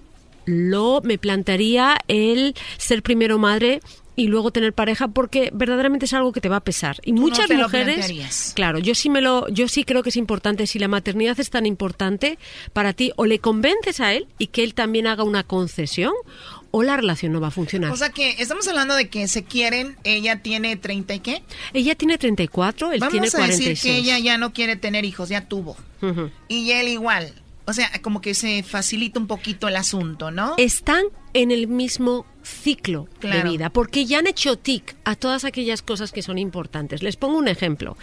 lo 0.46 1.00
me 1.02 1.18
plantearía 1.18 1.98
el 2.08 2.54
ser 2.76 3.02
primero 3.02 3.38
madre 3.38 3.80
y 4.16 4.28
luego 4.28 4.52
tener 4.52 4.72
pareja 4.72 5.08
porque 5.08 5.50
verdaderamente 5.52 6.06
es 6.06 6.12
algo 6.12 6.32
que 6.32 6.40
te 6.40 6.48
va 6.48 6.56
a 6.56 6.64
pesar 6.64 6.98
y 7.04 7.12
muchas 7.12 7.50
mujeres 7.50 8.52
claro 8.54 8.78
yo 8.78 8.94
sí 8.94 9.10
me 9.10 9.20
lo 9.20 9.48
yo 9.48 9.66
sí 9.68 9.84
creo 9.84 10.02
que 10.02 10.10
es 10.10 10.16
importante 10.16 10.66
si 10.66 10.78
la 10.78 10.88
maternidad 10.88 11.38
es 11.40 11.50
tan 11.50 11.66
importante 11.66 12.38
para 12.72 12.92
ti 12.92 13.12
o 13.16 13.26
le 13.26 13.40
convences 13.40 14.00
a 14.00 14.14
él 14.14 14.28
y 14.38 14.48
que 14.48 14.62
él 14.62 14.74
también 14.74 15.06
haga 15.06 15.24
una 15.24 15.42
concesión 15.42 16.12
o 16.76 16.82
la 16.82 16.96
relación 16.96 17.32
no 17.32 17.40
va 17.40 17.48
a 17.48 17.50
funcionar 17.52 17.92
O 17.92 17.96
sea 17.96 18.08
que 18.10 18.34
estamos 18.42 18.66
hablando 18.66 18.96
de 18.96 19.08
que 19.08 19.28
se 19.28 19.44
quieren, 19.44 19.96
ella 20.02 20.42
tiene 20.42 20.74
30 20.76 21.14
y 21.14 21.20
qué? 21.20 21.42
ella 21.72 21.94
tiene 21.94 22.18
34 22.18 22.90
él 22.90 22.98
Vamos 22.98 23.12
tiene 23.12 23.28
a 23.28 23.30
46 23.30 23.68
decir 23.68 23.90
que 23.92 23.96
ella 23.96 24.18
ya 24.18 24.38
no 24.38 24.52
quiere 24.52 24.74
tener 24.74 25.04
hijos, 25.04 25.28
ya 25.28 25.46
tuvo. 25.46 25.76
Ujú. 26.02 26.30
Y 26.48 26.72
él 26.72 26.88
igual. 26.88 27.32
O 27.66 27.72
sea, 27.72 27.90
como 28.02 28.20
que 28.20 28.34
se 28.34 28.64
facilita 28.64 29.20
un 29.20 29.28
poquito 29.28 29.68
el 29.68 29.76
asunto, 29.76 30.32
¿no? 30.32 30.54
están 30.58 31.04
en 31.34 31.50
el 31.50 31.66
mismo 31.68 32.24
ciclo 32.42 33.08
de 33.20 33.42
vida, 33.42 33.70
porque 33.70 34.04
ya 34.06 34.18
han 34.18 34.26
hecho 34.26 34.56
tic 34.56 34.94
a 35.04 35.16
todas 35.16 35.44
aquellas 35.44 35.82
cosas 35.82 36.12
que 36.12 36.22
son 36.22 36.38
importantes. 36.38 37.02
Les 37.02 37.16
pongo 37.16 37.38
un 37.38 37.48
ejemplo. 37.48 37.96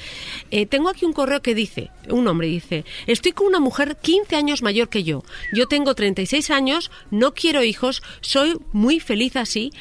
Eh, 0.50 0.66
tengo 0.66 0.90
aquí 0.90 1.06
un 1.06 1.14
correo 1.14 1.42
que 1.42 1.56
dice, 1.56 1.92
un 2.10 2.28
hombre 2.28 2.48
dice, 2.48 2.84
estoy 3.08 3.32
con 3.34 3.48
una 3.48 3.60
mujer 3.60 3.98
15 4.02 4.36
años 4.36 4.62
mayor 4.64 4.90
que 4.90 5.04
yo. 5.04 5.24
Yo 5.54 5.68
tengo 5.68 5.96
36 5.96 6.50
años, 6.52 6.92
no 7.12 7.34
quiero 7.34 7.64
hijos, 7.64 8.02
soy 8.22 8.58
muy 8.74 9.00
feliz 9.00 9.36
así. 9.36 9.72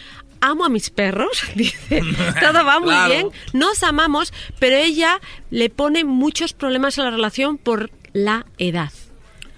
Amo 0.43 0.65
a 0.65 0.69
mis 0.71 0.89
perros, 0.91 1.43
dice, 1.55 2.01
todo 2.41 2.65
va 2.65 2.81
muy 2.81 2.89
Claro. 2.91 3.13
bien, 3.13 3.29
nos 3.53 3.83
amamos, 3.83 4.33
pero 4.59 4.77
ella 4.77 5.21
le 5.51 5.69
pone 5.71 6.05
muchos 6.05 6.53
problemas 6.55 6.99
a 6.99 7.05
la 7.05 7.11
relación 7.11 7.59
por 7.59 7.91
la 8.13 8.47
edad. 8.59 8.91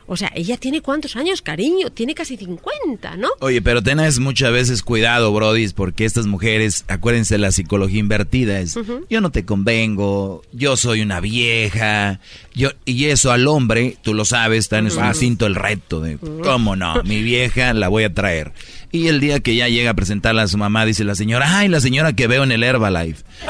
O 0.07 0.17
sea, 0.17 0.31
ella 0.35 0.57
tiene 0.57 0.81
cuántos 0.81 1.17
años, 1.17 1.43
cariño, 1.43 1.91
tiene 1.91 2.15
casi 2.15 2.37
50, 2.37 3.17
¿no? 3.17 3.29
Oye, 3.41 3.63
pero 3.63 3.83
tenés 3.83 4.19
muchas 4.19 4.53
veces 4.53 4.83
cuidado, 4.83 5.33
Brody, 5.33 5.69
porque 5.69 6.05
estas 6.05 6.27
mujeres, 6.27 6.85
acuérdense, 6.89 7.39
la 7.39 7.53
psicología 7.53 8.01
invertida 8.01 8.59
es, 8.61 8.77
yo 9.09 9.21
no 9.21 9.31
te 9.31 9.45
convengo, 9.45 10.43
yo 10.53 10.77
soy 10.77 11.01
una 11.03 11.21
vieja, 11.21 12.21
yo 12.55 12.71
y 12.85 13.07
eso 13.07 13.31
al 13.33 13.47
hombre, 13.47 13.97
tú 14.03 14.13
lo 14.15 14.25
sabes, 14.25 14.61
está 14.61 14.79
en 14.79 14.91
su 14.91 15.01
instinto 15.01 15.47
el 15.47 15.55
reto 15.55 16.01
de, 16.01 16.19
¿cómo 16.43 16.75
no? 16.77 17.03
Mi 17.05 17.23
vieja 17.23 17.73
la 17.73 17.89
voy 17.89 18.05
a 18.05 18.13
traer. 18.13 18.53
Y 18.95 19.07
el 19.09 19.21
día 19.21 19.41
que 19.41 19.57
ya 19.57 19.69
llega 19.69 19.93
a 19.93 19.95
presentarla 19.95 20.43
a 20.43 20.49
su 20.49 20.59
mamá, 20.59 20.85
dice 20.85 21.03
la 21.05 21.15
señora, 21.15 21.59
ay, 21.59 21.69
la 21.69 21.81
señora 21.81 22.13
que 22.13 22.27
veo 22.27 22.43
en 22.45 22.53
el 22.53 22.63
Herbalife. 22.63 23.23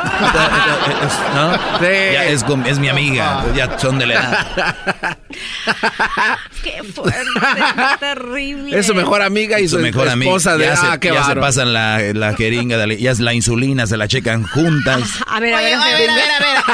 ¿No? 1.35 1.53
Ya 1.83 2.27
es, 2.29 2.45
com- 2.45 2.65
es 2.65 2.79
mi 2.79 2.89
amiga, 2.89 3.45
ya 3.57 3.77
son 3.79 3.99
de 3.99 4.07
la 4.07 4.15
edad. 4.15 5.19
¡Qué 6.63 6.83
fuerte! 6.83 7.21
¡Terrible! 8.01 8.79
Es 8.79 8.87
su 8.87 8.95
mejor 8.95 9.23
amiga 9.23 9.61
y 9.61 9.69
su, 9.69 9.79
mejor 9.79 10.09
amiga. 10.09 10.31
esposa 10.31 10.57
de 10.57 10.65
ya 10.67 10.77
se, 10.77 10.87
ah, 10.87 10.99
qué 11.01 11.09
ya 11.13 11.25
se 11.25 11.37
pasan 11.37 11.73
la, 11.73 11.99
la 12.15 12.35
jeringa, 12.35 12.77
de 12.77 12.87
la- 12.87 12.95
ya 12.95 13.11
es 13.11 13.21
la 13.21 13.35
insulina, 13.35 13.87
se 13.87 13.97
la 13.97 14.09
checan 14.09 14.45
juntas. 14.45 15.03
A 15.27 15.41
ver, 15.41 15.55
a 15.55 15.59
Oye, 15.59 15.65
ver, 15.67 15.75
a 15.75 15.85
ver, 15.85 16.11
a 16.11 16.15
ver, 16.15 16.21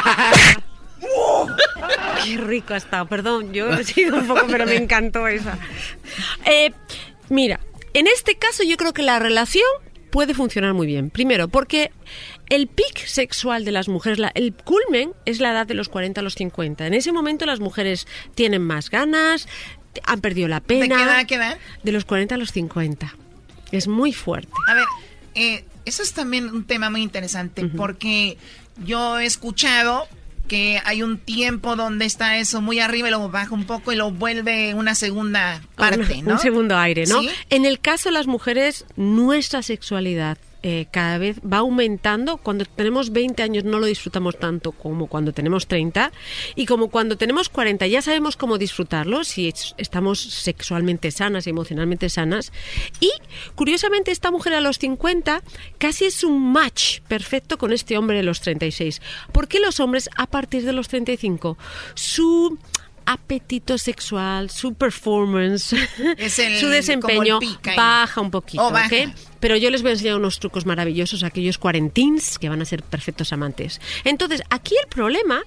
a 0.04 0.30
ver. 0.30 0.64
Qué 2.24 2.36
rico 2.36 2.74
ha 2.74 2.76
estado. 2.76 3.06
Perdón, 3.06 3.52
yo 3.52 3.70
he 3.72 3.84
sido 3.84 4.16
un 4.16 4.26
poco, 4.26 4.46
pero 4.50 4.66
me 4.66 4.76
encantó 4.76 5.26
esa. 5.26 5.58
Eh, 6.44 6.72
mira, 7.28 7.60
en 7.94 8.06
este 8.06 8.36
caso 8.36 8.62
yo 8.64 8.76
creo 8.76 8.92
que 8.92 9.02
la 9.02 9.18
relación 9.18 9.64
puede 10.10 10.34
funcionar 10.34 10.74
muy 10.74 10.86
bien. 10.86 11.10
Primero, 11.10 11.48
porque 11.48 11.92
el 12.48 12.66
pic 12.66 13.06
sexual 13.06 13.64
de 13.64 13.72
las 13.72 13.88
mujeres, 13.88 14.18
la- 14.18 14.32
el 14.34 14.52
culmen 14.54 15.12
es 15.26 15.40
la 15.40 15.50
edad 15.52 15.66
de 15.66 15.74
los 15.74 15.88
40 15.88 16.20
a 16.20 16.24
los 16.24 16.34
50. 16.34 16.86
En 16.86 16.94
ese 16.94 17.12
momento 17.12 17.46
las 17.46 17.60
mujeres 17.60 18.06
tienen 18.34 18.62
más 18.62 18.90
ganas, 18.90 19.48
han 20.04 20.20
perdido 20.20 20.48
la 20.48 20.60
pena. 20.60 20.82
¿De 20.82 20.88
qué 20.88 20.94
edad, 21.02 21.18
a 21.18 21.24
qué 21.26 21.34
edad? 21.36 21.58
De 21.82 21.92
los 21.92 22.04
40 22.04 22.34
a 22.34 22.38
los 22.38 22.52
50. 22.52 23.14
Es 23.72 23.88
muy 23.88 24.12
fuerte. 24.12 24.52
A 24.68 24.74
ver, 24.74 24.84
eh, 25.34 25.64
eso 25.84 26.02
es 26.02 26.12
también 26.12 26.48
un 26.50 26.64
tema 26.64 26.88
muy 26.90 27.02
interesante 27.02 27.66
porque 27.66 28.38
yo 28.84 29.18
he 29.18 29.26
escuchado 29.26 30.06
que 30.46 30.80
hay 30.86 31.02
un 31.02 31.18
tiempo 31.18 31.76
donde 31.76 32.06
está 32.06 32.38
eso 32.38 32.62
muy 32.62 32.80
arriba 32.80 33.08
y 33.08 33.10
luego 33.10 33.28
baja 33.28 33.54
un 33.54 33.64
poco 33.66 33.92
y 33.92 33.96
lo 33.96 34.10
vuelve 34.10 34.72
una 34.72 34.94
segunda 34.94 35.60
parte, 35.76 36.14
un, 36.20 36.24
¿no? 36.24 36.32
un 36.34 36.38
segundo 36.38 36.78
aire, 36.78 37.04
¿no? 37.06 37.20
¿Sí? 37.20 37.28
En 37.50 37.66
el 37.66 37.80
caso 37.80 38.08
de 38.08 38.14
las 38.14 38.26
mujeres, 38.26 38.86
nuestra 38.96 39.62
sexualidad 39.62 40.38
eh, 40.62 40.86
cada 40.90 41.18
vez 41.18 41.38
va 41.40 41.58
aumentando. 41.58 42.36
Cuando 42.38 42.64
tenemos 42.64 43.10
20 43.12 43.42
años 43.42 43.64
no 43.64 43.78
lo 43.78 43.86
disfrutamos 43.86 44.38
tanto 44.38 44.72
como 44.72 45.06
cuando 45.06 45.32
tenemos 45.32 45.66
30 45.68 46.10
y 46.56 46.66
como 46.66 46.88
cuando 46.88 47.16
tenemos 47.16 47.48
40 47.48 47.86
ya 47.86 48.02
sabemos 48.02 48.36
cómo 48.36 48.58
disfrutarlo 48.58 49.22
si 49.24 49.48
es- 49.48 49.74
estamos 49.78 50.20
sexualmente 50.20 51.10
sanas 51.10 51.46
y 51.46 51.50
emocionalmente 51.50 52.08
sanas. 52.08 52.52
Y 53.00 53.10
curiosamente 53.54 54.10
esta 54.10 54.30
mujer 54.30 54.54
a 54.54 54.60
los 54.60 54.78
50 54.78 55.42
casi 55.78 56.06
es 56.06 56.24
un 56.24 56.52
match 56.52 57.00
perfecto 57.08 57.56
con 57.58 57.72
este 57.72 57.96
hombre 57.96 58.16
de 58.16 58.22
los 58.24 58.40
36. 58.40 59.00
¿Por 59.32 59.46
qué 59.48 59.60
los 59.60 59.78
hombres 59.80 60.10
a 60.16 60.26
partir 60.26 60.64
de 60.64 60.72
los 60.72 60.88
35? 60.88 61.56
Su 61.94 62.58
apetito 63.06 63.78
sexual, 63.78 64.50
su 64.50 64.74
performance, 64.74 65.72
el- 65.72 66.28
su 66.60 66.66
desempeño 66.68 67.38
baja 67.76 68.20
un 68.20 68.30
poquito, 68.30 68.62
Oh. 68.66 68.72
Pero 69.40 69.56
yo 69.56 69.70
les 69.70 69.82
voy 69.82 69.90
a 69.90 69.94
enseñar 69.94 70.16
unos 70.16 70.40
trucos 70.40 70.66
maravillosos 70.66 71.22
a 71.22 71.28
aquellos 71.28 71.58
cuarentins 71.58 72.38
que 72.38 72.48
van 72.48 72.62
a 72.62 72.64
ser 72.64 72.82
perfectos 72.82 73.32
amantes. 73.32 73.80
Entonces, 74.04 74.42
aquí 74.50 74.74
el 74.82 74.88
problema 74.88 75.42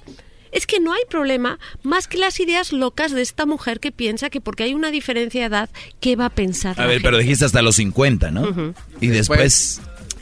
es 0.52 0.68
que 0.68 0.80
no 0.80 0.94
hay 0.94 1.04
problema 1.10 1.60
más 1.84 2.08
que 2.08 2.18
las 2.18 2.40
ideas 2.40 2.74
locas 2.74 3.12
de 3.12 3.22
esta 3.22 3.46
mujer 3.46 3.80
que 3.80 3.92
piensa 3.92 4.30
que 4.30 4.42
porque 4.42 4.64
hay 4.64 4.74
una 4.74 4.92
diferencia 4.92 5.42
de 5.42 5.48
edad, 5.48 5.70
¿qué 6.00 6.16
va 6.16 6.26
a 6.26 6.30
pensar? 6.30 6.78
A 6.78 6.82
la 6.82 6.88
ver, 6.88 6.98
gente? 6.98 7.08
pero 7.08 7.18
dijiste 7.18 7.46
hasta 7.46 7.62
los 7.62 7.76
50, 7.78 8.32
¿no? 8.32 8.74
Y 9.00 9.08
después... 9.08 9.82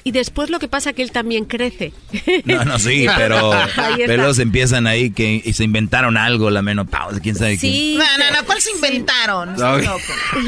Y 0.09 0.11
después 0.11 0.49
lo 0.49 0.57
que 0.57 0.67
pasa 0.67 0.91
que 0.91 1.03
él 1.03 1.11
también 1.11 1.45
crece. 1.45 1.93
No, 2.45 2.65
no, 2.65 2.79
sí, 2.79 3.05
pero, 3.15 3.51
pero 3.95 4.23
los 4.23 4.39
empiezan 4.39 4.87
ahí 4.87 5.11
que 5.11 5.39
y 5.45 5.53
se 5.53 5.63
inventaron 5.63 6.17
algo, 6.17 6.49
la 6.49 6.63
menopausia, 6.63 7.21
quién 7.21 7.35
sabe 7.35 7.57
Sí, 7.57 7.95
No, 7.95 8.05
no, 8.17 8.35
no, 8.35 8.43
¿cuál 8.47 8.59
se 8.59 8.71
inventaron? 8.71 9.51
Loco. 9.55 10.01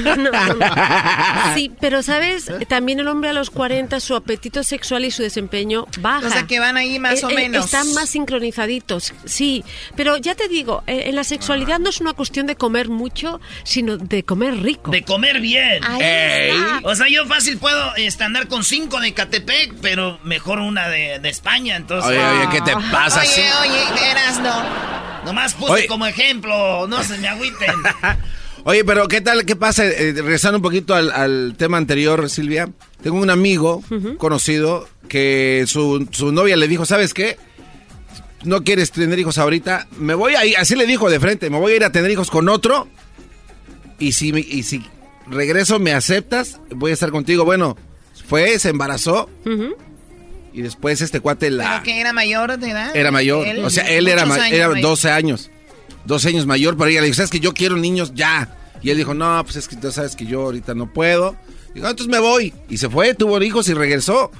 No, 0.04 0.16
no, 0.16 0.32
no. 0.32 0.66
Sí, 1.54 1.72
pero 1.80 2.02
sabes, 2.02 2.50
también 2.68 3.02
el 3.02 3.08
hombre 3.08 3.30
a 3.30 3.34
los 3.34 3.52
40, 3.52 4.00
su 4.00 4.16
apetito 4.16 4.64
sexual 4.64 5.06
y 5.06 5.12
su 5.12 5.22
desempeño 5.22 5.86
baja. 6.00 6.28
O 6.28 6.32
sea, 6.32 6.48
que 6.48 6.60
van 6.60 6.76
ahí 6.76 6.98
más 6.98 7.22
Eh, 7.22 7.26
o 7.28 7.30
eh, 7.30 7.36
menos. 7.36 7.66
Están 7.66 7.94
más 7.94 8.10
sincronizaditos, 8.10 9.14
sí. 9.26 9.64
Pero 9.96 10.18
ya 10.18 10.34
te 10.34 10.48
digo, 10.48 10.82
eh, 10.88 11.04
en 11.06 11.16
la 11.16 11.24
sexualidad 11.24 11.78
no 11.78 11.92
es 11.92 12.02
una 12.02 12.14
cuestión 12.14 12.48
de 12.48 12.56
comer 12.56 12.90
mucho, 12.90 13.40
sino 13.64 13.98
de 13.98 14.24
comer 14.24 14.60
rico. 14.60 14.90
De 14.90 15.04
comer 15.04 15.40
bien. 15.40 15.84
Ahí 15.84 16.02
está. 16.02 16.80
O 16.82 16.96
sea, 16.96 17.08
yo 17.10 17.28
fácil 17.28 17.60
puedo 17.60 17.96
este, 17.98 18.24
andar 18.24 18.48
con 18.48 18.64
cinco 18.64 19.00
de 19.00 19.14
Catepec, 19.14 19.51
pero 19.82 20.20
mejor 20.24 20.60
una 20.60 20.88
de, 20.90 21.20
de 21.20 21.30
España, 21.30 21.76
entonces. 21.76 22.10
Oye, 22.12 22.20
oye, 22.20 22.48
¿qué 22.52 22.62
te 22.62 22.74
pasa? 22.92 23.20
Oye, 23.22 23.28
Sí. 23.30 23.42
oye, 23.62 24.10
eras 24.12 24.40
no. 24.40 25.26
Nomás 25.26 25.54
puse 25.54 25.72
Oye. 25.74 25.88
como 25.88 26.06
ejemplo, 26.08 26.88
no 26.88 27.04
se 27.04 27.18
me 27.20 27.28
agüiten. 27.28 27.76
Oye, 28.64 28.84
pero 28.86 29.08
¿qué 29.08 29.22
tal? 29.22 29.44
¿Qué 29.46 29.56
pasa? 29.56 29.86
Eh, 29.86 30.14
regresando 30.16 30.58
un 30.58 30.62
poquito 30.62 30.94
al, 30.94 31.12
al 31.12 31.56
tema 31.58 31.78
anterior, 31.78 32.30
Silvia. 32.30 32.70
Tengo 33.02 33.18
un 33.18 33.30
amigo 33.32 33.84
conocido 34.18 34.88
que 35.08 35.64
su, 35.68 36.08
su 36.12 36.32
novia 36.32 36.56
le 36.58 36.68
dijo, 36.68 36.86
¿sabes 36.86 37.14
qué? 37.16 37.38
No 38.44 38.64
quieres 38.64 38.92
tener 38.92 39.18
hijos 39.18 39.38
ahorita. 39.40 39.88
Me 39.98 40.14
voy 40.14 40.36
a 40.36 40.46
ir, 40.46 40.58
así 40.58 40.76
le 40.76 40.86
dijo 40.86 41.10
de 41.10 41.20
frente, 41.20 41.50
me 41.50 41.58
voy 41.60 41.74
a 41.74 41.76
ir 41.78 41.84
a 41.84 41.92
tener 41.92 42.12
hijos 42.12 42.30
con 42.30 42.50
otro. 42.50 42.88
Y 44.00 44.12
si, 44.14 44.30
y 44.30 44.62
si 44.64 44.84
regreso, 45.28 45.80
me 45.80 45.94
aceptas, 45.94 46.60
voy 46.70 46.92
a 46.92 46.94
estar 46.94 47.10
contigo. 47.12 47.46
Bueno, 47.46 47.78
fue, 48.28 48.58
se 48.60 48.70
embarazó. 48.70 49.30
Y 50.54 50.62
después 50.62 51.02
este 51.02 51.20
cuate 51.22 51.50
la... 51.50 51.70
¿Pero 51.72 51.84
que 51.84 52.02
era 52.02 52.12
mayor 52.14 52.58
de 52.58 52.72
edad? 52.72 52.96
Era 52.96 53.10
mayor. 53.12 53.48
Él, 53.48 53.64
o 53.64 53.70
sea, 53.70 53.90
él 53.90 54.08
era, 54.08 54.24
años 54.24 54.38
era 54.52 54.68
mayor. 54.70 54.82
12 54.82 55.10
años. 55.12 55.50
12 56.06 56.28
años 56.30 56.46
mayor, 56.46 56.76
pero 56.78 56.90
ella 56.90 57.00
le 57.02 57.06
dijo, 57.08 57.16
¿sabes 57.18 57.30
que 57.32 57.40
yo 57.40 57.54
quiero 57.54 57.78
niños 57.78 58.12
ya? 58.16 58.58
Y 58.82 58.90
él 58.90 58.98
dijo, 58.98 59.14
no, 59.14 59.42
pues 59.44 59.56
es 59.56 59.68
que 59.68 59.76
tú 59.76 59.92
sabes 59.92 60.16
que 60.16 60.26
yo 60.26 60.42
ahorita 60.42 60.74
no 60.74 60.92
puedo. 60.92 61.36
Dijo, 61.74 61.88
"Ah, 61.88 61.92
entonces 61.92 62.12
me 62.12 62.20
voy. 62.20 62.54
Y 62.70 62.78
se 62.78 62.90
fue, 62.90 63.14
tuvo 63.14 63.42
hijos 63.42 63.70
y 63.70 63.74
regresó. 63.74 64.32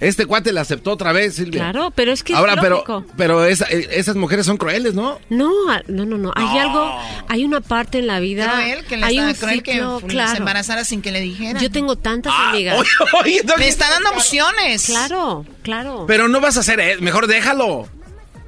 Este 0.00 0.24
cuate 0.24 0.50
la 0.52 0.62
aceptó 0.62 0.92
otra 0.92 1.12
vez, 1.12 1.34
Silvia. 1.34 1.60
Claro, 1.70 1.92
pero 1.94 2.10
es 2.10 2.22
que 2.24 2.32
es 2.32 2.38
Ahora, 2.38 2.56
pero, 2.60 2.76
lógico. 2.76 3.04
pero 3.18 3.44
esa- 3.44 3.66
eh, 3.70 3.86
esas 3.92 4.16
mujeres 4.16 4.46
son 4.46 4.56
crueles, 4.56 4.94
¿no? 4.94 5.18
No, 5.28 5.50
a- 5.70 5.82
no, 5.88 6.06
no, 6.06 6.16
no. 6.16 6.32
Hay 6.36 6.58
algo, 6.58 6.90
hay 7.28 7.44
una 7.44 7.60
parte 7.60 7.98
en 7.98 8.06
la 8.06 8.18
vida. 8.18 8.50
Cruel, 8.50 8.84
que 8.86 8.96
le 8.96 9.04
hay 9.04 9.18
está 9.18 9.28
un 9.28 9.34
cruel 9.34 9.62
que 9.62 9.72
ciclo, 9.72 10.00
se 10.00 10.06
claro. 10.06 10.38
embarazara 10.38 10.84
sin 10.84 11.02
que 11.02 11.12
le 11.12 11.20
dijeran. 11.20 11.62
Yo 11.62 11.70
tengo 11.70 11.96
tantas 11.96 12.32
Ah, 12.34 12.50
amigas. 12.50 12.78
oye, 12.80 12.88
oye, 13.24 13.42
no, 13.44 13.56
Le 13.58 13.68
está 13.68 13.90
dando 13.90 14.10
opciones. 14.10 14.86
Claro, 14.86 15.44
claro. 15.62 16.04
Pero 16.08 16.28
no 16.28 16.40
vas 16.40 16.56
a 16.56 16.60
hacer 16.60 16.80
eso, 16.80 17.02
mejor 17.02 17.26
déjalo. 17.26 17.86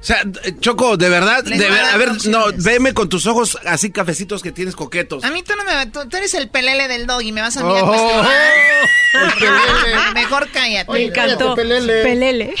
O 0.03 0.05
sea, 0.05 0.21
eh, 0.43 0.53
Choco, 0.59 0.97
de 0.97 1.07
verdad, 1.07 1.45
de 1.45 1.55
a 1.65 1.69
ver- 1.71 1.85
a 1.85 1.95
ver, 1.97 2.09
no, 2.27 2.47
veme 2.57 2.93
con 2.93 3.07
tus 3.07 3.25
ojos 3.25 3.57
así 3.65 3.89
cafecitos 3.89 4.43
que 4.43 4.51
tienes 4.51 4.75
coquetos. 4.75 5.23
A 5.23 5.31
mí 5.31 5.43
tú 5.43 5.53
no 5.55 5.63
me 5.63 5.85
tú, 5.87 6.09
tú 6.09 6.17
eres 6.17 6.33
el 6.33 6.49
pelele 6.49 6.89
del 6.89 7.07
dog 7.07 7.21
y 7.21 7.31
me 7.31 7.39
vas 7.39 7.55
a 7.55 7.61
a 7.61 7.65
Oh, 7.65 8.21
pelele. 9.39 10.13
Mejor 10.13 10.49
cállate. 10.51 10.91
Me 10.91 11.03
encantó. 11.05 11.55
Pelele. 11.55 12.53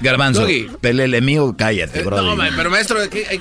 Garbanzo, 0.00 0.40
Doggy. 0.42 0.68
pelele 0.80 1.20
mío, 1.20 1.54
cállate, 1.56 2.02
bro. 2.02 2.18
Eh, 2.18 2.22
No, 2.22 2.36
ma- 2.36 2.50
pero 2.56 2.70
maestro, 2.70 2.98
¿qué- 3.08 3.26
hay- 3.30 3.40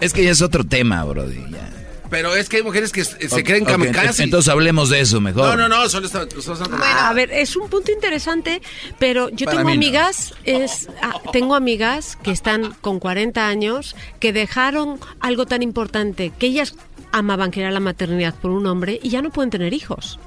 Es 0.00 0.12
que 0.12 0.24
ya 0.24 0.32
es 0.32 0.42
otro 0.42 0.64
tema, 0.64 1.04
bro. 1.04 1.30
ya. 1.30 1.70
Pero 2.10 2.34
es 2.36 2.48
que 2.48 2.58
hay 2.58 2.62
mujeres 2.62 2.92
que 2.92 3.04
se 3.04 3.28
se 3.28 3.34
Ok, 3.40 3.42
creen 3.44 3.64
kamikazes. 3.64 4.20
Entonces 4.20 4.48
hablemos 4.50 4.90
de 4.90 5.00
eso 5.00 5.20
mejor. 5.20 5.56
No, 5.56 5.56
no, 5.56 5.68
no, 5.68 5.88
solo 5.88 6.06
está... 6.06 6.26
solo 6.40 6.62
está- 6.62 7.08
a 7.08 7.12
ver, 7.12 7.32
es 7.32 7.56
un 7.56 7.68
punto 7.68 7.90
interesante, 7.92 8.62
pero 8.98 9.28
yo 9.30 9.46
Para 9.46 9.58
tengo 9.58 9.70
no. 9.70 9.74
amigas, 9.74 10.34
es, 10.44 10.88
ah, 11.02 11.20
tengo 11.32 11.54
amigas 11.54 12.16
que 12.22 12.30
están 12.30 12.74
con 12.80 12.98
40 13.00 13.46
años 13.48 13.96
que 14.20 14.32
dejaron 14.32 14.98
algo 15.20 15.46
tan 15.46 15.62
importante 15.62 16.32
que 16.38 16.46
ellas 16.46 16.74
amaban, 17.12 17.50
que 17.50 17.60
era 17.60 17.70
la 17.70 17.80
maternidad 17.80 18.34
por 18.34 18.50
un 18.50 18.66
hombre 18.66 19.00
y 19.02 19.08
ya 19.10 19.22
no 19.22 19.30
pueden 19.30 19.50
tener 19.50 19.72
hijos. 19.72 20.18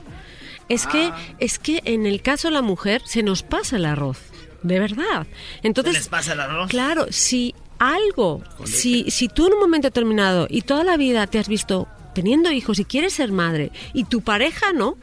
Es 0.69 0.85
Ah. 0.85 0.89
que 0.91 1.11
es 1.39 1.59
que 1.59 1.81
en 1.85 2.05
el 2.05 2.21
caso 2.21 2.47
de 2.47 2.53
la 2.53 2.61
mujer 2.61 3.01
se 3.05 3.23
nos 3.23 3.43
pasa 3.43 3.77
el 3.77 3.85
arroz, 3.85 4.19
de 4.61 4.79
verdad. 4.79 5.25
Entonces, 5.63 5.93
¿Les 5.93 6.07
pasa 6.07 6.33
el 6.33 6.39
arroz? 6.41 6.69
Claro, 6.69 7.07
si 7.09 7.55
algo, 7.79 8.43
si, 8.65 9.09
si 9.09 9.27
tú 9.27 9.47
en 9.47 9.53
un 9.53 9.59
momento 9.59 9.87
determinado 9.87 10.47
y 10.49 10.61
toda 10.61 10.83
la 10.83 10.97
vida 10.97 11.27
te 11.27 11.39
has 11.39 11.47
visto 11.47 11.87
teniendo 12.13 12.51
hijos 12.51 12.79
y 12.79 12.85
quieres 12.85 13.13
ser 13.13 13.31
madre 13.31 13.71
y 13.93 14.03
tu 14.03 14.21
pareja 14.21 14.73
no, 14.73 14.97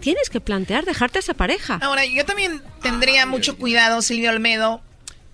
tienes 0.00 0.30
que 0.30 0.40
plantear 0.40 0.84
dejarte 0.84 1.18
a 1.18 1.20
esa 1.20 1.34
pareja. 1.34 1.78
Ahora, 1.82 2.04
yo 2.04 2.24
también 2.24 2.62
tendría 2.82 3.26
mucho 3.26 3.56
cuidado, 3.56 4.02
Silvio 4.02 4.30
Olmedo. 4.30 4.80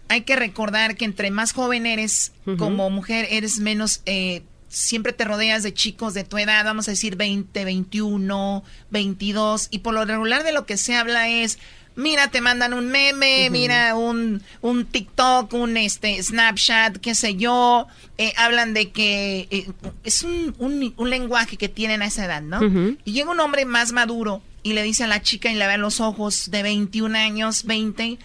Hay 0.09 0.23
que 0.23 0.36
recordar 0.36 0.97
que 0.97 1.05
entre 1.05 1.31
más 1.31 1.52
joven 1.52 1.86
eres, 1.86 2.33
como 2.59 2.91
mujer, 2.91 3.28
eres 3.31 3.59
menos... 3.59 4.01
Eh, 4.07 4.42
siempre 4.68 5.12
te 5.12 5.25
rodeas 5.25 5.62
de 5.62 5.75
chicos 5.75 6.15
de 6.15 6.25
tu 6.25 6.39
edad, 6.39 6.65
vamos 6.65 6.89
a 6.89 6.92
decir 6.92 7.17
20, 7.17 7.62
21, 7.62 8.65
22, 8.91 9.68
y 9.70 9.81
por 9.81 9.92
lo 9.92 10.07
regular 10.07 10.44
de 10.44 10.52
lo 10.52 10.65
que 10.65 10.78
se 10.78 10.97
habla 10.97 11.28
es 11.28 11.59
mira, 11.96 12.28
te 12.28 12.40
mandan 12.40 12.74
un 12.74 12.88
meme, 12.88 13.48
mira, 13.50 13.94
un, 13.94 14.42
un 14.60 14.86
TikTok, 14.86 15.52
un 15.52 15.76
este 15.76 16.22
Snapchat, 16.22 16.98
qué 16.98 17.14
sé 17.14 17.36
yo. 17.36 17.86
Eh, 18.18 18.32
hablan 18.36 18.74
de 18.74 18.90
que 18.90 19.48
eh, 19.50 19.70
es 20.04 20.22
un, 20.22 20.54
un, 20.58 21.10
lenguaje 21.10 21.56
que 21.56 21.68
tienen 21.68 22.02
a 22.02 22.06
esa 22.06 22.24
edad, 22.24 22.42
¿no? 22.42 22.60
Y 23.04 23.12
llega 23.12 23.30
un 23.30 23.40
hombre 23.40 23.64
más 23.64 23.92
maduro 23.92 24.42
y 24.62 24.74
le 24.74 24.82
dice 24.82 25.04
a 25.04 25.06
la 25.06 25.22
chica 25.22 25.50
y 25.50 25.54
le 25.54 25.66
ve 25.66 25.78
los 25.78 26.00
ojos 26.00 26.50
de 26.50 26.62
21 26.62 27.16
años, 27.16 27.64
20, 27.64 28.18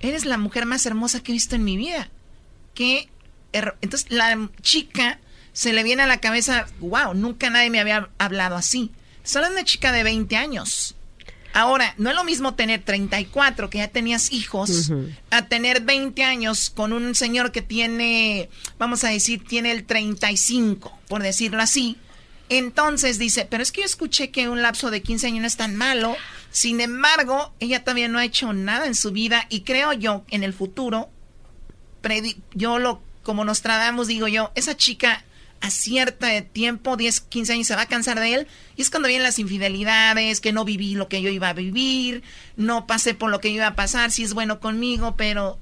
eres 0.00 0.24
la 0.24 0.38
mujer 0.38 0.66
más 0.66 0.86
hermosa 0.86 1.22
que 1.22 1.32
he 1.32 1.34
visto 1.34 1.56
en 1.56 1.64
mi 1.64 1.76
vida. 1.76 2.10
Que 2.74 3.08
entonces 3.52 4.10
la 4.10 4.48
chica 4.62 5.18
se 5.52 5.72
le 5.72 5.82
viene 5.82 6.02
a 6.02 6.06
la 6.06 6.18
cabeza, 6.18 6.66
wow, 6.80 7.14
nunca 7.14 7.50
nadie 7.50 7.70
me 7.70 7.80
había 7.80 8.08
hablado 8.18 8.56
así. 8.56 8.92
Solo 9.22 9.48
una 9.48 9.64
chica 9.64 9.92
de 9.92 10.02
20 10.02 10.36
años. 10.36 10.96
Ahora, 11.52 11.94
no 11.98 12.10
es 12.10 12.16
lo 12.16 12.24
mismo 12.24 12.54
tener 12.54 12.82
34, 12.82 13.70
que 13.70 13.78
ya 13.78 13.88
tenías 13.88 14.30
hijos, 14.32 14.92
a 15.30 15.46
tener 15.46 15.80
20 15.82 16.22
años 16.22 16.70
con 16.70 16.92
un 16.92 17.14
señor 17.14 17.50
que 17.50 17.62
tiene, 17.62 18.48
vamos 18.78 19.02
a 19.04 19.08
decir, 19.08 19.44
tiene 19.44 19.72
el 19.72 19.84
35, 19.84 20.96
por 21.08 21.22
decirlo 21.22 21.60
así. 21.60 21.96
Entonces 22.48 23.18
dice, 23.18 23.46
pero 23.48 23.62
es 23.62 23.72
que 23.72 23.80
yo 23.80 23.86
escuché 23.86 24.30
que 24.30 24.48
un 24.48 24.62
lapso 24.62 24.90
de 24.90 25.02
15 25.02 25.28
años 25.28 25.40
no 25.40 25.46
es 25.46 25.56
tan 25.56 25.76
malo. 25.76 26.16
Sin 26.50 26.80
embargo, 26.80 27.54
ella 27.60 27.84
todavía 27.84 28.08
no 28.08 28.18
ha 28.18 28.24
hecho 28.24 28.52
nada 28.52 28.86
en 28.86 28.94
su 28.94 29.12
vida 29.12 29.46
y 29.48 29.60
creo 29.62 29.92
yo 29.92 30.24
en 30.30 30.42
el 30.42 30.52
futuro, 30.52 31.10
yo 32.54 32.78
lo, 32.78 33.02
como 33.22 33.44
nos 33.44 33.62
tratamos, 33.62 34.08
digo 34.08 34.26
yo, 34.26 34.50
esa 34.54 34.76
chica 34.76 35.24
a 35.60 35.70
cierto 35.70 36.26
tiempo, 36.52 36.96
10, 36.96 37.20
15 37.20 37.52
años, 37.52 37.66
se 37.66 37.76
va 37.76 37.82
a 37.82 37.86
cansar 37.86 38.18
de 38.18 38.34
él. 38.34 38.46
Y 38.76 38.82
es 38.82 38.90
cuando 38.90 39.08
vienen 39.08 39.24
las 39.24 39.38
infidelidades, 39.38 40.40
que 40.40 40.52
no 40.52 40.64
viví 40.64 40.94
lo 40.94 41.08
que 41.08 41.22
yo 41.22 41.30
iba 41.30 41.48
a 41.48 41.52
vivir, 41.52 42.22
no 42.56 42.86
pasé 42.86 43.14
por 43.14 43.30
lo 43.30 43.40
que 43.40 43.48
iba 43.48 43.66
a 43.66 43.76
pasar, 43.76 44.10
si 44.10 44.22
es 44.22 44.34
bueno 44.34 44.60
conmigo, 44.60 45.16
pero... 45.16 45.58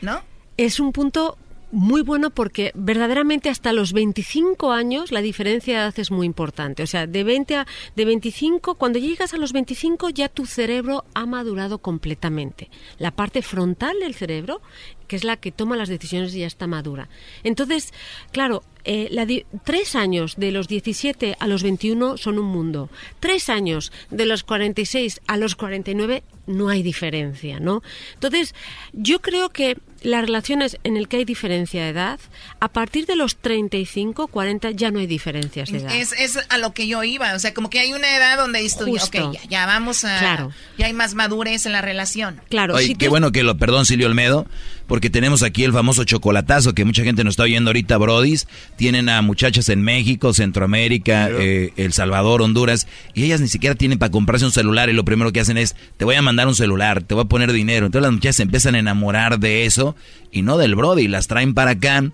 ¿No? 0.00 0.22
Es 0.56 0.80
un 0.80 0.92
punto 0.92 1.38
muy 1.72 2.02
bueno 2.02 2.30
porque 2.30 2.70
verdaderamente 2.74 3.48
hasta 3.48 3.72
los 3.72 3.94
25 3.94 4.72
años 4.72 5.10
la 5.10 5.22
diferencia 5.22 5.74
de 5.74 5.80
edad 5.80 5.98
es 5.98 6.10
muy 6.10 6.26
importante. 6.26 6.82
O 6.82 6.86
sea, 6.86 7.06
de 7.06 7.24
20 7.24 7.56
a 7.56 7.66
de 7.96 8.04
25, 8.04 8.74
cuando 8.74 8.98
llegas 8.98 9.32
a 9.34 9.38
los 9.38 9.52
25 9.52 10.10
ya 10.10 10.28
tu 10.28 10.46
cerebro 10.46 11.04
ha 11.14 11.26
madurado 11.26 11.78
completamente. 11.78 12.70
La 12.98 13.10
parte 13.10 13.40
frontal 13.40 13.98
del 14.00 14.14
cerebro, 14.14 14.60
que 15.08 15.16
es 15.16 15.24
la 15.24 15.38
que 15.38 15.50
toma 15.50 15.76
las 15.76 15.88
decisiones, 15.88 16.34
ya 16.34 16.46
está 16.46 16.66
madura. 16.66 17.08
Entonces, 17.42 17.92
claro, 18.32 18.62
eh, 18.84 19.44
tres 19.64 19.96
años 19.96 20.34
de 20.36 20.52
los 20.52 20.68
17 20.68 21.36
a 21.38 21.46
los 21.46 21.62
21 21.62 22.18
son 22.18 22.38
un 22.38 22.46
mundo. 22.46 22.90
Tres 23.18 23.48
años 23.48 23.92
de 24.10 24.26
los 24.26 24.44
46 24.44 25.22
a 25.26 25.38
los 25.38 25.56
49 25.56 26.22
no 26.46 26.68
hay 26.68 26.82
diferencia, 26.82 27.60
¿no? 27.60 27.82
Entonces, 28.14 28.54
yo 28.92 29.22
creo 29.22 29.48
que 29.50 29.78
las 30.02 30.22
relaciones 30.22 30.78
en 30.84 30.96
el 30.96 31.08
que 31.08 31.18
hay 31.18 31.24
diferencia 31.24 31.82
de 31.82 31.90
edad, 31.90 32.20
a 32.60 32.68
partir 32.68 33.06
de 33.06 33.16
los 33.16 33.36
35, 33.36 34.28
40 34.28 34.70
ya 34.72 34.90
no 34.90 34.98
hay 34.98 35.06
diferencias 35.06 35.70
de 35.70 35.78
edad. 35.78 35.94
Es, 35.94 36.12
es 36.12 36.38
a 36.48 36.58
lo 36.58 36.72
que 36.72 36.86
yo 36.86 37.02
iba, 37.04 37.34
o 37.34 37.38
sea, 37.38 37.54
como 37.54 37.70
que 37.70 37.80
hay 37.80 37.92
una 37.92 38.16
edad 38.16 38.36
donde 38.36 38.60
dices 38.60 38.82
ok, 38.82 39.36
ya, 39.48 39.66
vamos 39.66 40.04
a... 40.04 40.18
Claro. 40.18 40.52
Ya 40.78 40.86
hay 40.86 40.92
más 40.92 41.14
madurez 41.14 41.66
en 41.66 41.72
la 41.72 41.82
relación. 41.82 42.40
Claro. 42.48 42.74
Oye, 42.74 42.94
qué 42.94 43.08
bueno 43.08 43.32
que 43.32 43.42
lo, 43.42 43.56
perdón 43.56 43.86
Silvio 43.86 44.06
Olmedo, 44.06 44.46
porque 44.86 45.10
tenemos 45.10 45.42
aquí 45.42 45.64
el 45.64 45.72
famoso 45.72 46.04
chocolatazo 46.04 46.74
que 46.74 46.84
mucha 46.84 47.04
gente 47.04 47.24
nos 47.24 47.32
está 47.32 47.44
oyendo 47.44 47.70
ahorita, 47.70 47.96
Brodis. 47.96 48.46
Tienen 48.76 49.08
a 49.08 49.22
muchachas 49.22 49.68
en 49.68 49.82
México, 49.82 50.32
Centroamérica, 50.32 51.28
eh, 51.30 51.72
El 51.76 51.92
Salvador, 51.92 52.42
Honduras, 52.42 52.86
y 53.14 53.24
ellas 53.24 53.40
ni 53.40 53.48
siquiera 53.48 53.74
tienen 53.74 53.98
para 53.98 54.10
comprarse 54.10 54.44
un 54.44 54.52
celular 54.52 54.88
y 54.88 54.92
lo 54.92 55.04
primero 55.04 55.32
que 55.32 55.40
hacen 55.40 55.58
es, 55.58 55.76
te 55.96 56.04
voy 56.04 56.16
a 56.16 56.22
mandar 56.22 56.46
un 56.46 56.54
celular, 56.54 57.02
te 57.02 57.14
voy 57.14 57.24
a 57.24 57.28
poner 57.28 57.52
dinero. 57.52 57.86
Entonces 57.86 58.02
las 58.02 58.12
muchachas 58.12 58.36
se 58.36 58.42
empiezan 58.42 58.74
a 58.74 58.78
enamorar 58.78 59.38
de 59.38 59.64
eso 59.64 59.96
y 60.30 60.42
no 60.42 60.58
del 60.58 60.74
Brody, 60.74 61.08
las 61.08 61.26
traen 61.26 61.54
para 61.54 61.72
acá. 61.72 62.10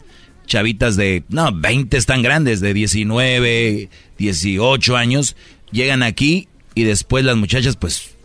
Chavitas 0.47 0.97
de, 0.97 1.25
no, 1.29 1.53
20 1.53 1.97
están 1.97 2.23
grandes, 2.23 2.61
de 2.61 2.73
19, 2.73 3.91
18 4.17 4.97
años, 4.97 5.37
llegan 5.73 6.03
aquí 6.03 6.49
y 6.75 6.85
después 6.85 7.25
las 7.25 7.37
muchachas 7.37 7.77
pues 7.77 8.17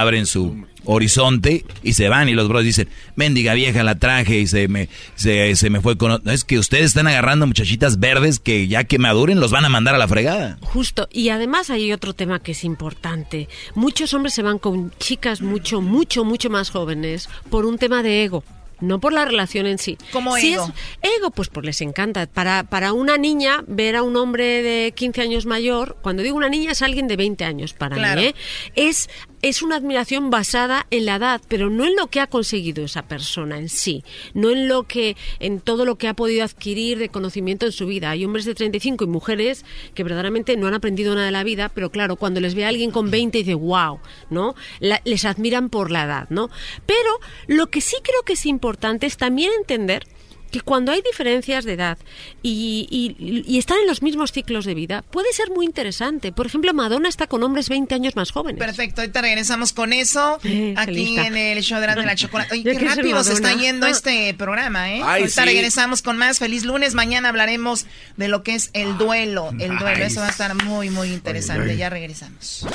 abren 0.00 0.26
su 0.26 0.66
horizonte 0.84 1.64
y 1.82 1.92
se 1.92 2.08
van 2.08 2.28
y 2.28 2.34
los 2.34 2.48
bros 2.48 2.64
dicen, 2.64 2.88
mendiga 3.14 3.54
vieja 3.54 3.82
la 3.82 3.96
traje 3.98 4.40
y 4.40 4.46
se 4.46 4.68
me, 4.68 4.88
se, 5.14 5.70
me 5.70 5.80
fue 5.80 5.96
con... 5.96 6.22
Es 6.28 6.44
que 6.44 6.58
ustedes 6.58 6.86
están 6.86 7.06
agarrando 7.06 7.46
muchachitas 7.46 8.00
verdes 8.00 8.38
que 8.38 8.66
ya 8.68 8.84
que 8.84 8.98
maduren 8.98 9.38
los 9.38 9.52
van 9.52 9.64
a 9.64 9.68
mandar 9.68 9.94
a 9.94 9.98
la 9.98 10.08
fregada. 10.08 10.58
Justo, 10.62 11.08
y 11.12 11.28
además 11.28 11.70
hay 11.70 11.92
otro 11.92 12.14
tema 12.14 12.40
que 12.40 12.52
es 12.52 12.64
importante. 12.64 13.48
Muchos 13.74 14.14
hombres 14.14 14.34
se 14.34 14.42
van 14.42 14.58
con 14.58 14.92
chicas 14.98 15.42
mucho, 15.42 15.80
mucho, 15.80 16.24
mucho 16.24 16.50
más 16.50 16.70
jóvenes 16.70 17.28
por 17.50 17.64
un 17.64 17.78
tema 17.78 18.02
de 18.02 18.24
ego 18.24 18.42
no 18.82 18.98
por 18.98 19.12
la 19.12 19.24
relación 19.24 19.66
en 19.66 19.78
sí. 19.78 19.96
¿Cómo 20.12 20.36
ego? 20.36 20.70
ego, 21.00 21.30
pues, 21.30 21.48
pues 21.48 21.64
les 21.64 21.80
encanta. 21.80 22.26
Para, 22.26 22.64
para 22.64 22.92
una 22.92 23.16
niña, 23.16 23.64
ver 23.66 23.96
a 23.96 24.02
un 24.02 24.16
hombre 24.16 24.62
de 24.62 24.92
15 24.92 25.22
años 25.22 25.46
mayor, 25.46 25.96
cuando 26.02 26.22
digo 26.22 26.36
una 26.36 26.48
niña 26.48 26.72
es 26.72 26.82
alguien 26.82 27.06
de 27.06 27.16
20 27.16 27.44
años 27.44 27.72
para 27.72 27.96
mí, 27.96 28.24
¿eh? 28.24 28.34
es 28.74 29.08
es 29.42 29.60
una 29.60 29.76
admiración 29.76 30.30
basada 30.30 30.86
en 30.90 31.04
la 31.04 31.16
edad, 31.16 31.40
pero 31.48 31.68
no 31.68 31.84
en 31.84 31.96
lo 31.96 32.06
que 32.06 32.20
ha 32.20 32.28
conseguido 32.28 32.84
esa 32.84 33.02
persona 33.02 33.58
en 33.58 33.68
sí, 33.68 34.04
no 34.34 34.50
en 34.50 34.68
lo 34.68 34.84
que 34.84 35.16
en 35.40 35.60
todo 35.60 35.84
lo 35.84 35.96
que 35.96 36.06
ha 36.06 36.14
podido 36.14 36.44
adquirir 36.44 36.98
de 36.98 37.08
conocimiento 37.08 37.66
en 37.66 37.72
su 37.72 37.86
vida. 37.86 38.10
Hay 38.10 38.24
hombres 38.24 38.44
de 38.44 38.54
35 38.54 39.04
y 39.04 39.06
mujeres 39.08 39.64
que 39.94 40.04
verdaderamente 40.04 40.56
no 40.56 40.68
han 40.68 40.74
aprendido 40.74 41.14
nada 41.14 41.26
de 41.26 41.32
la 41.32 41.42
vida, 41.42 41.68
pero 41.68 41.90
claro, 41.90 42.14
cuando 42.16 42.40
les 42.40 42.54
ve 42.54 42.64
a 42.64 42.68
alguien 42.68 42.92
con 42.92 43.10
20 43.10 43.38
dice, 43.38 43.54
"Wow", 43.54 44.00
¿no? 44.30 44.54
les 44.80 45.24
admiran 45.24 45.68
por 45.70 45.90
la 45.90 46.04
edad, 46.04 46.28
¿no? 46.30 46.48
Pero 46.86 47.18
lo 47.46 47.68
que 47.68 47.80
sí 47.80 47.96
creo 48.02 48.22
que 48.22 48.34
es 48.34 48.46
importante 48.46 49.06
es 49.06 49.16
también 49.16 49.50
entender 49.58 50.06
que 50.52 50.60
cuando 50.60 50.92
hay 50.92 51.02
diferencias 51.02 51.64
de 51.64 51.72
edad 51.72 51.98
y, 52.42 53.56
están 53.58 53.78
en 53.78 53.88
los 53.88 54.02
mismos 54.02 54.32
ciclos 54.32 54.64
de 54.64 54.74
vida, 54.74 55.02
puede 55.10 55.32
ser 55.32 55.50
muy 55.50 55.64
interesante. 55.66 56.30
Por 56.30 56.46
ejemplo, 56.46 56.72
Madonna 56.74 57.08
está 57.08 57.26
con 57.26 57.42
hombres 57.42 57.68
20 57.68 57.94
años 57.94 58.16
más 58.16 58.30
jóvenes. 58.30 58.58
Perfecto, 58.58 59.00
ahorita 59.00 59.22
regresamos 59.22 59.72
con 59.72 59.92
eso 59.92 60.38
aquí 60.76 61.18
en 61.18 61.36
el 61.36 61.62
show 61.62 61.80
de 61.80 61.86
la, 61.86 62.14
chocolate. 62.14 62.52
Oye, 62.54 62.62
qué 62.62 62.78
rápido 62.78 63.24
se 63.24 63.32
está 63.32 63.54
yendo 63.54 63.86
ah. 63.86 63.90
este 63.90 64.34
programa, 64.34 64.92
¿eh? 64.92 65.02
ahorita 65.02 65.44
regresamos 65.44 66.02
con 66.02 66.18
más. 66.18 66.38
Feliz 66.38 66.64
lunes. 66.64 66.94
Mañana 66.94 67.30
hablaremos 67.30 67.86
de 68.16 68.28
lo 68.28 68.42
que 68.42 68.54
es 68.54 68.70
el 68.74 68.98
duelo. 68.98 69.50
El 69.58 69.78
duelo, 69.78 70.04
eso 70.04 70.20
va 70.20 70.26
a 70.26 70.30
estar 70.30 70.54
muy, 70.54 70.90
muy 70.90 71.08
interesante. 71.08 71.76
Ya 71.76 71.88
regresamos. 71.88 72.66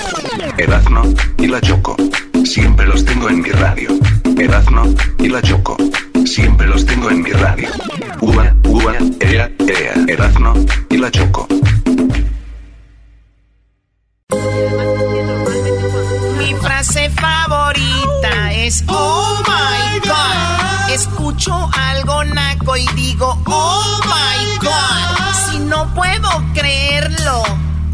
Erazno 0.58 1.14
y 1.38 1.48
la 1.48 1.62
Choco. 1.62 1.96
Siempre 2.44 2.88
los 2.88 3.06
tengo 3.06 3.30
en 3.30 3.42
mi 3.42 3.50
radio. 3.50 3.90
Erazno 4.38 4.94
y 5.20 5.28
la 5.28 5.42
Choco. 5.42 5.78
Siempre 6.26 6.68
los 6.68 6.86
tengo 6.86 7.10
en 7.10 7.22
mi 7.22 7.32
radio. 7.32 7.70
Uva, 8.22 8.54
uva, 8.66 8.94
ea, 9.20 9.50
ea, 9.60 9.94
Erazno 10.08 10.54
y 10.90 10.98
la 10.98 11.12
Choco. 11.12 11.48
Mi 16.38 16.54
frase 16.62 17.10
favorita 17.12 18.54
es 18.54 18.84
Oh 18.88 19.44
my 19.48 20.00
God. 20.00 20.92
Escucho 20.92 21.70
algo 21.74 22.24
naco 22.26 22.76
y 22.78 22.88
digo 22.96 23.40
Oh 23.46 24.00
my 24.06 24.58
God. 24.60 25.52
Si 25.52 25.60
no 25.60 25.94
puedo 25.94 26.30
creerlo. 26.54 27.44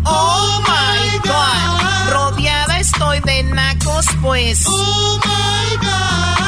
Oh 0.05 0.61
my 0.67 1.19
God. 1.19 2.13
Rodeada 2.13 2.79
estoy 2.79 3.19
de 3.21 3.43
nacos, 3.43 4.05
pues. 4.21 4.63
Oh 4.67 5.19
my 5.23 5.77
God. 5.77 6.42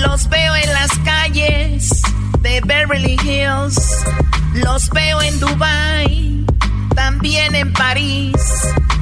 Los 0.00 0.28
veo 0.28 0.54
en 0.56 0.72
las 0.72 0.90
calles 1.04 2.02
de 2.40 2.60
Beverly 2.64 3.16
Hills. 3.22 4.04
Los 4.54 4.88
veo 4.90 5.20
en 5.22 5.38
Dubai, 5.40 6.44
también 6.94 7.54
en 7.54 7.72
París. 7.72 8.34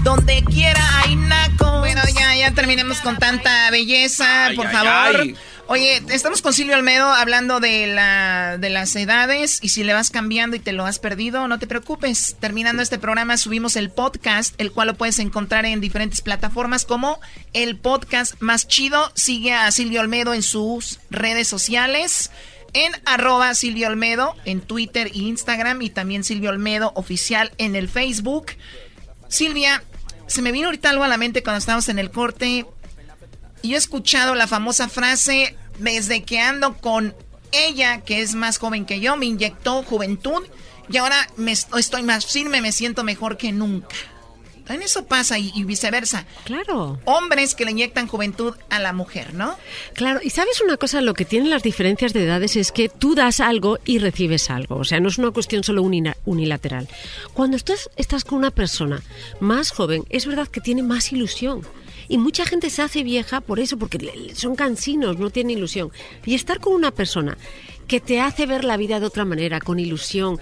Donde 0.02 0.42
quiera 0.44 0.81
hay 1.00 1.16
naco. 1.16 1.81
Bueno, 1.81 2.02
ya, 2.18 2.36
ya 2.36 2.52
terminemos 2.52 2.99
con 2.99 3.16
tanta 3.16 3.70
belleza, 3.70 4.50
por 4.55 4.70
favor. 4.70 5.26
Oye, 5.68 6.00
estamos 6.10 6.42
con 6.42 6.52
Silvio 6.52 6.76
Almedo 6.76 7.06
hablando 7.06 7.58
de, 7.58 7.88
la, 7.88 8.56
de 8.56 8.70
las 8.70 8.94
edades 8.94 9.58
y 9.62 9.70
si 9.70 9.82
le 9.82 9.94
vas 9.94 10.10
cambiando 10.10 10.54
y 10.54 10.60
te 10.60 10.70
lo 10.70 10.86
has 10.86 11.00
perdido, 11.00 11.48
no 11.48 11.58
te 11.58 11.66
preocupes. 11.66 12.36
Terminando 12.38 12.82
este 12.82 13.00
programa 13.00 13.36
subimos 13.36 13.74
el 13.74 13.90
podcast, 13.90 14.54
el 14.58 14.70
cual 14.70 14.86
lo 14.86 14.94
puedes 14.94 15.18
encontrar 15.18 15.66
en 15.66 15.80
diferentes 15.80 16.20
plataformas 16.20 16.84
como 16.84 17.18
el 17.52 17.76
podcast 17.76 18.34
más 18.38 18.68
chido. 18.68 19.10
Sigue 19.16 19.54
a 19.54 19.72
Silvio 19.72 20.00
Almedo 20.00 20.34
en 20.34 20.44
sus 20.44 21.00
redes 21.10 21.48
sociales 21.48 22.30
en 22.72 22.92
arroba 23.04 23.52
Silvio 23.54 23.88
Olmedo 23.88 24.36
en 24.44 24.60
Twitter 24.60 25.08
e 25.08 25.18
Instagram 25.18 25.82
y 25.82 25.90
también 25.90 26.22
Silvio 26.22 26.50
Olmedo 26.50 26.92
oficial 26.94 27.50
en 27.58 27.74
el 27.74 27.88
Facebook. 27.88 28.52
Silvia, 29.28 29.82
se 30.28 30.42
me 30.42 30.52
vino 30.52 30.66
ahorita 30.66 30.90
algo 30.90 31.04
a 31.04 31.08
la 31.08 31.16
mente 31.16 31.42
cuando 31.42 31.58
estábamos 31.58 31.88
en 31.88 31.98
el 31.98 32.10
corte. 32.10 32.66
Yo 33.66 33.74
he 33.74 33.78
escuchado 33.78 34.34
la 34.34 34.46
famosa 34.46 34.88
frase, 34.88 35.56
desde 35.78 36.22
que 36.22 36.40
ando 36.40 36.76
con 36.76 37.14
ella, 37.52 38.02
que 38.02 38.20
es 38.22 38.34
más 38.34 38.58
joven 38.58 38.86
que 38.86 39.00
yo, 39.00 39.16
me 39.16 39.26
inyectó 39.26 39.82
juventud 39.82 40.42
y 40.88 40.96
ahora 40.98 41.28
me 41.36 41.52
estoy 41.52 42.02
más 42.02 42.26
firme, 42.26 42.60
me 42.60 42.72
siento 42.72 43.04
mejor 43.04 43.36
que 43.36 43.52
nunca. 43.52 43.96
En 44.68 44.82
eso 44.82 45.06
pasa 45.06 45.38
y, 45.38 45.62
viceversa. 45.62 46.26
Claro. 46.44 46.98
Hombres 47.04 47.54
que 47.54 47.64
le 47.64 47.70
inyectan 47.70 48.08
juventud 48.08 48.54
a 48.68 48.80
la 48.80 48.92
mujer, 48.92 49.32
¿no? 49.32 49.56
Claro, 49.92 50.18
y 50.22 50.30
sabes 50.30 50.60
una 50.60 50.76
cosa, 50.76 51.00
lo 51.00 51.14
que 51.14 51.24
tienen 51.24 51.50
las 51.50 51.62
diferencias 51.62 52.12
de 52.12 52.24
edades 52.24 52.56
es 52.56 52.72
que 52.72 52.88
tú 52.88 53.14
das 53.14 53.38
algo 53.38 53.78
y 53.84 53.98
recibes 53.98 54.50
algo. 54.50 54.76
O 54.76 54.84
sea, 54.84 54.98
no 54.98 55.08
es 55.08 55.18
una 55.18 55.30
cuestión 55.30 55.62
solo 55.62 55.82
unilateral. 55.82 56.88
Cuando 57.32 57.56
estás, 57.56 57.90
estás 57.96 58.24
con 58.24 58.38
una 58.38 58.50
persona 58.50 59.02
más 59.38 59.70
joven, 59.70 60.04
es 60.10 60.26
verdad 60.26 60.48
que 60.48 60.60
tiene 60.60 60.82
más 60.82 61.12
ilusión. 61.12 61.62
Y 62.08 62.18
mucha 62.18 62.46
gente 62.46 62.70
se 62.70 62.82
hace 62.82 63.02
vieja 63.02 63.40
por 63.40 63.60
eso, 63.60 63.78
porque 63.78 64.32
son 64.34 64.56
cansinos, 64.56 65.18
no 65.18 65.30
tienen 65.30 65.56
ilusión. 65.56 65.90
Y 66.24 66.34
estar 66.34 66.60
con 66.60 66.74
una 66.74 66.90
persona 66.90 67.36
que 67.88 68.00
te 68.00 68.20
hace 68.20 68.46
ver 68.46 68.64
la 68.64 68.76
vida 68.76 69.00
de 69.00 69.06
otra 69.06 69.24
manera, 69.24 69.60
con 69.60 69.78
ilusión. 69.78 70.38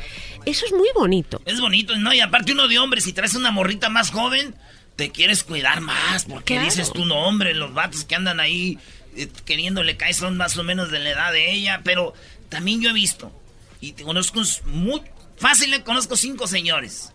Eso 0.46 0.66
es 0.66 0.72
muy 0.72 0.88
bonito. 0.94 1.42
Es 1.44 1.60
bonito, 1.60 1.96
¿no? 1.96 2.12
Y 2.12 2.20
aparte 2.20 2.52
uno 2.52 2.68
de 2.68 2.78
hombres, 2.78 3.04
si 3.04 3.12
traes 3.12 3.34
una 3.34 3.50
morrita 3.50 3.88
más 3.88 4.10
joven, 4.10 4.54
te 4.96 5.10
quieres 5.10 5.44
cuidar 5.44 5.80
más, 5.80 6.24
porque 6.24 6.60
dices 6.60 6.92
tú, 6.92 7.04
no, 7.04 7.26
hombre, 7.26 7.54
los 7.54 7.74
vatos 7.74 8.04
que 8.04 8.14
andan 8.14 8.40
ahí 8.40 8.78
eh, 9.16 9.28
queriéndole 9.44 9.96
caer 9.96 10.14
son 10.14 10.36
más 10.36 10.56
o 10.56 10.62
menos 10.62 10.90
de 10.90 11.00
la 11.00 11.10
edad 11.10 11.32
de 11.32 11.52
ella, 11.52 11.80
pero 11.84 12.14
también 12.48 12.80
yo 12.80 12.90
he 12.90 12.92
visto, 12.92 13.32
y 13.80 13.92
te 13.92 14.04
conozco 14.04 14.40
muy 14.66 15.02
fácil, 15.36 15.70
le 15.70 15.82
conozco 15.82 16.16
cinco 16.16 16.46
señores 16.46 17.12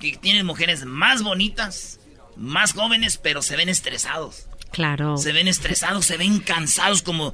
que 0.00 0.16
tienen 0.16 0.46
mujeres 0.46 0.84
más 0.84 1.22
bonitas, 1.22 1.95
más 2.36 2.72
jóvenes, 2.72 3.18
pero 3.18 3.42
se 3.42 3.56
ven 3.56 3.68
estresados. 3.68 4.46
Claro. 4.70 5.16
Se 5.16 5.32
ven 5.32 5.48
estresados, 5.48 6.06
se 6.06 6.16
ven 6.16 6.40
cansados, 6.40 7.02
como 7.02 7.32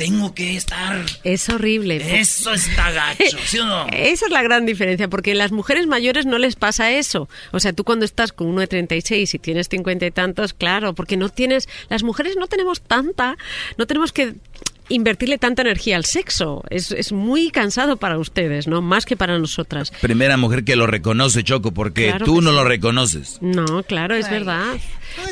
tengo 0.00 0.34
que 0.34 0.56
estar. 0.56 1.04
Es 1.24 1.50
horrible. 1.50 2.20
Eso 2.20 2.54
está 2.54 2.90
gacho, 2.90 3.36
¿sí 3.44 3.58
o 3.58 3.66
no? 3.66 3.86
Esa 3.92 4.26
es 4.26 4.32
la 4.32 4.42
gran 4.42 4.64
diferencia, 4.64 5.08
porque 5.08 5.34
las 5.34 5.52
mujeres 5.52 5.86
mayores 5.86 6.24
no 6.24 6.38
les 6.38 6.56
pasa 6.56 6.90
eso. 6.90 7.28
O 7.52 7.60
sea, 7.60 7.74
tú 7.74 7.84
cuando 7.84 8.06
estás 8.06 8.32
con 8.32 8.46
uno 8.46 8.62
de 8.62 8.66
36 8.66 9.34
y 9.34 9.38
tienes 9.38 9.68
50 9.68 10.06
y 10.06 10.10
tantos, 10.10 10.54
claro, 10.54 10.94
porque 10.94 11.18
no 11.18 11.28
tienes. 11.28 11.68
Las 11.90 12.02
mujeres 12.02 12.36
no 12.36 12.46
tenemos 12.46 12.80
tanta. 12.80 13.36
No 13.76 13.86
tenemos 13.86 14.12
que 14.12 14.36
invertirle 14.90 15.38
tanta 15.38 15.62
energía 15.62 15.96
al 15.96 16.04
sexo. 16.04 16.62
Es, 16.68 16.92
es, 16.92 17.12
muy 17.12 17.50
cansado 17.50 17.96
para 17.96 18.18
ustedes, 18.18 18.66
¿no? 18.66 18.82
Más 18.82 19.06
que 19.06 19.16
para 19.16 19.38
nosotras. 19.38 19.90
Primera 20.02 20.36
mujer 20.36 20.64
que 20.64 20.76
lo 20.76 20.86
reconoce, 20.86 21.42
Choco, 21.42 21.72
porque 21.72 22.14
tú 22.24 22.42
no 22.42 22.52
lo 22.52 22.64
reconoces. 22.64 23.38
No, 23.40 23.82
claro, 23.84 24.14
es 24.14 24.28
verdad. 24.30 24.76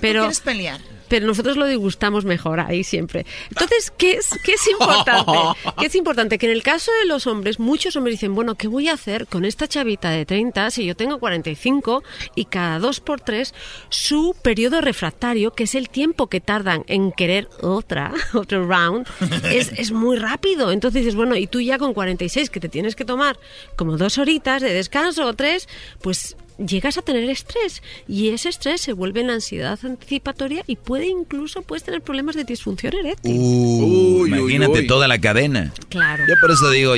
Pero, 0.00 0.22
quieres 0.22 0.40
pelear? 0.40 0.80
Pero 1.08 1.26
nosotros 1.26 1.56
lo 1.56 1.66
disgustamos 1.66 2.24
mejor 2.24 2.60
ahí 2.60 2.84
siempre. 2.84 3.26
Entonces, 3.48 3.92
¿qué 3.96 4.12
es, 4.12 4.28
qué 4.44 4.52
es 4.52 4.68
importante? 4.68 5.32
¿Qué 5.78 5.86
es 5.86 5.94
importante? 5.94 6.38
Que 6.38 6.46
en 6.46 6.52
el 6.52 6.62
caso 6.62 6.90
de 7.00 7.06
los 7.06 7.26
hombres, 7.26 7.58
muchos 7.58 7.96
hombres 7.96 8.14
dicen, 8.14 8.34
bueno, 8.34 8.54
¿qué 8.54 8.68
voy 8.68 8.88
a 8.88 8.94
hacer 8.94 9.26
con 9.26 9.44
esta 9.44 9.68
chavita 9.68 10.10
de 10.10 10.24
30 10.24 10.70
si 10.70 10.84
yo 10.84 10.96
tengo 10.96 11.18
45 11.18 12.02
y 12.34 12.44
cada 12.46 12.78
dos 12.78 13.00
por 13.00 13.20
tres 13.20 13.54
su 13.88 14.34
periodo 14.42 14.80
refractario, 14.80 15.52
que 15.52 15.64
es 15.64 15.74
el 15.74 15.88
tiempo 15.88 16.28
que 16.28 16.40
tardan 16.40 16.84
en 16.86 17.12
querer 17.12 17.48
otra, 17.62 18.12
otro 18.34 18.66
round, 18.66 19.06
es, 19.50 19.72
es 19.76 19.92
muy 19.92 20.16
rápido. 20.16 20.72
Entonces 20.72 21.02
dices, 21.02 21.16
bueno, 21.16 21.36
y 21.36 21.46
tú 21.46 21.60
ya 21.60 21.78
con 21.78 21.94
46 21.94 22.50
que 22.50 22.60
te 22.60 22.68
tienes 22.68 22.96
que 22.96 23.04
tomar 23.04 23.38
como 23.76 23.96
dos 23.96 24.18
horitas 24.18 24.62
de 24.62 24.72
descanso 24.72 25.26
o 25.26 25.34
tres, 25.34 25.68
pues 26.02 26.36
llegas 26.58 26.98
a 26.98 27.02
tener 27.02 27.28
estrés 27.30 27.82
y 28.06 28.28
ese 28.30 28.48
estrés 28.48 28.80
se 28.80 28.92
vuelve 28.92 29.20
en 29.20 29.30
ansiedad 29.30 29.78
anticipatoria 29.82 30.62
y 30.66 30.76
puede 30.76 31.06
incluso 31.06 31.62
puedes 31.62 31.84
tener 31.84 32.02
problemas 32.02 32.36
de 32.36 32.44
disfunción 32.44 32.92
eréctil. 32.94 33.36
imagínate 33.36 34.82
toda 34.84 35.08
la 35.08 35.18
cadena. 35.18 35.72
Claro. 35.88 36.24
Yo 36.28 36.34
por 36.40 36.50
eso 36.50 36.70
digo, 36.70 36.94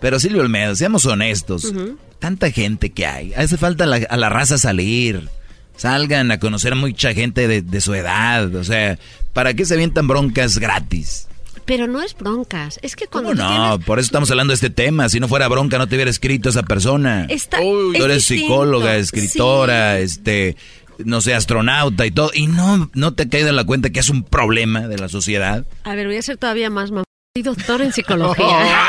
pero 0.00 0.18
Silvio 0.18 0.42
Olmedo, 0.42 0.74
seamos 0.74 1.06
honestos. 1.06 1.72
Tanta 2.18 2.50
gente 2.50 2.90
que 2.90 3.06
hay. 3.06 3.32
Hace 3.34 3.56
falta 3.56 3.84
a 3.84 4.16
la 4.16 4.28
raza 4.28 4.58
salir. 4.58 5.28
Salgan 5.76 6.30
a 6.30 6.38
conocer 6.38 6.74
a 6.74 6.76
mucha 6.76 7.14
gente 7.14 7.48
de, 7.48 7.62
de 7.62 7.80
su 7.80 7.94
edad. 7.94 8.54
O 8.54 8.64
sea, 8.64 8.98
¿para 9.32 9.54
qué 9.54 9.64
se 9.64 9.74
avientan 9.74 10.06
broncas 10.08 10.58
gratis? 10.58 11.29
Pero 11.70 11.86
no 11.86 12.02
es 12.02 12.16
broncas, 12.16 12.80
es 12.82 12.96
que 12.96 13.06
cuando... 13.06 13.32
no? 13.32 13.78
Por 13.86 14.00
eso 14.00 14.06
estamos 14.06 14.28
hablando 14.32 14.50
de 14.50 14.56
este 14.56 14.70
tema. 14.70 15.08
Si 15.08 15.20
no 15.20 15.28
fuera 15.28 15.46
bronca, 15.46 15.78
no 15.78 15.86
te 15.86 15.94
hubiera 15.94 16.10
escrito 16.10 16.48
esa 16.48 16.64
persona. 16.64 17.26
Está, 17.28 17.60
Tú 17.60 17.94
eres 17.94 18.24
psicóloga, 18.24 18.96
escritora, 18.96 20.00
este, 20.00 20.56
no 20.98 21.20
sé, 21.20 21.32
astronauta 21.32 22.06
y 22.06 22.10
todo. 22.10 22.32
Y 22.34 22.48
no, 22.48 22.90
no 22.92 23.14
te 23.14 23.22
ha 23.22 23.28
caído 23.28 23.50
en 23.50 23.54
la 23.54 23.62
cuenta 23.62 23.90
que 23.90 24.00
es 24.00 24.08
un 24.08 24.24
problema 24.24 24.88
de 24.88 24.98
la 24.98 25.08
sociedad. 25.08 25.64
A 25.84 25.94
ver, 25.94 26.08
voy 26.08 26.16
a 26.16 26.22
ser 26.22 26.38
todavía 26.38 26.70
más 26.70 26.90
mamá. 26.90 27.04
Soy 27.36 27.44
doctor 27.44 27.82
en 27.82 27.92
psicología. 27.92 28.42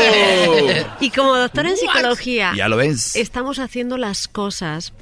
y 1.00 1.10
como 1.10 1.36
doctor 1.36 1.64
en 1.64 1.76
psicología... 1.76 2.54
Ya 2.56 2.68
lo 2.68 2.76
ves. 2.76 3.14
Estamos 3.14 3.60
haciendo 3.60 3.98
las 3.98 4.26
cosas 4.26 4.92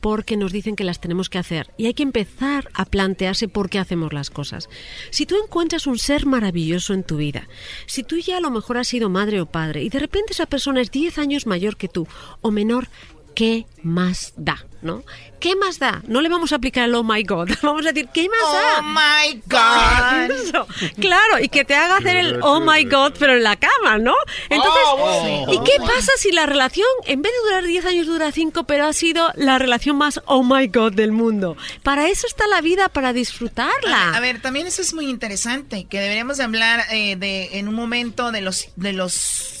porque 0.00 0.36
nos 0.36 0.52
dicen 0.52 0.76
que 0.76 0.84
las 0.84 1.00
tenemos 1.00 1.28
que 1.28 1.38
hacer. 1.38 1.70
Y 1.76 1.86
hay 1.86 1.94
que 1.94 2.02
empezar 2.02 2.68
a 2.74 2.84
plantearse 2.84 3.48
por 3.48 3.70
qué 3.70 3.78
hacemos 3.78 4.12
las 4.12 4.30
cosas. 4.30 4.68
Si 5.10 5.26
tú 5.26 5.36
encuentras 5.42 5.86
un 5.86 5.98
ser 5.98 6.26
maravilloso 6.26 6.94
en 6.94 7.04
tu 7.04 7.16
vida, 7.16 7.48
si 7.86 8.02
tú 8.02 8.18
ya 8.18 8.38
a 8.38 8.40
lo 8.40 8.50
mejor 8.50 8.78
has 8.78 8.88
sido 8.88 9.08
madre 9.08 9.40
o 9.40 9.46
padre 9.46 9.82
y 9.82 9.88
de 9.88 9.98
repente 9.98 10.32
esa 10.32 10.46
persona 10.46 10.80
es 10.80 10.90
10 10.90 11.18
años 11.18 11.46
mayor 11.46 11.76
que 11.76 11.88
tú 11.88 12.06
o 12.40 12.50
menor, 12.50 12.88
¿qué 13.34 13.66
más 13.82 14.32
da? 14.36 14.67
¿No? 14.82 15.02
¿Qué 15.40 15.54
más 15.54 15.78
da? 15.78 16.02
No 16.06 16.20
le 16.20 16.28
vamos 16.28 16.52
a 16.52 16.56
aplicar 16.56 16.84
el 16.84 16.94
oh 16.94 17.04
my 17.04 17.22
god, 17.22 17.48
vamos 17.62 17.86
a 17.86 17.92
decir, 17.92 18.08
¿qué 18.12 18.28
más 18.28 18.52
da? 18.52 18.78
Oh 18.78 18.82
my 18.82 19.42
god. 19.46 20.66
Claro, 21.00 21.38
y 21.42 21.48
que 21.48 21.64
te 21.64 21.74
haga 21.74 21.96
hacer 21.98 22.16
el 22.16 22.40
oh 22.42 22.60
my 22.60 22.84
god, 22.84 23.12
pero 23.18 23.34
en 23.34 23.42
la 23.42 23.56
cama, 23.56 23.98
¿no? 23.98 24.14
Entonces, 24.48 24.82
Oh, 24.90 25.46
¿y 25.52 25.58
qué 25.64 25.78
pasa 25.78 26.12
si 26.16 26.32
la 26.32 26.46
relación, 26.46 26.86
en 27.06 27.22
vez 27.22 27.32
de 27.32 27.48
durar 27.48 27.64
10 27.64 27.84
años, 27.86 28.06
dura 28.06 28.32
5, 28.32 28.64
pero 28.64 28.86
ha 28.86 28.92
sido 28.92 29.32
la 29.36 29.58
relación 29.58 29.96
más 29.96 30.20
oh 30.26 30.42
my 30.42 30.66
god 30.68 30.92
del 30.92 31.12
mundo? 31.12 31.56
Para 31.82 32.08
eso 32.08 32.26
está 32.26 32.46
la 32.46 32.60
vida, 32.60 32.88
para 32.88 33.12
disfrutarla. 33.12 34.16
A 34.16 34.20
ver, 34.20 34.40
también 34.40 34.66
eso 34.66 34.82
es 34.82 34.94
muy 34.94 35.08
interesante, 35.08 35.86
que 35.88 36.00
deberíamos 36.00 36.38
de 36.38 36.44
hablar 36.44 36.84
eh, 36.90 37.16
de, 37.16 37.58
en 37.58 37.68
un 37.68 37.74
momento 37.74 38.32
de 38.32 38.40
los, 38.40 38.68
de 38.76 38.92
los 38.92 39.57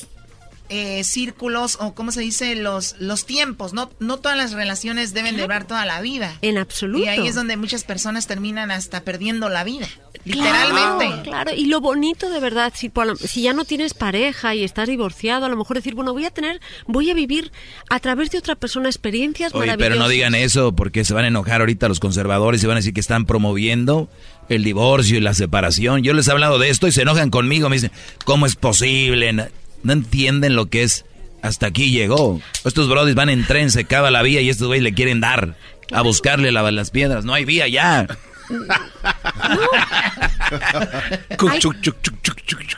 eh, 0.68 1.02
círculos 1.04 1.78
o 1.80 1.94
cómo 1.94 2.12
se 2.12 2.20
dice 2.20 2.54
los 2.54 2.96
los 2.98 3.24
tiempos 3.26 3.72
no 3.72 3.90
no 4.00 4.18
todas 4.18 4.36
las 4.36 4.52
relaciones 4.52 5.14
deben 5.14 5.36
durar 5.36 5.66
toda 5.66 5.84
la 5.86 6.00
vida. 6.00 6.36
En 6.42 6.58
absoluto. 6.58 7.04
Y 7.04 7.08
ahí 7.08 7.26
es 7.26 7.34
donde 7.34 7.56
muchas 7.56 7.84
personas 7.84 8.26
terminan 8.26 8.70
hasta 8.70 9.02
perdiendo 9.02 9.48
la 9.48 9.64
vida 9.64 9.88
literalmente. 10.24 11.22
claro. 11.22 11.52
Y 11.54 11.66
lo 11.66 11.80
bonito 11.80 12.30
de 12.30 12.40
verdad 12.40 12.72
si 12.74 12.90
si 13.24 13.42
ya 13.42 13.52
no 13.52 13.64
tienes 13.64 13.94
pareja 13.94 14.54
y 14.54 14.64
estás 14.64 14.88
divorciado 14.88 15.46
a 15.46 15.48
lo 15.48 15.56
mejor 15.56 15.76
decir 15.76 15.94
bueno 15.94 16.12
voy 16.12 16.24
a 16.24 16.30
tener 16.30 16.60
voy 16.86 17.10
a 17.10 17.14
vivir 17.14 17.52
a 17.88 18.00
través 18.00 18.30
de 18.30 18.38
otra 18.38 18.54
persona 18.54 18.88
experiencias 18.88 19.54
Oye, 19.54 19.66
maravillosas 19.66 19.88
pero 19.88 20.02
no 20.02 20.08
digan 20.08 20.34
eso 20.34 20.74
porque 20.74 21.04
se 21.04 21.14
van 21.14 21.24
a 21.24 21.28
enojar 21.28 21.60
ahorita 21.60 21.88
los 21.88 22.00
conservadores 22.00 22.62
y 22.62 22.66
van 22.66 22.76
a 22.76 22.80
decir 22.80 22.94
que 22.94 23.00
están 23.00 23.26
promoviendo 23.26 24.08
el 24.48 24.64
divorcio 24.64 25.18
y 25.18 25.20
la 25.20 25.34
separación. 25.34 26.02
Yo 26.02 26.14
les 26.14 26.28
he 26.28 26.32
hablado 26.32 26.58
de 26.58 26.70
esto 26.70 26.86
y 26.88 26.92
se 26.92 27.02
enojan 27.02 27.30
conmigo. 27.30 27.68
Me 27.68 27.76
dicen, 27.76 27.92
¿cómo 28.24 28.46
es 28.46 28.56
posible? 28.56 29.50
No 29.82 29.92
entienden 29.92 30.56
lo 30.56 30.66
que 30.66 30.82
es. 30.82 31.04
Hasta 31.42 31.66
aquí 31.66 31.90
llegó. 31.90 32.40
Estos 32.64 32.88
brodis 32.88 33.14
van 33.14 33.28
en 33.28 33.46
tren, 33.46 33.70
se 33.70 33.80
acaba 33.80 34.10
la 34.10 34.22
vía 34.22 34.40
y 34.40 34.48
estos 34.48 34.66
güeyes 34.66 34.82
le 34.82 34.94
quieren 34.94 35.20
dar 35.20 35.56
a 35.92 36.02
buscarle 36.02 36.50
la, 36.50 36.68
las 36.70 36.90
piedras. 36.90 37.24
No 37.24 37.32
hay 37.32 37.44
vía 37.44 37.68
ya. 37.68 38.06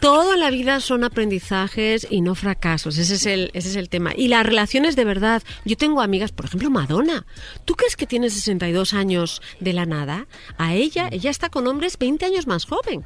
Toda 0.00 0.36
la 0.36 0.50
vida 0.50 0.80
son 0.80 1.04
aprendizajes 1.04 2.06
y 2.10 2.20
no 2.22 2.34
fracasos. 2.34 2.98
Ese 2.98 3.14
es, 3.14 3.26
el, 3.26 3.50
ese 3.54 3.68
es 3.70 3.76
el 3.76 3.88
tema. 3.88 4.12
Y 4.16 4.28
las 4.28 4.44
relaciones 4.44 4.96
de 4.96 5.04
verdad. 5.04 5.42
Yo 5.64 5.76
tengo 5.76 6.02
amigas, 6.02 6.32
por 6.32 6.46
ejemplo, 6.46 6.70
Madonna. 6.70 7.24
¿Tú 7.64 7.74
crees 7.74 7.96
que 7.96 8.06
tiene 8.06 8.30
62 8.30 8.94
años 8.94 9.42
de 9.60 9.72
la 9.72 9.86
nada? 9.86 10.26
A 10.58 10.74
ella, 10.74 11.08
ella 11.12 11.30
está 11.30 11.50
con 11.50 11.66
hombres 11.66 11.98
20 11.98 12.24
años 12.24 12.46
más 12.46 12.64
joven. 12.64 13.04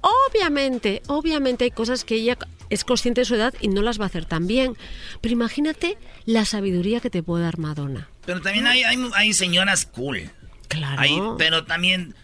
Obviamente, 0.00 1.02
obviamente 1.08 1.64
hay 1.64 1.70
cosas 1.70 2.04
que 2.04 2.16
ella 2.16 2.38
es 2.70 2.84
consciente 2.84 3.22
de 3.22 3.24
su 3.24 3.34
edad 3.34 3.54
y 3.60 3.68
no 3.68 3.82
las 3.82 3.98
va 3.98 4.04
a 4.04 4.06
hacer 4.08 4.24
tan 4.24 4.46
bien. 4.46 4.76
Pero 5.20 5.32
imagínate 5.32 5.98
la 6.24 6.44
sabiduría 6.44 7.00
que 7.00 7.10
te 7.10 7.22
puede 7.22 7.44
dar 7.44 7.58
Madonna. 7.58 8.08
Pero 8.24 8.40
también 8.40 8.66
hay, 8.66 8.82
hay, 8.82 9.32
señoras 9.32 9.86
cool. 9.86 10.30
Claro. 10.68 11.36
pero 11.38 11.64
también 11.64 12.14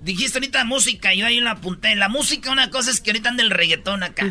dijiste 0.00 0.38
ahorita 0.38 0.64
música, 0.64 1.12
yo 1.12 1.26
ahí 1.26 1.40
la 1.40 1.52
apunté. 1.52 1.94
La 1.94 2.08
música, 2.08 2.50
una 2.50 2.70
cosa 2.70 2.90
es 2.90 3.00
que 3.00 3.10
ahorita 3.10 3.28
anda 3.28 3.42
el 3.42 3.50
reggaetón 3.50 4.02
acá. 4.02 4.26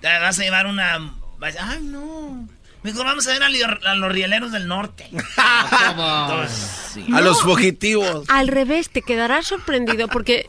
Te 0.00 0.08
vas 0.08 0.38
a 0.38 0.42
llevar 0.42 0.66
una. 0.66 1.14
Ay, 1.60 1.82
no. 1.82 2.48
Mejor 2.82 3.04
vamos 3.04 3.26
a 3.26 3.32
ver 3.32 3.42
a, 3.42 3.94
los 3.96 4.12
rieleros 4.12 4.52
del 4.52 4.68
norte. 4.68 5.10
A 5.36 6.46
los 7.20 7.42
fugitivos. 7.42 8.24
Al 8.28 8.46
revés, 8.46 8.90
te 8.90 9.02
quedarás 9.02 9.46
sorprendido 9.48 10.06
porque 10.06 10.48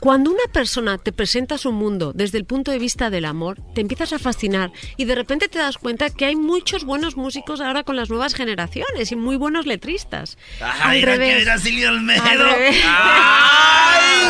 Cuando 0.00 0.30
una 0.30 0.44
persona 0.52 0.98
te 0.98 1.10
presenta 1.12 1.58
su 1.58 1.72
mundo 1.72 2.12
desde 2.14 2.38
el 2.38 2.44
punto 2.44 2.70
de 2.70 2.78
vista 2.78 3.10
del 3.10 3.24
amor, 3.24 3.58
te 3.74 3.80
empiezas 3.80 4.12
a 4.12 4.18
fascinar 4.18 4.70
y 4.96 5.04
de 5.06 5.14
repente 5.14 5.48
te 5.48 5.58
das 5.58 5.78
cuenta 5.78 6.10
que 6.10 6.26
hay 6.26 6.36
muchos 6.36 6.84
buenos 6.84 7.16
músicos 7.16 7.60
ahora 7.60 7.82
con 7.82 7.96
las 7.96 8.10
nuevas 8.10 8.34
generaciones 8.34 9.10
y 9.10 9.16
muy 9.16 9.36
buenos 9.36 9.66
letristas. 9.66 10.36
Ay, 10.60 10.98
Al 11.00 11.02
revés. 11.06 11.34
que 11.36 11.42
era 11.42 11.58
Silvio 11.58 11.88
Al 11.88 12.06
revés. 12.06 12.76
¡Ay! 12.86 14.26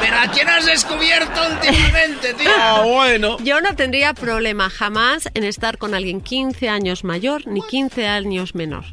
Pero 0.00 0.16
¿a 0.18 0.28
quién 0.28 0.48
has 0.48 0.66
descubierto 0.66 1.40
últimamente, 1.52 2.34
tío? 2.34 2.50
Ah, 2.56 2.82
bueno. 2.84 3.36
Yo 3.42 3.60
no 3.60 3.74
tendría 3.74 4.14
problema 4.14 4.70
jamás 4.70 5.28
en 5.34 5.44
estar 5.44 5.78
con 5.78 5.94
alguien 5.94 6.20
15 6.20 6.68
años 6.68 7.02
mayor 7.02 7.46
ni 7.46 7.62
15 7.62 8.06
años 8.06 8.54
menor. 8.54 8.84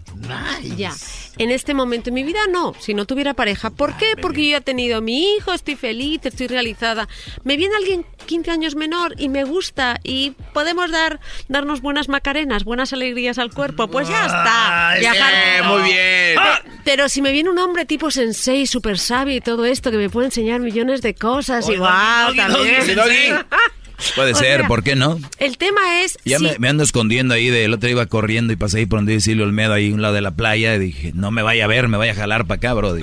Ya. 0.77 0.94
En 1.38 1.52
este 1.52 1.74
momento 1.74 2.10
en 2.10 2.14
mi 2.16 2.24
vida 2.24 2.40
no, 2.50 2.74
si 2.80 2.94
no 2.94 3.06
tuviera 3.06 3.34
pareja. 3.34 3.70
¿Por 3.70 3.96
qué? 3.98 4.14
Porque 4.22 4.44
yo 4.46 4.52
ya 4.52 4.58
he 4.58 4.62
tenido 4.62 5.02
mi 5.02 5.36
hijo, 5.36 5.54
estoy 5.54 5.76
feliz, 5.76 6.22
estoy 6.24 6.48
realizada. 6.48 7.08
Me 7.44 7.58
viene 7.58 7.76
alguien 7.76 8.06
15 8.26 8.52
años 8.52 8.76
menor 8.76 9.16
y 9.18 9.30
me 9.30 9.44
gusta 9.44 10.00
y 10.04 10.32
podemos 10.54 10.92
dar 10.92 11.20
darnos 11.48 11.82
buenas 11.82 12.10
macarenas, 12.10 12.64
buenas 12.64 12.94
alegrías 12.94 13.38
al 13.38 13.52
cuerpo, 13.54 13.88
pues 13.88 14.08
ya 14.08 14.26
está. 14.26 14.90
Ay, 14.92 15.00
Viajar- 15.02 15.34
bien, 15.34 15.68
muy 15.68 15.82
bien. 15.84 16.36
Pe- 16.36 16.72
Pero 16.86 17.10
si 17.10 17.22
me 17.22 17.32
viene 17.32 17.50
un 17.50 17.58
hombre 17.60 17.86
tipo 17.86 18.12
sensei, 18.12 18.66
super 18.68 18.98
sabio 18.98 19.36
y 19.36 19.42
todo 19.42 19.66
esto 19.66 19.92
que 19.92 19.98
me 19.98 20.10
puede 20.10 20.28
enseñar 20.28 20.60
millones 20.62 21.02
de 21.02 21.14
cosas, 21.16 21.66
doggy, 21.78 22.38
doggy, 22.38 22.38
también. 22.96 23.46
Puede 24.15 24.33
O 24.33 24.35
ser, 24.35 24.59
sea, 24.59 24.67
¿por 24.67 24.83
qué 24.83 24.95
no? 24.95 25.19
El 25.40 25.57
tema 25.57 26.01
es 26.03 26.17
Ya 26.25 26.38
si- 26.38 26.43
me, 26.43 26.59
me 26.59 26.69
ando 26.69 26.83
escondiendo 26.83 27.33
ahí, 27.33 27.48
del 27.49 27.74
otro 27.74 27.90
iba 27.90 28.06
corriendo 28.06 28.53
y 28.53 28.56
pasé 28.56 28.80
ahí 28.80 28.85
por 28.85 28.99
donde 28.99 29.14
dice 29.14 29.25
Silvio 29.32 29.45
Olmedo, 29.45 29.74
ahí 29.74 29.91
a 29.91 29.93
un 29.93 30.01
lado 30.01 30.14
de 30.14 30.22
la 30.22 30.32
playa, 30.32 30.75
y 30.75 30.80
dije, 30.80 31.11
no 31.14 31.32
me 31.32 31.41
vaya 31.41 31.65
a 31.65 31.67
ver, 31.67 31.88
me 31.88 31.98
vaya 31.98 32.11
a 32.11 32.15
jalar 32.15 32.45
para 32.45 32.57
acá, 32.57 32.74
brody. 32.74 33.01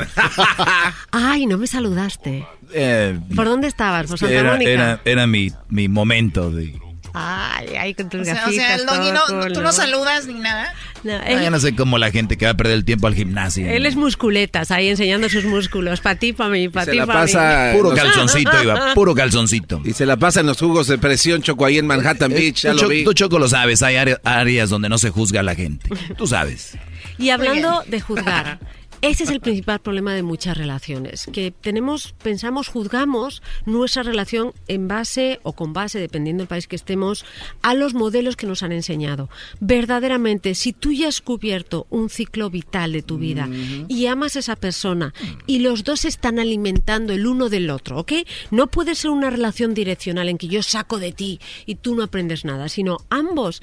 Ay, 1.10 1.46
no 1.46 1.58
me 1.58 1.66
saludaste. 1.66 2.46
Eh, 2.74 3.18
¿Por 3.34 3.46
dónde 3.46 3.68
estabas? 3.68 4.06
¿Por 4.06 4.18
Santa 4.18 4.34
era, 4.34 4.52
Mónica? 4.52 4.70
era, 4.70 5.00
era 5.04 5.26
mi, 5.26 5.50
mi 5.68 5.88
momento 5.88 6.50
de... 6.50 6.74
Ay, 7.14 7.68
ay, 7.78 7.94
con 7.94 8.08
tus 8.08 8.22
O 8.22 8.24
sea, 8.24 8.44
o 8.48 8.52
sea, 8.52 8.74
el 8.76 8.86
doggy 8.86 9.10
no, 9.12 9.52
tú 9.52 9.60
no 9.60 9.72
saludas 9.72 10.26
ni 10.26 10.34
nada. 10.34 10.72
No, 11.04 11.12
él, 11.22 11.42
ya 11.42 11.50
no 11.50 11.58
sé 11.60 11.74
cómo 11.74 11.98
la 11.98 12.10
gente 12.10 12.36
que 12.38 12.44
va 12.46 12.52
a 12.52 12.56
perder 12.56 12.74
el 12.76 12.84
tiempo 12.84 13.06
al 13.06 13.14
gimnasio. 13.14 13.68
él 13.68 13.84
es 13.86 13.96
musculetas, 13.96 14.70
ahí 14.70 14.88
enseñando 14.88 15.28
sus 15.28 15.44
músculos. 15.44 16.00
Para 16.00 16.18
ti, 16.18 16.32
para 16.32 16.50
mí, 16.50 16.68
para 16.68 16.84
Se 16.86 16.92
ti, 16.92 16.96
la 16.98 17.06
para 17.06 17.20
pasa... 17.20 17.70
mí. 17.72 17.78
Puro 17.78 17.94
calzoncito 17.94 18.62
iba, 18.62 18.94
puro 18.94 19.14
calzoncito. 19.14 19.82
Y 19.84 19.92
se 19.92 20.06
la 20.06 20.16
pasa 20.16 20.40
en 20.40 20.46
los 20.46 20.58
jugos 20.58 20.86
de 20.86 20.98
presión, 20.98 21.42
Choco, 21.42 21.66
ahí 21.66 21.78
en 21.78 21.86
Manhattan 21.86 22.30
Beach, 22.30 22.62
ya 22.62 22.72
tú, 22.72 22.82
lo 22.82 22.88
vi. 22.88 23.04
tú, 23.04 23.12
Choco, 23.12 23.38
lo 23.38 23.48
sabes, 23.48 23.82
hay 23.82 23.96
área- 23.96 24.20
áreas 24.24 24.70
donde 24.70 24.88
no 24.88 24.96
se 24.98 25.10
juzga 25.10 25.40
a 25.40 25.42
la 25.42 25.54
gente. 25.54 25.88
Tú 26.16 26.26
sabes. 26.26 26.78
Y 27.18 27.30
hablando 27.30 27.82
de 27.88 28.00
juzgar, 28.00 28.58
ese 29.02 29.24
es 29.24 29.30
el 29.30 29.40
principal 29.40 29.80
problema 29.80 30.14
de 30.14 30.22
muchas 30.22 30.56
relaciones, 30.56 31.26
que 31.32 31.50
tenemos, 31.50 32.14
pensamos, 32.22 32.68
juzgamos 32.68 33.42
nuestra 33.66 34.04
relación 34.04 34.52
en 34.68 34.86
base 34.86 35.40
o 35.42 35.54
con 35.54 35.72
base, 35.72 35.98
dependiendo 35.98 36.42
del 36.42 36.48
país 36.48 36.68
que 36.68 36.76
estemos, 36.76 37.24
a 37.62 37.74
los 37.74 37.94
modelos 37.94 38.36
que 38.36 38.46
nos 38.46 38.62
han 38.62 38.70
enseñado. 38.70 39.28
Verdaderamente, 39.58 40.54
si 40.54 40.72
tú 40.72 40.92
ya 40.92 41.08
has 41.08 41.20
cubierto 41.20 41.88
un 41.90 42.10
ciclo 42.10 42.48
vital 42.48 42.92
de 42.92 43.02
tu 43.02 43.18
vida 43.18 43.48
y 43.88 44.06
amas 44.06 44.36
a 44.36 44.38
esa 44.38 44.54
persona 44.54 45.12
y 45.48 45.58
los 45.58 45.82
dos 45.82 46.04
están 46.04 46.38
alimentando 46.38 47.12
el 47.12 47.26
uno 47.26 47.48
del 47.48 47.70
otro, 47.70 47.98
¿ok? 47.98 48.12
No 48.52 48.68
puede 48.68 48.94
ser 48.94 49.10
una 49.10 49.30
relación 49.30 49.74
direccional 49.74 50.28
en 50.28 50.38
que 50.38 50.46
yo 50.46 50.62
saco 50.62 51.00
de 51.00 51.10
ti 51.10 51.40
y 51.66 51.74
tú 51.74 51.96
no 51.96 52.04
aprendes 52.04 52.44
nada, 52.44 52.68
sino 52.68 52.98
ambos 53.10 53.62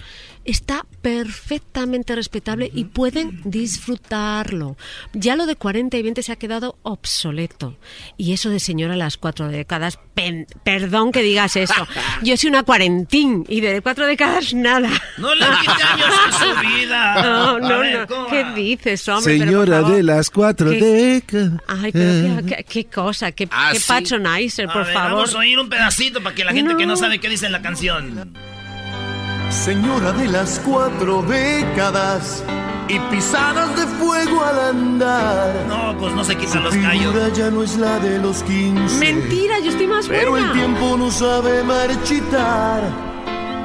está 0.50 0.86
perfectamente 1.02 2.16
respetable 2.16 2.70
y 2.74 2.86
pueden 2.86 3.42
disfrutarlo. 3.46 4.78
Ya 5.14 5.36
lo 5.36 5.46
de 5.46 5.56
40 5.56 5.98
y 5.98 6.04
20 6.04 6.24
se 6.24 6.32
ha 6.32 6.36
quedado 6.38 6.78
obsoleto. 6.84 7.78
Y 8.18 8.34
eso 8.34 8.50
de 8.50 8.60
señora 8.60 8.94
a 8.94 8.98
las 8.98 9.18
cuatro 9.18 9.48
décadas, 9.48 10.00
pen- 10.14 10.48
perdón 10.64 11.12
que 11.12 11.22
digas 11.24 11.56
eso. 11.56 11.88
Yo 12.24 12.36
soy 12.38 12.50
una 12.50 12.64
cuarentín 12.64 13.46
y 13.48 13.62
de 13.62 13.82
cuatro 13.82 14.06
décadas 14.06 14.54
nada. 14.54 14.90
No 15.18 15.34
le 15.36 15.46
quite 15.46 15.84
años 15.84 16.16
a 16.28 16.32
su 16.32 16.68
vida. 16.68 17.16
No, 17.30 17.56
A 17.56 17.60
no, 17.60 17.80
ver, 17.80 18.00
no. 18.02 18.08
¿cómo 18.08 18.28
¿Qué 18.28 18.44
dices, 18.56 19.08
hombre? 19.08 19.38
Señora 19.40 19.82
de 19.84 20.04
las 20.04 20.30
cuatro 20.30 20.70
¿Qué? 20.72 20.80
décadas. 20.82 21.62
Ay, 21.68 21.92
pero 21.92 22.46
qué, 22.46 22.56
qué- 22.56 22.64
qué 22.64 22.86
cosa, 22.86 23.32
qué, 23.32 23.48
Ah, 23.52 23.70
qué 23.74 23.80
sí. 23.80 23.86
patronizer, 23.88 24.70
A 24.70 24.74
por 24.74 24.86
ver, 24.86 24.94
favor. 24.94 25.12
Vamos 25.12 25.36
a 25.36 25.38
oír 25.40 25.60
un 25.60 25.70
pedacito 25.70 26.22
para 26.22 26.36
que 26.36 26.44
la 26.44 26.52
gente 26.54 26.76
que 26.76 26.86
no 26.86 26.94
No. 26.94 26.98
sabe 26.98 27.20
qué 27.20 27.30
dice 27.30 27.46
en 27.46 27.52
la 27.52 27.62
canción. 27.62 28.34
Señora 29.50 30.12
de 30.14 30.28
las 30.28 30.60
cuatro 30.60 31.22
décadas 31.24 32.44
y 32.88 33.00
pisadas 33.12 33.76
de 33.76 33.86
fuego 33.98 34.44
al 34.44 34.60
andar. 34.60 35.66
No, 35.68 35.98
pues 36.00 36.14
no 36.14 36.24
se 36.24 36.36
quitan 36.38 36.64
los 36.64 36.76
callos. 36.76 37.14
figura 37.14 37.30
ya 37.30 37.50
no 37.50 37.64
es 37.64 37.76
la 37.78 38.00
de 38.00 38.20
los 38.20 38.44
15. 38.44 39.00
Mentira, 39.00 39.60
yo 39.60 39.72
estoy 39.72 39.88
más 39.88 40.08
Pero 40.08 40.32
buena. 40.32 40.48
el 40.48 40.54
tiempo 40.54 40.96
no 40.98 41.12
sabe 41.12 41.64
marchitar. 41.64 42.82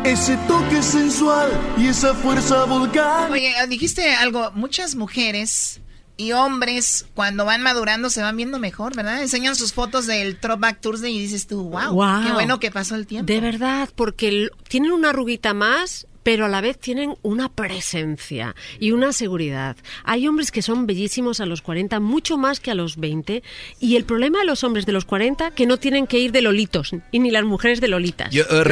Ese 0.04 0.36
toque 0.48 0.82
sensual 0.82 1.50
y 1.78 1.86
esa 1.88 2.12
fuerza 2.14 2.64
volcán. 2.64 3.30
Oye, 3.32 3.54
dijiste 3.68 4.14
algo, 4.14 4.50
muchas 4.54 4.94
mujeres 4.96 5.80
y 6.16 6.32
hombres 6.32 7.06
cuando 7.14 7.44
van 7.44 7.62
madurando 7.62 8.08
se 8.10 8.22
van 8.22 8.36
viendo 8.36 8.58
mejor, 8.58 8.94
¿verdad? 8.94 9.20
Enseñan 9.22 9.56
sus 9.56 9.72
fotos 9.72 10.06
del 10.06 10.36
Throwback 10.36 10.80
Thursday 10.80 11.14
y 11.16 11.20
dices 11.20 11.46
tú, 11.46 11.64
wow, 11.64 11.92
qué 12.26 12.32
bueno 12.32 12.60
que 12.60 12.70
pasó 12.70 12.94
el 12.94 13.06
tiempo. 13.06 13.32
De 13.32 13.40
verdad, 13.40 13.88
porque 13.96 14.48
tienen 14.68 14.92
una 14.92 15.10
arruguita 15.10 15.54
más, 15.54 16.06
pero 16.22 16.46
a 16.46 16.48
la 16.48 16.60
vez 16.62 16.78
tienen 16.78 17.16
una 17.22 17.48
presencia 17.50 18.54
y 18.80 18.92
una 18.92 19.12
seguridad. 19.12 19.76
Hay 20.04 20.26
hombres 20.28 20.50
que 20.50 20.62
son 20.62 20.86
bellísimos 20.86 21.40
a 21.40 21.46
los 21.46 21.60
40, 21.62 22.00
mucho 22.00 22.38
más 22.38 22.60
que 22.60 22.70
a 22.70 22.74
los 22.74 22.96
20, 22.96 23.42
y 23.80 23.96
el 23.96 24.04
problema 24.04 24.38
de 24.38 24.46
los 24.46 24.64
hombres 24.64 24.86
de 24.86 24.92
los 24.92 25.04
40 25.04 25.50
que 25.50 25.66
no 25.66 25.76
tienen 25.78 26.06
que 26.06 26.18
ir 26.20 26.32
de 26.32 26.40
lolitos, 26.42 26.92
y 27.12 27.18
ni 27.18 27.30
las 27.30 27.44
mujeres 27.44 27.80
de 27.80 27.88
lolitas. 27.88 28.30
Yo, 28.32 28.44
eh, 28.44 28.64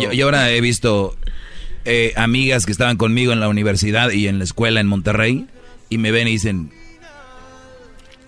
yo- 0.00 0.12
yo 0.12 0.24
ahora 0.24 0.50
he 0.50 0.60
visto 0.60 1.16
eh, 1.84 2.12
amigas 2.16 2.66
que 2.66 2.72
estaban 2.72 2.96
conmigo 2.96 3.32
en 3.32 3.38
la 3.38 3.48
universidad 3.48 4.10
y 4.10 4.26
en 4.26 4.38
la 4.38 4.44
escuela 4.44 4.80
en 4.80 4.88
Monterrey 4.88 5.46
y 5.88 5.98
me 5.98 6.10
ven 6.10 6.26
y 6.26 6.32
dicen, 6.32 6.72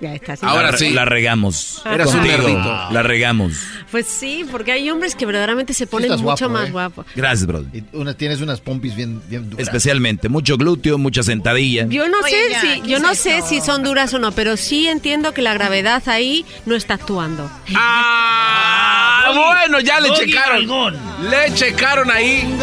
Ya 0.00 0.14
está, 0.14 0.36
sí. 0.36 0.44
la, 0.46 0.70
re- 0.70 0.90
la 0.90 1.04
regamos. 1.04 1.82
Un 1.84 1.98
Contigo, 2.04 2.22
nerdito. 2.24 2.90
La 2.92 3.02
regamos. 3.02 3.52
Pues 3.90 4.06
sí, 4.06 4.44
porque 4.50 4.72
hay 4.72 4.88
hombres 4.90 5.14
que 5.16 5.26
verdaderamente 5.26 5.74
se 5.74 5.86
ponen 5.86 6.10
mucho 6.10 6.22
guapo, 6.22 6.48
más 6.50 6.68
¿eh? 6.68 6.72
guapos. 6.72 7.06
Gracias, 7.16 7.46
bro. 7.46 7.64
Y 7.72 7.82
una, 7.92 8.14
tienes 8.14 8.40
unas 8.40 8.60
pompis 8.60 8.94
bien, 8.94 9.20
bien 9.28 9.50
duras. 9.50 9.66
Especialmente, 9.66 10.28
mucho 10.28 10.56
glúteo, 10.56 10.98
mucha 10.98 11.22
sentadilla. 11.22 11.86
Yo 11.88 12.08
no 12.08 12.18
Oye, 12.22 12.30
sé 12.30 12.50
ya, 12.50 12.60
si 12.60 12.80
¿qué 12.82 12.88
yo 12.88 12.98
no 13.00 13.14
sé 13.14 13.42
si 13.42 13.60
son 13.60 13.82
duras 13.82 14.14
o 14.14 14.18
no, 14.18 14.30
pero 14.32 14.56
sí 14.56 14.86
entiendo 14.86 15.34
que 15.34 15.42
la 15.42 15.52
gravedad 15.54 16.02
ahí 16.08 16.44
no 16.66 16.76
está 16.76 16.94
actuando. 16.94 17.50
Ah, 17.74 19.32
bueno, 19.34 19.80
ya 19.80 20.00
le 20.00 20.08
Doggy 20.08 20.26
checaron. 20.26 20.96
Le 21.30 21.54
checaron 21.54 22.10
ahí. 22.10 22.56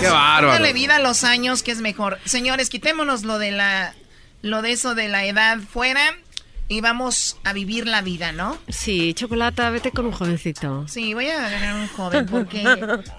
Qué 0.00 0.08
bárbaro. 0.08 0.52
Dale 0.52 0.72
vida 0.72 0.96
a 0.96 1.00
los 1.00 1.24
años, 1.24 1.62
que 1.62 1.72
es 1.72 1.80
mejor. 1.80 2.18
Señores, 2.24 2.68
quitémonos 2.68 3.22
lo 3.24 3.38
de 3.38 3.50
la, 3.52 3.94
lo 4.46 4.62
de 4.62 4.72
eso 4.72 4.94
de 4.94 5.08
la 5.08 5.24
edad 5.24 5.58
fuera 5.58 6.14
y 6.68 6.80
vamos 6.80 7.36
a 7.44 7.52
vivir 7.52 7.86
la 7.86 8.02
vida, 8.02 8.32
¿no? 8.32 8.58
Sí, 8.68 9.14
chocolata, 9.14 9.70
vete 9.70 9.92
con 9.92 10.06
un 10.06 10.12
jovencito. 10.12 10.86
Sí, 10.88 11.14
voy 11.14 11.28
a 11.28 11.46
agarrar 11.46 11.74
un 11.76 11.86
joven 11.88 12.26
porque 12.26 12.64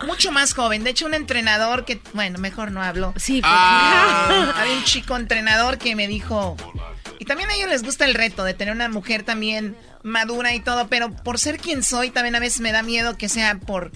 mucho 0.05 0.31
más 0.33 0.53
joven. 0.53 0.83
De 0.83 0.89
hecho, 0.89 1.05
un 1.05 1.13
entrenador 1.13 1.85
que, 1.85 2.01
bueno, 2.13 2.39
mejor 2.39 2.71
no 2.71 2.83
hablo. 2.83 3.13
Sí, 3.15 3.41
Ah, 3.45 4.53
había 4.57 4.73
un 4.75 4.83
chico 4.83 5.15
entrenador 5.15 5.77
que 5.77 5.95
me 5.95 6.07
dijo, 6.09 6.57
y 7.19 7.25
también 7.25 7.49
a 7.49 7.53
ellos 7.55 7.69
les 7.69 7.83
gusta 7.83 8.03
el 8.05 8.15
reto 8.15 8.43
de 8.43 8.53
tener 8.53 8.73
una 8.73 8.89
mujer 8.89 9.23
también 9.23 9.77
madura 10.03 10.53
y 10.53 10.59
todo, 10.59 10.87
pero 10.89 11.09
por 11.11 11.39
ser 11.39 11.57
quien 11.57 11.83
soy 11.83 12.09
también 12.09 12.35
a 12.35 12.39
veces 12.39 12.59
me 12.59 12.71
da 12.73 12.83
miedo 12.83 13.17
que 13.17 13.29
sea 13.29 13.59
por 13.59 13.91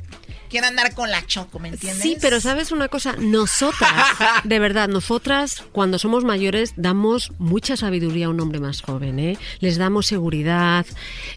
quiera 0.51 0.67
andar 0.67 0.93
con 0.93 1.09
la 1.09 1.25
choco, 1.25 1.57
¿me 1.59 1.69
entiendes? 1.69 2.03
Sí, 2.03 2.17
pero 2.21 2.39
sabes 2.41 2.71
una 2.71 2.89
cosa, 2.89 3.15
nosotras, 3.17 3.91
de 4.43 4.59
verdad, 4.59 4.89
nosotras 4.89 5.63
cuando 5.71 5.97
somos 5.97 6.23
mayores 6.23 6.73
damos 6.75 7.31
mucha 7.39 7.77
sabiduría 7.77 8.27
a 8.27 8.29
un 8.29 8.39
hombre 8.41 8.59
más 8.59 8.81
joven, 8.81 9.17
¿eh? 9.19 9.37
Les 9.61 9.77
damos 9.77 10.05
seguridad. 10.05 10.85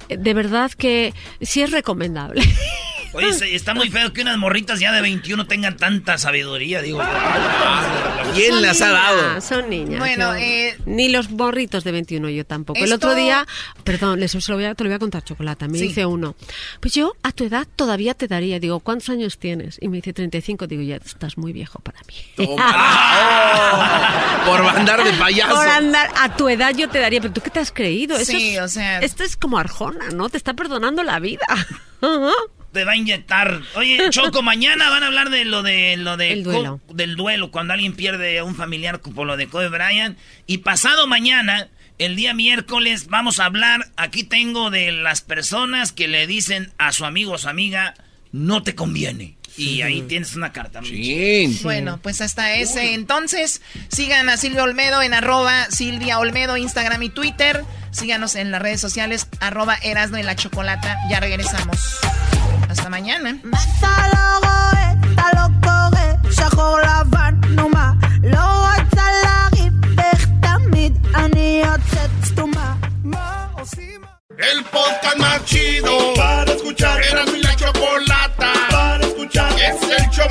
Eh, 0.09 0.17
De 0.19 0.35
verdad 0.35 0.71
que 0.73 1.15
sí 1.41 1.63
es 1.63 1.71
recomendable. 1.71 2.43
Oye, 3.15 3.33
se- 3.33 3.55
está 3.55 3.75
muy 3.75 3.91
feo 3.91 4.13
que 4.13 4.23
unas 4.23 4.37
morritas 4.39 4.81
ya 4.81 4.93
de 4.93 5.01
21 5.01 5.47
tengan 5.47 5.77
tanta 5.77 6.19
sabiduría, 6.19 6.83
digo. 6.83 7.01
¿Quién 8.35 8.61
las 8.61 8.81
ha 8.83 8.91
dado? 8.91 9.41
Son 9.41 9.71
niñas. 9.71 10.01
Bueno, 10.01 10.35
eh, 10.35 10.77
ni 10.87 11.09
los 11.09 11.31
morritos 11.31 11.85
de 11.85 11.93
21 11.93 12.29
yo 12.31 12.45
tampoco. 12.45 12.79
El 12.79 12.85
esto- 12.87 12.97
otro 12.97 13.15
día, 13.15 13.47
perdón, 13.85 14.19
les, 14.21 14.33
se 14.33 14.39
lo 14.51 14.57
voy 14.57 14.65
a, 14.65 14.75
te 14.75 14.83
lo 14.85 14.91
voy 14.91 14.97
a 14.97 14.99
contar, 14.99 15.23
Chocolata. 15.23 15.69
Me 15.69 15.79
Sí. 15.79 15.89
dice 15.89 16.05
uno, 16.07 16.35
pues 16.81 16.95
yo 16.95 17.15
a 17.23 17.31
tu 17.33 17.45
edad 17.45 17.67
todavía 17.77 18.15
te 18.15 18.27
daría. 18.27 18.59
Digo, 18.59 18.81
¿cuántos 18.81 19.09
años 19.11 19.39
tienes? 19.39 19.79
Y 19.81 19.89
me 19.89 19.97
dice 19.99 20.13
35. 20.13 20.67
Digo, 20.67 20.83
ya 20.83 20.97
estás 20.97 21.39
muy 21.39 21.53
viejo 21.53 21.79
para 21.81 22.01
mí. 22.09 22.15
Por 24.47 24.61
andar 24.67 25.05
de 25.05 25.13
payaso. 25.13 25.55
Por 25.55 25.69
andar 25.69 26.11
a 26.17 26.37
tu 26.37 26.49
edad 26.49 26.75
yo 26.77 26.89
te 26.89 26.99
daría, 26.99 27.21
pero 27.21 27.33
tú 27.33 27.41
qué 27.41 27.51
te 27.51 27.61
has 27.61 27.71
creído? 27.73 28.17
Eso 28.17 28.33
Sí, 28.33 28.57
es- 28.57 28.61
o 28.63 28.69
sea- 28.69 28.99
Esto 29.01 29.23
es 29.23 29.37
como 29.37 29.59
Arjona, 29.59 30.11
¿no? 30.11 30.29
Te 30.29 30.37
está 30.37 30.55
perdonando 30.55 31.03
la 31.03 31.19
vida. 31.21 31.47
Te 32.75 32.85
va 32.85 32.93
a 32.93 32.97
inyectar. 32.97 33.63
Oye, 33.77 33.99
Choco, 34.11 34.43
mañana 34.53 34.91
van 34.91 35.03
a 35.05 35.07
hablar 35.07 35.31
de 35.31 35.47
lo 35.47 35.63
de 35.63 35.97
lo 35.97 36.19
de 36.19 36.33
El 36.33 36.43
duelo. 36.43 36.81
del 36.93 37.17
duelo 37.17 37.51
cuando 37.51 37.73
alguien 37.73 37.95
pierde 37.95 38.39
a 38.39 38.45
un 38.45 38.55
familiar 38.57 39.01
por 39.01 39.27
lo 39.27 39.37
de 39.39 39.47
Kobe 39.47 39.69
Bryant 39.69 40.19
y 40.47 40.59
pasado 40.59 41.07
mañana 41.07 41.69
El 41.99 42.17
día 42.17 42.35
miércoles 42.35 43.07
vamos 43.07 43.39
a 43.39 43.45
hablar, 43.47 43.87
aquí 43.97 44.25
tengo 44.25 44.71
de 44.71 44.91
las 44.91 45.23
personas 45.23 45.93
que 45.93 46.09
le 46.09 46.27
dicen 46.27 46.73
a 46.77 46.91
su 46.93 47.05
amigo 47.05 47.33
o 47.35 47.39
su 47.39 47.49
amiga, 47.49 47.95
no 48.33 48.65
te 48.65 48.75
conviene. 48.75 49.37
Y 49.57 49.83
ahí 49.83 50.03
tienes 50.03 50.35
una 50.35 50.53
carta. 50.53 50.81
Bueno, 51.63 51.99
pues 52.03 52.21
hasta 52.21 52.55
ese. 52.55 52.95
Entonces, 52.95 53.63
sigan 53.89 54.29
a 54.29 54.37
Silvia 54.37 54.65
Olmedo 54.65 55.03
en 55.03 55.15
arroba 55.15 55.67
Silvia 55.71 56.19
Olmedo, 56.19 56.57
Instagram 56.57 57.03
y 57.03 57.09
Twitter. 57.11 57.65
Síganos 57.91 58.35
en 58.35 58.51
las 58.51 58.61
redes 58.61 58.81
sociales, 58.81 59.29
arroba 59.41 59.77
Erasno 59.83 60.19
y 60.19 60.23
la 60.25 60.35
Chocolata. 60.35 60.99
Ya 61.09 61.21
regresamos. 61.21 61.99
Hasta 62.69 62.89
mañana. 62.89 63.39
El 74.37 74.65
podcast 74.65 75.17
más 75.17 75.45
chido 75.45 76.15
para 76.15 76.53
escuchar. 76.53 77.01
Era 77.05 77.25
mi 77.27 77.41
la 77.41 77.55
chocolata 77.55 79.04
es 79.33 79.83
el 79.83 80.11
show 80.11 80.27